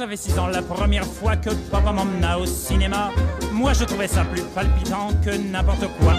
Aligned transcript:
j'avais 0.00 0.16
6 0.16 0.38
ans 0.38 0.46
la 0.46 0.62
première 0.62 1.04
fois 1.04 1.36
que 1.36 1.50
papa 1.70 1.92
m'emmena 1.92 2.38
au 2.38 2.46
cinéma, 2.46 3.10
moi 3.52 3.74
je 3.74 3.84
trouvais 3.84 4.08
ça 4.08 4.24
plus 4.24 4.40
palpitant 4.54 5.08
que 5.22 5.36
n'importe 5.36 5.86
quoi. 6.00 6.14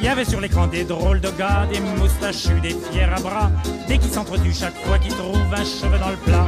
Il 0.00 0.06
y 0.06 0.08
avait 0.08 0.24
sur 0.24 0.40
l'écran 0.40 0.66
des 0.66 0.84
drôles 0.84 1.20
de 1.20 1.28
gars, 1.38 1.66
des 1.70 1.80
moustachus, 1.80 2.62
des 2.62 2.70
fiers 2.70 3.02
à 3.02 3.20
bras, 3.20 3.50
des 3.86 3.98
qui 3.98 4.08
s'entretuent 4.08 4.54
chaque 4.54 4.76
fois 4.76 4.98
qu'ils 4.98 5.12
trouvent 5.12 5.52
un 5.52 5.62
cheveu 5.62 5.98
dans 5.98 6.08
le 6.08 6.16
plat. 6.16 6.46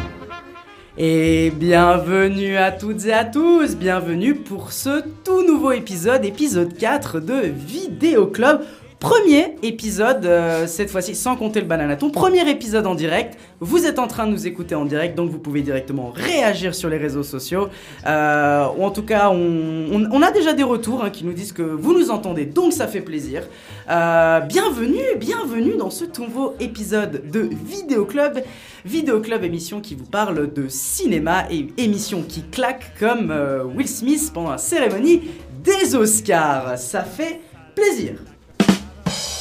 Et 0.97 1.51
bienvenue 1.51 2.57
à 2.57 2.73
toutes 2.73 3.05
et 3.05 3.13
à 3.13 3.27
tous, 3.27 3.77
bienvenue 3.77 4.37
pour 4.37 4.73
ce 4.73 5.05
tout 5.23 5.47
nouveau 5.47 5.73
épisode, 5.73 6.25
épisode 6.25 6.79
4 6.79 7.21
de 7.21 7.43
Vidéo 7.45 8.29
Club. 8.29 8.63
Premier 8.99 9.57
épisode, 9.63 10.25
euh, 10.25 10.67
cette 10.67 10.89
fois-ci 10.89 11.15
sans 11.15 11.37
compter 11.37 11.61
le 11.61 11.67
bananaton, 11.67 12.09
premier 12.09 12.49
épisode 12.49 12.87
en 12.87 12.95
direct. 12.95 13.39
Vous 13.61 13.85
êtes 13.85 13.99
en 13.99 14.07
train 14.07 14.27
de 14.27 14.33
nous 14.33 14.47
écouter 14.47 14.75
en 14.75 14.87
direct, 14.87 15.15
donc 15.15 15.31
vous 15.31 15.39
pouvez 15.39 15.61
directement 15.61 16.11
réagir 16.15 16.75
sur 16.75 16.89
les 16.89 16.97
réseaux 16.97 17.23
sociaux. 17.23 17.69
Euh, 18.07 18.67
ou 18.79 18.85
en 18.85 18.91
tout 18.91 19.03
cas, 19.03 19.29
on, 19.29 20.23
a 20.23 20.31
déjà 20.31 20.55
des 20.55 20.63
retours 20.63 21.05
hein, 21.05 21.11
qui 21.11 21.25
nous 21.27 21.35
disent 21.35 21.53
que 21.53 21.63
vous 21.63 21.93
nous 21.93 22.11
entendez, 22.11 22.47
donc 22.47 22.73
ça 22.73 22.87
fait 22.87 23.03
plaisir. 23.03 23.43
Euh, 23.91 24.41
bienvenue, 24.41 25.17
bienvenue 25.19 25.77
dans 25.77 25.91
ce 25.91 26.05
nouveau 26.19 26.55
épisode 26.59 27.31
de 27.31 27.51
Vidéo 27.67 28.07
Club. 28.07 28.43
Vidéo 28.87 29.21
Club, 29.21 29.45
émission 29.45 29.83
qui 29.83 29.95
vous 29.95 30.07
parle 30.07 30.51
de 30.55 30.69
cinéma 30.69 31.45
et 31.51 31.69
émission 31.77 32.25
qui 32.27 32.45
claque 32.45 32.99
comme 32.99 33.31
Will 33.77 33.89
Smith 33.89 34.31
pendant 34.33 34.53
la 34.53 34.59
cérémonie 34.59 35.21
des 35.63 35.95
Oscars. 35.95 36.79
Ça 36.79 37.03
fait 37.03 37.41
plaisir. 37.75 38.15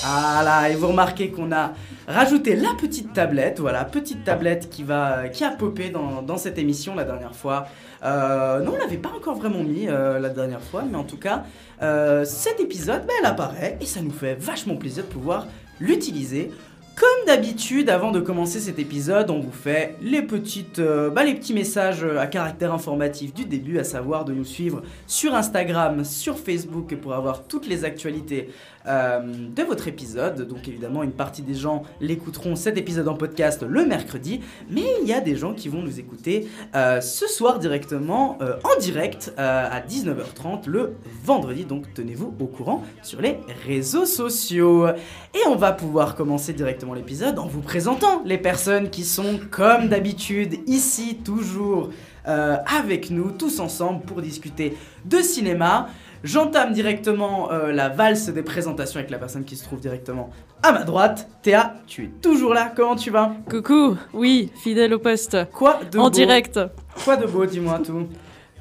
Ah 0.08 0.44
là, 0.46 0.70
et 0.70 0.76
vous 0.76 0.90
remarquez 0.90 1.32
qu'on 1.32 1.52
a 1.52 1.74
rajouté 2.08 2.56
la 2.56 2.76
petite 2.80 3.14
tablette, 3.14 3.60
voilà, 3.60 3.84
petite 3.86 4.24
tablette 4.24 4.70
qui 4.70 4.84
va, 4.84 5.30
qui 5.30 5.44
a 5.44 5.50
popé 5.50 5.90
dans, 5.90 6.38
cette 6.38 6.60
émission 6.60 6.94
la 6.94 7.06
dernière 7.06 7.36
fois. 7.36 7.66
Euh, 8.04 8.60
non, 8.60 8.74
on 8.76 8.78
l'avait 8.78 8.98
pas 8.98 9.10
encore 9.10 9.36
vraiment 9.36 9.64
mis 9.64 9.88
euh, 9.88 10.20
la 10.20 10.30
dernière 10.30 10.62
fois, 10.62 10.84
mais 10.88 10.96
en 10.96 11.06
tout 11.06 11.18
cas, 11.18 11.46
euh, 11.82 12.24
cet 12.24 12.60
épisode, 12.60 13.08
ben, 13.08 13.14
elle 13.20 13.26
apparaît 13.26 13.80
et 13.82 13.88
ça 13.88 14.00
nous 14.02 14.12
fait 14.12 14.36
vachement 14.36 14.76
plaisir 14.76 15.06
de 15.06 15.10
pouvoir 15.10 15.48
l'utiliser. 15.80 16.52
Comme 16.96 17.26
d'habitude, 17.26 17.90
avant 17.90 18.12
de 18.12 18.22
commencer 18.22 18.62
cet 18.62 18.80
épisode, 18.80 19.30
on 19.30 19.42
vous 19.42 19.52
fait 19.52 19.98
les, 20.02 20.22
petites, 20.22 20.80
euh, 20.80 21.10
bah, 21.10 21.26
les 21.26 21.34
petits 21.34 21.54
messages 21.54 22.06
à 22.06 22.26
caractère 22.28 22.74
informatif 22.74 23.34
du 23.34 23.44
début, 23.44 23.80
à 23.80 23.84
savoir 23.84 24.24
de 24.24 24.32
nous 24.32 24.46
suivre 24.46 24.82
sur 25.06 25.36
Instagram, 25.36 26.06
sur 26.06 26.40
Facebook 26.40 26.96
pour 26.96 27.14
avoir 27.14 27.48
toutes 27.48 27.68
les 27.68 27.84
actualités 27.84 28.50
euh, 28.88 29.20
de 29.56 29.64
votre 29.64 29.88
épisode. 29.88 30.48
Donc 30.48 30.68
évidemment, 30.68 31.02
une 31.02 31.12
partie 31.12 31.42
des 31.42 31.56
gens 31.56 31.84
l'écouteront 32.02 32.56
cet 32.56 32.78
épisode 32.78 33.08
en 33.08 33.16
podcast 33.16 33.64
le 33.68 33.86
mercredi, 33.86 34.42
mais 34.70 34.84
il 35.02 35.08
y 35.08 35.14
a 35.14 35.22
des 35.22 35.36
gens 35.36 35.54
qui 35.54 35.70
vont 35.70 35.82
nous 35.82 36.00
écouter 36.00 36.48
euh, 36.76 37.02
ce 37.02 37.28
soir 37.28 37.58
directement 37.58 38.38
euh, 38.42 38.58
en 38.64 38.80
direct 38.80 39.34
à 39.38 39.82
19h30 39.82 40.68
le 40.68 40.96
vendredi. 41.24 41.66
Donc 41.66 41.94
tenez-vous 41.94 42.34
au 42.40 42.46
courant 42.46 42.84
sur 43.02 43.22
les 43.22 43.40
réseaux 43.66 44.06
sociaux. 44.06 44.88
Et 44.88 45.48
on 45.48 45.56
va 45.56 45.72
pouvoir 45.72 46.16
commencer 46.16 46.54
directement 46.54 46.94
l'épisode 46.94 47.40
en 47.40 47.48
vous 47.48 47.62
présentant 47.62 48.22
les 48.24 48.38
personnes 48.38 48.90
qui 48.90 49.04
sont 49.04 49.40
comme 49.50 49.88
d'habitude 49.88 50.60
ici 50.68 51.18
toujours 51.24 51.90
avec 52.26 53.12
nous 53.12 53.32
tous 53.32 53.60
ensemble 53.60 54.02
pour 54.02 54.22
discuter 54.22 54.76
de 55.06 55.20
cinéma. 55.20 55.90
J'entame 56.26 56.74
directement 56.74 57.52
euh, 57.52 57.72
la 57.72 57.88
valse 57.90 58.30
des 58.30 58.42
présentations 58.42 58.98
avec 59.00 59.12
la 59.12 59.20
personne 59.20 59.46
qui 59.46 59.56
se 59.56 59.64
trouve 59.64 59.80
directement 59.80 60.32
à 60.64 60.72
ma 60.72 60.84
droite. 60.84 61.28
Théa, 61.44 61.76
tu 61.86 62.06
es 62.06 62.08
toujours 62.22 62.54
là, 62.56 62.74
comment 62.76 62.96
tu 62.96 63.12
vas? 63.12 63.34
Coucou, 63.50 63.96
oui, 64.14 64.50
fidèle 64.64 64.94
au 64.96 65.00
poste. 65.00 65.38
Quoi 65.54 65.80
de 65.92 66.00
en 66.00 66.06
beau? 66.06 66.10
direct. 66.10 66.60
Quoi 67.04 67.16
de 67.18 67.28
beau, 67.28 67.46
dis-moi 67.46 67.80
tout. 67.86 68.08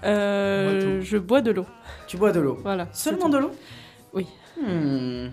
Euh, 0.04 1.00
je 1.03 1.16
bois 1.16 1.41
de 1.41 1.53
l'eau. 1.53 1.64
Tu 2.06 2.19
bois 2.19 2.32
de 2.32 2.41
l'eau. 2.41 2.58
Voilà. 2.62 2.86
Seulement 2.92 3.30
de 3.30 3.38
l'eau? 3.38 3.50
Oui. 4.12 4.26
Hmm. 4.60 5.28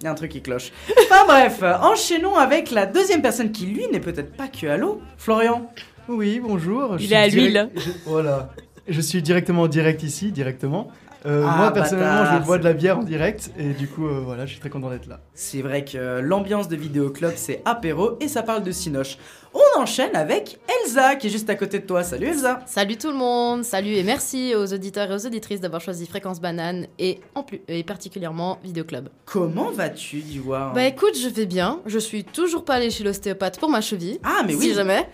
Il 0.00 0.04
y 0.04 0.06
a 0.06 0.10
un 0.10 0.14
truc 0.14 0.30
qui 0.32 0.40
cloche. 0.42 0.72
Enfin 1.04 1.24
bref, 1.26 1.62
enchaînons 1.82 2.34
avec 2.36 2.70
la 2.70 2.86
deuxième 2.86 3.20
personne 3.22 3.52
qui, 3.52 3.66
lui, 3.66 3.86
n'est 3.92 4.00
peut-être 4.00 4.34
pas 4.36 4.48
que 4.48 4.66
à 4.66 4.76
l'eau. 4.78 5.02
Florian. 5.18 5.70
Oui, 6.08 6.40
bonjour. 6.42 6.96
Il 6.98 7.06
je 7.06 7.12
est 7.12 7.16
à 7.16 7.28
direct- 7.28 7.34
l'huile. 7.34 7.70
je- 7.76 7.90
Voilà. 8.06 8.48
Je 8.86 9.00
suis 9.00 9.22
directement 9.22 9.62
en 9.62 9.66
direct 9.68 10.02
ici, 10.02 10.30
directement. 10.32 10.88
Euh, 11.26 11.44
Ah, 11.48 11.56
moi, 11.56 11.70
personnellement, 11.72 12.22
bâtard, 12.22 12.40
je 12.40 12.46
bois 12.46 12.58
de 12.58 12.64
la 12.64 12.72
bière 12.74 12.98
en 12.98 13.02
direct. 13.02 13.50
Et 13.58 13.72
du 13.72 13.88
coup, 13.88 14.06
euh, 14.06 14.20
voilà, 14.24 14.44
je 14.46 14.50
suis 14.52 14.60
très 14.60 14.68
content 14.70 14.90
d'être 14.90 15.06
là. 15.06 15.20
C'est 15.34 15.62
vrai 15.62 15.84
que 15.84 16.20
l'ambiance 16.20 16.68
de 16.68 16.76
Vidéo 16.76 17.10
Club, 17.10 17.32
c'est 17.36 17.62
apéro 17.64 18.16
et 18.20 18.28
ça 18.28 18.42
parle 18.42 18.62
de 18.62 18.72
Cinoche. 18.72 19.16
On 19.54 19.80
enchaîne 19.80 20.14
avec 20.16 20.58
Elsa 20.84 21.14
qui 21.14 21.28
est 21.28 21.30
juste 21.30 21.48
à 21.48 21.54
côté 21.54 21.78
de 21.78 21.86
toi. 21.86 22.02
Salut 22.02 22.26
Elsa. 22.26 22.60
Salut 22.66 22.96
tout 22.96 23.08
le 23.10 23.16
monde, 23.16 23.62
salut 23.64 23.92
et 23.94 24.02
merci 24.02 24.52
aux 24.56 24.72
auditeurs 24.74 25.10
et 25.10 25.14
aux 25.14 25.26
auditrices 25.26 25.60
d'avoir 25.60 25.80
choisi 25.80 26.06
Fréquence 26.06 26.40
Banane 26.40 26.88
et, 26.98 27.20
en 27.36 27.44
plus, 27.44 27.60
et 27.68 27.84
particulièrement 27.84 28.58
Vidéo 28.64 28.82
Club. 28.84 29.08
Comment 29.24 29.70
vas-tu, 29.70 30.18
Divoire 30.18 30.72
Bah 30.72 30.84
écoute, 30.86 31.16
je 31.16 31.28
vais 31.28 31.46
bien, 31.46 31.80
je 31.86 31.98
suis 32.00 32.24
toujours 32.24 32.64
pas 32.64 32.74
allée 32.74 32.90
chez 32.90 33.04
l'ostéopathe 33.04 33.60
pour 33.60 33.70
ma 33.70 33.80
cheville. 33.80 34.18
Ah, 34.24 34.42
mais 34.44 34.54
oui. 34.56 34.66
Si 34.70 34.74
jamais. 34.74 35.08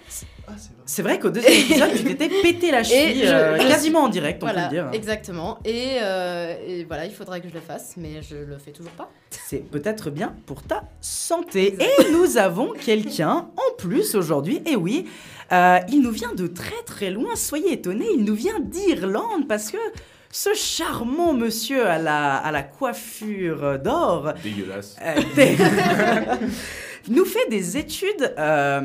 Ah, 0.51 0.57
c'est 0.87 1.03
vrai. 1.03 1.19
Qu'au 1.19 1.31
deuxième 1.31 1.53
épisode, 1.61 1.91
tu 1.97 2.05
t'étais 2.05 2.29
pété 2.43 2.71
la 2.71 2.83
cheville, 2.83 3.23
je- 3.25 3.33
euh, 3.33 3.59
je 3.61 3.69
quasiment 3.69 4.01
en 4.05 4.09
direct, 4.09 4.43
on 4.43 4.47
Voilà, 4.47 4.69
peut 4.69 4.75
le 4.77 4.83
dire. 4.83 4.91
exactement. 4.93 5.59
Et, 5.65 5.99
euh, 6.03 6.55
et 6.67 6.85
voilà, 6.85 7.05
il 7.07 7.13
faudrait 7.13 7.41
que 7.41 7.49
je 7.49 7.55
le 7.55 7.61
fasse, 7.61 7.95
mais 7.97 8.21
je 8.23 8.37
le 8.37 8.59
fais 8.59 8.73
toujours 8.73 8.93
pas. 8.93 9.11
C'est 9.31 9.69
peut-être 9.71 10.11
bien 10.11 10.35
pour 10.47 10.63
ta 10.63 10.83
santé. 11.01 11.77
Et 11.81 12.11
nous 12.13 12.37
avons 12.39 12.73
quelqu'un 12.73 13.49
en 13.57 13.75
plus 13.79 14.15
aujourd'hui. 14.15 14.61
Et 14.67 14.77
oui, 14.77 15.07
euh, 15.53 15.79
il 15.89 16.01
nous 16.03 16.11
vient 16.11 16.33
de 16.35 16.47
très 16.47 16.83
très 16.87 17.11
loin. 17.11 17.37
Soyez 17.37 17.73
étonnés, 17.75 18.09
il 18.17 18.25
nous 18.25 18.35
vient 18.35 18.59
d'Irlande 18.61 19.47
parce 19.49 19.71
que 19.71 19.79
ce 20.33 20.55
charmant 20.55 21.33
monsieur 21.33 21.87
à 21.89 21.99
la, 21.99 22.37
à 22.37 22.53
la 22.53 22.63
coiffure 22.63 23.79
d'or 23.81 24.33
Dégueulasse. 24.45 24.97
euh, 25.03 25.17
nous 27.09 27.25
fait 27.25 27.49
des 27.49 27.77
études 27.77 28.35
euh, 28.39 28.81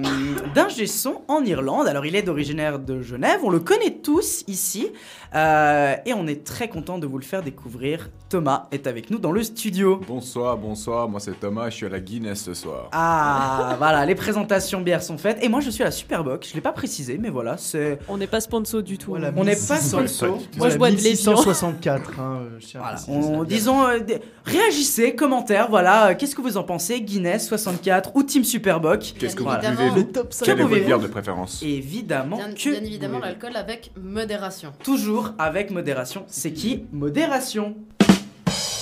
d'ingé 0.53 0.85
en 1.27 1.43
Irlande. 1.43 1.87
Alors, 1.87 2.05
il 2.05 2.15
est 2.15 2.21
d'originaire 2.21 2.79
de 2.79 3.01
Genève, 3.01 3.39
on 3.43 3.49
le 3.49 3.59
connaît 3.59 3.97
tous 4.03 4.43
ici, 4.47 4.91
euh, 5.33 5.95
et 6.05 6.13
on 6.13 6.27
est 6.27 6.45
très 6.45 6.69
content 6.69 6.97
de 6.97 7.07
vous 7.07 7.17
le 7.17 7.23
faire 7.23 7.43
découvrir. 7.43 8.09
Thomas 8.35 8.67
est 8.73 8.85
avec 8.85 9.11
nous 9.11 9.17
dans 9.17 9.31
le 9.31 9.43
studio. 9.43 10.01
Bonsoir, 10.09 10.57
bonsoir, 10.57 11.07
moi 11.07 11.21
c'est 11.21 11.39
Thomas, 11.39 11.69
je 11.69 11.75
suis 11.75 11.85
à 11.85 11.89
la 11.89 12.01
Guinness 12.01 12.43
ce 12.43 12.53
soir. 12.53 12.89
Ah, 12.91 13.75
voilà, 13.77 14.05
les 14.05 14.13
présentations 14.13 14.81
bières 14.81 15.01
sont 15.03 15.17
faites. 15.17 15.41
Et 15.41 15.47
moi, 15.47 15.61
je 15.61 15.69
suis 15.69 15.83
à 15.83 15.85
la 15.85 15.91
Superboc. 15.91 16.45
Je 16.49 16.53
l'ai 16.53 16.59
pas 16.59 16.73
précisé, 16.73 17.17
mais 17.17 17.29
voilà, 17.29 17.55
c'est. 17.55 17.97
On 18.09 18.17
n'est 18.17 18.27
pas 18.27 18.41
sponsor 18.41 18.83
du 18.83 18.97
tout. 18.97 19.11
Voilà, 19.11 19.29
On 19.37 19.45
n'est 19.45 19.55
pas 19.55 19.75
1600 19.79 19.87
sponsor. 19.99 20.39
Moi, 20.57 20.67
je 20.69 20.77
bois 20.77 20.91
de 20.91 20.95
l'évian. 20.97 21.31
1664, 21.31 22.19
hein, 22.19 22.39
euh, 22.41 22.59
je 22.59 22.77
à 22.77 22.81
Voilà, 22.81 22.97
on- 23.07 23.45
disons, 23.45 23.87
euh, 23.87 23.99
réagissez, 24.43 25.15
commentaires, 25.15 25.69
voilà, 25.69 26.09
euh, 26.09 26.15
qu'est-ce 26.19 26.35
que 26.35 26.41
vous 26.41 26.57
en 26.57 26.63
pensez 26.63 26.99
Guinness 26.99 27.47
64 27.47 28.11
ou 28.15 28.23
Team 28.23 28.43
Superboc 28.43 29.13
Qu'est-ce 29.17 29.37
que 29.37 29.43
vous 29.43 29.49
évidemment. 29.49 29.77
buvez 29.93 30.01
Le 30.07 30.11
top 30.11 30.33
5. 30.33 30.43
Quelle 30.45 30.55
est 30.55 30.57
votre 30.57 30.67
pouvez-vous 30.71 30.87
bière 30.87 30.99
de 30.99 31.07
préférence? 31.07 31.63
Évidemment 31.63 32.35
Bien, 32.35 32.51
que 32.51 32.69
bien 32.69 32.83
évidemment, 32.83 33.19
l'alcool 33.19 33.55
avec 33.55 33.93
modération. 33.95 34.73
Toujours 34.83 35.31
avec 35.39 35.71
modération. 35.71 36.25
C'est 36.27 36.51
qui? 36.51 36.83
Modération. 36.91 37.75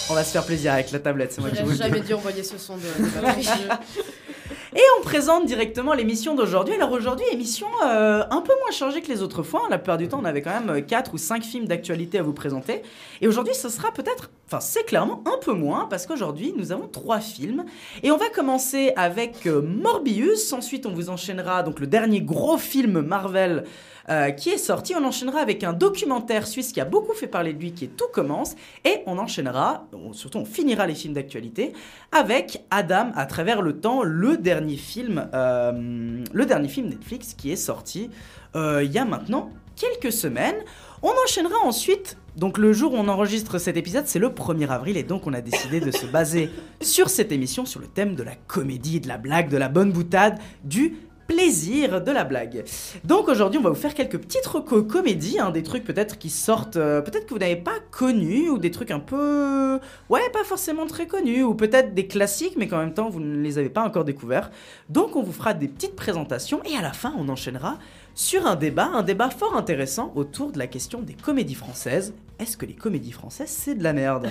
On 0.10 0.14
va 0.14 0.24
se 0.24 0.32
faire 0.32 0.46
plaisir 0.46 0.74
avec 0.74 0.92
la 0.92 1.00
tablette, 1.00 1.32
c'est 1.32 1.42
moi 1.42 1.50
qui 1.50 1.62
vous 1.64 1.70
le 1.70 1.76
jamais 1.76 2.02
dû 2.02 2.14
envoyer 2.14 2.44
ce 2.44 2.58
son 2.58 2.76
de. 2.76 2.84
Et 4.76 4.82
on 5.00 5.04
présente 5.04 5.46
directement 5.46 5.94
l'émission 5.94 6.34
d'aujourd'hui. 6.34 6.74
Alors 6.74 6.92
aujourd'hui, 6.92 7.26
émission 7.32 7.68
euh, 7.86 8.24
un 8.30 8.42
peu 8.42 8.54
moins 8.62 8.72
chargée 8.72 9.02
que 9.02 9.08
les 9.08 9.22
autres 9.22 9.44
fois. 9.44 9.62
La 9.70 9.78
plupart 9.78 9.98
du 9.98 10.08
temps, 10.08 10.20
on 10.20 10.26
avait 10.26 10.42
quand 10.42 10.60
même 10.60 10.84
4 10.84 11.14
ou 11.14 11.18
5 11.20 11.44
films 11.44 11.66
d'actualité 11.68 12.18
à 12.18 12.24
vous 12.24 12.34
présenter. 12.34 12.82
Et 13.22 13.28
aujourd'hui, 13.28 13.54
ce 13.54 13.70
sera 13.70 13.92
peut-être, 13.92 14.32
enfin 14.48 14.60
c'est 14.60 14.84
clairement 14.84 15.24
un 15.28 15.38
peu 15.40 15.54
moins, 15.54 15.86
parce 15.90 16.08
qu'aujourd'hui, 16.08 16.56
nous 16.58 16.72
avons 16.72 16.88
3 16.88 17.20
films. 17.20 17.66
Et 18.02 18.10
on 18.10 18.18
va 18.18 18.30
commencer 18.30 18.94
avec 18.96 19.46
euh, 19.46 19.62
Morbius. 19.62 20.52
Ensuite, 20.54 20.88
on 20.88 20.94
vous 20.94 21.10
enchaînera 21.10 21.62
donc 21.62 21.80
le 21.80 21.86
dernier 21.86 22.22
gros 22.22 22.58
film 22.58 23.02
Marvel 23.02 23.66
euh, 24.10 24.32
qui 24.32 24.50
est 24.50 24.58
sorti. 24.58 24.94
On 24.96 25.04
enchaînera 25.04 25.40
avec 25.40 25.64
un 25.64 25.74
documentaire 25.74 26.48
suisse 26.48 26.72
qui 26.72 26.82
a 26.82 26.86
beaucoup 26.86 27.14
fait 27.14 27.28
parler 27.28 27.54
de 27.54 27.60
lui, 27.60 27.74
qui 27.74 27.86
est 27.86 27.96
Tout 27.96 28.10
commence. 28.12 28.56
Et 28.86 29.02
on 29.06 29.18
enchaînera, 29.18 29.88
surtout 30.12 30.40
on 30.40 30.46
finira 30.46 30.88
les 30.88 30.96
films 30.96 31.14
d'actualité, 31.14 31.74
avec 32.12 32.64
Adam 32.72 33.12
à 33.16 33.26
travers 33.26 33.62
le 33.62 33.80
temps, 33.80 34.04
le 34.04 34.38
dernier 34.38 34.78
film, 34.78 35.30
euh, 35.34 36.24
le 36.32 36.46
dernier 36.46 36.68
film 36.68 36.90
Netflix 36.90 37.34
qui 37.34 37.52
est 37.52 37.58
sorti 37.58 38.10
euh, 38.56 38.84
il 38.84 38.92
y 38.92 38.98
a 38.98 39.06
maintenant 39.06 39.52
quelques 39.76 40.12
semaines. 40.12 40.56
On 41.02 41.12
enchaînera 41.26 41.58
ensuite. 41.64 42.18
Donc 42.36 42.58
le 42.58 42.74
jour 42.74 42.94
où 42.94 42.98
on 42.98 43.08
enregistre 43.08 43.60
cet 43.60 43.78
épisode, 43.78 44.08
c'est 44.08 44.20
le 44.20 44.30
1er 44.30 44.68
avril 44.70 44.98
et 44.98 45.04
donc 45.04 45.28
on 45.28 45.34
a 45.34 45.42
décidé 45.42 45.80
de 45.80 45.92
se 45.92 46.06
baser 46.08 46.50
sur 46.82 47.10
cette 47.10 47.32
émission 47.32 47.66
sur 47.66 47.80
le 47.80 47.88
thème 47.88 48.16
de 48.16 48.24
la 48.24 48.36
comédie, 48.36 49.00
de 49.00 49.08
la 49.08 49.18
blague, 49.18 49.50
de 49.50 49.58
la 49.58 49.70
bonne 49.70 49.92
boutade, 49.92 50.40
du 50.64 50.98
plaisir 51.28 52.02
de 52.02 52.12
la 52.12 52.24
blague. 52.24 52.64
Donc 53.04 53.28
aujourd'hui, 53.28 53.60
on 53.60 53.64
va 53.64 53.70
vous 53.70 53.76
faire 53.76 53.94
quelques 53.94 54.18
petites 54.18 54.46
recos 54.46 54.86
comédies, 54.88 55.40
hein, 55.40 55.52
des 55.52 55.64
trucs 55.64 55.84
peut-être 55.84 56.18
qui 56.18 56.30
sortent, 56.30 56.78
euh, 56.78 57.02
peut-être 57.02 57.26
que 57.26 57.34
vous 57.34 57.40
n'avez 57.40 57.56
pas 57.56 57.76
connus, 57.92 58.50
ou 58.50 58.58
des 58.58 58.72
trucs 58.72 58.92
un 58.92 59.00
peu, 59.00 59.80
ouais, 60.10 60.30
pas 60.32 60.44
forcément 60.44 60.86
très 60.86 61.08
connus, 61.08 61.44
ou 61.44 61.56
peut-être 61.56 61.94
des 61.94 62.08
classiques, 62.08 62.56
mais 62.58 62.68
qu'en 62.68 62.80
même 62.80 62.94
temps 62.94 63.10
vous 63.10 63.20
ne 63.20 63.42
les 63.42 63.58
avez 63.58 63.70
pas 63.70 63.84
encore 63.84 64.06
découverts. 64.06 64.52
Donc 64.90 65.16
on 65.16 65.24
vous 65.24 65.34
fera 65.34 65.54
des 65.54 65.68
petites 65.68 65.96
présentations 65.96 66.62
et 66.64 66.76
à 66.76 66.82
la 66.82 66.94
fin, 66.94 67.14
on 67.18 67.30
enchaînera 67.30 67.78
sur 68.16 68.46
un 68.46 68.56
débat, 68.56 68.90
un 68.94 69.04
débat 69.04 69.30
fort 69.30 69.56
intéressant 69.56 70.12
autour 70.16 70.52
de 70.52 70.60
la 70.60 70.68
question 70.68 71.02
des 71.02 71.14
comédies 71.14 71.56
françaises. 71.56 72.14
Est-ce 72.40 72.58
que 72.58 72.66
les 72.66 72.74
comédies 72.74 73.12
françaises, 73.12 73.50
c'est 73.50 73.76
de 73.76 73.84
la 73.84 73.94
merde? 73.94 74.30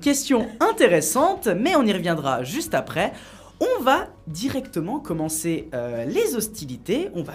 Question 0.00 0.48
intéressante, 0.60 1.46
mais 1.46 1.76
on 1.76 1.82
y 1.84 1.92
reviendra 1.92 2.42
juste 2.42 2.74
après. 2.74 3.12
On 3.60 3.82
va 3.82 4.06
directement 4.26 5.00
commencer 5.00 5.68
euh, 5.74 6.06
les 6.06 6.34
hostilités. 6.34 7.10
On 7.14 7.22
va 7.22 7.34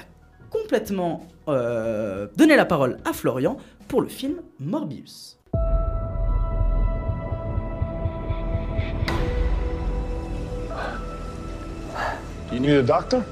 complètement 0.50 1.22
euh, 1.48 2.28
donner 2.36 2.56
la 2.56 2.66
parole 2.66 2.98
à 3.06 3.14
Florian 3.14 3.58
pour 3.88 4.02
le 4.02 4.08
film 4.08 4.42
Morbius. 4.60 5.38
You 12.52 12.60
need 12.60 12.72
a 12.72 12.82
doctor? 12.82 13.24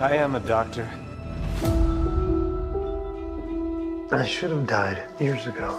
I 0.00 0.16
am 0.16 0.34
a 0.34 0.40
doctor. 0.40 0.84
I 4.10 4.26
should 4.26 4.50
have 4.50 4.66
died 4.66 4.98
years 5.20 5.46
ago. 5.46 5.78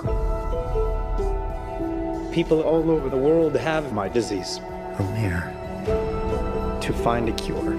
People 2.32 2.62
all 2.62 2.90
over 2.90 3.10
the 3.10 3.18
world 3.18 3.56
have 3.58 3.92
my 3.94 4.08
disease. 4.10 4.62
I'm 4.98 5.16
here 5.16 5.63
to 5.86 6.94
find 6.94 7.30
a 7.30 7.32
cure. 7.34 7.76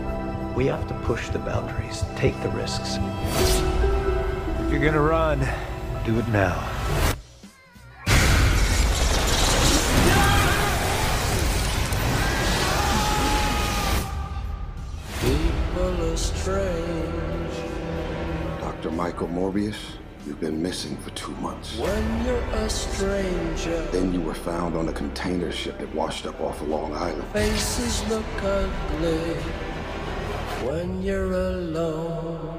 We 0.55 0.67
have 0.67 0.87
to 0.89 0.95
push 1.05 1.29
the 1.29 1.39
boundaries, 1.39 2.05
take 2.17 2.41
the 2.43 2.49
risks. 2.51 2.99
If 4.61 4.71
you're 4.71 4.81
gonna 4.81 5.01
run, 5.01 5.41
do 6.05 6.19
it 6.19 6.29
now. 6.29 6.71
People 15.21 16.13
are 16.13 16.17
strange. 16.17 17.55
Dr. 18.61 18.91
Michael 18.91 19.29
Morbius, 19.29 19.77
you've 20.27 20.41
been 20.41 20.63
missing 20.63 20.97
for 20.99 21.11
two 21.11 21.33
months. 21.37 21.77
When 21.79 22.25
you're 22.25 22.37
a 22.65 22.69
stranger, 22.71 23.83
Then 23.93 24.13
you 24.13 24.21
were 24.21 24.35
found 24.35 24.77
on 24.77 24.89
a 24.89 24.93
container 24.93 25.53
ship 25.53 25.79
that 25.79 25.95
washed 25.95 26.27
up 26.27 26.41
off 26.41 26.61
of 26.63 26.69
Long 26.69 26.95
Island. 26.95 27.25
faces 27.33 28.07
look 28.09 28.25
ugly. 28.43 29.35
When 30.67 31.03
you're 31.03 31.33
alone. 31.33 32.54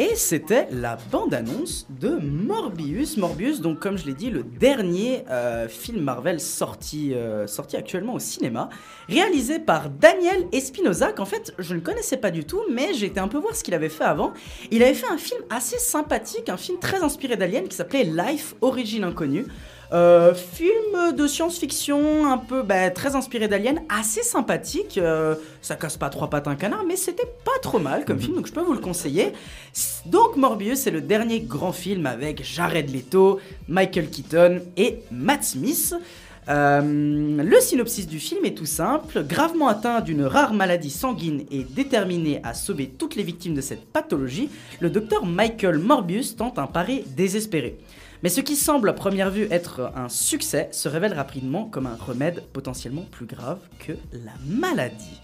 Et 0.00 0.14
c'était 0.14 0.68
la 0.70 0.96
bande-annonce 1.10 1.88
de 1.90 2.10
Morbius. 2.10 3.16
Morbius, 3.16 3.60
donc 3.60 3.80
comme 3.80 3.98
je 3.98 4.06
l'ai 4.06 4.14
dit, 4.14 4.30
le 4.30 4.44
dernier 4.44 5.24
euh, 5.28 5.66
film 5.66 6.04
Marvel 6.04 6.38
sorti, 6.38 7.14
euh, 7.14 7.48
sorti 7.48 7.76
actuellement 7.76 8.14
au 8.14 8.20
cinéma, 8.20 8.68
réalisé 9.08 9.58
par 9.58 9.90
Daniel 9.90 10.46
Espinosa, 10.52 11.10
qu'en 11.10 11.24
fait 11.24 11.52
je 11.58 11.74
ne 11.74 11.80
connaissais 11.80 12.16
pas 12.16 12.30
du 12.30 12.44
tout, 12.44 12.60
mais 12.70 12.94
j'ai 12.94 13.06
été 13.06 13.18
un 13.18 13.26
peu 13.26 13.38
voir 13.38 13.56
ce 13.56 13.64
qu'il 13.64 13.74
avait 13.74 13.88
fait 13.88 14.04
avant. 14.04 14.32
Il 14.70 14.84
avait 14.84 14.94
fait 14.94 15.10
un 15.10 15.18
film 15.18 15.40
assez 15.50 15.78
sympathique, 15.78 16.48
un 16.48 16.56
film 16.56 16.78
très 16.78 17.02
inspiré 17.02 17.36
d'Alien 17.36 17.66
qui 17.66 17.74
s'appelait 17.74 18.04
Life, 18.04 18.54
Origine 18.60 19.02
Inconnue. 19.02 19.46
Euh, 19.90 20.34
film 20.34 21.16
de 21.16 21.26
science-fiction 21.26 22.30
un 22.30 22.36
peu 22.36 22.62
bah, 22.62 22.90
très 22.90 23.16
inspiré 23.16 23.48
d'Alien, 23.48 23.80
assez 23.88 24.22
sympathique. 24.22 24.98
euh, 24.98 25.34
ça 25.62 25.76
casse 25.76 25.96
pas 25.96 26.10
trois 26.10 26.28
pattes 26.28 26.46
un 26.46 26.56
canard, 26.56 26.84
mais 26.86 26.96
c'était 26.96 27.28
pas 27.44 27.58
trop 27.62 27.78
mal 27.78 28.04
comme 28.04 28.20
film, 28.20 28.36
donc 28.36 28.46
je 28.46 28.52
peux 28.52 28.60
vous 28.60 28.74
le 28.74 28.80
conseiller. 28.80 29.32
Donc 30.04 30.36
Morbius, 30.36 30.80
c'est 30.80 30.90
le 30.90 31.00
dernier 31.00 31.40
grand 31.40 31.72
film 31.72 32.04
avec 32.04 32.44
Jared 32.44 32.92
Leto, 32.92 33.40
Michael 33.66 34.10
Keaton 34.10 34.60
et 34.76 35.00
Matt 35.10 35.44
Smith. 35.44 35.94
Euh, 36.48 36.80
le 37.42 37.60
synopsis 37.60 38.06
du 38.06 38.18
film 38.18 38.44
est 38.44 38.56
tout 38.56 38.66
simple. 38.66 39.22
Gravement 39.24 39.68
atteint 39.68 40.00
d'une 40.00 40.24
rare 40.24 40.54
maladie 40.54 40.90
sanguine 40.90 41.44
et 41.50 41.64
déterminé 41.64 42.40
à 42.42 42.54
sauver 42.54 42.88
toutes 42.88 43.16
les 43.16 43.22
victimes 43.22 43.54
de 43.54 43.60
cette 43.60 43.84
pathologie, 43.84 44.48
le 44.80 44.88
docteur 44.88 45.26
Michael 45.26 45.78
Morbius 45.78 46.36
tente 46.36 46.58
un 46.58 46.66
pari 46.66 47.04
désespéré. 47.16 47.78
Mais 48.22 48.30
ce 48.30 48.40
qui 48.40 48.56
semble 48.56 48.88
à 48.88 48.94
première 48.94 49.30
vue 49.30 49.46
être 49.50 49.92
un 49.94 50.08
succès 50.08 50.68
se 50.72 50.88
révèle 50.88 51.12
rapidement 51.12 51.64
comme 51.66 51.86
un 51.86 51.96
remède 51.96 52.42
potentiellement 52.52 53.06
plus 53.10 53.26
grave 53.26 53.60
que 53.78 53.92
la 54.12 54.32
maladie. 54.46 55.20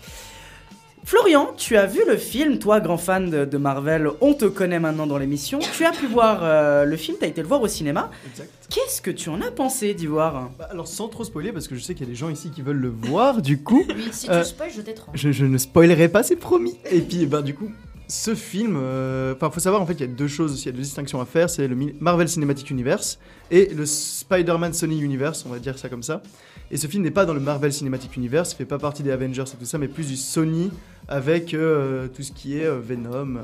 Florian, 1.04 1.52
tu 1.56 1.76
as 1.76 1.84
vu 1.86 2.00
le 2.08 2.16
film, 2.16 2.58
toi 2.58 2.80
grand 2.80 2.96
fan 2.96 3.28
de, 3.28 3.44
de 3.44 3.56
Marvel, 3.58 4.08
on 4.22 4.32
te 4.32 4.46
connaît 4.46 4.80
maintenant 4.80 5.06
dans 5.06 5.18
l'émission, 5.18 5.58
tu 5.58 5.84
as 5.84 5.90
pu 5.92 6.06
voir 6.06 6.40
euh, 6.42 6.84
le 6.86 6.96
film, 6.96 7.18
tu 7.18 7.24
as 7.26 7.28
été 7.28 7.42
le 7.42 7.46
voir 7.48 7.60
au 7.60 7.68
cinéma. 7.68 8.10
Exact. 8.30 8.48
Qu'est-ce 8.70 9.02
que 9.02 9.10
tu 9.10 9.28
en 9.28 9.42
as 9.42 9.50
pensé 9.50 9.92
d'y 9.92 10.06
voir 10.06 10.50
Bah, 10.58 10.66
alors 10.70 10.88
sans 10.88 11.08
trop 11.08 11.22
spoiler, 11.24 11.52
parce 11.52 11.68
que 11.68 11.74
je 11.74 11.80
sais 11.82 11.94
qu'il 11.94 12.06
y 12.06 12.08
a 12.08 12.12
des 12.12 12.16
gens 12.16 12.30
ici 12.30 12.50
qui 12.50 12.62
veulent 12.62 12.78
le 12.80 12.88
voir, 12.88 13.42
du 13.42 13.60
coup, 13.62 13.84
Oui, 13.86 14.08
si 14.12 14.30
Euh, 14.30 14.40
tu 14.42 14.48
spoil, 14.48 14.70
je 14.74 14.80
t'étrange. 14.80 15.14
je, 15.14 15.30
je 15.30 15.44
ne 15.44 15.58
spoilerai 15.58 16.08
pas, 16.08 16.22
c'est 16.22 16.36
promis. 16.36 16.78
Et 16.90 17.00
puis, 17.00 17.26
bah, 17.26 17.42
du 17.42 17.54
coup, 17.54 17.70
ce 18.06 18.34
film, 18.34 18.76
euh, 18.76 19.34
enfin, 19.34 19.50
faut 19.50 19.60
savoir 19.60 19.80
en 19.80 19.86
fait, 19.86 19.94
il 19.94 20.00
y 20.00 20.04
a 20.04 20.06
deux 20.06 20.28
choses, 20.28 20.62
il 20.62 20.66
y 20.66 20.68
a 20.68 20.72
deux 20.72 20.82
distinctions 20.82 21.20
à 21.20 21.24
faire, 21.24 21.48
c'est 21.48 21.66
le 21.66 21.76
Marvel 22.00 22.28
Cinematic 22.28 22.70
Universe 22.70 23.18
et 23.50 23.72
le 23.74 23.86
Spider-Man 23.86 24.74
Sony 24.74 25.00
Universe, 25.00 25.44
on 25.46 25.50
va 25.50 25.58
dire 25.58 25.78
ça 25.78 25.88
comme 25.88 26.02
ça. 26.02 26.22
Et 26.70 26.76
ce 26.76 26.86
film 26.86 27.02
n'est 27.02 27.10
pas 27.10 27.24
dans 27.24 27.34
le 27.34 27.40
Marvel 27.40 27.72
Cinematic 27.72 28.16
Universe, 28.16 28.52
il 28.52 28.56
fait 28.56 28.64
pas 28.64 28.78
partie 28.78 29.02
des 29.02 29.10
Avengers 29.10 29.44
et 29.52 29.56
tout 29.56 29.64
ça, 29.64 29.78
mais 29.78 29.88
plus 29.88 30.08
du 30.08 30.16
Sony 30.16 30.70
avec 31.08 31.54
euh, 31.54 32.08
tout 32.08 32.22
ce 32.22 32.32
qui 32.32 32.58
est 32.58 32.66
euh, 32.66 32.78
Venom. 32.80 33.36
euh, 33.36 33.42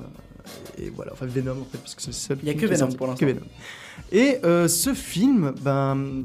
et 0.78 0.90
voilà, 0.90 1.12
enfin 1.12 1.26
Venom 1.26 1.52
en 1.52 1.64
fait, 1.64 1.78
parce 1.78 1.94
que 1.94 2.02
c'est 2.02 2.08
le 2.08 2.14
seul 2.14 2.38
Il 2.42 2.48
y 2.48 2.50
a 2.50 2.54
que 2.54 2.66
Venom 2.66 2.92
pour 2.92 3.06
l'instant. 3.06 3.26
Et 4.12 4.38
ce 4.42 4.94
film, 4.94 5.52
ben, 5.60 6.24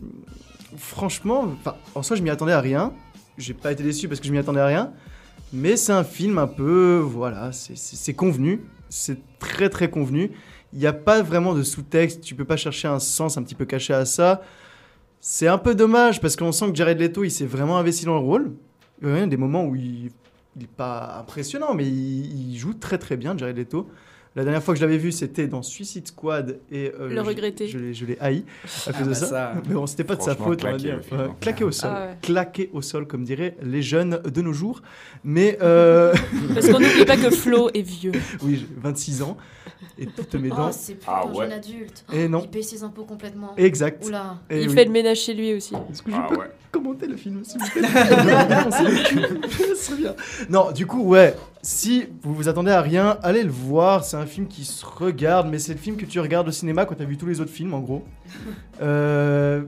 franchement, 0.78 1.56
en 1.94 2.04
soi, 2.04 2.16
je 2.16 2.22
m'y 2.22 2.30
attendais 2.30 2.54
à 2.54 2.62
rien. 2.62 2.94
J'ai 3.38 3.54
pas 3.54 3.72
été 3.72 3.84
déçu 3.84 4.08
parce 4.08 4.20
que 4.20 4.28
je 4.28 4.32
m'y 4.32 4.38
attendais 4.38 4.62
à 4.62 4.66
rien. 4.66 4.94
Mais 5.56 5.78
c'est 5.78 5.94
un 5.94 6.04
film 6.04 6.38
un 6.38 6.48
peu, 6.48 6.98
voilà, 6.98 7.52
c'est- 7.52 8.14
convenu. 8.14 8.62
C'est 8.90 9.18
très 9.40 9.70
très 9.70 9.90
convenu. 9.90 10.32
Il 10.74 10.80
n'y 10.80 10.86
a 10.88 10.94
pas 10.94 11.22
vraiment 11.22 11.54
de 11.54 11.64
sous-texte. 11.64 12.22
Tu 12.22 12.36
peux 12.36 12.46
pas 12.46 12.58
chercher 12.58 12.88
un 12.88 13.00
sens 13.00 13.38
un 13.38 13.44
petit 13.44 13.56
peu 13.56 13.66
caché 13.66 13.94
à 13.94 14.06
ça. 14.06 14.42
C'est 15.22 15.48
un 15.48 15.58
peu 15.58 15.74
dommage 15.74 16.20
parce 16.22 16.36
qu'on 16.36 16.52
sent 16.52 16.70
que 16.72 16.76
Jared 16.76 17.00
Leto, 17.00 17.24
il 17.24 17.32
s'est 17.32 17.46
vraiment 17.46 17.78
investi 17.78 18.06
dans 18.06 18.14
le 18.20 18.20
rôle. 18.26 18.54
Il 19.02 19.10
y 19.10 19.12
a 19.12 19.26
des 19.28 19.38
moments 19.38 19.66
où 19.66 19.76
il, 19.76 20.12
il 20.58 20.64
est 20.64 20.68
pas 20.68 21.18
impressionnant, 21.20 21.74
mais 21.74 21.86
il, 21.86 22.52
il 22.52 22.58
joue 22.58 22.74
très 22.74 22.98
très 22.98 23.18
bien, 23.18 23.38
Jared 23.38 23.58
Leto. 23.58 23.90
La 24.36 24.44
dernière 24.44 24.62
fois 24.62 24.74
que 24.74 24.80
je 24.82 24.86
l'avais 24.86 24.98
vu, 24.98 25.14
c'était 25.14 25.48
dans 25.48 25.62
Suicide 25.62 26.08
Squad 26.08 26.60
et 26.70 26.92
euh, 27.00 27.08
Le 27.08 27.16
je- 27.16 27.20
regretter. 27.22 27.68
Je, 27.70 27.78
l'ai- 27.78 27.94
je 27.94 28.06
l'ai 28.06 28.18
haï 28.20 28.44
à 28.86 28.92
cause 28.92 28.94
Ah 28.98 29.04
de 29.04 29.08
bah 29.08 29.14
ça. 29.16 29.26
ça. 29.28 29.54
Mais 29.68 29.74
bon, 29.74 29.88
c'était 29.88 30.04
pas 30.04 30.18
de 30.18 30.22
sa 30.22 30.36
faute, 30.36 30.64
on 30.66 30.72
va 30.72 30.78
dire. 30.78 31.00
hein. 31.14 31.34
claqué 31.40 31.64
au 31.64 31.72
sol, 31.72 31.90
Ah 31.94 32.08
ouais. 32.08 32.18
claqué 32.22 32.70
au 32.74 32.82
sol, 32.82 33.08
comme 33.08 33.24
diraient 33.24 33.56
les 33.64 33.82
jeunes 33.82 34.20
de 34.26 34.42
nos 34.42 34.52
jours. 34.52 34.82
Mais 35.24 35.58
euh, 35.62 36.14
Parce 36.54 36.68
qu'on 36.68 36.80
n'oublie 36.82 37.06
pas 37.06 37.16
que 37.16 37.30
Flo 37.30 37.70
est 37.74 37.82
vieux. 37.82 38.12
oui, 38.44 38.58
j'ai 38.60 38.68
26 38.82 39.22
ans 39.22 39.38
et 39.98 40.06
toutes 40.08 40.34
mes 40.36 40.50
Oh, 40.52 40.56
dents. 40.56 40.72
c'est 40.72 40.96
plus 40.96 41.06
Ah 41.08 41.24
un 41.26 41.30
ouais. 41.32 41.46
jeune 41.46 41.52
adulte. 41.54 42.06
Et 42.14 42.28
non. 42.28 42.42
Il 42.44 42.50
paye 42.50 42.64
ses 42.64 42.84
impôts 42.84 43.04
complètement. 43.06 43.54
Exact. 43.58 44.04
Oula. 44.06 44.38
Et 44.50 44.62
Il 44.64 44.70
oui. 44.70 44.76
fait 44.76 44.86
le 44.86 44.92
ménage 44.92 45.20
chez 45.20 45.34
lui 45.34 45.54
aussi. 45.54 45.74
Est-ce 45.92 46.02
que 46.02 46.12
je 46.12 46.16
Ah 46.18 46.28
peux 46.30 46.38
ouais. 46.38 46.52
commenter 46.72 47.08
le 47.08 47.16
film 47.16 47.44
s'il 47.44 47.60
vous 47.62 47.70
plaît? 47.70 47.82
Non, 47.82 48.72
c'est 48.72 48.84
le 48.84 49.04
cul. 49.08 49.76
C'est 49.76 49.98
bien. 49.98 50.16
Non, 50.50 50.72
du 50.72 50.86
coup, 50.86 51.02
ouais. 51.04 51.36
Si 51.62 52.06
vous 52.22 52.36
vous 52.36 52.48
attendez 52.50 52.72
à 52.72 52.82
rien, 52.82 53.18
allez 53.24 53.44
le 53.44 53.50
voir. 53.52 54.04
C'est 54.04 54.18
un 54.18 54.26
film 54.26 54.48
qui 54.48 54.66
se 54.66 54.86
regarde, 54.86 55.48
mais 55.50 55.58
c'est 55.60 55.74
le 55.74 55.80
film 55.80 55.96
que 55.98 56.06
tu 56.06 56.20
regardes 56.20 56.48
au 56.48 56.52
cinéma 56.52 56.86
quand 56.86 56.96
tu 56.96 57.02
as 57.02 57.06
vu 57.06 57.18
tous 57.18 57.26
les 57.28 57.40
autres 57.42 57.52
films, 57.52 57.74
en 57.74 57.80
gros. 57.80 58.04
Euh, 58.82 59.64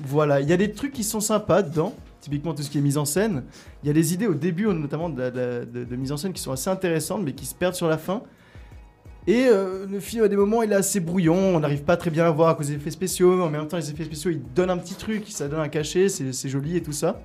voilà, 0.00 0.40
il 0.40 0.48
y 0.48 0.52
a 0.52 0.56
des 0.56 0.72
trucs 0.72 0.92
qui 0.92 1.04
sont 1.04 1.20
sympas 1.20 1.62
dedans. 1.62 1.94
Typiquement 2.20 2.54
tout 2.54 2.62
ce 2.62 2.70
qui 2.70 2.78
est 2.78 2.82
mise 2.82 2.98
en 2.98 3.04
scène. 3.04 3.42
Il 3.82 3.88
y 3.88 3.90
a 3.90 3.92
des 3.92 4.14
idées 4.14 4.28
au 4.28 4.34
début, 4.34 4.66
notamment 4.68 5.08
de, 5.08 5.28
de- 5.28 5.64
de- 5.64 5.82
de 5.84 5.96
mise 5.96 6.12
en 6.12 6.16
scène, 6.16 6.32
qui 6.32 6.40
sont 6.40 6.52
assez 6.52 6.70
intéressantes, 6.70 7.20
mais 7.24 7.32
qui 7.32 7.44
se 7.46 7.54
perdent 7.54 7.74
sur 7.74 7.88
la 7.88 7.98
fin. 7.98 8.22
Et 9.26 9.46
euh, 9.46 9.86
le 9.86 10.00
film, 10.00 10.24
à 10.24 10.28
des 10.28 10.36
moments, 10.36 10.62
il 10.62 10.72
est 10.72 10.76
assez 10.76 10.98
brouillon. 10.98 11.36
On 11.36 11.60
n'arrive 11.60 11.82
pas 11.82 11.96
très 11.96 12.10
bien 12.10 12.26
à 12.26 12.30
voir 12.30 12.48
à 12.48 12.54
cause 12.54 12.68
des 12.68 12.74
effets 12.74 12.90
spéciaux. 12.90 13.40
En 13.40 13.50
même 13.50 13.68
temps, 13.68 13.76
les 13.76 13.90
effets 13.90 14.04
spéciaux, 14.04 14.30
ils 14.30 14.42
donnent 14.54 14.70
un 14.70 14.78
petit 14.78 14.94
truc, 14.94 15.26
ça 15.28 15.46
donne 15.46 15.60
un 15.60 15.68
cachet, 15.68 16.08
c'est 16.08 16.32
c'est 16.32 16.48
joli 16.48 16.76
et 16.76 16.82
tout 16.82 16.92
ça. 16.92 17.20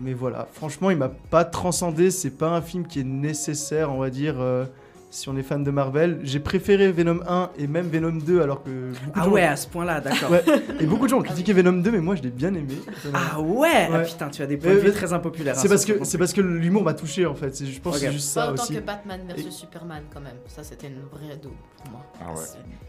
Mais 0.00 0.14
voilà, 0.14 0.48
franchement, 0.52 0.90
il 0.90 0.96
m'a 0.96 1.08
pas 1.08 1.44
transcendé. 1.44 2.10
C'est 2.10 2.30
pas 2.30 2.48
un 2.48 2.62
film 2.62 2.86
qui 2.86 3.00
est 3.00 3.04
nécessaire, 3.04 3.92
on 3.92 3.98
va 3.98 4.10
dire, 4.10 4.36
euh, 4.38 4.64
si 5.10 5.28
on 5.28 5.36
est 5.36 5.42
fan 5.42 5.62
de 5.64 5.70
Marvel. 5.70 6.18
J'ai 6.24 6.40
préféré 6.40 6.90
Venom 6.92 7.20
1 7.26 7.50
et 7.58 7.66
même 7.66 7.88
Venom 7.88 8.12
2, 8.18 8.42
alors 8.42 8.62
que 8.62 8.70
beaucoup 8.90 9.06
de 9.06 9.12
Ah 9.14 9.24
gens- 9.24 9.30
ouais, 9.30 9.42
à 9.42 9.56
ce 9.56 9.66
point-là, 9.68 10.00
d'accord. 10.00 10.30
Ouais. 10.30 10.44
Et 10.80 10.84
beaucoup 10.86 11.04
de 11.04 11.10
gens 11.10 11.18
ont 11.18 11.22
critiqué 11.22 11.52
Venom 11.52 11.72
2, 11.80 11.90
mais 11.90 12.00
moi, 12.00 12.16
je 12.16 12.22
l'ai 12.22 12.30
bien 12.30 12.52
aimé. 12.54 12.74
Ah 13.14 13.40
ouais, 13.40 13.88
Ah 13.92 14.00
putain, 14.00 14.28
tu 14.28 14.42
as 14.42 14.46
des 14.46 14.56
points 14.56 14.74
de 14.74 14.78
vue 14.78 14.92
très 14.92 15.12
impopulaires. 15.12 15.54
C'est 15.56 15.66
hein, 15.66 15.70
parce 15.70 15.84
sur 15.84 15.98
que 15.98 16.04
ce 16.04 16.10
c'est 16.10 16.18
parce 16.18 16.32
que 16.32 16.40
l'humour 16.40 16.82
m'a 16.82 16.94
touché 16.94 17.24
en 17.24 17.34
fait. 17.34 17.54
C'est- 17.54 17.66
Je 17.66 17.80
pense 17.80 17.94
que 17.94 18.00
c'est 18.00 18.12
juste 18.12 18.34
Pas 18.34 18.46
ça 18.46 18.52
autant 18.52 18.62
aussi. 18.62 18.74
que 18.74 18.80
Batman 18.80 19.20
versus 19.26 19.54
Superman 19.54 20.02
quand 20.12 20.20
même. 20.20 20.36
Ça 20.48 20.62
c'était 20.64 20.88
une 20.88 21.00
vraie 21.10 21.36
double 21.36 21.54
pour 21.82 21.90
moi. 21.92 22.00
Ah 22.20 22.32
ouais. 22.32 22.44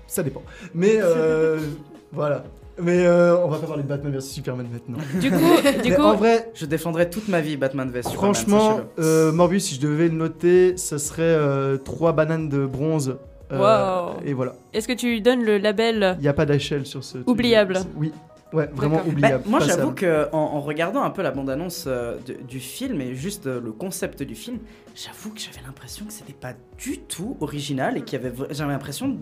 Ça 0.08 0.24
dépend. 0.24 0.42
Mais 0.74 0.98
euh, 1.02 1.60
voilà. 2.12 2.44
Mais 2.80 3.06
euh, 3.06 3.38
on 3.44 3.48
va 3.48 3.58
pas 3.58 3.68
parler 3.68 3.84
de 3.84 3.88
Batman 3.88 4.14
vs 4.14 4.22
Superman 4.22 4.68
maintenant. 4.72 4.98
Du 5.20 5.32
coup, 5.32 5.38
du 5.84 5.94
coup 5.96 6.02
en 6.02 6.16
vrai, 6.16 6.52
Je 6.54 6.66
défendrai 6.66 7.10
toute 7.10 7.28
ma 7.28 7.42
vie 7.42 7.58
Batman 7.58 7.90
vs 7.90 8.04
Superman. 8.10 8.34
franchement, 8.36 8.80
euh, 9.00 9.32
Morbius, 9.32 9.66
si 9.66 9.76
je 9.76 9.82
devais 9.82 10.08
le 10.10 10.16
noter, 10.16 10.78
ça 10.78 11.00
serait 11.00 11.38
3 11.84 12.14
bananes 12.14 12.50
de 12.50 12.66
bronze. 12.66 13.18
Euh, 13.52 13.58
Wow. 13.60 14.20
Et 14.26 14.34
voilà. 14.34 14.56
est-ce 14.74 14.88
que 14.90 14.94
tu 14.94 15.08
lui 15.08 15.22
donnes 15.22 15.44
le 15.44 15.58
label 15.58 16.16
Il 16.20 16.22
n'y 16.24 16.28
a 16.28 16.34
pas 16.34 16.46
d'échelle 16.46 16.86
sur 16.86 17.04
ce. 17.04 17.20
Oubliable. 17.26 17.80
Oui. 17.96 18.12
Ouais, 18.54 18.70
vraiment 18.74 19.02
oubliable. 19.06 19.44
Bah, 19.44 19.50
moi, 19.50 19.60
j'avoue 19.60 19.92
que 19.92 20.28
en, 20.32 20.38
en 20.38 20.62
regardant 20.62 21.04
un 21.04 21.10
peu 21.10 21.22
la 21.22 21.32
bande-annonce 21.32 21.84
euh, 21.88 22.16
de- 22.26 22.34
du 22.48 22.60
film 22.62 23.02
et 23.02 23.14
juste 23.16 23.46
euh, 23.48 23.60
le 23.62 23.72
concept 23.74 24.24
du 24.24 24.36
film, 24.36 24.60
j'avoue 24.96 25.32
que 25.34 25.40
j'avais 25.42 25.66
l'impression 25.66 26.06
que 26.06 26.14
c'était 26.14 26.32
pas 26.34 26.54
du 26.78 27.00
tout 27.00 27.36
original 27.42 27.98
et 27.98 28.02
qu'il 28.04 28.22
y 28.22 28.26
avait, 28.26 28.34
j'avais 28.52 28.72
l'impression, 28.72 29.18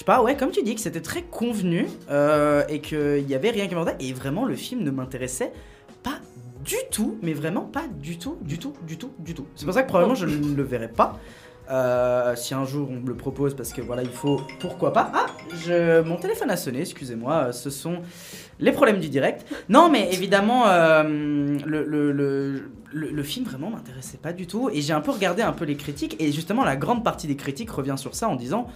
sais 0.00 0.04
pas, 0.04 0.22
ouais, 0.22 0.36
comme 0.36 0.50
tu 0.50 0.62
dis, 0.62 0.74
que 0.74 0.80
c'était 0.80 1.00
très 1.00 1.22
convenu 1.22 1.86
euh, 2.10 2.62
et 2.68 2.80
qu'il 2.80 3.28
y 3.28 3.34
avait 3.34 3.50
rien 3.50 3.66
qui 3.68 3.74
m'entendait 3.74 3.96
et 4.04 4.12
vraiment 4.12 4.44
le 4.44 4.54
film 4.56 4.82
ne 4.82 4.90
m'intéressait 4.90 5.52
pas 6.02 6.18
du 6.64 6.76
tout, 6.90 7.18
mais 7.22 7.32
vraiment 7.32 7.62
pas 7.62 7.84
du 8.00 8.18
tout, 8.18 8.36
du 8.42 8.58
tout, 8.58 8.74
du 8.86 8.96
tout, 8.98 9.10
du 9.18 9.34
tout. 9.34 9.46
C'est 9.54 9.64
pour 9.64 9.74
ça 9.74 9.82
que 9.82 9.88
probablement 9.88 10.14
je 10.14 10.26
ne 10.26 10.54
le 10.54 10.62
verrai 10.62 10.88
pas. 10.88 11.18
Euh, 11.70 12.34
si 12.34 12.52
un 12.52 12.64
jour 12.64 12.88
on 12.90 12.94
me 13.00 13.06
le 13.06 13.14
propose 13.14 13.54
parce 13.54 13.72
que 13.72 13.80
voilà 13.80 14.02
il 14.02 14.08
faut 14.10 14.40
pourquoi 14.58 14.92
pas 14.92 15.12
ah 15.14 15.26
je 15.64 16.00
mon 16.02 16.16
téléphone 16.16 16.50
a 16.50 16.56
sonné 16.56 16.80
excusez-moi 16.80 17.52
ce 17.52 17.70
sont 17.70 17.98
les 18.58 18.72
problèmes 18.72 18.98
du 18.98 19.08
direct 19.08 19.46
non 19.68 19.88
mais 19.88 20.12
évidemment 20.12 20.66
euh, 20.66 21.04
le, 21.64 21.84
le, 21.84 22.10
le- 22.10 22.70
le 22.92 23.22
film 23.22 23.46
vraiment 23.46 23.70
m'intéressait 23.70 24.16
pas 24.18 24.32
du 24.32 24.48
tout 24.48 24.68
et 24.72 24.80
j'ai 24.80 24.92
un 24.92 25.00
peu 25.00 25.12
regardé 25.12 25.42
un 25.42 25.52
peu 25.52 25.64
les 25.64 25.76
critiques 25.76 26.16
et 26.18 26.32
justement 26.32 26.64
la 26.64 26.74
grande 26.74 27.04
partie 27.04 27.28
des 27.28 27.36
critiques 27.36 27.70
revient 27.70 27.94
sur 27.96 28.16
ça 28.16 28.28
en 28.28 28.34
disant 28.34 28.66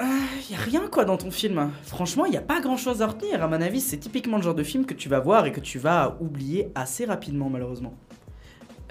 il 0.00 0.52
y 0.52 0.54
a 0.54 0.60
rien 0.60 0.88
quoi 0.90 1.04
dans 1.04 1.16
ton 1.16 1.30
film 1.30 1.70
franchement 1.82 2.26
il 2.26 2.32
y 2.34 2.36
a 2.36 2.42
pas 2.42 2.60
grand 2.60 2.76
chose 2.76 3.00
à 3.02 3.06
retenir 3.06 3.42
à 3.42 3.48
mon 3.48 3.60
avis 3.60 3.80
c'est 3.80 3.96
typiquement 3.96 4.36
le 4.36 4.42
genre 4.42 4.54
de 4.54 4.62
film 4.62 4.84
que 4.84 4.94
tu 4.94 5.08
vas 5.08 5.20
voir 5.20 5.46
et 5.46 5.52
que 5.52 5.60
tu 5.60 5.78
vas 5.78 6.16
oublier 6.20 6.68
assez 6.74 7.04
rapidement 7.06 7.48
malheureusement 7.50 7.94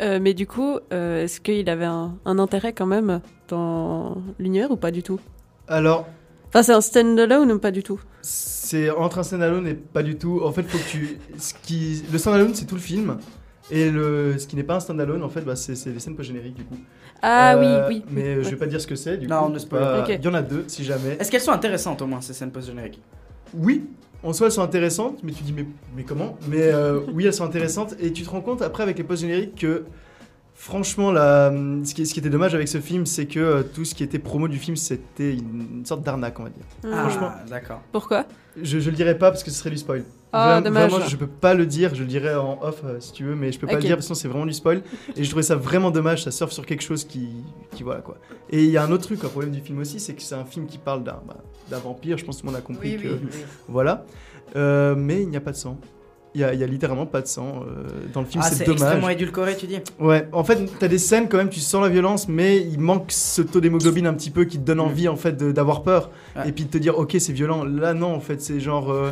Euh, 0.01 0.19
mais 0.21 0.33
du 0.33 0.45
coup, 0.45 0.77
euh, 0.91 1.23
est-ce 1.23 1.39
qu'il 1.39 1.69
avait 1.69 1.85
un, 1.85 2.17
un 2.25 2.37
intérêt 2.37 2.73
quand 2.73 2.85
même 2.85 3.21
dans 3.47 4.17
l'univers 4.39 4.69
ou 4.71 4.75
pas 4.75 4.91
du 4.91 5.03
tout? 5.03 5.21
Alors, 5.69 6.05
Enfin, 6.49 6.63
c'est 6.63 6.73
un 6.73 6.81
stand-alone 6.81 7.51
ou 7.51 7.59
pas 7.59 7.71
du 7.71 7.81
tout? 7.81 8.01
c'est 8.21 8.89
entre 8.89 9.19
un 9.19 9.23
standalone 9.23 9.67
et 9.67 9.73
pas 9.75 10.03
du 10.03 10.17
tout. 10.17 10.41
En 10.43 10.51
fait, 10.51 10.63
faut 10.63 10.77
que 10.79 10.89
tu. 10.89 11.17
Ce 11.37 11.53
qui... 11.53 12.03
Le 12.11 12.17
standalone, 12.17 12.53
c'est 12.55 12.65
tout 12.65 12.75
le 12.75 12.81
film. 12.81 13.17
Et 13.69 13.89
le... 13.89 14.37
ce 14.37 14.47
qui 14.47 14.55
n'est 14.57 14.63
pas 14.63 14.75
un 14.75 14.79
standalone, 14.81 15.23
en 15.23 15.29
fait, 15.29 15.41
bah, 15.41 15.55
c'est 15.55 15.75
c'est 15.75 15.91
les 15.91 15.99
scènes 15.99 16.15
post-génériques, 16.15 16.55
du 16.55 16.65
coup. 16.65 16.77
Ah 17.21 17.55
Euh, 17.55 17.87
oui, 17.87 17.95
oui. 17.95 18.03
Mais 18.11 18.37
oui, 18.37 18.43
je 18.43 18.49
vais 18.49 18.55
pas 18.55 18.65
dire 18.67 18.79
ce 18.81 18.87
que 18.87 18.95
c'est, 18.95 19.17
du 19.17 19.27
Non, 19.27 19.39
coup. 19.39 19.45
on 19.45 19.49
ne 19.49 19.59
spoil 19.59 19.81
Bah, 19.81 20.03
pas. 20.05 20.13
Il 20.13 20.23
y 20.23 20.27
en 20.27 20.33
a 20.33 20.41
deux, 20.41 20.65
si 20.67 20.83
jamais. 20.83 21.17
est-ce 21.19 21.31
qu'elles 21.31 21.41
sont 21.41 21.51
intéressantes 21.51 22.01
au 22.01 22.07
moins 22.07 22.21
ces 22.21 22.33
scènes 22.33 22.51
post-génériques? 22.51 23.01
Oui, 23.53 23.85
en 24.23 24.33
soi, 24.33 24.47
elles 24.47 24.53
sont 24.53 24.61
intéressantes, 24.63 25.19
mais 25.23 25.31
tu 25.31 25.43
dis, 25.43 25.53
mais, 25.53 25.65
mais 25.95 26.03
comment? 26.03 26.37
Mais 26.47 26.63
euh, 26.63 26.99
oui, 27.13 27.25
elles 27.25 27.33
sont 27.33 27.45
intéressantes. 27.45 27.95
Et 27.99 28.11
tu 28.11 28.23
te 28.23 28.29
rends 28.29 28.41
compte, 28.41 28.61
après, 28.61 28.83
avec 28.83 28.97
les 28.97 29.03
post-génériques, 29.03 29.55
que. 29.55 29.85
Franchement, 30.57 31.11
la, 31.11 31.51
ce, 31.83 31.93
qui, 31.93 32.05
ce 32.05 32.13
qui 32.13 32.21
était 32.21 32.29
dommage 32.29 32.55
avec 32.55 32.69
ce 32.69 32.79
film, 32.79 33.05
c'est 33.05 33.25
que 33.25 33.39
euh, 33.41 33.61
tout 33.63 33.83
ce 33.83 33.93
qui 33.93 34.03
était 34.05 34.19
promo 34.19 34.47
du 34.47 34.57
film, 34.57 34.77
c'était 34.77 35.33
une, 35.33 35.67
une 35.79 35.85
sorte 35.85 36.01
d'arnaque, 36.01 36.39
on 36.39 36.43
va 36.43 36.49
dire. 36.49 36.63
Ah, 36.85 37.01
franchement. 37.09 37.31
d'accord 37.49 37.81
Pourquoi? 37.91 38.23
Je, 38.63 38.79
je 38.79 38.89
le 38.89 38.95
dirais 38.95 39.17
pas 39.17 39.31
parce 39.31 39.43
que 39.43 39.51
ce 39.51 39.57
serait 39.57 39.69
du 39.69 39.77
spoil. 39.77 40.05
Ah, 40.35 40.45
Vraiment- 40.47 40.61
dommage. 40.65 40.91
Vraiment, 40.91 41.05
je 41.07 41.15
peux 41.15 41.27
pas 41.27 41.53
le 41.53 41.65
dire, 41.65 41.95
je 41.95 42.01
le 42.01 42.07
dirais 42.07 42.35
en 42.35 42.59
off 42.61 42.81
euh, 42.83 42.97
si 42.99 43.11
tu 43.13 43.23
veux, 43.23 43.35
mais 43.35 43.51
je 43.51 43.59
peux 43.59 43.67
pas 43.67 43.75
le 43.75 43.81
dire 43.81 43.95
parce 43.95 44.07
que 44.07 44.13
sinon 44.13 44.15
c'est 44.21 44.27
vraiment 44.27 44.45
du 44.45 44.53
spoil. 44.53 44.81
Et 45.15 45.23
je 45.23 45.29
trouvais 45.29 45.43
ça 45.43 45.55
vraiment 45.55 45.91
dommage, 45.91 46.23
ça 46.23 46.31
surfe 46.31 46.51
sur 46.51 46.65
quelque 46.65 46.83
chose 46.83 47.03
qui, 47.05 47.29
qui 47.75 47.83
voilà 47.83 48.01
quoi. 48.01 48.17
Et 48.49 48.63
il 48.63 48.69
y 48.69 48.77
a 48.77 48.83
un 48.83 48.91
autre 48.91 49.03
truc, 49.05 49.23
un 49.23 49.29
problème 49.29 49.51
du 49.53 49.61
film 49.61 49.79
aussi, 49.79 49.99
c'est 49.99 50.13
que 50.13 50.21
c'est 50.21 50.35
un 50.35 50.45
film 50.45 50.65
qui 50.67 50.77
parle 50.77 51.03
d'un 51.03 51.19
bah, 51.27 51.79
vampire, 51.83 52.17
je 52.17 52.25
pense 52.25 52.35
que 52.37 52.41
tout 52.41 52.47
le 52.47 52.51
monde 52.53 52.59
a 52.59 52.63
compris 52.63 52.97
que. 52.97 53.17
Voilà. 53.67 54.05
Euh, 54.55 54.95
mais 54.95 55.21
il 55.23 55.29
n'y 55.29 55.37
a 55.37 55.41
pas 55.41 55.51
de 55.51 55.57
sang. 55.57 55.79
Il 56.33 56.41
y 56.41 56.43
a, 56.43 56.53
il 56.53 56.59
y 56.59 56.63
a 56.65 56.67
littéralement 56.67 57.05
pas 57.05 57.21
de 57.21 57.27
sang 57.27 57.63
euh, 57.65 57.87
dans 58.13 58.19
le 58.19 58.25
film, 58.27 58.43
ah 58.45 58.49
c'est 58.49 58.55
c'est 58.55 58.63
dommage. 58.65 58.81
extrêmement 58.81 59.07
édulcoré 59.07 59.55
tu 59.55 59.67
dis 59.67 59.79
Ouais, 60.01 60.27
en 60.33 60.43
fait, 60.43 60.59
t'as 60.79 60.89
des 60.89 60.97
scènes 60.97 61.29
quand 61.29 61.37
même, 61.37 61.47
tu 61.47 61.61
sens 61.61 61.81
la 61.81 61.87
violence, 61.87 62.27
mais 62.27 62.57
il 62.57 62.77
manque 62.77 63.05
ce 63.13 63.41
taux 63.41 63.61
d'hémoglobine 63.61 64.05
un 64.05 64.13
petit 64.13 64.31
peu 64.31 64.43
qui 64.43 64.57
te 64.59 64.63
donne 64.65 64.79
Mm. 64.79 64.81
envie 64.81 65.07
en 65.07 65.15
fait 65.15 65.37
d'avoir 65.41 65.81
peur 65.83 66.09
Ouais. 66.35 66.49
et 66.49 66.51
puis 66.51 66.65
de 66.65 66.69
te 66.69 66.77
dire 66.77 66.99
ok 66.99 67.15
c'est 67.19 67.31
violent. 67.31 67.63
Là 67.63 67.93
non, 67.93 68.13
en 68.13 68.19
fait 68.19 68.41
c'est 68.41 68.59
genre 68.59 68.91
euh, 68.91 69.11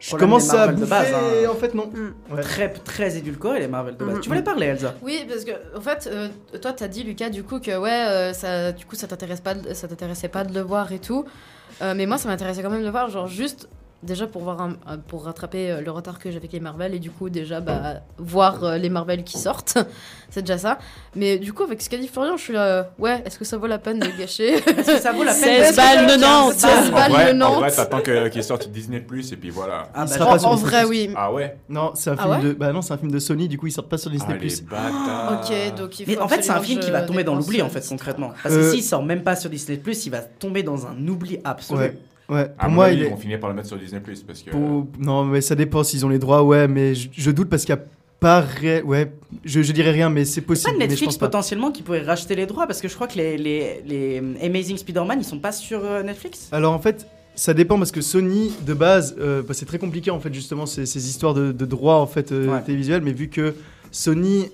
je 0.00 0.16
commence 0.16 0.50
à 0.50 0.56
Marvel 0.56 0.74
de 0.76 0.80
bouffer, 0.80 0.90
base, 0.90 1.12
hein. 1.14 1.48
en 1.50 1.54
fait 1.54 1.74
non. 1.74 1.86
Mm. 1.86 2.34
Ouais. 2.34 2.40
très 2.42 2.68
très 2.70 3.16
édulcoré 3.16 3.60
les 3.60 3.68
Marvel 3.68 3.96
de 3.96 4.04
base. 4.04 4.14
Mhm. 4.16 4.20
Tu 4.22 4.28
voulais 4.28 4.42
parler 4.42 4.66
Elsa? 4.66 4.94
Oui, 5.02 5.24
parce 5.28 5.44
que 5.44 5.52
en 5.76 5.80
fait, 5.80 6.08
euh, 6.10 6.28
toi, 6.60 6.72
t'as 6.72 6.88
dit 6.88 7.04
Lucas 7.04 7.28
du 7.30 7.44
coup 7.44 7.60
que 7.60 7.76
ouais, 7.78 7.90
euh, 8.08 8.32
ça, 8.32 8.72
du 8.72 8.84
coup, 8.86 8.96
ça 8.96 9.06
t'intéresse 9.06 9.40
pas, 9.40 9.54
de- 9.54 9.74
ça 9.74 9.86
t'intéressait 9.86 10.28
pas 10.28 10.42
de 10.44 10.52
le 10.54 10.60
voir 10.60 10.90
et 10.92 10.98
tout. 10.98 11.24
Euh, 11.82 11.94
mais 11.96 12.06
moi, 12.06 12.18
ça 12.18 12.28
m'intéressait 12.28 12.62
quand 12.62 12.70
même 12.70 12.80
de 12.80 12.84
le 12.86 12.90
voir, 12.90 13.08
genre 13.10 13.26
juste 13.28 13.68
déjà 14.02 14.26
pour 14.26 14.42
voir 14.42 14.60
un- 14.62 14.76
un- 14.86 14.98
pour 14.98 15.24
rattraper 15.24 15.70
euh, 15.70 15.80
le 15.82 15.90
retard 15.90 16.18
que 16.18 16.30
j'ai 16.30 16.36
avec 16.38 16.52
les 16.52 16.60
Marvel 16.60 16.94
et 16.94 16.98
du 16.98 17.10
coup 17.10 17.28
déjà 17.28 17.60
bah, 17.60 18.00
voir 18.18 18.64
euh, 18.64 18.78
les 18.78 18.88
Marvel 18.88 19.24
qui 19.24 19.36
sortent, 19.38 19.76
c'est 20.30 20.40
déjà 20.42 20.56
ça. 20.58 20.78
Mais 21.14 21.38
du 21.38 21.52
coup, 21.52 21.64
avec 21.64 21.82
ce 21.82 21.90
qu'a 21.90 21.98
dit 21.98 22.08
Florian, 22.08 22.36
je 22.36 22.42
suis 22.42 22.52
là, 22.52 22.64
euh, 22.64 22.82
ouais, 22.98 23.22
est-ce 23.26 23.38
que 23.38 23.44
ça 23.44 23.58
vaut 23.58 23.66
la 23.66 23.78
peine 23.78 23.98
de 23.98 24.06
gâcher? 24.18 24.54
Est-ce 24.66 24.86
que 24.94 24.98
ça 25.00 25.12
vaut 25.12 25.22
la 25.24 25.34
peine 25.34 25.64
16 25.64 25.72
de- 25.72 25.76
balles, 25.76 26.06
15 26.06 26.20
90. 26.20 26.62
balles 26.62 26.90
Pas 26.92 27.04
En 27.04 27.08
le 27.08 27.12
vrai, 27.14 27.30
en 27.30 27.34
Nantes. 27.34 27.58
vrai, 27.58 27.70
t'attends 27.72 28.00
qu'il 28.30 28.44
sorte 28.44 28.68
Disney 28.70 29.00
Plus 29.00 29.32
et 29.32 29.36
puis 29.36 29.50
voilà. 29.50 29.88
Ah, 29.94 30.06
Il 30.10 30.18
bah, 30.18 30.36
En 30.44 30.54
vrai, 30.56 30.84
oui. 30.84 31.10
Ah 31.16 31.32
ouais? 31.32 31.58
Non, 31.68 31.92
c'est 31.94 32.10
un 32.10 32.16
Ah 32.18 32.22
film 32.22 32.30
ouais? 32.36 32.42
de 32.42 32.52
bah 32.54 32.72
non, 32.72 32.80
c'est 32.82 32.94
un 32.94 32.98
film 32.98 33.10
de 33.12 33.18
Sony, 33.18 33.48
du 33.48 33.58
coup 33.58 33.66
ils 33.66 33.72
sortent 33.72 33.88
pas 33.88 33.98
sur 33.98 34.10
Disney+. 34.10 34.34
Ah 34.34 34.42
les 34.42 34.60
bâtards. 34.62 35.42
Ok, 35.44 35.74
donc 35.76 36.00
il 36.00 36.06
faut 36.06 36.10
Mais 36.12 36.18
en 36.18 36.28
fait, 36.28 36.42
c'est 36.42 36.50
un 36.52 36.60
film 36.60 36.80
qui 36.80 36.90
va 36.90 37.02
tomber 37.02 37.24
dans 37.24 37.34
l'oubli 37.34 37.60
en 37.62 37.66
euh, 37.66 37.68
fait 37.68 37.86
concrètement. 37.86 38.32
Parce 38.42 38.54
que 38.54 38.60
Euh, 38.60 38.70
s'il 38.70 38.82
sort 38.82 39.02
même 39.02 39.22
pas 39.22 39.36
sur 39.36 39.50
Disney+, 39.50 39.80
il 39.84 40.10
va 40.10 40.20
tomber 40.20 40.62
dans 40.62 40.86
un 40.86 41.06
oubli 41.08 41.38
absolu. 41.44 41.98
Ouais. 42.30 42.46
À 42.58 42.68
mon 42.68 42.76
moi 42.76 42.84
avis, 42.86 42.96
il 42.98 43.02
ils 43.04 43.10
vont 43.10 43.16
finir 43.16 43.40
par 43.40 43.50
le 43.50 43.56
mettre 43.56 43.68
sur 43.68 43.76
Disney 43.78 44.00
Plus 44.00 44.22
parce 44.22 44.42
que. 44.42 44.50
pour- 44.50 44.86
non, 44.98 45.24
mais 45.24 45.40
ça 45.40 45.54
dépend 45.54 45.82
s'ils 45.82 46.06
ont 46.06 46.08
les 46.08 46.18
droits, 46.18 46.42
ouais, 46.44 46.68
mais 46.68 46.94
je, 46.94 47.08
je 47.12 47.30
doute 47.30 47.48
parce 47.50 47.64
qu'il 47.64 47.74
y 47.74 47.78
a 47.78 47.82
pas 48.20 48.40
ré... 48.40 48.82
ouais, 48.82 49.10
je, 49.46 49.62
je 49.62 49.72
dirais 49.72 49.92
rien 49.92 50.10
mais 50.10 50.26
c'est 50.26 50.34
C'est 50.34 50.40
possible 50.42 50.72
pas 50.72 50.78
mais 50.78 50.84
je 50.84 50.90
Netflix 50.90 51.14
pense 51.14 51.18
pas. 51.18 51.26
potentiellement 51.28 51.70
qui 51.72 51.82
pourrait 51.82 52.02
racheter 52.02 52.34
les 52.34 52.44
droits 52.44 52.66
parce 52.66 52.82
que 52.82 52.86
je 52.88 52.94
crois 52.94 53.06
que 53.06 53.16
les, 53.16 53.38
les, 53.38 53.80
les 53.86 54.18
Amazing 54.44 54.76
Spider-Man 54.76 55.18
ils 55.20 55.24
sont 55.24 55.38
pas 55.38 55.52
sur 55.52 55.82
euh, 55.84 56.02
Netflix? 56.02 56.50
Alors 56.52 56.74
en 56.74 56.78
fait, 56.78 57.06
ça 57.34 57.54
dépend 57.54 57.78
parce 57.78 57.92
que 57.92 58.02
Sony 58.02 58.52
de 58.66 58.74
base, 58.74 59.16
euh, 59.18 59.40
bah, 59.42 59.54
c'est 59.54 59.64
très 59.64 59.78
compliqué 59.78 60.10
en 60.10 60.20
fait 60.20 60.34
justement 60.34 60.66
ces, 60.66 60.84
ces 60.84 61.08
histoires 61.08 61.32
de, 61.32 61.50
de 61.50 61.64
droits 61.64 61.96
en 61.96 62.06
fait 62.06 62.30
euh, 62.30 62.48
Ouais. 62.52 62.60
télévisuels, 62.62 63.00
mais 63.02 63.12
vu 63.12 63.28
que 63.28 63.54
Sony 63.90 64.50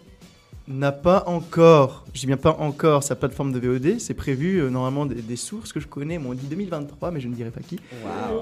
n'a 0.69 0.93
pas 0.93 1.25
encore, 1.27 2.05
je 2.13 2.21
dis 2.21 2.27
bien 2.27 2.37
pas 2.37 2.57
encore 2.59 3.03
sa 3.03 3.15
plateforme 3.15 3.53
de 3.53 3.61
VOD, 3.61 4.01
c'est 4.01 4.15
prévu 4.15 4.59
euh, 4.59 4.69
normalement 4.69 5.07
des, 5.07 5.17
des 5.17 5.37
sources 5.37 5.73
que 5.73 5.81
je 5.81 5.87
connais 5.87 6.19
m'ont 6.19 6.35
dit 6.35 6.47
2023, 6.47 7.11
mais 7.13 7.21
je 7.21 7.29
ne 7.29 7.35
dirai 7.35 7.51
pas 7.51 7.61
qui. 7.61 7.79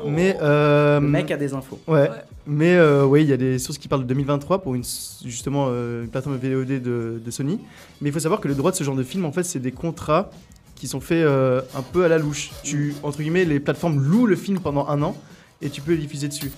Mais 0.07 0.37
euh, 0.41 1.01
Le 1.01 1.07
mec 1.07 1.31
a 1.31 1.37
des 1.37 1.53
infos. 1.53 1.79
Ouais. 1.87 2.09
Mais 2.47 2.75
euh, 2.75 3.05
oui, 3.05 3.23
il 3.23 3.29
y 3.29 3.33
a 3.33 3.37
des 3.37 3.59
sources 3.59 3.79
qui 3.79 3.89
parlent 3.89 4.03
de 4.03 4.09
2023 4.09 4.63
pour 4.63 4.75
une, 4.75 4.85
justement 5.25 5.67
euh, 5.69 6.05
une 6.05 6.09
plateforme 6.09 6.37
VOD 6.37 6.83
de, 6.83 7.21
de 7.25 7.31
Sony. 7.31 7.59
Mais 8.01 8.11
il 8.11 8.13
faut 8.13 8.21
savoir 8.21 8.41
que 8.41 8.49
le 8.49 8.55
droit 8.55 8.71
de 8.71 8.77
ce 8.77 8.85
genre 8.85 8.97
de 8.97 9.03
film, 9.03 9.25
en 9.25 9.33
fait, 9.33 9.45
c'est 9.45 9.61
des 9.61 9.73
contrats 9.73 10.31
qui 10.75 10.89
sont 10.89 11.01
faits 11.01 11.25
euh, 11.25 11.63
un 11.75 11.83
peu 11.83 12.05
à 12.05 12.09
la 12.09 12.19
louche. 12.19 12.51
Tu, 12.63 12.95
entre 13.03 13.19
guillemets, 13.19 13.45
les 13.45 13.61
plateformes 13.61 13.99
louent 14.01 14.27
le 14.27 14.37
film 14.37 14.61
pendant 14.61 14.89
un 14.89 15.03
an 15.03 15.17
et 15.63 15.71
tu 15.71 15.81
peux 15.81 15.93
le 15.93 15.99
diffuser 15.99 16.29
dessus. 16.29 16.51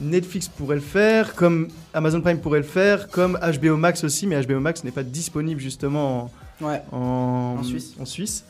Netflix 0.00 0.48
pourrait 0.48 0.76
le 0.76 0.80
faire, 0.80 1.34
comme 1.34 1.68
Amazon 1.94 2.20
Prime 2.20 2.38
pourrait 2.40 2.60
le 2.60 2.64
faire, 2.64 3.08
comme 3.08 3.38
HBO 3.60 3.76
Max 3.76 4.04
aussi, 4.04 4.26
mais 4.26 4.40
HBO 4.44 4.60
Max 4.60 4.82
n'est 4.84 4.90
pas 4.90 5.02
disponible 5.02 5.60
justement 5.60 6.30
Ouais. 6.60 6.82
en, 6.92 7.62
Suisse. 7.62 7.94
en 7.98 8.04
Suisse. 8.04 8.44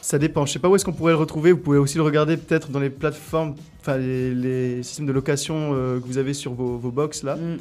Ça 0.00 0.18
dépend. 0.18 0.46
Je 0.46 0.52
sais 0.52 0.58
pas 0.58 0.68
où 0.68 0.76
est-ce 0.76 0.84
qu'on 0.84 0.92
pourrait 0.92 1.12
le 1.12 1.18
retrouver. 1.18 1.52
Vous 1.52 1.58
pouvez 1.58 1.78
aussi 1.78 1.96
le 1.96 2.02
regarder 2.02 2.36
peut-être 2.36 2.70
dans 2.70 2.80
les 2.80 2.88
plateformes, 2.90 3.54
enfin 3.80 3.98
les, 3.98 4.32
les 4.34 4.82
systèmes 4.82 5.06
de 5.06 5.12
location 5.12 5.72
euh, 5.74 6.00
que 6.00 6.06
vous 6.06 6.18
avez 6.18 6.34
sur 6.34 6.54
vos, 6.54 6.78
vos 6.78 6.90
box 6.90 7.22
là. 7.24 7.36
Mm. 7.36 7.58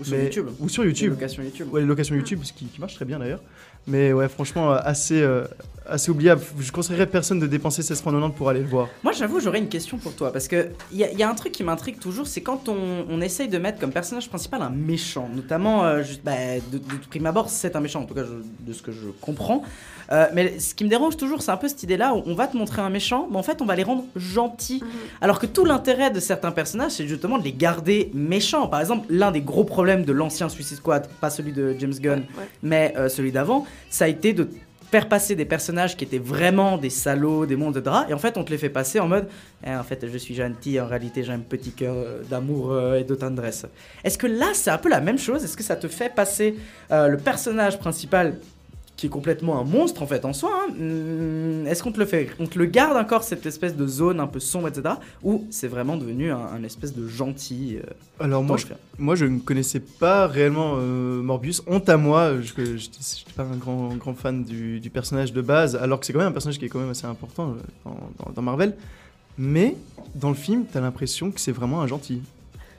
Ou 0.00 0.04
sur 0.04 0.16
Mais- 0.16 0.24
YouTube. 0.24 0.46
Ou 0.58 0.68
sur 0.68 0.82
Les 0.82 0.88
YouTube. 0.90 1.10
locations 1.12 1.42
YouTube. 1.42 1.68
Ouais, 1.72 1.80
les 1.80 1.86
locations 1.86 2.14
YouTube, 2.14 2.40
ce 2.42 2.52
qui, 2.52 2.64
qui 2.66 2.80
marche 2.80 2.94
très 2.96 3.04
bien 3.04 3.18
d'ailleurs. 3.18 3.40
Mais 3.86 4.12
ouais, 4.12 4.28
franchement, 4.28 4.72
euh, 4.72 4.78
assez, 4.84 5.20
euh, 5.20 5.44
assez 5.86 6.10
oubliable. 6.10 6.40
Je 6.58 6.70
conseillerais 6.70 7.06
personne 7.06 7.40
de 7.40 7.46
dépenser 7.46 7.82
16,90 7.82 8.32
pour 8.32 8.48
aller 8.48 8.60
le 8.60 8.68
voir. 8.68 8.88
Moi, 9.02 9.12
j'avoue, 9.12 9.40
j'aurais 9.40 9.58
une 9.58 9.68
question 9.68 9.98
pour 9.98 10.14
toi. 10.14 10.32
Parce 10.32 10.46
que 10.46 10.68
il 10.92 10.98
y, 10.98 11.04
a- 11.04 11.12
y 11.12 11.22
a 11.22 11.28
un 11.28 11.34
truc 11.34 11.52
qui 11.52 11.64
m'intrigue 11.64 11.98
toujours, 11.98 12.26
c'est 12.26 12.42
quand 12.42 12.68
on, 12.68 13.20
essaye 13.20 13.48
de 13.48 13.58
mettre 13.58 13.78
comme 13.80 13.92
personnage 13.92 14.28
principal 14.28 14.62
un 14.62 14.70
méchant. 14.70 15.28
Notamment, 15.34 15.84
euh, 15.84 16.02
bah, 16.24 16.32
de, 16.72 16.78
prime 17.10 17.26
abord, 17.26 17.50
c'est 17.50 17.74
un 17.76 17.80
méchant, 17.80 18.02
en 18.02 18.04
tout 18.06 18.14
cas, 18.14 18.22
de 18.60 18.72
ce 18.72 18.82
que 18.82 18.92
je 18.92 19.08
comprends. 19.20 19.62
Euh, 20.12 20.26
mais 20.34 20.58
ce 20.58 20.74
qui 20.74 20.84
me 20.84 20.90
dérange 20.90 21.16
toujours, 21.16 21.40
c'est 21.42 21.50
un 21.50 21.56
peu 21.56 21.68
cette 21.68 21.82
idée-là 21.82 22.14
où 22.14 22.22
on 22.26 22.34
va 22.34 22.46
te 22.46 22.56
montrer 22.56 22.82
un 22.82 22.90
méchant, 22.90 23.26
mais 23.30 23.38
en 23.38 23.42
fait, 23.42 23.62
on 23.62 23.64
va 23.64 23.74
les 23.74 23.82
rendre 23.82 24.04
gentils. 24.14 24.82
Alors 25.22 25.38
que 25.38 25.46
tout 25.46 25.64
l'intérêt 25.64 26.10
de 26.10 26.20
certains 26.20 26.52
personnages, 26.52 26.92
c'est 26.92 27.06
justement 27.08 27.38
de 27.38 27.44
les 27.44 27.52
garder 27.54 28.10
méchants. 28.12 28.66
Par 28.68 28.80
exemple, 28.80 29.06
l'un 29.10 29.30
des 29.32 29.40
gros 29.40 29.64
problèmes 29.64 30.04
de 30.04 30.12
l'ancien 30.12 30.48
Suicide 30.48 30.76
Squad, 30.76 31.08
pas 31.20 31.30
celui 31.30 31.52
de 31.52 31.74
James 31.78 31.94
Gunn, 31.98 32.20
Ouais. 32.38 32.44
mais 32.62 32.94
euh, 32.96 33.08
celui 33.08 33.32
d'avant, 33.32 33.66
ça 33.90 34.04
a 34.04 34.08
été 34.08 34.32
de 34.34 34.48
faire 34.90 35.08
passer 35.08 35.34
des 35.34 35.46
personnages 35.46 35.96
qui 35.96 36.04
étaient 36.04 36.18
vraiment 36.18 36.76
des 36.76 36.90
salauds, 36.90 37.46
des 37.46 37.56
monstres 37.56 37.76
de 37.76 37.80
drap, 37.80 38.04
et 38.10 38.12
en 38.12 38.18
fait 38.18 38.36
on 38.36 38.44
te 38.44 38.50
les 38.50 38.58
fait 38.58 38.68
passer 38.68 39.00
en 39.00 39.08
mode 39.08 39.26
Eh, 39.66 39.74
en 39.74 39.82
fait 39.84 40.06
je 40.06 40.18
suis 40.18 40.34
gentil, 40.34 40.78
en 40.78 40.86
réalité 40.86 41.24
j'ai 41.24 41.32
un 41.32 41.38
petit 41.38 41.70
cœur 41.72 41.94
euh, 41.96 42.22
d'amour 42.28 42.76
et 42.94 43.02
de 43.02 43.14
tendresse. 43.14 43.64
Est-ce 44.04 44.18
que 44.18 44.26
là 44.26 44.48
c'est 44.52 44.68
un 44.70 44.76
peu 44.76 44.90
la 44.90 45.00
même 45.00 45.16
chose? 45.18 45.42
Est-ce 45.44 45.56
que 45.56 45.62
ça 45.62 45.76
te 45.76 45.88
fait 45.88 46.14
passer 46.14 46.56
euh, 46.90 47.08
le 47.08 47.16
personnage 47.16 47.78
principal 47.78 48.34
qui 49.02 49.08
est 49.08 49.10
complètement 49.10 49.58
un 49.60 49.64
monstre 49.64 50.00
en 50.02 50.06
fait 50.06 50.24
en 50.24 50.32
soi 50.32 50.50
hein, 50.54 50.72
hmm, 50.78 51.66
Est-ce 51.66 51.82
qu'on 51.82 51.90
te 51.90 51.98
le 51.98 52.06
fait 52.06 52.28
On 52.38 52.46
te 52.46 52.56
le 52.56 52.66
garde 52.66 52.96
encore 52.96 53.24
cette 53.24 53.44
espèce 53.46 53.74
de 53.74 53.84
zone 53.84 54.20
un 54.20 54.28
peu 54.28 54.38
sombre, 54.38 54.68
etc. 54.68 54.94
Ou 55.24 55.44
c'est 55.50 55.66
vraiment 55.66 55.96
devenu 55.96 56.30
un, 56.30 56.38
un 56.38 56.62
espèce 56.62 56.94
de 56.94 57.08
gentil 57.08 57.78
euh, 57.78 58.24
Alors 58.24 58.44
moi, 58.44 58.56
je, 58.58 58.66
moi, 58.98 59.16
je 59.16 59.24
ne 59.24 59.40
connaissais 59.40 59.80
pas 59.80 60.28
réellement 60.28 60.74
euh, 60.76 61.20
Morbius. 61.20 61.64
Honte 61.66 61.88
à 61.88 61.96
moi, 61.96 62.34
je 62.42 62.52
n'étais 62.60 63.32
pas 63.36 63.42
un 63.42 63.56
grand, 63.56 63.88
grand 63.96 64.14
fan 64.14 64.44
du, 64.44 64.78
du 64.78 64.88
personnage 64.88 65.32
de 65.32 65.42
base, 65.42 65.74
alors 65.74 65.98
que 65.98 66.06
c'est 66.06 66.12
quand 66.12 66.20
même 66.20 66.28
un 66.28 66.32
personnage 66.32 66.60
qui 66.60 66.66
est 66.66 66.68
quand 66.68 66.78
même 66.78 66.90
assez 66.90 67.06
important 67.08 67.50
euh, 67.50 67.62
dans, 67.84 67.98
dans- 68.26 68.32
dans 68.34 68.42
Marvel. 68.42 68.76
Mais 69.36 69.74
dans 70.14 70.28
le 70.28 70.36
film, 70.36 70.64
t'as 70.72 70.80
l'impression 70.80 71.32
que 71.32 71.40
c'est 71.40 71.50
vraiment 71.50 71.80
un 71.82 71.88
gentil. 71.88 72.22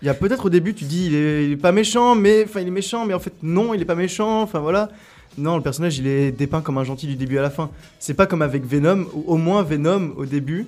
Il 0.01 0.05
y 0.05 0.09
a 0.09 0.13
peut-être 0.13 0.45
au 0.45 0.49
début, 0.49 0.73
tu 0.73 0.85
dis 0.85 1.07
il 1.07 1.15
est, 1.15 1.45
il 1.47 1.51
est 1.51 1.57
pas 1.57 1.73
méchant, 1.73 2.15
mais 2.15 2.45
enfin 2.45 2.61
il 2.61 2.67
est 2.67 2.71
méchant, 2.71 3.05
mais 3.05 3.13
en 3.13 3.19
fait 3.19 3.33
non, 3.43 3.73
il 3.73 3.81
est 3.81 3.85
pas 3.85 3.95
méchant. 3.95 4.41
Enfin 4.41 4.59
voilà. 4.59 4.89
Non, 5.37 5.57
le 5.57 5.63
personnage 5.63 5.97
il 5.97 6.07
est 6.07 6.31
dépeint 6.31 6.61
comme 6.61 6.77
un 6.77 6.83
gentil 6.83 7.07
du 7.07 7.15
début 7.15 7.37
à 7.37 7.41
la 7.41 7.49
fin. 7.49 7.69
C'est 7.99 8.13
pas 8.13 8.27
comme 8.27 8.41
avec 8.41 8.65
Venom. 8.65 9.05
où 9.13 9.23
Au 9.27 9.37
moins 9.37 9.63
Venom 9.63 10.13
au 10.15 10.25
début, 10.25 10.67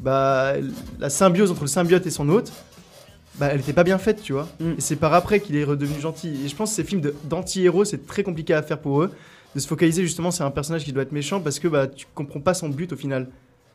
bah 0.00 0.54
la 0.98 1.10
symbiose 1.10 1.50
entre 1.50 1.62
le 1.62 1.66
symbiote 1.68 2.06
et 2.06 2.10
son 2.10 2.28
hôte, 2.28 2.52
bah 3.36 3.48
elle 3.52 3.60
était 3.60 3.72
pas 3.72 3.84
bien 3.84 3.98
faite, 3.98 4.20
tu 4.22 4.32
vois. 4.32 4.48
Mm. 4.60 4.70
Et 4.78 4.80
c'est 4.80 4.96
par 4.96 5.14
après 5.14 5.40
qu'il 5.40 5.56
est 5.56 5.64
redevenu 5.64 6.00
gentil. 6.00 6.42
Et 6.44 6.48
je 6.48 6.54
pense 6.56 6.70
que 6.70 6.76
ces 6.76 6.84
films 6.84 7.02
d'anti-héros, 7.24 7.84
c'est 7.84 8.06
très 8.06 8.22
compliqué 8.22 8.52
à 8.54 8.62
faire 8.62 8.78
pour 8.78 9.02
eux, 9.02 9.10
de 9.54 9.60
se 9.60 9.66
focaliser 9.66 10.02
justement 10.02 10.30
sur 10.30 10.44
un 10.44 10.50
personnage 10.50 10.84
qui 10.84 10.92
doit 10.92 11.02
être 11.02 11.12
méchant 11.12 11.40
parce 11.40 11.58
que 11.58 11.68
bah 11.68 11.86
tu 11.86 12.06
comprends 12.14 12.40
pas 12.40 12.54
son 12.54 12.68
but 12.68 12.92
au 12.92 12.96
final. 12.96 13.28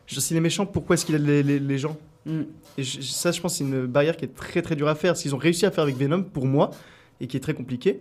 S'il 0.07 0.37
est 0.37 0.41
méchant, 0.41 0.65
pourquoi 0.65 0.93
est-ce 0.93 1.05
qu'il 1.05 1.15
aide 1.15 1.25
les, 1.25 1.43
les- 1.43 1.59
les 1.59 1.77
gens? 1.77 1.97
Mm. 2.25 2.41
Et 2.77 2.83
je- 2.83 3.01
ça, 3.01 3.31
je 3.31 3.41
pense, 3.41 3.55
c'est 3.55 3.63
une 3.63 3.85
barrière 3.87 4.15
qui 4.15 4.25
est 4.25 4.33
très 4.35 4.61
très 4.61 4.75
dure 4.75 4.87
à 4.87 4.95
faire. 4.95 5.17
Ce 5.17 5.23
qu'ils 5.23 5.33
ont 5.35 5.39
réussi 5.39 5.65
à 5.65 5.71
faire 5.71 5.83
avec 5.83 5.97
Venom, 5.97 6.23
pour 6.23 6.45
moi, 6.45 6.71
et 7.19 7.27
qui 7.27 7.35
est 7.35 7.39
très 7.41 7.53
compliqué. 7.53 7.99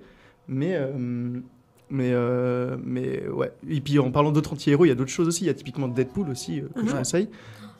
Mais, 0.49 0.75
euh, 0.75 1.41
mais, 1.91 2.11
euh, 2.13 2.77
mais 2.83 3.27
ouais. 3.29 3.53
Et 3.69 3.81
puis 3.81 3.99
en 3.99 4.11
parlant 4.11 4.33
d'autres 4.33 4.53
anti-héros, 4.53 4.85
il 4.85 4.89
y 4.89 4.93
a 4.93 4.95
d'autres 4.95 5.11
choses 5.11 5.29
aussi. 5.29 5.45
Il 5.45 5.47
y 5.47 5.51
a 5.51 5.55
typiquement 5.55 5.89
Deadpool 5.89 6.29
aussi, 6.31 6.61
euh, 6.61 6.69
que 6.75 6.81
je 6.81 6.87
Mhm. 6.93 6.99
conseille. 6.99 7.29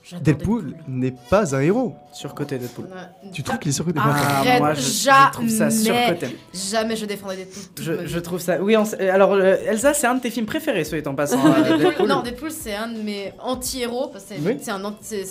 J'adore 0.09 0.23
Deadpool 0.23 0.75
n'est 0.87 1.15
pas 1.31 1.57
un 1.57 1.61
héros. 1.63 1.97
Surcoté 2.13 2.59
Deadpool. 2.59 2.85
Ouais. 2.85 3.31
Tu 3.33 3.43
trouves 3.43 3.59
qu'il 3.59 3.71
est 3.71 3.73
surcoté 3.73 3.99
Ah, 4.01 4.39
Arrête, 4.39 4.61
moi 4.61 4.73
je, 4.75 4.81
je 4.81 5.33
trouve 5.33 5.49
ça 5.49 5.69
jamais. 5.69 6.07
surcoté. 6.07 6.37
Jamais 6.55 6.95
je 6.95 7.07
défendrai 7.07 7.37
Deadpool. 7.39 7.63
Je, 7.81 8.07
je 8.07 8.19
trouve 8.21 8.39
ça. 8.39 8.63
Oui, 8.63 8.77
on 8.77 8.85
euh, 8.85 9.13
alors 9.13 9.33
euh, 9.33 9.57
Elsa, 9.67 9.95
c'est 9.95 10.07
un 10.07 10.15
de 10.15 10.21
tes 10.21 10.31
films 10.31 10.47
préférés, 10.47 10.85
soit 10.85 10.99
étant 10.99 11.17
passant. 11.17 11.45
Euh, 11.45 11.61
Deadpool- 11.65 11.79
Deadpool. 11.89 12.07
non, 12.09 12.23
Deadpool, 12.23 12.53
c'est 12.53 12.75
un 12.77 12.87
de 12.87 13.03
mes 13.03 13.33
anti-héros. 13.41 14.13
C'est 14.19 14.37
Oui. 14.39 14.59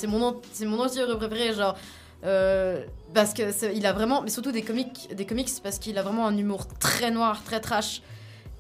mon, 0.10 0.79
anti-héros 0.82 1.15
préféré. 1.15 1.53
Genre, 1.53 1.77
euh, 2.25 2.84
parce 3.13 3.34
que 3.34 3.44
il 3.74 3.86
a 3.86 3.94
vraiment, 3.94 4.24
mais 4.24 4.29
surtout 4.29 4.51
des 4.51 4.62
comics, 4.63 5.08
des 5.15 5.25
comics, 5.25 5.50
parce 5.63 5.79
qu'il 5.79 5.98
a 5.98 6.01
vraiment 6.03 6.27
un 6.27 6.36
humour 6.36 6.67
très 6.79 7.12
noir, 7.12 7.41
très 7.46 7.62
trash. 7.62 8.01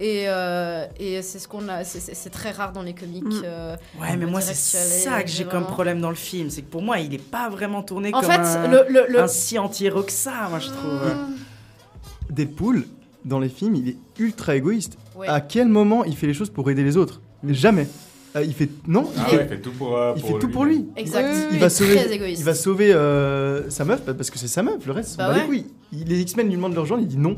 Et, 0.01 0.25
euh, 0.27 0.85
et 0.99 1.21
c'est 1.21 1.39
ce 1.39 1.47
qu'on 1.47 1.69
a, 1.69 1.85
c'est- 1.85 2.29
très 2.29 2.51
rare 2.51 2.73
dans 2.73 2.81
les 2.81 2.93
comics. 2.93 3.23
Mm. 3.23 3.41
euh, 3.45 3.75
Ouais, 4.01 4.17
mais 4.17 4.25
moi, 4.25 4.41
c'est 4.41 4.53
ça 4.53 5.23
que 5.23 5.29
j'ai 5.29 5.45
comme 5.45 5.65
problème 5.65 6.01
dans 6.01 6.09
le 6.09 6.15
film. 6.15 6.49
C'est 6.49 6.61
que 6.63 6.69
pour 6.69 6.81
moi, 6.81 6.99
il 6.99 7.13
est 7.13 7.17
pas 7.21 7.49
vraiment 7.49 7.81
tourné 7.81 8.09
En 8.13 8.19
comme 8.19 8.29
fait, 8.29 8.37
un, 8.39 8.67
le, 8.67 8.85
le, 8.89 9.05
le- 9.07 9.21
un 9.21 9.27
si 9.27 9.57
anti-héros 9.57 10.03
que 10.03 10.11
ça, 10.11 10.47
moi, 10.49 10.59
je 10.59 10.67
trouve. 10.67 10.91
Mm. 11.05 11.35
Deadpool, 12.29 12.85
dans 13.23 13.39
les 13.39 13.49
films, 13.49 13.75
il 13.75 13.89
est 13.89 13.97
ultra 14.19 14.55
égoïste. 14.55 14.97
Ouais. 15.15 15.27
À 15.27 15.39
quel 15.41 15.67
moment 15.67 16.03
il 16.03 16.15
fait 16.17 16.27
les 16.27 16.33
choses 16.33 16.49
pour 16.49 16.69
aider 16.69 16.83
les 16.83 16.97
autres? 16.97 17.21
Jamais. 17.47 17.87
Euh, 18.35 18.43
il 18.43 18.53
fait 18.53 18.69
non. 18.87 19.09
Ah 19.17 19.27
il 19.31 19.37
ouais, 19.37 19.37
fait, 19.37 19.43
il 19.45 19.49
fait 19.49 19.61
tout 19.61 19.71
pour. 19.71 19.97
euh, 19.97 20.13
il 20.17 20.21
fait 20.23 20.33
tout 20.39 20.47
lui. 20.47 20.53
pour 20.53 20.65
lui. 20.65 20.85
Exact. 20.97 21.25
Oui, 21.31 21.41
Il, 21.51 21.55
Il 21.55 21.59
va 21.61 21.69
sauver, 21.69 21.95
très 21.95 22.11
égoïste. 22.13 22.41
il 22.41 22.43
va 22.45 22.53
sauver 22.53 22.91
euh, 22.93 23.69
sa 23.69 23.85
meuf 23.85 24.01
parce 24.03 24.29
que 24.29 24.37
c'est 24.37 24.49
sa 24.49 24.61
meuf. 24.61 24.85
Le 24.85 24.91
reste, 24.91 25.15
Bah 25.17 25.31
les 25.33 25.39
ouais. 25.39 25.45
couilles. 25.45 25.65
Il- 25.93 26.03
Les 26.05 26.19
X-Men 26.19 26.47
lui 26.47 26.55
demandent 26.55 26.75
leur 26.75 26.85
genre, 26.85 26.99
il 26.99 27.07
dit 27.07 27.17
non 27.17 27.37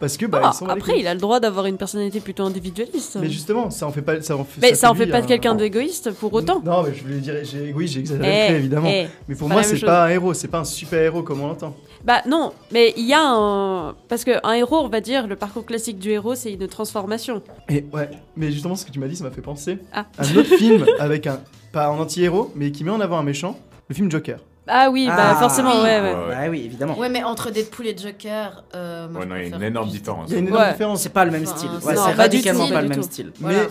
parce 0.00 0.16
que 0.16 0.26
bah 0.26 0.40
Ah, 0.44 0.50
ils 0.52 0.56
sont 0.56 0.66
après, 0.68 1.00
il 1.00 1.06
a 1.06 1.14
le 1.14 1.20
droit 1.20 1.40
d'avoir 1.40 1.66
une 1.66 1.76
personnalité 1.76 2.20
plutôt 2.20 2.44
individualiste. 2.44 3.18
Mais 3.20 3.28
justement, 3.30 3.70
ça 3.70 3.86
en 3.86 3.92
fait 3.92 4.02
pas. 4.02 4.20
Ça 4.22 4.36
en 4.36 4.44
fait, 4.44 4.60
Mais 4.60 4.74
ça 4.74 4.90
en 4.90 4.94
lui 4.94 5.00
fait 5.00 5.06
pas 5.10 5.18
un- 5.18 5.20
de 5.22 5.26
quelqu'un 5.26 5.54
d'égoïste 5.54 6.12
pour 6.12 6.32
autant. 6.32 6.60
Non, 6.64 6.82
mais 6.82 6.94
je 6.94 7.02
voulais 7.02 7.18
dire, 7.18 7.34
j'ai, 7.42 7.72
oui, 7.72 7.86
j'ai 7.88 8.00
exagéré 8.00 8.46
Eh, 8.50 8.54
évidemment. 8.54 8.88
eh, 8.90 9.08
mais 9.28 9.34
pour 9.34 9.48
moi, 9.48 9.62
c'est 9.62 9.80
pas 9.80 10.04
un 10.06 10.08
héros, 10.08 10.34
c'est 10.34 10.48
pas 10.48 10.60
un 10.60 10.64
super 10.64 11.00
héros 11.02 11.22
comme 11.22 11.40
on 11.40 11.48
l'entend. 11.48 11.74
Bah 12.04 12.22
non, 12.28 12.52
mais 12.70 12.94
il 12.96 13.06
y 13.06 13.12
a 13.12 13.20
un... 13.22 13.94
Parce 14.08 14.24
qu'un 14.24 14.52
héros, 14.52 14.76
on 14.78 14.88
va 14.88 15.00
dire, 15.00 15.26
le 15.26 15.34
parcours 15.34 15.64
classique 15.66 15.98
du 15.98 16.10
héros, 16.10 16.36
c'est 16.36 16.52
une 16.52 16.68
transformation. 16.68 17.42
Et 17.68 17.84
ouais, 17.92 18.08
mais 18.36 18.52
justement, 18.52 18.76
ce 18.76 18.86
que 18.86 18.92
tu 18.92 19.00
m'as 19.00 19.08
dit, 19.08 19.16
ça 19.16 19.24
m'a 19.24 19.30
fait 19.32 19.40
penser 19.42 19.78
Ah. 19.92 20.06
à 20.16 20.24
un 20.24 20.36
autre 20.36 20.54
film 20.56 20.86
avec 21.00 21.26
un 21.26 21.40
pas 21.72 21.86
un 21.88 21.98
anti-héros, 21.98 22.52
mais 22.54 22.70
qui 22.70 22.84
met 22.84 22.90
en 22.92 23.00
avant 23.00 23.18
un 23.18 23.22
méchant, 23.24 23.58
le 23.88 23.94
film 23.96 24.10
Joker. 24.10 24.38
Ah 24.68 24.90
oui, 24.90 25.06
bah 25.06 25.14
Ah, 25.18 25.34
forcément, 25.36 25.76
oui. 25.76 25.82
ouais, 25.84 26.00
ouais. 26.00 26.14
Bah 26.28 26.36
oui, 26.50 26.62
évidemment. 26.64 26.98
Ouais, 26.98 27.08
mais 27.08 27.22
entre 27.24 27.50
Deadpool 27.50 27.86
et 27.86 27.96
Joker, 27.96 28.64
euh, 28.74 29.08
moi, 29.08 29.20
Ouais, 29.20 29.26
je 29.26 29.28
non, 29.30 29.36
il 29.36 29.48
y 29.48 29.52
a 29.52 29.56
une 29.56 29.62
énorme 29.62 29.88
différence. 29.88 30.28
Il 30.28 30.32
y 30.34 30.36
a 30.36 30.38
une 30.40 30.48
énorme 30.48 30.62
Ouais. 30.62 30.72
différence. 30.72 31.00
C'est 31.02 31.08
pas 31.12 31.24
le 31.24 31.30
même 31.30 31.42
Enfin, 31.44 31.56
style. 31.56 31.70
c'est- 31.80 31.86
Ouais, 31.86 31.94
non, 31.94 32.00
c'est 32.02 32.08
pas 32.16 32.28
du 32.28 32.36
radicalement 32.36 32.66
tout, 32.66 32.72
pas 32.72 32.76
du 32.78 32.82
le 32.84 32.88
même 32.90 32.98
tout. 33.00 33.04
style. 33.06 33.32
Voilà. 33.40 33.58
Mais 33.58 33.68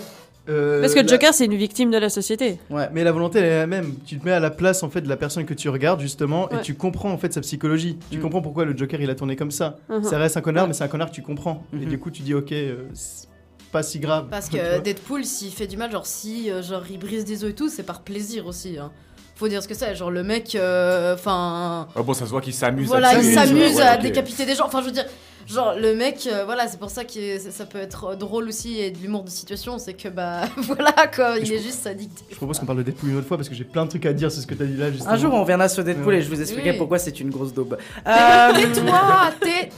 euh, 0.49 0.79
Parce 0.81 0.93
que 0.93 0.99
la- 1.01 1.07
Joker, 1.07 1.33
c'est 1.33 1.45
une 1.45 1.55
victime 1.55 1.91
de 1.91 1.97
la 1.97 2.09
société. 2.09 2.57
Ouais. 2.69 2.87
Mais 2.93 3.03
la 3.03 3.11
volonté 3.11 3.39
elle 3.39 3.45
est 3.45 3.57
la 3.59 3.67
même. 3.67 3.95
Tu 4.05 4.17
te 4.17 4.25
mets 4.25 4.31
à 4.31 4.39
la 4.39 4.49
place 4.49 4.81
en 4.81 4.89
fait 4.89 5.01
de 5.01 5.09
la 5.09 5.17
personne 5.17 5.45
que 5.45 5.53
tu 5.53 5.67
regardes 5.69 5.99
justement 5.99 6.45
Ouais. 6.49 6.59
et 6.59 6.61
tu 6.61 6.73
comprends 6.75 7.11
en 7.11 7.17
fait 7.17 7.33
sa 7.33 7.41
psychologie. 7.41 7.97
Tu 8.09 8.17
Mm. 8.17 8.21
comprends 8.21 8.41
pourquoi 8.41 8.63
le 8.65 8.75
Joker 8.75 9.01
il 9.01 9.09
a 9.09 9.15
tourné 9.15 9.35
comme 9.35 9.51
ça. 9.51 9.75
Mhm. 9.89 10.03
Ça 10.03 10.17
reste 10.17 10.37
un 10.37 10.41
connard, 10.41 10.67
mais 10.67 10.73
c'est 10.73 10.85
un 10.85 10.87
connard 10.87 11.09
que 11.09 11.15
tu 11.15 11.21
comprends. 11.21 11.63
Et 11.73 11.77
Mhm. 11.77 11.85
du 11.85 11.99
coup 11.99 12.11
tu 12.11 12.21
dis 12.21 12.33
ok, 12.33 12.51
euh, 12.53 12.85
c'est 12.93 13.27
pas 13.73 13.83
si 13.83 13.99
grave. 13.99 14.27
Parce 14.31 14.47
Tu 14.49 14.57
que 14.57 14.61
vois. 14.69 14.79
Deadpool, 14.79 15.25
s'il 15.25 15.51
fait 15.51 15.67
du 15.67 15.75
mal, 15.75 15.91
genre 15.91 16.05
si 16.05 16.49
euh, 16.49 16.61
genre 16.63 16.83
il 16.89 16.97
brise 16.97 17.25
des 17.25 17.43
os 17.43 17.49
et 17.49 17.53
tout, 17.53 17.67
c'est 17.67 17.83
par 17.83 18.01
plaisir 18.01 18.47
aussi. 18.47 18.77
Hein. 18.79 18.91
Faut 19.37 19.47
dire 19.47 19.61
ce 19.61 19.67
que 19.67 19.75
c'est. 19.75 19.95
Genre 19.95 20.09
le 20.09 20.23
mec, 20.23 20.55
euh, 20.55 21.13
enfin, 21.13 21.87
Ah 21.95 22.01
bon, 22.01 22.13
ça 22.13 22.25
se 22.25 22.31
voit 22.31 22.41
qu'il 22.41 22.53
s'amuse. 22.55 22.87
voilà, 22.87 23.09
à 23.09 23.13
il 23.13 23.21
tuer, 23.21 23.33
s'amuse 23.35 23.79
à 23.79 23.97
décapiter 23.97 24.45
des 24.45 24.55
gens. 24.55 24.65
Enfin, 24.65 24.81
je 24.81 24.85
veux 24.87 24.91
dire, 24.91 25.05
genre 25.47 25.73
le 25.79 25.95
mec, 25.95 26.27
euh, 26.31 26.43
voilà, 26.45 26.67
c'est 26.67 26.79
pour 26.79 26.89
ça 26.89 27.03
que 27.03 27.39
ça 27.39 27.65
peut 27.65 27.77
être 27.79 28.15
drôle 28.15 28.47
aussi 28.47 28.79
et 28.79 28.91
de 28.91 28.97
l'humour 28.99 29.23
de 29.23 29.29
situation, 29.29 29.77
c'est 29.79 29.93
que 29.93 30.09
bah 30.09 30.41
voilà 30.57 30.93
quoi, 31.13 31.35
il 31.39 31.45
Je- 31.45 31.53
est 31.53 31.59
juste 31.61 31.81
sadique. 31.83 32.11
Je 32.29 32.35
propose 32.35 32.59
qu'on 32.59 32.65
parle 32.65 32.79
de 32.79 32.83
Deadpool 32.83 33.09
une 33.11 33.17
autre 33.17 33.27
fois 33.27 33.37
parce 33.37 33.49
que 33.49 33.55
j'ai 33.55 33.63
plein 33.63 33.85
de 33.85 33.89
trucs 33.89 34.05
à 34.05 34.13
dire 34.13 34.31
sur 34.31 34.41
ce 34.41 34.47
que 34.47 34.53
t'as 34.55 34.65
dit 34.65 34.77
là. 34.77 34.91
Justement. 34.91 35.11
Un 35.11 35.17
jour, 35.17 35.33
on 35.33 35.41
reviendra 35.41 35.69
sur 35.69 35.83
Deadpool 35.83 36.13
Ouais. 36.13 36.19
et 36.19 36.21
je 36.21 36.29
vous 36.29 36.41
expliquerai 36.41 36.71
Oui. 36.71 36.77
pourquoi 36.77 36.99
c'est 36.99 37.19
une 37.19 37.29
grosse 37.29 37.53
daube. 37.53 37.77
Mais 38.05 38.11
Euh, 38.11 38.53
Tais-toi, 38.73 39.01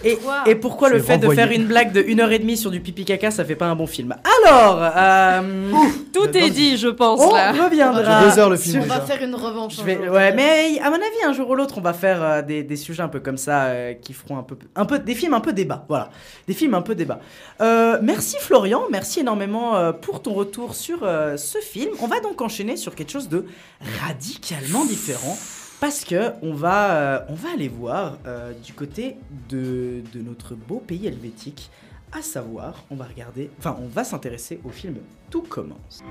Et, 0.04 0.10
tais-toi. 0.16 0.36
et 0.46 0.56
pourquoi 0.56 0.90
le 0.90 1.00
fait 1.00 1.18
de 1.18 1.30
faire 1.30 1.52
une 1.52 1.66
blague 1.68 1.92
de 1.92 2.02
1h30 2.02 2.56
sur 2.58 2.72
du 2.72 2.80
pipi 2.80 3.06
caca, 3.06 3.32
ça 3.32 3.46
fait 3.46 3.56
pas 3.56 3.68
un 3.68 3.76
bon 3.76 3.88
film 3.88 4.16
Alors, 4.46 4.80
euh, 4.96 5.42
Tout 6.14 6.36
est 6.38 6.50
dit, 6.50 6.78
je 6.78 6.88
pense, 6.88 7.20
on 7.22 7.34
là. 7.34 7.52
reviendra. 7.52 8.24
Deux 8.26 8.40
heures 8.40 8.50
le 8.50 8.58
film 8.58 8.82
On 8.84 8.88
va 8.88 9.02
faire 9.02 9.22
une 9.24 9.36
revanche. 9.36 9.76
Je 9.78 9.82
un 9.82 9.86
vais- 9.86 9.96
jour. 10.06 10.14
ouais, 10.16 10.34
mais 10.34 10.80
à 10.80 10.90
mon 10.90 10.96
avis, 10.96 11.24
un 11.28 11.34
jour 11.34 11.50
ou 11.50 11.56
l'autre, 11.56 11.76
on 11.78 11.82
va 11.82 11.94
faire 11.94 12.22
euh, 12.24 12.42
des, 12.42 12.64
des 12.64 12.76
sujets 12.76 13.04
un 13.04 13.08
peu 13.08 13.20
comme 13.20 13.38
ça 13.38 13.66
euh, 13.66 13.94
qui 13.94 14.14
feront 14.14 14.38
un 14.38 14.44
peu, 14.44 14.56
un 14.76 14.86
peu 14.86 15.00
des 15.00 15.16
films 15.16 15.34
un 15.34 15.40
peu 15.40 15.54
débat. 15.64 15.86
Voilà, 15.88 16.10
des 16.48 16.54
films 16.54 16.74
un 16.74 16.82
peu 16.82 16.96
débat. 16.96 17.20
Euh, 17.62 18.00
merci 18.02 18.38
Florian, 18.40 18.84
merci 18.90 19.20
énormément 19.20 19.76
euh, 19.76 19.92
pour 19.92 20.22
ton 20.22 20.34
retour 20.34 20.76
sur 20.76 21.00
euh, 21.04 21.38
ce 21.38 21.60
film. 21.60 21.92
On 22.02 22.08
va 22.08 22.20
donc 22.20 22.42
enchaîner 22.42 22.78
sur 22.78 22.96
quelque 22.96 23.12
chose 23.12 23.30
de 23.30 23.46
radicalement 24.04 24.86
différent. 24.86 25.38
Parce 25.80 26.04
que 26.04 26.34
on 26.42 26.54
va, 26.54 26.92
euh, 26.92 27.20
on 27.30 27.36
va 27.36 27.52
aller 27.54 27.70
voir 27.70 28.18
euh, 28.26 28.52
du 28.66 28.74
côté 28.74 29.16
de, 29.48 30.04
de 30.14 30.22
notre 30.22 30.54
beau 30.54 30.84
pays 30.86 31.08
helvétique, 31.08 31.70
à 32.12 32.22
savoir, 32.22 32.84
on 32.92 32.96
va 32.96 33.06
regarder, 33.06 33.50
enfin, 33.60 33.78
on 33.82 33.88
va 33.88 34.04
s'intéresser 34.04 34.60
au 34.66 34.70
film 34.70 34.98
Tout 35.30 35.44
commence. 35.44 36.04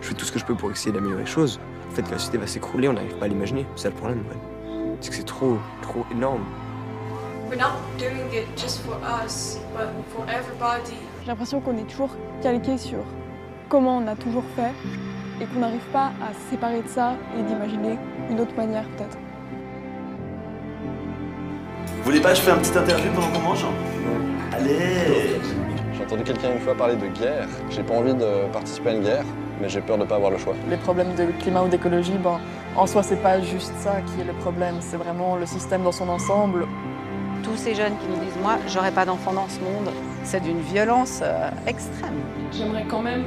Je 0.00 0.06
fais 0.08 0.14
tout 0.14 0.24
ce 0.24 0.32
que 0.32 0.38
je 0.38 0.44
peux 0.44 0.56
pour 0.56 0.70
essayer 0.70 0.92
d'améliorer 0.92 1.22
les 1.22 1.30
choses. 1.30 1.60
Le 1.90 1.96
fait 1.96 2.02
que 2.02 2.12
la 2.12 2.18
société 2.18 2.38
va 2.38 2.46
s'écrouler, 2.46 2.86
on 2.86 2.92
n'arrive 2.92 3.16
pas 3.16 3.24
à 3.24 3.28
l'imaginer. 3.28 3.66
C'est 3.74 3.88
le 3.88 3.94
problème, 3.94 4.22
ouais. 4.30 4.76
C'est 5.00 5.10
que 5.10 5.16
c'est 5.16 5.24
trop, 5.24 5.58
trop 5.82 6.04
énorme. 6.12 6.44
We're 7.50 7.58
not 7.58 7.80
doing 7.98 8.32
it 8.32 8.46
just 8.56 8.78
for 8.84 8.96
us, 9.24 9.58
but 9.74 9.88
for 10.14 10.24
everybody. 10.28 10.96
J'ai 11.22 11.26
l'impression 11.26 11.60
qu'on 11.60 11.76
est 11.78 11.90
toujours 11.90 12.10
calqué 12.42 12.78
sur 12.78 13.00
comment 13.68 13.96
on 13.98 14.06
a 14.06 14.14
toujours 14.14 14.44
fait 14.54 14.70
et 15.42 15.46
qu'on 15.46 15.58
n'arrive 15.58 15.84
pas 15.92 16.12
à 16.22 16.32
se 16.32 16.50
séparer 16.50 16.80
de 16.82 16.88
ça 16.88 17.14
et 17.36 17.42
d'imaginer 17.42 17.98
une 18.30 18.38
autre 18.38 18.54
manière 18.56 18.84
peut-être. 18.90 19.18
Vous 21.96 22.04
voulez 22.04 22.20
pas 22.20 22.30
que 22.30 22.36
je 22.36 22.42
fais 22.42 22.52
un 22.52 22.58
petit 22.58 22.78
interview 22.78 23.10
pendant 23.12 23.32
qu'on 23.32 23.40
mange 23.40 23.66
Allez 24.52 25.40
J'ai 25.92 26.04
entendu 26.04 26.22
quelqu'un 26.22 26.52
une 26.52 26.60
fois 26.60 26.76
parler 26.76 26.94
de 26.94 27.08
guerre. 27.08 27.48
J'ai 27.68 27.82
pas 27.82 27.94
envie 27.94 28.14
de 28.14 28.48
participer 28.52 28.90
à 28.90 28.92
une 28.92 29.02
guerre, 29.02 29.24
mais 29.60 29.68
j'ai 29.68 29.80
peur 29.80 29.98
de 29.98 30.04
pas 30.04 30.16
avoir 30.16 30.30
le 30.30 30.38
choix. 30.38 30.54
Les 30.68 30.76
problèmes 30.76 31.14
de 31.14 31.26
climat 31.40 31.62
ou 31.62 31.68
d'écologie, 31.68 32.16
ben, 32.22 32.40
en 32.76 32.86
soi, 32.86 33.02
c'est 33.02 33.22
pas 33.22 33.40
juste 33.40 33.72
ça 33.78 34.00
qui 34.00 34.20
est 34.20 34.24
le 34.24 34.32
problème, 34.32 34.76
c'est 34.80 34.96
vraiment 34.96 35.36
le 35.36 35.46
système 35.46 35.82
dans 35.82 35.92
son 35.92 36.08
ensemble. 36.08 36.66
Tous 37.42 37.56
ces 37.56 37.74
jeunes 37.74 37.96
qui 37.98 38.06
nous 38.08 38.24
disent 38.24 38.42
Moi, 38.42 38.56
j'aurais 38.68 38.92
pas 38.92 39.04
d'enfants 39.04 39.32
dans 39.32 39.48
ce 39.48 39.60
monde, 39.60 39.92
c'est 40.24 40.40
d'une 40.40 40.60
violence 40.60 41.20
euh, 41.22 41.50
extrême. 41.66 42.14
J'aimerais 42.52 42.84
quand 42.88 43.02
même 43.02 43.24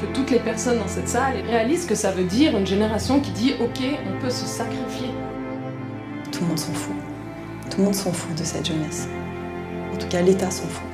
que 0.00 0.06
toutes 0.06 0.30
les 0.30 0.40
personnes 0.40 0.78
dans 0.78 0.88
cette 0.88 1.08
salle 1.08 1.36
réalisent 1.46 1.86
que 1.86 1.94
ça 1.94 2.10
veut 2.10 2.24
dire 2.24 2.56
une 2.56 2.66
génération 2.66 3.20
qui 3.20 3.30
dit 3.30 3.54
Ok, 3.60 3.80
on 4.06 4.20
peut 4.20 4.30
se 4.30 4.46
sacrifier. 4.46 5.08
Tout 6.32 6.40
le 6.42 6.48
monde 6.48 6.58
s'en 6.58 6.72
fout. 6.72 6.94
Tout 7.70 7.78
le 7.78 7.84
monde 7.84 7.94
s'en 7.94 8.12
fout 8.12 8.36
de 8.36 8.44
cette 8.44 8.66
jeunesse. 8.66 9.08
En 9.92 9.96
tout 9.96 10.08
cas, 10.08 10.20
l'État 10.20 10.50
s'en 10.50 10.66
fout. 10.66 10.86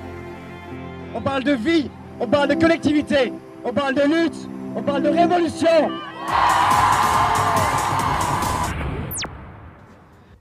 On 1.14 1.20
parle 1.20 1.42
de 1.42 1.52
vie, 1.52 1.90
on 2.20 2.26
parle 2.26 2.48
de 2.48 2.54
collectivité, 2.54 3.32
on 3.64 3.72
parle 3.72 3.94
de 3.94 4.02
lutte, 4.02 4.49
on 4.74 4.82
parle 4.82 5.02
de 5.02 5.08
révolution. 5.08 5.90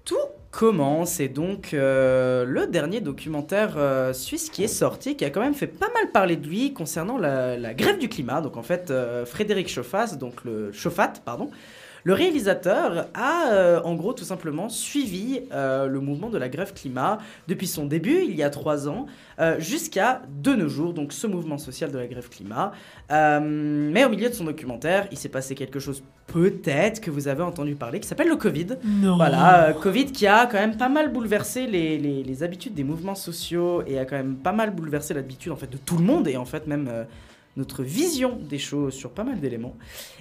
Tout 0.05 0.15
commence 0.51 1.19
et 1.19 1.29
donc 1.29 1.73
euh, 1.73 2.45
le 2.45 2.67
dernier 2.67 3.01
documentaire 3.01 3.75
euh, 3.77 4.13
suisse 4.13 4.49
qui 4.49 4.63
est 4.63 4.67
sorti, 4.67 5.15
qui 5.15 5.25
a 5.25 5.29
quand 5.29 5.41
même 5.41 5.53
fait 5.53 5.67
pas 5.67 5.89
mal 5.93 6.11
parler 6.11 6.35
de 6.35 6.47
lui 6.47 6.73
concernant 6.73 7.17
la, 7.17 7.73
grève 7.73 7.97
du 7.97 8.09
climat. 8.09 8.41
Donc 8.41 8.57
en 8.57 8.63
fait, 8.63 8.91
euh, 8.91 9.25
Frédéric 9.25 9.69
Chauffat, 9.69 10.15
donc 10.15 10.43
le 10.43 10.71
Chauffat, 10.71 11.13
pardon, 11.23 11.49
Le 12.03 12.13
réalisateur 12.13 13.07
a 13.13 13.51
euh, 13.51 13.81
en 13.83 13.95
gros 13.95 14.13
tout 14.13 14.23
simplement 14.23 14.69
suivi 14.69 15.41
euh, 15.51 15.87
le 15.87 15.99
mouvement 15.99 16.29
de 16.29 16.37
la 16.37 16.49
grève 16.49 16.73
climat 16.73 17.17
depuis 17.47 17.67
son 17.67 17.85
début, 17.85 18.23
il 18.27 18.35
y 18.35 18.43
a 18.43 18.49
trois 18.49 18.87
ans, 18.87 19.05
euh, 19.39 19.59
jusqu'à 19.59 20.21
de 20.41 20.53
nos 20.53 20.67
jours, 20.69 20.93
donc 20.93 21.11
ce 21.13 21.27
mouvement 21.27 21.57
social 21.57 21.91
de 21.91 21.97
la 21.97 22.07
grève 22.07 22.29
climat. 22.29 22.71
Mais 23.09 24.05
au 24.05 24.09
milieu 24.09 24.29
de 24.29 24.33
son 24.33 24.45
documentaire, 24.45 25.07
il 25.11 25.17
s'est 25.17 25.29
passé 25.29 25.55
quelque 25.55 25.79
chose 25.79 26.03
peut-être 26.27 27.01
que 27.01 27.09
vous 27.11 27.27
avez 27.27 27.41
entendu 27.43 27.75
parler, 27.75 27.99
qui 27.99 28.07
s'appelle 28.07 28.27
le 28.29 28.35
Covid. 28.35 28.67
Non. 28.85 29.15
Voilà, 29.17 29.73
Covid 29.81 30.05
qui 30.11 30.27
a 30.27 30.45
quand 30.45 30.59
même 30.59 30.77
pas 30.77 30.89
mal 30.89 31.11
bouleversé 31.11 31.65
les, 31.67 31.97
les- 31.97 32.23
les 32.23 32.43
habitudes 32.43 32.73
des 32.75 32.83
mouvements 32.83 33.15
sociaux 33.15 33.81
et 33.87 33.97
a 33.97 34.05
quand 34.05 34.15
même 34.17 34.35
pas 34.35 34.51
mal 34.51 34.71
bouleversé 34.71 35.13
l'habitude 35.13 35.51
en 35.51 35.55
fait 35.55 35.69
de 35.71 35.77
tout 35.77 35.97
le 35.97 36.03
monde 36.03 36.27
et 36.27 36.37
en 36.37 36.45
fait 36.45 36.67
même 36.67 36.87
notre 37.57 37.83
vision 37.83 38.37
des 38.41 38.59
choses 38.59 38.93
sur 38.93 39.11
pas 39.11 39.23
mal 39.23 39.39
d'éléments. 39.39 39.75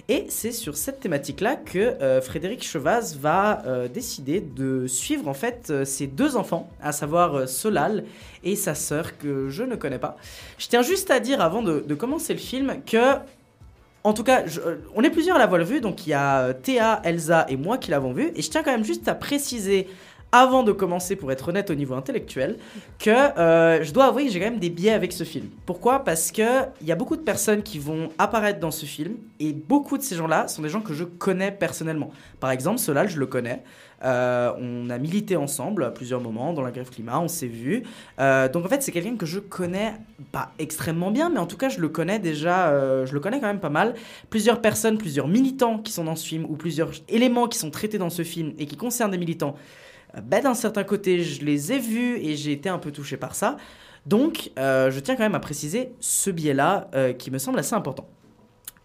Et 0.07 0.25
c'est 0.29 0.51
sur 0.51 0.75
cette 0.75 0.99
thématique-là 0.99 1.55
que 1.55 1.79
euh, 1.79 2.21
Frédéric 2.21 2.63
Chevaz 2.63 3.15
va 3.15 3.63
euh, 3.65 3.87
décider 3.87 4.41
de 4.41 4.87
suivre 4.87 5.27
en 5.27 5.33
fait 5.33 5.67
euh, 5.69 5.85
ses 5.85 6.07
deux 6.07 6.35
enfants, 6.35 6.69
à 6.81 6.91
savoir 6.91 7.47
Solal 7.47 8.05
et 8.43 8.55
sa 8.55 8.75
sœur 8.75 9.17
que 9.17 9.49
je 9.49 9.63
ne 9.63 9.75
connais 9.75 9.99
pas. 9.99 10.17
Je 10.57 10.67
tiens 10.67 10.81
juste 10.81 11.11
à 11.11 11.19
dire 11.19 11.41
avant 11.41 11.61
de, 11.61 11.93
commencer 11.93 12.33
le 12.33 12.39
film 12.39 12.77
que 12.85 13.17
en 14.05 14.13
tout 14.13 14.23
cas, 14.23 14.45
on 14.95 15.03
est 15.03 15.09
plusieurs 15.09 15.35
à 15.35 15.39
l'avoir 15.39 15.61
vu, 15.65 15.81
donc 15.81 16.07
il 16.07 16.11
y 16.11 16.13
a 16.13 16.53
Théa, 16.53 17.01
Elsa 17.03 17.45
et 17.49 17.57
moi 17.57 17.77
qui 17.77 17.91
l'avons 17.91 18.13
vu. 18.13 18.31
Et 18.33 18.41
je 18.41 18.49
tiens 18.49 18.63
quand 18.63 18.71
même 18.71 18.85
juste 18.85 19.09
à 19.09 19.13
préciser, 19.13 19.89
avant 20.31 20.63
de 20.63 20.71
commencer, 20.71 21.15
pour 21.15 21.31
être 21.31 21.47
honnête 21.47 21.69
au 21.71 21.75
niveau 21.75 21.95
intellectuel, 21.95 22.57
que 22.99 23.09
euh, 23.09 23.83
je 23.83 23.91
dois 23.91 24.05
avouer 24.05 24.25
que 24.25 24.31
j'ai 24.31 24.39
quand 24.39 24.51
même 24.51 24.59
des 24.59 24.69
biais 24.69 24.91
avec 24.91 25.11
ce 25.11 25.23
film. 25.23 25.47
Pourquoi? 25.65 26.03
Parce 26.03 26.31
que 26.31 26.67
il 26.81 26.87
y 26.87 26.91
a 26.91 26.95
beaucoup 26.95 27.15
de 27.15 27.21
personnes 27.21 27.63
qui 27.63 27.79
vont 27.79 28.09
apparaître 28.17 28.59
dans 28.59 28.71
ce 28.71 28.85
film, 28.85 29.15
et 29.39 29.53
beaucoup 29.53 29.97
de 29.97 30.03
ces 30.03 30.15
gens-là 30.15 30.47
sont 30.47 30.61
des 30.61 30.69
gens 30.69 30.81
que 30.81 30.93
je 30.93 31.03
connais 31.03 31.51
personnellement. 31.51 32.11
Par 32.39 32.51
exemple, 32.51 32.77
Solal, 32.77 33.09
je 33.09 33.17
le 33.17 33.25
connais. 33.25 33.63
Euh, 34.05 34.53
on 34.57 34.89
a 34.89 34.97
milité 34.97 35.35
ensemble 35.35 35.83
à 35.83 35.91
plusieurs 35.91 36.21
moments 36.21 36.53
dans 36.53 36.61
la 36.61 36.71
grève 36.71 36.89
climat, 36.89 37.19
on 37.19 37.27
s'est 37.27 37.47
vu. 37.47 37.83
Euh, 38.19 38.47
donc 38.47 38.65
en 38.65 38.69
fait, 38.69 38.81
c'est 38.81 38.93
quelqu'un 38.93 39.17
que 39.17 39.25
je 39.25 39.39
connais 39.39 39.93
pas 40.31 40.51
extrêmement 40.57 41.11
bien, 41.11 41.29
mais 41.29 41.39
en 41.39 41.47
tout 41.47 41.57
cas, 41.57 41.69
je 41.69 41.79
le 41.79 41.89
connais 41.89 42.19
déjà, 42.19 42.71
je 43.05 43.13
le 43.13 43.19
connais 43.19 43.39
quand 43.39 43.47
même 43.47 43.59
pas 43.59 43.69
mal. 43.69 43.95
Plusieurs 44.29 44.61
personnes, 44.61 44.97
plusieurs 44.97 45.27
militants 45.27 45.79
qui 45.79 45.91
sont 45.91 46.03
dans 46.03 46.15
ce 46.15 46.25
film, 46.25 46.45
ou 46.47 46.55
plusieurs 46.55 46.91
éléments 47.09 47.47
qui 47.47 47.57
sont 47.57 47.71
traités 47.71 47.97
dans 47.97 48.09
ce 48.09 48.23
film 48.23 48.53
et 48.57 48.67
qui 48.67 48.77
concernent 48.77 49.11
des 49.11 49.17
militants, 49.17 49.55
bah, 50.23 50.41
d'un 50.41 50.53
certain 50.53 50.83
côté, 50.83 51.23
je 51.23 51.43
les 51.43 51.71
ai 51.71 51.79
vus 51.79 52.17
et 52.17 52.35
j'ai 52.35 52.51
été 52.51 52.69
un 52.69 52.79
peu 52.79 52.91
touché 52.91 53.17
par 53.17 53.35
ça. 53.35 53.57
Donc, 54.05 54.51
euh, 54.57 54.91
je 54.91 54.99
tiens 54.99 55.15
quand 55.15 55.23
même 55.23 55.35
à 55.35 55.39
préciser 55.39 55.91
ce 55.99 56.29
biais-là 56.29 56.89
euh, 56.95 57.13
qui 57.13 57.31
me 57.31 57.37
semble 57.37 57.59
assez 57.59 57.75
important. 57.75 58.07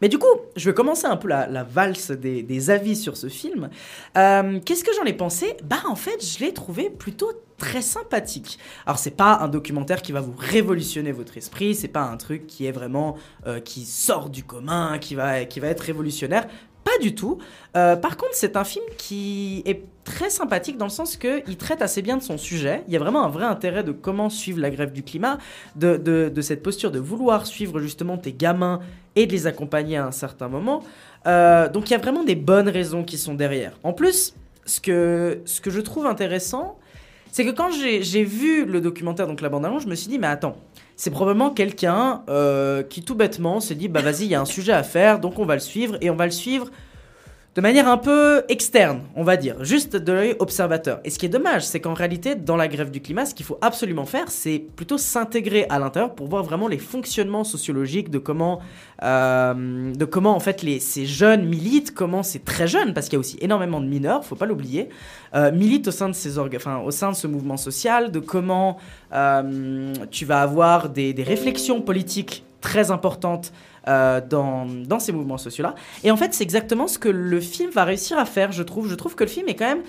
Mais 0.01 0.09
du 0.09 0.19
coup, 0.19 0.27
je 0.57 0.69
vais 0.69 0.75
commencer 0.75 1.07
un 1.07 1.17
peu 1.17 1.29
la, 1.29 1.63
valse 1.63 2.11
des, 2.11 2.71
avis 2.71 2.97
sur 2.97 3.17
ce 3.17 3.29
film. 3.29 3.71
Euh, 4.19 4.61
Qu'est-ce 4.65 4.85
que 4.85 4.93
j'en 4.95 5.05
ai 5.05 5.15
pensé? 5.15 5.57
Bah 5.65 5.83
en 5.89 5.95
fait, 5.95 6.23
je 6.23 6.45
l'ai 6.45 6.53
trouvé 6.53 6.91
plutôt 6.91 7.33
très 7.57 7.81
sympathique. 7.81 8.59
Alors 8.85 8.99
c'est 8.99 9.13
pas 9.13 9.39
un 9.41 9.49
documentaire 9.49 10.03
qui 10.03 10.13
va 10.13 10.21
vous 10.21 10.35
révolutionner 10.37 11.13
votre 11.13 11.39
esprit, 11.39 11.75
c'est 11.75 11.89
pas 11.89 12.03
un 12.03 12.17
truc 12.17 12.47
qui 12.47 12.67
est 12.67 12.73
vraiment 12.73 13.17
euh, 13.47 13.61
qui 13.61 13.87
sort 13.87 14.29
du 14.29 14.45
commun, 14.45 14.99
qui 14.99 15.15
va 15.15 15.45
qui 15.45 15.61
va 15.61 15.69
être 15.69 15.81
révolutionnaire. 15.81 16.49
Pas 16.85 16.99
du 17.01 17.15
tout. 17.15 17.39
Euh, 17.77 17.97
par 17.97 18.17
contre, 18.17 18.35
c'est 18.35 18.57
un 18.57 18.65
film 18.65 18.85
qui 18.99 19.63
est 19.65 19.83
très 20.05 20.29
sympathique 20.29 20.77
dans 20.77 20.85
le 20.85 20.91
sens 20.91 21.17
que 21.17 21.43
il 21.49 21.57
traite 21.57 21.81
assez 21.81 22.03
bien 22.03 22.19
de 22.19 22.23
son 22.23 22.37
sujet. 22.37 22.85
Il 22.87 22.93
y 22.93 22.97
a 22.97 22.99
vraiment 22.99 23.25
un 23.25 23.29
vrai 23.29 23.47
intérêt 23.47 23.83
de 23.83 23.91
comment 23.93 24.29
suivre 24.29 24.61
la 24.61 24.69
grève 24.71 24.93
du 24.93 25.03
climat, 25.03 25.39
de, 25.77 25.97
de- 25.97 26.41
cette 26.43 26.63
posture 26.63 26.91
de 26.91 26.99
vouloir 26.99 27.47
suivre 27.47 27.81
justement 27.81 28.19
tes 28.19 28.35
gamins 28.35 28.81
et 29.17 29.27
de 29.27 29.33
les 29.33 29.47
accompagner 29.47 29.97
à 29.97 30.07
un 30.07 30.13
certain 30.13 30.49
moment. 30.49 30.83
Euh, 31.27 31.71
donc 31.71 31.89
il 31.89 31.93
y 31.93 31.97
a 31.97 31.99
vraiment 31.99 32.23
des 32.23 32.35
bonnes 32.37 32.69
raisons 32.69 33.03
qui 33.03 33.17
sont 33.17 33.33
derrière. 33.35 33.73
En 33.83 33.95
plus, 33.95 34.35
ce 34.67 34.79
que, 34.81 35.41
ce 35.47 35.63
que 35.63 35.71
je 35.71 35.81
trouve 35.81 36.07
intéressant, 36.07 36.79
c'est 37.33 37.47
que 37.47 37.51
quand 37.51 37.71
j'ai 37.71 38.03
j'ai 38.03 38.25
vu 38.25 38.67
le 38.67 38.81
documentaire, 38.83 39.27
donc 39.27 39.41
la 39.41 39.49
bande-annonce, 39.49 39.85
je 39.85 39.89
me 39.89 39.95
suis 39.95 40.09
dit, 40.09 40.19
mais 40.19 40.27
attends, 40.27 40.57
c'est 40.97 41.11
probablement 41.11 41.51
quelqu'un 41.51 42.23
euh, 42.29 42.83
qui 42.83 43.03
tout 43.03 43.15
bêtement 43.15 43.61
s'est 43.61 43.75
dit, 43.75 43.89
bah 43.89 44.01
vas-y, 44.01 44.25
il 44.25 44.31
y 44.31 44.35
a 44.35 44.41
un 44.41 44.45
sujet 44.45 44.73
à 44.73 44.83
faire, 44.83 45.19
donc 45.19 45.39
on 45.39 45.45
va 45.45 45.55
le 45.55 45.61
suivre, 45.61 45.97
et 46.01 46.11
on 46.11 46.17
va 46.17 46.27
le 46.27 46.31
suivre 46.31 46.69
de 47.55 47.61
manière 47.61 47.89
un 47.89 47.99
peu 47.99 48.43
externe, 48.49 49.03
on 49.15 49.23
va 49.23 49.37
dire, 49.37 49.63
juste 49.63 49.95
de 49.95 50.13
l'œil 50.13 50.35
observateur. 50.41 50.99
Et 51.05 51.11
ce 51.11 51.21
qui 51.21 51.27
est 51.27 51.29
dommage, 51.29 51.65
c'est 51.65 51.81
qu'en 51.81 51.95
réalité, 51.95 52.35
dans 52.35 52.57
la 52.57 52.67
grève 52.67 52.91
du 52.91 53.01
climat, 53.01 53.27
ce 53.27 53.35
qu'il 53.35 53.47
faut 53.47 53.59
absolument 53.61 54.07
faire, 54.07 54.29
c'est 54.29 54.59
plutôt 54.59 54.99
s'intégrer 54.99 55.67
à 55.69 55.79
l'intérieur 55.79 56.17
pour 56.17 56.27
voir 56.27 56.43
vraiment 56.43 56.67
les 56.67 56.79
fonctionnements 56.79 57.45
sociologiques 57.45 58.11
de 58.11 58.19
comment, 58.19 58.59
euh, 59.05 59.95
de 59.95 60.05
comment 60.05 60.35
en 60.35 60.41
fait 60.41 60.65
ces 60.81 61.07
jeunes 61.07 61.47
militent, 61.47 61.95
comment 61.95 62.25
ces 62.25 62.41
très 62.41 62.67
jeunes, 62.67 62.93
parce 62.93 63.07
qu'il 63.07 63.15
y 63.15 63.19
a 63.19 63.21
aussi 63.21 63.39
énormément 63.41 63.81
de 63.81 63.87
mineurs, 63.87 64.25
faut 64.25 64.35
pas 64.35 64.47
l'oublier, 64.47 64.89
euh, 65.37 65.53
militent 65.53 65.87
au 65.87 65.93
sein 65.93 66.09
de 66.09 66.15
ces 66.15 66.39
au 66.39 66.91
sein 66.91 67.11
de 67.13 67.17
ce 67.17 67.29
mouvement 67.29 67.57
social, 67.57 68.11
de 68.11 68.19
comment 68.19 68.79
euh, 69.13 69.93
tu 70.11 70.25
vas 70.25 70.43
avoir 70.43 70.89
des 70.89 71.15
réflexions 71.25 71.81
politiques 71.81 72.45
très 72.65 72.91
importantes 72.91 73.53
euh, 73.89 74.21
dans, 74.21 74.99
ces 74.99 75.13
mouvements 75.13 75.39
sociaux-là. 75.39 75.75
Et 76.03 76.11
en 76.11 76.17
fait, 76.17 76.35
c'est 76.35 76.45
exactement 76.45 76.87
ce 76.87 76.99
que 76.99 77.09
le 77.09 77.41
film 77.41 77.71
va 77.71 77.85
réussir 77.85 78.19
à 78.19 78.25
faire, 78.25 78.53
je 78.53 78.63
trouve. 78.63 78.89
Je 78.89 78.95
trouve 78.95 79.15
que 79.15 79.25
le 79.25 79.31
film 79.31 79.49
est 79.49 79.55
quand 79.55 79.67
même... 79.67 79.83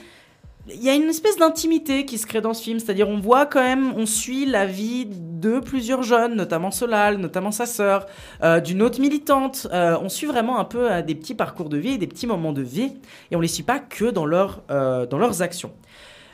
Il 0.67 0.83
y 0.83 0.89
a 0.89 0.95
une 0.95 1.09
espèce 1.09 1.37
d'intimité 1.37 2.05
qui 2.05 2.17
se 2.17 2.25
crée 2.25 2.41
dans 2.41 2.55
ce 2.55 2.63
film, 2.63 2.79
c'est-à-dire 2.79 3.07
on 3.07 3.19
voit 3.19 3.45
quand 3.45 3.61
même, 3.61 3.93
on 3.95 4.07
suit 4.07 4.47
la 4.47 4.65
vie 4.65 5.05
de 5.05 5.59
plusieurs 5.59 6.01
jeunes, 6.01 6.33
notamment 6.33 6.71
Solal, 6.71 7.17
notamment 7.17 7.51
sa 7.51 7.67
sœur, 7.67 8.07
euh, 8.41 8.59
d'une 8.59 8.81
autre 8.81 8.99
militante. 8.99 9.67
Euh, 9.71 9.95
on 10.01 10.09
suit 10.09 10.25
vraiment 10.25 10.57
un 10.57 10.65
peu 10.65 11.03
des 11.03 11.13
petits 11.13 11.35
parcours 11.35 11.69
de 11.69 11.77
vie, 11.77 11.99
des 11.99 12.07
petits 12.07 12.25
moments 12.25 12.51
de 12.51 12.63
vie, 12.63 12.93
et 13.29 13.35
on 13.35 13.41
les 13.41 13.47
suit 13.47 13.61
pas 13.61 13.77
que 13.77 14.05
dans, 14.05 14.25
leur, 14.25 14.63
dans 14.67 15.19
leurs 15.19 15.43
actions. 15.43 15.71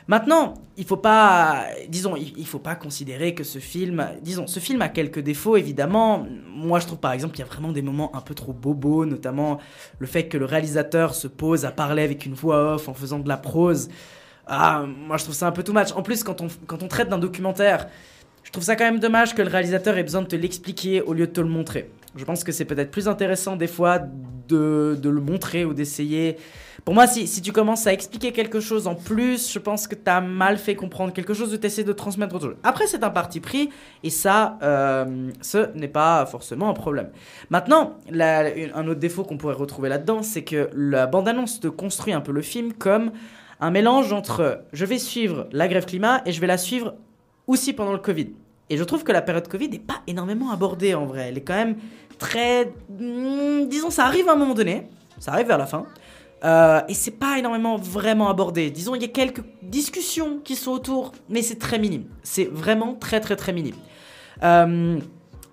Maintenant, 0.08 0.54
il 0.76 0.84
faut 0.84 0.96
pas, 0.96 1.66
disons, 1.88 2.16
il, 2.16 2.46
faut 2.46 2.58
pas 2.58 2.74
considérer 2.74 3.34
que 3.34 3.44
ce 3.44 3.58
film, 3.58 4.06
disons, 4.20 4.46
ce 4.46 4.58
film 4.58 4.82
a 4.82 4.88
quelques 4.88 5.20
défauts 5.20 5.56
évidemment. 5.56 6.26
Moi, 6.48 6.80
je 6.80 6.86
trouve 6.86 6.98
par 6.98 7.12
exemple 7.12 7.34
qu'il 7.34 7.44
y 7.44 7.48
a 7.48 7.50
vraiment 7.50 7.72
des 7.72 7.82
moments 7.82 8.14
un 8.16 8.20
peu 8.20 8.34
trop 8.34 8.52
bobos, 8.52 9.06
notamment 9.06 9.58
le 9.98 10.06
fait 10.06 10.28
que 10.28 10.36
le 10.36 10.44
réalisateur 10.44 11.14
se 11.14 11.28
pose 11.28 11.64
à 11.64 11.70
parler 11.70 12.02
avec 12.02 12.26
une 12.26 12.34
voix 12.34 12.74
off 12.74 12.88
en 12.88 12.94
faisant 12.94 13.20
de 13.20 13.28
la 13.28 13.36
prose. 13.36 13.88
Ah, 14.46 14.84
moi, 14.86 15.18
je 15.18 15.24
trouve 15.24 15.36
ça 15.36 15.46
un 15.46 15.52
peu 15.52 15.62
too 15.62 15.72
much. 15.72 15.92
En 15.94 16.02
plus, 16.02 16.24
quand 16.24 16.40
on, 16.40 16.48
quand 16.66 16.82
on 16.82 16.88
traite 16.88 17.08
d'un 17.08 17.18
documentaire, 17.18 17.86
je 18.42 18.50
trouve 18.50 18.64
ça 18.64 18.74
quand 18.74 18.84
même 18.84 18.98
dommage 18.98 19.34
que 19.34 19.42
le 19.42 19.48
réalisateur 19.48 19.96
ait 19.96 20.02
besoin 20.02 20.22
de 20.22 20.26
te 20.26 20.36
l'expliquer 20.36 21.00
au 21.00 21.12
lieu 21.12 21.26
de 21.26 21.32
te 21.32 21.40
le 21.40 21.48
montrer. 21.48 21.90
Je 22.16 22.24
pense 22.24 22.44
que 22.44 22.52
c'est 22.52 22.64
peut-être 22.64 22.90
plus 22.90 23.08
intéressant 23.08 23.56
des 23.56 23.68
fois 23.68 23.98
de, 23.98 24.98
de 25.00 25.08
le 25.08 25.20
montrer 25.20 25.64
ou 25.64 25.74
d'essayer. 25.74 26.36
Pour 26.84 26.94
moi, 26.94 27.06
si, 27.06 27.40
tu 27.40 27.52
commences 27.52 27.86
à 27.86 27.92
expliquer 27.92 28.32
quelque 28.32 28.58
chose 28.58 28.88
en 28.88 28.96
plus, 28.96 29.52
je 29.52 29.58
pense 29.60 29.86
que 29.86 29.94
tu 29.94 30.10
as 30.10 30.20
mal 30.20 30.58
fait 30.58 30.74
comprendre 30.74 31.12
quelque 31.12 31.32
chose 31.32 31.54
ou 31.54 31.56
tu 31.56 31.66
essaies 31.66 31.84
de 31.84 31.92
transmettre 31.92 32.34
autre 32.34 32.46
chose. 32.46 32.56
Après, 32.64 32.88
c'est 32.88 33.04
un 33.04 33.10
parti 33.10 33.38
pris 33.38 33.70
et 34.02 34.10
ça, 34.10 34.58
euh, 34.62 35.30
ce 35.42 35.72
n'est 35.76 35.86
pas 35.86 36.26
forcément 36.26 36.68
un 36.68 36.74
problème. 36.74 37.10
Maintenant, 37.50 37.98
un 38.10 38.88
autre 38.88 38.98
défaut 38.98 39.22
qu'on 39.22 39.36
pourrait 39.36 39.54
retrouver 39.54 39.88
là-dedans, 39.88 40.24
c'est 40.24 40.42
que 40.42 40.70
la 40.74 41.06
bande-annonce 41.06 41.60
te 41.60 41.68
construit 41.68 42.12
un 42.14 42.20
peu 42.20 42.32
le 42.32 42.42
film 42.42 42.72
comme 42.72 43.12
un 43.60 43.70
mélange 43.70 44.12
entre 44.12 44.64
je 44.72 44.84
vais 44.84 44.98
suivre 44.98 45.46
la 45.52 45.68
grève 45.68 45.86
climat 45.86 46.20
et 46.26 46.32
je 46.32 46.40
vais 46.40 46.48
la 46.48 46.58
suivre 46.58 46.94
aussi 47.46 47.72
pendant 47.72 47.92
le 47.92 47.98
Covid. 47.98 48.30
Et 48.70 48.76
je 48.76 48.82
trouve 48.82 49.04
que 49.04 49.12
la 49.12 49.22
période 49.22 49.46
Covid 49.46 49.68
n'est 49.68 49.78
pas 49.78 50.02
énormément 50.08 50.50
abordée 50.50 50.94
en 50.94 51.06
vrai. 51.06 51.28
Elle 51.28 51.38
est 51.38 51.42
quand 51.42 51.54
même 51.54 51.76
très. 52.18 52.72
hmm, 52.88 53.68
disons, 53.68 53.90
ça 53.90 54.04
arrive 54.06 54.28
à 54.28 54.32
un 54.32 54.36
moment 54.36 54.54
donné, 54.54 54.88
ça 55.20 55.32
arrive 55.32 55.46
vers 55.46 55.58
la 55.58 55.66
fin. 55.66 55.86
Euh, 56.44 56.80
et 56.88 56.94
c'est 56.94 57.12
pas 57.12 57.38
énormément 57.38 57.76
vraiment 57.76 58.28
abordé. 58.28 58.70
Disons, 58.70 58.94
il 58.96 59.02
y 59.02 59.04
a 59.04 59.08
quelques 59.08 59.42
discussions 59.62 60.38
qui 60.42 60.56
sont 60.56 60.72
autour, 60.72 61.12
mais 61.28 61.40
c'est 61.42 61.58
très 61.58 61.78
minime. 61.78 62.04
C'est 62.22 62.44
vraiment 62.46 62.94
très 62.94 63.20
très 63.20 63.36
très 63.36 63.52
minime. 63.52 63.76
Euh, 64.42 64.98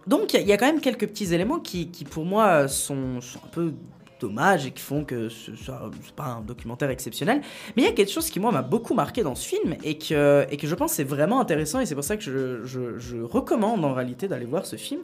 donc 0.07 0.33
il 0.33 0.47
y, 0.47 0.51
a- 0.51 0.57
quand 0.57 0.65
même 0.65 0.81
quelques 0.81 1.07
petits 1.07 1.31
éléments 1.33 1.59
qui, 1.59 1.85
pour 2.09 2.25
moi 2.25 2.67
sont 2.67 3.19
un 3.43 3.47
peu 3.51 3.73
dommages 4.19 4.65
et 4.65 4.71
qui 4.71 4.81
font 4.81 5.03
que 5.03 5.29
ce 5.29 5.51
c'est 5.55 6.15
pas 6.15 6.25
un 6.25 6.41
documentaire 6.41 6.89
exceptionnel. 6.89 7.41
Mais 7.75 7.83
il 7.83 7.85
y 7.85 7.89
a 7.89 7.91
quelque 7.93 8.11
chose 8.11 8.29
qui 8.29 8.39
moi 8.39 8.51
m'a 8.51 8.61
beaucoup 8.61 8.93
marqué 8.93 9.23
dans 9.23 9.35
ce 9.35 9.47
film 9.47 9.75
et 9.83 9.97
que, 9.97 10.45
et 10.49 10.57
que 10.57 10.67
je 10.67 10.75
pense 10.75 10.93
c'est 10.93 11.03
vraiment 11.03 11.39
intéressant 11.39 11.79
et 11.79 11.85
c'est 11.85 11.95
pour 11.95 12.03
ça 12.03 12.17
que 12.17 12.23
je, 12.23 12.63
je- 12.65 12.97
je 12.97 13.17
recommande 13.17 13.83
en 13.85 13.93
réalité 13.93 14.27
d'aller 14.27 14.45
voir 14.45 14.65
ce 14.65 14.75
film. 14.75 15.01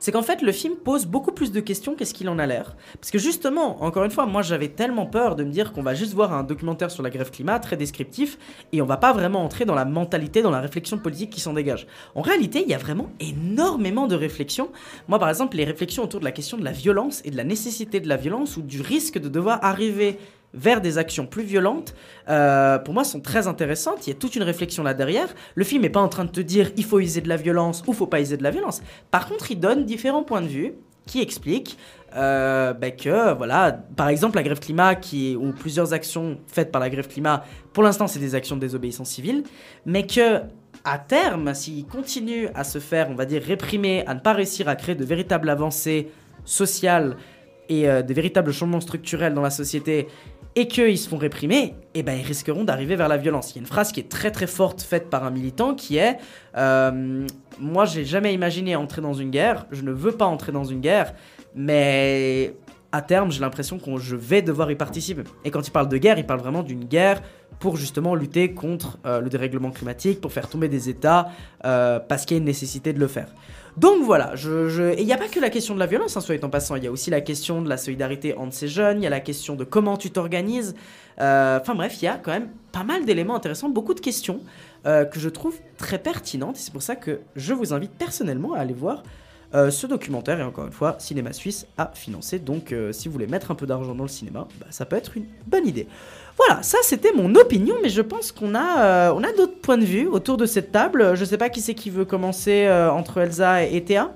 C'est 0.00 0.12
qu'en 0.12 0.22
fait 0.22 0.42
le 0.42 0.52
film 0.52 0.76
pose 0.76 1.06
beaucoup 1.06 1.32
plus 1.32 1.52
de 1.52 1.60
questions 1.60 1.94
qu'est-ce 1.94 2.14
qu'il 2.14 2.28
en 2.28 2.38
a 2.38 2.46
l'air. 2.46 2.76
Parce 3.00 3.10
que 3.10 3.18
justement, 3.18 3.82
encore 3.82 4.04
une 4.04 4.10
fois, 4.10 4.26
moi 4.26 4.42
j'avais 4.42 4.68
tellement 4.68 5.06
peur 5.06 5.36
de 5.36 5.44
me 5.44 5.50
dire 5.50 5.72
qu'on 5.72 5.82
va 5.82 5.94
juste 5.94 6.14
voir 6.14 6.32
un 6.32 6.42
documentaire 6.42 6.90
sur 6.90 7.02
la 7.02 7.10
grève 7.10 7.30
climat 7.30 7.58
très 7.58 7.76
descriptif 7.76 8.38
et 8.72 8.82
on 8.82 8.86
va 8.86 8.96
pas 8.98 9.12
vraiment 9.12 9.42
entrer 9.44 9.64
dans 9.64 9.74
la 9.74 9.84
mentalité, 9.84 10.42
dans 10.42 10.50
la 10.50 10.60
réflexion 10.60 10.98
politique 10.98 11.30
qui 11.30 11.40
s'en 11.40 11.54
dégage. 11.54 11.86
En 12.14 12.20
réalité, 12.22 12.62
il 12.62 12.68
y 12.68 12.74
a 12.74 12.78
vraiment 12.78 13.08
énormément 13.20 14.06
de 14.06 14.14
réflexions. 14.14 14.70
Moi 15.08 15.18
par 15.18 15.28
exemple, 15.30 15.56
les 15.56 15.64
réflexions 15.64 16.04
autour 16.04 16.20
de 16.20 16.24
la 16.24 16.32
question 16.32 16.58
de 16.58 16.64
la 16.64 16.72
violence 16.72 17.22
et 17.24 17.30
de 17.30 17.36
la 17.36 17.44
nécessité 17.44 18.00
de 18.00 18.08
la 18.08 18.16
violence 18.16 18.57
du 18.62 18.80
risque 18.80 19.18
de 19.18 19.28
devoir 19.28 19.64
arriver 19.64 20.18
vers 20.54 20.80
des 20.80 20.98
actions 20.98 21.26
plus 21.26 21.42
violentes, 21.42 21.94
euh, 22.28 22.78
pour 22.78 22.94
moi, 22.94 23.04
sont 23.04 23.20
très 23.20 23.46
intéressantes. 23.46 24.06
Il 24.06 24.10
y 24.10 24.12
a 24.12 24.18
toute 24.18 24.34
une 24.34 24.42
réflexion 24.42 24.82
là 24.82 24.94
derrière. 24.94 25.28
Le 25.54 25.64
film 25.64 25.82
n'est 25.82 25.90
pas 25.90 26.00
en 26.00 26.08
train 26.08 26.24
de 26.24 26.30
te 26.30 26.40
dire 26.40 26.70
il 26.76 26.84
faut 26.84 27.00
user 27.00 27.20
de 27.20 27.28
la 27.28 27.36
violence 27.36 27.82
ou 27.86 27.92
faut 27.92 28.06
pas 28.06 28.20
user 28.20 28.36
de 28.36 28.42
la 28.42 28.50
violence. 28.50 28.80
Par 29.10 29.28
contre, 29.28 29.50
il 29.50 29.60
donne 29.60 29.84
différents 29.84 30.22
points 30.22 30.42
de 30.42 30.46
vue 30.46 30.72
qui 31.06 31.20
explique 31.20 31.78
euh, 32.16 32.72
bah, 32.72 32.90
que, 32.90 33.34
voilà, 33.34 33.72
par 33.96 34.08
exemple, 34.08 34.36
la 34.36 34.42
grève 34.42 34.60
climat, 34.60 34.94
qui, 34.94 35.36
ou 35.36 35.52
plusieurs 35.52 35.92
actions 35.92 36.38
faites 36.46 36.70
par 36.70 36.80
la 36.80 36.88
grève 36.90 37.08
climat, 37.08 37.44
pour 37.72 37.82
l'instant, 37.82 38.06
c'est 38.06 38.18
des 38.18 38.34
actions 38.34 38.56
de 38.56 38.60
désobéissance 38.60 39.10
civile, 39.10 39.44
mais 39.84 40.06
que, 40.06 40.40
à 40.84 40.98
terme, 40.98 41.54
s'ils 41.54 41.86
continuent 41.86 42.48
à 42.54 42.64
se 42.64 42.78
faire, 42.78 43.08
on 43.10 43.14
va 43.14 43.26
dire, 43.26 43.42
réprimer, 43.42 44.06
à 44.06 44.14
ne 44.14 44.20
pas 44.20 44.32
réussir 44.32 44.68
à 44.68 44.76
créer 44.76 44.94
de 44.94 45.04
véritables 45.04 45.50
avancées 45.50 46.10
sociales 46.44 47.16
et 47.68 47.88
euh, 47.88 48.02
de 48.02 48.14
véritables 48.14 48.52
changements 48.52 48.80
structurels 48.80 49.34
dans 49.34 49.42
la 49.42 49.50
société, 49.50 50.08
et 50.54 50.66
qu'ils 50.66 50.98
se 50.98 51.08
font 51.08 51.18
réprimer, 51.18 51.74
eh 51.94 52.02
ben, 52.02 52.18
ils 52.18 52.26
risqueront 52.26 52.64
d'arriver 52.64 52.96
vers 52.96 53.08
la 53.08 53.16
violence. 53.16 53.52
Il 53.52 53.56
y 53.56 53.58
a 53.58 53.60
une 53.60 53.66
phrase 53.66 53.92
qui 53.92 54.00
est 54.00 54.08
très 54.08 54.30
très 54.30 54.46
forte 54.46 54.82
faite 54.82 55.08
par 55.08 55.24
un 55.24 55.30
militant 55.30 55.74
qui 55.74 55.98
est 55.98 56.18
euh, 56.56 57.26
Moi, 57.60 57.84
j'ai 57.84 58.04
jamais 58.04 58.34
imaginé 58.34 58.74
entrer 58.74 59.00
dans 59.00 59.14
une 59.14 59.30
guerre, 59.30 59.66
je 59.70 59.82
ne 59.82 59.92
veux 59.92 60.12
pas 60.12 60.24
entrer 60.24 60.50
dans 60.50 60.64
une 60.64 60.80
guerre, 60.80 61.14
mais 61.54 62.54
à 62.92 63.02
terme, 63.02 63.30
j'ai 63.30 63.40
l'impression 63.40 63.78
que 63.78 63.98
je 63.98 64.16
vais 64.16 64.40
devoir 64.42 64.70
y 64.70 64.76
participer. 64.76 65.22
Et 65.44 65.50
quand 65.50 65.66
il 65.66 65.70
parle 65.70 65.88
de 65.88 65.98
guerre, 65.98 66.18
il 66.18 66.26
parle 66.26 66.40
vraiment 66.40 66.62
d'une 66.62 66.84
guerre 66.84 67.22
pour 67.58 67.76
justement 67.76 68.14
lutter 68.14 68.54
contre 68.54 68.98
euh, 69.04 69.20
le 69.20 69.28
dérèglement 69.28 69.70
climatique, 69.70 70.20
pour 70.20 70.32
faire 70.32 70.48
tomber 70.48 70.68
des 70.68 70.88
États, 70.88 71.28
euh, 71.64 71.98
parce 71.98 72.24
qu'il 72.24 72.36
y 72.36 72.38
a 72.38 72.40
une 72.40 72.46
nécessité 72.46 72.92
de 72.92 73.00
le 73.00 73.08
faire. 73.08 73.28
Donc 73.76 74.02
voilà, 74.04 74.34
je, 74.34 74.92
et 74.92 75.00
il 75.00 75.06
n'y 75.06 75.12
a 75.12 75.18
pas 75.18 75.28
que 75.28 75.38
la 75.38 75.50
question 75.50 75.74
de 75.74 75.78
la 75.78 75.86
violence, 75.86 76.16
hein, 76.16 76.20
soit 76.20 76.42
en 76.42 76.48
passant, 76.48 76.76
il 76.76 76.84
y 76.84 76.86
a 76.86 76.90
aussi 76.90 77.10
la 77.10 77.20
question 77.20 77.62
de 77.62 77.68
la 77.68 77.76
solidarité 77.76 78.34
entre 78.34 78.54
ces 78.54 78.68
jeunes, 78.68 79.00
il 79.00 79.04
y 79.04 79.06
a 79.06 79.10
la 79.10 79.20
question 79.20 79.54
de 79.54 79.64
comment 79.64 79.96
tu 79.96 80.10
t'organises. 80.10 80.74
Euh, 81.20 81.58
Enfin 81.60 81.74
bref, 81.74 82.00
il 82.00 82.06
y 82.06 82.08
a 82.08 82.16
quand 82.16 82.30
même 82.30 82.48
pas 82.72 82.84
mal 82.84 83.04
d'éléments 83.04 83.36
intéressants, 83.36 83.68
beaucoup 83.68 83.94
de 83.94 84.00
questions 84.00 84.40
que 84.84 85.20
je 85.20 85.28
trouve 85.28 85.54
très 85.76 85.98
pertinentes, 85.98 86.56
et 86.56 86.60
c'est 86.60 86.72
pour 86.72 86.80
ça 86.80 86.96
que 86.96 87.20
je 87.36 87.52
vous 87.52 87.74
invite 87.74 87.90
personnellement 87.90 88.54
à 88.54 88.60
aller 88.60 88.72
voir 88.72 89.02
euh, 89.54 89.70
ce 89.70 89.86
documentaire, 89.86 90.38
et 90.40 90.42
encore 90.42 90.66
une 90.66 90.72
fois, 90.72 90.96
Cinéma 90.98 91.32
Suisse 91.32 91.66
a 91.76 91.90
financé, 91.94 92.38
donc 92.38 92.72
euh, 92.72 92.92
si 92.92 93.08
vous 93.08 93.12
voulez 93.12 93.26
mettre 93.26 93.50
un 93.50 93.54
peu 93.54 93.66
d'argent 93.66 93.94
dans 93.94 94.04
le 94.04 94.08
cinéma, 94.08 94.46
bah, 94.60 94.66
ça 94.70 94.84
peut 94.84 94.96
être 94.96 95.16
une 95.16 95.26
bonne 95.46 95.66
idée. 95.66 95.88
Voilà, 96.36 96.62
ça 96.62 96.78
c'était 96.82 97.12
mon 97.12 97.34
opinion, 97.34 97.74
mais 97.82 97.88
je 97.88 98.02
pense 98.02 98.30
qu'on 98.30 98.54
a, 98.54 98.84
euh, 98.84 99.12
on 99.14 99.24
a 99.24 99.32
d'autres 99.32 99.58
points 99.60 99.78
de 99.78 99.84
vue 99.84 100.06
autour 100.06 100.36
de 100.36 100.46
cette 100.46 100.70
table. 100.70 101.16
Je 101.16 101.24
sais 101.24 101.38
pas 101.38 101.48
qui 101.48 101.60
c'est 101.60 101.74
qui 101.74 101.90
veut 101.90 102.04
commencer 102.04 102.66
euh, 102.66 102.90
entre 102.90 103.18
Elsa 103.18 103.64
et 103.64 103.82
Théa. 103.82 104.14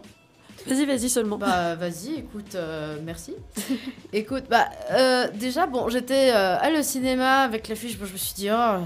Vas-y, 0.67 0.87
vas-y 0.87 1.09
seulement. 1.09 1.39
Bah 1.39 1.75
vas-y, 1.75 2.15
écoute, 2.15 2.55
euh, 2.55 2.99
merci. 3.03 3.35
écoute, 4.13 4.45
bah 4.49 4.69
euh, 4.93 5.27
déjà, 5.35 5.67
bon, 5.67 5.89
j'étais 5.89 6.31
euh, 6.31 6.59
à 6.59 6.71
le 6.71 6.83
cinéma 6.83 7.41
avec 7.41 7.69
l'affiche, 7.69 7.99
bon, 7.99 8.07
je 8.07 8.13
me 8.13 8.19
suis 8.19 8.35
dit, 8.35 8.49
oh 8.53 8.79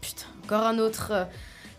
putain, 0.00 0.26
encore 0.44 0.66
un 0.66 0.78
autre 0.78 1.12
euh, 1.12 1.24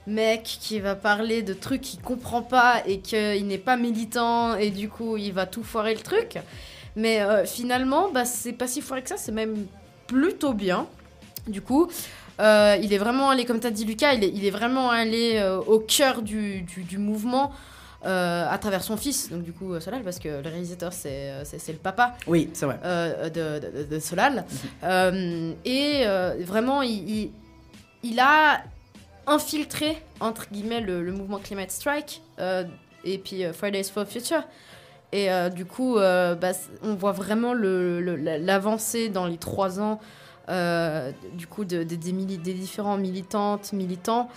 mec 0.07 0.43
qui 0.43 0.79
va 0.79 0.95
parler 0.95 1.43
de 1.43 1.53
trucs 1.53 1.81
qu'il 1.81 2.01
comprend 2.01 2.41
pas 2.41 2.81
et 2.85 2.99
qu'il 2.99 3.47
n'est 3.47 3.57
pas 3.57 3.77
militant 3.77 4.55
et 4.55 4.69
du 4.69 4.89
coup 4.89 5.17
il 5.17 5.31
va 5.33 5.45
tout 5.45 5.63
foirer 5.63 5.93
le 5.93 6.01
truc. 6.01 6.37
Mais 6.95 7.21
euh, 7.21 7.45
finalement, 7.45 8.09
bah 8.11 8.25
c'est 8.25 8.53
pas 8.53 8.67
si 8.67 8.81
foiré 8.81 9.01
que 9.01 9.09
ça, 9.09 9.17
c'est 9.17 9.31
même 9.31 9.65
plutôt 10.07 10.53
bien. 10.53 10.85
Du 11.47 11.61
coup, 11.61 11.89
euh, 12.39 12.77
il 12.81 12.93
est 12.93 12.97
vraiment 12.97 13.29
allé, 13.31 13.45
comme 13.45 13.59
tu 13.59 13.67
as 13.67 13.71
dit 13.71 13.85
Lucas, 13.85 14.13
il 14.13 14.23
est, 14.23 14.29
il 14.33 14.45
est 14.45 14.51
vraiment 14.51 14.89
allé 14.91 15.37
euh, 15.37 15.57
au 15.59 15.79
cœur 15.79 16.21
du, 16.21 16.61
du- 16.61 16.83
du 16.83 16.97
mouvement 16.97 17.51
euh, 18.05 18.45
à 18.49 18.57
travers 18.57 18.83
son 18.83 18.97
fils, 18.97 19.29
donc 19.31 19.43
du 19.43 19.53
coup 19.53 19.79
Solal, 19.79 20.03
parce 20.03 20.19
que 20.19 20.27
le 20.27 20.49
réalisateur 20.49 20.91
c'est 20.93 21.31
le 21.69 21.73
papa 21.81 22.15
Oui, 22.27 22.49
c'est 22.53 22.65
vrai. 22.65 22.77
euh, 22.83 23.29
de, 23.29 23.65
de- 23.83 23.83
de 23.95 23.99
Solal. 23.99 24.45
Euh, 24.83 25.53
et 25.65 26.03
vraiment, 26.43 26.81
il, 26.81 27.09
il, 27.09 27.31
il 28.03 28.19
a 28.19 28.61
infiltré, 29.27 30.01
entre 30.19 30.47
guillemets, 30.51 30.81
le, 30.81 31.11
mouvement 31.11 31.39
Climate 31.39 31.71
Strike 31.71 32.21
euh, 32.39 32.63
et 33.03 33.17
puis 33.17 33.43
euh, 33.43 33.53
Fridays 33.53 33.83
for 33.83 34.05
Future. 34.05 34.43
Et 35.11 35.31
euh, 35.31 35.49
du 35.49 35.65
coup, 35.65 35.95
bah, 35.95 36.51
on 36.81 36.95
voit 36.95 37.11
vraiment 37.11 37.53
l'avancée 37.53 39.09
dans 39.09 39.27
les 39.27 39.37
trois 39.37 39.79
ans 39.79 39.99
du 40.47 41.47
coup 41.47 41.65
de- 41.65 41.83
de- 41.83 41.95
des, 41.95 42.53
différents 42.53 42.97
militantes, 42.97 43.73
militants. 43.73 44.29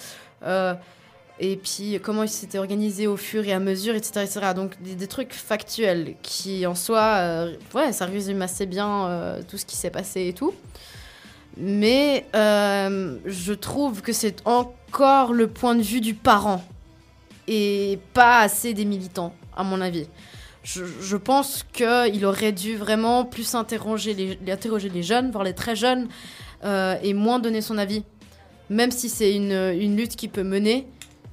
et 1.38 1.56
puis 1.56 1.98
comment 2.02 2.22
ils 2.22 2.28
s'étaient 2.28 2.58
organisés 2.58 3.06
au 3.06 3.16
fur 3.16 3.46
et 3.46 3.54
à 3.54 3.58
mesure, 3.58 3.94
etc. 3.94 4.20
etc. 4.22 4.40
Donc 4.54 4.80
des, 4.82 5.06
trucs 5.06 5.32
factuels 5.32 6.14
qui 6.22 6.66
en 6.66 6.74
soi, 6.74 7.46
ouais, 7.74 7.92
ça 7.92 8.04
résume 8.04 8.42
assez 8.42 8.66
bien 8.66 9.38
tout 9.48 9.56
ce 9.56 9.64
qui 9.64 9.76
s'est 9.76 9.90
passé 9.90 10.28
et 10.28 10.34
tout. 10.34 10.52
Mais 11.56 12.26
euh, 12.34 13.16
je 13.24 13.52
trouve 13.52 14.02
que 14.02 14.12
c'est 14.12 14.46
encore 14.46 15.32
le 15.32 15.46
point 15.48 15.74
de 15.74 15.82
vue 15.82 16.00
du 16.00 16.14
parent 16.14 16.62
et 17.48 17.98
pas 18.12 18.40
assez 18.40 18.74
des 18.74 18.84
militants, 18.84 19.34
à 19.56 19.64
mon 19.64 19.80
avis. 19.80 20.06
Je, 20.64 21.16
pense 21.16 21.64
qu'il 21.72 22.26
aurait 22.26 22.50
dû 22.50 22.76
vraiment 22.76 23.24
plus 23.24 23.54
interroger 23.54 24.14
les, 24.14 24.52
interroger 24.52 24.88
les 24.88 25.04
jeunes, 25.04 25.30
voire 25.30 25.44
les 25.44 25.54
très 25.54 25.76
jeunes, 25.76 26.08
euh, 26.64 26.96
et 27.04 27.14
moins 27.14 27.38
donner 27.38 27.60
son 27.60 27.78
avis. 27.78 28.02
Même 28.68 28.90
si 28.90 29.08
c'est 29.08 29.32
une, 29.32 29.52
une 29.52 29.96
lutte 29.96 30.16
qui 30.16 30.26
peut 30.26 30.42
mener, 30.42 30.88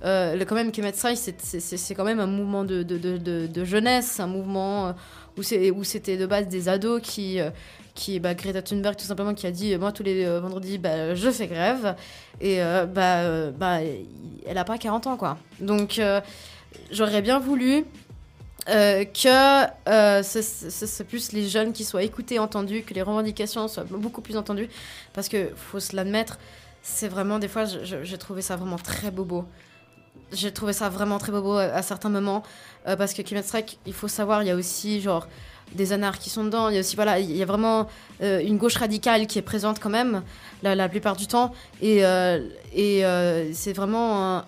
euh, 0.06 0.40
quand 0.46 0.54
même, 0.54 0.72
Kemet 0.72 0.94
c'est- 0.94 1.96
quand 1.96 2.04
même 2.04 2.20
un 2.20 2.28
mouvement 2.28 2.64
de, 2.64 2.84
de, 2.84 3.00
de, 3.00 3.48
de- 3.48 3.66
jeunesse, 3.66 4.20
un 4.20 4.28
mouvement 4.28 4.90
euh, 4.90 5.72
où 5.72 5.84
c'était 5.84 6.18
de 6.18 6.28
base 6.28 6.48
des 6.48 6.70
ados 6.70 7.02
qui, 7.02 7.40
qui 7.96 8.20
bah, 8.20 8.34
Greta 8.34 8.62
Thunberg 8.62 8.96
tout 8.96 9.06
simplement 9.06 9.34
qui 9.34 9.46
a 9.48 9.52
dit 9.52 9.74
euh, 9.74 9.78
moi 9.80 9.92
tous 9.92 10.04
les 10.04 10.26
euh, 10.26 10.40
vendredis 10.40 10.78
bah, 10.80 11.14
je 11.16 11.30
fais 11.30 11.48
grève 11.48 11.96
et 12.42 12.62
euh, 12.64 12.86
bah, 12.86 13.52
bah 13.52 13.80
elle 14.46 14.58
a 14.58 14.64
pas 14.64 14.78
40 14.78 15.08
ans 15.08 15.18
quoi 15.18 15.38
donc 15.60 16.02
j'aurais 16.92 17.22
bien 17.22 17.40
voulu 17.40 17.86
que 18.66 19.90
euh, 19.90 20.24
ce, 20.24 20.42
ce- 20.42 20.70
ce- 20.70 20.86
c'est 20.86 21.04
plus 21.04 21.34
les 21.34 21.48
jeunes 21.50 21.74
qui 21.74 21.84
soient 21.84 22.04
écoutés, 22.04 22.40
entendus, 22.40 22.84
que 22.84 22.94
les 22.94 23.02
revendications 23.02 23.68
soient 23.68 23.84
beaucoup 23.84 24.22
plus 24.22 24.38
entendues. 24.38 24.70
Parce 25.14 25.28
que, 25.28 25.50
faut 25.56 25.82
se 25.82 25.96
l'admettre, 25.96 26.40
c'est 26.82 27.10
vraiment, 27.10 27.40
des 27.40 27.50
fois, 27.50 27.66
j'ai 27.66 28.18
trouvé 28.18 28.42
ça 28.42 28.56
vraiment 28.56 28.78
très 28.78 29.12
bobo. 29.12 29.46
J'ai 30.32 30.52
trouvé 30.54 30.72
ça 30.74 30.88
vraiment 30.90 31.18
très 31.18 31.32
bobo 31.34 31.58
à, 31.58 31.82
certains 31.82 32.10
moments. 32.10 32.44
parce 32.86 33.14
que 33.14 33.22
Climate 33.22 33.46
Strike, 33.46 33.80
il 33.86 33.94
faut 33.94 34.08
savoir, 34.08 34.44
il 34.44 34.48
y 34.48 34.52
a 34.52 34.56
aussi, 34.56 35.02
genre, 35.02 35.28
des 35.74 35.94
anards 35.94 36.20
qui 36.20 36.30
sont 36.30 36.44
dedans. 36.44 36.70
Il 36.70 36.76
y 36.76 36.78
a 36.78 36.82
aussi, 36.82 36.96
voilà, 36.96 37.20
il 37.20 37.36
y 37.36 37.42
a 37.42 37.46
vraiment 37.46 37.88
euh, 38.22 38.42
une 38.42 38.58
gauche 38.58 38.76
radicale 38.76 39.28
qui 39.28 39.40
est 39.40 39.44
présente 39.44 39.80
quand 39.80 39.90
même, 39.90 40.24
la, 40.62 40.90
plupart 40.90 41.16
du 41.16 41.28
temps. 41.28 41.54
Et, 41.82 42.06
euh, 42.06 42.40
euh, 42.78 43.50
c'est 43.54 43.74
vraiment 43.74 44.44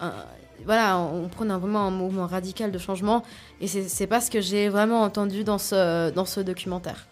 voilà, 0.65 0.97
on 0.97 1.27
prône 1.27 1.53
vraiment 1.53 1.81
un 1.81 1.91
mouvement 1.91 2.25
radical 2.25 2.71
de 2.71 2.79
changement, 2.79 3.23
et 3.61 3.67
c'est 3.67 4.07
pas 4.07 4.19
ce 4.19 4.31
que 4.31 4.41
j'ai 4.41 4.67
vraiment 4.69 5.01
entendu 5.01 5.43
dans 5.43 5.59
ce, 5.59 6.09
dans 6.11 6.25
ce 6.25 6.39
documentaire. 6.39 7.05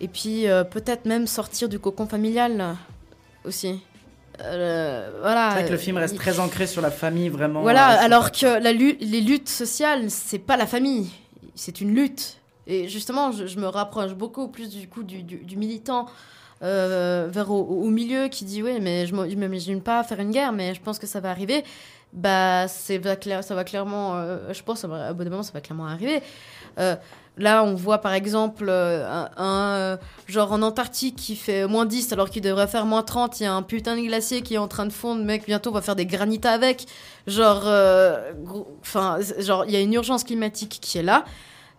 Et 0.00 0.08
puis 0.08 0.46
peut-être 0.70 1.04
même 1.04 1.26
sortir 1.26 1.68
du 1.68 1.78
cocon 1.78 2.06
familial 2.06 2.76
aussi. 3.44 3.82
Euh, 4.44 5.10
voilà. 5.20 5.50
C'est 5.50 5.58
vrai 5.60 5.66
que 5.68 5.72
le 5.72 5.78
film 5.78 5.96
reste 5.98 6.14
il- 6.14 6.18
très 6.18 6.40
ancré 6.40 6.66
sur 6.66 6.82
la 6.82 6.90
famille, 6.90 7.28
vraiment. 7.28 7.62
voilà, 7.62 7.94
euh, 8.00 8.04
alors 8.04 8.32
que 8.32 8.60
la 8.62 8.72
les 8.72 9.20
luttes 9.20 9.48
sociales, 9.48 10.10
c'est 10.10 10.38
pas 10.38 10.56
la 10.56 10.66
famille, 10.66 11.10
c'est 11.54 11.80
une 11.80 11.94
lutte. 11.94 12.38
Et 12.66 12.88
justement, 12.88 13.32
je, 13.32 13.46
je 13.46 13.58
me 13.58 13.66
rapproche 13.66 14.14
beaucoup 14.14 14.48
plus 14.48 14.68
du 14.70 14.88
coup 14.88 15.02
du, 15.02 15.22
du- 15.22 15.38
du 15.44 15.56
militant 15.56 16.06
euh, 16.62 17.28
vers 17.30 17.50
au, 17.50 17.60
au 17.60 17.88
milieu 17.90 18.28
qui 18.28 18.44
dit 18.44 18.62
oui, 18.62 18.78
mais 18.80 19.06
je 19.06 19.14
m'imagine 19.14 19.80
pas 19.82 20.02
faire 20.04 20.20
une 20.20 20.30
guerre, 20.30 20.52
mais 20.52 20.74
je 20.74 20.80
pense 20.80 20.98
que 20.98 21.06
ça 21.06 21.20
va 21.20 21.30
arriver. 21.30 21.64
Bah, 22.12 22.68
ça 22.68 22.98
va 22.98 23.64
clairement, 23.64 24.16
euh, 24.16 24.52
je 24.52 24.62
pense, 24.62 24.84
à 24.84 25.12
bout 25.14 25.24
d'un 25.24 25.30
moment, 25.30 25.42
ça 25.42 25.52
va 25.54 25.60
clairement 25.62 25.86
arriver. 25.86 26.20
Euh, 26.78 26.96
là, 27.36 27.64
on 27.64 27.74
voit 27.74 27.98
par 27.98 28.12
exemple 28.12 28.66
euh, 28.68 29.06
un, 29.36 29.76
euh, 29.76 29.96
genre 30.26 30.52
en 30.52 30.62
Antarctique 30.62 31.16
qui 31.16 31.36
fait 31.36 31.66
moins 31.66 31.86
10 31.86 32.12
alors 32.12 32.30
qu'il 32.30 32.42
devrait 32.42 32.66
faire 32.66 32.86
moins 32.86 33.02
30. 33.02 33.40
Il 33.40 33.44
y 33.44 33.46
a 33.46 33.52
un 33.54 33.62
putain 33.62 33.96
de 33.96 34.02
glacier 34.02 34.42
qui 34.42 34.54
est 34.54 34.58
en 34.58 34.68
train 34.68 34.86
de 34.86 34.92
fondre, 34.92 35.24
mec. 35.24 35.44
Bientôt, 35.46 35.70
on 35.70 35.74
va 35.74 35.82
faire 35.82 35.96
des 35.96 36.06
granitas 36.06 36.52
avec. 36.52 36.86
Genre, 37.26 37.68
enfin, 38.80 39.18
genre, 39.38 39.64
il 39.66 39.72
y 39.72 39.76
a 39.76 39.80
une 39.80 39.92
urgence 39.94 40.24
climatique 40.24 40.78
qui 40.80 40.98
est 40.98 41.02
là. 41.02 41.24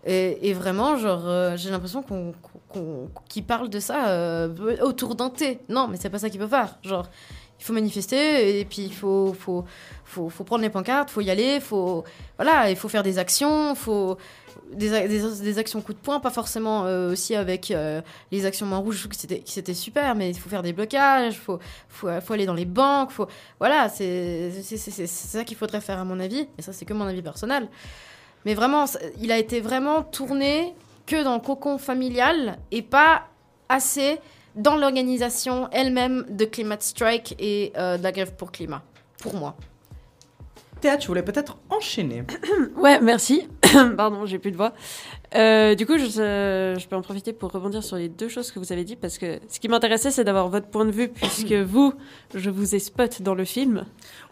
Et, 0.06 0.53
vraiment, 0.53 0.97
genre, 0.97 1.56
j'ai 1.56 1.69
l'impression 1.69 2.01
qu'on 2.03 2.34
qu'on- 2.69 3.08
qu'il 3.29 3.43
parle 3.45 3.69
de 3.69 3.79
ça 3.79 4.47
autour 4.82 5.15
d'un 5.15 5.29
thé. 5.29 5.60
Non, 5.69 5.88
mais 5.88 5.97
c'est 5.97 6.10
pas 6.10 6.17
ça 6.19 6.29
qu'il 6.29 6.39
peut 6.39 6.47
faire. 6.47 6.77
Genre, 6.84 7.06
il 7.63 7.65
faut 7.65 7.73
manifester 7.73 8.60
et 8.60 8.65
puis 8.65 8.82
il 8.82 8.93
faut, 8.93 9.34
faut, 9.39 9.63
faut, 10.04 10.30
faut 10.30 10.43
prendre 10.43 10.63
les 10.63 10.69
pancartes, 10.69 11.10
faut 11.10 11.21
y 11.21 11.30
aller, 11.30 11.62
faut, 11.62 12.04
voilà, 12.38 12.69
il 12.69 12.76
faut 12.76 12.89
faire 12.89 13.04
des 13.04 13.19
actions, 13.19 13.73
faut 13.73 14.17
des, 14.73 15.08
des, 15.08 15.58
actions 15.60 15.80
coup 15.80 15.93
de 15.93 15.97
poing, 15.97 16.19
pas 16.19 16.30
forcément 16.30 16.84
euh, 16.84 17.13
aussi 17.13 17.36
avec 17.36 17.71
euh, 17.71 18.02
les 18.34 18.45
actions 18.45 18.65
main 18.65 18.80
rouge, 18.80 19.08
que 19.08 19.15
c'était 19.15 19.73
super, 19.73 20.13
mais 20.13 20.32
il 20.32 20.38
faut 20.38 20.49
faire 20.49 20.62
des 20.62 20.73
blocages, 20.73 21.36
faut, 21.36 21.60
faut, 21.88 22.10
faut 22.19 22.34
aller 22.34 22.45
dans 22.45 22.54
les 22.54 22.65
banques, 22.65 23.12
faut, 23.12 23.28
voilà, 23.60 23.88
c'est 23.88 24.52
ça 25.06 25.45
qu'il 25.45 25.56
faudrait 25.56 25.80
faire 25.80 25.99
à 25.99 26.04
mon 26.04 26.19
avis, 26.19 26.45
et 26.58 26.62
ça 26.62 26.73
c'est 26.73 26.84
que 26.84 26.93
mon 26.93 27.08
avis 27.08 27.21
personnel. 27.21 27.69
Mais 28.43 28.56
vraiment, 28.56 28.84
il 29.21 29.32
a 29.32 29.38
été 29.38 29.62
vraiment 29.62 30.04
tourné 30.04 30.73
que 31.06 31.23
dans 31.23 31.36
le 31.36 31.39
cocon 31.39 31.78
familial 31.78 32.58
et 32.71 32.82
pas 32.82 33.30
assez 33.69 34.19
dans 34.55 34.75
l'organisation 34.75 35.69
elle-même 35.71 36.25
de 36.29 36.45
Climate 36.45 36.83
Strike 36.83 37.35
et 37.39 37.73
euh, 37.77 37.97
de 37.97 38.03
la 38.03 38.11
grève 38.11 38.35
pour 38.35 38.51
climat, 38.51 38.83
pour 39.19 39.35
moi. 39.35 39.55
Théa, 40.81 40.97
tu 40.97 41.07
voulais 41.07 41.23
peut-être 41.23 41.57
enchaîner. 41.69 42.23
Ouais, 42.77 42.99
merci. 42.99 43.47
Pardon, 43.97 44.25
j'ai 44.25 44.37
plus 44.37 44.51
de 44.51 44.57
voix. 44.57 44.73
Euh, 45.36 45.76
du 45.76 45.86
coup, 45.86 45.98
je, 45.98 46.19
euh, 46.19 46.78
je 46.78 46.88
peux 46.88 46.96
en 46.96 47.02
profiter 47.02 47.34
pour 47.34 47.52
rebondir 47.52 47.84
sur 47.84 47.96
les 47.98 48.10
deux 48.10 48.30
choses 48.30 48.52
que 48.52 48.60
vous 48.60 48.72
avez 48.72 48.84
dit 48.84 48.96
parce 48.96 49.17
que 49.17 49.39
ce 49.50 49.60
qui 49.60 49.67
m'intéressait, 49.67 50.12
c'est 50.12 50.24
d'avoir 50.24 50.48
votre 50.50 50.67
point 50.67 50.86
de 50.86 50.91
vue 50.91 51.08
puisque 51.10 51.54
vous, 51.65 51.93
je 52.36 52.50
vous 52.50 52.76
ai 52.76 52.80
spot 52.80 53.22
dans 53.22 53.34
le 53.36 53.46
film. 53.46 53.86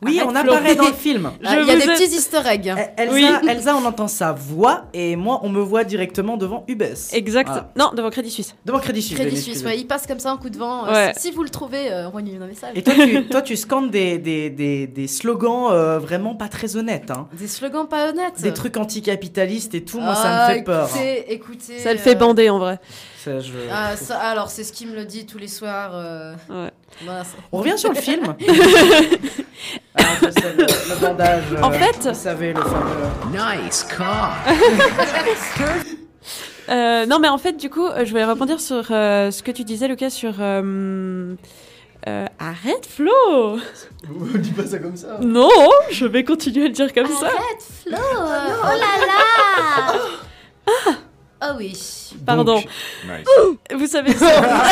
Oui, 0.03 0.19
Arrête, 0.19 0.31
on 0.31 0.35
apparaît 0.35 0.73
Flo. 0.75 0.83
dans 0.83 0.89
le 0.89 0.93
film. 1.07 1.31
Ah, 1.43 1.59
Il 1.61 1.67
y 1.67 1.71
a 1.71 1.75
des 1.75 1.83
ai- 1.83 1.87
petits 1.87 2.15
easter 2.15 2.41
eggs. 2.45 2.73
Eh, 2.77 3.01
Elsa, 3.01 3.13
Oui. 3.13 3.25
Elsa, 3.49 3.75
on 3.75 3.85
entend 3.85 4.07
sa 4.07 4.31
voix 4.31 4.85
et 4.93 5.15
moi, 5.15 5.39
on 5.43 5.49
me 5.49 5.61
voit 5.61 5.83
directement 5.83 6.37
devant 6.37 6.63
UBS. 6.67 7.13
Exact. 7.13 7.47
Voilà. 7.47 7.71
Non, 7.77 7.91
devant 7.95 8.09
Crédit 8.09 8.29
Suisse. 8.31 8.55
Devant 8.65 8.79
Crédit 8.79 9.01
Suisse. 9.01 9.17
Crédit 9.19 9.41
Suisse, 9.41 9.63
ouais, 9.63 9.79
il 9.79 9.85
passe 9.87 10.05
comme 10.07 10.19
ça 10.19 10.31
un 10.31 10.37
coup 10.37 10.49
de 10.49 10.57
vent. 10.57 10.87
Euh. 10.87 11.09
Si, 11.15 11.29
si 11.29 11.31
vous 11.31 11.43
le 11.43 11.49
trouvez, 11.49 11.91
euh, 11.91 12.07
envoyez-nous 12.07 12.43
un 12.43 12.47
message. 12.47 12.71
Et 12.75 12.83
toi, 12.83 12.93
tu, 12.93 13.25
toi, 13.29 13.41
tu 13.41 13.55
scandes 13.55 13.89
des, 13.91 14.17
des, 14.17 14.49
des, 14.49 14.87
des 14.87 15.07
slogans 15.07 15.69
euh, 15.71 15.99
vraiment 15.99 16.35
pas 16.35 16.47
très 16.47 16.75
honnêtes. 16.75 17.11
Hein. 17.11 17.27
Des 17.37 17.47
slogans 17.47 17.87
pas 17.87 18.09
honnêtes. 18.09 18.41
Des 18.41 18.53
trucs 18.53 18.77
anticapitalistes 18.77 19.73
et 19.75 19.83
tout, 19.83 19.99
moi, 19.99 20.15
ça 20.15 20.23
Ah, 20.45 20.49
me 20.49 20.55
fait 20.55 20.63
peur. 20.63 20.89
Écoutez, 20.95 21.33
écoutez. 21.33 21.79
Ça 21.79 21.91
le 21.93 21.99
fait 21.99 22.15
euh, 22.15 22.19
bander 22.19 22.49
en 22.49 22.59
vrai. 22.59 22.79
Ça, 23.23 23.39
je- 23.39 23.51
Ah, 23.71 23.95
ça- 23.95 24.17
alors, 24.19 24.49
c'est 24.49 24.63
ce 24.63 24.71
qu'il 24.73 24.87
me 24.89 24.95
le 24.95 25.05
dit 25.05 25.25
tous 25.25 25.37
les 25.37 25.47
soirs. 25.47 25.91
euh, 25.93 26.33
Ouais. 26.49 26.71
voilà, 27.03 27.23
ça- 27.23 27.37
On 27.51 27.59
revient 27.59 27.77
sur 27.77 27.89
le 27.93 27.95
film. 28.01 28.35
Je 28.39 30.29
sais, 30.31 30.53
le, 30.57 30.63
le 30.65 30.99
bandage. 30.99 31.43
euh, 31.53 31.61
En 31.61 31.71
fait- 31.71 32.07
Vous 32.09 32.13
savez, 32.15 32.53
le 32.53 32.61
fameux. 32.61 33.31
Nice 33.31 33.85
car. 33.97 34.37
Euh, 36.69 37.05
non, 37.05 37.19
mais 37.19 37.27
en 37.27 37.37
fait, 37.39 37.53
du 37.53 37.69
coup, 37.69 37.85
euh, 37.85 38.05
je 38.05 38.11
voulais 38.11 38.23
rebondir 38.23 38.61
sur 38.61 38.85
euh, 38.91 39.29
ce 39.31 39.43
que 39.43 39.51
tu 39.51 39.63
disais, 39.63 39.87
Lucas, 39.87 40.09
sur. 40.11 40.35
euh, 40.39 41.33
euh, 42.07 42.25
arrête, 42.39 42.85
Flo 42.87 43.57
Dis 44.35 44.51
pas 44.51 44.65
ça 44.65 44.77
comme 44.79 44.95
ça. 44.95 45.17
Non, 45.21 45.49
je 45.91 46.05
vais 46.05 46.23
continuer 46.23 46.65
à 46.65 46.67
le 46.67 46.73
dire 46.73 46.93
comme 46.93 47.07
ça. 47.07 47.29
Flo, 47.83 47.97
oh 47.97 48.67
là 48.67 48.77
là 48.77 49.99
Ah 51.43 51.55
oui. 51.57 51.73
Pardon. 52.23 52.57
Nice. 52.57 53.57
Vous 53.75 53.87
savez 53.87 54.13
ça. 54.13 54.27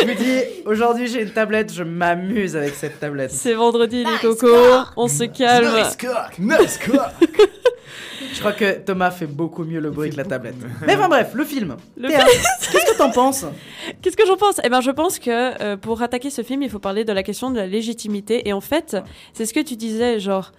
Je 0.00 0.04
me 0.04 0.14
dis, 0.14 0.42
aujourd'hui, 0.66 1.06
j'ai 1.06 1.22
une 1.22 1.30
tablette, 1.30 1.72
je 1.72 1.82
m'amuse 1.84 2.56
avec 2.56 2.74
cette 2.74 2.98
tablette. 3.00 3.30
C'est 3.30 3.54
vendredi, 3.54 4.04
les 4.04 4.18
cocos. 4.20 4.84
On 4.96 5.08
se 5.08 5.24
calme. 5.24 5.74
Nice 5.76 5.96
cock, 5.96 6.38
nice 6.38 6.78
cock. 6.78 7.30
Je 8.32 8.40
crois 8.40 8.52
que 8.52 8.78
Thomas 8.80 9.10
fait 9.10 9.26
beaucoup 9.26 9.64
mieux 9.64 9.80
le 9.80 9.90
bruit 9.90 10.10
que 10.10 10.16
la 10.16 10.24
tablette. 10.24 10.56
Mais 10.86 10.94
enfin 10.94 11.08
bref, 11.08 11.30
le 11.32 11.44
film. 11.44 11.76
Le 11.96 12.08
Théa, 12.08 12.24
Qu'est-ce 12.26 12.92
que 12.92 12.98
t'en 12.98 13.10
penses? 13.10 13.46
Qu'est-ce 14.02 14.16
que 14.16 14.26
j'en 14.26 14.36
pense? 14.36 14.60
Eh 14.62 14.68
ben, 14.68 14.80
je 14.82 14.90
pense 14.90 15.18
que 15.18 15.62
euh, 15.62 15.76
pour 15.78 16.02
attaquer 16.02 16.28
ce 16.28 16.42
film, 16.42 16.62
il 16.62 16.68
faut 16.68 16.78
parler 16.78 17.04
de 17.04 17.12
la 17.12 17.22
question 17.22 17.50
de 17.50 17.56
la 17.56 17.66
légitimité. 17.66 18.46
Et 18.48 18.52
en 18.52 18.60
fait, 18.60 18.96
c'est 19.32 19.46
ce 19.46 19.54
que 19.54 19.60
tu 19.60 19.76
disais, 19.76 20.20
genre, 20.20 20.52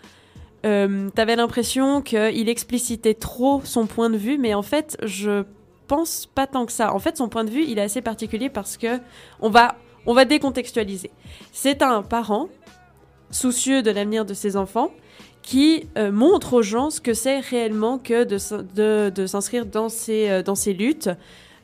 euh, 0.66 1.10
t'avais 1.12 1.36
l'impression 1.36 2.02
qu'il 2.02 2.50
explicitait 2.50 3.14
trop 3.14 3.62
son 3.64 3.86
point 3.86 4.10
de 4.10 4.18
vue, 4.18 4.38
mais 4.38 4.54
en 4.54 4.62
fait, 4.62 4.98
je 5.04 5.44
pense 5.88 6.26
pas 6.26 6.48
tant 6.48 6.66
que 6.66 6.72
ça. 6.72 6.94
En 6.94 7.00
fait, 7.00 7.18
son 7.18 7.30
point 7.30 7.44
de 7.44 7.50
vue, 7.50 7.64
il 7.64 7.80
est 7.80 7.84
assez 7.84 8.02
particulier 8.02 8.50
parce 8.50 8.78
que 8.78 9.00
on 9.40 9.50
va, 9.50 9.76
on 10.06 10.14
va 10.14 10.26
décontextualiser. 10.26 11.12
C'est 11.52 11.82
un 11.82 12.02
parent 12.02 12.50
soucieux 13.32 13.82
de 13.82 13.92
l'avenir 13.92 14.26
de 14.26 14.34
ses 14.34 14.56
enfants 14.58 14.92
qui 15.42 15.88
euh, 15.98 16.12
montre 16.12 16.56
aux 16.56 16.62
gens 16.62 16.90
ce 16.90 17.00
que 17.00 17.14
c'est 17.14 17.40
réellement 17.40 18.00
que 18.00 18.26
de, 18.26 18.38
de, 18.76 19.10
de 19.10 19.26
s'inscrire 19.26 19.66
dans 19.66 19.88
ces, 19.88 20.30
euh, 20.30 20.44
dans 20.44 20.56
ces 20.56 20.74
luttes, 20.74 21.10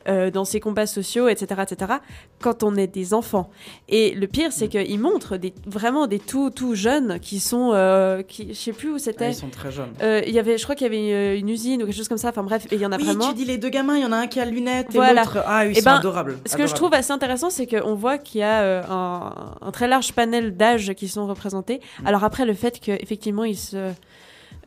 euh, 0.08 0.30
dans 0.30 0.44
ces 0.44 0.60
combats 0.60 0.86
sociaux, 0.86 1.28
etc., 1.28 1.62
etc., 1.62 1.92
quand 2.40 2.62
on 2.62 2.76
est 2.76 2.86
des 2.86 3.14
enfants. 3.14 3.50
Et 3.88 4.14
le 4.14 4.26
pire, 4.26 4.52
c'est 4.52 4.68
qu'il 4.68 4.98
montre 5.00 5.36
des, 5.36 5.54
vraiment 5.66 6.06
des 6.06 6.18
tout, 6.18 6.50
tout 6.50 6.74
jeunes 6.74 7.18
qui 7.20 7.40
sont... 7.40 7.72
euh, 7.74 8.22
qui, 8.22 8.48
je 8.48 8.52
sais 8.58 8.72
plus 8.72 8.90
où 8.90 8.96
Ah, 8.96 8.98
c'était. 8.98 9.30
Ils 9.30 9.34
sont 9.34 9.48
très 9.48 9.70
jeunes. 9.72 9.92
Euh, 10.02 10.20
il 10.26 10.32
y 10.34 10.38
avait, 10.38 10.58
je 10.58 10.62
crois 10.64 10.74
qu'il 10.74 10.84
y 10.86 10.88
avait 10.90 11.34
une, 11.34 11.40
une 11.40 11.48
usine 11.48 11.82
ou 11.82 11.86
quelque 11.86 11.96
chose 11.96 12.08
comme 12.08 12.18
ça. 12.18 12.28
Enfin 12.28 12.42
bref, 12.42 12.66
et 12.70 12.74
il 12.76 12.80
y 12.80 12.86
en 12.86 12.92
a 12.92 12.96
Oui, 12.96 13.04
vraiment. 13.04 13.28
tu 13.28 13.34
dis 13.34 13.44
les 13.44 13.58
deux 13.58 13.70
gamins, 13.70 13.96
il 13.96 14.02
y 14.02 14.06
en 14.06 14.12
a 14.12 14.16
un 14.16 14.26
qui 14.26 14.40
a 14.40 14.44
lunettes 14.44 14.88
et 14.90 14.98
Voilà. 14.98 15.22
l'autre. 15.24 15.38
Ah, 15.46 15.62
oui, 15.64 15.70
ils 15.72 15.78
Eh 15.78 15.80
sont 15.80 15.84
ben, 15.90 15.96
adorables. 15.96 16.38
Ce 16.46 16.56
que 16.56 16.66
je 16.66 16.74
trouve 16.74 16.92
assez 16.94 17.12
intéressant, 17.12 17.50
c'est 17.50 17.66
qu'on 17.66 17.94
voit 17.94 18.18
qu'il 18.18 18.40
y 18.40 18.44
a 18.44 18.60
euh, 18.62 18.82
un, 18.88 19.54
un 19.60 19.70
très 19.70 19.88
large 19.88 20.12
panel 20.12 20.56
d'âges 20.56 20.92
qui 20.94 21.08
sont 21.08 21.26
représentés. 21.26 21.80
Mm. 22.02 22.06
Alors 22.06 22.24
après, 22.24 22.44
le 22.44 22.54
fait 22.54 22.78
qu'effectivement, 22.80 23.44
ils 23.44 23.56
se, 23.56 23.90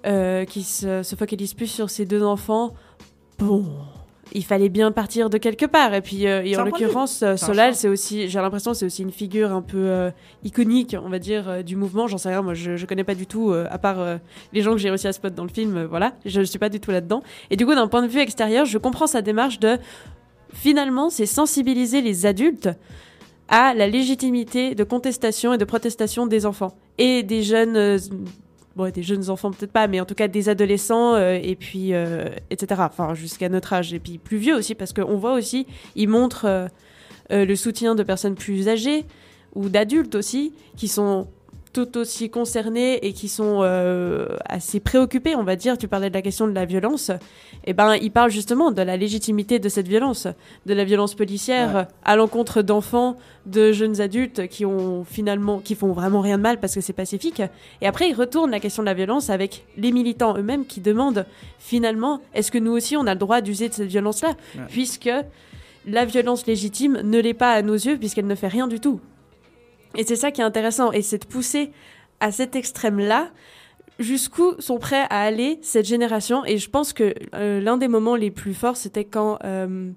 euh, 0.06 0.46
qu'ils 0.46 0.64
se, 0.66 1.04
se 1.04 1.16
focalisent 1.16 1.54
plus 1.54 1.68
sur 1.68 1.90
ces 1.90 2.06
deux 2.06 2.24
enfants, 2.24 2.74
bon, 3.40 3.66
il 4.34 4.44
fallait 4.44 4.70
bien 4.70 4.92
partir 4.92 5.30
de 5.30 5.38
quelque 5.38 5.66
part. 5.66 5.94
Et 5.94 6.02
puis, 6.02 6.28
euh, 6.28 6.44
et 6.44 6.58
en 6.58 6.66
l'occurrence, 6.66 7.24
euh, 7.24 7.36
Solal, 7.36 7.76
c'est 7.76 7.88
aussi, 7.88 8.28
j'ai 8.30 8.40
l'impression, 8.40 8.74
c'est 8.74 8.86
aussi 8.86 9.04
une 9.04 9.12
figure 9.12 9.52
un 9.52 9.62
peu 9.62 9.78
euh, 9.78 10.12
iconique, 10.44 10.96
on 11.02 11.10
va 11.10 11.20
dire, 11.20 11.64
du 11.64 11.76
mouvement. 11.76 12.08
J'en 12.08 12.18
sais 12.18 12.30
rien, 12.30 12.42
moi, 12.42 12.54
je, 12.54 12.76
je 12.76 12.86
connais 12.86 13.04
pas 13.04 13.16
du 13.16 13.28
tout, 13.28 13.54
à 13.54 13.78
part 13.78 14.20
les 14.54 14.62
gens 14.62 14.72
que 14.72 14.78
j'ai 14.78 14.90
réussi 14.90 15.08
à 15.08 15.14
spot 15.14 15.34
dans 15.34 15.44
le 15.44 15.50
film. 15.50 15.84
voilà, 15.86 16.14
je, 16.26 16.42
je 16.42 16.46
suis 16.46 16.60
pas 16.60 16.70
du 16.70 16.80
tout 16.80 16.92
là-dedans. 16.92 17.22
Et 17.50 17.56
du 17.56 17.66
coup, 17.66 17.76
d'un 17.76 17.88
point 17.88 18.02
de 18.02 18.08
vue 18.08 18.20
extérieur, 18.20 18.66
je 18.66 18.78
comprends 18.78 19.08
sa 19.08 19.22
démarche 19.22 19.60
de 19.60 19.78
finalement, 20.54 21.10
c'est 21.10 21.26
sensibiliser 21.26 22.02
les 22.02 22.26
adultes 22.26 22.70
à 23.50 23.74
la 23.74 23.88
légitimité 23.88 24.76
de 24.76 24.84
contestation 24.84 25.54
et 25.54 25.58
de 25.58 25.66
protestation 25.66 26.28
des 26.28 26.46
enfants 26.46 26.76
et 26.98 27.24
des 27.24 27.44
jeunes, 27.44 27.98
des 28.86 29.04
jeunes 29.04 29.30
enfants 29.30 29.52
peut-être 29.52 29.72
pas, 29.72 29.88
mais 29.88 30.00
en 30.00 30.06
tout 30.06 30.16
cas 30.16 30.28
des 30.28 30.50
adolescents 30.50 31.16
euh, 31.16 31.40
et 31.42 31.56
puis 31.56 31.94
euh, 31.94 32.30
etc. 32.50 32.82
Enfin 32.86 33.14
jusqu'à 33.14 33.50
notre 33.50 33.74
âge 33.74 33.94
et 33.94 34.00
puis 34.00 34.18
plus 34.18 34.38
vieux 34.38 34.56
aussi 34.56 34.76
parce 34.76 34.94
qu'on 34.94 35.18
voit 35.18 35.34
aussi, 35.34 35.68
ils 35.96 36.08
montrent 36.08 36.46
euh, 36.46 36.68
le 37.30 37.56
soutien 37.56 37.96
de 37.96 38.04
personnes 38.04 38.36
plus 38.36 38.70
âgées 38.70 39.06
ou 39.56 39.70
d'adultes 39.70 40.16
aussi 40.16 40.54
qui 40.76 40.88
sont 40.88 41.28
tout 41.78 41.98
aussi 42.00 42.32
concernés 42.32 42.96
et 43.06 43.14
qui 43.14 43.28
sont 43.30 43.60
euh, 43.62 44.26
assez 44.46 44.80
préoccupés, 44.80 45.36
on 45.36 45.44
va 45.44 45.56
dire. 45.56 45.78
Tu 45.78 45.88
parlais 45.88 46.10
de 46.10 46.16
la 46.16 46.24
question 46.24 46.48
de 46.48 46.54
la 46.54 46.66
violence. 46.66 47.12
Et 47.66 47.74
ben, 47.74 47.96
ils 47.96 48.10
parlent 48.12 48.32
justement 48.32 48.72
de 48.72 48.82
la 48.82 48.98
légitimité 48.98 49.60
de 49.60 49.70
cette 49.70 49.88
violence, 49.88 50.28
de 50.66 50.74
la 50.74 50.84
violence 50.86 51.14
policière 51.14 51.76
Ouais. 51.76 51.84
à 52.04 52.16
l'encontre 52.16 52.64
d'enfants, 52.64 53.16
de 53.46 53.72
jeunes 53.72 54.02
adultes 54.02 54.48
qui 54.48 54.66
ont 54.66 55.04
finalement, 55.04 55.60
qui 55.60 55.76
font 55.76 55.92
vraiment 55.92 56.22
rien 56.22 56.38
de 56.38 56.44
mal 56.44 56.60
parce 56.60 56.74
que 56.74 56.82
c'est 56.82 56.94
pacifique. 56.94 57.42
Et 57.82 57.88
après, 57.88 58.10
ils 58.10 58.16
retournent 58.16 58.52
la 58.52 58.60
question 58.60 58.82
de 58.82 58.88
la 58.88 58.96
violence 58.96 59.30
avec 59.30 59.66
les 59.78 59.92
militants 59.92 60.36
eux-mêmes 60.36 60.66
qui 60.66 60.82
demandent 60.82 61.26
finalement, 61.60 62.22
est-ce 62.34 62.52
que 62.52 62.58
nous 62.58 62.72
aussi 62.72 62.98
on 62.98 63.06
a 63.06 63.14
le 63.14 63.20
droit 63.20 63.42
d'user 63.42 63.70
de 63.70 63.74
cette 63.74 63.88
violence-là, 63.90 64.30
Ouais. 64.56 64.64
puisque 64.70 65.10
la 65.86 66.06
violence 66.06 66.48
légitime 66.48 67.02
ne 67.04 67.20
l'est 67.20 67.34
pas 67.36 67.52
à 67.54 67.62
nos 67.62 67.76
yeux 67.76 67.98
puisqu'elle 67.98 68.28
ne 68.28 68.36
fait 68.36 68.48
rien 68.48 68.68
du 68.68 68.80
tout. 68.80 69.00
Et 69.96 70.04
c'est 70.04 70.16
ça 70.16 70.32
qui 70.32 70.42
est 70.42 70.44
intéressant, 70.44 70.92
et 70.92 71.02
c'est 71.02 71.20
de 71.20 71.26
pousser 71.26 71.72
à 72.20 72.32
cet 72.32 72.56
extrême-là 72.56 73.30
jusqu'où 74.00 74.54
sont 74.60 74.78
prêts 74.78 75.06
à 75.10 75.22
aller 75.22 75.60
cette 75.62 75.86
génération. 75.86 76.46
Et 76.46 76.58
je 76.58 76.70
pense 76.70 76.94
que 76.94 77.14
euh, 77.36 77.60
l'un 77.62 77.78
des 77.78 77.88
moments 77.88 78.16
les 78.16 78.32
plus 78.32 78.54
forts, 78.54 78.78
c'était 78.78 79.06
quand, 79.06 79.40
euh, 79.44 79.92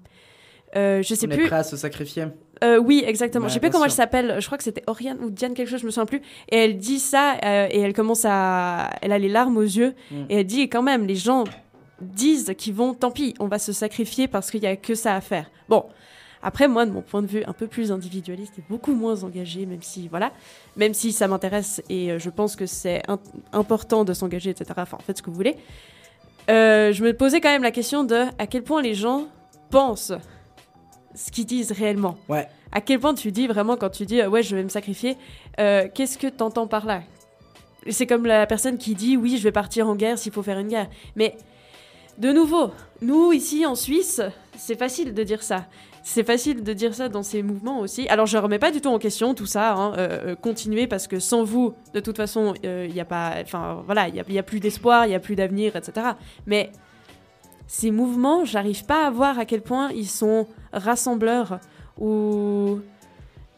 euh, 0.75 1.01
je 1.03 1.13
sais 1.13 1.27
On 1.27 1.31
est 1.31 1.37
plus. 1.37 1.47
prêt 1.47 1.57
à 1.57 1.63
se 1.63 1.77
sacrifier. 1.77 2.25
Euh, 2.63 2.77
oui, 2.77 3.03
exactement. 3.05 3.43
Ouais, 3.45 3.49
je 3.49 3.55
sais 3.55 3.59
plus 3.59 3.69
bien 3.69 3.71
comment 3.73 3.85
elle 3.85 3.91
s'appelle. 3.91 4.35
Je 4.39 4.45
crois 4.45 4.57
que 4.57 4.63
c'était 4.63 4.83
Oriane 4.87 5.17
ou 5.23 5.29
Diane 5.31 5.53
quelque 5.55 5.67
chose, 5.69 5.81
je 5.81 5.85
me 5.85 5.91
souviens 5.91 6.05
plus. 6.05 6.21
Et 6.49 6.57
elle 6.57 6.77
dit 6.77 6.99
ça 6.99 7.37
euh, 7.43 7.67
et 7.71 7.79
elle 7.79 7.93
commence 7.93 8.23
à, 8.27 8.91
elle 9.01 9.11
a 9.11 9.17
les 9.19 9.29
larmes 9.29 9.57
aux 9.57 9.61
yeux 9.63 9.93
Mm. 10.11 10.15
et 10.29 10.35
elle 10.39 10.45
dit 10.45 10.69
quand 10.69 10.83
même 10.83 11.05
les 11.07 11.15
gens 11.15 11.43
disent 12.01 12.53
qu'ils 12.57 12.73
vont, 12.73 12.93
tant 12.95 13.11
pis, 13.11 13.33
on 13.39 13.47
va 13.47 13.59
se 13.59 13.71
sacrifier 13.73 14.27
parce 14.27 14.49
qu'il 14.51 14.61
y 14.63 14.67
a 14.67 14.75
que 14.75 14.95
ça 14.95 15.15
à 15.15 15.21
faire. 15.21 15.49
Bon. 15.69 15.85
Après, 16.43 16.67
moi, 16.67 16.85
de 16.85 16.91
mon 16.91 17.01
point 17.01 17.21
de 17.21 17.27
vue 17.27 17.43
un 17.45 17.53
peu 17.53 17.67
plus 17.67 17.91
individualiste 17.91 18.57
et 18.57 18.63
beaucoup 18.69 18.93
moins 18.93 19.23
engagé, 19.23 19.65
même 19.65 19.81
si, 19.81 20.07
voilà, 20.07 20.31
même 20.75 20.93
si 20.93 21.11
ça 21.11 21.27
m'intéresse 21.27 21.81
et 21.89 22.11
euh, 22.11 22.19
je 22.19 22.29
pense 22.29 22.55
que 22.55 22.65
c'est 22.65 23.03
important 23.53 24.03
de 24.03 24.13
s'engager, 24.13 24.49
etc. 24.49 24.71
Enfin, 24.77 24.97
faites 25.05 25.17
ce 25.17 25.23
que 25.23 25.29
vous 25.29 25.35
voulez. 25.35 25.57
Euh, 26.49 26.91
je 26.91 27.03
me 27.03 27.13
posais 27.13 27.39
quand 27.39 27.49
même 27.49 27.63
la 27.63 27.71
question 27.71 28.03
de 28.03 28.25
à 28.37 28.47
quel 28.47 28.63
point 28.63 28.81
les 28.81 28.93
gens 28.93 29.27
pensent 29.69 30.13
ce 31.15 31.31
qu'ils 31.31 31.45
disent 31.45 31.71
réellement. 31.71 32.17
Ouais. 32.29 32.47
À 32.71 32.81
quel 32.81 32.99
point 32.99 33.13
tu 33.13 33.31
dis 33.31 33.47
vraiment 33.47 33.75
quand 33.75 33.89
tu 33.89 34.05
dis 34.05 34.21
euh, 34.21 34.29
ouais 34.29 34.43
je 34.43 34.55
vais 34.55 34.63
me 34.63 34.69
sacrifier, 34.69 35.17
euh, 35.59 35.87
qu'est-ce 35.93 36.17
que 36.17 36.27
t'entends 36.27 36.67
par 36.67 36.85
là? 36.85 37.03
C'est 37.89 38.05
comme 38.05 38.25
la 38.25 38.45
personne 38.47 38.77
qui 38.77 38.95
dit 38.95 39.17
oui 39.17 39.37
je 39.37 39.43
vais 39.43 39.51
partir 39.51 39.87
en 39.87 39.95
guerre 39.95 40.17
s'il 40.17 40.31
faut 40.31 40.43
faire 40.43 40.59
une 40.59 40.67
guerre. 40.67 40.89
Mais 41.15 41.37
de 42.17 42.31
nouveau, 42.31 42.71
nous 43.01 43.31
ici 43.31 43.65
en 43.65 43.75
Suisse, 43.75 44.21
c'est 44.57 44.77
facile 44.77 45.13
de 45.13 45.23
dire 45.23 45.43
ça. 45.43 45.65
C'est 46.03 46.23
facile 46.23 46.63
de 46.63 46.73
dire 46.73 46.95
ça 46.95 47.09
dans 47.09 47.21
ces 47.23 47.43
mouvements 47.43 47.79
aussi. 47.79 48.07
Alors 48.09 48.25
je 48.25 48.37
remets 48.37 48.57
pas 48.59 48.71
du 48.71 48.81
tout 48.81 48.89
en 48.89 48.97
question 48.97 49.33
tout 49.35 49.45
ça. 49.45 49.73
Hein. 49.73 49.93
Euh, 49.97 50.19
euh, 50.31 50.35
continuez 50.35 50.87
parce 50.87 51.07
que 51.07 51.19
sans 51.19 51.43
vous, 51.43 51.73
de 51.93 51.99
toute 51.99 52.17
façon, 52.17 52.53
il 52.63 52.91
n'y 52.93 52.99
a 52.99 53.05
pas, 53.05 53.35
enfin 53.41 53.83
voilà, 53.85 54.07
il 54.07 54.15
y 54.15 54.19
a, 54.19 54.23
y 54.27 54.39
a 54.39 54.43
plus 54.43 54.59
d'espoir, 54.59 55.05
il 55.05 55.11
y 55.11 55.15
a 55.15 55.19
plus 55.19 55.35
d'avenir, 55.35 55.75
etc. 55.75 56.07
Mais 56.47 56.71
ces 57.67 57.91
mouvements, 57.91 58.45
j'arrive 58.45 58.85
pas 58.85 59.05
à 59.05 59.11
voir 59.11 59.37
à 59.39 59.45
quel 59.45 59.61
point 59.61 59.91
ils 59.91 60.07
sont 60.09 60.47
rassembleurs 60.73 61.59
ou. 61.99 62.79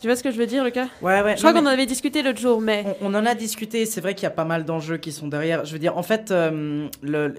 Tu 0.01 0.07
vois 0.07 0.17
ce 0.17 0.23
que 0.23 0.31
je 0.31 0.37
veux 0.37 0.45
dire, 0.47 0.65
Lucas? 0.65 0.87
Ouais, 1.01 1.21
ouais. 1.21 1.35
Je 1.35 1.37
crois 1.37 1.53
qu'on 1.53 1.61
mais- 1.61 1.69
en 1.69 1.71
avait 1.71 1.85
discuté 1.85 2.23
l'autre 2.23 2.39
jour, 2.39 2.59
mais. 2.59 2.83
On, 2.99 3.15
on 3.15 3.17
en 3.17 3.25
a 3.25 3.35
discuté, 3.35 3.85
c'est 3.85 4.01
vrai 4.01 4.15
qu'il 4.15 4.23
y 4.23 4.27
a 4.27 4.31
pas 4.31 4.43
mal 4.43 4.65
d'enjeux 4.65 4.97
qui 4.97 5.13
sont 5.13 5.29
derrière. 5.29 5.63
Je 5.63 5.71
veux 5.71 5.79
dire, 5.79 5.97
en 5.97 6.03
fait, 6.03 6.29
euh, 6.31 6.89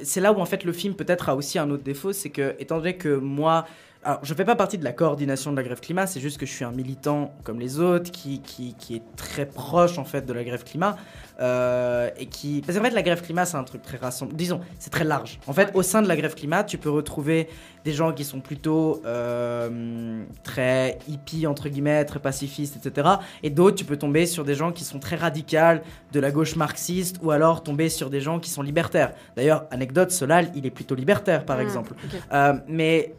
c'est 0.02 0.22
là 0.22 0.32
où 0.32 0.40
en 0.40 0.46
fait 0.46 0.64
le 0.64 0.72
film 0.72 0.94
peut-être 0.94 1.28
a 1.28 1.36
aussi 1.36 1.59
un 1.59 1.68
autre 1.70 1.82
défaut, 1.82 2.14
c'est 2.14 2.30
que 2.30 2.55
étant 2.59 2.78
donné 2.78 2.96
que 2.96 3.14
moi, 3.14 3.66
alors, 4.05 4.20
je 4.22 4.34
fais 4.34 4.44
pas 4.44 4.57
partie 4.57 4.78
de 4.78 4.84
la 4.84 4.92
coordination 4.92 5.50
de 5.50 5.57
la 5.57 5.62
grève 5.62 5.80
climat, 5.80 6.07
c'est 6.07 6.20
juste 6.20 6.38
que 6.38 6.46
je 6.46 6.52
suis 6.52 6.64
un 6.64 6.70
militant 6.72 7.32
comme 7.42 7.59
les 7.61 7.80
autres 7.80 8.11
qui, 8.11 8.40
qui, 8.40 8.74
qui 8.74 8.96
est 8.96 9.02
très 9.16 9.46
proche 9.46 9.98
en 9.98 10.05
fait 10.05 10.26
de 10.26 10.32
la 10.32 10.44
grève 10.44 10.64
climat. 10.64 10.96
euh, 11.40 12.11
et 12.16 12.26
qui. 12.26 12.62
Parce 12.64 12.78
qu'en 12.78 12.84
fait, 12.84 12.90
la 12.90 13.02
grève 13.02 13.20
climat, 13.22 13.44
c'est 13.44 13.57
un 13.57 13.64
truc 13.64 13.82
très 13.82 13.96
rassemble. 13.96 14.34
Disons, 14.34 14.61
c'est 14.78 14.90
très 14.90 15.02
large. 15.05 15.40
En 15.48 15.52
fait, 15.52 15.70
au 15.74 15.82
sein 15.82 16.00
de 16.00 16.07
la 16.07 16.14
grève 16.16 16.34
climat, 16.36 16.62
tu 16.62 16.78
peux 16.78 16.90
retrouver 16.90 17.48
des 17.84 17.92
gens 17.92 18.12
qui 18.12 18.24
sont 18.24 18.40
plutôt 18.40 19.02
euh, 19.05 20.22
très 20.42 20.98
hippies, 21.09 21.46
entre 21.46 21.68
guillemets, 21.68 22.05
très 22.05 22.20
pacifistes, 22.20 22.76
etc. 22.84 23.09
Et 23.42 23.50
d'autres, 23.50 23.76
tu 23.76 23.84
peux 23.84 23.96
tomber 23.96 24.26
sur 24.26 24.44
des 24.44 24.55
gens 24.55 24.70
qui 24.72 24.84
sont 24.84 24.98
très 25.00 25.16
radicales, 25.16 25.82
de 26.12 26.20
la 26.20 26.30
gauche 26.30 26.57
marxiste, 26.57 27.16
ou 27.22 27.30
alors 27.30 27.62
tomber 27.62 27.88
sur 27.88 28.11
des 28.11 28.20
gens 28.20 28.38
qui 28.38 28.50
sont 28.50 28.62
libertaires. 28.62 29.12
D'ailleurs, 29.36 29.64
anecdote, 29.70 30.11
Solal, 30.12 30.50
il 30.55 30.66
est 30.66 30.70
plutôt 30.70 30.94
libertaire, 30.94 31.44
par 31.44 31.59
Ah, 31.59 31.62
exemple. 31.62 31.94
Euh, 32.32 32.55
mais 32.68 33.14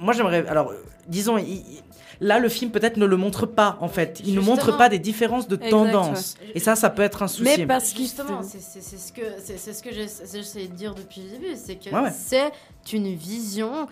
moi, 0.00 0.12
j'aimerais. 0.14 0.46
Alors, 0.48 0.72
disons, 1.06 1.38
il- 1.38 1.62
là, 2.20 2.38
le 2.38 2.48
film 2.48 2.70
peut-être 2.70 2.96
ne 2.96 3.06
le 3.06 3.16
montre 3.16 3.46
pas, 3.46 3.76
en 3.80 3.88
fait. 3.88 4.20
Il 4.24 4.34
ne 4.34 4.40
montre 4.40 4.76
pas 4.76 4.88
des 4.88 4.98
différences 4.98 5.46
de 5.48 5.56
Exact, 5.56 5.70
tendance. 5.70 6.36
ouais. 6.40 6.52
Et 6.54 6.60
ça, 6.60 6.74
ça 6.76 6.90
peut 6.90 7.02
être 7.02 7.22
un 7.22 7.28
souci. 7.28 7.44
Mais 7.58 7.66
parce 7.66 7.90
qu'il 7.92 8.04
Justement, 8.06 8.42
c'est 8.42 8.60
c'est- 8.60 8.80
c'est 8.80 8.98
ce 8.98 9.12
que 9.12 9.22
c'est 9.42 9.58
c'est 9.58 9.72
ce 9.72 9.82
que 9.82 9.92
j'essa- 9.92 10.24
j'essayais 10.32 10.68
de 10.68 10.74
dire 10.74 10.94
depuis 10.94 11.22
le 11.22 11.30
début, 11.38 11.54
c'est 11.56 11.76
que 11.76 11.90
Ouais, 11.94 12.00
ouais. 12.02 12.12
c'est 12.16 12.52
une 12.92 13.14
vision 13.14 13.86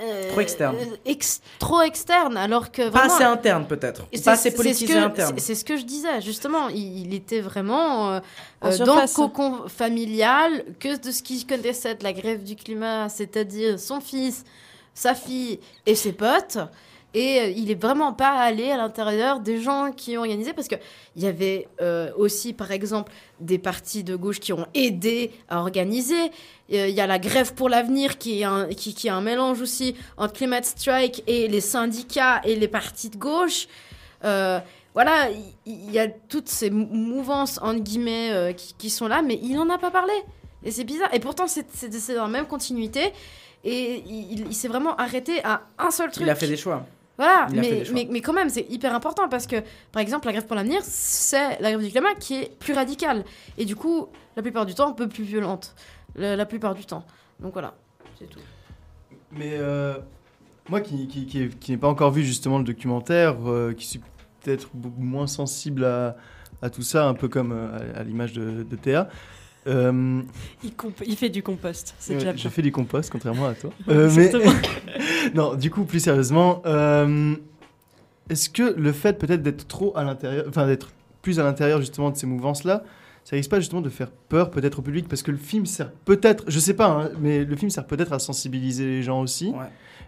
euh, 0.00 0.30
Trop 0.30 0.40
externe. 0.40 0.74
euh, 0.80 0.96
ex- 1.04 1.42
trop 1.58 1.82
externe, 1.82 2.36
alors 2.38 2.72
que 2.72 2.88
Pas 2.88 3.00
vraiment. 3.00 3.14
assez 3.14 3.24
interne, 3.24 3.66
peut-être. 3.66 4.06
Pas 4.24 4.32
assez 4.32 4.44
c'est 4.44 4.50
ce 4.50 4.56
politisé 4.56 4.94
que- 4.94 4.98
interne. 4.98 5.34
c'est- 5.36 5.44
C'est 5.44 5.54
ce 5.54 5.64
que 5.66 5.76
je 5.76 5.84
disais, 5.84 6.20
justement. 6.22 6.68
Il, 6.68 7.06
il 7.06 7.14
était 7.14 7.40
vraiment 7.42 8.10
euh, 8.12 8.20
euh, 8.64 8.78
dans 8.78 8.94
le 8.94 9.06
surface. 9.06 9.12
cocon 9.12 9.68
familial 9.68 10.64
que 10.80 10.98
de 10.98 11.10
ce 11.12 11.22
qu'il 11.22 11.46
connaissait 11.46 11.94
de 11.94 12.02
la 12.04 12.12
grève 12.14 12.42
du 12.42 12.56
climat, 12.56 13.08
c'est-à-dire 13.10 13.78
son 13.78 14.00
fils, 14.00 14.44
sa 14.94 15.14
fille 15.14 15.60
et 15.86 15.94
ses 15.94 16.12
potes. 16.12 16.58
Et 17.14 17.40
euh, 17.40 17.48
il 17.54 17.70
est 17.70 17.80
vraiment 17.80 18.14
pas 18.14 18.30
allé 18.38 18.70
à 18.70 18.78
l'intérieur 18.78 19.40
des 19.40 19.60
gens 19.60 19.92
qui 19.94 20.16
ont 20.16 20.20
organisé 20.20 20.54
parce 20.54 20.66
que 20.66 20.76
il 21.14 21.22
y 21.22 21.26
avait 21.26 21.68
euh, 21.82 22.10
aussi, 22.16 22.54
par 22.54 22.70
exemple, 22.70 23.12
des 23.38 23.58
partis 23.58 24.02
de 24.02 24.16
gauche 24.16 24.40
qui 24.40 24.54
ont 24.54 24.66
aidé 24.72 25.30
à 25.50 25.60
organiser. 25.60 26.30
Euh, 26.72 26.88
Il 26.88 26.94
y 26.94 27.02
a 27.02 27.06
la 27.06 27.18
grève 27.18 27.52
pour 27.52 27.68
l'avenir 27.68 28.16
qui 28.16 28.40
est 28.40 28.44
un 28.44 28.66
qui, 28.68 28.94
qui 28.94 29.08
est 29.08 29.10
un 29.10 29.20
mélange 29.20 29.60
aussi 29.60 29.94
entre 30.16 30.32
Climate 30.32 30.64
Strike 30.64 31.22
et 31.26 31.48
les 31.48 31.60
syndicats 31.60 32.40
et 32.44 32.56
les 32.56 32.68
partis 32.68 33.10
de 33.10 33.18
gauche. 33.18 33.68
Voilà, 34.94 35.30
il 35.64 35.90
y, 35.90 35.98
a 35.98 36.06
toutes 36.06 36.48
ces 36.50 36.68
mou- 36.68 36.86
mouvances 36.90 37.58
entre 37.62 37.80
guillemets 37.80 38.54
qui, 38.56 38.74
qui 38.76 38.90
sont 38.90 39.08
là, 39.08 39.22
mais 39.22 39.38
il 39.42 39.54
n'en 39.54 39.70
a 39.70 39.78
pas 39.78 39.90
parlé. 39.90 40.12
Et 40.64 40.70
c'est 40.70 40.84
bizarre. 40.84 41.08
Et 41.14 41.18
pourtant, 41.18 41.46
c'est 41.46 42.14
dans 42.14 42.22
la 42.22 42.28
même 42.28 42.46
continuité. 42.46 43.12
Et 43.64 44.02
il, 44.06 44.52
s'est 44.54 44.68
vraiment 44.68 44.96
arrêté 44.96 45.42
à 45.44 45.62
un 45.78 45.90
seul 45.90 46.10
truc. 46.10 46.24
Il 46.24 46.30
a 46.30 46.34
fait 46.34 46.48
des 46.48 46.56
choix. 46.56 46.84
Voilà, 47.16 47.46
mais, 47.52 47.84
mais, 47.92 48.08
mais 48.10 48.20
quand 48.20 48.32
même, 48.32 48.48
c'est 48.48 48.66
hyper 48.68 48.94
important 48.94 49.28
parce 49.28 49.46
que, 49.46 49.56
par 49.92 50.02
exemple, 50.02 50.26
la 50.26 50.32
grève 50.32 50.46
pour 50.46 50.56
l'avenir, 50.56 50.80
c'est 50.82 51.60
la 51.60 51.70
grève 51.70 51.84
du 51.84 51.90
climat 51.90 52.14
qui 52.18 52.34
est 52.42 52.58
plus 52.58 52.72
radicale. 52.72 53.22
Et 53.58 53.64
du 53.64 53.76
coup, 53.76 54.08
la 54.34 54.42
plupart 54.42 54.66
du 54.66 54.74
temps, 54.74 54.88
un 54.88 54.92
peu 54.94 55.08
plus 55.08 55.22
violente. 55.22 55.74
La, 56.16 56.34
la 56.34 56.46
plupart 56.46 56.74
du 56.74 56.84
temps. 56.84 57.04
Donc 57.38 57.52
voilà, 57.52 57.74
c'est 58.18 58.28
tout. 58.28 58.40
Mais 59.30 59.52
euh, 59.52 59.94
moi 60.68 60.80
qui, 60.80 61.06
qui, 61.06 61.26
qui, 61.26 61.42
ai- 61.42 61.48
qui 61.48 61.70
n'ai 61.70 61.78
pas 61.78 61.88
encore 61.88 62.10
vu 62.10 62.24
justement 62.24 62.58
le 62.58 62.64
documentaire, 62.64 63.36
euh, 63.46 63.72
qui 63.72 63.86
suis 63.86 64.00
peut-être 64.40 64.68
beaucoup 64.74 65.00
moins 65.02 65.26
sensible 65.26 65.84
à, 65.84 66.16
à 66.60 66.70
tout 66.70 66.82
ça, 66.82 67.06
un 67.06 67.14
peu 67.14 67.28
comme 67.28 67.52
euh, 67.52 67.94
à, 67.94 68.00
à 68.00 68.02
l'image 68.02 68.32
de, 68.32 68.62
de 68.64 68.76
Théa. 68.76 69.08
Euh, 69.66 70.22
Il, 70.64 70.74
comp- 70.74 71.02
il 71.06 71.16
fait 71.16 71.28
du 71.28 71.42
compost, 71.42 71.94
c'est 71.98 72.14
déjà 72.14 72.34
je 72.34 72.48
fais 72.48 72.62
du 72.62 72.72
compost, 72.72 73.10
contrairement 73.10 73.46
à 73.46 73.54
toi. 73.54 73.70
Euh, 73.88 74.10
mais 74.16 74.30
non, 75.34 75.54
du 75.54 75.70
coup, 75.70 75.84
plus 75.84 76.00
sérieusement, 76.00 76.62
euh, 76.66 77.34
est-ce 78.30 78.48
que 78.50 78.74
le 78.76 78.92
fait 78.92 79.18
peut-être 79.18 79.42
d'être 79.42 79.66
trop 79.68 79.92
à 79.96 80.04
l'intérieur, 80.04 80.44
enfin 80.48 80.66
d'être 80.66 80.90
plus 81.22 81.38
à 81.38 81.44
l'intérieur 81.44 81.80
justement 81.80 82.10
de 82.10 82.16
ces 82.16 82.26
mouvances-là, 82.26 82.82
ça 83.24 83.36
risque 83.36 83.50
pas 83.50 83.60
justement 83.60 83.82
de 83.82 83.88
faire 83.90 84.10
peur 84.28 84.50
peut-être 84.50 84.80
au 84.80 84.82
public? 84.82 85.08
Parce 85.08 85.22
que 85.22 85.30
le 85.30 85.36
film 85.36 85.66
sert 85.66 85.92
peut-être, 86.04 86.44
je 86.48 86.58
sais 86.58 86.74
pas, 86.74 86.88
hein, 86.88 87.10
mais 87.20 87.44
le 87.44 87.54
film 87.56 87.70
sert 87.70 87.86
peut-être 87.86 88.12
à 88.12 88.18
sensibiliser 88.18 88.84
les 88.86 89.02
gens 89.02 89.20
aussi. 89.20 89.52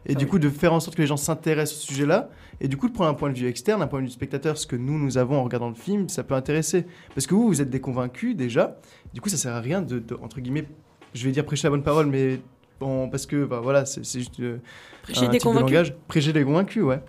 Et 0.07 0.15
du 0.15 0.25
oui. 0.25 0.31
coup, 0.33 0.39
de 0.39 0.51
faire 0.51 0.73
en 0.73 0.81
sorte 0.81 0.97
que 0.97 1.03
les 1.03 1.07
gens 1.09 1.17
s'intéressent 1.17 1.79
au 1.79 1.87
sujet-là, 1.87 2.29
et 2.61 2.69
du 2.69 2.77
coup, 2.77 2.89
de 2.89 2.93
prendre 2.95 3.11
un 3.11 3.15
point 3.15 3.31
de 3.31 3.39
vue 3.39 3.47
externe, 3.47 3.81
un 3.83 3.87
point 3.87 4.01
de 4.01 4.05
vue 4.07 4.11
spectateur, 4.13 4.59
ce 4.59 4.67
que 4.67 4.77
nous, 4.77 4.99
nous 4.99 5.17
avons 5.19 5.39
en 5.39 5.45
regardant 5.45 5.69
le 5.69 5.75
film, 5.75 6.09
ça 6.09 6.23
peut 6.25 6.35
intéresser. 6.35 6.85
Parce 7.15 7.27
que 7.27 7.35
vous, 7.35 7.47
vous 7.49 7.61
êtes 7.63 7.71
des 7.71 7.81
convaincus 7.81 8.37
déjà, 8.37 8.77
du 9.15 9.21
coup, 9.21 9.29
ça 9.29 9.37
sert 9.37 9.55
à 9.55 9.61
rien 9.61 9.81
de, 9.83 9.99
de- 9.99 10.19
entre 10.23 10.41
guillemets, 10.41 10.67
je 11.15 11.25
vais 11.25 11.33
dire 11.33 11.45
prêcher 11.45 11.67
la 11.67 11.71
bonne 11.71 11.83
parole, 11.83 12.07
mais 12.07 12.41
bon, 12.81 13.09
parce 13.09 13.25
que, 13.27 13.45
bah, 13.45 13.61
voilà, 13.63 13.87
c'est 13.87 14.05
juste 14.05 14.39
euh, 14.41 14.59
Prêcher 15.03 15.27
un 15.27 15.29
des 15.31 15.39
type 15.39 15.41
de 15.41 15.45
convaincus. 15.55 15.71
langage. 15.73 15.95
Prêcher 16.09 16.33
des 16.33 16.45
convaincus, 16.45 16.83
ouais. 16.83 17.01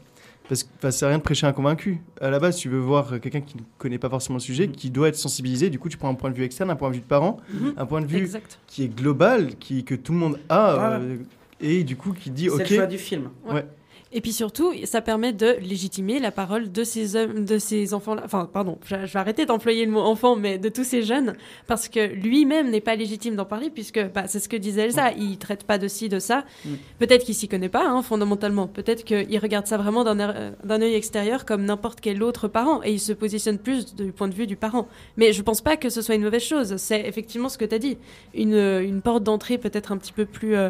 Parce 0.48 0.62
que 0.64 0.70
ça 0.80 0.91
sert 0.91 1.08
à 1.08 1.10
rien 1.10 1.18
de 1.18 1.24
prêcher 1.24 1.48
un 1.48 1.54
convaincu. 1.54 2.02
À 2.22 2.30
la 2.30 2.38
base, 2.39 2.58
tu 2.58 2.70
veux 2.70 2.78
voir 2.80 3.20
quelqu'un 3.20 3.41
qui 3.41 3.58
ne 3.58 3.64
connaît 3.80 3.98
pas 3.98 4.10
forcément 4.12 4.36
le 4.38 4.41
sujet, 4.41 4.68
qui 4.68 4.91
doit 4.91 5.08
être 5.08 5.16
sensibilisé. 5.16 5.72
Du 5.72 5.80
coup, 5.80 5.89
tu 5.89 5.98
prends 5.98 6.10
un 6.10 6.14
point 6.14 6.30
de 6.30 6.36
vue 6.36 6.43
externe, 6.43 6.70
un 6.70 6.76
point 6.76 6.89
de 6.89 6.93
vue 6.96 7.02
de 7.02 7.06
parent, 7.06 7.38
Mhm. 7.52 7.74
un 7.78 7.86
point 7.88 8.00
de 8.02 8.06
vue 8.06 8.18
Exact. 8.20 8.60
qui 8.68 8.84
est 8.84 8.96
global, 8.96 9.56
qui, 9.56 9.84
que 9.84 9.96
tout 9.96 10.12
le 10.14 10.20
monde 10.20 10.39
a, 10.50 10.70
euh, 11.00 11.18
et 11.62 11.84
du 11.84 11.95
coup, 11.95 12.14
qui 12.14 12.32
dit, 12.32 12.45
C'est 12.45 12.51
ok. 12.64 12.70
le 12.70 12.76
choix 12.76 12.86
du 12.86 12.97
film. 12.97 13.30
Ouais. 13.49 13.66
Et 14.12 14.22
puis 14.22 14.32
surtout, 14.32 14.72
ça 14.86 15.01
permet 15.01 15.34
de 15.34 15.58
légitimer 15.60 16.20
la 16.20 16.32
parole 16.32 16.72
de 16.72 16.84
ces 16.86 17.18
hommes, 17.18 17.43
de 17.43 17.58
ces 17.58 17.93
enfants-là. 17.93 18.22
Enfin, 18.24 18.49
pardon, 18.51 18.78
je, 18.86 18.95
vais 18.95 19.20
arrêter 19.20 19.45
d'employer 19.45 19.84
le 19.86 19.91
mot 19.91 19.99
enfant, 19.99 20.38
mais 20.38 20.58
de 20.58 20.70
tous 20.70 20.86
ces 20.86 21.01
jeunes, 21.01 21.36
parce 21.68 21.89
que 21.89 22.14
lui-même 22.14 22.70
n'est 22.70 22.80
pas 22.80 22.95
légitime 22.95 23.36
d'en 23.36 23.43
parler, 23.43 23.70
puisque 23.70 24.01
bah, 24.14 24.24
c'est 24.28 24.39
ce 24.39 24.47
que 24.47 24.56
disait 24.56 24.84
Elsa, 24.84 25.12
il 25.18 25.38
traite 25.38 25.66
pas 25.66 25.78
de 25.78 25.89
ci, 25.89 26.08
de 26.08 26.20
ça. 26.20 26.45
Mm. 26.64 26.70
Peut-être 26.99 27.26
qu'il 27.26 27.36
s'y 27.36 27.49
connaît 27.49 27.68
pas, 27.68 27.86
hein, 27.86 28.01
fondamentalement. 28.03 28.68
Peut-être 28.68 29.03
qu'il 29.03 29.38
regarde 29.39 29.68
ça 29.68 29.76
vraiment 29.76 30.06
d'un 30.06 30.82
œil 30.82 30.93
extérieur, 30.93 31.43
comme 31.43 31.66
n'importe 31.66 31.99
quel 31.99 32.24
autre 32.24 32.47
parent, 32.47 32.82
et 32.86 32.93
il 32.93 32.99
se 33.01 33.12
positionne 33.12 33.58
plus 33.58 33.95
du 33.95 34.14
point 34.14 34.30
de 34.30 34.36
vue 34.36 34.47
du 34.47 34.56
parent. 34.56 34.88
Mais 35.18 35.34
je 35.34 35.41
pense 35.41 35.60
pas 35.60 35.76
que 35.76 35.89
ce 35.89 36.01
soit 36.01 36.16
une 36.16 36.24
mauvaise 36.24 36.43
chose. 36.43 36.78
C'est 36.78 37.01
effectivement 37.01 37.49
ce 37.49 37.58
que 37.58 37.66
tu 37.66 37.76
as 37.76 37.80
dit, 37.80 37.97
une, 38.34 38.56
une 38.56 39.01
porte 39.01 39.24
d'entrée 39.24 39.58
peut-être 39.58 39.91
un 39.91 39.97
petit 39.97 40.14
peu 40.14 40.26
plus. 40.26 40.56
euh, 40.56 40.70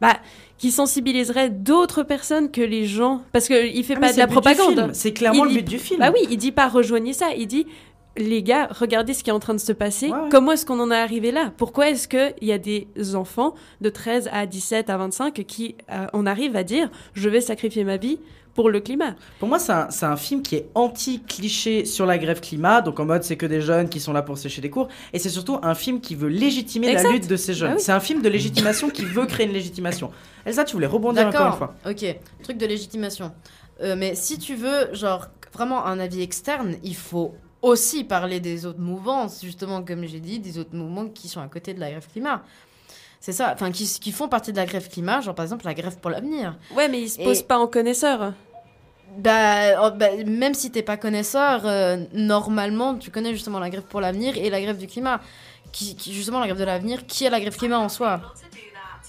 bah, 0.00 0.16
qui 0.58 0.70
sensibiliserait 0.70 1.50
d'autres 1.50 2.02
personnes 2.02 2.50
que 2.50 2.60
les 2.60 2.86
gens. 2.86 3.22
Parce 3.32 3.46
qu'il 3.48 3.84
fait 3.84 3.94
Ah, 3.96 4.00
pas 4.00 4.12
de 4.12 4.18
la 4.18 4.26
propagande. 4.26 4.90
C'est 4.92 5.12
clairement 5.12 5.44
Il 5.46 5.48
le 5.48 5.50
dit- 5.50 5.56
but 5.62 5.68
du 5.68 5.78
film. 5.78 6.00
Bah 6.00 6.10
oui, 6.12 6.26
il 6.30 6.36
dit 6.36 6.52
pas 6.52 6.68
rejoignez 6.68 7.12
ça. 7.12 7.28
Il 7.36 7.46
dit 7.46 7.66
les 8.16 8.44
gars, 8.44 8.68
regardez 8.70 9.12
ce 9.12 9.24
qui 9.24 9.30
est 9.30 9.32
en 9.32 9.40
train 9.40 9.54
de 9.54 9.58
se 9.60 9.72
passer. 9.72 10.12
Comment 10.30 10.52
est-ce 10.52 10.64
qu'on 10.64 10.78
en 10.78 10.90
est 10.92 10.96
arrivé 10.96 11.32
là? 11.32 11.52
Pourquoi 11.56 11.90
est-ce 11.90 12.06
qu'il 12.06 12.34
y 12.48 12.52
a 12.52 12.58
des 12.58 12.86
enfants 13.16 13.54
de 13.80 13.88
13 13.90 14.30
à 14.32 14.46
17 14.46 14.88
à 14.88 14.96
25 14.96 15.34
qui 15.46 15.74
euh, 15.90 16.06
on 16.12 16.24
arrive 16.24 16.54
à 16.54 16.62
dire 16.62 16.90
je 17.14 17.28
vais 17.28 17.40
sacrifier 17.40 17.82
ma 17.82 17.96
vie 17.96 18.20
pour 18.54 18.70
le 18.70 18.80
climat 18.80 19.14
Pour 19.38 19.48
moi, 19.48 19.58
c'est 19.58 19.72
un, 20.06 20.16
film 20.16 20.42
qui 20.42 20.56
est 20.56 20.68
anti-cliché 20.74 21.84
sur 21.84 22.06
la 22.06 22.18
grève 22.18 22.40
climat, 22.40 22.80
donc 22.80 23.00
en 23.00 23.04
mode 23.04 23.24
c'est 23.24 23.36
que 23.36 23.46
des 23.46 23.60
jeunes 23.60 23.88
qui 23.88 24.00
sont 24.00 24.12
là 24.12 24.22
pour 24.22 24.38
sécher 24.38 24.60
des 24.60 24.70
cours, 24.70 24.88
et 25.12 25.18
c'est 25.18 25.28
surtout 25.28 25.58
un 25.62 25.74
film 25.74 26.00
qui 26.00 26.14
veut 26.14 26.28
légitimer 26.28 26.88
Exact. 26.88 27.04
la 27.04 27.10
lutte 27.10 27.28
de 27.28 27.36
ces 27.36 27.52
jeunes. 27.54 27.72
Ah 27.72 27.76
oui. 27.76 27.82
C'est 27.82 27.92
un 27.92 28.00
film 28.00 28.22
de 28.22 28.28
légitimation 28.28 28.90
qui 28.90 29.04
veut 29.04 29.26
créer 29.26 29.46
une 29.46 29.52
légitimation. 29.52 30.10
Elsa, 30.46 30.64
tu 30.64 30.74
voulais 30.74 30.86
rebondir 30.86 31.26
encore 31.26 31.40
une 31.40 31.50
D'accord, 31.52 31.74
fois. 31.82 31.90
ok, 31.90 32.16
truc 32.42 32.58
de 32.58 32.66
légitimation. 32.66 33.32
Euh, 33.82 33.96
mais 33.96 34.14
si 34.14 34.38
tu 34.38 34.54
veux, 34.54 34.94
genre, 34.94 35.28
vraiment 35.52 35.84
un 35.84 35.98
avis 35.98 36.22
externe, 36.22 36.76
il 36.84 36.94
faut 36.94 37.34
aussi 37.62 38.04
parler 38.04 38.40
des 38.40 38.66
autres 38.66 38.80
mouvances, 38.80 39.40
justement, 39.42 39.82
comme 39.82 40.04
j'ai 40.04 40.20
dit, 40.20 40.38
des 40.38 40.58
autres 40.58 40.76
mouvements 40.76 41.08
qui 41.08 41.28
sont 41.28 41.40
à 41.40 41.48
côté 41.48 41.74
de 41.74 41.80
la 41.80 41.90
grève 41.90 42.06
climat. 42.12 42.42
C'est 43.20 43.32
ça, 43.32 43.52
enfin, 43.54 43.70
qui, 43.70 43.86
qui 43.86 44.12
font 44.12 44.28
partie 44.28 44.52
de 44.52 44.58
la 44.58 44.66
grève 44.66 44.86
climat, 44.90 45.22
genre 45.22 45.34
par 45.34 45.44
exemple 45.44 45.64
la 45.64 45.72
grève 45.72 45.96
pour 45.98 46.10
l'avenir. 46.10 46.58
Ouais, 46.76 46.90
mais 46.90 47.00
il 47.00 47.08
se 47.08 47.18
Et- 47.18 47.24
pose 47.24 47.42
pas 47.42 47.58
en 47.58 47.66
connaisseur. 47.66 48.34
Bah, 49.18 49.84
oh, 49.84 49.90
bah, 49.96 50.06
même 50.26 50.54
si 50.54 50.70
t'es 50.70 50.82
pas 50.82 50.96
connaisseur, 50.96 51.62
euh, 51.64 51.98
normalement, 52.12 52.94
tu 52.96 53.10
connais 53.10 53.32
justement 53.32 53.58
la 53.60 53.70
grève 53.70 53.82
pour 53.82 54.00
l'avenir 54.00 54.36
et 54.36 54.50
la 54.50 54.60
grève 54.60 54.76
du 54.78 54.86
climat. 54.86 55.20
Qui, 55.72 55.96
qui- 55.96 56.12
justement, 56.14 56.38
la 56.40 56.46
grève 56.46 56.58
de 56.58 56.64
l'avenir, 56.64 57.04
qui 57.06 57.24
est 57.24 57.30
la 57.30 57.40
grève 57.40 57.56
climat 57.56 57.78
en 57.78 57.88
soi? 57.88 58.20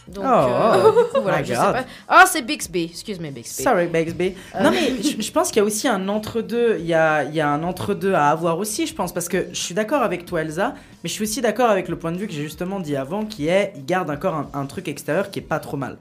Donc, 0.07 0.23
Oh, 0.23 0.29
euh, 0.29 0.83
oh, 0.85 0.87
du 0.91 1.09
coup, 1.15 1.21
voilà, 1.23 1.39
my 1.39 1.45
je 1.45 1.53
sais 1.53 1.59
pas. 1.59 1.83
Ah, 2.07 2.25
c'est 2.27 2.43
Bixby, 2.43 2.83
excuse 2.91 3.19
me, 3.19 3.31
Bixby. 3.31 3.63
Sorry, 3.63 3.87
Bixby. 3.87 4.35
Euh. 4.53 4.61
Non, 4.63 4.69
mais 4.69 5.01
je, 5.01 5.19
je 5.19 5.31
pense 5.31 5.47
qu'il 5.47 5.57
y 5.57 5.59
a 5.61 5.63
aussi 5.63 5.87
un 5.87 6.07
entre-deux. 6.07 6.77
Il 6.79 6.85
y 6.85 6.93
a, 6.93 7.23
il 7.23 7.33
y 7.33 7.41
a 7.41 7.49
un 7.49 7.63
entre-deux 7.63 8.13
à 8.13 8.29
avoir 8.29 8.59
aussi, 8.59 8.85
je 8.85 8.93
pense, 8.93 9.11
parce 9.13 9.27
que 9.27 9.47
je 9.51 9.59
suis 9.59 9.73
d'accord 9.73 10.03
avec 10.03 10.25
toi, 10.25 10.41
Elsa, 10.41 10.75
mais 11.03 11.09
je 11.09 11.13
suis 11.13 11.23
aussi 11.23 11.41
d'accord 11.41 11.71
avec 11.71 11.87
le 11.89 11.97
point 11.97 12.11
de 12.11 12.17
vue 12.17 12.27
que 12.27 12.33
j'ai 12.33 12.43
justement 12.43 12.79
dit 12.79 12.95
avant, 12.95 13.25
qui 13.25 13.47
est 13.47 13.73
il 13.75 13.85
garde 13.85 14.11
encore 14.11 14.35
un, 14.35 14.49
un 14.53 14.65
truc 14.67 14.87
extérieur 14.87 15.31
qui 15.31 15.39
est 15.39 15.43
pas 15.43 15.59
trop 15.59 15.77
mal. 15.77 15.97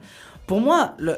Pour 0.47 0.61
moi, 0.61 0.93
le, 0.99 1.17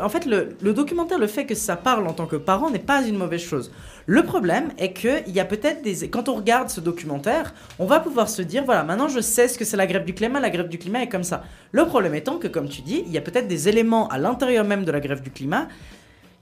en 0.00 0.08
fait, 0.08 0.24
le, 0.24 0.56
le 0.62 0.72
documentaire, 0.72 1.18
le 1.18 1.26
fait 1.26 1.46
que 1.46 1.56
ça 1.56 1.74
parle 1.74 2.06
en 2.06 2.12
tant 2.12 2.26
que 2.26 2.36
parent 2.36 2.70
n'est 2.70 2.78
pas 2.78 3.02
une 3.02 3.16
mauvaise 3.16 3.40
chose. 3.40 3.72
Le 4.06 4.22
problème 4.22 4.70
est 4.78 4.92
que 4.92 5.26
il 5.26 5.34
y 5.34 5.40
a 5.40 5.44
peut-être 5.44 5.82
des. 5.82 6.08
Quand 6.08 6.28
on 6.28 6.34
regarde 6.34 6.68
ce 6.68 6.80
documentaire, 6.80 7.54
on 7.80 7.86
va 7.86 7.98
pouvoir 7.98 8.28
se 8.28 8.42
dire 8.42 8.64
voilà, 8.64 8.84
maintenant 8.84 9.08
je 9.08 9.18
sais 9.18 9.48
ce 9.48 9.58
que 9.58 9.64
c'est 9.64 9.76
la 9.76 9.88
grève 9.88 10.04
du 10.04 10.14
climat, 10.14 10.38
la 10.38 10.50
grève 10.50 10.68
du 10.68 10.78
climat 10.78 11.02
est 11.02 11.08
comme 11.08 11.24
ça. 11.24 11.42
Le 11.72 11.84
problème 11.86 12.14
étant 12.14 12.38
que, 12.38 12.46
comme 12.46 12.68
tu 12.68 12.82
dis, 12.82 13.02
il 13.06 13.12
y 13.12 13.18
a 13.18 13.20
peut-être 13.20 13.48
des 13.48 13.68
éléments 13.68 14.06
à 14.08 14.18
l'intérieur 14.18 14.64
même 14.64 14.84
de 14.84 14.92
la 14.92 15.00
grève 15.00 15.22
du 15.22 15.32
climat 15.32 15.66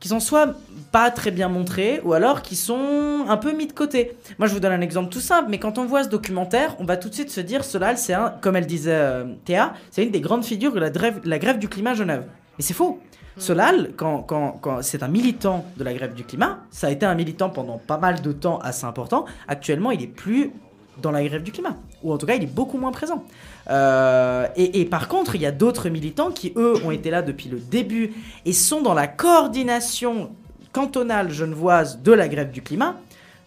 qui 0.04 0.08
sont 0.08 0.20
soit 0.20 0.52
pas 0.92 1.10
très 1.10 1.30
bien 1.30 1.48
montrés 1.48 2.02
ou 2.04 2.12
alors 2.12 2.42
qui 2.42 2.56
sont 2.56 3.24
un 3.26 3.38
peu 3.38 3.52
mis 3.52 3.66
de 3.66 3.72
côté. 3.72 4.18
Moi, 4.38 4.46
je 4.46 4.52
vous 4.52 4.60
donne 4.60 4.72
un 4.72 4.82
exemple 4.82 5.10
tout 5.10 5.18
simple, 5.18 5.48
mais 5.48 5.58
quand 5.58 5.78
on 5.78 5.86
voit 5.86 6.04
ce 6.04 6.10
documentaire, 6.10 6.76
on 6.78 6.84
va 6.84 6.98
tout 6.98 7.08
de 7.08 7.14
suite 7.14 7.30
se 7.30 7.40
dire 7.40 7.64
Solal, 7.64 7.96
c'est 7.96 8.12
un, 8.12 8.28
comme 8.42 8.54
elle 8.54 8.66
disait 8.66 8.92
euh, 8.92 9.24
Théa, 9.46 9.72
c'est 9.90 10.04
une 10.04 10.10
des 10.10 10.20
grandes 10.20 10.44
figures 10.44 10.74
de 10.74 10.78
la 10.78 10.90
grève, 10.90 11.22
la 11.24 11.38
grève 11.38 11.58
du 11.58 11.70
climat 11.70 11.92
à 11.92 11.94
Genève. 11.94 12.24
Mais 12.58 12.62
c'est 12.62 12.74
faux. 12.74 13.00
Solal, 13.38 13.92
quand, 13.96 14.18
quand, 14.18 14.58
quand 14.60 14.82
c'est 14.82 15.02
un 15.02 15.08
militant 15.08 15.64
de 15.78 15.84
la 15.84 15.94
grève 15.94 16.12
du 16.12 16.24
climat, 16.24 16.58
ça 16.70 16.88
a 16.88 16.90
été 16.90 17.06
un 17.06 17.14
militant 17.14 17.48
pendant 17.48 17.78
pas 17.78 17.96
mal 17.96 18.20
de 18.20 18.32
temps 18.32 18.58
assez 18.58 18.84
important. 18.84 19.24
Actuellement, 19.48 19.90
il 19.90 20.02
est 20.02 20.06
plus 20.06 20.52
dans 21.00 21.10
la 21.10 21.24
grève 21.24 21.42
du 21.42 21.52
climat, 21.52 21.76
ou 22.02 22.12
en 22.12 22.18
tout 22.18 22.26
cas, 22.26 22.34
il 22.34 22.42
est 22.42 22.54
beaucoup 22.54 22.78
moins 22.78 22.92
présent. 22.92 23.24
Euh, 23.70 24.46
et, 24.56 24.84
par 24.84 25.08
contre, 25.08 25.34
il 25.34 25.42
y 25.42 25.46
a 25.46 25.50
d'autres 25.50 25.88
militants 25.88 26.30
qui, 26.30 26.52
eux, 26.56 26.74
ont 26.84 26.90
été 26.90 27.10
là 27.10 27.22
depuis 27.22 27.48
le 27.48 27.58
début 27.58 28.12
et 28.44 28.52
sont 28.52 28.82
dans 28.82 28.94
la 28.94 29.06
coordination 29.06 30.30
cantonale 30.72 31.30
genevoise 31.30 32.00
de 32.02 32.12
la 32.12 32.28
grève 32.28 32.50
du 32.50 32.62
climat, 32.62 32.96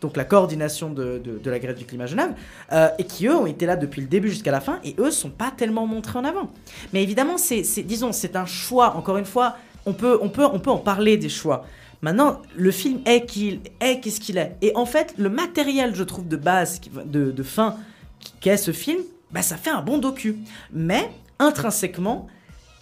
donc 0.02 0.16
la 0.16 0.24
coordination 0.24 0.90
de, 0.92 1.22
la 1.46 1.60
grève 1.60 1.78
du 1.78 1.86
climat 1.86 2.06
Genève, 2.06 2.32
euh, 2.72 2.90
et 2.98 3.04
qui 3.04 3.28
eux 3.28 3.36
ont 3.36 3.48
été 3.48 3.66
là 3.66 3.76
depuis 3.76 4.02
le 4.02 4.08
début 4.08 4.30
jusqu'à 4.30 4.52
la 4.52 4.62
fin, 4.62 4.80
et 4.84 4.96
eux 5.00 5.12
sont 5.12 5.30
pas 5.30 5.52
tellement 5.56 5.88
montrés 5.88 6.20
en 6.20 6.26
avant. 6.26 6.50
Mais 6.94 7.04
évidemment, 7.04 7.38
c'est- 7.38 7.84
disons, 7.84 8.12
c'est 8.12 8.36
un 8.36 8.46
choix. 8.46 8.96
Encore 8.96 9.18
une 9.18 9.26
fois, 9.26 9.58
on 9.86 9.94
peut, 9.94 10.20
on 10.22 10.30
peut, 10.30 10.46
on 10.46 10.60
peut 10.60 10.70
en 10.70 10.78
parler 10.78 11.18
des 11.18 11.30
choix. 11.30 11.66
Maintenant, 12.02 12.42
le 12.56 12.72
film 12.72 13.00
est 13.06 13.26
qu'il 13.26 13.62
est 13.82 14.00
qu'est-ce 14.00 14.20
qu'il 14.20 14.38
est. 14.38 14.56
Et 14.62 14.76
en 14.76 14.86
fait, 14.86 15.14
le 15.18 15.30
matériel, 15.30 15.96
je 15.96 16.04
trouve, 16.04 16.28
de 16.28 16.38
base, 16.38 16.80
de, 17.06 17.44
fin, 17.44 17.76
qu'est 18.40 18.58
ce 18.58 18.72
film, 18.72 19.00
bah, 19.32 19.42
ça 19.42 19.58
fait 19.58 19.70
un 19.70 19.82
bon 19.82 19.98
docu. 19.98 20.38
Mais 20.72 21.10
intrinsèquement, 21.40 22.28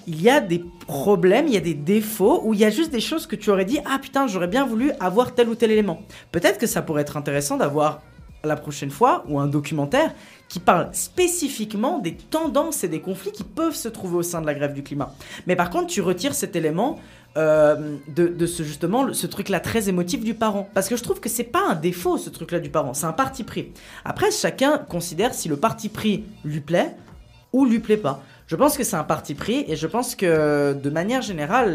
il 0.07 0.21
y 0.21 0.29
a 0.29 0.39
des 0.41 0.63
problèmes, 0.87 1.47
il 1.47 1.53
y 1.53 1.57
a 1.57 1.61
des 1.61 1.73
défauts, 1.73 2.41
où 2.43 2.53
il 2.53 2.59
y 2.59 2.65
a 2.65 2.69
juste 2.69 2.91
des 2.91 2.99
choses 2.99 3.25
que 3.25 3.35
tu 3.35 3.49
aurais 3.49 3.65
dit 3.65 3.79
Ah 3.85 3.99
putain, 3.99 4.27
j'aurais 4.27 4.47
bien 4.47 4.65
voulu 4.65 4.91
avoir 4.99 5.33
tel 5.33 5.49
ou 5.49 5.55
tel 5.55 5.71
élément. 5.71 6.03
Peut-être 6.31 6.59
que 6.59 6.67
ça 6.67 6.81
pourrait 6.81 7.01
être 7.01 7.17
intéressant 7.17 7.57
d'avoir 7.57 8.01
la 8.43 8.55
prochaine 8.55 8.91
fois 8.91 9.23
ou 9.27 9.39
un 9.39 9.47
documentaire 9.47 10.13
qui 10.47 10.59
parle 10.59 10.89
spécifiquement 10.93 11.99
des 11.99 12.15
tendances 12.15 12.83
et 12.83 12.87
des 12.87 13.01
conflits 13.01 13.31
qui 13.31 13.43
peuvent 13.43 13.75
se 13.75 13.87
trouver 13.87 14.17
au 14.17 14.23
sein 14.23 14.41
de 14.41 14.45
la 14.45 14.53
grève 14.53 14.73
du 14.73 14.83
climat. 14.83 15.15
Mais 15.47 15.55
par 15.55 15.69
contre, 15.69 15.87
tu 15.87 16.01
retires 16.01 16.35
cet 16.35 16.55
élément 16.55 16.99
euh, 17.37 17.97
de, 18.07 18.45
ce 18.45 18.63
justement 18.63 19.13
ce 19.13 19.27
truc-là 19.27 19.59
très 19.59 19.89
émotif 19.89 20.23
du 20.23 20.33
parent, 20.33 20.69
parce 20.73 20.87
que 20.87 20.95
je 20.95 21.03
trouve 21.03 21.19
que 21.19 21.29
c'est 21.29 21.43
pas 21.43 21.63
un 21.69 21.75
défaut 21.75 22.17
ce 22.17 22.29
truc-là 22.29 22.59
du 22.59 22.69
parent, 22.69 22.93
c'est 22.93 23.05
un 23.05 23.13
parti 23.13 23.43
pris. 23.43 23.73
Après, 24.05 24.31
chacun 24.31 24.77
considère 24.77 25.33
si 25.33 25.49
le 25.49 25.57
parti 25.57 25.89
pris 25.89 26.25
lui 26.43 26.61
plaît 26.61 26.95
ou 27.51 27.65
lui 27.65 27.79
plaît 27.79 27.97
pas. 27.97 28.23
Je 28.47 28.55
pense 28.55 28.77
que 28.77 28.83
c'est 28.83 28.95
un 28.95 29.03
parti 29.03 29.33
pris 29.33 29.65
et 29.67 29.75
je 29.75 29.87
pense 29.87 30.15
que 30.15 30.73
de 30.73 30.89
manière 30.89 31.21
générale, 31.21 31.73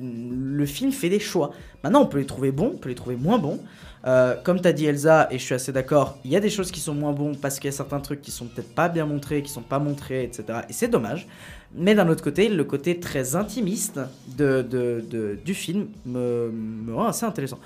le 0.00 0.66
film 0.66 0.92
fait 0.92 1.08
des 1.08 1.18
choix. 1.18 1.50
Maintenant, 1.82 2.02
on 2.02 2.06
peut 2.06 2.18
les 2.18 2.26
trouver 2.26 2.52
bons, 2.52 2.72
on 2.74 2.78
peut 2.78 2.88
les 2.88 2.94
trouver 2.94 3.16
moins 3.16 3.38
bons. 3.38 3.60
Euh, 4.04 4.34
comme 4.42 4.60
t'as 4.60 4.72
dit 4.72 4.86
Elsa, 4.86 5.28
et 5.30 5.38
je 5.38 5.44
suis 5.44 5.54
assez 5.54 5.72
d'accord, 5.72 6.18
il 6.24 6.30
y 6.30 6.36
a 6.36 6.40
des 6.40 6.50
choses 6.50 6.70
qui 6.72 6.80
sont 6.80 6.94
moins 6.94 7.12
bons 7.12 7.34
parce 7.34 7.60
qu'il 7.60 7.70
y 7.70 7.74
a 7.74 7.76
certains 7.76 8.00
trucs 8.00 8.20
qui 8.20 8.32
sont 8.32 8.46
peut-être 8.46 8.74
pas 8.74 8.88
bien 8.88 9.06
montrés, 9.06 9.42
qui 9.42 9.50
sont 9.50 9.62
pas 9.62 9.78
montrés, 9.78 10.24
etc. 10.24 10.60
Et 10.68 10.72
c'est 10.72 10.88
dommage. 10.88 11.28
Mais 11.74 11.94
d'un 11.94 12.08
autre 12.08 12.22
côté, 12.22 12.48
le 12.48 12.64
côté 12.64 13.00
très 13.00 13.34
intimiste 13.36 13.98
de, 14.36 14.62
de- 14.62 15.02
de- 15.08 15.38
du 15.44 15.54
film 15.54 15.88
me, 16.06 16.50
me 16.52 16.94
rend 16.94 17.06
assez 17.06 17.24
intéressant. 17.24 17.58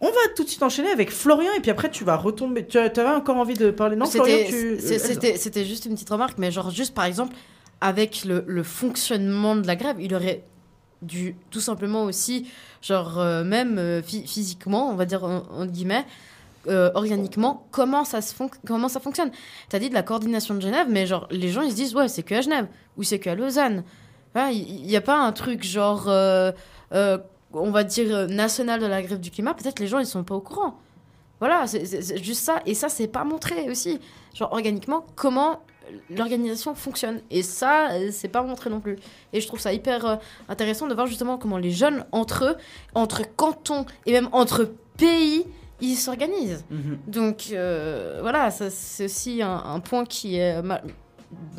On 0.00 0.08
va 0.08 0.20
tout 0.36 0.44
de 0.44 0.48
suite 0.48 0.62
enchaîner 0.62 0.90
avec 0.90 1.10
Florian 1.10 1.52
et 1.56 1.60
puis 1.60 1.70
après 1.70 1.90
tu 1.90 2.04
vas 2.04 2.16
retomber. 2.16 2.66
Tu 2.66 2.76
avais 2.76 3.02
encore 3.06 3.36
envie 3.36 3.54
de 3.54 3.70
parler? 3.70 3.96
Non, 3.96 4.04
Florian, 4.24 4.36
tu. 4.48 4.72
Elsa. 4.74 5.38
c'était- 5.38 5.64
juste 5.64 5.86
une 5.86 5.94
petite 5.94 6.10
remarque, 6.10 6.36
mais 6.38 6.50
genre 6.50 6.70
juste 6.70 6.92
par 6.94 7.04
exemple, 7.06 7.34
avec 7.80 8.24
le, 8.24 8.44
le 8.46 8.62
fonctionnement 8.62 9.56
de 9.56 9.66
la 9.66 9.76
grève, 9.76 9.96
il 10.00 10.14
aurait 10.14 10.42
dû 11.02 11.36
tout 11.50 11.60
simplement 11.60 12.04
aussi, 12.04 12.46
genre 12.82 13.18
euh, 13.18 13.44
même 13.44 13.78
euh, 13.78 14.02
phy- 14.02 14.26
physiquement, 14.26 14.90
on 14.90 14.96
va 14.96 15.04
dire 15.06 15.24
en, 15.24 15.44
en 15.50 15.66
guillemets, 15.66 16.04
euh, 16.68 16.90
organiquement, 16.94 17.66
comment 17.70 18.04
ça, 18.04 18.20
se 18.20 18.34
comment 18.66 18.88
ça 18.88 19.00
fonctionne. 19.00 19.30
T'as 19.68 19.78
dit 19.78 19.88
de 19.88 19.94
la 19.94 20.02
coordination 20.02 20.54
de 20.54 20.60
Genève, 20.60 20.86
mais 20.90 21.06
genre 21.06 21.26
les 21.30 21.48
gens 21.48 21.62
ils 21.62 21.70
se 21.70 21.76
disent 21.76 21.94
ouais 21.94 22.08
c'est 22.08 22.22
que 22.22 22.34
à 22.34 22.40
Genève 22.40 22.66
ou 22.96 23.02
c'est 23.02 23.18
que 23.18 23.30
à 23.30 23.34
Lausanne. 23.34 23.84
Il 24.52 24.82
n'y 24.82 24.96
a 24.96 25.00
pas 25.00 25.16
un 25.18 25.32
truc 25.32 25.64
genre, 25.64 26.08
euh, 26.08 26.52
euh, 26.92 27.16
on 27.54 27.70
va 27.70 27.84
dire, 27.84 28.28
national 28.28 28.80
de 28.80 28.86
la 28.86 29.00
grève 29.00 29.18
du 29.18 29.30
climat. 29.30 29.54
Peut-être 29.54 29.78
les 29.80 29.86
gens 29.86 29.98
ils 29.98 30.04
sont 30.06 30.24
pas 30.24 30.34
au 30.34 30.40
courant. 30.42 30.78
Voilà, 31.40 31.66
c'est- 31.66 32.22
juste 32.22 32.42
ça. 32.44 32.60
Et 32.66 32.74
ça, 32.74 32.90
c'est 32.90 33.08
pas 33.08 33.24
montré 33.24 33.70
aussi. 33.70 33.98
Genre, 34.34 34.52
organiquement, 34.52 35.06
comment 35.14 35.60
l'organisation 36.10 36.74
fonctionne. 36.74 37.20
Et 37.30 37.42
ça, 37.42 37.88
c'est 38.10 38.28
pas 38.28 38.42
montré 38.42 38.68
non 38.68 38.80
plus. 38.80 38.96
Et 39.32 39.40
je 39.40 39.46
trouve 39.46 39.60
ça 39.60 39.72
hyper 39.72 40.18
intéressant 40.50 40.86
de 40.86 40.94
voir 40.94 41.06
justement 41.06 41.38
comment 41.38 41.56
les 41.58 41.70
jeunes, 41.70 42.04
entre 42.12 42.44
eux, 42.44 42.56
entre 42.94 43.22
cantons 43.36 43.86
et 44.04 44.12
même 44.12 44.28
entre 44.32 44.70
pays, 44.98 45.44
ils 45.80 45.96
s'organisent. 45.96 46.64
Mhm. 46.70 46.98
Donc, 47.06 47.48
euh, 47.52 48.18
voilà, 48.22 48.50
c'est 48.50 49.04
aussi 49.04 49.42
un, 49.42 49.56
un 49.64 49.80
point 49.80 50.04
qui 50.04 50.36
est, 50.36 50.60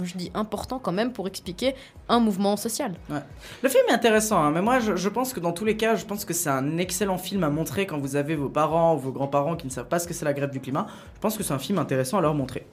je 0.02 0.16
dis, 0.16 0.32
important 0.34 0.80
quand 0.80 0.94
même 0.94 1.12
pour 1.12 1.28
expliquer 1.28 1.76
un 2.10 2.20
mouvement 2.20 2.56
social. 2.56 2.94
Ouais. 3.10 3.20
Le 3.62 3.68
film 3.68 3.84
est 3.90 3.94
intéressant, 3.94 4.42
hein, 4.42 4.50
mais 4.52 4.62
moi 4.62 4.80
je, 4.80 4.96
je 4.96 5.10
pense 5.10 5.34
que 5.34 5.42
dans 5.42 5.52
tous 5.52 5.66
les 5.66 5.76
cas, 5.76 5.96
je 5.96 6.06
pense 6.06 6.24
que 6.24 6.34
c'est 6.34 6.50
un 6.50 6.78
excellent 6.78 7.18
film 7.18 7.44
à 7.44 7.50
montrer 7.50 7.86
quand 7.86 7.98
vous 7.98 8.16
avez 8.16 8.38
vos 8.38 8.48
parents 8.48 8.96
ou 8.96 9.00
vos 9.00 9.12
grands-parents 9.12 9.58
qui 9.58 9.68
ne 9.68 9.72
savent 9.72 9.90
pas 9.90 10.00
ce 10.00 10.08
que 10.08 10.14
c'est 10.14 10.24
la 10.24 10.32
grève 10.34 10.52
du 10.52 10.62
climat. 10.62 10.88
Je 11.16 11.20
pense 11.20 11.36
que 11.38 11.44
c'est 11.44 11.54
un 11.54 11.60
film 11.60 11.80
intéressant 11.80 12.18
à 12.18 12.22
leur 12.22 12.34
montrer. 12.34 12.66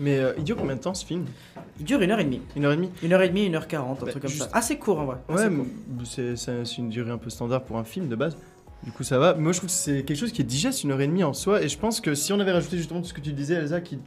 Mais 0.00 0.18
euh, 0.18 0.32
il 0.38 0.42
dure 0.44 0.56
combien 0.56 0.74
de 0.74 0.80
temps 0.80 0.92
ce 0.94 1.06
film? 1.06 1.24
Il 1.78 1.84
dure 1.84 2.02
une 2.02 2.10
heure 2.10 2.18
et 2.18 2.24
demie. 2.24 2.42
Une 2.56 2.64
heure 2.64 2.72
et 2.72 2.76
demie? 2.76 2.90
Une 3.02 3.12
heure 3.12 3.22
et 3.22 3.28
demie, 3.28 3.46
une 3.46 3.54
heure 3.54 3.68
quarante, 3.68 4.02
un 4.02 4.06
Bah, 4.06 4.10
truc 4.10 4.22
comme 4.22 4.30
juste- 4.30 4.50
ça. 4.50 4.56
Assez 4.58 4.76
court 4.76 4.98
en 4.98 5.04
vrai. 5.04 5.16
Ouais, 5.28 5.48
c'est 6.04 6.76
une 6.78 6.88
durée 6.90 7.12
un 7.12 7.18
peu 7.18 7.30
standard 7.30 7.62
pour 7.62 7.78
un 7.78 7.84
film 7.84 8.08
de 8.08 8.16
base. 8.16 8.36
Du 8.84 8.92
coup, 8.92 9.02
ça 9.02 9.18
va. 9.18 9.34
Moi, 9.34 9.52
je 9.52 9.58
trouve 9.58 9.68
que 9.68 9.74
c'est 9.76 10.02
quelque 10.04 10.16
chose 10.18 10.32
qui 10.32 10.40
est 10.40 10.44
digeste, 10.44 10.84
une 10.84 10.92
heure 10.92 11.00
et 11.00 11.06
demie 11.06 11.24
en 11.24 11.34
soi. 11.34 11.62
Et 11.62 11.68
je 11.68 11.78
pense 11.78 12.00
que 12.00 12.14
si 12.14 12.32
on 12.32 12.40
avait 12.40 12.52
rajouté 12.52 12.76
justement 12.78 13.00
tout 13.00 13.08
ce 13.08 13.14
que 13.14 13.20
tu 13.20 13.32
disais, 13.32 13.54
Elsa, 13.54 13.80
qui 13.80 13.98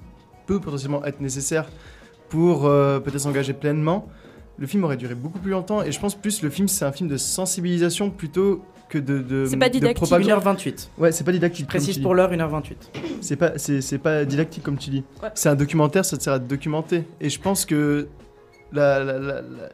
peut 0.47 0.59
potentiellement 0.59 1.05
être 1.05 1.21
nécessaire 1.21 1.67
pour 2.30 2.65
euh, 2.65 2.99
peut-être 2.99 3.19
s'engager 3.19 3.53
pleinement, 3.53 4.07
le 4.57 4.65
film 4.67 4.84
aurait 4.84 4.97
duré 4.97 5.13
beaucoup 5.15 5.39
plus 5.39 5.51
longtemps. 5.51 5.84
Et 5.84 5.91
je 5.91 5.99
pense 5.99 6.15
plus 6.15 6.41
le 6.41 6.49
film, 6.49 6.67
c'est 6.67 6.86
un 6.86 6.91
film 6.91 7.07
de 7.07 7.17
sensibilisation 7.17 8.09
plutôt 8.09 8.63
que 8.89 8.97
de. 8.97 9.19
de 9.19 9.45
C'est 9.45 9.57
pas 9.57 9.69
didactique. 9.69 9.97
propagande. 9.97 10.43
1h28. 10.43 10.88
Ouais, 10.97 11.11
c'est 11.11 11.24
pas 11.24 11.32
didactique. 11.32 11.65
Je 11.65 11.69
précise 11.69 11.99
pour 11.99 12.15
l'heure 12.15 12.32
1h28. 12.32 12.74
C'est 13.21 13.36
pas, 13.36 13.57
c'est, 13.57 13.80
c'est 13.82 13.99
pas 13.99 14.26
didactique 14.26 14.63
comme 14.63 14.78
tu 14.78 14.89
dis. 14.89 15.03
Ouais. 15.21 15.30
C'est 15.36 15.49
un 15.49 15.55
documentaire, 15.55 16.03
ça 16.03 16.17
te 16.17 16.24
sert 16.24 16.34
à 16.34 16.39
te 16.39 16.45
documenter. 16.49 17.03
Et 17.21 17.30
je 17.30 17.39
pense 17.39 17.65
que 17.65 18.07
la, 18.71 19.03
la- 19.03 19.19
la- 19.19 19.41
la- 19.41 19.69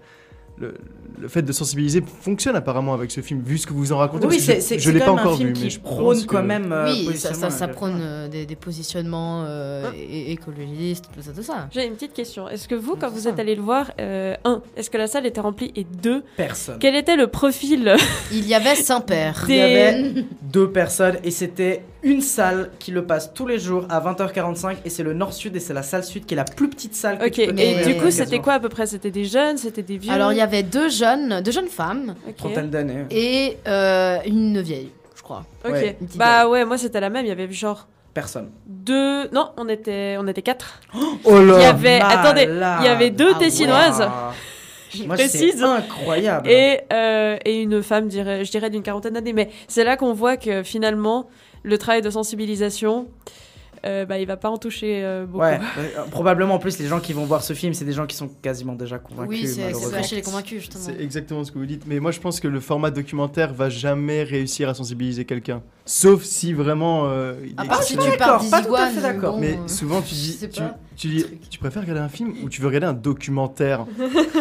le, 0.58 0.74
le 1.20 1.28
fait 1.28 1.42
de 1.42 1.52
sensibiliser 1.52 2.04
fonctionne 2.22 2.56
apparemment 2.56 2.94
avec 2.94 3.12
ce 3.12 3.22
film, 3.22 3.42
vu 3.42 3.58
ce 3.58 3.66
que 3.68 3.74
vous 3.74 3.92
en 3.92 3.98
racontez. 3.98 4.28
Oui, 4.28 4.38
que 4.38 4.42
c'est- 4.42 4.78
je- 4.78 4.84
je 4.84 4.92
l'ai 4.92 5.00
quand 5.00 5.06
pas 5.16 5.22
un 5.22 5.24
encore 5.26 5.38
film 5.38 5.50
vu, 5.50 5.54
qui 5.54 5.64
mais 5.64 5.70
je 5.70 5.80
prône 5.80 6.26
quand 6.26 6.42
que- 6.42 6.46
même, 6.46 6.72
euh, 6.72 6.92
oui, 7.08 7.16
ça, 7.18 7.34
ça, 7.50 7.68
prône 7.68 8.00
euh, 8.02 8.28
des, 8.28 8.46
des 8.46 8.56
positionnements 8.56 9.44
euh, 9.48 9.90
écologistes, 10.28 11.06
tout 11.14 11.22
ça, 11.22 11.32
tout 11.32 11.44
ça. 11.44 11.68
J'ai 11.72 11.86
une 11.86 11.94
petite 11.94 12.14
question. 12.14 12.48
Est-ce 12.48 12.68
que 12.68 12.76
vous, 12.76 12.96
quand 12.96 13.10
vous 13.10 13.28
êtes 13.28 13.40
allé 13.40 13.56
le 13.56 13.62
voir, 13.62 13.92
euh, 14.00 14.36
un, 14.46 14.62
est-ce 14.76 14.90
que 14.90 14.98
la 14.98 15.08
salle 15.08 15.26
était 15.26 15.42
remplie 15.42 15.72
et 15.76 15.84
deux, 16.02 16.24
Personne. 16.38 16.78
quel 16.80 16.96
était 16.96 17.16
le 17.16 17.28
profil 17.28 17.96
Il 18.32 18.48
y 18.48 18.54
avait 18.54 18.76
Saint-Père. 18.76 19.46
Il 19.50 19.56
y 19.56 19.60
avait 19.62 20.26
deux 20.42 20.70
personnes 20.72 21.18
et 21.24 21.32
c'était 21.32 21.84
une 22.02 22.22
salle 22.22 22.72
qui 22.80 22.92
le 22.92 23.06
passe 23.06 23.34
tous 23.34 23.46
les 23.46 23.60
jours 23.60 23.86
à 23.90 24.00
20h45 24.00 24.78
et 24.86 24.90
c'est 24.90 25.04
le 25.04 25.14
Nord-Sud 25.14 25.56
et 25.56 25.60
c'est 25.60 25.74
la 25.74 25.84
salle 25.84 26.04
Sud 26.06 26.26
qui 26.26 26.34
est 26.34 26.38
la 26.38 26.46
plus 26.46 26.70
petite 26.70 26.96
salle 26.96 27.18
que 27.20 27.26
Ok, 27.26 27.32
tu 27.34 27.48
peux 27.48 27.60
et 27.60 27.84
du 27.86 27.98
coup, 27.98 28.10
c'était 28.10 28.40
quoi 28.40 28.54
à 28.54 28.60
peu 28.60 28.70
près? 28.70 28.88
C'était 28.88 29.12
des 29.12 29.26
jeunes, 29.26 29.58
c'était 29.58 29.84
des 29.84 29.98
vieux? 29.98 30.12
Alors, 30.14 30.32
il 30.32 30.38
y 30.38 30.42
avait 30.42 30.64
deux 30.64 30.88
jeunes, 31.00 31.42
deux 31.42 31.52
jeunes 31.52 31.68
femmes. 31.68 32.16
Trentaine 32.38 32.70
d'années. 32.70 33.06
Et 33.12 33.58
euh, 33.68 34.18
une 34.26 34.62
vieille, 34.62 34.92
je 35.16 35.22
crois. 35.22 35.44
Ok. 35.66 35.72
Ouais. 35.72 35.98
Bah 36.16 36.48
ouais, 36.48 36.66
moi 36.66 36.78
c'était 36.78 37.00
la 37.00 37.10
même. 37.10 37.26
Il 37.26 37.30
y 37.30 37.32
avait 37.32 37.52
genre 37.52 37.88
Personne. 38.14 38.50
deux. 38.66 39.28
Non, 39.30 39.52
on 39.58 39.68
était, 39.70 40.16
on 40.20 40.28
était 40.28 40.42
quatre. 40.42 40.82
Oh 41.24 41.40
là 41.40 41.56
Il 41.58 41.62
y 41.62 41.66
avait, 41.66 42.00
malade. 42.00 42.18
attendez, 42.20 42.44
il 42.82 42.86
y 42.86 42.90
avait 42.90 43.10
deux 43.12 43.32
Ah 43.36 43.40
tessinoises. 43.40 44.00
ouais. 44.02 44.08
Moi, 45.06 45.16
précise. 45.18 45.54
c'est 45.58 45.64
incroyable. 45.64 46.50
Et, 46.50 46.80
euh, 46.92 47.38
et 47.46 47.62
une 47.62 47.84
femme, 47.84 48.08
dirais, 48.08 48.44
je 48.44 48.50
dirais 48.50 48.72
d'une 48.72 48.82
quarantaine 48.82 49.14
d'années. 49.14 49.34
Mais 49.34 49.50
c'est 49.68 49.84
là 49.84 49.96
qu'on 49.98 50.14
voit 50.14 50.36
que 50.36 50.64
finalement, 50.64 51.28
le 51.62 51.78
travail 51.78 52.02
de 52.02 52.10
sensibilisation, 52.10 53.08
euh, 53.86 54.06
bah, 54.06 54.20
il 54.20 54.26
va 54.26 54.38
pas 54.38 54.50
en 54.50 54.58
toucher 54.58 55.04
euh, 55.04 55.26
beaucoup. 55.26 55.44
Ouais, 55.44 55.60
euh, 55.78 56.04
probablement 56.12 56.56
en 56.56 56.60
plus 56.60 56.80
les 56.80 56.88
gens 56.88 57.00
qui 57.00 57.14
vont 57.14 57.26
voir 57.26 57.44
ce 57.44 57.54
film, 57.54 57.74
c'est 57.74 57.86
des 57.86 57.94
gens 57.94 58.06
qui 58.06 58.16
sont 58.16 58.28
quasiment 58.42 58.74
déjà 58.76 59.00
convaincus. 59.00 59.40
Oui, 59.42 59.48
c'est- 59.48 60.04
chez 60.04 60.16
les 60.16 60.22
convaincus, 60.22 60.60
justement. 60.62 60.84
C'est 60.84 61.02
exactement 61.02 61.44
ce 61.44 61.52
que 61.52 61.60
vous 61.60 61.66
dites. 61.66 61.86
Mais 61.88 62.00
moi, 62.00 62.12
je 62.12 62.20
pense 62.20 62.40
que 62.40 62.48
le 62.48 62.60
format 62.60 62.92
documentaire 62.92 63.54
va 63.54 63.70
jamais 63.70 64.24
réussir 64.24 64.70
à 64.70 64.74
sensibiliser 64.74 65.26
quelqu'un. 65.26 65.62
Sauf 65.92 66.22
si 66.24 66.54
vraiment. 66.54 67.06
euh, 67.08 67.34
il 67.44 67.50
est- 67.52 67.68
part 67.68 67.82
si 67.82 67.98
tu 67.98 68.12
pars 68.18 68.44
pas 68.48 68.62
tout 68.62 68.76
à 68.76 68.86
fait 68.88 69.02
d'accord. 69.02 69.34
bon, 69.34 69.40
Mais 69.40 69.54
euh, 69.54 69.68
souvent, 69.68 70.02
tu 70.04 70.14
dis, 70.14 70.38
tu, 70.52 70.62
pas. 70.62 70.76
tu 70.96 71.08
dis, 71.08 71.26
tu 71.50 71.58
préfères 71.58 71.82
regarder 71.82 72.02
un 72.02 72.10
film 72.10 72.32
ou 72.44 72.50
tu 72.50 72.62
veux 72.62 72.68
regarder 72.68 72.86
un 72.86 72.94
documentaire? 72.94 73.86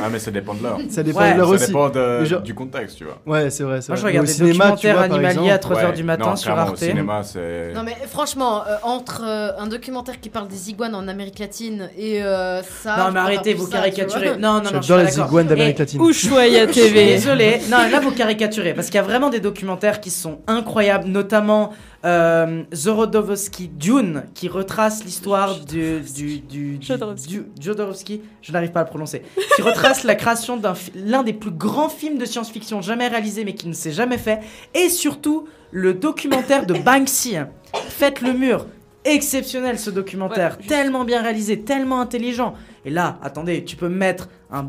Ah, 0.03 0.09
mais 0.13 0.19
ça 0.19 0.31
dépend 0.31 0.53
de 0.53 0.63
l'heure. 0.63 0.79
Ça 0.91 1.03
dépend 1.03 1.21
Ouais. 1.21 1.33
de 1.33 1.39
l'heure 1.39 1.49
Ça 1.49 1.55
aussi. 1.55 1.67
dépend 1.69 1.89
de- 1.89 2.19
Mais 2.21 2.27
genre- 2.27 2.43
du 2.43 2.53
contexte, 2.55 2.99
tu 2.99 3.05
vois. 3.05 3.19
Ouais, 3.27 3.49
c'est 3.49 3.63
vrai. 3.65 3.81
Moi, 3.89 3.97
je 3.97 4.05
regarde 4.05 4.27
des 4.27 4.33
cinéma, 4.35 4.73
documentaires 4.73 5.01
animaliers 5.01 5.51
à 5.51 5.57
3h 5.59 5.87
Ouais, 5.89 5.93
du 5.97 6.03
matin 6.05 6.27
non, 6.31 6.37
sur 6.37 6.53
Arte. 6.53 6.75
Au 6.75 6.77
cinéma, 6.77 7.23
c'est. 7.23 7.73
Non 7.75 7.83
mais 7.83 7.97
franchement, 8.07 8.63
euh, 8.67 8.77
entre 8.83 9.23
euh, 9.27 9.53
un 9.59 9.69
documentaire 9.69 10.21
qui 10.21 10.29
parle 10.29 10.49
des 10.49 10.69
iguanes 10.69 10.95
en 10.95 11.09
Amérique 11.09 11.39
latine 11.39 11.89
et 11.97 12.23
euh, 12.23 12.63
ça. 12.63 12.97
Non, 12.99 13.11
mais 13.13 13.21
arrêtez, 13.21 13.55
vous 13.55 13.65
ça, 13.65 13.79
caricaturez. 13.79 14.37
Non, 14.37 14.55
non, 14.55 14.55
non, 14.59 14.63
je 14.65 14.69
suis 14.69 14.83
J'adore 14.89 15.05
les 15.07 15.19
iguanes 15.19 15.47
d'Amérique 15.47 15.77
Et- 15.77 15.79
latine. 15.79 16.03
Ushuaïa 16.05 16.67
TV. 16.67 17.07
Désolé. 17.15 17.61
Non, 17.71 17.79
là 17.91 18.01
vous 18.01 18.11
caricaturez 18.11 18.75
parce 18.75 18.89
qu'il 18.89 18.97
y 18.97 18.99
a 18.99 19.03
vraiment 19.03 19.31
des 19.31 19.41
documentaires 19.41 20.01
qui 20.03 20.11
sont 20.11 20.41
incroyables, 20.47 21.09
notamment 21.09 21.38
euh, 22.05 22.63
Zorodowski 22.75 23.69
Dune 23.69 24.25
qui 24.35 24.49
retrace 24.49 25.05
l'histoire 25.05 25.61
du 25.61 26.01
du 26.01 26.39
du, 26.41 26.79
du, 26.79 26.87
Jodorowsky. 26.87 27.29
du- 27.29 27.47
Jodorowsky, 27.61 28.23
je 28.43 28.53
n'arrive 28.53 28.71
pas 28.71 28.81
à 28.81 28.85
le 28.85 28.89
prononcer, 28.89 29.23
qui 29.57 29.63
retrace 29.63 30.05
la 30.05 30.15
création 30.15 30.57
d'un 30.57 30.75
l'un 30.95 31.23
des 31.23 31.33
plus 31.33 31.51
grands 31.51 31.89
films 31.89 32.19
de 32.19 32.25
science-fiction 32.25 32.81
jamais 32.83 33.09
réalisé 33.09 33.45
mais 33.45 33.55
qui 33.55 33.69
ne 33.69 33.73
s'est 33.73 33.93
jamais 33.93 34.19
fait 34.19 34.41
et 34.75 34.89
surtout 34.89 35.49
le 35.71 35.95
documentaire 35.95 36.67
de 36.67 36.75
Banksy. 36.75 37.37
Faites 37.89 38.21
le 38.21 38.33
mur. 38.33 38.67
Exceptionnel 39.05 39.79
ce 39.79 39.91
documentaire, 39.91 40.59
tellement 40.59 41.05
bien 41.05 41.23
réalisé, 41.23 41.61
tellement 41.61 42.01
intelligent. 42.01 42.55
Et 42.89 42.91
là, 42.91 43.19
attendez, 43.21 43.65
tu 43.65 43.77
peux 43.77 43.91
mettre 43.91 44.31
un, 44.51 44.67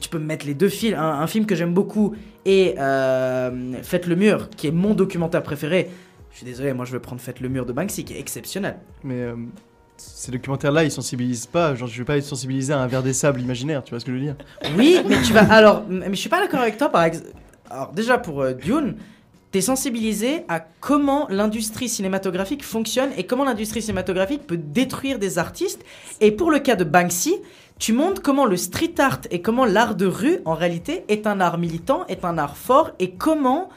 tu 0.00 0.08
peux 0.08 0.18
mettre 0.18 0.46
les 0.46 0.54
deux 0.54 0.68
films, 0.68 0.98
un, 0.98 1.20
un 1.20 1.28
film 1.28 1.46
que 1.46 1.54
j'aime 1.54 1.72
beaucoup 1.72 2.12
et 2.44 2.74
euh, 2.76 3.74
Faites 3.84 4.08
le 4.08 4.16
mur, 4.16 4.50
qui 4.50 4.66
est 4.66 4.72
mon 4.72 4.94
documentaire 4.94 5.44
préféré. 5.44 5.88
Je 6.32 6.38
suis 6.38 6.44
désolé, 6.44 6.72
moi 6.72 6.84
je 6.86 6.90
vais 6.90 6.98
prendre 6.98 7.20
Faites 7.20 7.38
le 7.38 7.48
mur 7.48 7.64
de 7.64 7.72
Banksy, 7.72 8.04
qui 8.04 8.14
est 8.14 8.18
exceptionnel. 8.18 8.78
Mais 9.04 9.20
euh, 9.20 9.36
ces 9.96 10.32
documentaires-là, 10.32 10.82
ils 10.82 10.90
sensibilisent 10.90 11.46
pas. 11.46 11.76
Genre, 11.76 11.86
je 11.86 11.96
vais 11.98 12.04
pas 12.04 12.16
être 12.16 12.24
sensibilisé 12.24 12.72
à 12.72 12.80
un 12.80 12.88
verre 12.88 13.04
des 13.04 13.12
sables 13.12 13.40
imaginaire, 13.40 13.84
tu 13.84 13.90
vois 13.90 14.00
ce 14.00 14.04
que 14.06 14.10
je 14.10 14.16
veux 14.16 14.24
dire? 14.24 14.34
Oui, 14.76 14.98
mais 15.08 15.22
tu 15.22 15.32
vas. 15.32 15.48
Alors, 15.52 15.84
mais 15.88 16.08
je 16.10 16.16
suis 16.16 16.28
pas 16.28 16.40
d'accord 16.40 16.62
avec 16.62 16.76
toi, 16.78 16.88
par 16.88 17.04
exemple. 17.04 17.28
Alors, 17.70 17.92
déjà 17.92 18.18
pour 18.18 18.42
euh, 18.42 18.54
Dune, 18.54 18.96
t'es 19.52 19.60
sensibilisé 19.60 20.44
à 20.48 20.60
comment 20.60 21.26
l'industrie 21.28 21.88
cinématographique 21.88 22.64
fonctionne 22.64 23.10
et 23.16 23.24
comment 23.24 23.44
l'industrie 23.44 23.82
cinématographique 23.82 24.46
peut 24.46 24.56
détruire 24.56 25.18
des 25.18 25.38
artistes. 25.38 25.84
Et 26.20 26.32
pour 26.32 26.50
le 26.50 26.58
cas 26.58 26.74
de 26.74 26.84
Banksy, 26.84 27.36
tu 27.78 27.92
montres 27.92 28.22
comment 28.22 28.46
le 28.46 28.56
street 28.56 28.94
art 28.98 29.20
et 29.30 29.42
comment 29.42 29.66
l'art 29.66 29.94
de 29.94 30.06
rue, 30.06 30.38
en 30.46 30.54
réalité, 30.54 31.04
est 31.08 31.26
un 31.26 31.38
art 31.40 31.58
militant, 31.58 32.06
est 32.06 32.24
un 32.24 32.38
art 32.38 32.56
fort 32.56 32.90
et 32.98 33.12
comment. 33.12 33.68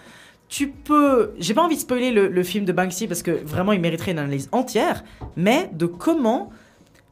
Tu 0.48 0.68
peux. 0.68 1.34
J'ai 1.40 1.54
pas 1.54 1.64
envie 1.64 1.76
de 1.76 1.82
spoiler 1.82 2.12
le, 2.12 2.28
le 2.28 2.44
film 2.44 2.66
de 2.66 2.72
Banksy 2.72 3.08
parce 3.08 3.24
que 3.24 3.32
vraiment 3.32 3.74
il 3.74 3.82
mériterait 3.82 4.12
une 4.12 4.20
analyse 4.20 4.48
entière, 4.52 5.04
mais 5.36 5.70
de 5.74 5.88
comment 5.88 6.52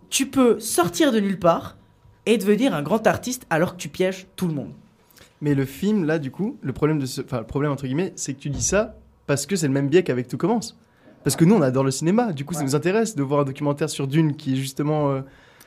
tu 0.09 0.27
peux 0.27 0.59
sortir 0.59 1.11
de 1.11 1.19
nulle 1.19 1.39
part 1.39 1.75
et 2.27 2.37
devenir 2.37 2.75
un 2.75 2.83
grand 2.83 3.05
artiste 3.07 3.45
alors 3.49 3.73
que 3.73 3.81
tu 3.81 3.89
pièges 3.89 4.27
tout 4.35 4.47
le 4.47 4.53
monde. 4.53 4.71
Mais 5.43 5.55
le 5.55 5.65
film, 5.65 6.05
là, 6.05 6.19
du 6.19 6.31
coup, 6.31 6.57
le 6.61 6.71
problème 6.71 6.99
de 6.99 7.05
ce. 7.05 7.19
Enfin, 7.21 7.39
le 7.39 7.45
problème, 7.45 7.71
entre 7.73 7.85
guillemets, 7.85 8.13
c'est 8.15 8.33
que 8.33 8.39
tu 8.39 8.49
dis 8.49 8.63
ça 8.63 8.95
parce 9.27 9.45
que 9.45 9.57
c'est 9.57 9.67
le 9.67 9.73
même 9.73 9.89
biais 9.89 10.01
qu'avec 10.03 10.27
Tout 10.29 10.37
commence. 10.37 10.77
Parce 11.25 11.35
que 11.35 11.43
nous, 11.43 11.53
on 11.55 11.61
adore 11.61 11.83
le 11.83 11.91
cinéma. 11.91 12.31
Du 12.31 12.45
coup, 12.45 12.53
ça 12.53 12.63
nous 12.63 12.75
intéresse 12.75 13.13
de 13.15 13.23
voir 13.23 13.41
un 13.41 13.43
documentaire 13.43 13.89
sur 13.89 14.07
Dune 14.07 14.35
qui 14.37 14.53
est 14.53 14.55
justement. 14.55 15.11
euh, 15.11 15.21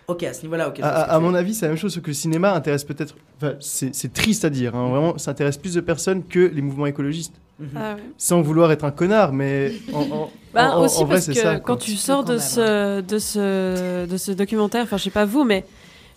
Ok, 0.09 0.23
à 0.23 0.33
ce 0.33 0.43
niveau-là, 0.43 0.69
ok. 0.69 0.79
à, 0.83 1.19
mon 1.21 1.35
avis, 1.35 1.53
c'est 1.53 1.67
la 1.67 1.71
même 1.71 1.79
chose, 1.79 1.93
sauf 1.93 2.03
que 2.03 2.09
le 2.09 2.15
cinéma 2.15 2.55
intéresse 2.55 2.85
peut-être. 2.85 3.17
Enfin, 3.37 3.55
c'est 3.61 4.13
triste 4.15 4.45
à 4.47 4.51
dire, 4.51 4.75
hein, 4.77 4.89
vraiment, 4.89 5.19
ça 5.19 5.33
intéresse 5.33 5.57
plus 5.59 5.75
de 5.75 5.81
personnes 5.81 6.23
que 6.25 6.39
les 6.39 6.63
mouvements 6.63 6.87
écologistes. 6.87 7.35
Mhm. 7.59 7.69
Ah 7.77 7.95
ouais. 7.97 8.03
Sans 8.17 8.41
vouloir 8.41 8.71
être 8.73 8.85
un 8.85 8.91
connard, 8.93 9.33
mais 9.33 9.73
en, 9.93 10.01
en- 10.03 10.31
Bah, 10.55 10.77
en- 10.77 10.85
aussi 10.85 11.03
en 11.03 11.07
vrai, 11.07 11.17
parce 11.17 11.25
c'est 11.27 11.33
que 11.35 11.39
ça. 11.41 11.59
quand 11.61 11.77
tu 11.77 11.97
sors 11.97 12.23
de 12.25 12.39
ce, 12.39 13.01
de, 13.01 13.19
ce, 13.19 14.07
de 14.07 14.17
ce 14.17 14.31
documentaire, 14.33 14.85
enfin 14.85 14.97
je 14.97 15.05
sais 15.05 15.11
pas 15.11 15.25
vous, 15.25 15.43
mais 15.45 15.65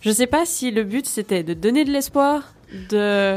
je 0.02 0.10
sais 0.10 0.26
pas 0.28 0.44
si 0.46 0.70
le 0.70 0.84
but 0.84 1.06
c'était 1.06 1.42
de 1.42 1.52
donner 1.54 1.84
de 1.84 1.90
l'espoir, 1.90 2.54
de, 2.90 3.36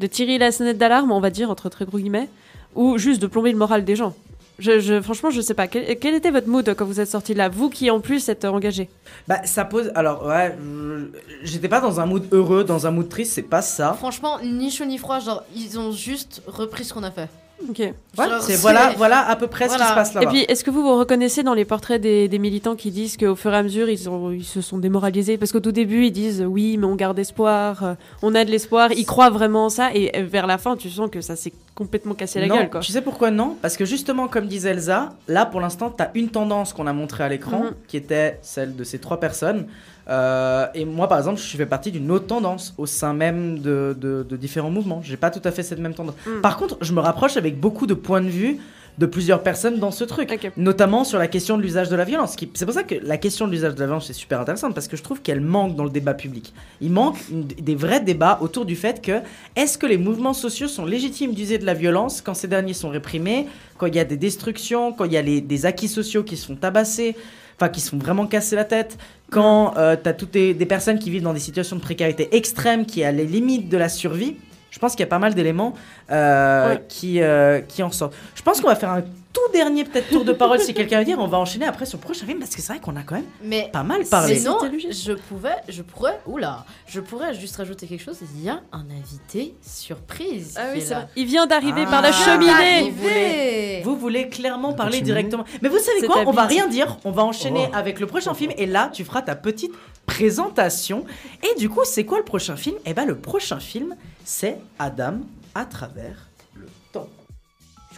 de 0.00 0.06
tirer 0.06 0.38
la 0.38 0.52
sonnette 0.52 0.78
d'alarme, 0.78 1.12
on 1.12 1.20
va 1.20 1.30
dire, 1.30 1.50
entre 1.50 1.68
très 1.68 1.84
gros 1.84 1.98
guillemets, 1.98 2.28
ou 2.74 2.98
juste 2.98 3.20
de 3.22 3.26
plomber 3.26 3.52
le 3.52 3.58
moral 3.58 3.84
des 3.84 3.96
gens. 3.96 4.14
Je, 4.58 4.80
je- 4.80 5.02
franchement, 5.02 5.28
je 5.30 5.42
sais 5.42 5.52
pas. 5.52 5.66
Quel, 5.66 5.98
quel 5.98 6.14
était 6.14 6.30
votre 6.30 6.48
mood 6.48 6.74
quand 6.76 6.86
vous 6.86 6.98
êtes 6.98 7.10
sorti 7.10 7.34
de 7.34 7.38
là 7.38 7.50
Vous 7.50 7.68
qui 7.68 7.90
en 7.90 8.00
plus 8.00 8.26
êtes 8.30 8.46
engagé. 8.46 8.88
Bah, 9.28 9.40
ça 9.44 9.66
pose. 9.66 9.92
Alors, 9.94 10.24
ouais, 10.24 10.56
je- 10.58 11.06
j'étais 11.42 11.68
pas 11.68 11.80
dans 11.82 12.00
un 12.00 12.06
mood 12.06 12.24
heureux, 12.32 12.64
dans 12.64 12.86
un 12.86 12.90
mood 12.90 13.06
triste, 13.08 13.32
c'est 13.34 13.42
pas 13.42 13.60
ça. 13.60 13.92
Franchement, 13.92 14.38
ni 14.42 14.70
chaud 14.70 14.86
ni 14.86 14.96
froid, 14.96 15.20
genre 15.20 15.42
ils 15.54 15.78
ont 15.78 15.92
juste 15.92 16.42
repris 16.46 16.84
ce 16.84 16.94
qu'on 16.94 17.02
a 17.02 17.10
fait. 17.10 17.28
Ok. 17.68 17.78
Ouais, 17.78 17.94
Genre, 18.18 18.42
c'est 18.42 18.56
voilà, 18.56 18.92
voilà 18.96 19.26
à 19.28 19.34
peu 19.34 19.46
près 19.46 19.68
ce 19.68 19.76
qui 19.76 19.82
se 19.82 19.94
passe 19.94 20.14
là. 20.14 20.22
Et 20.22 20.26
puis, 20.26 20.40
est-ce 20.42 20.62
que 20.62 20.70
vous 20.70 20.82
vous 20.82 20.98
reconnaissez 20.98 21.42
dans 21.42 21.54
les 21.54 21.64
portraits 21.64 22.00
des, 22.00 22.28
des 22.28 22.38
militants 22.38 22.76
qui 22.76 22.90
disent 22.90 23.16
qu'au 23.16 23.34
fur 23.34 23.52
et 23.52 23.56
à 23.56 23.62
mesure, 23.62 23.88
ils, 23.88 24.08
ont, 24.10 24.30
ils 24.30 24.44
se 24.44 24.60
sont 24.60 24.78
démoralisés? 24.78 25.36
Parce 25.38 25.52
qu'au 25.52 25.60
tout 25.60 25.72
début, 25.72 26.04
ils 26.06 26.10
disent 26.12 26.44
oui, 26.46 26.76
mais 26.76 26.86
on 26.86 26.94
garde 26.94 27.18
espoir, 27.18 27.82
euh, 27.84 27.94
on 28.22 28.34
a 28.34 28.44
de 28.44 28.50
l'espoir, 28.50 28.92
ils 28.92 29.06
croient 29.06 29.30
vraiment 29.30 29.66
en 29.66 29.68
ça, 29.70 29.90
et 29.94 30.16
euh, 30.16 30.24
vers 30.30 30.46
la 30.46 30.58
fin, 30.58 30.76
tu 30.76 30.90
sens 30.90 31.10
que 31.10 31.20
ça 31.22 31.34
s'est 31.34 31.52
complètement 31.74 32.14
cassé 32.14 32.40
la 32.40 32.46
non, 32.46 32.56
gueule, 32.56 32.70
quoi. 32.70 32.80
Tu 32.80 32.92
sais 32.92 33.02
pourquoi 33.02 33.30
non? 33.30 33.56
Parce 33.62 33.76
que 33.76 33.84
justement, 33.84 34.28
comme 34.28 34.46
disait 34.46 34.70
Elsa, 34.70 35.14
là 35.26 35.46
pour 35.46 35.60
l'instant, 35.60 35.90
t'as 35.90 36.08
une 36.14 36.28
tendance 36.28 36.72
qu'on 36.72 36.86
a 36.86 36.92
montrée 36.92 37.24
à 37.24 37.28
l'écran, 37.28 37.64
Mhm. 37.64 37.70
qui 37.88 37.96
était 37.96 38.38
celle 38.42 38.76
de 38.76 38.84
ces 38.84 38.98
trois 38.98 39.18
personnes. 39.18 39.66
Euh, 40.08 40.66
et 40.74 40.84
moi, 40.84 41.08
par 41.08 41.18
exemple, 41.18 41.40
je 41.40 41.56
fais 41.56 41.66
partie 41.66 41.90
d'une 41.90 42.10
autre 42.10 42.26
tendance 42.26 42.74
au 42.78 42.86
sein 42.86 43.12
même 43.12 43.58
de, 43.58 43.96
de- 44.00 44.24
de 44.28 44.36
différents 44.36 44.70
mouvements. 44.70 45.00
J'ai 45.02 45.16
pas 45.16 45.30
tout 45.30 45.42
à 45.44 45.50
fait 45.50 45.62
cette 45.64 45.80
même 45.80 45.94
tendance. 45.94 46.14
Mm. 46.26 46.40
Par 46.42 46.56
contre, 46.56 46.78
je 46.80 46.92
me 46.92 47.00
rapproche 47.00 47.36
avec 47.36 47.58
beaucoup 47.58 47.86
de 47.86 47.94
points 47.94 48.20
de 48.20 48.28
vue 48.28 48.58
de 48.98 49.04
plusieurs 49.04 49.42
personnes 49.42 49.78
dans 49.78 49.90
ce 49.90 50.04
truc, 50.04 50.30
notamment 50.56 51.04
sur 51.04 51.18
la 51.18 51.26
question 51.28 51.58
de 51.58 51.62
l'usage 51.62 51.90
de 51.90 51.96
la 51.96 52.04
violence. 52.04 52.34
C'est 52.54 52.64
pour 52.64 52.72
ça 52.72 52.82
que 52.82 52.94
la 53.02 53.18
question 53.18 53.46
de 53.46 53.52
l'usage 53.52 53.74
de 53.74 53.80
la 53.80 53.84
violence 53.86 54.08
est 54.08 54.14
super 54.14 54.40
intéressante 54.40 54.72
parce 54.74 54.88
que 54.88 54.96
je 54.96 55.02
trouve 55.02 55.20
qu'elle 55.20 55.42
manque 55.42 55.76
dans 55.76 55.84
le 55.84 55.90
débat 55.90 56.14
public. 56.14 56.54
Il 56.80 56.92
manque 56.92 57.18
une- 57.30 57.44
des 57.46 57.74
vrais 57.74 58.00
débats 58.00 58.38
autour 58.40 58.64
du 58.64 58.74
fait 58.74 59.02
que 59.02 59.20
est-ce 59.54 59.76
que 59.76 59.84
les 59.84 59.98
mouvements 59.98 60.32
sociaux 60.32 60.66
sont 60.68 60.86
légitimes 60.86 61.34
d'user 61.34 61.58
de 61.58 61.66
la 61.66 61.74
violence 61.74 62.22
quand 62.22 62.32
ces 62.32 62.48
derniers 62.48 62.72
sont 62.72 62.88
réprimés, 62.88 63.48
quand 63.76 63.84
il 63.86 63.94
y 63.96 64.00
a 64.00 64.04
des 64.06 64.16
destructions, 64.16 64.94
quand 64.94 65.04
il 65.04 65.12
y 65.12 65.18
a 65.18 65.22
les- 65.22 65.42
des 65.42 65.66
acquis 65.66 65.88
sociaux 65.88 66.22
qui 66.24 66.38
se 66.38 66.46
font 66.46 66.56
tabasser, 66.56 67.16
enfin 67.58 67.68
qui 67.68 67.80
se 67.80 67.90
font 67.90 67.98
vraiment 67.98 68.26
casser 68.26 68.54
la 68.56 68.64
tête, 68.64 68.98
quand 69.30 69.76
euh, 69.76 69.96
t'as 70.00 70.12
toutes 70.12 70.32
des, 70.32 70.54
des 70.54 70.66
personnes 70.66 70.98
qui 70.98 71.10
vivent 71.10 71.22
dans 71.22 71.32
des 71.32 71.40
situations 71.40 71.76
de 71.76 71.80
précarité 71.80 72.34
extrême, 72.36 72.86
qui 72.86 73.00
est 73.00 73.04
à 73.04 73.12
les 73.12 73.24
limites 73.26 73.68
de 73.68 73.76
la 73.76 73.88
survie. 73.88 74.36
Je 74.70 74.78
pense 74.78 74.92
qu'il 74.92 75.00
y 75.00 75.04
a 75.04 75.06
pas 75.08 75.18
mal 75.18 75.34
d'éléments 75.34 75.74
euh, 76.10 76.74
Ouais. 76.74 76.82
qui, 76.88 77.22
euh, 77.22 77.60
qui 77.62 77.82
en 77.82 77.90
sortent. 77.90 78.14
Je 78.34 78.42
pense 78.42 78.60
qu'on 78.60 78.68
va 78.68 78.76
faire 78.76 78.90
un 78.90 79.02
tout 79.36 79.52
dernier 79.52 79.84
peut-être 79.84 80.08
tour 80.08 80.24
de 80.24 80.32
parole 80.32 80.58
si 80.60 80.72
quelqu'un 80.72 81.00
veut 81.00 81.04
dire. 81.04 81.18
On 81.18 81.26
va 81.26 81.38
enchaîner 81.38 81.66
après 81.66 81.84
sur 81.84 81.98
le 81.98 82.02
prochain 82.02 82.24
film 82.24 82.38
parce 82.38 82.54
que 82.56 82.62
c'est 82.62 82.72
vrai 82.72 82.80
qu'on 82.80 82.96
a 82.96 83.02
quand 83.02 83.16
même 83.16 83.26
Mais 83.42 83.68
pas 83.70 83.82
mal 83.82 84.04
parlé. 84.06 84.36
Sinon, 84.38 84.58
je 84.62 85.12
pouvais, 85.12 85.56
je 85.68 85.82
pourrais, 85.82 86.18
oula, 86.26 86.64
je 86.86 87.00
pourrais 87.00 87.34
juste 87.34 87.56
rajouter 87.56 87.86
quelque 87.86 88.02
chose. 88.02 88.18
Il 88.36 88.42
y 88.44 88.48
a 88.48 88.60
un 88.72 88.86
invité 88.90 89.54
surprise. 89.62 90.54
Ah 90.56 90.68
oui, 90.72 90.80
vrai. 90.80 91.06
Il 91.16 91.26
vient 91.26 91.46
d'arriver 91.46 91.82
Ah. 91.86 91.90
par 91.90 92.02
la 92.02 92.10
Vous 92.12 92.24
cheminée. 92.24 92.90
voulez, 92.90 93.82
vous 93.84 93.96
voulez 93.96 94.28
clairement 94.28 94.72
parler 94.72 94.92
cheminée 94.98 95.04
directement. 95.12 95.44
Mais 95.60 95.68
vous 95.68 95.78
savez 95.78 96.06
quoi 96.06 96.22
On 96.26 96.32
va 96.32 96.44
rien 96.46 96.66
dire. 96.66 96.96
On 97.04 97.10
va 97.10 97.22
enchaîner 97.24 97.66
Oh. 97.68 97.74
avec 97.76 98.00
le 98.00 98.06
prochain 98.06 98.32
film. 98.32 98.52
Et 98.56 98.66
là, 98.66 98.90
tu 98.92 99.04
feras 99.04 99.20
ta 99.22 99.36
petite 99.36 99.72
présentation. 100.06 101.04
Et 101.42 101.58
du 101.58 101.68
coup, 101.68 101.80
c'est 101.84 102.04
quoi 102.04 102.18
le 102.18 102.24
prochain 102.24 102.56
film? 102.56 102.76
Eh 102.86 102.94
ben, 102.94 103.04
le 103.04 103.16
prochain 103.16 103.60
film, 103.60 103.94
c'est 104.24 104.58
Adam 104.78 105.18
à 105.54 105.64
travers 105.66 106.25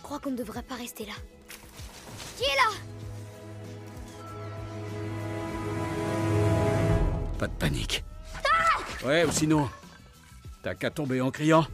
crois 0.09 0.20
qu'on 0.20 0.30
ne 0.30 0.36
devrait 0.36 0.62
pas 0.62 0.74
rester 0.74 1.04
là. 1.04 1.12
Qui 2.38 2.44
est 2.44 2.56
là? 2.56 2.70
Pas 7.38 7.46
de 7.46 7.52
panique. 7.52 8.02
Ouais, 9.04 9.26
ou 9.26 9.30
sinon, 9.30 9.68
t'as 10.62 10.74
qu'à 10.74 10.90
tomber 10.90 11.20
en 11.20 11.30
criant. 11.30 11.66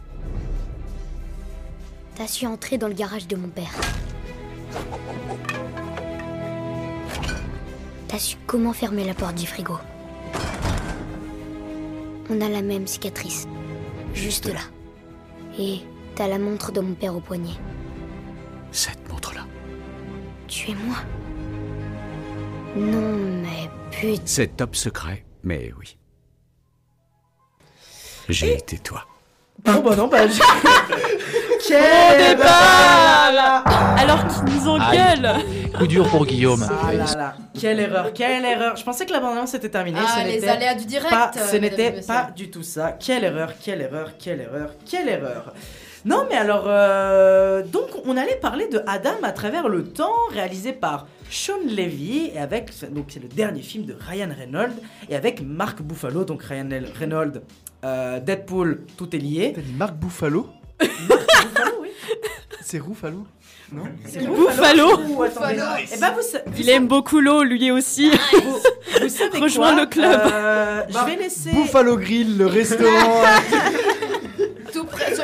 T'as 2.17 2.27
su 2.27 2.45
entrer 2.47 2.77
dans 2.77 2.89
le 2.89 2.95
garage 2.95 3.29
de 3.29 3.37
mon 3.37 3.47
père. 3.51 3.71
T'as 8.09 8.19
su 8.19 8.37
comment 8.49 8.73
fermer 8.73 9.05
la 9.05 9.15
porte 9.15 9.37
du 9.37 9.47
frigo. 9.47 9.79
On 12.31 12.41
a 12.41 12.49
la 12.49 12.63
même 12.63 12.89
cicatrice. 12.89 13.47
Juste 14.13 14.53
là. 14.53 14.63
Et 15.57 15.83
t'as 16.17 16.27
la 16.27 16.41
montre 16.41 16.73
de 16.73 16.81
mon 16.81 16.95
père 16.95 17.15
au 17.15 17.21
poignet. 17.21 17.55
Cette 18.75 19.09
montre-là. 19.09 19.43
Tu 20.49 20.73
es 20.73 20.75
moi 20.75 20.97
Non, 22.75 23.41
mais 23.43 23.71
putain. 23.93 24.21
C'est 24.25 24.57
top 24.57 24.75
secret, 24.75 25.25
mais 25.45 25.73
oui. 25.79 25.97
J'ai 28.29 28.55
été 28.57 28.79
toi. 28.79 29.05
Bon, 29.65 29.79
bah 29.81 29.95
non, 29.95 30.09
bah. 30.09 30.27
je- 30.29 30.41
Quel 31.69 32.37
départ 32.37 33.63
Alors 33.97 34.27
qu'ils 34.27 34.55
nous 34.55 34.69
engueulent 34.69 35.37
Coup 35.79 35.87
dur 35.87 36.09
pour 36.09 36.27
Guillaume. 36.27 36.67
Ah 36.69 36.93
là 36.93 37.05
là, 37.17 37.35
quelle 37.59 37.79
erreur, 37.79 38.13
quelle 38.13 38.45
erreur. 38.45 38.75
Je 38.77 38.83
pensais 38.85 39.07
que 39.07 39.13
la 39.13 39.21
bande-annonce 39.21 39.55
était 39.55 39.69
terminée. 39.71 40.01
Ah, 40.05 40.21
ce 40.21 40.27
les 40.27 40.49
aléas 40.49 40.75
du 40.75 40.85
direct, 40.85 41.11
Pas, 41.11 41.31
euh, 41.37 41.49
ce 41.53 41.57
n'était 41.57 42.01
pas 42.03 42.31
du 42.35 42.51
tout 42.51 42.65
ça. 42.65 42.93
Quelle 42.93 43.23
erreur, 43.25 43.53
quelle 43.63 43.81
erreur, 43.83 44.11
quelle 44.19 44.41
erreur, 44.41 44.71
quelle 44.85 45.09
erreur. 45.09 45.55
Non, 46.05 46.27
mais 46.29 46.37
alors, 46.37 46.65
euh, 46.67 47.63
donc, 47.63 47.89
on 48.05 48.17
allait 48.17 48.37
parler 48.37 48.69
de 48.69 48.81
Adam 48.87 49.15
à 49.23 49.33
travers 49.33 49.69
le 49.69 49.85
temps, 49.85 50.13
réalisé 50.31 50.73
par 50.73 51.07
Sean 51.31 51.55
Levy, 51.67 52.31
et 52.35 52.39
avec, 52.39 52.71
donc, 52.93 53.07
c'est 53.09 53.23
le 53.23 53.29
dernier 53.29 53.63
film 53.63 53.87
de 53.87 53.97
Ryan 53.99 54.29
Reynolds, 54.39 54.75
et 55.09 55.17
avec 55.17 55.41
Mark 55.43 55.81
Buffalo, 55.81 56.25
donc 56.25 56.43
Ryan 56.43 56.69
Reynolds, 56.99 57.41
euh, 57.85 58.21
Deadpool, 58.21 58.85
tout 58.99 59.15
est 59.17 59.19
lié. 59.19 59.53
T'as 59.55 59.63
dit 59.63 59.73
Marc 59.73 59.95
Buffalo 59.95 60.49
C'est 62.63 62.79
Ruffalo 62.79 63.27
Non 63.73 63.85
Buffalo. 64.05 64.99
Ouh, 65.09 65.23
attendez. 65.23 65.57
Eh 65.93 65.99
ben, 65.99 66.13
vous, 66.15 66.23
vous 66.47 66.61
Il 66.61 66.71
aime 66.71 66.87
beaucoup 66.87 67.21
l'eau, 67.21 67.43
lui 67.45 67.71
aussi. 67.71 68.11
Vous 69.01 69.09
savez 69.09 69.39
Rejoins 69.39 69.73
quoi 69.75 69.81
le 69.83 69.87
club. 69.87 70.21
Euh, 70.33 70.83
je 70.89 71.05
vais 71.05 71.17
laisser. 71.17 71.51
Buffalo 71.53 71.97
Grill, 71.97 72.39
le 72.39 72.47
restaurant 72.47 73.23
Tout 74.73 74.85
près. 74.85 75.15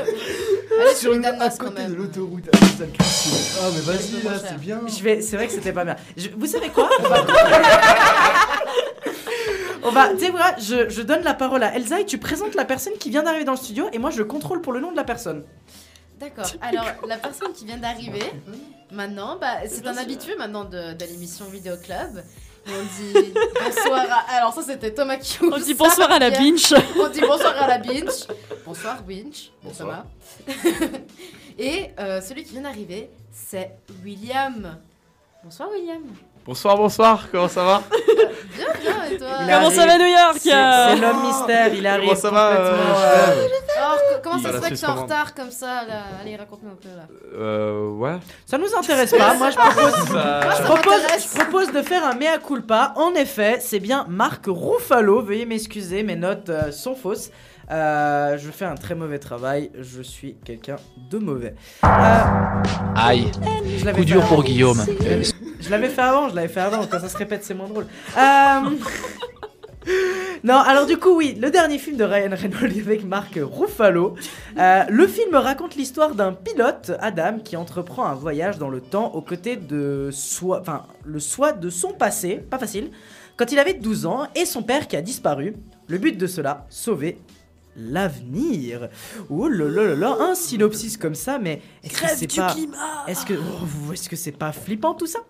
Sur- 0.80 0.86
Allez, 0.86 0.94
sur 0.94 1.12
les 1.12 1.18
le, 1.18 1.42
à 1.42 1.50
côté 1.50 1.84
de 1.86 1.94
l'autoroute 1.94 2.48
à. 2.52 2.58
Ah, 2.58 3.68
mais 3.74 3.80
vas-y, 3.80 4.22
là, 4.24 4.30
c'est 4.38 4.58
bien. 4.58 4.80
Je 4.86 5.02
vais, 5.02 5.20
c'est 5.22 5.36
vrai 5.36 5.46
que 5.46 5.52
c'était 5.52 5.72
pas 5.72 5.84
bien. 5.84 5.96
Je- 6.16 6.28
vous 6.36 6.46
savez 6.46 6.68
quoi? 6.70 6.88
On 6.98 7.02
va, 7.08 7.24
On 9.82 9.90
va- 9.90 10.08
tu 10.14 10.26
sais 10.26 10.30
quoi? 10.30 10.54
Je, 10.58 10.88
je 10.88 11.02
donne 11.02 11.22
la 11.22 11.34
parole 11.34 11.62
à 11.62 11.74
Elsa 11.74 12.00
et 12.00 12.06
tu 12.06 12.18
présentes 12.18 12.54
la 12.54 12.64
personne 12.64 12.92
qui 12.98 13.10
vient 13.10 13.22
d'arriver 13.22 13.44
dans 13.44 13.52
le 13.52 13.58
studio 13.58 13.88
et 13.92 13.98
moi 13.98 14.10
je 14.10 14.22
contrôle 14.22 14.60
pour 14.60 14.72
le 14.72 14.80
nom 14.80 14.90
de 14.92 14.96
la 14.96 15.04
personne. 15.04 15.44
D'accord. 16.18 16.44
Alors, 16.60 16.84
la 17.08 17.16
personne 17.16 17.52
qui 17.54 17.64
vient 17.64 17.78
d'arriver, 17.78 18.22
maintenant, 18.92 19.38
bah, 19.40 19.56
c'est 19.66 19.86
un 19.86 19.96
habitué 19.96 20.36
maintenant 20.36 20.64
de, 20.64 20.92
de 20.92 21.04
l'émission 21.06 21.46
Vidéo 21.46 21.74
Club. 21.82 22.22
On 22.66 22.82
dit 22.82 23.32
bonsoir 23.64 24.06
à... 24.10 24.36
Alors 24.36 24.52
ça, 24.52 24.62
c'était 24.62 24.92
Thomas 24.92 25.16
qui 25.16 25.38
On 25.42 25.58
dit 25.58 25.74
bonsoir 25.74 26.10
à 26.10 26.18
la 26.18 26.30
binge. 26.30 26.74
On 26.98 27.08
dit 27.08 27.20
bonsoir 27.20 27.54
à 27.56 27.66
la 27.66 27.78
binge. 27.78 28.26
Bonsoir, 28.64 29.02
binge. 29.02 29.50
Bonsoir. 29.62 30.04
Thomas. 30.46 30.56
Et 31.58 31.90
euh, 31.98 32.20
celui 32.20 32.44
qui 32.44 32.52
vient 32.52 32.62
d'arriver, 32.62 33.10
c'est 33.32 33.76
William. 34.04 34.78
Bonsoir, 35.42 35.70
William. 35.70 36.02
Bonsoir, 36.46 36.76
bonsoir, 36.76 37.26
comment 37.30 37.48
ça 37.48 37.64
va 37.64 37.82
Bien, 38.56 38.66
bien, 38.80 39.04
et 39.12 39.18
toi 39.18 39.28
Comment 39.38 39.52
arrive. 39.56 39.70
ça 39.76 39.86
va, 39.86 39.98
New 39.98 40.06
York 40.06 40.36
C'est 40.38 40.50
c'est 40.50 40.96
l'homme 40.96 41.22
mystère, 41.26 41.74
il 41.74 41.86
arrive. 41.86 42.08
Comment 42.08 42.20
ça 42.20 42.30
va, 42.30 42.50
euh, 42.50 42.76
euh, 42.76 43.46
Alors, 43.78 43.98
comment 44.22 44.38
ça 44.42 44.52
se 44.52 44.58
fait 44.60 44.70
que 44.70 44.74
tu 44.78 44.84
es 44.84 44.88
en 44.88 44.94
retard 45.02 45.34
comme 45.34 45.50
ça 45.50 45.84
là 45.86 46.02
Allez, 46.20 46.36
raconte-nous 46.36 46.70
un 46.70 46.74
peu 46.74 46.88
là. 46.88 47.06
Euh, 47.38 47.88
ouais. 47.90 48.18
Ça 48.46 48.58
nous 48.58 48.66
intéresse 48.76 49.10
pas. 49.12 49.34
Moi, 49.34 49.50
je 49.50 49.56
propose, 49.56 49.92
Ça- 50.08 50.40
je 50.58 50.62
propose, 50.62 51.02
je 51.18 51.38
propose 51.40 51.72
de 51.72 51.82
faire 51.82 52.04
un 52.04 52.14
mea 52.14 52.38
culpa. 52.44 52.92
En 52.96 53.14
effet, 53.14 53.58
c'est 53.60 53.80
bien 53.80 54.04
Marc 54.08 54.44
Ruffalo. 54.48 55.22
Veuillez 55.22 55.46
m'excuser, 55.46 56.02
mes 56.02 56.16
notes 56.16 56.48
euh, 56.48 56.72
sont 56.72 56.94
fausses. 56.94 57.30
Euh, 57.70 58.36
je 58.36 58.50
fais 58.50 58.64
un 58.64 58.74
très 58.74 58.94
mauvais 58.96 59.18
travail. 59.20 59.70
Je 59.78 60.02
suis 60.02 60.36
quelqu'un 60.44 60.76
de 61.10 61.18
mauvais. 61.18 61.54
Euh, 61.84 61.88
Aïe. 62.96 63.30
Coup 63.94 64.04
dur 64.04 64.22
pour 64.24 64.42
Guillaume. 64.42 64.84
Je 65.60 65.70
l'avais 65.70 65.88
fait 65.88 66.02
avant, 66.02 66.28
je 66.28 66.34
l'avais 66.34 66.48
fait 66.48 66.60
avant. 66.60 66.86
Quand 66.86 67.00
ça 67.00 67.08
se 67.08 67.16
répète, 67.16 67.44
c'est 67.44 67.54
moins 67.54 67.68
drôle. 67.68 67.86
Euh, 68.16 68.60
Non, 70.42 70.56
alors 70.56 70.86
du 70.86 70.96
coup, 70.96 71.16
oui, 71.16 71.36
le 71.38 71.50
dernier 71.50 71.78
film 71.78 71.96
de 71.96 72.04
Ryan 72.04 72.34
Reynolds 72.34 72.78
avec 72.86 73.04
Marc 73.04 73.38
Ruffalo. 73.40 74.14
Euh, 74.58 74.84
le 74.88 75.06
film 75.06 75.34
raconte 75.34 75.76
l'histoire 75.76 76.14
d'un 76.14 76.32
pilote, 76.32 76.92
Adam, 77.00 77.38
qui 77.38 77.56
entreprend 77.56 78.06
un 78.06 78.14
voyage 78.14 78.58
dans 78.58 78.68
le 78.70 78.80
temps 78.80 79.12
aux 79.14 79.20
côtés 79.20 79.56
de 79.56 80.08
soi, 80.12 80.60
enfin, 80.60 80.84
le 81.04 81.18
soi 81.18 81.52
de 81.52 81.68
son 81.68 81.92
passé, 81.92 82.36
pas 82.36 82.58
facile, 82.58 82.90
quand 83.36 83.52
il 83.52 83.58
avait 83.58 83.74
12 83.74 84.06
ans, 84.06 84.26
et 84.34 84.44
son 84.44 84.62
père 84.62 84.86
qui 84.88 84.96
a 84.96 85.02
disparu. 85.02 85.56
Le 85.88 85.98
but 85.98 86.16
de 86.16 86.26
cela, 86.26 86.66
sauver 86.70 87.18
l'avenir. 87.80 88.88
Oh 89.28 89.48
là 89.48 89.66
là 89.68 89.82
là 89.84 89.94
là, 89.94 90.16
un 90.20 90.34
synopsis 90.34 90.96
comme 90.96 91.14
ça, 91.14 91.38
mais 91.38 91.62
est-ce 91.84 92.00
que 92.00 92.06
c'est 92.16 92.36
pas, 92.36 92.54
est-ce 93.06 93.24
que, 93.26 93.34
oh, 93.34 93.92
est-ce 93.92 94.08
que 94.08 94.16
c'est 94.16 94.32
pas 94.32 94.52
flippant 94.52 94.94
tout 94.94 95.06
ça? 95.06 95.20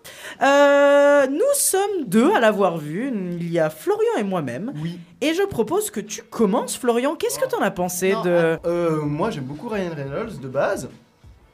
Euh, 0.41 1.27
Nous 1.27 1.39
sommes 1.55 2.05
deux 2.07 2.31
à 2.33 2.39
l'avoir 2.39 2.77
vu. 2.77 3.11
Il 3.39 3.51
y 3.51 3.59
a 3.59 3.69
Florian 3.69 4.17
et 4.19 4.23
moi-même. 4.23 4.73
Oui. 4.81 4.99
Et 5.21 5.33
je 5.33 5.43
propose 5.43 5.91
que 5.91 5.99
tu 5.99 6.21
commences, 6.23 6.77
Florian. 6.77 7.15
Qu'est-ce 7.15 7.39
que 7.39 7.47
t'en 7.47 7.61
as 7.61 7.71
pensé 7.71 8.13
Non, 8.13 8.21
de 8.23 8.57
Euh, 8.65 9.01
moi, 9.01 9.29
j'aime 9.31 9.43
beaucoup 9.43 9.67
Ryan 9.69 9.91
Reynolds 9.95 10.39
de 10.41 10.47
base. 10.47 10.89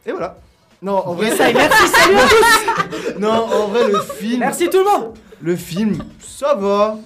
Et 0.05 0.11
voilà. 0.11 0.37
Non, 0.81 0.93
en 1.05 1.13
vrai. 1.15 1.27
Yes, 1.29 1.39
I- 1.39 1.53
merci, 1.53 1.87
salut 1.87 2.15
à 2.17 2.27
tous. 2.29 3.19
non, 3.19 3.29
en 3.31 3.67
vrai, 3.67 3.87
le 3.91 3.99
film. 3.99 4.39
Merci 4.39 4.69
tout 4.69 4.77
le 4.77 4.83
monde. 4.85 5.13
Le 5.41 5.55
film, 5.55 6.03
ça 6.19 6.53
va. 6.55 6.97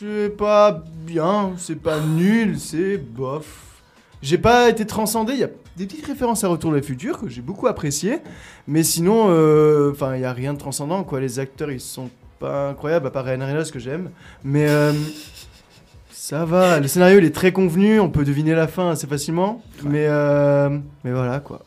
C'est 0.00 0.30
pas 0.36 0.82
bien, 1.06 1.52
c'est 1.56 1.80
pas 1.80 2.00
nul, 2.00 2.58
c'est 2.58 2.98
bof. 2.98 3.82
J'ai 4.22 4.38
pas 4.38 4.68
été 4.68 4.86
transcendé. 4.86 5.34
Il 5.34 5.38
y 5.38 5.44
a 5.44 5.50
des 5.76 5.86
petites 5.86 6.06
références 6.06 6.42
à 6.42 6.48
Retour 6.48 6.72
vers 6.72 6.80
le 6.80 6.86
futur 6.86 7.20
que 7.20 7.28
j'ai 7.28 7.42
beaucoup 7.42 7.68
apprécié. 7.68 8.18
Mais 8.66 8.82
sinon, 8.82 9.26
euh, 9.28 9.92
enfin, 9.92 10.16
il 10.16 10.22
y 10.22 10.24
a 10.24 10.32
rien 10.32 10.54
de 10.54 10.58
transcendant, 10.58 11.04
quoi. 11.04 11.20
Les 11.20 11.38
acteurs, 11.38 11.70
ils 11.70 11.80
sont 11.80 12.10
pas 12.40 12.70
incroyables, 12.70 13.06
à 13.06 13.10
part 13.10 13.24
Ryan 13.24 13.46
Reynolds 13.46 13.70
que 13.70 13.78
j'aime. 13.78 14.10
Mais 14.42 14.68
euh, 14.68 14.92
ça 16.10 16.44
va. 16.44 16.80
Le 16.80 16.88
scénario, 16.88 17.18
il 17.18 17.24
est 17.24 17.34
très 17.34 17.52
convenu. 17.52 18.00
On 18.00 18.08
peut 18.08 18.24
deviner 18.24 18.54
la 18.54 18.66
fin 18.66 18.90
assez 18.90 19.06
facilement. 19.06 19.62
Mais, 19.84 20.06
euh, 20.08 20.70
mais 21.04 21.12
voilà, 21.12 21.38
quoi. 21.38 21.62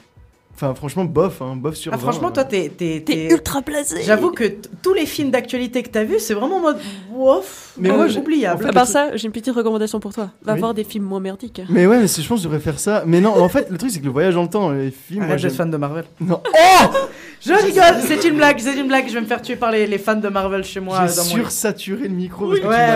Enfin, 0.59 0.73
franchement, 0.73 1.05
bof, 1.05 1.39
hein, 1.43 1.55
bof 1.55 1.75
sur 1.75 1.93
Ah, 1.93 1.97
20, 1.97 2.01
franchement, 2.01 2.29
euh. 2.29 2.31
toi, 2.31 2.43
t'es, 2.43 2.69
t'es, 2.75 3.03
T'es 3.05 3.13
t'es- 3.13 3.31
ultra 3.31 3.61
blasé. 3.61 4.01
J'avoue 4.03 4.31
que 4.31 4.43
tous 4.81 4.95
les 4.95 5.05
films 5.05 5.29
d'actualité 5.29 5.83
que 5.83 5.89
t'as 5.89 6.03
vus, 6.03 6.17
c'est 6.19 6.33
vraiment 6.33 6.55
en 6.57 6.61
mode 6.61 6.79
wouf, 7.11 7.73
Mais 7.77 7.91
euh, 7.91 7.95
moi, 7.95 8.07
oubliable. 8.07 8.65
À 8.67 8.73
part 8.73 8.87
ça, 8.87 9.15
j'ai 9.15 9.27
une 9.27 9.31
petite 9.31 9.53
recommandation 9.53 9.99
pour 9.99 10.15
toi. 10.15 10.31
Va 10.41 10.53
Oui. 10.53 10.59
voir 10.59 10.73
des 10.73 10.83
films 10.83 11.03
moins 11.03 11.19
merdiques. 11.19 11.61
Mais 11.69 11.85
ouais, 11.85 11.99
mais 11.99 12.07
je 12.07 12.15
pense 12.27 12.27
que 12.27 12.35
je 12.37 12.43
devrais 12.45 12.59
faire 12.59 12.79
ça. 12.79 13.03
Mais 13.05 13.21
non, 13.21 13.39
en 13.39 13.49
fait, 13.49 13.69
le 13.69 13.77
truc, 13.77 13.91
c'est 13.91 13.99
que 13.99 14.05
le 14.05 14.11
voyage 14.11 14.33
dans 14.33 14.41
le 14.41 14.49
temps, 14.49 14.71
les 14.71 14.89
films. 14.89 15.19
Arrête 15.19 15.27
moi, 15.29 15.35
d'être 15.35 15.41
j'aime- 15.43 15.51
fan 15.51 15.69
de 15.69 15.77
Marvel. 15.77 16.05
Non. 16.19 16.41
Oh 16.89 16.97
Je 17.39 17.53
rigole, 17.53 18.01
c'est 18.01 18.27
une 18.27 18.35
blague, 18.37 18.57
c'est 18.59 18.75
une 18.79 18.87
blague. 18.87 19.07
Je 19.07 19.13
vais 19.13 19.21
me 19.21 19.25
faire 19.27 19.41
tuer 19.43 19.55
par 19.57 19.69
les, 19.71 19.85
les 19.85 19.99
fans 19.99 20.15
de 20.15 20.27
Marvel 20.27 20.63
chez 20.63 20.79
moi. 20.79 21.05
J'ai 21.07 21.15
dans 21.15 21.23
mon 21.23 21.29
sursaturé 21.29 22.07
le 22.07 22.15
micro 22.15 22.47
Ouais, 22.51 22.59
parce 22.61 22.75
que 22.75 22.81
ouais, 22.81 22.87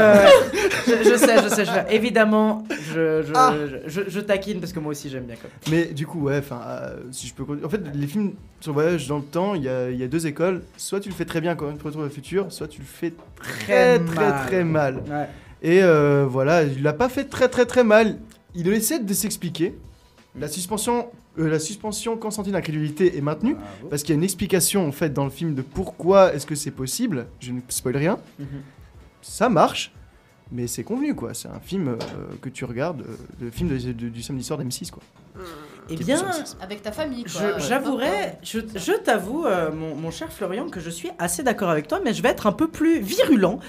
tu 0.87 0.93
m'as- 0.95 0.95
ouais. 0.97 1.03
je, 1.05 1.09
je 1.11 1.15
sais, 1.15 1.43
je 1.43 1.47
sais. 1.49 1.65
Je 1.65 1.93
Évidemment, 1.95 2.63
je, 2.91 3.21
je, 3.21 3.31
Ah. 3.35 3.53
je, 3.85 4.01
je- 4.01 4.09
je 4.09 4.19
taquine 4.19 4.59
parce 4.59 4.73
que 4.73 4.79
moi 4.79 4.91
aussi 4.91 5.09
j'aime 5.09 5.25
bien. 5.25 5.35
Quoi. 5.35 5.49
Mais 5.69 5.85
du 5.85 6.07
coup, 6.07 6.21
ouais, 6.21 6.39
enfin, 6.39 6.59
euh, 6.67 6.95
si 7.11 7.27
je 7.27 7.33
peux. 7.35 7.43
En 7.63 7.69
fait, 7.69 7.81
les 7.95 8.07
films 8.07 8.33
sur 8.59 8.71
le 8.71 8.73
voyage 8.81 9.07
dans 9.07 9.17
le 9.17 9.23
temps, 9.23 9.55
il 9.55 9.63
y 9.63 9.69
a, 9.69 9.89
il 9.89 9.97
y 9.97 10.03
a 10.03 10.07
deux 10.07 10.27
écoles. 10.27 10.63
Soit 10.77 10.99
tu 10.99 11.09
le 11.09 11.15
fais 11.15 11.25
très 11.25 11.41
bien 11.41 11.55
quand 11.55 11.71
tu 11.77 11.83
retournes 11.83 12.03
le 12.03 12.09
futur, 12.09 12.51
soit 12.51 12.67
tu 12.67 12.79
le 12.81 12.85
fais 12.87 13.13
très, 13.35 13.97
Très 13.97 13.99
très, 13.99 14.15
mal. 14.29 14.45
très 14.47 14.63
mal. 14.63 14.95
Ouais. 15.09 15.27
Et 15.63 15.83
euh, 15.83 16.25
voilà, 16.27 16.63
il 16.63 16.81
l'a 16.83 16.93
pas 16.93 17.09
fait 17.09 17.25
très, 17.25 17.47
très, 17.49 17.65
très 17.65 17.83
mal. 17.83 18.17
Il 18.55 18.67
essaie 18.67 18.99
de 18.99 19.13
s'expliquer. 19.13 19.75
La 20.39 20.47
suspension, 20.47 21.07
euh, 21.39 21.49
la 21.49 21.59
suspension 21.59 22.15
consentie 22.17 22.51
d'incrédulité 22.51 23.17
est 23.17 23.21
maintenue 23.21 23.55
parce 23.89 24.01
qu'il 24.01 24.11
y 24.11 24.15
a 24.15 24.17
une 24.17 24.23
explication 24.23 24.87
en 24.87 24.91
fait 24.93 25.11
dans 25.11 25.25
le 25.25 25.29
film 25.29 25.55
de 25.55 25.61
pourquoi 25.61 26.33
est-ce 26.33 26.45
que 26.45 26.55
c'est 26.55 26.71
possible. 26.71 27.27
Je 27.41 27.51
ne 27.51 27.59
spoil 27.67 27.97
rien. 27.97 28.17
Mhm. 28.39 28.45
Ça 29.21 29.49
marche, 29.49 29.91
mais 30.51 30.67
c'est 30.67 30.83
convenu 30.83 31.15
quoi. 31.15 31.33
C'est 31.33 31.49
un 31.49 31.59
film 31.59 31.89
euh, 31.89 31.95
que 32.41 32.47
tu 32.49 32.63
regardes, 32.65 33.01
euh, 33.01 33.15
le 33.41 33.51
film 33.51 33.69
de- 33.69 33.91
de- 33.91 34.09
du 34.09 34.21
samedi 34.23 34.43
soir 34.43 34.57
d'M6 34.59 34.89
quoi. 34.89 35.03
Eh 35.99 36.03
bien, 36.03 36.17
sur 36.17 36.27
M6. 36.27 36.55
Avec 36.61 36.81
ta 36.83 36.91
famille, 36.91 37.23
quoi. 37.23 37.41
je- 37.57 37.65
j'avouerais, 37.67 38.37
je, 38.43 38.59
je 38.75 38.91
t'avoue, 38.93 39.45
euh, 39.45 39.71
mon, 39.71 39.95
mon 39.95 40.11
cher 40.11 40.31
Florian, 40.31 40.69
que 40.69 40.79
je 40.79 40.89
suis 40.89 41.09
assez 41.19 41.43
d'accord 41.43 41.69
avec 41.69 41.87
toi, 41.87 41.99
mais 42.03 42.13
je 42.13 42.21
vais 42.21 42.29
être 42.29 42.47
un 42.47 42.51
peu 42.51 42.67
plus 42.67 42.99
virulent. 42.99 43.59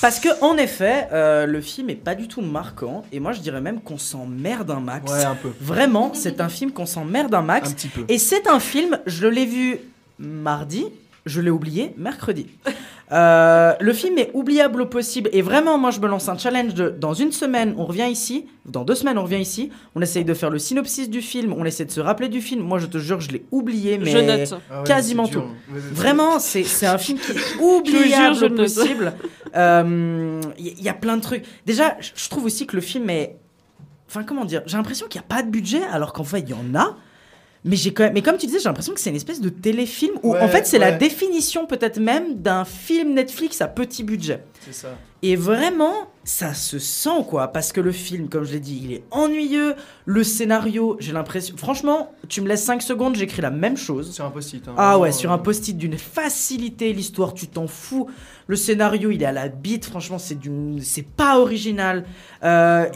Parce 0.00 0.18
que, 0.20 0.28
en 0.44 0.56
effet, 0.56 1.08
euh, 1.12 1.46
le 1.46 1.60
film 1.60 1.90
est 1.90 1.94
pas 1.94 2.14
du 2.14 2.28
tout 2.28 2.40
marquant. 2.42 3.02
Et 3.12 3.20
moi, 3.20 3.32
je 3.32 3.40
dirais 3.40 3.60
même 3.60 3.80
qu'on 3.80 3.98
s'emmerde 3.98 4.70
un 4.70 4.80
max. 4.80 5.10
Ouais, 5.12 5.24
un 5.24 5.34
peu. 5.34 5.50
Vraiment, 5.60 6.12
c'est 6.14 6.40
un 6.40 6.48
film 6.48 6.72
qu'on 6.72 6.86
s'emmerde 6.86 7.34
un 7.34 7.42
max. 7.42 7.70
Un 7.70 7.72
petit 7.72 7.88
peu. 7.88 8.04
Et 8.08 8.18
c'est 8.18 8.46
un 8.48 8.60
film, 8.60 8.98
je 9.06 9.26
l'ai 9.26 9.46
vu 9.46 9.78
mardi, 10.18 10.86
je 11.26 11.40
l'ai 11.40 11.50
oublié 11.50 11.94
mercredi. 11.96 12.46
Euh, 13.12 13.74
le 13.80 13.92
film 13.92 14.18
est 14.18 14.30
oubliable 14.34 14.82
au 14.82 14.86
possible 14.86 15.30
et 15.32 15.42
vraiment 15.42 15.78
moi 15.78 15.90
je 15.90 15.98
me 15.98 16.06
lance 16.06 16.28
un 16.28 16.38
challenge 16.38 16.74
de 16.74 16.90
dans 16.90 17.12
une 17.12 17.32
semaine 17.32 17.74
on 17.76 17.84
revient 17.84 18.06
ici, 18.08 18.46
dans 18.66 18.84
deux 18.84 18.94
semaines 18.94 19.18
on 19.18 19.24
revient 19.24 19.40
ici, 19.40 19.70
on 19.96 20.00
essaye 20.00 20.24
de 20.24 20.32
faire 20.32 20.48
le 20.48 20.60
synopsis 20.60 21.10
du 21.10 21.20
film, 21.20 21.52
on 21.52 21.64
essaie 21.64 21.84
de 21.84 21.90
se 21.90 22.00
rappeler 22.00 22.28
du 22.28 22.40
film. 22.40 22.62
Moi 22.62 22.78
je 22.78 22.86
te 22.86 22.98
jure 22.98 23.20
je 23.20 23.32
l'ai 23.32 23.44
oublié 23.50 23.98
mais 23.98 24.12
Je 24.12 24.18
note. 24.18 24.62
Ah 24.70 24.82
ouais, 24.82 24.86
quasiment 24.86 25.24
dur. 25.24 25.42
tout. 25.42 25.74
Vraiment 25.92 26.38
c'est 26.38 26.62
c'est 26.62 26.86
un 26.86 26.98
film 26.98 27.18
qui 27.18 27.32
est 27.32 27.34
Je 27.34 27.58
oubliable 27.60 28.36
jure, 28.36 28.48
je 28.48 28.54
au 28.54 28.56
possible. 28.56 29.12
Euh, 29.56 30.40
Il 30.56 30.78
y, 30.78 30.82
y 30.84 30.88
a 30.88 30.94
plein 30.94 31.16
de 31.16 31.22
trucs. 31.22 31.44
Déjà 31.66 31.96
je 31.98 32.10
je 32.14 32.28
trouve 32.30 32.44
aussi 32.44 32.68
que 32.68 32.76
le 32.76 32.82
film 32.82 33.10
est 33.10 33.34
Enfin, 34.10 34.24
comment 34.24 34.44
dire 34.44 34.62
J'ai 34.66 34.76
l'impression 34.76 35.06
qu'il 35.06 35.20
n'y 35.20 35.24
a 35.24 35.28
pas 35.28 35.42
de 35.44 35.50
budget, 35.50 35.82
alors 35.84 36.12
qu'en 36.12 36.24
fait, 36.24 36.40
il 36.40 36.48
y 36.50 36.54
en 36.54 36.74
a. 36.74 36.96
Mais, 37.64 37.76
j'ai 37.76 37.92
quand 37.92 38.04
même... 38.04 38.14
mais 38.14 38.22
comme 38.22 38.36
tu 38.38 38.46
disais, 38.46 38.58
j'ai 38.58 38.68
l'impression 38.68 38.94
que 38.94 39.00
c'est 39.00 39.10
une 39.10 39.16
espèce 39.16 39.40
de 39.40 39.50
téléfilm 39.50 40.12
où, 40.22 40.32
Ouais, 40.32 40.40
en 40.40 40.48
fait, 40.48 40.66
c'est 40.66 40.78
la 40.78 40.92
définition 40.92 41.66
peut-être 41.66 42.00
même 42.00 42.36
d'un 42.36 42.64
film 42.64 43.14
Netflix 43.14 43.60
à 43.60 43.68
petit 43.68 44.02
budget. 44.02 44.42
C'est 44.64 44.72
ça. 44.74 44.96
Et 45.22 45.36
vraiment, 45.36 46.08
ça 46.30 46.54
se 46.54 46.78
sent 46.78 47.24
quoi, 47.28 47.48
parce 47.48 47.72
que 47.72 47.80
le 47.80 47.90
film, 47.90 48.28
comme 48.28 48.44
je 48.44 48.52
l'ai 48.52 48.60
dit, 48.60 48.80
il 48.84 48.92
est 48.92 49.02
ennuyeux. 49.10 49.74
Le 50.04 50.22
scénario, 50.22 50.96
j'ai 51.00 51.12
l'impression. 51.12 51.56
Franchement, 51.56 52.12
tu 52.28 52.40
me 52.40 52.46
laisses 52.48 52.62
5 52.64 52.82
secondes, 52.82 53.16
j'écris 53.16 53.42
la 53.42 53.50
même 53.50 53.76
chose. 53.76 54.12
Sur 54.12 54.24
un 54.24 54.30
post-it. 54.30 54.66
hein, 54.68 54.74
Ah 54.76 54.98
ouais, 54.98 55.10
sur 55.12 55.32
un 55.32 55.36
euh, 55.38 55.38
post-it 55.38 55.76
d'une 55.76 55.98
facilité, 55.98 56.92
l'histoire, 56.92 57.34
tu 57.34 57.48
t'en 57.48 57.66
fous. 57.66 58.08
Le 58.46 58.56
scénario, 58.56 59.10
il 59.10 59.22
est 59.22 59.26
à 59.26 59.32
la 59.32 59.48
bite, 59.48 59.84
franchement, 59.84 60.18
c'est 60.18 60.34
d'une, 60.36 60.80
c'est 60.82 61.06
pas 61.06 61.38
original. 61.38 62.04
Euh, 62.42 62.86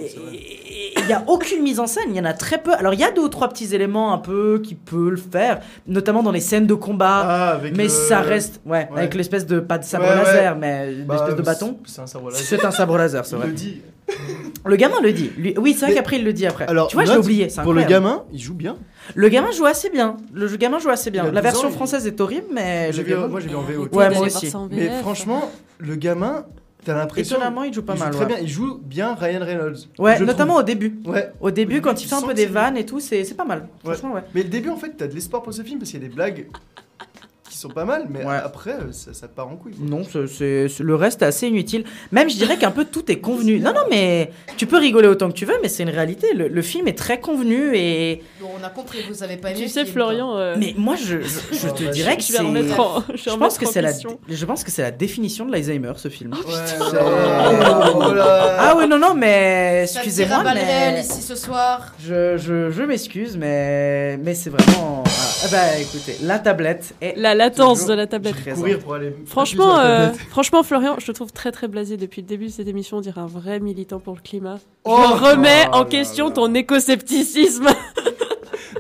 Il 0.97 1.09
y 1.09 1.12
a 1.12 1.22
aucune 1.26 1.62
mise 1.62 1.80
en 1.80 1.87
scène, 1.87 2.05
il 2.09 2.16
y 2.16 2.20
en 2.20 2.24
a 2.24 2.32
très 2.32 2.62
peu. 2.62 2.72
Alors 2.74 2.95
il 2.95 3.01
y 3.01 3.05
a 3.05 3.11
deux 3.12 3.22
ou 3.22 3.28
trois 3.28 3.49
petits 3.49 3.74
éléments 3.74 4.12
un 4.14 4.18
peu 4.18 4.61
qui 4.64 4.74
peuvent 4.74 5.11
le 5.11 5.16
faire, 5.18 5.61
notamment 5.87 6.22
dans 6.22 6.30
les 6.32 6.41
scènes 6.41 6.66
de 6.66 6.72
combat. 6.74 7.22
Ah, 7.26 7.51
avec 7.51 7.76
mais 7.76 7.85
le- 7.85 7.89
ça 7.91 8.20
reste, 8.20 8.61
ouais, 8.64 8.89
Ouais. 8.91 8.99
avec 9.01 9.14
l'espèce 9.14 9.45
de 9.47 9.61
pas 9.61 9.76
de 9.78 9.85
sabre 9.85 10.05
ouais. 10.07 10.16
laser, 10.16 10.57
mais 10.57 10.95
Bah, 11.07 11.14
l'espèce 11.16 11.37
de 11.37 11.43
bâton. 11.43 11.78
C'est 11.85 12.01
un 12.01 12.07
sabre 12.07 12.30
laser. 12.30 12.41
C'est 12.47 12.64
un 12.64 12.70
sabre 12.70 12.97
laser, 12.97 13.23
c'est 13.24 13.36
Il 13.36 13.38
vrai. 13.38 13.46
le 13.48 13.52
dit. 13.54 13.80
Le 14.66 14.76
gamin 14.76 15.00
le 15.02 15.12
dit. 15.12 15.30
Lui- 15.38 15.54
Oui, 15.58 15.72
c'est 15.72 15.80
vrai 15.80 15.88
Mais- 15.88 15.94
qu'après 15.94 16.16
il 16.18 16.24
le 16.24 16.32
dit 16.32 16.46
après. 16.46 16.66
Alors, 16.68 16.88
tu 16.88 16.94
vois, 16.96 17.04
je 17.04 17.10
l'ai 17.10 17.16
note, 17.16 17.24
oublié. 17.24 17.48
c'est 17.48 17.62
Pour 17.62 17.72
le 17.72 17.80
incroyable. 17.80 18.04
gamin, 18.06 18.22
il 18.32 18.38
joue 18.40 18.54
bien. 18.54 18.76
Le 19.14 19.28
gamin 19.28 19.50
joue 19.50 19.64
assez 19.66 19.88
bien. 19.90 20.16
Le 20.32 20.46
jeu- 20.46 20.56
gamin 20.58 20.78
joue 20.78 20.90
assez 20.90 21.10
bien. 21.10 21.22
A 21.22 21.26
La 21.26 21.32
12 21.32 21.42
version 21.42 21.68
ans, 21.68 21.70
il- 21.70 21.74
française 21.74 22.06
est 22.06 22.20
horrible, 22.20 22.46
mais 22.52 22.92
J'ai 22.92 22.98
le 23.02 23.04
vu- 23.08 23.14
gamin- 23.14 23.28
moi 23.28 23.40
j'ai 23.40 23.48
vu 23.48 23.54
en 23.56 23.62
VO. 23.62 23.88
Ouais, 23.92 24.10
moi 24.10 24.26
aussi. 24.26 24.52
Mais 24.70 24.90
franchement, 25.00 25.50
le 25.78 25.96
gamin, 25.96 26.44
t'as 26.84 26.94
l'impression. 26.94 27.36
Étonnamment, 27.36 27.64
il 27.64 27.72
joue 27.72 27.82
pas 27.82 27.94
il 27.94 28.00
mal, 28.00 28.12
Joue 28.12 28.18
ouais. 28.18 28.24
très 28.26 28.34
bien. 28.34 28.42
Il 28.42 28.48
joue 28.48 28.78
bien 28.82 29.14
Ryan 29.14 29.40
Reynolds. 29.42 29.76
Ouais, 29.98 30.16
je 30.18 30.24
notamment 30.24 30.54
trouve. 30.54 30.62
au 30.64 30.66
début. 30.66 30.98
Ouais. 31.06 31.30
Au 31.40 31.50
début, 31.50 31.80
quand 31.80 32.00
il 32.02 32.06
fait 32.06 32.14
un 32.14 32.18
sens 32.18 32.26
peu 32.26 32.32
que 32.32 32.36
des 32.36 32.42
c'est- 32.42 32.48
vannes 32.48 32.76
et 32.76 32.84
tout, 32.86 33.00
c'est 33.00 33.24
c'est 33.24 33.34
pas 33.34 33.44
mal. 33.46 33.68
Ouais. 33.84 33.94
Franchement, 33.94 34.14
ouais. 34.14 34.22
Mais 34.34 34.42
le 34.42 34.48
début, 34.50 34.68
en 34.68 34.76
fait, 34.76 34.92
t'as 34.98 35.06
de 35.06 35.14
l'espoir 35.14 35.42
pour 35.42 35.54
ce 35.54 35.62
film 35.62 35.78
parce 35.78 35.90
qu'il 35.90 36.02
y 36.02 36.04
a 36.04 36.08
des 36.08 36.14
blagues 36.14 36.46
qui 37.55 37.61
sont 37.61 37.68
pas 37.68 37.84
mal, 37.84 38.07
mais 38.11 38.24
Ouais. 38.24 38.34
après, 38.42 38.72
euh, 38.72 38.90
ça, 38.92 39.14
ça 39.14 39.28
part 39.28 39.46
en 39.48 39.55
couille. 39.57 39.74
Non, 39.80 40.02
c'est- 40.05 40.80
le 40.80 40.94
reste 40.96 41.22
est 41.22 41.26
assez 41.26 41.46
inutile. 41.46 41.84
Même, 42.11 42.28
je 42.28 42.34
dirais 42.34 42.57
qu'un 42.59 42.72
peu 42.72 42.84
tout 42.84 43.09
est 43.12 43.20
convenu. 43.20 43.61
Non, 43.61 43.72
non, 43.72 43.82
mais 43.90 44.32
tu 44.57 44.66
peux 44.66 44.78
rigoler 44.78 45.07
autant 45.07 45.28
que 45.28 45.34
tu 45.34 45.44
veux, 45.46 45.55
mais 45.62 45.68
c'est 45.68 45.84
une 45.84 45.90
réalité. 45.90 46.34
Le, 46.34 46.48
le 46.48 46.62
film 46.62 46.88
est 46.88 46.98
très 46.98 47.20
convenu 47.20 47.76
et. 47.76 48.22
Bon, 48.40 48.48
on 48.61 48.64
a 48.64 48.70
compris, 48.70 48.98
vous 49.09 49.22
avez 49.22 49.36
pas 49.36 49.50
aimé. 49.52 49.61
Tu 49.61 49.68
sais, 49.68 49.82
film, 49.84 49.92
Florian. 49.94 50.36
euh, 50.36 50.57
Mais 50.59 50.74
moi, 50.76 50.96
je, 50.96 51.20
je, 51.20 51.28
je 51.52 51.68
te 51.68 51.84
je- 51.84 51.90
dirais 51.90 52.16
que 52.16 52.22
je 52.22 52.32
vais 52.32 52.38
c'est. 52.38 52.44
je 52.44 53.30
Je 53.30 53.36
pense 53.36 53.57
que 53.59 53.66
en 53.66 53.70
c'est 53.70 53.82
la. 53.82 53.92
Je 54.28 54.44
pense 54.44 54.64
que 54.64 54.70
c'est 54.72 54.82
la 54.82 54.90
définition 54.90 55.44
de 55.46 55.52
l'Alzheimer, 55.52 55.92
ce 55.96 56.09
film. 56.09 56.32
Ouais, 56.32 56.40
oh 57.94 58.12
là. 58.12 58.57
Ah 58.59 58.76
ouais, 58.76 58.86
non, 58.86 58.98
non, 58.98 59.14
mais 59.14 59.82
excusez-moi, 59.84 60.42
mais. 60.55 61.00
ici 61.00 61.22
ce 61.22 61.36
soir. 61.36 61.92
Je, 62.05 62.36
je, 62.36 62.70
je 62.70 62.82
m'excuse, 62.82 63.36
mais, 63.36 64.16
mais 64.18 64.34
c'est 64.34 64.50
vraiment. 64.50 65.02
voilà. 65.05 65.20
Ah 65.44 65.48
bah 65.50 65.78
écoutez, 65.80 66.16
la 66.22 66.38
tablette 66.38 66.94
est. 67.00 67.14
La 67.16 67.34
latence 67.45 67.86
de 67.86 67.95
la 67.95 68.07
tablette. 68.07 68.34
Courir 68.55 68.78
pour 68.78 68.95
aller. 68.95 69.14
Franchement, 69.26 69.78
euh, 69.78 70.07
tablette. 70.09 70.28
franchement, 70.28 70.62
Florian, 70.62 70.97
je 70.99 71.07
te 71.07 71.12
trouve 71.12 71.32
très 71.32 71.53
très 71.53 71.68
blasé 71.68 71.97
depuis 71.97 72.22
le 72.22 72.26
début 72.26 72.47
de 72.47 72.51
cette 72.53 72.68
émission. 72.68 72.99
On 72.99 73.01
dirait 73.01 73.20
un 73.20 73.26
vrai 73.26 73.61
militant 73.61 73.99
pour 74.01 74.14
le 74.14 74.20
climat. 74.20 74.59
Oh, 74.84 75.01
je 75.18 75.24
remets 75.32 75.64
oh 75.72 75.76
en 75.76 75.78
là 75.80 75.84
question 75.88 76.26
là. 76.28 76.32
ton 76.34 76.55
écoscepticisme. 76.55 77.66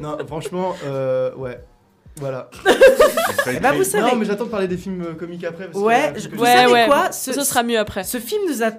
Non, 0.00 0.16
franchement, 0.26 0.74
euh, 0.84 1.34
ouais. 1.36 1.58
Voilà. 2.16 2.48
Bah, 3.60 3.72
vous 3.76 3.84
savez. 3.84 4.02
Non, 4.10 4.16
mais 4.16 4.24
j'attends 4.24 4.44
de 4.44 4.50
parler 4.50 4.68
des 4.68 4.76
films 4.76 5.02
euh, 5.02 5.14
comiques 5.14 5.44
après. 5.44 5.66
Parce 5.70 5.82
Ouais, 5.84 6.12
que, 6.14 6.20
je- 6.20 6.28
que 6.28 6.36
vous 6.36 6.42
Ouais, 6.42 6.52
savez 6.52 6.72
ouais. 6.72 6.86
quoi? 6.86 7.10
Ce, 7.12 7.32
sera 7.32 7.62
mieux 7.62 7.78
après. 7.78 8.04
Ce 8.04 8.18
film 8.18 8.42
nous 8.48 8.62
a. 8.62 8.70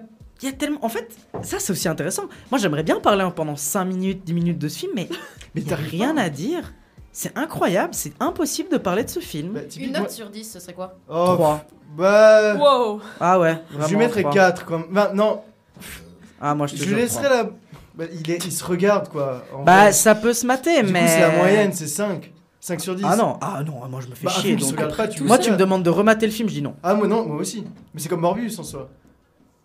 Il 0.41 0.45
y 0.49 0.51
a 0.51 0.53
tellement. 0.53 0.79
En 0.83 0.89
fait, 0.89 1.09
ça 1.41 1.59
c'est 1.59 1.71
aussi 1.71 1.87
intéressant. 1.87 2.23
Moi 2.51 2.59
j'aimerais 2.59 2.83
bien 2.83 2.99
parler 2.99 3.23
en- 3.23 3.31
pendant 3.31 3.55
5 3.55 3.85
minutes, 3.85 4.23
10 4.25 4.33
minutes 4.33 4.57
de 4.59 4.67
ce 4.67 4.79
film, 4.79 4.91
mais, 4.95 5.07
Mais 5.53 5.61
t'arrives 5.61 5.89
rien 5.91 6.15
pas. 6.15 6.21
à 6.21 6.29
dire. 6.29 6.73
C'est 7.17 7.37
incroyable, 7.37 7.93
c'est 7.93 8.11
impossible 8.19 8.67
de 8.69 8.77
parler 8.77 9.05
de 9.05 9.09
ce 9.09 9.21
film. 9.21 9.53
Bah, 9.53 9.61
Une 9.61 9.67
typiquement- 9.69 9.99
note 9.99 10.11
sur 10.11 10.29
10, 10.29 10.51
ce 10.51 10.59
serait 10.59 10.73
quoi 10.73 10.95
Oh, 11.07 11.31
Trois. 11.35 11.63
Bah. 11.95 12.55
Wow. 12.55 12.99
Ah 13.21 13.39
ouais, 13.39 13.57
Je 13.69 13.73
vraiment, 13.77 13.87
lui 13.89 13.95
mettrais 13.95 14.21
trois. 14.23 14.33
4 14.33 14.65
comme. 14.65 14.87
Bah, 14.91 15.11
non, 15.15 15.39
Ah, 16.41 16.53
moi 16.55 16.67
je 16.67 16.73
te 16.73 16.79
je 16.79 16.83
jure 16.83 16.95
lui 16.97 17.03
laisserai 17.03 17.23
trois. 17.23 17.37
la. 17.43 17.49
Bah, 17.95 18.03
il, 18.11 18.29
est... 18.29 18.43
il 18.45 18.51
se 18.51 18.65
regarde 18.65 19.07
quoi. 19.07 19.45
en 19.55 19.63
Bah 19.63 19.83
vrai. 19.83 19.93
ça 19.93 20.13
peut 20.13 20.33
se 20.33 20.45
mater, 20.45 20.83
Du 20.83 20.91
mais. 20.91 20.99
coup, 21.03 21.07
c'est 21.07 21.21
la 21.21 21.37
moyenne, 21.37 21.71
c'est 21.71 21.87
5. 21.87 22.33
5 22.59 22.81
sur 22.81 22.95
10. 22.95 23.05
Ah 23.07 23.15
non, 23.15 23.37
ah 23.39 23.63
non, 23.65 23.87
moi 23.89 24.01
je 24.01 24.07
me 24.09 24.15
fais 24.15 24.25
Bah, 24.25 24.31
un 24.35 24.39
chier. 24.41 24.49
film 24.49 24.57
qui 24.59 24.65
se 24.65 24.71
donc- 24.71 24.79
regarde 24.81 24.97
pas, 24.97 25.07
tu 25.07 25.23
Moi 25.23 25.37
tu 25.37 25.51
me 25.51 25.55
demandes 25.55 25.83
de 25.83 25.89
remater 25.89 26.25
le 26.25 26.33
film, 26.33 26.49
je 26.49 26.55
dis 26.55 26.61
non. 26.61 26.75
Ah, 26.83 26.95
moi 26.95 27.07
non, 27.07 27.25
moi 27.25 27.37
aussi. 27.37 27.63
Mais 27.93 28.01
c'est 28.01 28.09
comme 28.09 28.19
Morbius 28.19 28.59
en 28.59 28.63
soi. 28.63 28.89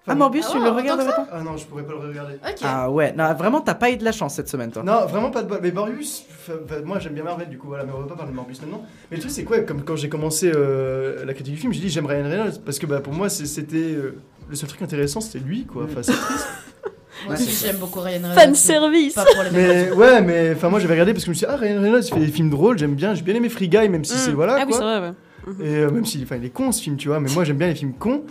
Ah 0.06 0.14
Morbius, 0.14 0.46
Ah 0.48 0.52
tu 0.52 0.58
ouais, 0.58 0.64
le 0.64 0.70
regardes 0.70 1.04
pas 1.06 1.26
Ah 1.32 1.42
non, 1.42 1.56
je 1.56 1.64
pourrais 1.66 1.82
pas 1.84 1.92
le 1.92 1.98
regarder. 2.08 2.34
Ah 2.62 2.90
ouais, 2.90 3.12
non, 3.12 3.32
vraiment 3.34 3.60
t'as 3.60 3.74
pas 3.74 3.90
eu 3.90 3.96
de 3.96 4.04
la 4.04 4.12
chance 4.12 4.34
cette 4.34 4.48
semaine 4.48 4.70
toi. 4.72 4.82
Non, 4.82 5.04
vraiment 5.06 5.30
pas 5.30 5.42
de 5.42 5.48
bol. 5.48 5.60
Mais 5.62 5.70
Morbius, 5.72 6.24
enfin, 6.40 6.54
moi 6.84 6.98
j'aime 6.98 7.12
bien 7.12 7.22
Marvel 7.24 7.48
du 7.48 7.58
coup, 7.58 7.68
voilà, 7.68 7.84
mais 7.84 7.92
on 7.94 8.00
va 8.00 8.06
pas 8.08 8.16
parler 8.16 8.32
de 8.32 8.36
Morbius 8.36 8.60
maintenant. 8.62 8.82
Mais 9.10 9.18
le 9.18 9.22
truc 9.22 9.32
c'est 9.32 9.44
quoi, 9.44 9.58
comme 9.60 9.82
quand 9.84 9.96
j'ai 9.96 10.08
commencé 10.08 10.50
euh, 10.54 11.24
la 11.24 11.34
critique 11.34 11.54
du 11.54 11.60
film, 11.60 11.72
j'ai 11.72 11.80
dit 11.80 11.90
j'aime 11.90 12.06
Ryan 12.06 12.24
Reynolds 12.28 12.60
parce 12.64 12.78
que 12.78 12.86
bah, 12.86 13.00
pour 13.00 13.12
moi 13.12 13.28
c'est- 13.28 13.46
c'était. 13.46 13.76
euh, 13.76 14.16
le 14.48 14.56
seul 14.56 14.68
truc 14.68 14.82
intéressant 14.82 15.20
c'était 15.20 15.44
lui 15.44 15.64
quoi. 15.66 15.84
Enfin, 15.84 16.02
c'est 16.02 16.12
triste. 16.12 16.48
Moi 17.26 17.34
aussi, 17.34 17.66
j'aime 17.66 17.76
beaucoup 17.76 18.00
Ryan 18.00 18.14
Reynolds. 18.22 18.34
Fan 18.34 18.54
service. 18.54 19.12
Pas 19.14 19.26
pour 19.26 19.42
les 19.42 19.50
mais 19.50 19.90
ouais, 19.92 20.22
mais 20.22 20.52
enfin 20.56 20.70
moi 20.70 20.80
j'avais 20.80 20.94
regardé 20.94 21.12
parce 21.12 21.24
que 21.24 21.26
je 21.26 21.30
me 21.30 21.34
suis 21.34 21.46
dit, 21.46 21.52
ah 21.52 21.56
Ryan 21.56 21.80
Reynolds 21.82 22.02
il 22.02 22.14
fait 22.14 22.18
des 22.20 22.26
films 22.32 22.48
drôles, 22.48 22.78
j'aime 22.78 22.94
bien, 22.94 23.14
j'ai 23.14 23.20
bien 23.22 23.34
aimé 23.34 23.50
Free 23.50 23.68
Guy 23.68 23.88
même 23.90 24.04
si 24.06 24.16
c'est 24.16 24.30
Mm. 24.32 24.34
voilà 24.34 24.54
Ah 24.58 24.64
oui, 24.64 24.70
quoi. 24.72 24.78
c'est 24.78 24.84
vrai, 24.84 25.00
ouais. 25.08 25.14
Et 25.62 25.76
euh, 25.76 25.90
même 25.90 26.04
si 26.04 26.20
enfin, 26.22 26.36
il 26.36 26.44
est 26.44 26.50
con 26.50 26.72
ce 26.72 26.82
film, 26.82 26.96
tu 26.96 27.08
vois, 27.08 27.20
mais 27.20 27.30
moi 27.34 27.44
j'aime 27.44 27.58
bien 27.58 27.68
les 27.68 27.74
films 27.74 27.92
cons. 27.98 28.22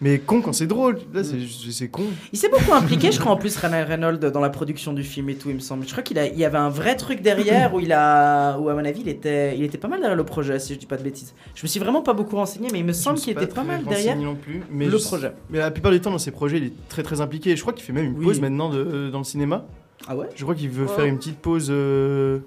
Mais 0.00 0.20
con 0.20 0.40
quand 0.42 0.52
c'est 0.52 0.68
drôle, 0.68 0.98
là 1.12 1.24
c'est 1.24 1.38
c'est 1.72 1.88
con. 1.88 2.04
Il 2.32 2.38
s'est 2.38 2.48
beaucoup 2.48 2.72
impliqué, 2.72 3.10
je 3.10 3.18
crois, 3.18 3.32
en 3.32 3.36
plus, 3.36 3.56
Ryan 3.56 3.84
Reynolds, 3.84 4.20
dans 4.30 4.38
la 4.40 4.48
production 4.50 4.92
du 4.92 5.02
film 5.02 5.28
et 5.28 5.34
tout, 5.34 5.48
il 5.50 5.56
me 5.56 5.60
semble. 5.60 5.84
Je 5.86 5.90
crois 5.90 6.04
qu'il 6.04 6.20
a- 6.20 6.28
il 6.28 6.38
y 6.38 6.44
avait 6.44 6.56
un 6.58 6.68
vrai 6.68 6.94
truc 6.94 7.20
derrière 7.20 7.74
où 7.74 7.80
il 7.80 7.92
a. 7.92 8.56
où, 8.60 8.68
à 8.68 8.74
mon 8.74 8.84
avis, 8.84 9.00
il 9.00 9.08
était, 9.08 9.56
il 9.58 9.64
était 9.64 9.76
pas 9.78 9.88
mal 9.88 9.98
derrière 9.98 10.16
le 10.16 10.22
projet, 10.24 10.60
si 10.60 10.74
je 10.74 10.78
dis 10.78 10.86
pas 10.86 10.96
de 10.98 11.02
bêtises. 11.02 11.34
Je 11.56 11.64
me 11.64 11.68
suis 11.68 11.80
vraiment 11.80 12.02
pas 12.02 12.12
beaucoup 12.12 12.36
renseigné, 12.36 12.68
mais 12.72 12.78
il 12.78 12.84
me 12.84 12.92
semble 12.92 13.18
qu'il 13.18 13.32
était 13.32 13.48
pas 13.48 13.64
mal 13.64 13.82
derrière. 13.84 14.16
non 14.16 14.36
plus, 14.36 14.62
mais 14.70 14.86
le 14.86 14.98
je- 14.98 15.04
projet. 15.04 15.32
Mais 15.50 15.58
la 15.58 15.72
plupart 15.72 15.90
du 15.90 16.00
temps 16.00 16.12
dans 16.12 16.18
ses 16.18 16.30
projets, 16.30 16.58
il 16.58 16.64
est 16.66 16.72
très 16.88 17.02
très 17.02 17.20
impliqué. 17.20 17.56
Je 17.56 17.60
crois 17.62 17.72
qu'il 17.72 17.84
fait 17.84 17.92
même 17.92 18.04
une 18.04 18.18
Oui. 18.18 18.24
pause 18.24 18.40
maintenant 18.40 18.68
de, 18.68 18.78
euh, 18.78 19.10
dans 19.10 19.18
le 19.18 19.24
cinéma. 19.24 19.66
Ah 20.06 20.14
ouais? 20.16 20.26
Je 20.36 20.42
crois 20.44 20.54
qu'il 20.54 20.70
veut 20.70 20.86
faire 20.86 21.06
une 21.06 21.18
petite 21.18 21.38
pause 21.40 21.68
euh, 21.70 22.38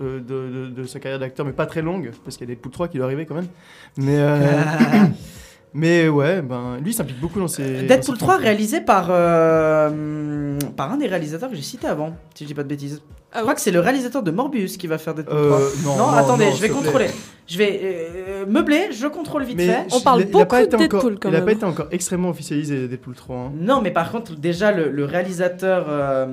de, 0.00 0.70
de- 0.70 0.84
sa 0.84 1.00
carrière 1.00 1.18
d'acteur, 1.20 1.44
mais 1.46 1.52
pas 1.52 1.66
très 1.66 1.82
longue, 1.82 2.10
parce 2.24 2.36
qu'il 2.36 2.48
y 2.48 2.52
a 2.52 2.54
des 2.54 2.60
poules 2.60 2.72
3 2.72 2.88
qui 2.88 2.96
doivent 2.98 3.08
arriver 3.08 3.26
quand 3.26 3.34
même. 3.36 3.48
Mais, 3.96 4.16
euh, 4.18 4.36
mais 5.74 6.08
ouais, 6.08 6.40
ben, 6.40 6.78
lui 6.82 6.90
il 6.92 6.94
s'implique 6.94 7.20
beaucoup 7.20 7.40
dans 7.40 7.48
ses. 7.48 7.82
dans 7.82 7.86
Deadpool 7.88 8.14
ses 8.14 8.20
3 8.20 8.34
films. 8.34 8.44
réalisé 8.44 8.80
par, 8.80 9.08
euh, 9.10 10.58
par 10.76 10.92
un 10.92 10.96
des 10.96 11.06
réalisateurs 11.06 11.50
que 11.50 11.56
j'ai 11.56 11.62
cité 11.62 11.86
avant, 11.86 12.16
si 12.34 12.44
je 12.44 12.48
dis 12.48 12.54
pas 12.54 12.62
de 12.62 12.68
bêtises. 12.68 13.02
Ah 13.36 13.38
je 13.38 13.42
crois 13.42 13.54
que 13.56 13.60
c'est 13.60 13.72
le 13.72 13.80
réalisateur 13.80 14.22
de 14.22 14.30
Morbius 14.30 14.76
qui 14.76 14.86
va 14.86 14.96
faire 14.96 15.12
Deadpool 15.14 15.36
Euh, 15.36 15.48
3. 15.82 15.96
non, 15.96 15.96
non, 15.98 16.08
attendez, 16.12 16.44
non, 16.46 16.50
je 16.52 16.60
vais 16.62 16.68
plaît. 16.68 16.76
contrôler. 16.76 17.06
Je 17.48 17.58
vais 17.58 17.80
euh, 17.82 18.46
meubler, 18.46 18.92
je 18.92 19.08
contrôle 19.08 19.42
vite 19.42 19.56
Mais 19.56 19.66
fait. 19.66 19.86
On 19.92 20.00
parle 20.00 20.20
il 20.20 20.26
il 20.28 20.30
beaucoup 20.30 20.44
de 20.44 20.62
encore- 20.66 20.78
Deadpool, 20.78 21.18
quand 21.20 21.28
Il 21.30 21.34
a 21.34 21.38
même. 21.38 21.44
pas 21.46 21.52
été 21.52 21.64
encore 21.64 21.88
extrêmement 21.90 22.28
officialisé 22.30 22.86
Deadpool 22.86 23.14
3. 23.16 23.36
hein. 23.36 23.52
Non, 23.58 23.80
mais 23.82 23.90
par 23.90 24.12
contre, 24.12 24.36
déjà, 24.36 24.70
le, 24.70 24.88
le 24.88 25.04
réalisateur, 25.04 25.86
euh, 25.88 26.26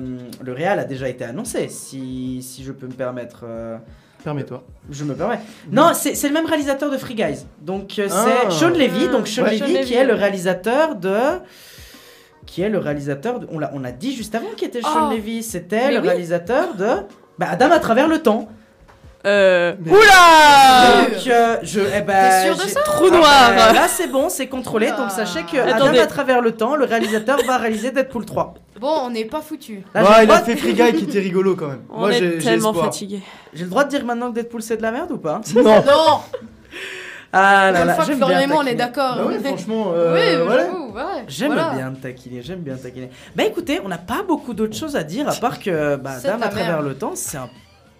le 0.44 0.52
réal 0.52 0.78
a 0.78 0.84
déjà 0.84 1.08
été 1.08 1.24
annoncé, 1.24 1.66
si, 1.68 2.40
si 2.40 2.62
je 2.62 2.70
peux 2.70 2.86
me 2.86 2.92
permettre. 2.92 3.44
Permets-toi. 4.24 4.62
je 4.90 5.04
me 5.04 5.14
permets. 5.14 5.40
Non, 5.70 5.90
c'est 5.94 6.14
c'est 6.14 6.28
le 6.28 6.34
même 6.34 6.46
réalisateur 6.46 6.90
de 6.90 6.96
Free 6.96 7.14
Guys. 7.14 7.44
Donc, 7.60 7.98
euh, 7.98 8.08
Ah. 8.10 8.24
c'est 8.48 8.50
Sean 8.52 8.68
Levy. 8.70 9.08
Donc, 9.08 9.26
Sean 9.28 9.42
Ouais. 9.42 9.50
Levy, 9.50 9.58
Sean 9.60 9.66
qui 9.66 9.72
Levy, 9.74 9.94
est 9.94 10.04
le 10.04 10.14
réalisateur 10.14 10.94
de. 10.96 11.16
Qui 12.46 12.62
est 12.62 12.68
le 12.68 12.78
réalisateur. 12.78 13.40
De, 13.40 13.46
on, 13.50 13.58
l'a, 13.58 13.70
on 13.74 13.84
a 13.84 13.92
dit 13.92 14.14
juste 14.14 14.34
avant 14.34 14.48
qui 14.56 14.64
était 14.64 14.82
Sean 14.82 15.08
Oh. 15.10 15.12
Levy. 15.14 15.42
C'était 15.42 15.88
Mais 15.88 15.94
le 15.94 16.00
oui. 16.00 16.08
réalisateur 16.08 16.74
de. 16.74 16.86
Bah, 17.38 17.46
Adam 17.50 17.70
à 17.70 17.78
travers 17.78 18.08
le 18.08 18.18
temps. 18.20 18.48
Euh... 19.24 19.74
Mais- 19.84 19.90
Oula 19.92 21.04
Donc, 21.10 21.26
euh, 21.28 21.56
je. 21.62 21.80
Eh 21.96 22.00
ben, 22.00 22.30
T'es 22.30 22.44
sûr 22.46 22.56
de 22.56 22.62
j'ai- 22.62 22.68
ça 22.68 22.80
Trou 22.80 23.04
Ah 23.12 23.16
noir 23.16 23.52
bah, 23.56 23.72
Là, 23.72 23.86
c'est 23.88 24.08
bon, 24.08 24.28
c'est 24.28 24.48
contrôlé. 24.48 24.88
Donc, 24.88 25.10
sachez 25.10 25.42
que 25.44 25.58
Attendez. 25.58 25.90
Adam 25.98 26.02
à 26.02 26.06
travers 26.06 26.40
le 26.40 26.52
temps, 26.52 26.74
le 26.74 26.84
réalisateur 26.84 27.38
va 27.46 27.58
réaliser 27.58 27.92
Deadpool 27.92 28.24
3. 28.24 28.54
Bon, 28.80 28.92
on 29.04 29.10
n'est 29.10 29.24
pas 29.24 29.40
foutu. 29.40 29.84
Là, 29.94 30.02
Ouais, 30.02 30.24
il 30.24 30.30
a 30.30 30.38
fait 30.40 30.56
Free 30.56 30.74
Guy 30.74 30.92
qui 30.94 31.04
était 31.04 31.20
rigolo 31.20 31.54
quand 31.54 31.68
même. 31.68 31.82
On 31.90 32.00
Moi 32.00 32.12
est 32.14 32.38
tellement 32.42 32.74
fatigué. 32.74 33.20
J'ai 33.54 33.62
le 33.64 33.70
droit 33.70 33.84
de 33.84 33.90
dire 33.90 34.04
maintenant 34.04 34.30
que 34.30 34.34
Deadpool 34.34 34.60
c'est 34.62 34.76
de 34.76 34.82
la 34.82 34.90
merde 34.90 35.12
ou 35.12 35.18
pas 35.18 35.40
Non. 35.54 35.62
Non 35.62 36.20
Ah 37.32 37.70
là 37.70 37.80
Une 37.82 37.86
là, 37.86 37.94
fois 37.94 38.02
que 38.04 38.10
j'aime 38.10 38.16
Florian 38.18 38.38
bien 38.38 38.46
et 38.46 38.46
moi, 38.48 38.62
on 38.64 38.66
est 38.66 38.74
d'accord. 38.74 39.16
Bah 39.16 39.24
oui, 39.28 39.34
franchement, 39.42 39.92
euh, 39.94 40.14
oui, 40.14 40.44
voilà. 40.44 40.64
j'avoue, 40.66 40.92
ouais. 40.92 41.24
J'aime 41.28 41.52
voilà. 41.52 41.70
bien 41.70 41.92
te 41.92 42.02
taquiner, 42.02 42.42
j'aime 42.42 42.58
bien 42.60 42.74
te 42.76 42.82
taquiner. 42.82 43.08
Bah 43.36 43.44
écoutez, 43.44 43.80
on 43.84 43.88
n'a 43.88 43.98
pas 43.98 44.22
beaucoup 44.26 44.52
d'autres 44.52 44.76
choses 44.76 44.96
à 44.96 45.02
dire 45.04 45.28
à 45.28 45.34
part 45.36 45.58
que 45.60 45.96
bah, 45.96 46.10
Dame 46.22 46.42
à 46.42 46.48
travers 46.48 46.66
merde. 46.82 46.86
le 46.88 46.94
temps, 46.94 47.12
c'est 47.14 47.38
un 47.38 47.48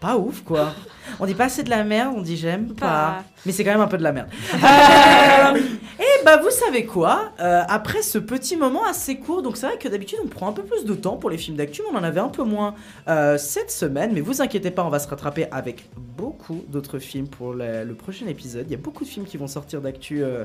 pas 0.03 0.17
ouf 0.17 0.43
quoi. 0.43 0.75
On 1.21 1.27
dit 1.27 1.35
pas 1.35 1.49
c'est 1.49 1.63
de 1.63 1.71
la 1.71 1.85
merde, 1.85 2.15
on 2.17 2.23
dit 2.23 2.37
j'aime 2.37 2.75
pas. 2.75 2.87
Pas. 2.87 3.25
Mais 3.47 3.53
c'est 3.53 3.65
quand 3.65 3.71
même 3.71 3.81
un 3.81 3.87
peu 3.87 3.99
de 3.99 4.03
la 4.03 4.13
merde. 4.13 4.29
Euh, 4.63 5.59
et 5.99 6.12
bah 6.25 6.37
vous 6.37 6.51
savez 6.51 6.87
quoi 6.87 7.33
Euh, 7.41 7.63
Après 7.69 8.03
ce 8.03 8.19
petit 8.19 8.57
moment 8.57 8.85
assez 8.85 9.17
court, 9.17 9.43
donc 9.43 9.57
c'est 9.57 9.67
vrai 9.67 9.79
que 9.79 9.89
d'habitude 9.89 10.19
on 10.25 10.29
prend 10.29 10.49
un 10.49 10.53
peu 10.53 10.63
plus 10.63 10.85
de 10.85 10.95
temps 10.95 11.17
pour 11.17 11.31
les 11.31 11.39
films 11.39 11.57
d'actu, 11.57 11.83
on 11.93 11.97
en 11.97 12.03
avait 12.03 12.21
un 12.21 12.29
peu 12.29 12.45
moins 12.45 12.75
euh, 13.09 13.39
cette 13.39 13.71
semaine. 13.71 14.13
Mais 14.13 14.21
vous 14.21 14.43
inquiétez 14.43 14.71
pas, 14.71 14.85
on 14.85 14.89
va 14.89 14.99
se 14.99 15.09
rattraper 15.09 15.47
avec 15.51 15.89
beaucoup 15.97 16.63
d'autres 16.69 16.99
films 16.99 17.29
pour 17.29 17.55
le, 17.55 17.93
prochain 17.95 18.27
épisode. 18.27 18.67
Il 18.69 18.73
y 18.73 18.75
a 18.75 18.79
beaucoup 18.79 19.05
de 19.05 19.09
films 19.09 19.27
qui 19.27 19.37
vont 19.37 19.47
sortir 19.47 19.81
d'actu, 19.81 20.23
euh, 20.23 20.45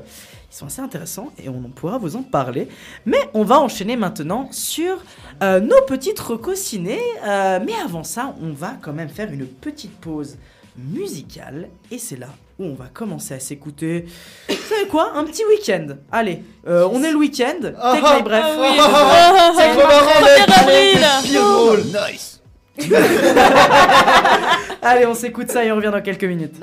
ils 0.50 0.56
sont 0.56 0.66
assez 0.66 0.80
intéressants 0.80 1.30
et 1.42 1.48
on 1.48 1.62
pourra 1.62 1.98
vous 1.98 2.16
en 2.16 2.22
parler. 2.22 2.68
Mais 3.06 3.30
on 3.34 3.44
va 3.44 3.60
enchaîner 3.60 3.96
maintenant 3.96 4.48
sur 4.50 5.02
nos 5.42 5.82
petites 5.86 6.18
recos 6.18 6.58
ciné. 6.58 6.98
Mais 7.24 7.74
avant 7.84 8.04
ça, 8.04 8.34
on 8.42 8.52
va 8.52 8.76
quand 8.80 8.92
même 8.92 9.08
faire 9.08 9.32
une 9.32 9.46
petite 9.46 9.96
pause 10.00 10.36
musicale. 10.78 11.68
Et 11.90 11.98
c'est 11.98 12.16
là 12.16 12.28
où 12.58 12.64
on 12.64 12.74
va 12.74 12.86
commencer 12.92 13.34
à 13.34 13.40
s'écouter. 13.40 14.06
Vous 14.48 14.54
savez 14.68 14.86
quoi? 14.88 15.12
Un 15.14 15.24
petit 15.24 15.44
week-end. 15.44 15.86
Allez, 16.10 16.42
euh, 16.66 16.88
on 16.92 17.02
est 17.02 17.10
le 17.10 17.16
week-end. 17.18 17.72
Ah, 17.78 17.92
Take 17.94 18.06
ah, 18.06 18.16
my 18.16 18.22
breath. 18.22 18.44
ah 18.44 18.56
oui. 18.60 18.68
Ah, 18.80 19.52
C'est 19.56 19.70
trop 19.74 19.86
marrant. 19.88 20.20
Nice. 22.10 22.40
Allez, 24.82 25.06
on 25.06 25.14
s'écoute 25.14 25.50
ça 25.50 25.64
et 25.64 25.72
on 25.72 25.76
revient 25.76 25.90
dans 25.92 26.00
quelques 26.02 26.24
minutes. 26.24 26.54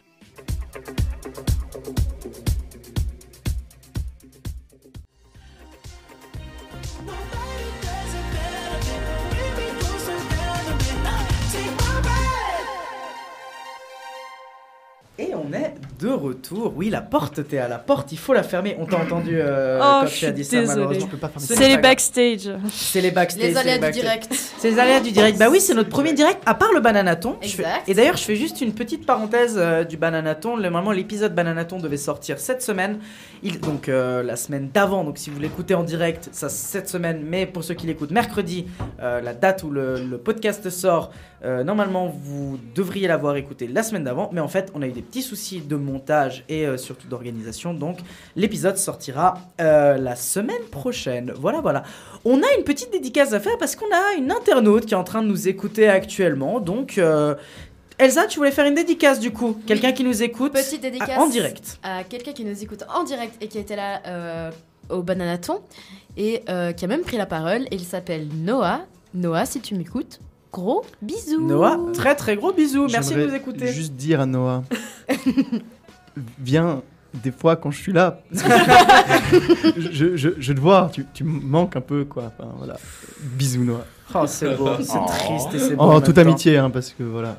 Retour. 16.53 16.73
Oui, 16.75 16.89
la 16.89 17.01
porte, 17.01 17.47
t'es 17.47 17.57
à 17.57 17.67
la 17.67 17.77
porte, 17.79 18.11
il 18.11 18.17
faut 18.17 18.33
la 18.33 18.43
fermer. 18.43 18.75
On 18.79 18.85
t'a 18.85 18.97
entendu 18.97 19.37
euh, 19.39 19.79
Oh, 19.81 19.99
quand 20.01 20.07
je 20.07 20.11
tu 20.11 20.17
suis 20.17 20.25
as 20.27 20.31
dit 20.31 20.43
ça, 20.43 20.57
désolée. 20.59 20.67
malheureusement. 20.75 21.05
je 21.05 21.11
peux 21.11 21.17
pas 21.17 21.27
fermer. 21.29 21.47
C'est 21.47 21.55
Ce 21.55 21.59
les 21.67 21.77
backstage. 21.77 22.49
C'est 22.71 23.01
les 23.01 23.11
backstage. 23.11 23.43
Les 23.43 23.53
c'est 23.53 23.59
aléas 23.59 23.75
du 23.75 23.81
backstage. 23.81 24.03
direct. 24.03 24.33
C'est 24.57 24.69
les 24.71 24.79
aléas 24.79 24.99
du 24.99 25.11
direct. 25.11 25.37
Bah 25.37 25.47
oui, 25.51 25.59
c'est 25.59 25.73
notre 25.73 25.89
premier 25.89 26.13
direct, 26.13 26.41
à 26.45 26.53
part 26.53 26.71
le 26.73 26.79
bananaton. 26.79 27.37
Fais- 27.41 27.47
Exact. 27.47 27.89
Et 27.89 27.93
d'ailleurs, 27.93 28.17
je 28.17 28.23
fais 28.23 28.35
juste 28.35 28.61
une 28.61 28.73
petite 28.73 29.05
parenthèse 29.05 29.55
euh, 29.57 29.83
du 29.83 29.97
bananaton. 29.97 30.55
Le- 30.55 30.63
Normalement, 30.63 30.91
l'épisode 30.91 31.33
bananaton 31.33 31.79
devait 31.79 31.95
sortir 31.97 32.39
cette 32.39 32.61
semaine. 32.61 32.99
Il, 33.43 33.59
donc 33.59 33.87
euh, 33.89 34.23
la 34.23 34.35
semaine 34.35 34.69
d'avant. 34.73 35.03
Donc 35.03 35.17
si 35.17 35.29
vous 35.29 35.39
l'écoutez 35.39 35.75
en 35.75 35.83
direct, 35.83 36.29
ça 36.31 36.49
cette 36.49 36.89
semaine. 36.89 37.21
Mais 37.23 37.45
pour 37.45 37.63
ceux 37.63 37.73
qui 37.75 37.85
l'écoutent 37.87 38.11
mercredi, 38.11 38.65
euh, 39.01 39.21
la 39.21 39.33
date 39.33 39.63
où 39.63 39.69
le, 39.69 40.03
le 40.03 40.17
podcast 40.17 40.69
sort, 40.69 41.11
euh, 41.45 41.63
normalement 41.63 42.07
vous 42.07 42.57
devriez 42.73 43.07
l'avoir 43.07 43.35
écouté 43.35 43.67
la 43.67 43.83
semaine 43.83 44.03
d'avant. 44.03 44.29
Mais 44.33 44.41
en 44.41 44.47
fait, 44.47 44.71
on 44.73 44.81
a 44.81 44.87
eu 44.87 44.91
des 44.91 45.01
petits 45.01 45.21
soucis 45.21 45.61
de 45.61 45.75
montage 45.75 46.43
et 46.49 46.65
euh, 46.65 46.77
surtout 46.77 47.07
d'organisation. 47.07 47.73
Donc 47.73 47.99
l'épisode 48.35 48.77
sortira 48.77 49.35
euh, 49.61 49.97
la 49.97 50.15
semaine 50.15 50.63
prochaine. 50.71 51.31
Voilà, 51.37 51.61
voilà. 51.61 51.83
On 52.25 52.37
a 52.41 52.57
une 52.57 52.63
petite 52.63 52.91
dédicace 52.91 53.33
à 53.33 53.39
faire 53.39 53.57
parce 53.59 53.75
qu'on 53.75 53.85
a 53.85 54.15
une 54.17 54.31
internaute 54.31 54.85
qui 54.85 54.93
est 54.95 54.97
en 54.97 55.03
train 55.03 55.21
de 55.21 55.27
nous 55.27 55.47
écouter 55.47 55.87
actuellement. 55.87 56.59
Donc, 56.59 56.99
Elsa, 57.97 58.25
tu 58.25 58.39
voulais 58.39 58.51
faire 58.51 58.65
une 58.65 58.73
dédicace 58.73 59.19
du 59.19 59.31
coup 59.31 59.57
Quelqu'un 59.67 59.91
qui 59.91 60.03
nous 60.03 60.23
écoute 60.23 60.53
Petite 60.53 60.81
dédicace 60.81 61.17
en 61.17 61.27
direct. 61.27 61.79
à 61.83 62.03
quelqu'un 62.03 62.33
qui 62.33 62.43
nous 62.43 62.63
écoute 62.63 62.83
en 62.93 63.03
direct 63.03 63.35
et 63.41 63.47
qui 63.47 63.59
était 63.59 63.75
là 63.75 64.51
au 64.89 65.03
Bananaton 65.03 65.61
et 66.17 66.41
qui 66.75 66.85
a 66.85 66.87
même 66.87 67.01
pris 67.01 67.17
la 67.17 67.27
parole. 67.27 67.65
Il 67.71 67.81
s'appelle 67.81 68.27
Noah. 68.33 68.81
Noah, 69.13 69.45
si 69.45 69.61
tu 69.61 69.75
m'écoutes, 69.75 70.19
gros 70.55 70.85
bisous. 71.01 71.45
Noah, 71.45 71.77
très 71.93 72.15
très 72.15 72.35
gros 72.37 72.53
bisous. 72.53 72.87
Merci 72.89 73.13
de 73.13 73.25
nous 73.27 73.33
écouter. 73.35 73.67
Juste 73.67 73.93
dire 73.93 74.21
à 74.21 74.25
Noah, 74.25 74.63
viens 76.39 76.81
des 77.13 77.31
fois 77.31 77.55
quand 77.57 77.71
je 77.71 77.79
suis 77.81 77.91
là. 77.93 78.21
Parce 78.33 78.43
que 79.31 79.81
je, 79.91 80.15
je, 80.15 80.29
je 80.37 80.53
te 80.53 80.59
vois, 80.59 80.89
tu, 80.93 81.05
tu 81.13 81.23
me 81.23 81.39
manques 81.41 81.75
un 81.75 81.81
peu 81.81 82.05
quoi. 82.05 82.23
Enfin, 82.37 82.49
voilà. 82.57 82.77
Bisous 83.21 83.63
Noah. 83.63 83.85
Oh, 84.13 84.23
c'est 84.27 84.55
beau, 84.55 84.69
c'est 84.81 84.97
Oh. 84.97 85.05
triste 85.07 85.53
et 85.55 85.59
c'est 85.59 85.75
beau. 85.75 85.83
En 85.83 85.99
toute 86.01 86.15
temps. 86.15 86.21
amitié, 86.21 86.57
hein, 86.57 86.69
parce 86.69 86.91
que 86.91 87.03
voilà. 87.03 87.37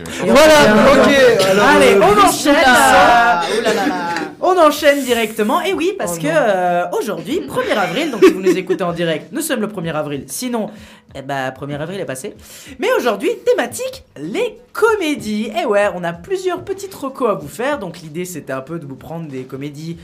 Voilà, 0.00 0.74
ok. 0.92 1.46
alors, 1.50 1.66
Allez, 1.66 1.94
euh, 1.94 2.00
on 2.00 2.26
enchaîne. 2.26 2.54
Euh, 2.56 3.58
Ouh 3.58 3.62
là 3.62 3.74
là 3.74 3.86
là. 3.86 4.14
On 4.40 4.58
enchaîne 4.58 5.04
directement. 5.04 5.60
Et 5.62 5.72
oui, 5.72 5.94
parce 5.96 6.16
Oh 6.18 6.22
que 6.22 6.28
euh, 6.28 6.84
aujourd'hui, 6.98 7.40
1er 7.40 7.76
avril, 7.76 8.10
donc 8.10 8.24
si 8.24 8.32
vous 8.32 8.40
nous 8.40 8.56
écoutez 8.56 8.82
en 8.82 8.92
direct, 8.92 9.28
nous 9.32 9.40
sommes 9.40 9.60
le 9.60 9.68
1er 9.68 9.92
avril. 9.92 10.24
Sinon, 10.26 10.70
eh 11.14 11.22
ben, 11.22 11.50
1er 11.50 11.78
avril 11.78 12.00
est 12.00 12.04
passé. 12.04 12.34
Mais 12.78 12.88
aujourd'hui, 12.98 13.30
thématique, 13.44 14.04
les 14.16 14.58
comédies. 14.72 15.52
Et 15.60 15.66
ouais, 15.66 15.88
on 15.94 16.02
a 16.04 16.12
plusieurs 16.12 16.64
petites 16.64 16.94
recos 16.94 17.30
à 17.30 17.34
vous 17.34 17.48
faire. 17.48 17.78
Donc 17.78 18.00
l'idée, 18.00 18.24
c'était 18.24 18.52
un 18.52 18.62
peu 18.62 18.78
de 18.78 18.86
vous 18.86 18.96
prendre 18.96 19.28
des 19.28 19.42
comédies. 19.44 19.98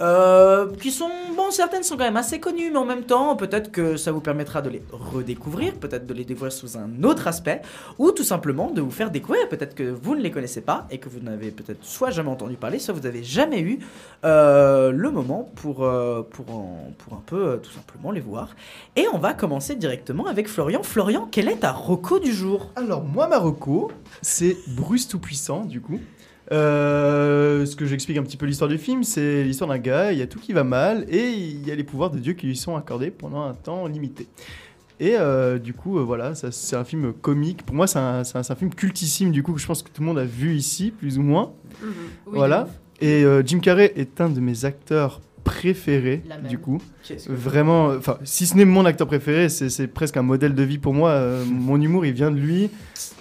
Euh, 0.00 0.72
qui 0.80 0.90
sont, 0.90 1.10
bon, 1.36 1.50
certaines 1.50 1.82
sont 1.82 1.96
quand 1.96 2.04
même 2.04 2.16
assez 2.16 2.40
connues, 2.40 2.70
mais 2.70 2.78
en 2.78 2.84
même 2.84 3.04
temps, 3.04 3.36
peut-être 3.36 3.70
que 3.70 3.96
ça 3.96 4.12
vous 4.12 4.20
permettra 4.20 4.62
de 4.62 4.70
les 4.70 4.82
redécouvrir, 4.90 5.74
peut-être 5.74 6.06
de 6.06 6.14
les 6.14 6.24
découvrir 6.24 6.52
sous 6.52 6.76
un 6.76 7.02
autre 7.04 7.28
aspect, 7.28 7.62
ou 7.98 8.10
tout 8.10 8.24
simplement 8.24 8.70
de 8.70 8.80
vous 8.80 8.90
faire 8.90 9.10
découvrir, 9.10 9.48
peut-être 9.48 9.74
que 9.74 9.84
vous 9.84 10.14
ne 10.14 10.20
les 10.20 10.30
connaissez 10.30 10.60
pas, 10.60 10.86
et 10.90 10.98
que 10.98 11.08
vous 11.08 11.20
n'avez 11.20 11.50
peut-être 11.50 11.84
soit 11.84 12.10
jamais 12.10 12.30
entendu 12.30 12.56
parler, 12.56 12.78
soit 12.78 12.94
vous 12.94 13.00
n'avez 13.00 13.22
jamais 13.22 13.60
eu 13.60 13.78
euh, 14.24 14.90
le 14.92 15.10
moment 15.10 15.50
pour, 15.56 15.84
euh, 15.84 16.22
pour, 16.22 16.46
pour 16.98 17.14
un 17.14 17.22
peu, 17.26 17.60
tout 17.62 17.70
simplement, 17.70 18.10
les 18.10 18.20
voir. 18.20 18.54
Et 18.96 19.06
on 19.12 19.18
va 19.18 19.34
commencer 19.34 19.76
directement 19.76 20.26
avec 20.26 20.48
Florian. 20.48 20.82
Florian, 20.82 21.28
quel 21.30 21.48
est 21.48 21.58
ta 21.58 21.72
reco 21.72 22.18
du 22.18 22.32
jour? 22.32 22.70
Alors, 22.76 23.02
moi, 23.02 23.28
Marocco, 23.28 23.90
c'est 24.22 24.56
Bruce 24.68 25.08
Tout-Puissant, 25.08 25.64
du 25.64 25.80
coup. 25.80 26.00
Euh, 26.52 27.64
ce 27.64 27.76
que 27.76 27.86
j'explique 27.86 28.18
un 28.18 28.22
petit 28.22 28.36
peu 28.36 28.46
l'histoire 28.46 28.68
du 28.68 28.78
film, 28.78 29.04
c'est 29.04 29.42
l'histoire 29.42 29.70
d'un 29.70 29.78
gars, 29.78 30.12
il 30.12 30.18
y 30.18 30.22
a 30.22 30.26
tout 30.26 30.38
qui 30.38 30.52
va 30.52 30.64
mal, 30.64 31.06
et 31.08 31.30
il 31.30 31.66
y 31.66 31.70
a 31.70 31.74
les 31.74 31.84
pouvoirs 31.84 32.10
de 32.10 32.18
Dieu 32.18 32.34
qui 32.34 32.46
lui 32.46 32.56
sont 32.56 32.76
accordés 32.76 33.10
pendant 33.10 33.42
un 33.42 33.54
temps 33.54 33.86
limité. 33.86 34.28
Et 35.00 35.16
euh, 35.16 35.58
du 35.58 35.72
coup, 35.72 35.98
euh, 35.98 36.02
voilà, 36.02 36.34
c'est 36.34 36.76
un 36.76 36.84
film 36.84 37.12
comique. 37.12 37.64
Pour 37.64 37.74
moi, 37.74 37.86
c'est 37.86 37.98
un, 37.98 38.54
film 38.54 38.72
cultissime, 38.74 39.32
du 39.32 39.42
coup, 39.42 39.54
que 39.54 39.60
je 39.60 39.66
pense 39.66 39.82
que 39.82 39.90
tout 39.90 40.02
le 40.02 40.06
monde 40.06 40.18
a 40.18 40.24
vu 40.24 40.54
ici, 40.54 40.90
plus 40.90 41.18
ou 41.18 41.22
moins. 41.22 41.52
Oui, 41.82 41.88
voilà. 42.26 42.68
Et 43.00 43.24
Jim 43.44 43.58
Carrey 43.58 43.92
est 43.96 44.20
un 44.20 44.28
de 44.28 44.38
mes 44.38 44.64
acteurs 44.64 45.20
même. 45.54 46.48
du 46.48 46.58
coup. 46.58 46.80
Vraiment, 47.28 47.86
enfin, 47.88 48.18
si 48.24 48.46
ce 48.46 48.56
n'est 48.56 48.64
mon 48.64 48.84
acteur 48.86 49.06
préféré, 49.06 49.48
c'est 49.48 49.68
c'est 49.70 49.86
presque 49.86 50.16
un 50.16 50.22
modèle 50.22 50.54
de 50.54 50.62
vie 50.62 50.78
pour 50.78 50.94
moi. 50.94 51.10
Euh, 51.10 51.44
mon 51.44 51.80
humour, 51.80 52.04
il 52.06 52.12
vient 52.12 52.30
de 52.30 52.38
lui. 52.38 52.70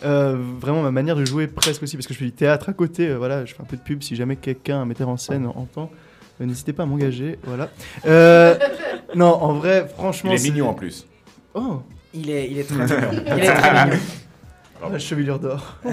Euh, 0.03 0.37
vraiment, 0.59 0.81
ma 0.81 0.91
manière 0.91 1.15
de 1.15 1.25
jouer 1.25 1.47
presque 1.47 1.83
aussi, 1.83 1.95
parce 1.97 2.07
que 2.07 2.13
je 2.13 2.19
fais 2.19 2.25
du 2.25 2.31
théâtre 2.31 2.69
à 2.69 2.73
côté. 2.73 3.07
euh, 3.09 3.17
voilà, 3.17 3.45
je 3.45 3.53
fais 3.53 3.61
un 3.61 3.65
peu 3.65 3.77
de 3.77 3.81
pub. 3.81 4.01
Si 4.03 4.15
jamais 4.15 4.35
quelqu'un, 4.35 4.81
un 4.81 4.85
metteur 4.85 5.09
en 5.09 5.17
scène, 5.17 5.45
entend, 5.47 5.89
euh, 6.41 6.45
n'hésitez 6.45 6.73
pas 6.73 6.83
à 6.83 6.85
m'engager. 6.85 7.37
Voilà. 7.43 7.69
Euh, 8.05 8.55
non, 9.15 9.27
en 9.33 9.53
vrai, 9.53 9.87
franchement. 9.97 10.31
Il 10.33 10.39
est 10.39 10.49
mignon 10.49 10.69
en 10.69 10.73
plus. 10.73 11.05
Oh, 11.53 11.81
Il 12.13 12.29
est, 12.29 12.49
il 12.49 12.57
est 12.59 12.63
très 12.63 12.75
mignon. 12.85 13.23
Il 13.37 13.43
est 13.43 13.53
très 13.53 13.85
mignon. 13.85 13.97
la 14.91 14.99
chevelure 14.99 15.37
d'or. 15.39 15.77
Oh. 15.85 15.89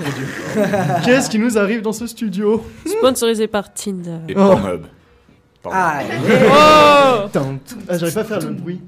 Qu'est-ce 1.04 1.28
qui 1.28 1.38
nous 1.38 1.58
arrive 1.58 1.82
dans 1.82 1.92
ce 1.92 2.06
studio? 2.06 2.64
Sponsorisé 2.86 3.46
par 3.46 3.72
Tinder. 3.74 4.18
Et 4.28 4.34
Oh. 4.36 4.56
Pardon. 5.70 6.08
Ah, 6.50 7.22
Oh 7.24 7.28
Tum, 7.32 7.58
tum. 7.60 7.78
Ah, 7.88 7.98
j'arrive 7.98 8.14
pas 8.14 8.20
à 8.20 8.24
faire 8.24 8.40
le 8.40 8.50
bruit. 8.54 8.80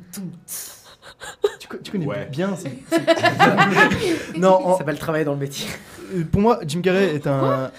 Tu, 1.58 1.68
co- 1.68 1.76
tu 1.82 1.92
connais 1.92 2.06
Ouais. 2.06 2.28
bien. 2.30 2.56
c'est- 2.56 2.72
c'est- 2.90 4.38
non, 4.38 4.54
en- 4.66 4.72
Ça 4.72 4.78
s'appelle 4.78 4.98
travailler 4.98 5.24
dans 5.24 5.34
le 5.34 5.38
métier. 5.40 5.66
Euh, 6.14 6.24
pour 6.30 6.40
moi, 6.40 6.58
Jim 6.66 6.80
Carrey 6.80 7.14
est 7.14 7.26
un, 7.26 7.70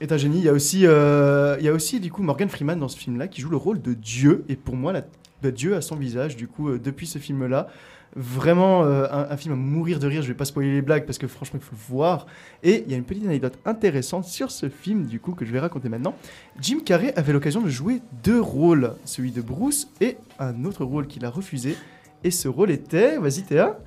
est 0.00 0.10
un 0.12 0.16
génie. 0.16 0.38
Il 0.38 0.44
y 0.44 0.48
a 0.48 0.52
aussi, 0.52 0.86
euh, 0.86 1.56
il 1.60 1.64
y 1.66 1.68
a 1.68 1.72
aussi 1.72 2.00
du 2.00 2.10
coup 2.10 2.22
Morgan 2.22 2.48
Freeman 2.48 2.78
dans 2.78 2.88
ce 2.88 2.96
film-là 2.96 3.28
qui 3.28 3.40
joue 3.40 3.50
le 3.50 3.56
rôle 3.56 3.80
de 3.82 3.92
Dieu. 3.94 4.44
Et 4.48 4.56
pour 4.56 4.74
moi, 4.76 4.92
la, 4.92 5.02
bah, 5.42 5.50
Dieu 5.50 5.76
a 5.76 5.80
son 5.82 5.96
visage. 5.96 6.36
Du 6.36 6.48
coup, 6.48 6.70
euh, 6.70 6.78
depuis 6.78 7.06
ce 7.06 7.18
film-là, 7.18 7.68
vraiment 8.16 8.84
euh, 8.84 9.06
un, 9.10 9.26
un 9.30 9.36
film 9.36 9.54
à 9.54 9.56
mourir 9.56 9.98
de 9.98 10.06
rire. 10.06 10.22
Je 10.22 10.28
vais 10.28 10.34
pas 10.34 10.44
spoiler 10.44 10.72
les 10.72 10.82
blagues 10.82 11.04
parce 11.06 11.18
que 11.18 11.26
franchement, 11.26 11.58
il 11.62 11.64
faut 11.64 11.74
le 11.74 11.94
voir. 11.96 12.26
Et 12.62 12.84
il 12.86 12.90
y 12.90 12.94
a 12.94 12.98
une 12.98 13.04
petite 13.04 13.24
anecdote 13.24 13.58
intéressante 13.64 14.24
sur 14.24 14.50
ce 14.50 14.68
film, 14.68 15.04
du 15.06 15.20
coup, 15.20 15.32
que 15.32 15.44
je 15.44 15.52
vais 15.52 15.60
raconter 15.60 15.88
maintenant. 15.88 16.14
Jim 16.60 16.78
Carrey 16.84 17.12
avait 17.16 17.32
l'occasion 17.32 17.60
de 17.60 17.68
jouer 17.68 18.00
deux 18.22 18.40
rôles, 18.40 18.92
celui 19.04 19.30
de 19.32 19.40
Bruce 19.40 19.88
et 20.00 20.16
un 20.38 20.64
autre 20.64 20.84
rôle 20.84 21.06
qu'il 21.06 21.24
a 21.24 21.30
refusé. 21.30 21.76
Et 22.24 22.30
ce 22.30 22.48
rôle 22.48 22.70
était, 22.70 23.16
vas-y 23.18 23.42
Théa. 23.42 23.78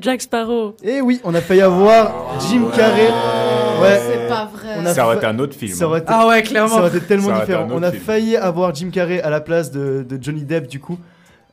Jack 0.00 0.22
Sparrow. 0.22 0.76
Et 0.82 1.00
oui, 1.00 1.20
on 1.24 1.34
a 1.34 1.40
failli 1.40 1.60
avoir 1.60 2.38
Jim 2.48 2.68
Carrey. 2.76 3.08
Ouais. 3.82 4.00
C'est 4.06 4.28
pas 4.28 4.44
vrai. 4.44 4.74
On 4.78 4.86
a 4.86 4.94
Ça 4.94 5.04
aurait 5.06 5.14
fa- 5.14 5.18
été 5.22 5.26
un 5.26 5.38
autre 5.40 5.56
film. 5.56 5.72
Ça 5.72 5.86
aurait 5.88 6.00
été, 6.00 6.08
Ah 6.10 6.26
ouais, 6.28 6.42
clairement. 6.42 6.74
ça 6.74 6.80
aurait 6.80 6.96
été 6.96 7.00
tellement 7.06 7.26
Ça 7.28 7.30
aurait 7.34 7.42
été 7.44 7.52
différent. 7.52 7.68
On 7.72 7.82
a 7.82 7.90
film. 7.90 8.02
failli 8.04 8.36
avoir 8.36 8.72
Jim 8.74 8.90
Carrey 8.90 9.20
à 9.20 9.30
la 9.30 9.40
place 9.40 9.70
de, 9.72 10.04
de 10.08 10.22
Johnny 10.22 10.42
Depp, 10.42 10.68
du 10.68 10.78
coup. 10.78 10.98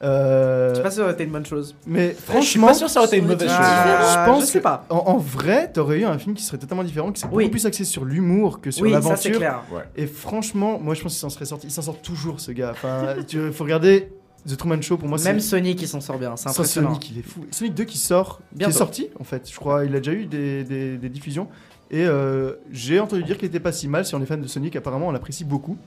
Euh, 0.05 0.69
Je 0.69 0.75
sais 0.75 0.83
pas 0.83 0.91
si 0.91 0.97
ça 0.97 1.03
aurait 1.03 1.13
été 1.13 1.23
une 1.23 1.31
bonne 1.31 1.45
chose. 1.45 1.75
mais 1.87 2.09
Je 2.09 2.13
suis 2.13 2.23
franchement, 2.23 2.67
pas 2.67 2.73
sûr 2.75 2.85
que 2.87 2.91
ça 2.93 2.99
aurait 2.99 3.07
été 3.07 3.17
une 3.17 3.25
mauvaise 3.27 3.49
chose. 3.49 3.57
Ah, 3.59 4.23
je 4.25 4.31
pense 4.31 4.41
je 4.41 4.45
sais 4.47 4.59
que- 4.59 4.63
pas. 4.63 4.85
En, 4.89 4.97
en 4.97 5.17
vrai, 5.17 5.71
t'aurais 5.71 5.99
eu 5.99 6.05
un 6.05 6.17
film 6.19 6.35
qui 6.35 6.43
serait 6.43 6.57
totalement 6.57 6.83
différent, 6.83 7.11
qui 7.11 7.21
serait 7.21 7.31
Oui. 7.33 7.45
beaucoup 7.45 7.51
plus 7.53 7.65
axé 7.65 7.83
sur 7.85 8.05
l'humour 8.05 8.61
que 8.61 8.71
sur 8.71 8.83
Oui, 8.83 8.91
ça 8.91 9.01
c'est 9.01 9.09
l'aventure. 9.09 9.37
clair. 9.37 9.63
Ouais. 9.71 9.81
Et 9.95 10.05
franchement, 10.07 10.79
moi 10.79 10.93
je 10.93 11.01
pense 11.01 11.13
qu'il 11.13 11.19
s'en 11.21 11.29
serait 11.29 11.45
sorti. 11.45 11.67
Il 11.67 11.71
s'en 11.71 11.81
sort 11.81 11.97
toujours, 12.01 12.39
ce 12.39 12.51
gars. 12.51 12.71
Enfin, 12.71 13.15
il 13.33 13.51
faut 13.51 13.63
regarder 13.63 14.09
The 14.47 14.55
Truman 14.57 14.81
Show. 14.81 14.97
Pour 14.97 15.09
moi, 15.09 15.17
Même 15.23 15.39
Sonic, 15.39 15.81
il 15.81 15.87
s'en 15.87 16.01
sort 16.01 16.19
bien. 16.19 16.35
C'est 16.35 16.49
impressionnant. 16.49 16.89
Sonic, 16.89 17.09
il 17.11 17.19
est 17.19 17.23
fou. 17.23 17.45
Sonic 17.49 17.73
2 17.73 17.83
qui 17.85 17.97
sort, 17.97 18.41
qui 18.51 18.57
Bientôt. 18.59 18.75
est 18.75 18.77
sorti 18.77 19.09
en 19.19 19.23
fait. 19.23 19.49
Je 19.51 19.55
crois, 19.57 19.85
il 19.85 19.95
a 19.95 19.99
déjà 19.99 20.13
eu 20.13 20.25
des, 20.25 20.63
des- 20.63 20.97
des 20.97 21.09
diffusions. 21.09 21.47
Et 21.91 22.03
euh, 22.05 22.53
j'ai 22.71 22.99
entendu 22.99 23.23
dire 23.23 23.37
qu'il 23.37 23.47
était 23.47 23.59
pas 23.59 23.71
si 23.71 23.87
mal. 23.87 24.05
Si 24.05 24.13
on 24.15 24.21
est 24.21 24.25
fan 24.25 24.41
de 24.41 24.47
Sonic, 24.47 24.75
apparemment, 24.75 25.07
on 25.07 25.11
l'apprécie 25.11 25.45
beaucoup. 25.45 25.77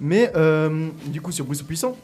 Mais 0.00 0.30
euh, 0.36 0.88
du 1.06 1.20
coup, 1.20 1.32
sur 1.32 1.44
Bruce 1.46 1.62
Puissant, 1.62 1.96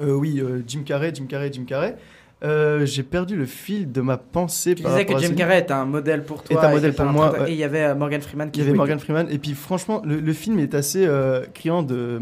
oui, 0.00 0.40
euh, 0.40 0.62
Jim 0.66 0.82
Carrey, 0.84 1.12
Jim 1.14 1.26
Carrey, 1.28 1.50
Jim 1.52 1.64
Carrey. 1.66 1.96
Euh, 2.42 2.84
j'ai 2.84 3.04
perdu 3.04 3.36
le 3.36 3.46
fil 3.46 3.90
de 3.90 4.02
ma 4.02 4.18
pensée. 4.18 4.74
Tu 4.74 4.82
par 4.82 4.92
disais 4.92 5.06
que 5.06 5.16
Jim. 5.18 5.34
Carrey 5.34 5.58
est 5.58 5.70
un 5.70 5.86
modèle 5.86 6.24
pour 6.24 6.42
toi. 6.42 6.60
Est 6.60 6.66
un 6.66 6.70
modèle 6.72 6.92
pour 6.92 7.06
moi, 7.06 7.32
ouais. 7.32 7.50
Et 7.50 7.52
il 7.54 7.58
y 7.58 7.64
avait 7.64 7.84
euh, 7.84 7.94
Morgan 7.94 8.20
Freeman 8.20 8.50
qui 8.50 8.60
Il 8.60 8.64
y 8.64 8.68
avait. 8.68 8.76
Morgan 8.76 8.98
Freeman. 8.98 9.28
Et 9.30 9.38
puis 9.38 9.54
franchement, 9.54 10.02
le, 10.04 10.20
le 10.20 10.32
film 10.34 10.58
est 10.58 10.74
assez 10.74 11.06
euh, 11.06 11.46
criant 11.54 11.82
de, 11.82 12.20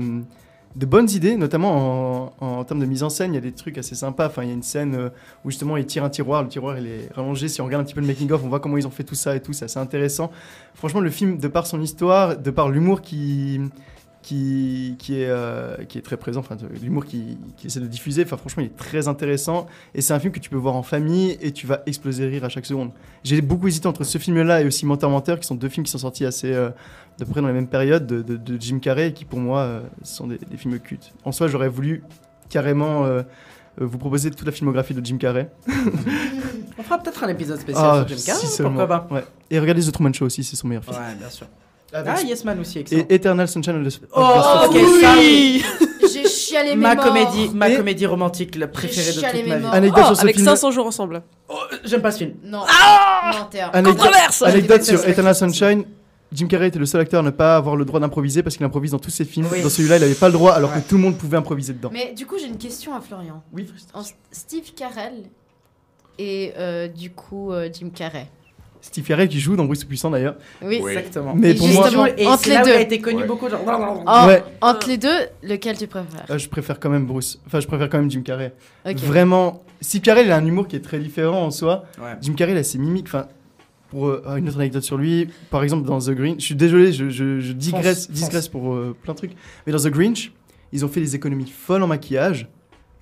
de 0.76 0.86
bonnes 0.86 1.10
idées, 1.10 1.36
notamment 1.36 2.34
en, 2.40 2.46
en 2.46 2.64
termes 2.64 2.78
de 2.78 2.86
mise 2.86 3.02
en 3.02 3.08
scène. 3.08 3.32
Il 3.32 3.34
y 3.34 3.38
a 3.38 3.40
des 3.40 3.50
trucs 3.52 3.78
assez 3.78 3.96
sympas. 3.96 4.26
Enfin, 4.28 4.42
il 4.44 4.48
y 4.48 4.52
a 4.52 4.54
une 4.54 4.62
scène 4.62 4.94
euh, 4.94 5.08
où 5.44 5.50
justement 5.50 5.76
il 5.76 5.86
tire 5.86 6.04
un 6.04 6.10
tiroir. 6.10 6.42
Le 6.44 6.48
tiroir 6.48 6.78
il 6.78 6.86
est 6.86 7.08
rallongé. 7.14 7.48
Si 7.48 7.60
on 7.60 7.64
regarde 7.64 7.82
un 7.82 7.84
petit 7.84 7.94
peu 7.94 8.00
le 8.00 8.06
making-of, 8.06 8.42
on 8.44 8.48
voit 8.48 8.60
comment 8.60 8.76
ils 8.76 8.86
ont 8.86 8.90
fait 8.90 9.04
tout 9.04 9.16
ça 9.16 9.34
et 9.34 9.40
tout. 9.40 9.52
C'est 9.52 9.64
assez 9.64 9.80
intéressant. 9.80 10.30
Franchement, 10.74 11.00
le 11.00 11.10
film, 11.10 11.38
de 11.38 11.48
par 11.48 11.66
son 11.66 11.80
histoire, 11.80 12.36
de 12.36 12.50
par 12.52 12.68
l'humour 12.68 13.00
qui. 13.00 13.60
Qui, 14.22 14.94
qui, 15.00 15.20
est, 15.20 15.26
euh, 15.28 15.76
qui 15.88 15.98
est 15.98 16.00
très 16.02 16.16
présent, 16.16 16.38
enfin 16.38 16.56
l'humour 16.80 17.04
qui, 17.04 17.38
qui 17.56 17.66
essaie 17.66 17.80
de 17.80 17.88
diffuser, 17.88 18.22
enfin 18.22 18.36
franchement 18.36 18.62
il 18.62 18.66
est 18.66 18.76
très 18.76 19.08
intéressant 19.08 19.66
et 19.96 20.00
c'est 20.00 20.14
un 20.14 20.20
film 20.20 20.32
que 20.32 20.38
tu 20.38 20.48
peux 20.48 20.56
voir 20.56 20.76
en 20.76 20.84
famille 20.84 21.36
et 21.40 21.50
tu 21.50 21.66
vas 21.66 21.82
exploser 21.86 22.26
rire 22.28 22.44
à 22.44 22.48
chaque 22.48 22.64
seconde. 22.64 22.92
J'ai 23.24 23.40
beaucoup 23.40 23.66
hésité 23.66 23.88
entre 23.88 24.04
ce 24.04 24.18
film-là 24.18 24.60
et 24.62 24.64
aussi 24.64 24.86
Menteur 24.86 25.10
Menteur, 25.10 25.40
qui 25.40 25.46
sont 25.48 25.56
deux 25.56 25.68
films 25.68 25.84
qui 25.84 25.90
sont 25.90 25.98
sortis 25.98 26.24
assez 26.24 26.52
euh, 26.52 26.70
de 27.18 27.24
près 27.24 27.40
dans 27.40 27.48
la 27.48 27.52
même 27.52 27.66
période 27.66 28.06
de, 28.06 28.22
de- 28.22 28.36
de 28.36 28.60
Jim 28.60 28.78
Carrey, 28.78 29.08
et 29.08 29.12
qui 29.12 29.24
pour 29.24 29.40
moi 29.40 29.58
euh, 29.62 29.80
sont 30.04 30.28
des, 30.28 30.38
des 30.38 30.56
films 30.56 30.78
cultes. 30.78 31.12
En 31.24 31.32
soi, 31.32 31.48
j'aurais 31.48 31.68
voulu 31.68 32.04
carrément 32.48 33.04
euh, 33.04 33.22
vous 33.76 33.98
proposer 33.98 34.30
toute 34.30 34.46
la 34.46 34.52
filmographie 34.52 34.94
de 34.94 35.04
Jim 35.04 35.16
Carrey. 35.18 35.50
fera 36.82 36.98
peut-être 36.98 37.24
un 37.24 37.28
épisode 37.28 37.58
spécial 37.58 37.84
Ah, 37.86 38.04
sur 38.06 38.16
Jim 38.16 38.22
Carrey. 38.24 38.46
si 38.46 38.62
pourquoi 38.62 38.86
pas 38.86 39.08
Ouais. 39.10 39.24
Et 39.50 39.58
regardez 39.58 39.82
The 39.82 39.90
Truman 39.92 40.12
Show 40.12 40.26
aussi, 40.26 40.44
c'est 40.44 40.56
son 40.56 40.68
meilleur 40.68 40.84
film. 40.84 40.96
Ouais, 40.96 41.14
bien 41.18 41.28
sûr. 41.30 41.46
Avec- 41.92 42.14
Ah, 42.16 42.22
Yes 42.22 42.44
Man 42.44 42.58
aussi, 42.60 42.78
excellent. 42.78 43.04
Et 43.08 43.14
Eternal 43.14 43.48
Sunshine 43.48 43.86
of 43.86 43.92
the 43.94 44.00
Oh, 44.14 44.20
the 44.20 44.66
ok, 44.76 45.00
ça 45.02 45.14
oui. 45.18 45.62
J'ai 46.12 46.26
chialé 46.28 46.70
mes 46.70 46.76
Ma 46.76 46.94
morts. 46.94 47.04
comédie, 47.04 47.50
ma 47.54 47.68
Et- 47.70 47.76
comédie 47.76 48.06
romantique 48.06 48.56
la 48.56 48.66
préférée 48.68 49.08
de 49.12 49.20
toute 49.20 49.46
ma 49.48 49.58
vie. 49.58 49.66
Anecdote 49.72 50.02
Oh, 50.04 50.06
sur 50.08 50.16
ce 50.16 50.22
avec 50.22 50.36
film. 50.36 50.46
500 50.46 50.70
jours 50.70 50.86
ensemble. 50.86 51.22
J'aime 51.84 52.02
pas 52.02 52.10
ce 52.10 52.18
film. 52.18 52.32
Non. 52.44 52.62
Ah 52.68 53.46
Anecdote, 53.72 53.96
Controverse 53.98 54.42
anecdote 54.42 54.82
sur 54.82 55.06
Eternal. 55.08 55.34
Sunshine. 55.34 55.84
Jim 56.32 56.46
Carrey 56.46 56.68
était 56.68 56.78
le 56.78 56.86
seul 56.86 57.02
acteur 57.02 57.20
à 57.20 57.22
ne 57.22 57.28
pas 57.30 57.56
avoir 57.56 57.76
le 57.76 57.84
droit 57.84 58.00
d'improviser 58.00 58.42
parce 58.42 58.56
qu'il 58.56 58.64
improvise 58.64 58.92
dans 58.92 58.98
tous 58.98 59.10
ses 59.10 59.26
films. 59.26 59.46
Oui. 59.52 59.62
Dans 59.62 59.68
celui-là, 59.68 59.98
il 59.98 60.00
n'avait 60.00 60.14
pas 60.14 60.28
le 60.28 60.32
droit 60.32 60.52
alors 60.52 60.70
Ouais. 60.72 60.80
que 60.80 60.88
tout 60.88 60.94
le 60.96 61.02
monde 61.02 61.18
pouvait 61.18 61.36
improviser 61.36 61.74
dedans. 61.74 61.90
Mais 61.92 62.14
du 62.16 62.24
coup, 62.24 62.36
j'ai 62.38 62.46
une 62.46 62.56
question 62.56 62.94
à 62.94 63.02
Florian. 63.02 63.42
Oui, 63.52 63.66
En- 63.92 64.00
Steve 64.30 64.72
Carell 64.74 65.24
et 66.18 66.54
euh, 66.56 66.88
du 66.88 67.10
coup 67.10 67.52
euh, 67.52 67.68
Jim 67.72 67.90
Carrey. 67.94 68.28
Steve 68.82 69.04
Carell 69.06 69.28
qui 69.28 69.40
joue 69.40 69.56
dans 69.56 69.64
Bruce 69.64 69.84
Puissant 69.84 70.10
d'ailleurs. 70.10 70.34
Oui, 70.60 70.82
Exactement. 70.86 71.34
Mais 71.34 71.52
Et 71.52 71.54
pour 71.54 71.68
moi, 71.68 72.10
Et 72.18 72.26
entre 72.26 72.48
les 72.48 72.54
là 72.54 72.62
où 72.62 72.64
deux. 72.66 72.70
il 72.72 72.76
a 72.76 72.80
été 72.80 73.00
connu 73.00 73.22
Ouais. 73.22 73.26
beaucoup. 73.26 73.48
Genre... 73.48 73.60
En- 74.06 74.26
Ouais. 74.26 74.42
Entre 74.60 74.88
les 74.88 74.98
deux, 74.98 75.08
lequel 75.42 75.78
tu 75.78 75.86
préfères? 75.86 76.26
Euh, 76.28 76.36
je 76.36 76.48
préfère 76.48 76.78
quand 76.80 76.90
même 76.90 77.06
Bruce. 77.06 77.40
Enfin, 77.46 77.60
je 77.60 77.66
préfère 77.66 77.88
quand 77.88 77.98
même 77.98 78.10
Jim 78.10 78.22
Carrey. 78.22 78.52
Vraiment. 78.96 79.62
Steve 79.80 80.02
Carell, 80.02 80.26
il 80.26 80.32
a 80.32 80.36
un 80.36 80.44
humour 80.44 80.68
qui 80.68 80.76
est 80.76 80.80
très 80.80 80.98
différent 80.98 81.42
en 81.46 81.50
soi. 81.50 81.84
Ouais. 81.98 82.16
Jim 82.20 82.34
Carrey, 82.34 82.52
il 82.52 82.58
a 82.58 82.64
ses 82.64 82.78
mimiques. 82.78 83.06
Enfin, 83.06 83.26
pour 83.90 84.08
euh, 84.08 84.36
une 84.36 84.48
autre 84.48 84.58
anecdote 84.58 84.82
sur 84.82 84.96
lui, 84.96 85.28
par 85.50 85.62
exemple 85.62 85.86
dans 85.86 85.98
The 86.00 86.10
Green, 86.10 86.36
je 86.40 86.44
suis 86.44 86.54
désolé, 86.54 86.92
je, 86.92 87.08
je, 87.10 87.40
je 87.40 87.52
digresse, 87.52 88.10
digresse 88.10 88.48
pour 88.48 88.74
euh, 88.74 88.96
plein 89.02 89.12
de 89.12 89.18
trucs. 89.18 89.32
Mais 89.66 89.72
dans 89.72 89.78
The 89.78 89.88
Grinch, 89.88 90.32
ils 90.72 90.84
ont 90.84 90.88
fait 90.88 91.00
des 91.00 91.14
économies 91.14 91.50
folles 91.50 91.82
en 91.82 91.86
maquillage 91.86 92.48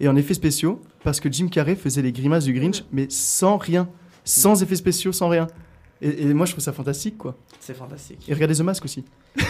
et 0.00 0.08
en 0.08 0.16
effets 0.16 0.34
spéciaux 0.34 0.80
parce 1.04 1.20
que 1.20 1.30
Jim 1.32 1.48
Carrey 1.48 1.76
faisait 1.76 2.02
les 2.02 2.10
grimaces 2.12 2.44
du 2.44 2.52
Grinch, 2.52 2.82
mais 2.92 3.06
sans 3.08 3.56
rien, 3.56 3.88
sans 4.24 4.62
effets 4.62 4.74
spéciaux, 4.76 5.12
sans 5.12 5.28
rien. 5.28 5.46
Et, 6.02 6.22
et 6.22 6.34
moi, 6.34 6.46
je 6.46 6.52
trouve 6.52 6.64
ça 6.64 6.72
fantastique, 6.72 7.18
quoi. 7.18 7.34
C'est 7.60 7.74
fantastique. 7.76 8.26
Et 8.28 8.32
regardez 8.34 8.54
The 8.54 8.60
Mask 8.60 8.84
aussi. 8.84 9.04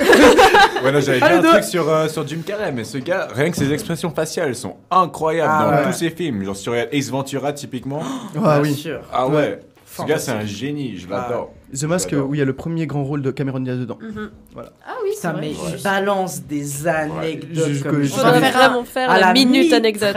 Ouais, 0.83 0.93
non, 0.93 1.01
j'avais 1.01 1.21
Ah, 1.23 1.37
un 1.39 1.43
truc 1.43 1.65
sur, 1.65 1.89
euh, 1.89 2.09
sur 2.09 2.27
Jim 2.27 2.41
Carrey, 2.45 2.73
mais 2.73 2.85
ce 2.85 2.97
gars, 2.99 3.29
rien 3.35 3.51
que 3.51 3.57
ses 3.57 3.71
expressions 3.73 4.11
faciales 4.11 4.55
sont 4.55 4.77
incroyables 4.91 5.53
Ah, 5.55 5.65
dans 5.65 5.77
ouais. 5.87 5.93
tous 5.93 5.99
ses 5.99 6.11
films. 6.11 6.43
Genre 6.43 6.57
sur 6.57 6.75
Ace 6.75 7.11
Ventura, 7.11 7.53
typiquement. 7.53 8.03
Ah 8.37 8.61
Bien 8.61 8.63
oui. 8.63 8.75
sûr. 8.75 9.01
Ah 9.13 9.29
ouais. 9.29 9.35
Ouais. 9.35 9.61
Ce 10.01 10.07
gars, 10.07 10.19
c'est 10.19 10.31
un 10.31 10.35
Fantastique. 10.35 10.59
génie, 10.59 10.97
je 10.99 11.07
Ah. 11.11 11.27
l'adore. 11.29 11.53
The 11.79 11.85
Mask, 11.85 12.13
où 12.29 12.35
il 12.35 12.39
y 12.39 12.43
a 12.43 12.45
le 12.45 12.53
premier 12.53 12.87
grand 12.89 13.05
rôle 13.05 13.23
de 13.23 13.31
Cameron 13.31 13.61
Diaz 13.61 13.79
dedans. 13.79 13.97
Mhm. 14.01 14.31
Voilà. 14.55 14.71
Ah 14.85 14.95
oui, 15.05 15.11
vrai. 15.23 15.33
mais 15.41 15.49
Ouais. 15.51 15.55
il 15.77 15.83
balance 15.85 16.43
des 16.43 16.87
anecdotes 16.89 17.69
Je- 17.69 17.75
je- 17.75 17.83
comme 17.85 18.03
je- 18.03 18.09
ça. 18.09 18.33
Faire 18.33 18.53
vraiment 18.53 18.85
faire 18.85 19.09
à 19.11 19.21
la 19.21 19.33
minute 19.33 19.73
anecdote. 19.73 20.17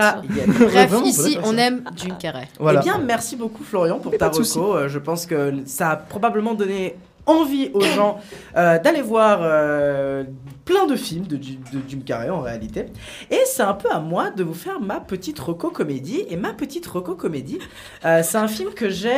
Bref, 0.60 0.94
ici, 1.06 1.38
on 1.44 1.52
ça. 1.56 1.62
aime 1.62 1.84
Jim 1.96 2.16
Carrey. 2.20 2.48
Voilà. 2.60 2.80
Eh 2.82 2.84
bien, 2.84 2.98
merci 3.06 3.36
beaucoup 3.36 3.64
Florian 3.64 4.00
pour 4.00 4.12
ta 4.18 4.30
reco. 4.30 4.76
Euh, 4.76 4.88
Je 4.88 5.00
pense 5.00 5.26
que 5.28 5.54
ça 5.66 5.92
a 5.92 5.96
probablement 5.96 6.56
donné 6.56 6.96
envie 7.26 7.72
aux 7.74 7.82
gens 7.82 8.20
euh, 8.58 8.80
d'aller 8.80 9.02
voir 9.02 9.40
euh, 9.42 10.24
plein 10.66 10.86
de 10.86 10.96
films 10.96 11.26
de, 11.26 11.42
Jim- 11.42 11.60
de 11.72 11.80
Jim 11.88 12.00
Carrey 12.06 12.30
en 12.30 12.42
réalité. 12.42 12.86
Et 13.32 13.40
c'est 13.46 13.64
un 13.64 13.74
peu 13.74 13.90
à 13.92 14.00
moi 14.00 14.30
de 14.32 14.44
vous 14.44 14.54
faire 14.54 14.82
ma 14.82 15.00
petite 15.00 15.40
reco 15.40 15.70
comédie. 15.70 16.26
Et 16.30 16.36
ma 16.36 16.54
petite 16.54 16.86
reco 16.86 17.16
comédie, 17.16 17.60
euh, 18.06 18.22
c'est 18.24 18.38
un 18.38 18.48
film 18.48 18.72
que 18.74 18.90
j'ai 18.90 19.14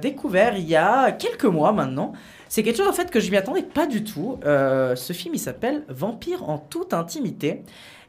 découvert 0.00 0.56
il 0.56 0.68
y 0.68 0.76
a 0.76 1.12
quelques 1.12 1.44
mois 1.44 1.72
maintenant. 1.72 2.12
C'est 2.48 2.62
quelque 2.62 2.76
chose 2.76 2.88
en 2.88 2.92
fait 2.92 3.10
que 3.10 3.18
je 3.20 3.30
m'y 3.30 3.36
attendais 3.36 3.62
pas 3.62 3.86
du 3.86 4.04
tout. 4.04 4.38
Ce 4.44 5.12
film 5.12 5.34
il 5.34 5.38
s'appelle 5.38 5.84
Vampire 5.88 6.48
en 6.48 6.58
toute 6.58 6.92
intimité. 6.94 7.62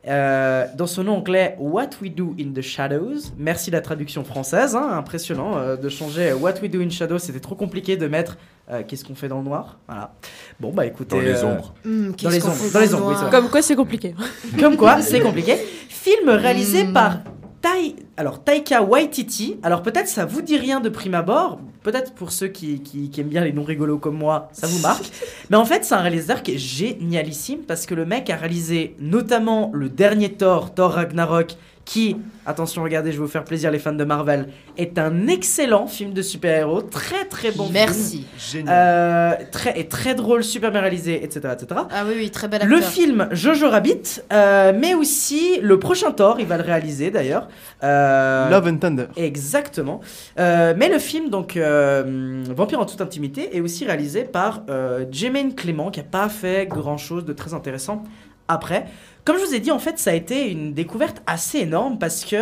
Dans 0.05 0.85
son 0.85 1.05
nom 1.05 1.17
anglais 1.17 1.55
What 1.59 1.91
We 2.01 2.11
Do 2.11 2.35
in 2.39 2.51
the 2.53 2.61
Shadows. 2.61 3.31
Merci 3.37 3.71
la 3.71 3.79
traduction 3.79 4.25
française, 4.25 4.75
hein, 4.75 4.89
impressionnant 4.91 5.77
de 5.77 5.89
changer 5.89 6.33
What 6.33 6.55
We 6.61 6.69
Do 6.69 6.81
in 6.81 6.89
Shadows. 6.89 7.19
C'était 7.19 7.39
trop 7.39 7.55
compliqué 7.55 7.95
de 7.95 8.07
mettre 8.07 8.37
euh, 8.71 8.81
Qu'est-ce 8.87 9.03
qu'on 9.05 9.15
fait 9.15 9.27
dans 9.27 9.39
le 9.39 9.43
noir? 9.45 9.77
Voilà. 9.87 10.13
Bon 10.59 10.71
bah 10.71 10.85
écoutez. 10.85 11.15
Dans 11.15 11.21
les 11.21 11.43
euh, 11.43 11.45
ombres. 11.45 11.73
Hmm, 11.85 12.11
dans 12.21 12.29
les 12.29 12.45
ombres, 12.45 12.55
dans 12.73 12.79
les 12.79 12.87
le 12.87 12.95
ombres, 12.95 13.19
oui. 13.23 13.29
Comme 13.31 13.49
quoi, 13.49 13.61
c'est 13.61 13.75
compliqué. 13.75 14.15
Comme 14.59 14.77
quoi, 14.77 15.01
c'est 15.01 15.19
compliqué. 15.21 15.55
Film 15.89 16.29
réalisé 16.29 16.83
Hmm. 16.85 16.93
par 16.93 17.17
Tai... 17.61 17.95
Alors, 18.17 18.43
Taika 18.43 18.81
Waititi. 18.83 19.57
Alors, 19.63 19.83
peut-être 19.83 20.09
ça 20.09 20.25
vous 20.25 20.41
dit 20.41 20.57
rien 20.57 20.81
de 20.81 20.89
prime 20.89 21.13
abord. 21.15 21.59
Peut-être 21.81 22.13
pour 22.13 22.31
ceux 22.33 22.47
qui, 22.49 22.81
qui- 22.81 23.09
qui 23.09 23.21
aiment 23.21 23.27
bien 23.29 23.43
les 23.43 23.53
noms 23.53 23.63
rigolos 23.63 23.99
comme 23.99 24.17
moi, 24.17 24.49
ça 24.51 24.67
vous 24.67 24.79
marque. 24.79 25.09
Mais 25.49 25.55
en 25.57 25.63
fait, 25.65 25.85
c'est 25.85 25.95
un 25.95 25.99
réalisateur 26.01 26.43
qui 26.43 26.55
est 26.55 26.57
génialissime 26.57 27.59
parce 27.59 27.85
que 27.85 27.93
le 27.95 28.05
mec 28.05 28.29
a 28.29 28.35
réalisé 28.35 28.95
notamment 28.99 29.71
le 29.73 29.87
dernier 29.89 30.33
Thor, 30.33 30.73
Thor 30.73 30.91
Ragnarok, 30.91 31.55
qui, 31.85 32.15
attention, 32.45 32.83
regardez, 32.83 33.11
je 33.11 33.17
vais 33.17 33.23
vous 33.23 33.31
faire 33.31 33.43
plaisir 33.43 33.69
les 33.71 33.79
fans 33.79 33.93
de 33.93 34.03
Marvel, 34.03 34.47
est 34.77 34.97
un 34.97 35.27
excellent 35.27 35.87
film 35.87 36.13
de 36.13 36.21
super-héros. 36.21 36.81
Très 36.81 37.25
très 37.25 37.51
bon 37.51 37.65
film. 37.65 37.73
Merci. 37.73 38.27
Génial. 38.37 38.73
Euh, 38.73 39.43
très, 39.51 39.79
et 39.79 39.87
très 39.87 40.15
drôle, 40.15 40.43
super 40.43 40.71
bien 40.71 40.81
réalisé, 40.81 41.23
etc. 41.23 41.53
etc. 41.53 41.81
Ah 41.91 42.03
oui, 42.07 42.13
oui, 42.17 42.31
très 42.31 42.47
bel 42.47 42.61
acteur. 42.61 42.77
Le 42.77 42.83
film 42.83 43.27
Jojo 43.31 43.69
Rabbit, 43.69 44.21
euh, 44.31 44.73
mais 44.77 44.93
aussi 44.93 45.59
le 45.61 45.77
prochain 45.77 46.11
Thor, 46.11 46.39
il 46.39 46.45
va 46.45 46.57
le 46.57 46.63
réaliser 46.63 47.11
d'ailleurs. 47.11 47.47
Euh, 47.83 48.49
Love 48.49 48.67
and 48.67 48.77
Thunder. 48.77 49.05
Exactement. 49.17 49.99
Euh, 50.39 50.73
mais 50.77 50.89
le 50.89 50.99
film, 50.99 51.29
donc 51.29 51.57
euh, 51.57 52.43
Vampire 52.49 52.79
en 52.79 52.85
toute 52.85 53.01
intimité, 53.01 53.55
est 53.55 53.61
aussi 53.61 53.85
réalisé 53.85 54.23
par 54.23 54.63
euh, 54.69 55.05
Jermaine 55.11 55.53
Clément, 55.53 55.91
qui 55.91 55.99
n'a 55.99 56.05
pas 56.05 56.29
fait 56.29 56.67
grand 56.67 56.97
chose 56.97 57.25
de 57.25 57.33
très 57.33 57.53
intéressant 57.53 58.03
après. 58.47 58.85
Comme 59.25 59.37
je 59.37 59.45
vous 59.45 59.55
ai 59.55 59.59
dit, 59.59 59.71
en 59.71 59.79
fait, 59.79 59.99
ça 59.99 60.11
a 60.11 60.13
été 60.13 60.51
une 60.51 60.73
découverte 60.73 61.21
assez 61.27 61.59
énorme 61.59 61.97
parce 61.97 62.25
que 62.25 62.35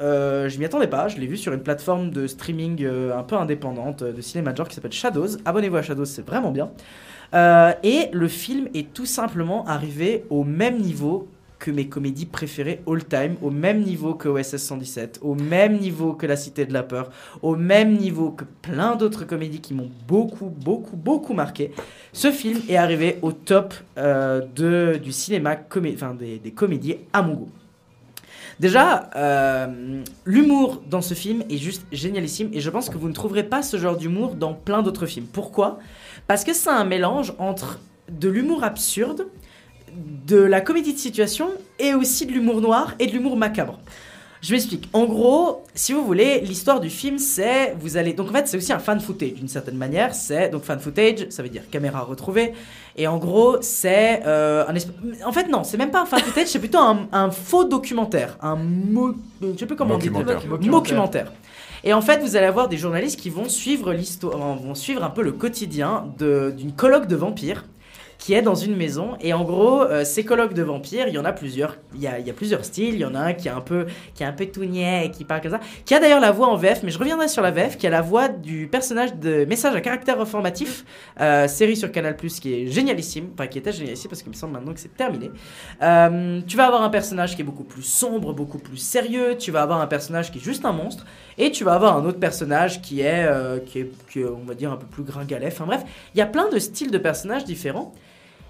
euh, 0.00 0.50
je 0.50 0.58
m'y 0.58 0.66
attendais 0.66 0.86
pas. 0.86 1.08
Je 1.08 1.16
l'ai 1.16 1.26
vu 1.26 1.38
sur 1.38 1.54
une 1.54 1.62
plateforme 1.62 2.10
de 2.10 2.26
streaming 2.26 2.84
euh, 2.84 3.16
un 3.16 3.22
peu 3.22 3.36
indépendante 3.36 4.02
euh, 4.02 4.12
de 4.12 4.20
cinéma 4.20 4.52
de 4.52 4.58
genre 4.58 4.68
qui 4.68 4.74
s'appelle 4.74 4.92
Shadows. 4.92 5.38
Abonnez-vous 5.46 5.76
à 5.76 5.82
Shadows, 5.82 6.04
c'est 6.04 6.26
vraiment 6.26 6.50
bien. 6.50 6.70
Euh, 7.34 7.72
et 7.82 8.08
le 8.12 8.28
film 8.28 8.68
est 8.74 8.92
tout 8.92 9.06
simplement 9.06 9.64
arrivé 9.66 10.24
au 10.30 10.44
même 10.44 10.78
niveau 10.78 11.28
que 11.58 11.70
mes 11.70 11.88
comédies 11.88 12.26
préférées 12.26 12.82
all 12.86 13.04
time, 13.04 13.36
au 13.42 13.50
même 13.50 13.80
niveau 13.82 14.14
que 14.14 14.28
OSS 14.28 14.56
117, 14.58 15.20
au 15.22 15.34
même 15.34 15.78
niveau 15.78 16.12
que 16.12 16.26
La 16.26 16.36
Cité 16.36 16.66
de 16.66 16.72
la 16.72 16.82
Peur, 16.82 17.10
au 17.42 17.56
même 17.56 17.96
niveau 17.96 18.30
que 18.30 18.44
plein 18.62 18.96
d'autres 18.96 19.24
comédies 19.24 19.60
qui 19.60 19.72
m'ont 19.74 19.90
beaucoup, 20.06 20.46
beaucoup, 20.46 20.96
beaucoup 20.96 21.32
marqué. 21.34 21.72
Ce 22.12 22.30
film 22.30 22.60
est 22.68 22.76
arrivé 22.76 23.18
au 23.22 23.32
top 23.32 23.74
euh, 23.96 24.42
de, 24.54 24.98
du 25.02 25.12
cinéma, 25.12 25.56
comé- 25.56 25.96
des, 26.18 26.38
des 26.38 26.50
comédies 26.50 26.96
à 27.12 27.22
mon 27.22 27.34
goût. 27.34 27.50
Déjà, 28.58 29.10
euh, 29.16 30.02
l'humour 30.24 30.82
dans 30.88 31.02
ce 31.02 31.12
film 31.14 31.42
est 31.50 31.58
juste 31.58 31.86
génialissime 31.92 32.48
et 32.52 32.60
je 32.60 32.70
pense 32.70 32.88
que 32.88 32.96
vous 32.96 33.08
ne 33.08 33.12
trouverez 33.12 33.42
pas 33.44 33.62
ce 33.62 33.76
genre 33.76 33.96
d'humour 33.96 34.34
dans 34.34 34.54
plein 34.54 34.82
d'autres 34.82 35.04
films. 35.06 35.26
Pourquoi? 35.30 35.78
Parce 36.26 36.42
que 36.42 36.54
c'est 36.54 36.70
un 36.70 36.84
mélange 36.84 37.34
entre 37.38 37.80
de 38.10 38.28
l'humour 38.28 38.64
absurde, 38.64 39.26
de 40.26 40.38
la 40.38 40.60
comédie 40.60 40.92
de 40.94 40.98
situation 40.98 41.48
et 41.78 41.94
aussi 41.94 42.26
de 42.26 42.32
l'humour 42.32 42.60
noir 42.60 42.94
et 42.98 43.06
de 43.06 43.12
l'humour 43.12 43.36
macabre. 43.36 43.78
Je 44.42 44.52
m'explique. 44.52 44.88
En 44.92 45.06
gros, 45.06 45.64
si 45.74 45.92
vous 45.92 46.04
voulez, 46.04 46.40
l'histoire 46.40 46.78
du 46.78 46.90
film, 46.90 47.18
c'est 47.18 47.74
vous 47.80 47.96
allez 47.96 48.12
donc 48.12 48.28
en 48.28 48.32
fait 48.32 48.46
c'est 48.46 48.56
aussi 48.56 48.72
un 48.72 48.78
fan 48.78 49.00
footage 49.00 49.32
d'une 49.34 49.48
certaine 49.48 49.76
manière. 49.76 50.14
C'est 50.14 50.50
donc 50.50 50.62
fan 50.62 50.78
footage, 50.78 51.26
ça 51.30 51.42
veut 51.42 51.48
dire 51.48 51.62
caméra 51.70 52.00
retrouvée. 52.00 52.52
Et 52.96 53.08
en 53.08 53.16
gros, 53.16 53.56
c'est 53.60 54.22
euh, 54.26 54.64
un 54.68 54.74
esp- 54.74 54.90
en 55.24 55.32
fait 55.32 55.48
non, 55.48 55.64
c'est 55.64 55.78
même 55.78 55.90
pas 55.90 56.02
un 56.02 56.06
fan 56.06 56.20
footage, 56.20 56.48
c'est 56.48 56.58
plutôt 56.60 56.78
un, 56.78 57.08
un 57.12 57.30
faux 57.30 57.64
documentaire, 57.64 58.36
un 58.40 58.56
mo... 58.56 59.14
je 59.42 59.58
sais 59.58 59.66
plus 59.66 59.74
comment 59.74 59.94
on 59.94 59.98
dit. 59.98 60.10
Mockumentaire. 60.70 61.32
Et 61.82 61.92
en 61.92 62.00
fait, 62.02 62.18
vous 62.20 62.36
allez 62.36 62.46
avoir 62.46 62.68
des 62.68 62.76
journalistes 62.78 63.18
qui 63.18 63.30
vont 63.30 63.48
suivre 63.48 63.92
l'histoire, 63.92 64.36
vont 64.38 64.74
suivre 64.74 65.02
un 65.02 65.10
peu 65.10 65.22
le 65.22 65.32
quotidien 65.32 66.06
de- 66.18 66.52
d'une 66.56 66.72
colloque 66.72 67.06
de 67.08 67.16
vampires 67.16 67.64
qui 68.18 68.34
est 68.34 68.42
dans 68.42 68.54
une 68.54 68.76
maison. 68.76 69.16
Et 69.20 69.32
en 69.32 69.44
gros 69.44 69.82
euh, 69.82 70.04
ces 70.04 70.24
colloques 70.24 70.54
de 70.54 70.62
vampires 70.62 71.08
il 71.08 71.14
y 71.14 71.18
en 71.18 71.24
a 71.24 71.32
plusieurs. 71.32 71.76
Il 71.94 72.00
y 72.00 72.06
a, 72.08 72.32
plusieurs 72.34 72.64
styles. 72.64 72.94
Il 72.94 73.00
y 73.00 73.04
en 73.04 73.14
a 73.14 73.20
un 73.20 73.32
qui 73.32 73.48
est 73.48 73.52
un 73.52 73.60
peu 73.60 73.86
qui 74.14 74.22
est 74.22 74.26
un 74.26 74.32
peu 74.32 74.46
tout 74.46 74.64
niais 74.64 75.10
qui 75.12 75.24
parle 75.24 75.40
comme 75.40 75.52
ça. 75.52 75.60
Qui 75.84 75.94
a 75.94 76.00
d'ailleurs 76.00 76.20
la 76.20 76.32
voix 76.32 76.48
en 76.48 76.56
VF 76.56 76.82
mais 76.82 76.90
je 76.90 76.98
reviendrai 76.98 77.28
sur 77.28 77.42
la 77.42 77.50
VF 77.50 77.76
qui 77.76 77.86
a 77.86 77.90
la 77.90 78.02
voix 78.02 78.28
du 78.28 78.68
personnage 78.68 79.14
de 79.14 79.44
message 79.44 79.74
à 79.74 79.80
caractère 79.80 80.20
informatif 80.20 80.84
euh, 81.20 81.48
série 81.48 81.76
sur 81.76 81.90
Canal 81.92 82.16
Plus 82.16 82.40
qui 82.40 82.54
est 82.54 82.66
génialissime. 82.66 83.30
Enfin 83.34 83.46
qui 83.46 83.58
était 83.58 83.72
génialissime 83.72 84.10
parce 84.10 84.22
qu'il 84.22 84.30
me 84.30 84.36
semble 84.36 84.52
maintenant 84.54 84.72
que 84.72 84.80
c'est 84.80 84.96
terminé. 84.96 85.30
Euh, 85.82 86.40
tu 86.46 86.56
vas 86.56 86.66
avoir 86.66 86.82
un 86.82 86.90
personnage 86.90 87.36
qui 87.36 87.42
est 87.42 87.44
beaucoup 87.44 87.64
plus 87.64 87.82
sombre 87.82 88.32
beaucoup 88.32 88.58
plus 88.58 88.76
sérieux. 88.76 89.36
Tu 89.38 89.50
vas 89.50 89.62
avoir 89.62 89.80
un 89.80 89.86
personnage 89.86 90.30
qui 90.30 90.38
est 90.38 90.42
juste 90.42 90.64
un 90.64 90.72
monstre 90.72 91.04
et 91.38 91.50
tu 91.50 91.64
vas 91.64 91.74
avoir 91.74 91.96
un 91.96 92.04
autre 92.04 92.18
personnage 92.18 92.82
qui 92.82 93.00
est, 93.00 93.26
euh, 93.26 93.58
qui 93.58 93.80
est, 93.80 93.90
qui 94.10 94.20
est, 94.20 94.24
on 94.24 94.44
va 94.46 94.54
dire, 94.54 94.72
un 94.72 94.76
peu 94.76 94.86
plus 94.86 95.02
gringalet. 95.02 95.48
Enfin 95.48 95.66
bref, 95.66 95.82
il 96.14 96.18
y 96.18 96.22
a 96.22 96.26
plein 96.26 96.48
de 96.48 96.58
styles 96.58 96.90
de 96.90 96.98
personnages 96.98 97.44
différents. 97.44 97.92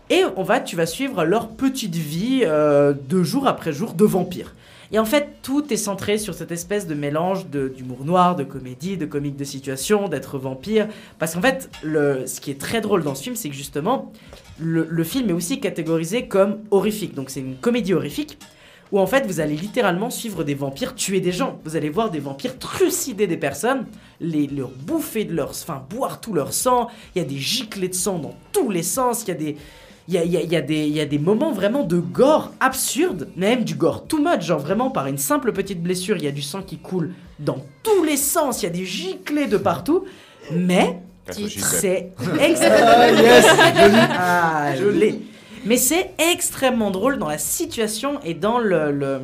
Et 0.09 0.23
on 0.37 0.45
va, 0.45 0.61
tu 0.61 0.77
vas 0.77 0.87
suivre 0.87 1.25
leur 1.25 1.49
petite 1.49 1.97
vie 1.97 2.43
euh, 2.45 2.95
de 3.09 3.25
jour 3.25 3.49
après 3.49 3.73
jour 3.73 3.93
de 3.93 4.05
vampires. 4.05 4.55
Et 4.93 5.01
en 5.01 5.05
fait, 5.05 5.39
tout 5.43 5.73
est 5.73 5.77
centré 5.77 6.17
sur 6.17 6.33
cette 6.33 6.53
espèce 6.53 6.87
de 6.87 6.95
mélange 6.95 7.47
d'humour 7.47 8.05
noir, 8.05 8.37
de 8.37 8.45
comédie, 8.45 8.97
de 8.97 9.05
comique 9.07 9.37
de 9.37 9.43
situation, 9.43 10.09
d'être 10.09 10.39
vampire. 10.39 10.87
Parce 11.19 11.35
qu'en 11.35 11.43
fait, 11.43 11.69
le, 11.83 12.25
ce 12.29 12.41
qui 12.41 12.53
est 12.53 12.61
très 12.61 12.81
drôle 12.81 13.03
dans 13.03 13.17
ce 13.17 13.25
film, 13.25 13.35
c'est 13.35 13.49
que 13.49 13.57
justement, 13.57 14.13
le, 14.61 14.87
le 14.89 15.05
film 15.05 15.29
est 15.31 15.33
aussi 15.33 15.59
catégorisé 15.59 16.29
comme 16.29 16.59
horrifique. 16.71 17.15
Donc 17.15 17.31
c'est 17.31 17.41
une 17.41 17.57
comédie 17.57 17.95
horrifique 17.95 18.39
où 18.93 19.01
en 19.01 19.07
fait 19.07 19.27
vous 19.27 19.41
allez 19.41 19.57
littéralement 19.57 20.11
suivre 20.11 20.45
des 20.45 20.55
vampires 20.55 20.95
tuer 20.95 21.21
des 21.21 21.33
gens. 21.33 21.59
Vous 21.65 21.77
allez 21.77 21.91
voir 21.91 22.11
des 22.11 22.21
vampires 22.21 22.59
trucider 22.59 23.27
des 23.27 23.37
personnes, 23.37 23.87
les 24.21 24.47
leur 24.47 24.69
bouffer 24.71 25.25
de 25.25 25.35
leur, 25.35 25.51
enfin 25.51 25.83
boire 25.91 26.21
tout 26.21 26.33
leur 26.35 26.53
sang. 26.53 26.89
Il 27.15 27.19
y 27.21 27.25
a 27.25 27.29
des 27.29 27.39
giclées 27.39 27.89
de 27.89 27.95
sang 27.95 28.19
dans 28.19 28.35
tous 28.53 28.71
les 28.71 28.83
sens. 28.83 29.23
Il 29.25 29.29
y 29.29 29.31
a 29.33 29.35
des 29.35 29.57
il 30.09 30.15
y 30.15 30.19
a, 30.19 30.23
il 30.25 30.31
y 30.31 30.37
a- 30.37 30.43
y 30.43 30.55
a 30.55 30.61
des, 30.61 30.87
il 30.87 30.93
y 30.97 31.01
a 31.01 31.05
des 31.05 31.19
moments 31.19 31.51
vraiment 31.51 31.83
de 31.83 31.99
gore 31.99 32.53
absurde, 32.61 33.29
même 33.37 33.65
du 33.65 33.75
gore 33.75 34.07
too 34.07 34.19
much, 34.19 34.43
genre 34.43 34.61
vraiment 34.61 34.89
par 34.89 35.09
une 35.09 35.19
simple 35.19 35.51
petite 35.53 35.83
blessure, 35.83 36.17
il 36.17 36.23
y 36.23 36.29
a 36.29 36.31
du 36.31 36.43
sang 36.43 36.63
qui 36.63 36.79
coule 36.79 37.13
dans 37.41 37.59
tous 37.83 38.05
les 38.05 38.17
sens, 38.17 38.63
il 38.63 38.67
y 38.67 38.69
a 38.69 38.71
des 38.71 38.85
giclées 38.85 39.49
de 39.49 39.57
partout, 39.57 40.05
mais 40.53 41.01
c'est 41.33 42.13
Ah, 42.21 42.47
extrêmement... 42.47 43.21
yes, 43.21 43.47
joli. 43.81 43.97
Ah, 44.17 44.77
je 44.79 44.87
l'ai. 44.87 45.21
Mais 45.67 45.77
c'est 45.77 46.13
extrêmement 46.33 46.93
drôle 46.93 47.19
dans 47.19 47.29
la 47.29 47.39
situation 47.39 48.21
et 48.25 48.35
dans 48.35 48.61
le, 48.61 49.21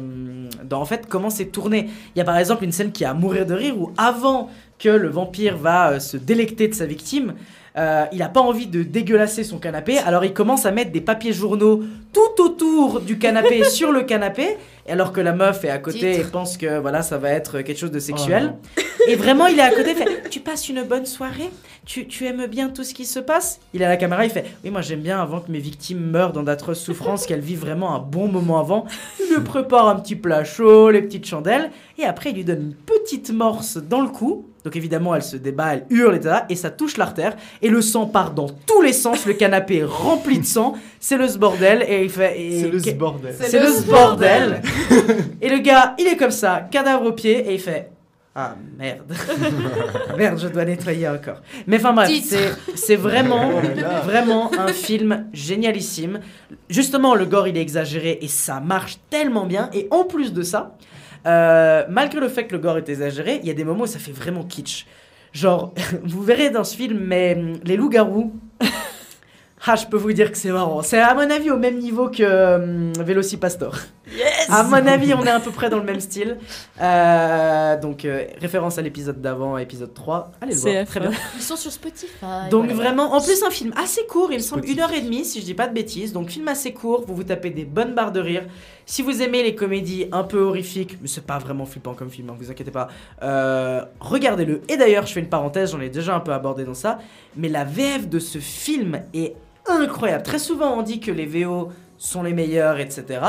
dans 0.65 0.81
en 0.81 0.85
fait 0.85 1.07
comment 1.09 1.31
c'est 1.31 1.47
tourné. 1.47 1.89
Il 2.15 2.19
y 2.19 2.21
a 2.21 2.25
par 2.25 2.37
exemple 2.37 2.65
une 2.65 2.73
scène 2.73 2.91
qui 2.91 3.05
est 3.05 3.07
à 3.07 3.15
mourir 3.15 3.47
de 3.47 3.55
rire 3.55 3.79
où 3.79 3.93
avant 3.97 4.51
que 4.81 4.89
le 4.89 5.09
vampire 5.09 5.57
va 5.57 5.93
euh, 5.93 6.01
se 6.01 6.17
délecter 6.17 6.67
de 6.67 6.75
sa 6.75 6.85
victime, 6.85 7.35
euh, 7.77 8.05
il 8.13 8.19
n'a 8.19 8.29
pas 8.29 8.41
envie 8.41 8.67
de 8.67 8.83
dégueulasser 8.83 9.45
son 9.45 9.59
canapé, 9.59 9.99
alors 9.99 10.25
il 10.25 10.35
commence 10.35 10.67
à 10.67 10.73
mettre 10.73 10.93
des 10.93 11.01
papiers 11.01 11.33
journaux 11.33 11.83
tout 12.13 12.43
autour 12.43 13.01
du 13.01 13.19
canapé 13.19 13.65
sur 13.71 13.93
le 13.93 14.03
canapé, 14.03 14.59
alors 14.87 15.13
que 15.13 15.21
la 15.21 15.33
meuf 15.33 15.65
est 15.65 15.71
à 15.71 15.79
côté 15.79 16.21
et 16.21 16.25
pense 16.25 16.59
que 16.59 16.79
voilà 16.79 17.03
ça 17.03 17.17
va 17.17 17.31
être 17.31 17.63
quelque 17.63 17.79
chose 17.79 17.91
de 17.91 17.99
sexuel. 17.99 18.55
et 19.09 19.15
vraiment 19.15 19.47
il 19.47 19.59
est 19.59 19.63
à 19.63 19.71
côté, 19.71 19.91
il 19.93 19.97
fait 19.97 20.29
Tu 20.29 20.41
passes 20.41 20.69
une 20.69 20.83
bonne 20.83 21.07
soirée? 21.07 21.51
Tu, 21.87 22.07
tu 22.07 22.27
aimes 22.27 22.47
bien 22.47 22.69
tout 22.69 22.85
ce 22.85 22.93
qui 22.93 23.07
se 23.07 23.19
passe? 23.19 23.59
Il 23.73 23.83
a 23.83 23.89
la 23.89 23.97
caméra, 23.97 24.25
il 24.25 24.31
fait 24.31 24.45
Oui, 24.65 24.71
moi 24.71 24.83
j'aime 24.83 25.01
bien 25.01 25.21
avant 25.21 25.41
que 25.41 25.51
mes 25.51 25.59
victimes 25.59 26.01
meurent 26.01 26.33
dans 26.33 26.43
d'atroces 26.43 26.81
souffrances, 26.81 27.25
qu'elles 27.25 27.41
vivent 27.41 27.61
vraiment 27.61 27.95
un 27.95 28.01
bon 28.01 28.29
moment 28.29 28.61
avant. 28.61 28.85
Il 29.19 29.35
lui 29.35 29.43
prépare 29.43 29.89
un 29.89 29.97
petit 29.97 30.17
plat 30.17 30.45
chaud, 30.45 30.91
les 30.91 31.01
petites 31.01 31.27
chandelles, 31.27 31.71
et 31.99 32.05
après 32.05 32.31
il 32.31 32.37
lui 32.37 32.45
donne 32.45 32.61
une 32.61 32.75
petite 32.75 33.31
morse 33.31 33.79
dans 33.79 34.03
le 34.03 34.09
cou. 34.09 34.47
Donc 34.65 34.77
évidemment, 34.77 35.15
elle 35.15 35.23
se 35.23 35.37
débat, 35.37 35.75
elle 35.75 35.87
hurle, 35.91 36.15
etc. 36.17 36.37
Et 36.49 36.55
ça 36.57 36.71
touche 36.71 36.97
l'artère, 36.97 37.35
et 37.61 37.69
le 37.69 37.83
sang 37.83 38.07
part 38.07 38.31
dans 38.33 38.49
tous 38.49 38.81
les 38.83 38.93
sens. 38.93 39.27
Le 39.27 39.33
canapé 39.35 39.79
est 39.79 39.85
rempli 39.85 40.39
de 40.39 40.45
sang, 40.45 40.75
c'est 41.01 41.17
le 41.17 41.27
bordel, 41.37 41.85
et 41.89 42.05
il 42.05 42.11
fait. 42.11 42.41
et- 42.41 42.61
C'est 42.61 42.69
le 42.93 42.93
bordel. 42.99 43.35
C'est 43.41 43.61
le 43.61 43.91
bordel. 43.91 44.63
et 45.41 45.49
le 45.49 45.59
gars, 45.59 45.95
il 45.99 46.07
est 46.07 46.17
comme 46.17 46.31
ça, 46.31 46.67
cadavre 46.71 47.07
au 47.07 47.13
pied, 47.13 47.39
et 47.51 47.55
il 47.55 47.61
fait. 47.61 47.91
Ah 48.35 48.55
merde. 48.79 49.13
merde, 50.17 50.39
je 50.41 50.49
dois 50.49 50.65
nettoyer 50.65 51.07
encore. 51.09 51.43
Mais 51.67 51.77
enfin 51.77 51.93
bref, 51.93 52.09
c'est- 52.75 52.97
vraiment, 52.97 53.51
Oh 53.55 54.07
vraiment 54.07 54.51
un 54.59 54.69
film 54.69 55.27
génialissime. 55.35 56.21
Justement, 56.71 57.15
le 57.15 57.27
gore 57.27 57.49
il 57.49 57.59
est 57.59 57.61
exagéré 57.61 58.19
et 58.23 58.29
ça 58.29 58.59
marche 58.61 58.99
tellement 59.11 59.45
bien. 59.45 59.69
Et 59.75 59.87
en 59.91 60.05
plus 60.05 60.33
de 60.33 60.43
ça, 60.43 60.77
euh, 61.27 61.85
malgré 61.89 62.21
le 62.21 62.29
fait 62.29 62.47
que 62.47 62.53
le 62.53 62.59
gore 62.59 62.79
est 62.79 62.89
exagéré, 62.89 63.41
il 63.43 63.47
y 63.47 63.51
a 63.51 63.55
des 63.55 63.65
moments 63.65 63.85
où 63.85 63.87
ça 63.87 63.99
fait 63.99 64.13
vraiment 64.13 64.45
kitsch. 64.45 64.87
Genre, 65.33 65.73
vous 66.05 66.23
verrez 66.23 66.51
dans 66.51 66.65
ce 66.65 66.77
film, 66.77 66.99
mais 66.99 67.35
hum, 67.37 67.55
les 67.65 67.77
loups-garous. 67.77 68.33
Ah, 69.65 69.77
je 69.77 69.87
peux 69.87 69.97
vous 69.97 70.13
dire 70.13 70.33
que 70.33 70.37
c'est 70.37 70.51
marrant. 70.51 70.83
C'est 70.83 70.99
à 70.99 71.15
mon 71.15 71.31
avis 71.31 71.49
au 71.53 71.57
même 71.57 71.79
niveau 71.79 72.09
que 72.09 72.25
hum, 72.57 72.93
Velocipastor. 72.95 73.77
Yes 74.17 74.47
À 74.49 74.63
mon 74.65 74.87
avis, 74.87 75.15
on 75.15 75.25
est 75.25 75.31
à 75.31 75.41
peu 75.41 75.51
près 75.51 75.71
dans 75.71 75.79
le 75.79 75.85
même 75.85 76.01
style. 76.01 76.39
Euh, 76.81 77.81
donc, 77.81 78.05
euh, 78.05 78.25
référence 78.41 78.79
à 78.79 78.83
l'épisode 78.83 79.21
d'avant, 79.21 79.57
épisode 79.59 79.95
3. 79.95 80.33
Allez 80.41 80.55
le 80.55 80.59
voir, 80.59 80.75
CF. 80.75 80.89
très 80.89 81.01
bien. 81.01 81.11
Ils 81.37 81.43
sont 81.43 81.57
sur 81.57 81.73
Spotify. 81.73 82.49
Donc 82.51 82.71
vraiment, 82.71 83.15
en 83.15 83.21
plus 83.21 83.43
un 83.43 83.51
film 83.51 83.73
assez 83.77 84.05
court, 84.07 84.31
il 84.33 84.37
me 84.37 84.43
semble 84.43 84.67
une 84.67 84.81
heure 84.81 84.93
et 84.93 85.01
demie 85.01 85.25
si 85.25 85.41
je 85.41 85.45
dis 85.45 85.55
pas 85.55 85.69
de 85.69 85.75
bêtises. 85.75 86.13
Donc 86.13 86.29
film 86.31 86.49
assez 86.49 86.73
court, 86.73 87.05
vous 87.07 87.15
vous 87.15 87.25
tapez 87.25 87.51
des 87.51 87.65
bonnes 87.65 87.95
barres 87.95 88.13
de 88.13 88.21
rire. 88.21 88.45
Si 88.85 89.03
vous 89.03 89.23
aimez 89.23 89.43
les 89.43 89.55
comédies 89.55 90.07
un 90.13 90.25
peu 90.25 90.41
horrifiques, 90.41 90.99
mais 91.01 91.09
c'est 91.09 91.25
pas 91.27 91.39
vraiment 91.39 91.65
flippant 91.67 91.95
comme 91.95 92.11
film, 92.11 92.31
hein, 92.31 92.37
vous 92.39 92.51
inquiétez 92.51 92.71
pas, 92.73 92.89
euh, 93.23 93.83
regardez-le. 94.01 94.63
Et 94.69 94.77
d'ailleurs, 94.77 95.07
je 95.07 95.13
fais 95.13 95.21
une 95.21 95.29
parenthèse, 95.29 95.73
j'en 95.73 95.81
ai 95.81 95.89
déjà 95.89 96.15
un 96.15 96.21
peu 96.21 96.33
abordé 96.33 96.65
dans 96.65 96.75
ça, 96.75 96.99
mais 97.37 97.49
la 97.49 97.65
VF 97.65 98.09
de 98.09 98.19
ce 98.19 98.39
film 98.39 99.01
est 99.15 99.35
incroyable. 99.67 100.25
Très 100.25 100.39
souvent, 100.39 100.77
on 100.77 100.83
dit 100.83 101.01
que 101.01 101.11
les 101.13 101.27
VO 101.27 101.69
sont 101.97 102.23
les 102.23 102.33
meilleurs, 102.33 102.81
etc. 102.81 103.21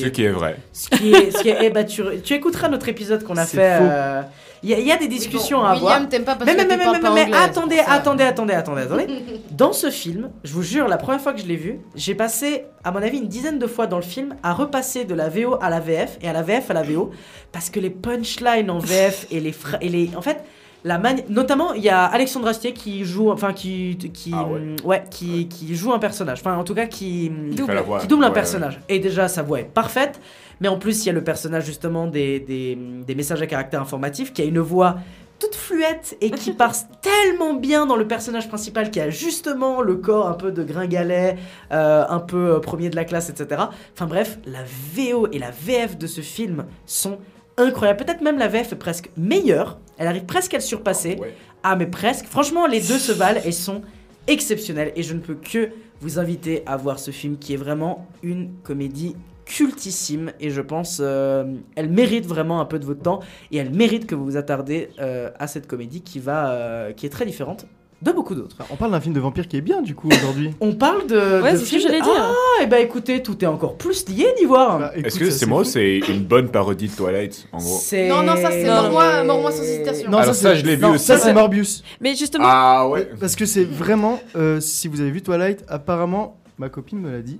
Ce 0.00 0.06
qui 0.06 0.24
est 0.24 0.30
vrai. 0.30 0.56
Ce 0.72 0.88
qui 0.88 1.12
est, 1.12 1.30
ce 1.30 1.42
qui 1.42 1.48
est- 1.50 1.58
eh 1.62 1.70
ben, 1.70 1.84
tu, 1.84 2.02
tu 2.24 2.34
écouteras 2.34 2.68
notre 2.68 2.88
épisode 2.88 3.22
qu'on 3.24 3.36
a 3.36 3.44
fait. 3.46 3.78
faux. 3.78 3.84
euh, 3.84 4.22
Il 4.64 4.70
y, 4.70 4.74
a- 4.74 4.78
il 4.78 4.86
y 4.86 4.92
a 4.92 4.96
des 4.96 5.08
discussions 5.08 5.64
à 5.64 5.70
avoir. 5.72 6.00
William 6.00 6.24
pas 6.24 6.36
parce 6.36 6.46
Mais, 6.46 6.52
que 6.54 6.62
mais, 6.62 6.68
tu 6.68 6.78
mais, 6.78 6.92
mais, 6.92 7.00
mais, 7.00 7.08
anglais. 7.24 7.36
attendez, 7.36 7.78
attendez, 7.84 8.22
attendez, 8.24 8.54
attendez, 8.54 8.82
attendez. 8.82 9.06
Dans 9.50 9.72
ce 9.72 9.90
film, 9.90 10.30
je 10.44 10.52
vous 10.52 10.62
jure, 10.62 10.86
la 10.86 10.98
première 10.98 11.20
fois 11.20 11.32
que 11.32 11.40
je 11.40 11.46
l'ai 11.46 11.56
vu, 11.56 11.80
j'ai 11.96 12.14
passé, 12.14 12.64
à 12.84 12.92
mon 12.92 13.02
avis, 13.02 13.18
une 13.18 13.26
dizaine 13.26 13.58
de 13.58 13.66
fois 13.66 13.88
dans 13.88 13.96
le 13.96 14.02
film 14.04 14.36
à 14.44 14.52
repasser 14.52 15.04
de 15.04 15.14
la 15.14 15.28
VO 15.28 15.56
à 15.60 15.68
la 15.68 15.80
VF 15.80 16.16
et 16.22 16.28
à 16.28 16.32
la 16.32 16.42
VF 16.42 16.70
à 16.70 16.74
la 16.74 16.82
VO 16.84 17.10
parce 17.50 17.70
que 17.70 17.80
les 17.80 17.90
punchlines 17.90 18.70
en 18.70 18.78
VF 18.78 19.26
et 19.32 19.40
les, 19.40 19.50
fra- 19.52 19.78
et 19.80 19.88
les 19.88 20.10
en 20.16 20.22
fait, 20.22 20.44
la 20.84 20.98
mani- 20.98 21.24
notamment 21.28 21.72
il 21.74 21.82
y 21.82 21.88
a 21.88 22.04
Alexandre 22.04 22.48
Astier 22.48 22.72
qui 22.72 23.04
joue, 23.04 23.30
enfin 23.30 23.52
qui, 23.52 23.96
qui, 24.12 24.32
Ah 24.34 24.44
ouais. 24.46 24.76
ouais, 24.84 25.04
qui, 25.10 25.46
qui 25.48 25.74
joue 25.76 25.92
un 25.92 25.98
personnage, 25.98 26.40
enfin 26.40 26.56
en 26.56 26.64
tout 26.64 26.74
cas 26.74 26.86
qui 26.86 27.30
double 27.30 28.24
un 28.24 28.28
Ouais, 28.28 28.32
personnage. 28.32 28.80
Et 28.88 28.98
déjà, 28.98 29.28
sa 29.28 29.42
voix 29.42 29.60
est 29.60 29.64
parfaite. 29.72 30.20
Mais 30.60 30.68
en 30.68 30.78
plus, 30.78 31.02
il 31.04 31.06
y 31.06 31.10
a 31.10 31.12
le 31.12 31.24
personnage 31.24 31.64
justement 31.64 32.06
des, 32.06 32.38
des, 32.38 32.76
des 32.76 33.14
messages 33.16 33.42
à 33.42 33.46
caractère 33.48 33.80
informatif 33.80 34.32
qui 34.32 34.42
a 34.42 34.44
une 34.44 34.60
voix 34.60 34.96
toute 35.40 35.56
fluette 35.56 36.16
et 36.20 36.30
qui 36.30 36.52
passe 36.62 36.86
tellement 37.00 37.54
bien 37.54 37.84
dans 37.84 37.96
le 37.96 38.06
personnage 38.06 38.46
principal 38.48 38.92
qui 38.92 39.00
a 39.00 39.10
justement 39.10 39.80
le 39.82 39.96
corps 39.96 40.28
un 40.28 40.34
peu 40.34 40.52
de 40.52 40.62
gringalet, 40.62 41.36
euh, 41.72 42.04
un 42.08 42.20
peu 42.20 42.54
euh, 42.54 42.60
premier 42.60 42.90
de 42.90 42.96
la 42.96 43.04
classe, 43.04 43.28
etc. 43.28 43.60
Enfin 43.92 44.06
bref, 44.06 44.38
la 44.46 44.60
VO 44.94 45.26
et 45.32 45.40
la 45.40 45.50
VF 45.50 45.98
de 45.98 46.06
ce 46.06 46.20
film 46.20 46.64
sont 46.86 47.18
incroyables. 47.56 48.04
Peut-être 48.04 48.20
même 48.20 48.38
la 48.38 48.46
VF 48.46 48.72
est 48.72 48.76
presque 48.76 49.10
meilleure. 49.16 49.78
Elle 49.98 50.06
arrive 50.06 50.24
presque 50.24 50.54
à 50.54 50.58
le 50.58 50.62
surpasser. 50.62 51.18
Ah 51.62 51.76
mais 51.76 51.86
presque. 51.86 52.26
Franchement, 52.26 52.66
les 52.66 52.80
deux 52.80 52.98
se 52.98 53.12
valent 53.12 53.40
et 53.44 53.52
sont 53.52 53.82
exceptionnels. 54.26 54.92
Et 54.96 55.02
je 55.02 55.14
ne 55.14 55.20
peux 55.20 55.34
que 55.34 55.70
vous 56.00 56.18
inviter 56.18 56.62
à 56.66 56.76
voir 56.76 56.98
ce 56.98 57.10
film 57.10 57.38
qui 57.38 57.54
est 57.54 57.56
vraiment 57.56 58.06
une 58.22 58.52
comédie 58.64 59.14
cultissime 59.44 60.32
et 60.40 60.50
je 60.50 60.60
pense 60.60 61.00
euh, 61.02 61.44
elle 61.74 61.90
mérite 61.90 62.26
vraiment 62.26 62.60
un 62.60 62.64
peu 62.64 62.78
de 62.78 62.84
votre 62.84 63.02
temps 63.02 63.20
et 63.50 63.56
elle 63.56 63.70
mérite 63.70 64.06
que 64.06 64.14
vous 64.14 64.24
vous 64.24 64.36
attardez 64.36 64.90
euh, 65.00 65.30
à 65.38 65.46
cette 65.46 65.66
comédie 65.66 66.00
qui 66.00 66.20
va 66.20 66.52
euh, 66.52 66.92
qui 66.92 67.06
est 67.06 67.10
très 67.10 67.26
différente 67.26 67.66
de 68.02 68.12
beaucoup 68.12 68.34
d'autres. 68.34 68.56
On 68.70 68.76
parle 68.76 68.90
d'un 68.92 69.00
film 69.00 69.14
de 69.14 69.20
vampire 69.20 69.46
qui 69.48 69.56
est 69.56 69.60
bien 69.60 69.80
du 69.80 69.94
coup 69.94 70.08
aujourd'hui. 70.10 70.50
On 70.60 70.72
parle 70.74 71.06
de. 71.06 71.40
Ouais, 71.40 71.52
de 71.52 71.58
c'est 71.58 71.64
ce 71.66 71.72
que 71.72 71.78
j'allais 71.80 72.00
dire. 72.00 72.12
Ah, 72.16 72.62
et 72.62 72.66
bah 72.66 72.80
écoutez, 72.80 73.22
tout 73.22 73.42
est 73.44 73.46
encore 73.46 73.76
plus 73.76 74.08
lié 74.08 74.26
d'Ivoire. 74.38 74.78
Bah, 74.78 74.92
Est-ce 74.96 75.18
que 75.18 75.30
c'est 75.30 75.46
moi 75.46 75.64
c'est 75.64 75.98
une 76.08 76.24
bonne 76.24 76.48
parodie 76.48 76.88
de 76.88 76.94
Twilight 76.94 77.46
en 77.52 77.58
gros 77.58 77.78
C'est- 77.80 78.08
Non, 78.08 78.22
non, 78.22 78.34
ça 78.36 78.50
c'est 78.50 78.64
mais- 78.64 79.24
Mors-moi 79.24 79.50
sans 79.52 79.62
hésitation. 79.62 80.10
Non, 80.10 80.18
Alors 80.18 80.34
ça, 80.34 80.54
je 80.54 80.64
l'ai 80.64 80.76
vu 80.76 80.82
non, 80.82 80.90
aussi. 80.94 81.04
Ça 81.06 81.18
c'est 81.18 81.32
Morbius. 81.32 81.82
Mais 82.00 82.14
justement, 82.14 82.44
Ah 82.46 82.88
ouais. 82.88 83.08
Parce 83.20 83.36
que 83.36 83.46
c'est 83.46 83.64
vraiment, 83.64 84.20
euh, 84.36 84.60
si 84.60 84.88
vous 84.88 85.00
avez 85.00 85.10
vu 85.10 85.22
Twilight, 85.22 85.64
apparemment, 85.68 86.36
ma 86.58 86.68
copine 86.68 86.98
me 87.00 87.10
l'a 87.10 87.20
dit, 87.20 87.38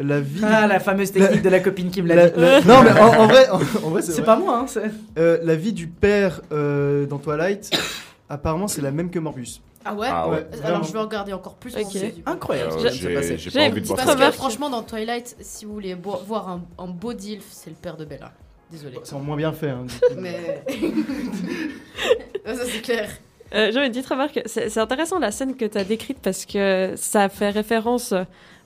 la 0.00 0.20
vie. 0.20 0.40
Ah, 0.44 0.66
la 0.66 0.80
fameuse 0.80 1.10
technique 1.12 1.42
de 1.42 1.48
la 1.50 1.60
copine 1.60 1.90
qui 1.90 2.00
me 2.02 2.08
l'a 2.08 2.14
La- 2.14 2.28
dit. 2.30 2.40
la- 2.40 2.60
non 2.62 2.82
mais 2.82 2.92
en, 2.98 3.06
en 3.22 3.26
vrai, 3.26 3.48
en, 3.50 3.56
en 3.86 3.90
vrai, 3.90 4.00
c'est 4.02 4.22
pas 4.22 4.36
moi, 4.36 4.60
hein, 4.62 4.66
c'est. 4.68 4.90
Euh, 5.18 5.38
la 5.42 5.54
vie 5.56 5.72
du 5.72 5.86
père 5.88 6.40
euh, 6.52 7.04
dans 7.06 7.18
Twilight, 7.18 7.70
apparemment, 8.28 8.68
c'est 8.68 8.80
la 8.82 8.90
même 8.92 9.10
que 9.10 9.18
Morbius. 9.18 9.60
Ah 9.88 9.94
ouais, 9.94 10.08
Ah 10.10 10.28
ouais. 10.28 10.46
Alors 10.64 10.82
je 10.84 10.92
vais 10.92 10.98
regarder 10.98 11.32
encore 11.32 11.54
plus. 11.56 11.74
Ok. 11.76 11.82
pour 11.82 11.90
essayer, 11.96 12.12
du 12.12 12.22
coup. 12.22 12.30
Incroyable. 12.30 12.72
Euh, 12.72 12.88
ce 12.90 12.94
qui 12.94 12.98
J'ai 12.98 13.14
pas 13.14 13.66
envie 13.68 13.80
de 13.82 13.88
Parce 13.88 14.04
ça. 14.04 14.14
que 14.16 14.30
franchement, 14.32 14.70
dans 14.70 14.82
Twilight, 14.82 15.36
si 15.40 15.64
vous 15.64 15.72
voulez 15.74 15.94
bo- 15.94 16.20
voir 16.26 16.48
un, 16.48 16.62
un 16.78 16.86
beau 16.88 17.12
deal, 17.12 17.40
c'est 17.50 17.70
le 17.70 17.76
père 17.76 17.96
de 17.96 18.04
Bella. 18.04 18.32
Désolé. 18.70 18.98
C'est 19.02 19.14
en 19.14 19.20
moins 19.20 19.36
bien 19.36 19.52
fait. 19.52 19.70
hein, 19.70 19.84
du 19.86 19.94
coup. 19.94 20.00
Mais. 20.20 20.62
Ça 22.46 22.64
c'est 22.64 22.80
clair. 22.82 23.08
Euh, 23.54 23.70
J'avais 23.72 23.86
une 23.86 23.92
petite 23.92 24.06
remarque. 24.08 24.40
C'est 24.46 24.68
c'est 24.68 24.80
intéressant 24.80 25.18
la 25.18 25.30
scène 25.30 25.56
que 25.56 25.64
tu 25.64 25.78
as 25.78 25.84
décrite 25.84 26.18
parce 26.22 26.44
que 26.44 26.92
ça 26.96 27.28
fait 27.28 27.50
référence 27.50 28.12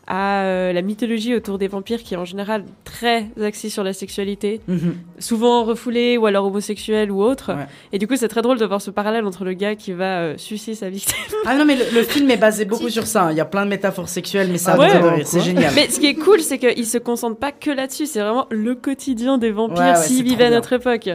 à 0.06 0.42
euh, 0.42 0.72
la 0.72 0.82
mythologie 0.82 1.34
autour 1.34 1.58
des 1.58 1.68
vampires 1.68 2.02
qui 2.02 2.14
est 2.14 2.16
en 2.16 2.24
général 2.24 2.64
très 2.84 3.26
axée 3.40 3.68
sur 3.68 3.84
la 3.84 3.92
sexualité, 3.92 4.60
Mhm. 4.66 4.94
souvent 5.20 5.62
refoulée 5.64 6.16
ou 6.18 6.26
alors 6.26 6.44
homosexuelle 6.46 7.10
ou 7.12 7.22
autre. 7.22 7.52
Ouais. 7.54 7.66
Et 7.92 7.98
du 7.98 8.06
coup, 8.08 8.16
c'est 8.16 8.28
très 8.28 8.42
drôle 8.42 8.58
de 8.58 8.64
voir 8.64 8.82
ce 8.82 8.90
parallèle 8.90 9.24
entre 9.24 9.44
le 9.44 9.52
gars 9.52 9.76
qui 9.76 9.92
va 9.92 10.18
euh, 10.20 10.34
sucer 10.36 10.74
sa 10.74 10.90
victime. 10.90 11.16
Ah 11.46 11.56
non, 11.56 11.64
mais 11.64 11.76
le, 11.76 11.84
le 11.94 12.02
film 12.02 12.30
est 12.30 12.36
basé 12.36 12.64
beaucoup 12.66 12.88
sur 12.90 13.06
ça. 13.06 13.24
hein. 13.24 13.30
Il 13.30 13.36
y 13.36 13.40
a 13.40 13.44
plein 13.44 13.64
de 13.64 13.70
métaphores 13.70 14.08
sexuelles, 14.08 14.48
mais 14.50 14.58
ça 14.58 14.72
Ah 14.72 14.74
a 14.74 14.78
ouais 14.80 14.92
de 15.00 15.06
rire. 15.16 15.26
C'est 15.26 15.40
génial. 15.40 15.72
Mais 15.74 15.88
ce 15.88 16.00
qui 16.00 16.06
est 16.06 16.14
cool, 16.14 16.40
c'est 16.40 16.58
qu'il 16.58 16.86
se 16.86 16.98
concentre 16.98 17.36
pas 17.38 17.52
que 17.52 17.70
là-dessus. 17.70 18.06
C'est 18.06 18.20
vraiment 18.20 18.46
le 18.50 18.74
quotidien 18.74 19.38
des 19.38 19.50
vampires 19.52 19.78
Ouais, 19.82 19.96
s'ils 19.96 20.24
vivaient 20.24 20.46
à 20.46 20.50
notre 20.50 20.72
époque. 20.72 21.08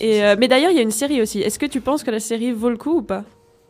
Et, 0.00 0.22
euh, 0.24 0.36
mais 0.38 0.46
d'ailleurs, 0.48 0.70
il 0.70 0.76
y 0.76 0.80
a 0.80 0.82
une 0.82 0.90
série 0.92 1.20
aussi. 1.20 1.40
Est-ce 1.40 1.58
que 1.58 1.66
tu 1.66 1.80
penses 1.80 2.04
que 2.04 2.10
la 2.12 2.20
série 2.20 2.52
vaut 2.52 2.70
le 2.70 2.76
coup 2.76 2.98
ou 2.98 3.02
pas? 3.02 3.24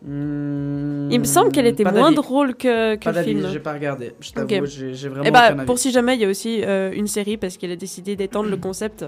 Hmm, 0.06 1.08
Il 1.10 1.18
me 1.18 1.24
semble 1.24 1.50
qu'elle 1.50 1.66
était 1.66 1.82
pas 1.82 1.92
moins 1.92 2.12
drôle 2.12 2.54
que, 2.54 2.94
que 2.96 3.04
Pas 3.04 3.12
le 3.12 3.22
film. 3.22 3.48
j'ai 3.50 3.58
pas 3.58 3.72
regardé. 3.72 4.12
Je 4.20 4.32
t'avoue, 4.32 4.66
j'ai 4.66 5.08
vraiment 5.08 5.24
Et 5.24 5.30
bah, 5.30 5.46
aucun 5.46 5.58
avis. 5.60 5.66
pour 5.66 5.78
si 5.78 5.90
jamais, 5.92 6.14
il 6.14 6.20
y 6.20 6.24
a 6.24 6.28
aussi 6.28 6.62
euh, 6.62 6.92
une 6.94 7.06
série 7.06 7.36
parce 7.38 7.56
qu'elle 7.56 7.70
a 7.72 7.76
décidé 7.76 8.14
d'étendre 8.14 8.50
le 8.50 8.56
concept 8.58 9.04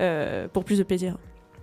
euh, 0.00 0.48
pour 0.52 0.64
plus 0.64 0.78
de 0.78 0.82
plaisir. 0.82 1.16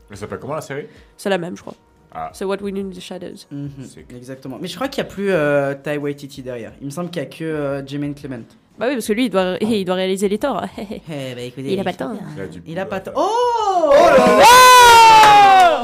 Elle 0.09 0.17
s'appelle 0.17 0.39
comment 0.39 0.55
la 0.55 0.61
série? 0.61 0.85
C'est 1.17 1.29
la 1.29 1.37
même, 1.37 1.57
je 1.57 1.61
crois. 1.61 1.75
Ah. 2.15 2.29
C'est 2.33 2.45
What 2.45 2.57
We 2.61 2.71
Knew 2.71 2.87
in 2.87 2.91
the 2.91 2.99
Shadows. 3.01 3.47
Mhm, 3.51 3.69
Exactement. 4.15 4.59
Mais 4.61 4.67
je 4.67 4.75
crois 4.75 4.87
qu'il 4.87 5.03
n'y 5.03 5.09
a 5.09 5.11
plus 5.11 5.31
euh, 5.31 5.73
Tai 5.73 5.97
Waititi 5.97 6.41
derrière. 6.43 6.71
Il 6.79 6.85
me 6.85 6.91
semble 6.91 7.09
qu'il 7.09 7.21
n'y 7.23 7.27
a 7.27 7.31
que 7.31 7.43
euh, 7.43 7.85
Jermaine 7.85 8.13
Clement. 8.15 8.43
Bah 8.77 8.85
oui, 8.87 8.93
parce 8.93 9.07
que 9.07 9.13
lui, 9.13 9.25
il 9.25 9.29
doit, 9.29 9.57
il 9.61 9.83
doit 9.83 9.95
réaliser 9.95 10.29
les 10.29 10.37
torts. 10.37 10.63
Eh 10.77 11.35
bah, 11.35 11.41
écoutez, 11.41 11.73
il 11.73 11.79
a 11.79 11.83
pas 11.83 11.91
le 11.91 11.97
temps. 11.97 12.15
Il 12.37 12.41
a 12.41 12.47
du 12.47 12.63
Il 12.65 12.79
a 12.79 12.85
pas. 12.85 12.99
boulot, 12.99 13.11
t- 13.11 13.19
Oh, 13.19 13.91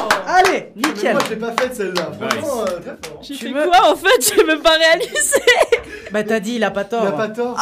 Oh 0.01 0.08
Allez, 0.45 0.71
Mais 0.75 0.87
nickel. 0.89 1.11
moi, 1.13 1.21
je 1.25 1.29
l'ai 1.31 1.35
pas 1.35 1.51
faite 1.59 1.75
celle-là. 1.75 2.11
Franchement, 2.19 2.61
euh, 2.61 2.65
très 2.65 3.09
fort. 3.09 3.19
J'ai 3.21 3.35
Tu 3.35 3.45
fait 3.47 3.51
me- 3.53 3.67
quoi 3.67 3.91
en 3.91 3.95
fait? 3.95 4.33
J'ai 4.35 4.43
même 4.43 4.61
pas 4.61 4.71
réalisé. 4.77 5.41
Bah 6.11 6.23
t'as 6.23 6.39
dit, 6.39 6.55
il 6.55 6.63
a 6.63 6.71
pas 6.71 6.85
tort. 6.85 7.03
Il 7.03 7.07
a 7.09 7.11
pas 7.11 7.27
tort. 7.29 7.55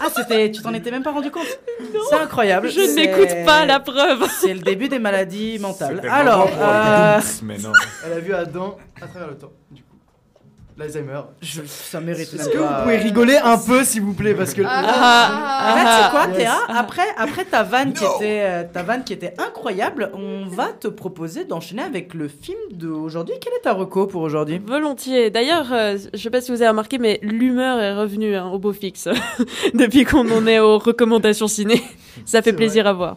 Ah, 0.00 0.08
c'était, 0.14 0.50
tu 0.50 0.60
t'en 0.60 0.74
étais 0.74 0.90
même 0.90 1.02
pas 1.02 1.12
rendu 1.12 1.30
compte? 1.30 1.46
C'est 2.10 2.16
incroyable. 2.16 2.68
Je 2.70 2.80
ne 2.80 2.94
m'écoute 2.94 3.44
pas, 3.46 3.64
la 3.64 3.80
preuve. 3.80 4.28
C'est 4.40 4.52
le 4.52 4.60
début 4.60 4.88
des 4.88 4.98
maladies 4.98 5.58
mentales. 5.58 5.94
C'était 5.96 6.08
Alors, 6.08 6.48
euh, 6.60 7.20
mais 7.42 7.56
non. 7.58 7.72
Elle 8.06 8.12
a 8.12 8.18
vu 8.20 8.34
Adam 8.34 8.76
à 9.00 9.06
travers 9.06 9.28
le 9.28 9.38
temps, 9.38 9.52
du 9.70 9.82
coup. 9.82 9.87
L'Alzheimer. 10.78 11.20
je- 11.42 11.62
ça 11.66 12.00
mérite 12.00 12.32
Est-ce 12.32 12.48
que 12.50 12.56
vous 12.58 12.82
pouvez 12.82 12.96
rigoler 12.98 13.36
un 13.36 13.58
peu, 13.58 13.82
s'il 13.84 14.02
vous 14.02 14.12
plaît 14.14 14.34
Parce 14.34 14.54
que. 14.54 14.62
Ah, 14.64 14.84
Ah, 15.60 15.74
Là, 15.74 15.82
tu 15.82 16.04
sais 16.04 16.10
quoi, 16.10 16.26
yes. 16.28 16.36
Théa 16.36 16.56
après, 16.68 17.02
après 17.16 17.44
ta 17.44 17.62
vanne 17.64 17.92
qui 17.92 18.04
était, 18.04 18.42
euh, 18.44 18.62
ta 18.72 18.82
vanne 18.84 19.02
qui 19.04 19.12
était 19.12 19.34
incroyable, 19.38 20.10
on 20.14 20.46
va 20.46 20.68
te 20.68 20.86
proposer 20.88 21.44
d'enchaîner 21.44 21.82
avec 21.82 22.14
le 22.14 22.28
film 22.28 22.58
d'aujourd'hui. 22.72 23.34
Quel 23.40 23.52
est 23.54 23.62
ta 23.64 23.72
reco 23.72 24.06
pour 24.06 24.22
aujourd'hui? 24.22 24.60
Volontiers. 24.64 25.30
D'ailleurs, 25.30 25.66
euh, 25.72 25.96
je 26.14 26.18
sais 26.18 26.30
pas 26.30 26.40
si 26.40 26.52
vous 26.52 26.62
avez 26.62 26.68
remarqué, 26.68 26.98
mais 26.98 27.18
l'humeur 27.22 27.80
est 27.80 27.94
revenue 27.94 28.36
hein, 28.36 28.46
au 28.52 28.58
beau 28.58 28.72
fixe 28.72 29.08
depuis 29.74 30.04
qu'on 30.04 30.30
en 30.30 30.46
est 30.46 30.60
aux 30.60 30.78
recommandations 30.78 31.48
ciné. 31.48 31.82
Ça 32.24 32.40
fait 32.42 32.52
plaisir 32.52 32.86
à 32.86 32.92
voir. 32.92 33.16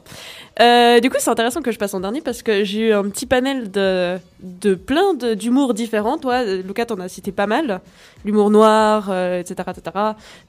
Euh, 0.59 0.99
du 0.99 1.09
coup, 1.09 1.15
c'est 1.19 1.29
intéressant 1.29 1.61
que 1.61 1.71
je 1.71 1.79
passe 1.79 1.93
en 1.93 2.01
dernier 2.01 2.21
parce 2.21 2.43
que 2.43 2.63
j'ai 2.63 2.89
eu 2.89 2.93
un 2.93 3.03
petit 3.09 3.25
panel 3.25 3.71
de, 3.71 4.17
de 4.43 4.75
plein 4.75 5.13
de- 5.13 5.33
d'humour 5.33 5.73
différents. 5.73 6.17
Toi, 6.17 6.43
euh, 6.45 6.61
Lucas, 6.61 6.85
t'en 6.85 6.99
as 6.99 7.07
cité 7.07 7.31
pas 7.31 7.47
mal. 7.47 7.81
L'humour 8.25 8.49
noir, 8.51 9.07
euh, 9.09 9.39
etc., 9.39 9.69
etc. 9.69 9.81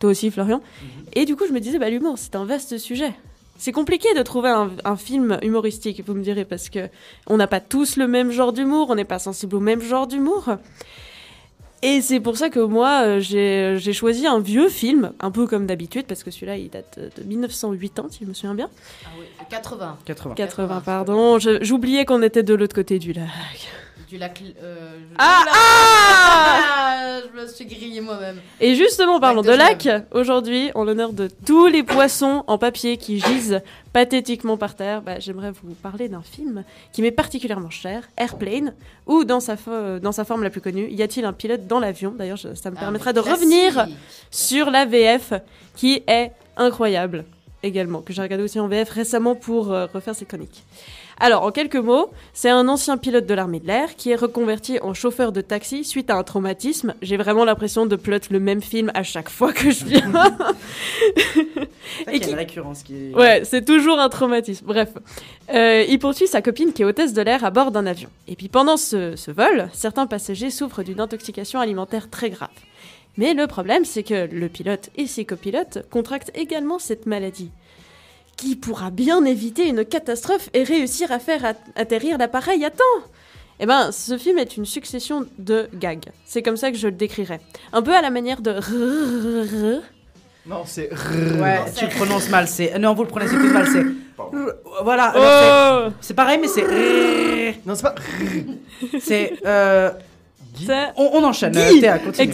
Toi 0.01 0.11
aussi, 0.11 0.31
Florian. 0.31 0.61
Et 1.15 1.25
du 1.25 1.37
coup, 1.37 1.45
je 1.47 1.53
me 1.53 1.61
disais, 1.61 1.79
bah, 1.79 1.89
l'humour, 1.89 2.15
c'est 2.19 2.35
un 2.35 2.45
vaste 2.45 2.79
sujet. 2.79 3.13
C'est 3.59 3.73
compliqué 3.73 4.09
de 4.17 4.23
trouver 4.23 4.49
un, 4.49 4.71
un 4.85 4.97
film 4.97 5.39
humoristique, 5.43 6.03
vous 6.05 6.15
me 6.15 6.23
direz, 6.23 6.45
parce 6.45 6.69
que 6.69 6.89
on 7.29 7.37
n'a 7.37 7.47
pas 7.47 7.61
tous 7.61 7.97
le 7.97 8.09
même 8.09 8.33
genre 8.33 8.53
d'humour, 8.53 8.89
on 8.91 8.97
n'est 8.97 9.05
pas 9.05 9.21
sensible 9.21 9.55
au 9.55 9.61
même 9.61 9.81
genre 9.81 10.09
d'humour. 10.09 10.57
Et 11.85 12.01
c'est 12.01 12.21
pour 12.21 12.37
ça 12.37 12.49
que 12.49 12.61
moi, 12.61 13.03
euh, 13.05 13.21
j'ai 13.21 13.93
choisi 13.93 14.27
un 14.27 14.39
vieux 14.39 14.69
film, 14.69 15.13
un 15.19 15.33
peu 15.33 15.49
comme 15.49 15.67
d'habitude, 15.67 16.07
parce 16.07 16.23
que 16.23 16.31
celui-là, 16.31 16.57
il 16.57 16.71
date 16.71 16.99
de 17.17 17.25
1908 17.25 17.99
ans, 17.99 18.07
si 18.09 18.21
je 18.23 18.29
me 18.29 18.35
souviens 18.35 18.55
bien. 18.55 18.71
Ah 19.05 19.09
oui, 19.19 19.27
80. 19.51 19.99
80. 20.05 20.35
80, 20.37 20.83
pardon. 20.85 21.39
J'oubliais 21.39 22.05
qu'on 22.05 22.23
était 22.23 22.45
de 22.45 22.55
l'autre 22.55 22.75
côté 22.75 23.01
du 23.01 23.13
lac. 23.13 23.27
Du 24.13 24.19
lac. 24.19 24.43
euh, 24.63 24.99
je- 25.01 25.17
Ah, 25.19 25.45
Ah, 25.49 27.21
Je 27.35 27.41
me 27.41 27.47
suis 27.47 27.65
grillée 27.65 28.03
moi-même. 28.03 28.41
Et 28.61 28.75
justement, 28.75 29.19
parlons 29.19 29.41
de 29.41 29.51
lac, 29.51 29.89
aujourd'hui, 30.11 30.71
en 30.75 30.85
l'honneur 30.85 31.15
de 31.15 31.29
tous 31.47 31.67
les 31.69 31.83
poissons 31.83 32.45
en 32.47 32.59
papier 32.59 32.99
qui 32.99 33.21
gisent 33.21 33.63
pathétiquement 33.95 34.59
par 34.59 34.75
terre, 34.77 35.01
bah, 35.01 35.19
j'aimerais 35.19 35.51
vous 35.63 35.73
parler 35.73 36.11
d'un 36.11 36.21
film 36.21 36.63
qui 36.93 37.01
m'est 37.01 37.11
particulièrement 37.11 37.71
cher, 37.71 38.07
Airplane, 38.19 38.75
ou 39.07 39.25
dans 39.25 39.41
sa, 39.41 39.57
dans 40.03 40.13
sa 40.13 40.25
forme 40.27 40.43
la 40.43 40.51
plus 40.51 40.61
connue, 40.61 40.89
Y 40.91 41.01
a-t-il 41.03 41.25
un 41.25 41.33
pilote 41.33 41.67
dans 41.67 41.81
l'avion? 41.81 42.11
D'ailleurs, 42.15 42.39
ça 42.39 42.71
me 42.71 42.77
Ah, 42.77 42.81
permettra 42.81 43.15
de 43.15 43.21
revenir 43.21 43.87
sur 44.31 44.71
la 44.71 44.85
VF, 44.85 45.33
qui 45.75 46.03
est 46.07 46.33
incroyable 46.59 47.25
également, 47.63 48.03
que 48.03 48.13
j'ai 48.13 48.21
regardé 48.21 48.45
aussi 48.45 48.61
en 48.61 48.69
VF 48.69 48.91
récemment 48.91 49.35
pour 49.37 49.73
euh, 49.73 49.87
refaire 49.95 50.15
ces 50.15 50.27
chroniques. 50.27 50.65
Alors, 51.25 51.45
en 51.45 51.53
quelques 51.53 51.77
mots, 51.77 52.11
c'est 52.35 52.51
un 52.51 52.67
ancien 52.69 52.97
pilote 52.99 53.27
de 53.27 53.33
l'armée 53.35 53.61
de 53.61 53.67
l'air 53.69 53.95
qui 53.95 54.11
est 54.11 54.17
reconverti 54.17 54.81
en 54.83 54.93
chauffeur 54.93 55.31
de 55.31 55.41
taxi 55.41 55.85
suite 55.85 56.11
à 56.11 56.17
un 56.17 56.25
traumatisme. 56.25 56.95
J'ai 57.01 57.17
vraiment 57.17 57.45
l'impression 57.45 57.87
de 57.87 57.95
plot 57.95 58.19
le 58.31 58.41
même 58.41 58.61
film 58.61 58.91
à 58.95 59.05
chaque 59.05 59.29
fois 59.31 59.53
que 59.53 59.71
je 59.71 59.85
viens. 59.85 60.13
C'est 62.07 62.15
Et 62.17 62.21
qui- 62.21 62.31
une 62.31 62.37
récurrence 62.37 62.83
qui 62.83 63.11
est. 63.11 63.15
Ouais, 63.15 63.43
c'est 63.45 63.65
toujours 63.65 63.99
un 64.01 64.09
traumatisme. 64.09 64.67
Bref, 64.67 64.91
Euh, 65.53 65.85
il 65.89 65.99
poursuit 65.99 66.27
sa 66.27 66.41
copine 66.43 66.73
qui 66.73 66.83
est 66.83 66.85
hôtesse 66.85 67.13
de 67.13 67.21
l'air 67.23 67.45
à 67.45 67.51
bord 67.51 67.71
d'un 67.73 67.85
avion. 67.87 68.09
Et 68.27 68.35
puis 68.37 68.49
pendant 68.49 68.77
ce, 68.77 69.15
ce 69.17 69.31
vol, 69.31 69.69
certains 69.73 70.07
passagers 70.07 70.51
souffrent 70.51 70.83
d'une 70.83 71.01
intoxication 71.01 71.61
alimentaire 71.61 72.09
très 72.11 72.31
grave. 72.31 72.49
Mais 73.19 73.35
le 73.35 73.47
problème, 73.47 73.85
c'est 73.85 74.03
que 74.03 74.27
le 74.33 74.49
pilote 74.49 74.89
et 74.97 75.07
ses 75.07 75.25
copilotes 75.27 75.85
contractent 75.91 76.31
également 76.35 76.79
cette 76.79 77.05
maladie. 77.07 77.51
Qui 78.43 78.57
pourra 78.57 78.91
bien 78.91 79.25
éviter 79.25 79.69
une 79.69 79.85
catastrophe 79.85 80.49
et 80.53 80.65
réussir 80.65 81.13
à 81.13 81.21
faire 81.21 81.45
at- 81.45 81.55
atterrir 81.77 82.19
l'appareil 82.19 82.65
à 82.65 82.71
temps 82.71 82.83
Eh 83.61 83.67
ben, 83.67 83.93
ce 83.93 84.19
film 84.19 84.37
est 84.39 84.57
une 84.57 84.65
succession 84.67 85.27
de 85.39 85.69
gags. 85.75 86.07
C'est 86.27 86.43
comme 86.43 86.57
ça 86.57 86.73
que 86.73 86.77
je 86.77 86.89
le 86.89 86.93
décrirais. 86.95 87.39
Un 87.73 87.83
peu 87.83 87.95
à 87.95 88.03
la 88.03 88.11
manière 88.11 88.41
de... 88.41 88.55
Non, 90.45 90.65
c'est. 90.67 90.91
Ouais, 91.41 91.61
tu 91.77 91.85
le 91.85 91.91
prononces 91.95 92.29
mal. 92.31 92.49
C'est 92.49 92.77
non, 92.81 92.95
vous 92.95 93.03
le 93.05 93.09
prononcez 93.09 93.37
plus 93.37 93.51
mal. 93.53 93.65
C'est 93.73 93.85
voilà. 94.83 95.93
C'est- 96.01 96.15
pareil, 96.15 96.39
mais 96.43 96.49
c'est 96.49 97.55
Non, 97.65 97.77
c'est 97.77 97.83
pas. 97.85 97.95
c'est. 99.01 99.35
On, 100.97 101.23
enchaîne. 101.23 101.53
Guy. 101.53 101.87
euh, 101.87 101.99
continue. 101.99 102.33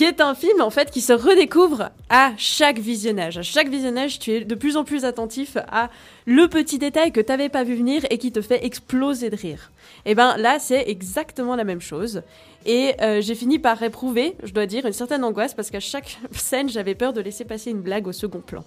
Qui 0.00 0.06
est 0.06 0.22
un 0.22 0.34
film 0.34 0.62
en 0.62 0.70
fait 0.70 0.90
qui 0.90 1.02
se 1.02 1.12
redécouvre 1.12 1.90
à 2.08 2.32
chaque 2.38 2.78
visionnage. 2.78 3.36
À 3.36 3.42
chaque 3.42 3.68
visionnage, 3.68 4.18
tu 4.18 4.30
es 4.30 4.44
de 4.46 4.54
plus 4.54 4.78
en 4.78 4.82
plus 4.82 5.04
attentif 5.04 5.58
à 5.70 5.90
le 6.24 6.48
petit 6.48 6.78
détail 6.78 7.12
que 7.12 7.20
tu 7.20 7.30
n'avais 7.30 7.50
pas 7.50 7.64
vu 7.64 7.74
venir 7.74 8.06
et 8.08 8.16
qui 8.16 8.32
te 8.32 8.40
fait 8.40 8.64
exploser 8.64 9.28
de 9.28 9.36
rire. 9.36 9.70
Et 10.06 10.14
ben 10.14 10.38
là, 10.38 10.58
c'est 10.58 10.88
exactement 10.88 11.54
la 11.54 11.64
même 11.64 11.82
chose. 11.82 12.22
Et 12.64 12.94
euh, 13.02 13.20
j'ai 13.20 13.34
fini 13.34 13.58
par 13.58 13.82
éprouver, 13.82 14.36
je 14.42 14.54
dois 14.54 14.64
dire, 14.64 14.86
une 14.86 14.94
certaine 14.94 15.22
angoisse 15.22 15.52
parce 15.52 15.70
qu'à 15.70 15.80
chaque 15.80 16.18
scène, 16.32 16.70
j'avais 16.70 16.94
peur 16.94 17.12
de 17.12 17.20
laisser 17.20 17.44
passer 17.44 17.70
une 17.70 17.82
blague 17.82 18.06
au 18.06 18.12
second 18.12 18.40
plan. 18.40 18.64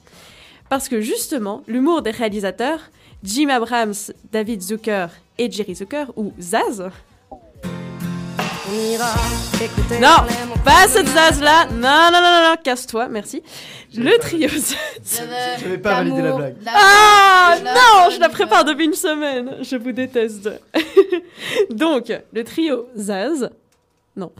Parce 0.69 0.88
que 0.88 1.01
justement, 1.01 1.64
l'humour 1.65 2.03
des 2.03 2.11
réalisateurs, 2.11 2.91
Jim 3.23 3.49
Abrams, 3.49 3.95
David 4.31 4.61
Zucker 4.61 5.07
et 5.39 5.49
Jerry 5.49 5.73
Zucker, 5.73 6.11
ou 6.15 6.31
Zaz, 6.39 6.91
non, 9.99 10.26
pas 10.64 10.88
cette 10.88 11.07
Zaz 11.07 11.41
là. 11.41 11.65
Non, 11.65 12.11
non, 12.11 12.22
non, 12.22 12.22
non, 12.22 12.49
non, 12.49 12.56
casse-toi, 12.64 13.10
merci. 13.10 13.44
Le 13.94 14.18
trio 14.19 14.48
Zaz. 14.48 14.77
J'avais 15.60 15.77
pas 15.77 15.95
validé 15.95 16.22
la 16.22 16.31
blague. 16.31 16.56
Ah 16.68 17.57
non, 17.61 18.10
je 18.10 18.19
la 18.19 18.30
prépare 18.30 18.64
depuis 18.64 18.85
une 18.85 18.94
semaine. 18.94 19.57
Je 19.61 19.76
vous 19.76 19.91
déteste. 19.91 20.49
Donc, 21.72 22.14
le 22.31 22.44
trio 22.45 22.88
Zaz. 22.95 23.49
Non. 24.15 24.31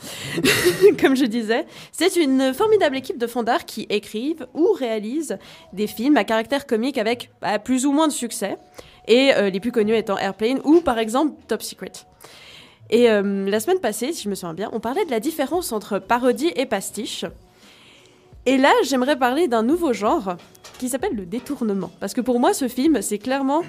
Comme 1.02 1.18
je 1.18 1.26
disais, 1.26 1.66
c'est 1.92 2.16
une 2.16 2.54
formidable 2.54 2.96
équipe 2.96 3.18
de 3.18 3.28
fondards 3.28 3.66
qui 3.66 3.88
écrivent 3.90 4.48
ou 4.54 4.72
réalisent 4.72 5.38
des 5.74 5.88
films 5.88 6.16
à 6.16 6.24
caractère 6.24 6.66
comique 6.66 6.98
avec 6.98 7.32
bah, 7.42 7.60
plus 7.60 7.86
ou 7.86 7.92
moins 7.92 8.08
de 8.08 8.14
succès. 8.14 8.58
Et 9.08 9.34
euh, 9.34 9.50
les 9.50 9.60
plus 9.60 9.74
connus 9.74 9.98
étant 9.98 10.18
Airplane 10.18 10.62
ou 10.64 10.80
par 10.80 10.98
exemple 10.98 11.34
Top 11.48 11.62
Secret. 11.62 11.92
Et 12.90 13.10
euh, 13.10 13.50
la 13.50 13.60
semaine 13.60 13.80
passée, 13.80 14.14
si 14.14 14.24
je 14.24 14.30
me 14.30 14.36
souviens 14.36 14.54
bien, 14.54 14.70
on 14.74 14.80
parlait 14.80 15.06
de 15.06 15.12
la 15.12 15.20
différence 15.20 15.72
entre 15.72 16.00
parodie 16.00 16.52
et 16.56 16.66
pastiche. 16.66 17.26
Et 18.46 18.58
là, 18.58 18.72
j'aimerais 18.84 19.18
parler 19.18 19.48
d'un 19.48 19.64
nouveau 19.64 19.94
genre 19.94 20.36
qui 20.78 20.90
s'appelle 20.90 21.16
le 21.16 21.26
détournement. 21.26 21.92
Parce 22.00 22.14
que 22.14 22.22
pour 22.22 22.40
moi, 22.40 22.54
ce 22.54 22.68
film, 22.68 23.02
c'est 23.02 23.20
clairement 23.20 23.62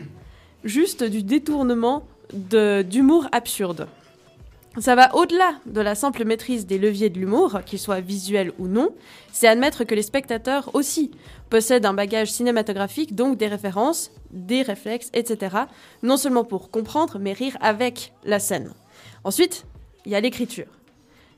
juste 0.65 1.05
du 1.05 1.23
détournement 1.23 2.07
d'humour 2.33 3.29
absurde. 3.33 3.87
Ça 4.79 4.97
va 4.97 5.15
au-delà 5.15 5.55
de 5.67 5.81
la 5.81 5.95
simple 5.95 6.25
maîtrise 6.25 6.67
des 6.67 6.79
leviers 6.79 7.09
de 7.09 7.21
l'humour, 7.21 7.61
qu'ils 7.65 7.79
soient 7.79 8.01
visuels 8.01 8.51
ou 8.59 8.67
non. 8.67 8.91
C'est 9.33 9.47
admettre 9.47 9.85
que 9.85 9.95
les 9.95 10.03
spectateurs 10.03 10.71
aussi 10.75 11.13
possèdent 11.49 11.87
un 11.87 11.95
bagage 11.95 12.33
cinématographique, 12.33 13.15
donc 13.15 13.39
des 13.39 13.47
références, 13.47 14.11
des 14.33 14.63
réflexes, 14.63 15.11
etc. 15.15 15.57
Non 16.03 16.17
seulement 16.17 16.43
pour 16.43 16.73
comprendre, 16.73 17.19
mais 17.21 17.33
rire 17.33 17.57
avec 17.61 18.13
la 18.25 18.41
scène. 18.41 18.73
Ensuite, 19.25 19.67
il 20.05 20.13
y 20.13 20.15
a 20.15 20.21
l'écriture. 20.21 20.67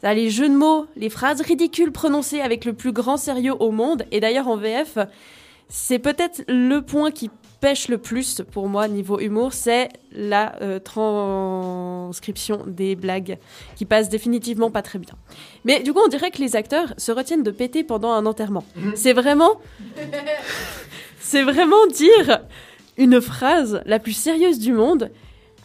Ça, 0.03 0.13
les 0.13 0.29
jeux 0.29 0.49
de 0.49 0.55
mots, 0.55 0.87
les 0.97 1.09
phrases 1.09 1.41
ridicules 1.41 1.93
prononcées 1.93 2.41
avec 2.41 2.65
le 2.65 2.75
plus 2.75 2.93
grand 2.93 3.17
sérieux 3.17 3.55
au 3.59 3.71
monde. 3.71 4.05
Et 4.11 4.21
d'ailleurs, 4.21 4.49
en 4.49 4.57
VF, 4.57 4.99
c'est 5.69 5.99
peut-être 5.99 6.45
le 6.49 6.81
point 6.81 7.11
qui 7.11 7.31
pêche 7.61 7.89
le 7.89 7.99
plus 7.99 8.43
pour 8.53 8.69
moi 8.69 8.87
niveau 8.87 9.19
humour, 9.19 9.53
c'est 9.53 9.89
la 10.13 10.61
euh, 10.61 10.79
transcription 10.79 12.63
des 12.67 12.95
blagues 12.95 13.39
qui 13.77 13.85
passe 13.85 14.09
définitivement 14.09 14.71
pas 14.71 14.83
très 14.83 14.99
bien. 14.99 15.15
Mais 15.65 15.83
du 15.83 15.93
coup, 15.93 16.01
on 16.05 16.09
dirait 16.09 16.31
que 16.31 16.39
les 16.39 16.55
acteurs 16.55 16.93
se 16.99 17.13
retiennent 17.13 17.43
de 17.43 17.51
péter 17.51 17.83
pendant 17.83 18.13
un 18.13 18.27
enterrement. 18.27 18.65
C'est 18.95 19.15
vraiment, 19.15 19.61
c'est 21.21 21.43
vraiment 21.43 21.87
dire 21.87 22.41
une 22.99 23.21
phrase 23.21 23.83
la 23.87 23.99
plus 23.99 24.13
sérieuse 24.13 24.59
du 24.59 24.73
monde 24.73 25.11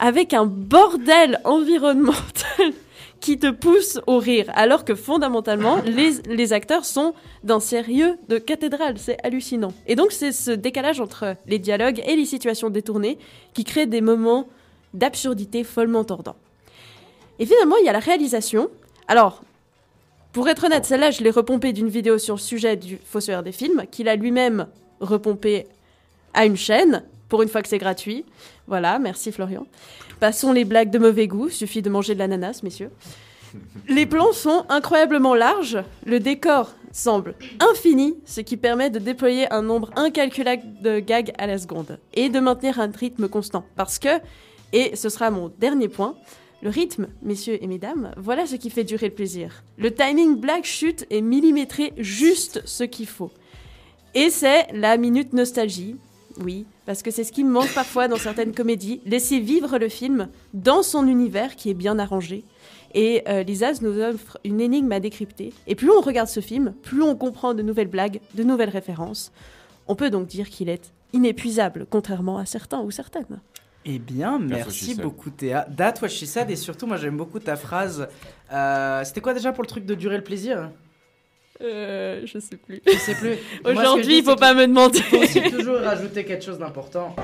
avec 0.02 0.34
un 0.34 0.48
bordel 0.48 1.40
environnemental 1.45 2.73
qui 3.22 3.38
te 3.38 3.52
pousse 3.52 3.99
au 4.07 4.18
rire, 4.18 4.48
alors 4.56 4.84
que 4.84 4.95
fondamentalement, 4.95 5.78
les, 5.86 6.53
acteurs 6.53 6.86
sont 6.86 7.14
d'un 7.44 7.60
sérieux 7.60 8.18
de 8.28 8.40
cathédrale. 8.40 8.98
C'est 8.98 9.23
hallucinant. 9.23 9.73
Et 9.86 9.95
donc, 9.95 10.11
c'est 10.11 10.32
ce 10.32 10.49
décalage 10.49 10.99
entre 10.99 11.36
les 11.45 11.60
dialogues 11.60 12.02
et 12.07 12.15
les 12.15 12.26
situations 12.26 12.72
détournées 12.72 13.19
qui 13.53 13.64
crée 13.64 13.86
des 13.86 14.02
moments 14.02 14.48
d'absurdité 14.95 15.64
follement 15.64 16.03
tordants. 16.03 16.36
Et 17.38 17.45
finalement, 17.45 17.78
il 17.78 17.86
y 17.86 17.90
a 17.90 17.94
la 17.94 17.99
réalisation. 17.99 18.69
Alors, 19.07 19.44
Pour 20.34 20.48
être 20.48 20.64
honnête, 20.64 20.86
celle-là, 20.86 21.11
je 21.11 21.22
l'ai 21.22 21.30
repompée 21.30 21.73
d'une 21.73 21.90
vidéo 21.90 22.18
sur 22.18 22.36
le 22.36 22.40
sujet 22.40 22.78
du 22.78 22.98
fossoyeur 23.03 23.44
des 23.44 23.52
films, 23.52 23.84
qu'il 23.91 24.07
a 24.07 24.15
lui-même 24.15 24.68
repompé 25.02 25.68
à 26.34 26.45
une 26.45 26.56
chaîne, 26.56 27.03
pour 27.32 27.41
une 27.41 27.49
fois 27.49 27.61
que 27.61 27.69
c'est 27.69 27.78
gratuit. 27.78 28.26
Voilà, 28.67 28.99
merci 28.99 29.31
Florian. 29.31 29.65
Passons 30.19 30.51
les 30.51 30.65
blagues 30.65 30.91
de 30.91 30.99
mauvais 30.99 31.27
goût, 31.27 31.49
suffit 31.49 31.81
de 31.81 31.89
manger 31.89 32.13
de 32.13 32.19
l'ananas, 32.19 32.61
messieurs. 32.63 32.91
Les 33.89 34.05
plans 34.05 34.31
sont 34.31 34.65
incroyablement 34.69 35.35
larges, 35.35 35.79
le 36.05 36.19
décor 36.19 36.73
semble 36.93 37.35
infini, 37.59 38.15
ce 38.25 38.41
qui 38.41 38.57
permet 38.57 38.89
de 38.89 38.99
déployer 38.99 39.51
un 39.51 39.61
nombre 39.61 39.89
incalculable 39.95 40.63
de 40.81 40.99
gags 40.99 41.33
à 41.38 41.47
la 41.47 41.57
seconde 41.57 41.99
et 42.13 42.29
de 42.29 42.39
maintenir 42.39 42.79
un 42.79 42.91
rythme 42.91 43.27
constant. 43.27 43.65
Parce 43.75 43.99
que, 43.99 44.19
et 44.73 44.95
ce 44.95 45.09
sera 45.09 45.31
mon 45.31 45.51
dernier 45.59 45.89
point, 45.89 46.15
le 46.61 46.69
rythme, 46.69 47.07
messieurs 47.23 47.57
et 47.61 47.67
mesdames, 47.67 48.13
voilà 48.17 48.45
ce 48.45 48.55
qui 48.55 48.69
fait 48.69 48.83
durer 48.83 49.07
le 49.07 49.15
plaisir. 49.15 49.63
Le 49.77 49.93
timing 49.93 50.38
blague 50.38 50.63
chute 50.63 51.05
est 51.09 51.21
millimétré 51.21 51.93
juste 51.97 52.61
ce 52.65 52.83
qu'il 52.83 53.07
faut. 53.07 53.31
Et 54.13 54.29
c'est 54.29 54.67
la 54.73 54.97
minute 54.97 55.33
nostalgie. 55.33 55.95
Oui, 56.43 56.65
parce 56.85 57.03
que 57.03 57.11
c'est 57.11 57.23
ce 57.23 57.31
qui 57.31 57.43
me 57.43 57.51
manque 57.51 57.73
parfois 57.73 58.07
dans 58.07 58.18
certaines 58.18 58.53
comédies. 58.53 59.01
Laisser 59.05 59.39
vivre 59.39 59.77
le 59.77 59.89
film 59.89 60.27
dans 60.53 60.84
son 60.84 61.07
univers 61.07 61.55
qui 61.55 61.69
est 61.69 61.73
bien 61.76 61.99
arrangé. 61.99 62.43
Et 62.93 63.23
euh, 63.27 63.43
Lisaz 63.43 63.81
nous 63.81 63.99
offre 63.99 64.38
une 64.43 64.59
énigme 64.59 64.91
à 64.91 64.99
décrypter. 64.99 65.53
Et 65.68 65.76
plus 65.76 65.91
on 65.91 66.01
regarde 66.01 66.27
ce 66.27 66.39
film, 66.39 66.73
plus 66.81 67.01
on 67.01 67.15
comprend 67.15 67.53
de 67.53 67.61
nouvelles 67.61 67.88
blagues, 67.88 68.19
de 68.35 68.43
nouvelles 68.43 68.69
références. 68.69 69.31
On 69.88 69.95
peut 69.95 70.09
donc 70.09 70.27
dire 70.27 70.49
qu'il 70.49 70.69
est 70.69 70.91
inépuisable, 71.13 71.85
contrairement 71.89 72.38
à 72.38 72.45
certains 72.45 72.81
ou 72.81 72.91
certaines. 72.91 73.39
Eh 73.85 73.97
bien, 73.97 74.38
merci 74.39 74.95
beaucoup 74.95 75.31
Théa. 75.31 75.68
That's 75.76 76.01
what 76.01 76.09
she 76.09 76.26
said. 76.26 76.51
Et 76.51 76.55
surtout, 76.55 76.85
moi 76.85 76.97
j'aime 76.97 77.18
beaucoup 77.18 77.39
ta 77.39 77.55
phrase. 77.55 78.07
Euh, 78.51 79.03
C'était 79.03 79.22
quoi 79.22 79.34
déjà 79.34 79.51
pour 79.51 79.63
le 79.63 79.68
truc 79.68 79.85
de 79.85 79.95
durer 79.95 80.18
le 80.18 80.23
plaisir? 80.23 80.69
Euh, 81.63 82.21
je 82.25 82.39
sais 82.39 82.57
plus. 82.57 82.81
Je 82.85 82.97
sais 82.97 83.15
plus. 83.15 83.35
Aujourd'hui, 83.65 84.17
il 84.19 84.23
faut 84.23 84.35
pas 84.35 84.53
me 84.53 84.65
demander. 84.67 84.99
faut 85.01 85.17
aussi 85.17 85.41
toujours 85.43 85.79
rajouter 85.79 86.23
quelque 86.25 86.43
chose 86.43 86.57
d'important. 86.59 87.15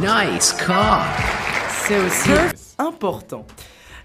Nice 0.00 0.52
car. 0.66 1.04
C'est 1.86 1.98
aussi 1.98 2.30
important. 2.78 3.44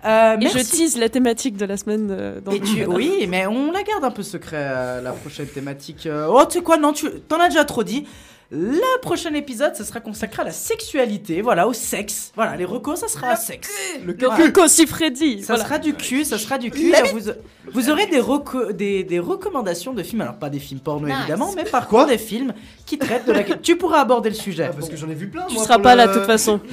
Euh, 0.06 0.38
Et 0.40 0.48
je 0.48 0.60
tease 0.60 0.98
la 0.98 1.10
thématique 1.10 1.58
de 1.58 1.66
la 1.66 1.76
semaine 1.76 2.08
euh, 2.12 2.40
dans 2.40 2.52
Et 2.52 2.60
le 2.60 2.66
tu, 2.66 2.86
oui, 2.86 3.26
mais 3.28 3.48
on 3.48 3.72
la 3.72 3.82
garde 3.84 4.04
un 4.04 4.12
peu 4.12 4.22
secret, 4.24 4.58
euh, 4.60 5.02
la 5.02 5.12
prochaine 5.12 5.48
thématique. 5.48 6.06
euh. 6.06 6.28
Oh, 6.30 6.44
tu 6.46 6.60
sais 6.60 6.64
quoi, 6.64 6.78
non, 6.78 6.94
tu 6.94 7.10
t'en 7.28 7.40
as 7.40 7.50
déjà 7.50 7.66
trop 7.66 7.84
dit. 7.84 8.08
Le 8.50 9.02
prochain 9.02 9.34
épisode, 9.34 9.76
ça 9.76 9.84
sera 9.84 10.00
consacré 10.00 10.42
à 10.42 10.46
la 10.46 10.52
sexualité, 10.52 11.42
voilà, 11.42 11.68
au 11.68 11.74
sexe. 11.74 12.32
Voilà, 12.34 12.56
les 12.56 12.64
recos, 12.64 12.98
ça 13.00 13.10
sera 13.10 13.36
sexe. 13.36 13.70
Le 14.06 14.14
Coco 14.14 14.68
si 14.70 14.88
Freddy. 14.88 15.42
Ça 15.44 15.54
voilà. 15.56 15.64
sera 15.66 15.80
du 15.80 15.94
cul, 15.94 16.24
ça 16.24 16.38
sera 16.38 16.58
du 16.58 16.72
cul. 16.72 16.94
vous, 17.12 17.32
vous 17.74 17.90
aurez 17.90 18.06
des, 18.08 18.22
reco- 18.22 18.72
des, 18.72 19.04
des 19.04 19.20
recommandations 19.20 19.94
de 19.94 20.02
films, 20.02 20.22
alors 20.22 20.36
pas 20.36 20.50
des 20.50 20.60
films 20.60 20.80
porno 20.80 21.08
Nice. 21.08 21.18
évidemment, 21.20 21.52
mais 21.58 21.66
par 21.66 21.90
contre 21.90 22.08
des 22.08 22.18
films 22.18 22.54
qui 22.86 22.98
traitent 22.98 23.26
de 23.28 23.34
la. 23.34 23.44
tu 23.62 23.76
pourras 23.76 24.00
aborder 24.00 24.30
le 24.30 24.36
sujet. 24.36 24.70
Parce 24.74 24.88
que 24.88 24.96
j'en 24.96 25.10
ai 25.10 25.14
vu 25.16 25.28
plein. 25.28 25.46
Tu 25.50 25.56
moi, 25.56 25.64
seras 25.66 25.80
pas 25.80 25.96
le- 25.96 25.98
là 25.98 26.08
de 26.08 26.14
toute 26.14 26.26
façon. 26.26 26.62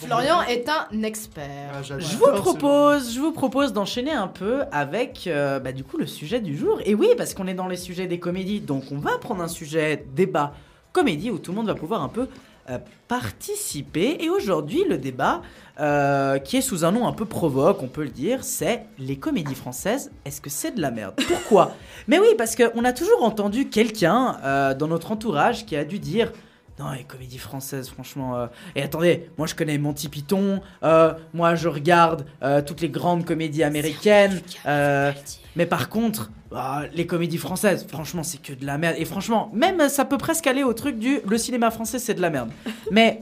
Florian 0.00 0.42
est 0.42 0.68
un 0.68 1.02
expert. 1.02 1.72
Ah, 1.74 1.82
j'adore 1.82 2.08
Je 2.08 2.16
vous 2.16 2.32
propose, 2.32 3.14
je 3.14 3.20
vous 3.20 3.32
propose 3.32 3.72
d'enchaîner 3.72 4.12
un 4.12 4.28
peu 4.28 4.62
avec, 4.70 5.24
euh, 5.26 5.58
bah, 5.58 5.72
du 5.72 5.82
coup, 5.82 5.96
le 5.96 6.06
sujet 6.06 6.40
du 6.40 6.56
jour. 6.56 6.78
Et 6.84 6.94
oui, 6.94 7.08
parce 7.16 7.34
qu'on 7.34 7.48
est 7.48 7.54
dans 7.54 7.66
les 7.66 7.76
sujets 7.76 8.06
des 8.06 8.20
comédies, 8.20 8.60
donc 8.60 8.84
on 8.92 8.98
va 8.98 9.18
prendre 9.18 9.42
un 9.42 9.48
sujet 9.48 10.04
débat 10.14 10.52
comédie 10.92 11.30
où 11.30 11.38
tout 11.38 11.50
le 11.50 11.56
monde 11.56 11.66
va 11.66 11.74
pouvoir 11.74 12.02
un 12.02 12.08
peu 12.08 12.28
euh, 12.70 12.78
participer. 13.08 14.18
Et 14.22 14.30
aujourd'hui, 14.30 14.84
le 14.88 14.98
débat, 14.98 15.42
euh, 15.80 16.38
qui 16.38 16.58
est 16.58 16.62
sous 16.62 16.84
un 16.84 16.92
nom 16.92 17.08
un 17.08 17.12
peu 17.12 17.24
provoque, 17.24 17.82
on 17.82 17.88
peut 17.88 18.04
le 18.04 18.10
dire, 18.10 18.44
c'est 18.44 18.84
les 18.98 19.16
comédies 19.16 19.56
françaises. 19.56 20.12
Est-ce 20.24 20.40
que 20.40 20.50
c'est 20.50 20.76
de 20.76 20.80
la 20.80 20.92
merde? 20.92 21.14
Pourquoi? 21.26 21.72
Mais 22.06 22.20
oui, 22.20 22.28
parce 22.38 22.54
qu'on 22.54 22.84
a 22.84 22.92
toujours 22.92 23.24
entendu 23.24 23.68
quelqu'un 23.68 24.36
euh, 24.44 24.74
dans 24.74 24.86
notre 24.86 25.10
entourage 25.10 25.66
qui 25.66 25.74
a 25.74 25.84
dû 25.84 25.98
dire. 25.98 26.30
Non, 26.78 26.92
les 26.92 27.04
comédies 27.04 27.38
françaises, 27.38 27.88
franchement. 27.88 28.36
euh, 28.38 28.46
Et 28.76 28.82
attendez, 28.82 29.28
moi 29.36 29.46
je 29.46 29.54
connais 29.54 29.78
Monty 29.78 30.08
Python, 30.08 30.60
euh, 30.84 31.12
moi 31.34 31.54
je 31.56 31.68
regarde 31.68 32.24
euh, 32.42 32.62
toutes 32.62 32.80
les 32.80 32.88
grandes 32.88 33.24
comédies 33.24 33.64
américaines. 33.64 34.40
euh, 34.66 35.12
mais 35.56 35.66
par 35.66 35.88
contre, 35.88 36.30
bah, 36.52 36.82
les 36.94 37.06
comédies 37.06 37.36
françaises, 37.38 37.84
franchement, 37.88 38.22
c'est 38.22 38.40
que 38.40 38.52
de 38.52 38.64
la 38.64 38.78
merde. 38.78 38.94
Et 38.98 39.04
franchement, 39.04 39.50
même 39.52 39.88
ça 39.88 40.04
peut 40.04 40.18
presque 40.18 40.46
aller 40.46 40.62
au 40.62 40.72
truc 40.72 40.98
du 40.98 41.18
le 41.28 41.36
cinéma 41.36 41.70
français, 41.70 41.98
c'est 41.98 42.14
de 42.14 42.20
la 42.22 42.30
merde. 42.30 42.50
Mais 42.92 43.18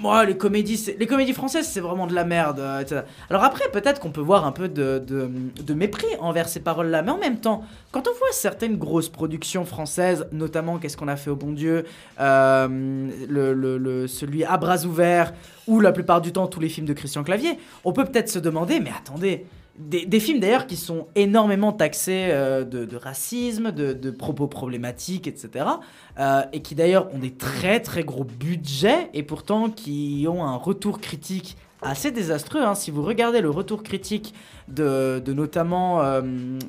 moi, 0.00 0.24
les 0.24 0.36
comédies, 0.36 0.94
les 0.98 1.06
comédies 1.06 1.32
françaises, 1.32 1.68
c'est 1.68 1.80
vraiment 1.80 2.06
de 2.06 2.14
la 2.14 2.24
merde. 2.24 2.60
euh. 2.60 3.02
Alors 3.30 3.44
après, 3.44 3.64
peut-être 3.72 4.00
qu'on 4.00 4.10
peut 4.10 4.20
voir 4.20 4.46
un 4.46 4.52
peu 4.52 4.68
de, 4.68 5.72
mépris 5.74 6.06
envers 6.20 6.48
ces 6.48 6.60
paroles-là, 6.60 7.02
mais 7.02 7.10
en 7.10 7.18
même 7.18 7.40
temps, 7.40 7.62
quand 7.92 8.08
on 8.08 8.18
voit 8.18 8.32
certaines 8.32 8.76
grosses 8.76 9.08
productions 9.08 9.64
françaises, 9.64 10.26
notamment 10.32 10.78
Qu'est-ce 10.78 10.96
qu'on 10.96 11.08
a 11.08 11.16
fait 11.16 11.30
au 11.30 11.36
bon 11.36 11.52
Dieu, 11.52 11.84
euh, 12.20 14.06
celui 14.06 14.44
à 14.44 14.56
bras 14.56 14.84
ouverts, 14.84 15.32
ou 15.66 15.80
la 15.80 15.92
plupart 15.92 16.20
du 16.20 16.32
temps 16.32 16.46
tous 16.46 16.60
les 16.60 16.68
films 16.68 16.86
de 16.86 16.92
Christian 16.92 17.24
Clavier, 17.24 17.58
on 17.84 17.92
peut 17.92 18.04
peut-être 18.04 18.28
se 18.28 18.38
demander, 18.38 18.80
mais 18.80 18.90
attendez, 18.96 19.46
des, 19.78 20.20
films 20.20 20.40
d'ailleurs 20.40 20.66
qui 20.66 20.76
sont 20.76 21.06
énormément 21.14 21.72
taxés 21.72 22.28
euh, 22.30 22.64
de, 22.64 22.96
racisme, 22.96 23.70
de, 23.70 23.92
de 23.92 24.10
propos 24.10 24.48
problématiques, 24.48 25.26
etc. 25.26 25.66
euh, 26.18 26.42
et 26.52 26.62
qui 26.62 26.74
d'ailleurs 26.74 27.12
ont 27.14 27.18
des 27.18 27.32
très 27.32 27.80
très 27.80 28.02
gros 28.02 28.24
budgets 28.24 29.08
et 29.14 29.22
pourtant 29.22 29.70
qui 29.70 30.26
ont 30.28 30.44
un 30.44 30.56
retour 30.56 31.00
critique 31.00 31.56
assez 31.82 32.10
désastreux. 32.10 32.62
hein. 32.62 32.74
Si 32.74 32.90
vous 32.90 33.02
regardez 33.02 33.40
le 33.40 33.50
retour 33.50 33.82
critique 33.82 34.34
de, 34.68 35.22
notamment 35.28 36.02
euh, 36.02 36.20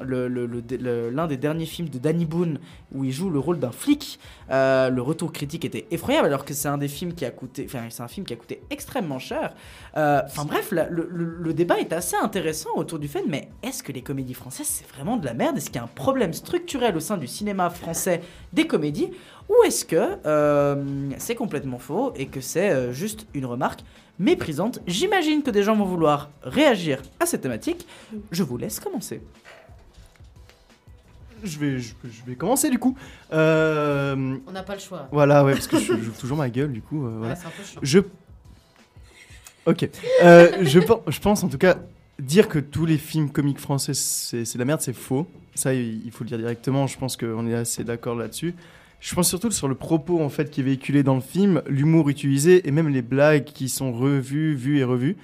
l'un 0.02 1.28
des 1.28 1.38
derniers 1.38 1.66
films 1.66 1.90
de 1.90 1.98
Danny 1.98 2.26
Boone 2.26 2.60
où 2.94 3.04
il 3.04 3.12
joue 3.12 3.30
le 3.30 3.40
rôle 3.40 3.60
d'un 3.60 3.72
flic, 3.72 4.20
euh, 4.52 4.90
le 4.90 5.02
retour 5.02 5.32
critique 5.32 5.66
était 5.66 5.86
effroyable 5.92 6.28
alors 6.28 6.46
que 6.46 6.54
c'est 6.54 6.68
un 6.68 6.78
des 6.78 6.88
films 6.88 7.14
qui 7.14 7.26
a 7.26 7.32
coûté, 7.32 7.66
enfin 7.66 7.84
c'est 7.90 8.04
un 8.04 8.08
film 8.08 8.26
qui 8.26 8.34
a 8.34 8.36
coûté 8.36 8.62
extrêmement 8.70 9.20
cher. 9.20 9.54
Euh, 9.98 10.22
Enfin 10.26 10.46
bref, 10.46 10.72
le, 10.72 11.54
débat 11.54 11.80
est 11.80 11.92
assez 11.92 12.16
intéressant 12.16 12.70
autour 12.76 13.00
du 13.00 13.08
fait, 13.08 13.24
mais 13.28 13.50
est-ce 13.64 13.84
que 13.84 13.92
les 13.92 14.02
comédies 14.02 14.34
françaises 14.34 14.68
c'est 14.68 14.88
vraiment 14.88 15.18
de 15.18 15.26
la 15.26 15.34
merde? 15.34 15.58
Est-ce 15.58 15.68
qu'il 15.68 15.76
y 15.76 15.80
a 15.80 15.84
un 15.84 15.88
problème 15.88 16.34
structurel 16.34 16.96
au 16.96 17.00
sein 17.00 17.18
du 17.18 17.28
cinéma 17.28 17.70
français 17.70 18.22
des 18.54 18.68
comédies? 18.68 19.12
Ou 19.50 19.64
est-ce 19.66 19.84
que 19.84 20.18
c'est 21.18 21.36
complètement 21.36 21.80
faux 21.80 22.14
et 22.16 22.28
que 22.28 22.40
c'est 22.40 22.94
juste 22.94 23.26
une 23.34 23.48
remarque 23.48 23.82
méprisante 24.20 24.80
J'imagine 24.86 25.42
que 25.44 25.50
des 25.52 25.64
gens 25.64 25.76
vont 25.76 25.86
vouloir 25.86 26.30
réagir 26.44 27.02
à 27.20 27.26
cette 27.26 27.42
thématique. 27.42 27.88
Je 28.32 28.44
vous 28.44 28.58
laisse 28.58 28.80
commencer. 28.80 29.22
Je 31.44 31.58
vais, 31.58 31.80
je, 31.80 31.94
je 32.04 32.24
vais 32.28 32.36
commencer 32.36 32.70
du 32.70 32.78
coup. 32.80 32.98
Euh, 33.32 34.38
On 34.46 34.52
n'a 34.52 34.64
pas 34.64 34.74
le 34.74 34.82
choix. 34.82 35.08
Voilà, 35.12 35.46
ouais, 35.46 35.54
parce 35.54 35.68
que 35.68 35.80
je 35.80 35.94
joue 35.96 36.12
toujours 36.20 36.38
ma 36.38 36.50
gueule 36.50 36.74
du 36.74 36.82
coup. 36.82 37.06
euh, 37.08 37.16
voilà. 37.18 37.36
c'est 37.36 37.48
un 37.48 37.52
peu 37.52 37.64
chiant. 37.64 37.80
Je. 37.82 38.00
Ok. 39.66 39.90
Euh, 40.24 40.58
je, 40.64 40.80
je 41.08 41.20
pense 41.20 41.44
en 41.44 41.48
tout 41.48 41.58
cas 41.58 41.78
dire 42.20 42.50
que 42.50 42.60
tous 42.60 42.86
les 42.86 42.98
films 42.98 43.30
comiques 43.32 43.60
français 43.60 43.94
c'est 43.94 44.44
de 44.54 44.60
la 44.60 44.66
merde, 44.66 44.82
c'est 44.82 44.92
faux. 44.94 45.28
Ça, 45.56 45.74
il 45.74 46.06
il 46.06 46.12
faut 46.12 46.26
le 46.26 46.30
dire 46.30 46.38
directement. 46.38 46.88
Je 46.88 46.98
pense 46.98 47.16
qu'on 47.16 47.48
est 47.48 47.56
assez 47.56 47.86
d'accord 47.86 48.16
là-dessus. 48.16 48.54
Je 49.00 49.16
pense 49.16 49.30
surtout 49.30 49.50
sur 49.52 49.68
le 49.68 49.76
propos 49.76 50.22
en 50.22 50.30
fait 50.30 50.50
qui 50.52 50.60
est 50.60 50.64
véhiculé 50.64 51.04
dans 51.04 51.16
le 51.16 51.22
film, 51.22 51.62
l'humour 51.68 52.10
utilisé 52.10 52.68
et 52.68 52.72
même 52.72 52.90
les 52.90 53.02
blagues 53.02 53.46
qui 53.46 53.70
sont 53.70 53.92
revues, 53.94 54.54
vues 54.56 54.80
et 54.80 54.84
revues. 54.84 55.16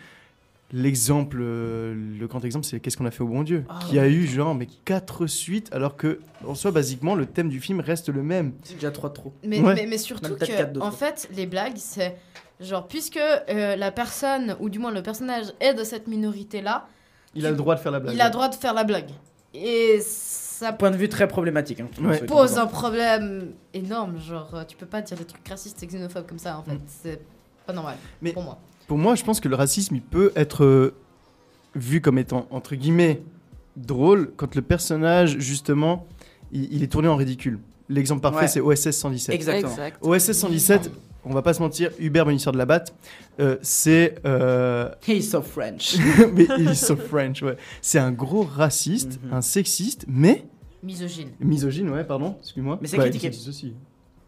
L'exemple, 0.73 1.37
euh, 1.41 1.93
le 2.19 2.27
grand 2.27 2.43
exemple, 2.43 2.65
c'est 2.65 2.79
Qu'est-ce 2.79 2.97
qu'on 2.97 3.05
a 3.05 3.11
fait 3.11 3.21
au 3.21 3.27
bon 3.27 3.43
Dieu 3.43 3.65
Ah, 3.69 3.79
Qui 3.87 3.99
a 3.99 4.07
eu 4.07 4.25
genre 4.25 4.55
mais 4.55 4.67
quatre 4.83 5.27
suites 5.27 5.69
alors 5.71 5.95
que 5.95 6.19
en 6.45 6.55
soi 6.55 6.71
basiquement 6.71 7.15
le 7.15 7.25
thème 7.27 7.49
du 7.49 7.59
film 7.61 7.79
reste 7.81 8.09
le 8.09 8.23
même. 8.23 8.53
C'est 8.63 8.73
déjà 8.75 8.91
trois 8.91 9.09
de 9.09 9.13
trop. 9.13 9.33
Mais, 9.45 9.59
Ouais. 9.61 9.75
mais, 9.75 9.85
mais 9.85 9.97
surtout 9.97 10.35
que, 10.35 10.79
en 10.79 10.89
trop. 10.89 10.91
fait, 10.91 11.29
les 11.35 11.45
blagues, 11.45 11.77
c'est 11.77 12.15
genre, 12.59 12.87
puisque 12.87 13.17
euh, 13.17 13.75
la 13.75 13.91
personne, 13.91 14.55
ou 14.59 14.69
du 14.69 14.79
moins 14.79 14.91
le 14.91 15.03
personnage, 15.03 15.45
est 15.59 15.73
de 15.75 15.83
cette 15.83 16.07
minorité-là, 16.07 16.87
Il 17.35 17.45
a 17.45 17.51
le 17.51 17.57
droit 17.57 17.75
de 17.75 17.79
faire 17.81 17.91
la 17.91 17.99
blague. 17.99 18.15
il 18.15 18.21
a 18.21 18.25
le 18.25 18.31
droit 18.31 18.49
de 18.49 18.55
faire 18.55 18.73
la 18.73 18.83
blague. 18.85 19.09
Et 19.55 19.99
ça 20.01 20.73
Point 20.73 20.91
de 20.91 20.97
vue 20.97 21.09
très 21.09 21.27
problématique. 21.27 21.79
hein, 21.79 21.87
Ouais. 22.01 22.25
pose 22.25 22.57
un 22.57 22.67
problème 22.67 23.51
énorme. 23.73 24.19
Genre, 24.19 24.49
euh, 24.53 24.63
tu 24.65 24.75
peux 24.77 24.85
pas 24.85 25.01
dire 25.01 25.17
des 25.17 25.25
trucs 25.25 25.47
racistes 25.47 25.81
et 25.83 25.87
xénophobes 25.87 26.25
comme 26.27 26.39
ça, 26.39 26.57
en 26.57 26.63
fait. 26.63 26.75
Mm. 26.75 26.81
C'est 26.87 27.21
pas 27.65 27.73
normal, 27.73 27.95
Mais- 28.21 28.33
pour 28.33 28.43
moi. 28.43 28.57
Pour 28.87 28.97
moi, 28.97 29.15
je 29.15 29.23
pense 29.23 29.39
que 29.39 29.47
le 29.49 29.55
racisme, 29.55 29.95
il 29.95 30.01
peut 30.01 30.31
être 30.35 30.63
euh, 30.63 30.93
vu 31.75 32.01
comme 32.01 32.17
étant, 32.19 32.45
entre 32.51 32.75
guillemets, 32.75 33.21
drôle 33.75 34.31
quand 34.37 34.53
le 34.55 34.61
personnage, 34.61 35.37
justement, 35.39 36.05
il, 36.51 36.71
il 36.73 36.83
est 36.83 36.87
tourné 36.91 37.07
en 37.07 37.15
ridicule. 37.15 37.59
L'exemple 37.89 38.21
parfait, 38.21 38.41
Ouais. 38.41 38.47
c'est 38.47 38.61
OSS 38.61 38.91
117. 38.97 39.33
Exactement. 39.35 39.71
Exact. 39.71 39.97
OSS 40.01 40.31
117, 40.33 40.91
on 41.25 41.33
va 41.33 41.41
pas 41.41 41.53
se 41.53 41.61
mentir, 41.61 41.91
Hubert 41.99 42.25
Bonisseur 42.25 42.53
de 42.53 42.57
la 42.57 42.65
Batte, 42.65 42.93
euh, 43.39 43.57
c'est... 43.61 44.15
euh, 44.25 44.89
He's 45.07 45.29
so 45.31 45.41
French. 45.41 45.95
mais 46.33 46.43
est 46.43 46.73
so 46.75 46.95
French, 46.95 47.41
ouais. 47.41 47.57
C'est 47.81 47.99
un 47.99 48.11
gros 48.11 48.43
raciste, 48.43 49.19
Mhm. 49.23 49.33
un 49.33 49.41
sexiste, 49.41 50.05
mais... 50.07 50.45
Misogyne. 50.83 51.29
Misogyne, 51.39 51.89
ouais, 51.89 52.03
pardon, 52.03 52.35
excuse-moi. 52.41 52.77
Mais 52.81 52.87
c'est 52.87 52.97
Bah, 52.97 53.03
critiqué. 53.09 53.29
aussi. 53.29 53.73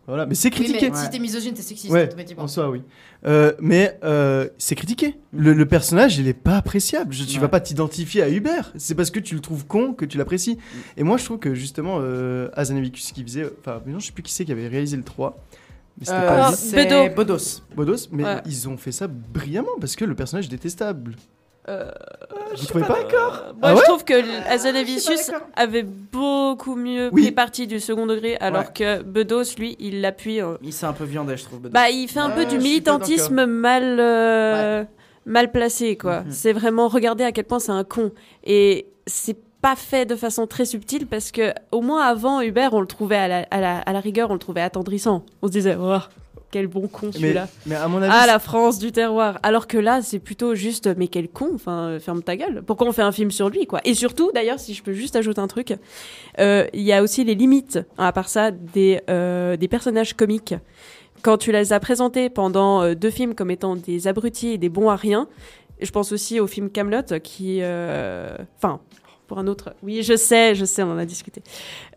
Voilà, 0.07 0.25
mais 0.25 0.35
c'est 0.35 0.47
Oui, 0.47 0.55
critiqué. 0.63 0.89
mais 0.89 0.95
si 0.95 1.09
t'es 1.09 1.19
misogyne, 1.19 1.53
t'es 1.53 1.61
sexiste, 1.61 1.91
Ouais, 1.93 2.05
automatiquement. 2.07 2.43
en 2.45 2.47
soi, 2.47 2.69
oui. 2.69 2.81
Euh, 3.25 3.51
mais 3.59 3.99
euh, 4.05 4.47
c'est 4.57 4.73
critiqué. 4.75 5.15
Le, 5.33 5.51
le 5.53 5.65
personnage, 5.65 6.17
il 6.17 6.29
est 6.29 6.33
pas 6.33 6.55
appréciable. 6.55 7.13
Je- 7.13 7.25
tu 7.25 7.35
Ouais. 7.35 7.41
vas 7.41 7.49
pas 7.49 7.59
t'identifier 7.59 8.21
à 8.23 8.29
Hubert. 8.29 8.71
C'est 8.77 8.95
parce 8.95 9.11
que 9.11 9.19
tu 9.19 9.35
le 9.35 9.41
trouves 9.41 9.67
con 9.67 9.93
que 9.93 10.05
tu 10.05 10.17
l'apprécies. 10.17 10.57
Et 10.95 11.03
moi, 11.03 11.17
je 11.17 11.25
trouve 11.25 11.39
que 11.39 11.53
justement, 11.53 11.97
euh, 11.99 12.47
Hazanavicius 12.53 13.11
qui 13.11 13.21
faisait. 13.21 13.49
Enfin, 13.59 13.81
non, 13.85 13.99
je 13.99 14.05
sais 14.07 14.11
plus 14.13 14.23
qui 14.23 14.31
c'est 14.31 14.45
qui 14.45 14.51
avait 14.53 14.69
réalisé 14.69 14.95
le 14.95 15.03
3. 15.03 15.43
Mais 15.99 16.05
c'était 16.05 16.91
Euh, 16.93 17.09
pas 17.09 17.13
Bedo. 17.13 17.15
Bodos. 17.15 17.61
Bodos, 17.75 18.07
mais 18.11 18.23
Ouais. 18.23 18.41
ils 18.45 18.69
ont 18.69 18.77
fait 18.77 18.91
ça 18.91 19.07
brillamment 19.07 19.77
parce 19.79 19.95
que 19.95 20.05
le 20.05 20.15
personnage 20.15 20.45
est 20.45 20.49
détestable. 20.49 21.15
Euh, 21.69 21.91
Vous 22.57 22.65
trouvez 22.65 22.85
pas 22.85 23.01
d'accord 23.03 23.53
Moi, 23.61 23.75
je 23.75 23.81
trouve 23.81 24.05
que 24.05 24.13
Azanavicius 24.49 25.31
avait 25.55 25.83
beaucoup 25.83 26.75
mieux 26.75 27.09
Oui. 27.11 27.23
pris 27.23 27.31
parti 27.33 27.67
du 27.67 27.81
second 27.81 28.05
degré, 28.05 28.37
alors 28.39 28.71
que 28.71 29.01
Bedos, 29.03 29.55
lui, 29.57 29.75
il 29.79 29.99
l'appuie. 29.99 30.39
euh, 30.41 30.55
Il 30.63 30.71
s'est 30.71 30.85
un 30.85 30.93
peu 30.93 31.03
viandé, 31.03 31.35
je 31.35 31.43
trouve. 31.43 31.59
Bedos. 31.59 31.73
Bah, 31.73 31.89
il 31.89 32.07
fait 32.07 32.19
un 32.21 32.29
peu 32.29 32.41
Euh, 32.41 32.45
du 32.45 32.55
pas 32.55 32.63
militantisme 32.63 33.45
mal, 33.45 33.97
euh, 33.99 34.85
mal 35.25 35.51
placé, 35.51 35.97
quoi. 35.97 36.21
Mhm. 36.21 36.31
C'est 36.31 36.53
vraiment 36.53 36.87
regarder 36.87 37.25
à 37.25 37.33
quel 37.33 37.43
point 37.43 37.59
c'est 37.59 37.73
un 37.73 37.83
con. 37.83 38.11
Et 38.45 38.87
c'est 39.05 39.37
pas 39.61 39.75
fait 39.75 40.05
de 40.05 40.15
façon 40.15 40.47
très 40.47 40.65
subtile 40.65 41.07
parce 41.07 41.31
que, 41.31 41.53
au 41.71 41.81
moins 41.81 42.03
avant 42.03 42.41
Hubert, 42.41 42.73
on 42.73 42.81
le 42.81 42.87
trouvait 42.87 43.17
à 43.17 43.27
la, 43.27 43.47
à 43.51 43.59
la, 43.59 43.79
à 43.79 43.93
la 43.93 43.99
rigueur, 43.99 44.29
on 44.29 44.33
le 44.33 44.39
trouvait 44.39 44.61
attendrissant. 44.61 45.23
On 45.41 45.47
se 45.47 45.51
disait, 45.51 45.75
oh, 45.79 45.97
quel 46.51 46.67
bon 46.67 46.87
con 46.87 47.11
celui-là. 47.11 47.47
mais 47.65 47.75
à 47.75 47.87
mon 47.87 48.01
avis. 48.01 48.13
Ah, 48.15 48.25
la 48.25 48.39
France 48.39 48.79
du 48.79 48.91
terroir. 48.91 49.39
Alors 49.43 49.67
que 49.67 49.77
là, 49.77 50.01
c'est 50.01 50.19
plutôt 50.19 50.55
juste, 50.55 50.89
mais 50.97 51.07
quel 51.07 51.27
con, 51.27 51.49
enfin, 51.53 51.97
ferme 51.99 52.23
ta 52.23 52.37
gueule. 52.37 52.63
Pourquoi 52.65 52.87
on 52.87 52.91
fait 52.91 53.01
un 53.01 53.11
film 53.11 53.31
sur 53.31 53.49
lui, 53.49 53.65
quoi? 53.65 53.81
Et 53.83 53.93
surtout, 53.93 54.31
d'ailleurs, 54.33 54.59
si 54.59 54.73
je 54.73 54.83
peux 54.83 54.93
juste 54.93 55.15
ajouter 55.15 55.41
un 55.41 55.47
truc, 55.47 55.75
euh, 56.39 56.65
il 56.73 56.81
y 56.81 56.93
a 56.93 57.03
aussi 57.03 57.23
les 57.23 57.35
limites, 57.35 57.79
hein, 57.97 58.05
à 58.05 58.11
part 58.11 58.29
ça, 58.29 58.51
des, 58.51 59.01
euh, 59.09 59.57
des 59.57 59.67
personnages 59.67 60.13
comiques. 60.13 60.55
Quand 61.21 61.37
tu 61.37 61.51
les 61.51 61.73
as 61.73 61.79
présentés 61.79 62.29
pendant 62.29 62.83
euh, 62.83 62.93
deux 62.93 63.09
films 63.09 63.33
comme 63.33 63.51
étant 63.51 63.75
des 63.75 64.07
abrutis 64.07 64.49
et 64.49 64.57
des 64.57 64.69
bons 64.69 64.89
à 64.89 64.95
rien, 64.95 65.27
je 65.81 65.91
pense 65.91 66.11
aussi 66.11 66.39
au 66.39 66.47
film 66.47 66.69
Camelot 66.69 67.19
qui, 67.21 67.61
enfin, 68.57 68.79
pour 69.27 69.39
un 69.39 69.47
autre, 69.47 69.73
oui, 69.83 70.03
je 70.03 70.15
sais, 70.15 70.55
je 70.55 70.65
sais, 70.65 70.83
on 70.83 70.91
en 70.91 70.97
a 70.97 71.05
discuté. 71.05 71.41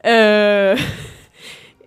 Euh, 0.05 0.77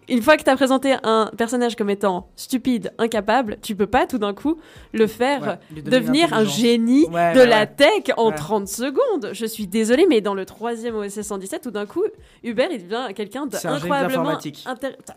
Une 0.09 0.21
fois 0.21 0.37
que 0.37 0.43
tu 0.43 0.49
as 0.49 0.55
présenté 0.55 0.95
un 1.03 1.29
personnage 1.37 1.75
comme 1.75 1.89
étant 1.89 2.27
stupide, 2.35 2.91
incapable, 2.97 3.57
tu 3.61 3.75
peux 3.75 3.87
pas 3.87 4.05
tout 4.05 4.17
d'un 4.17 4.33
coup 4.33 4.57
le 4.93 5.07
faire 5.07 5.57
Ouais, 5.75 5.81
devenir 5.81 6.33
un 6.33 6.45
génie 6.45 7.05
Ouais, 7.07 7.33
de 7.33 7.39
ouais, 7.39 7.45
la 7.45 7.59
ouais. 7.61 7.67
tech 7.75 8.13
en 8.17 8.29
Ouais. 8.29 8.35
30 8.35 8.67
secondes. 8.67 9.29
Je 9.33 9.45
suis 9.45 9.67
désolée, 9.67 10.05
mais 10.09 10.21
dans 10.21 10.33
le 10.33 10.45
troisième 10.45 10.95
OSS 10.95 11.21
117, 11.21 11.61
tout 11.63 11.71
d'un 11.71 11.85
coup, 11.85 12.03
Hubert, 12.43 12.69
il 12.71 12.83
devient 12.83 13.13
quelqu'un 13.15 13.45
d'incroyablement 13.45 14.37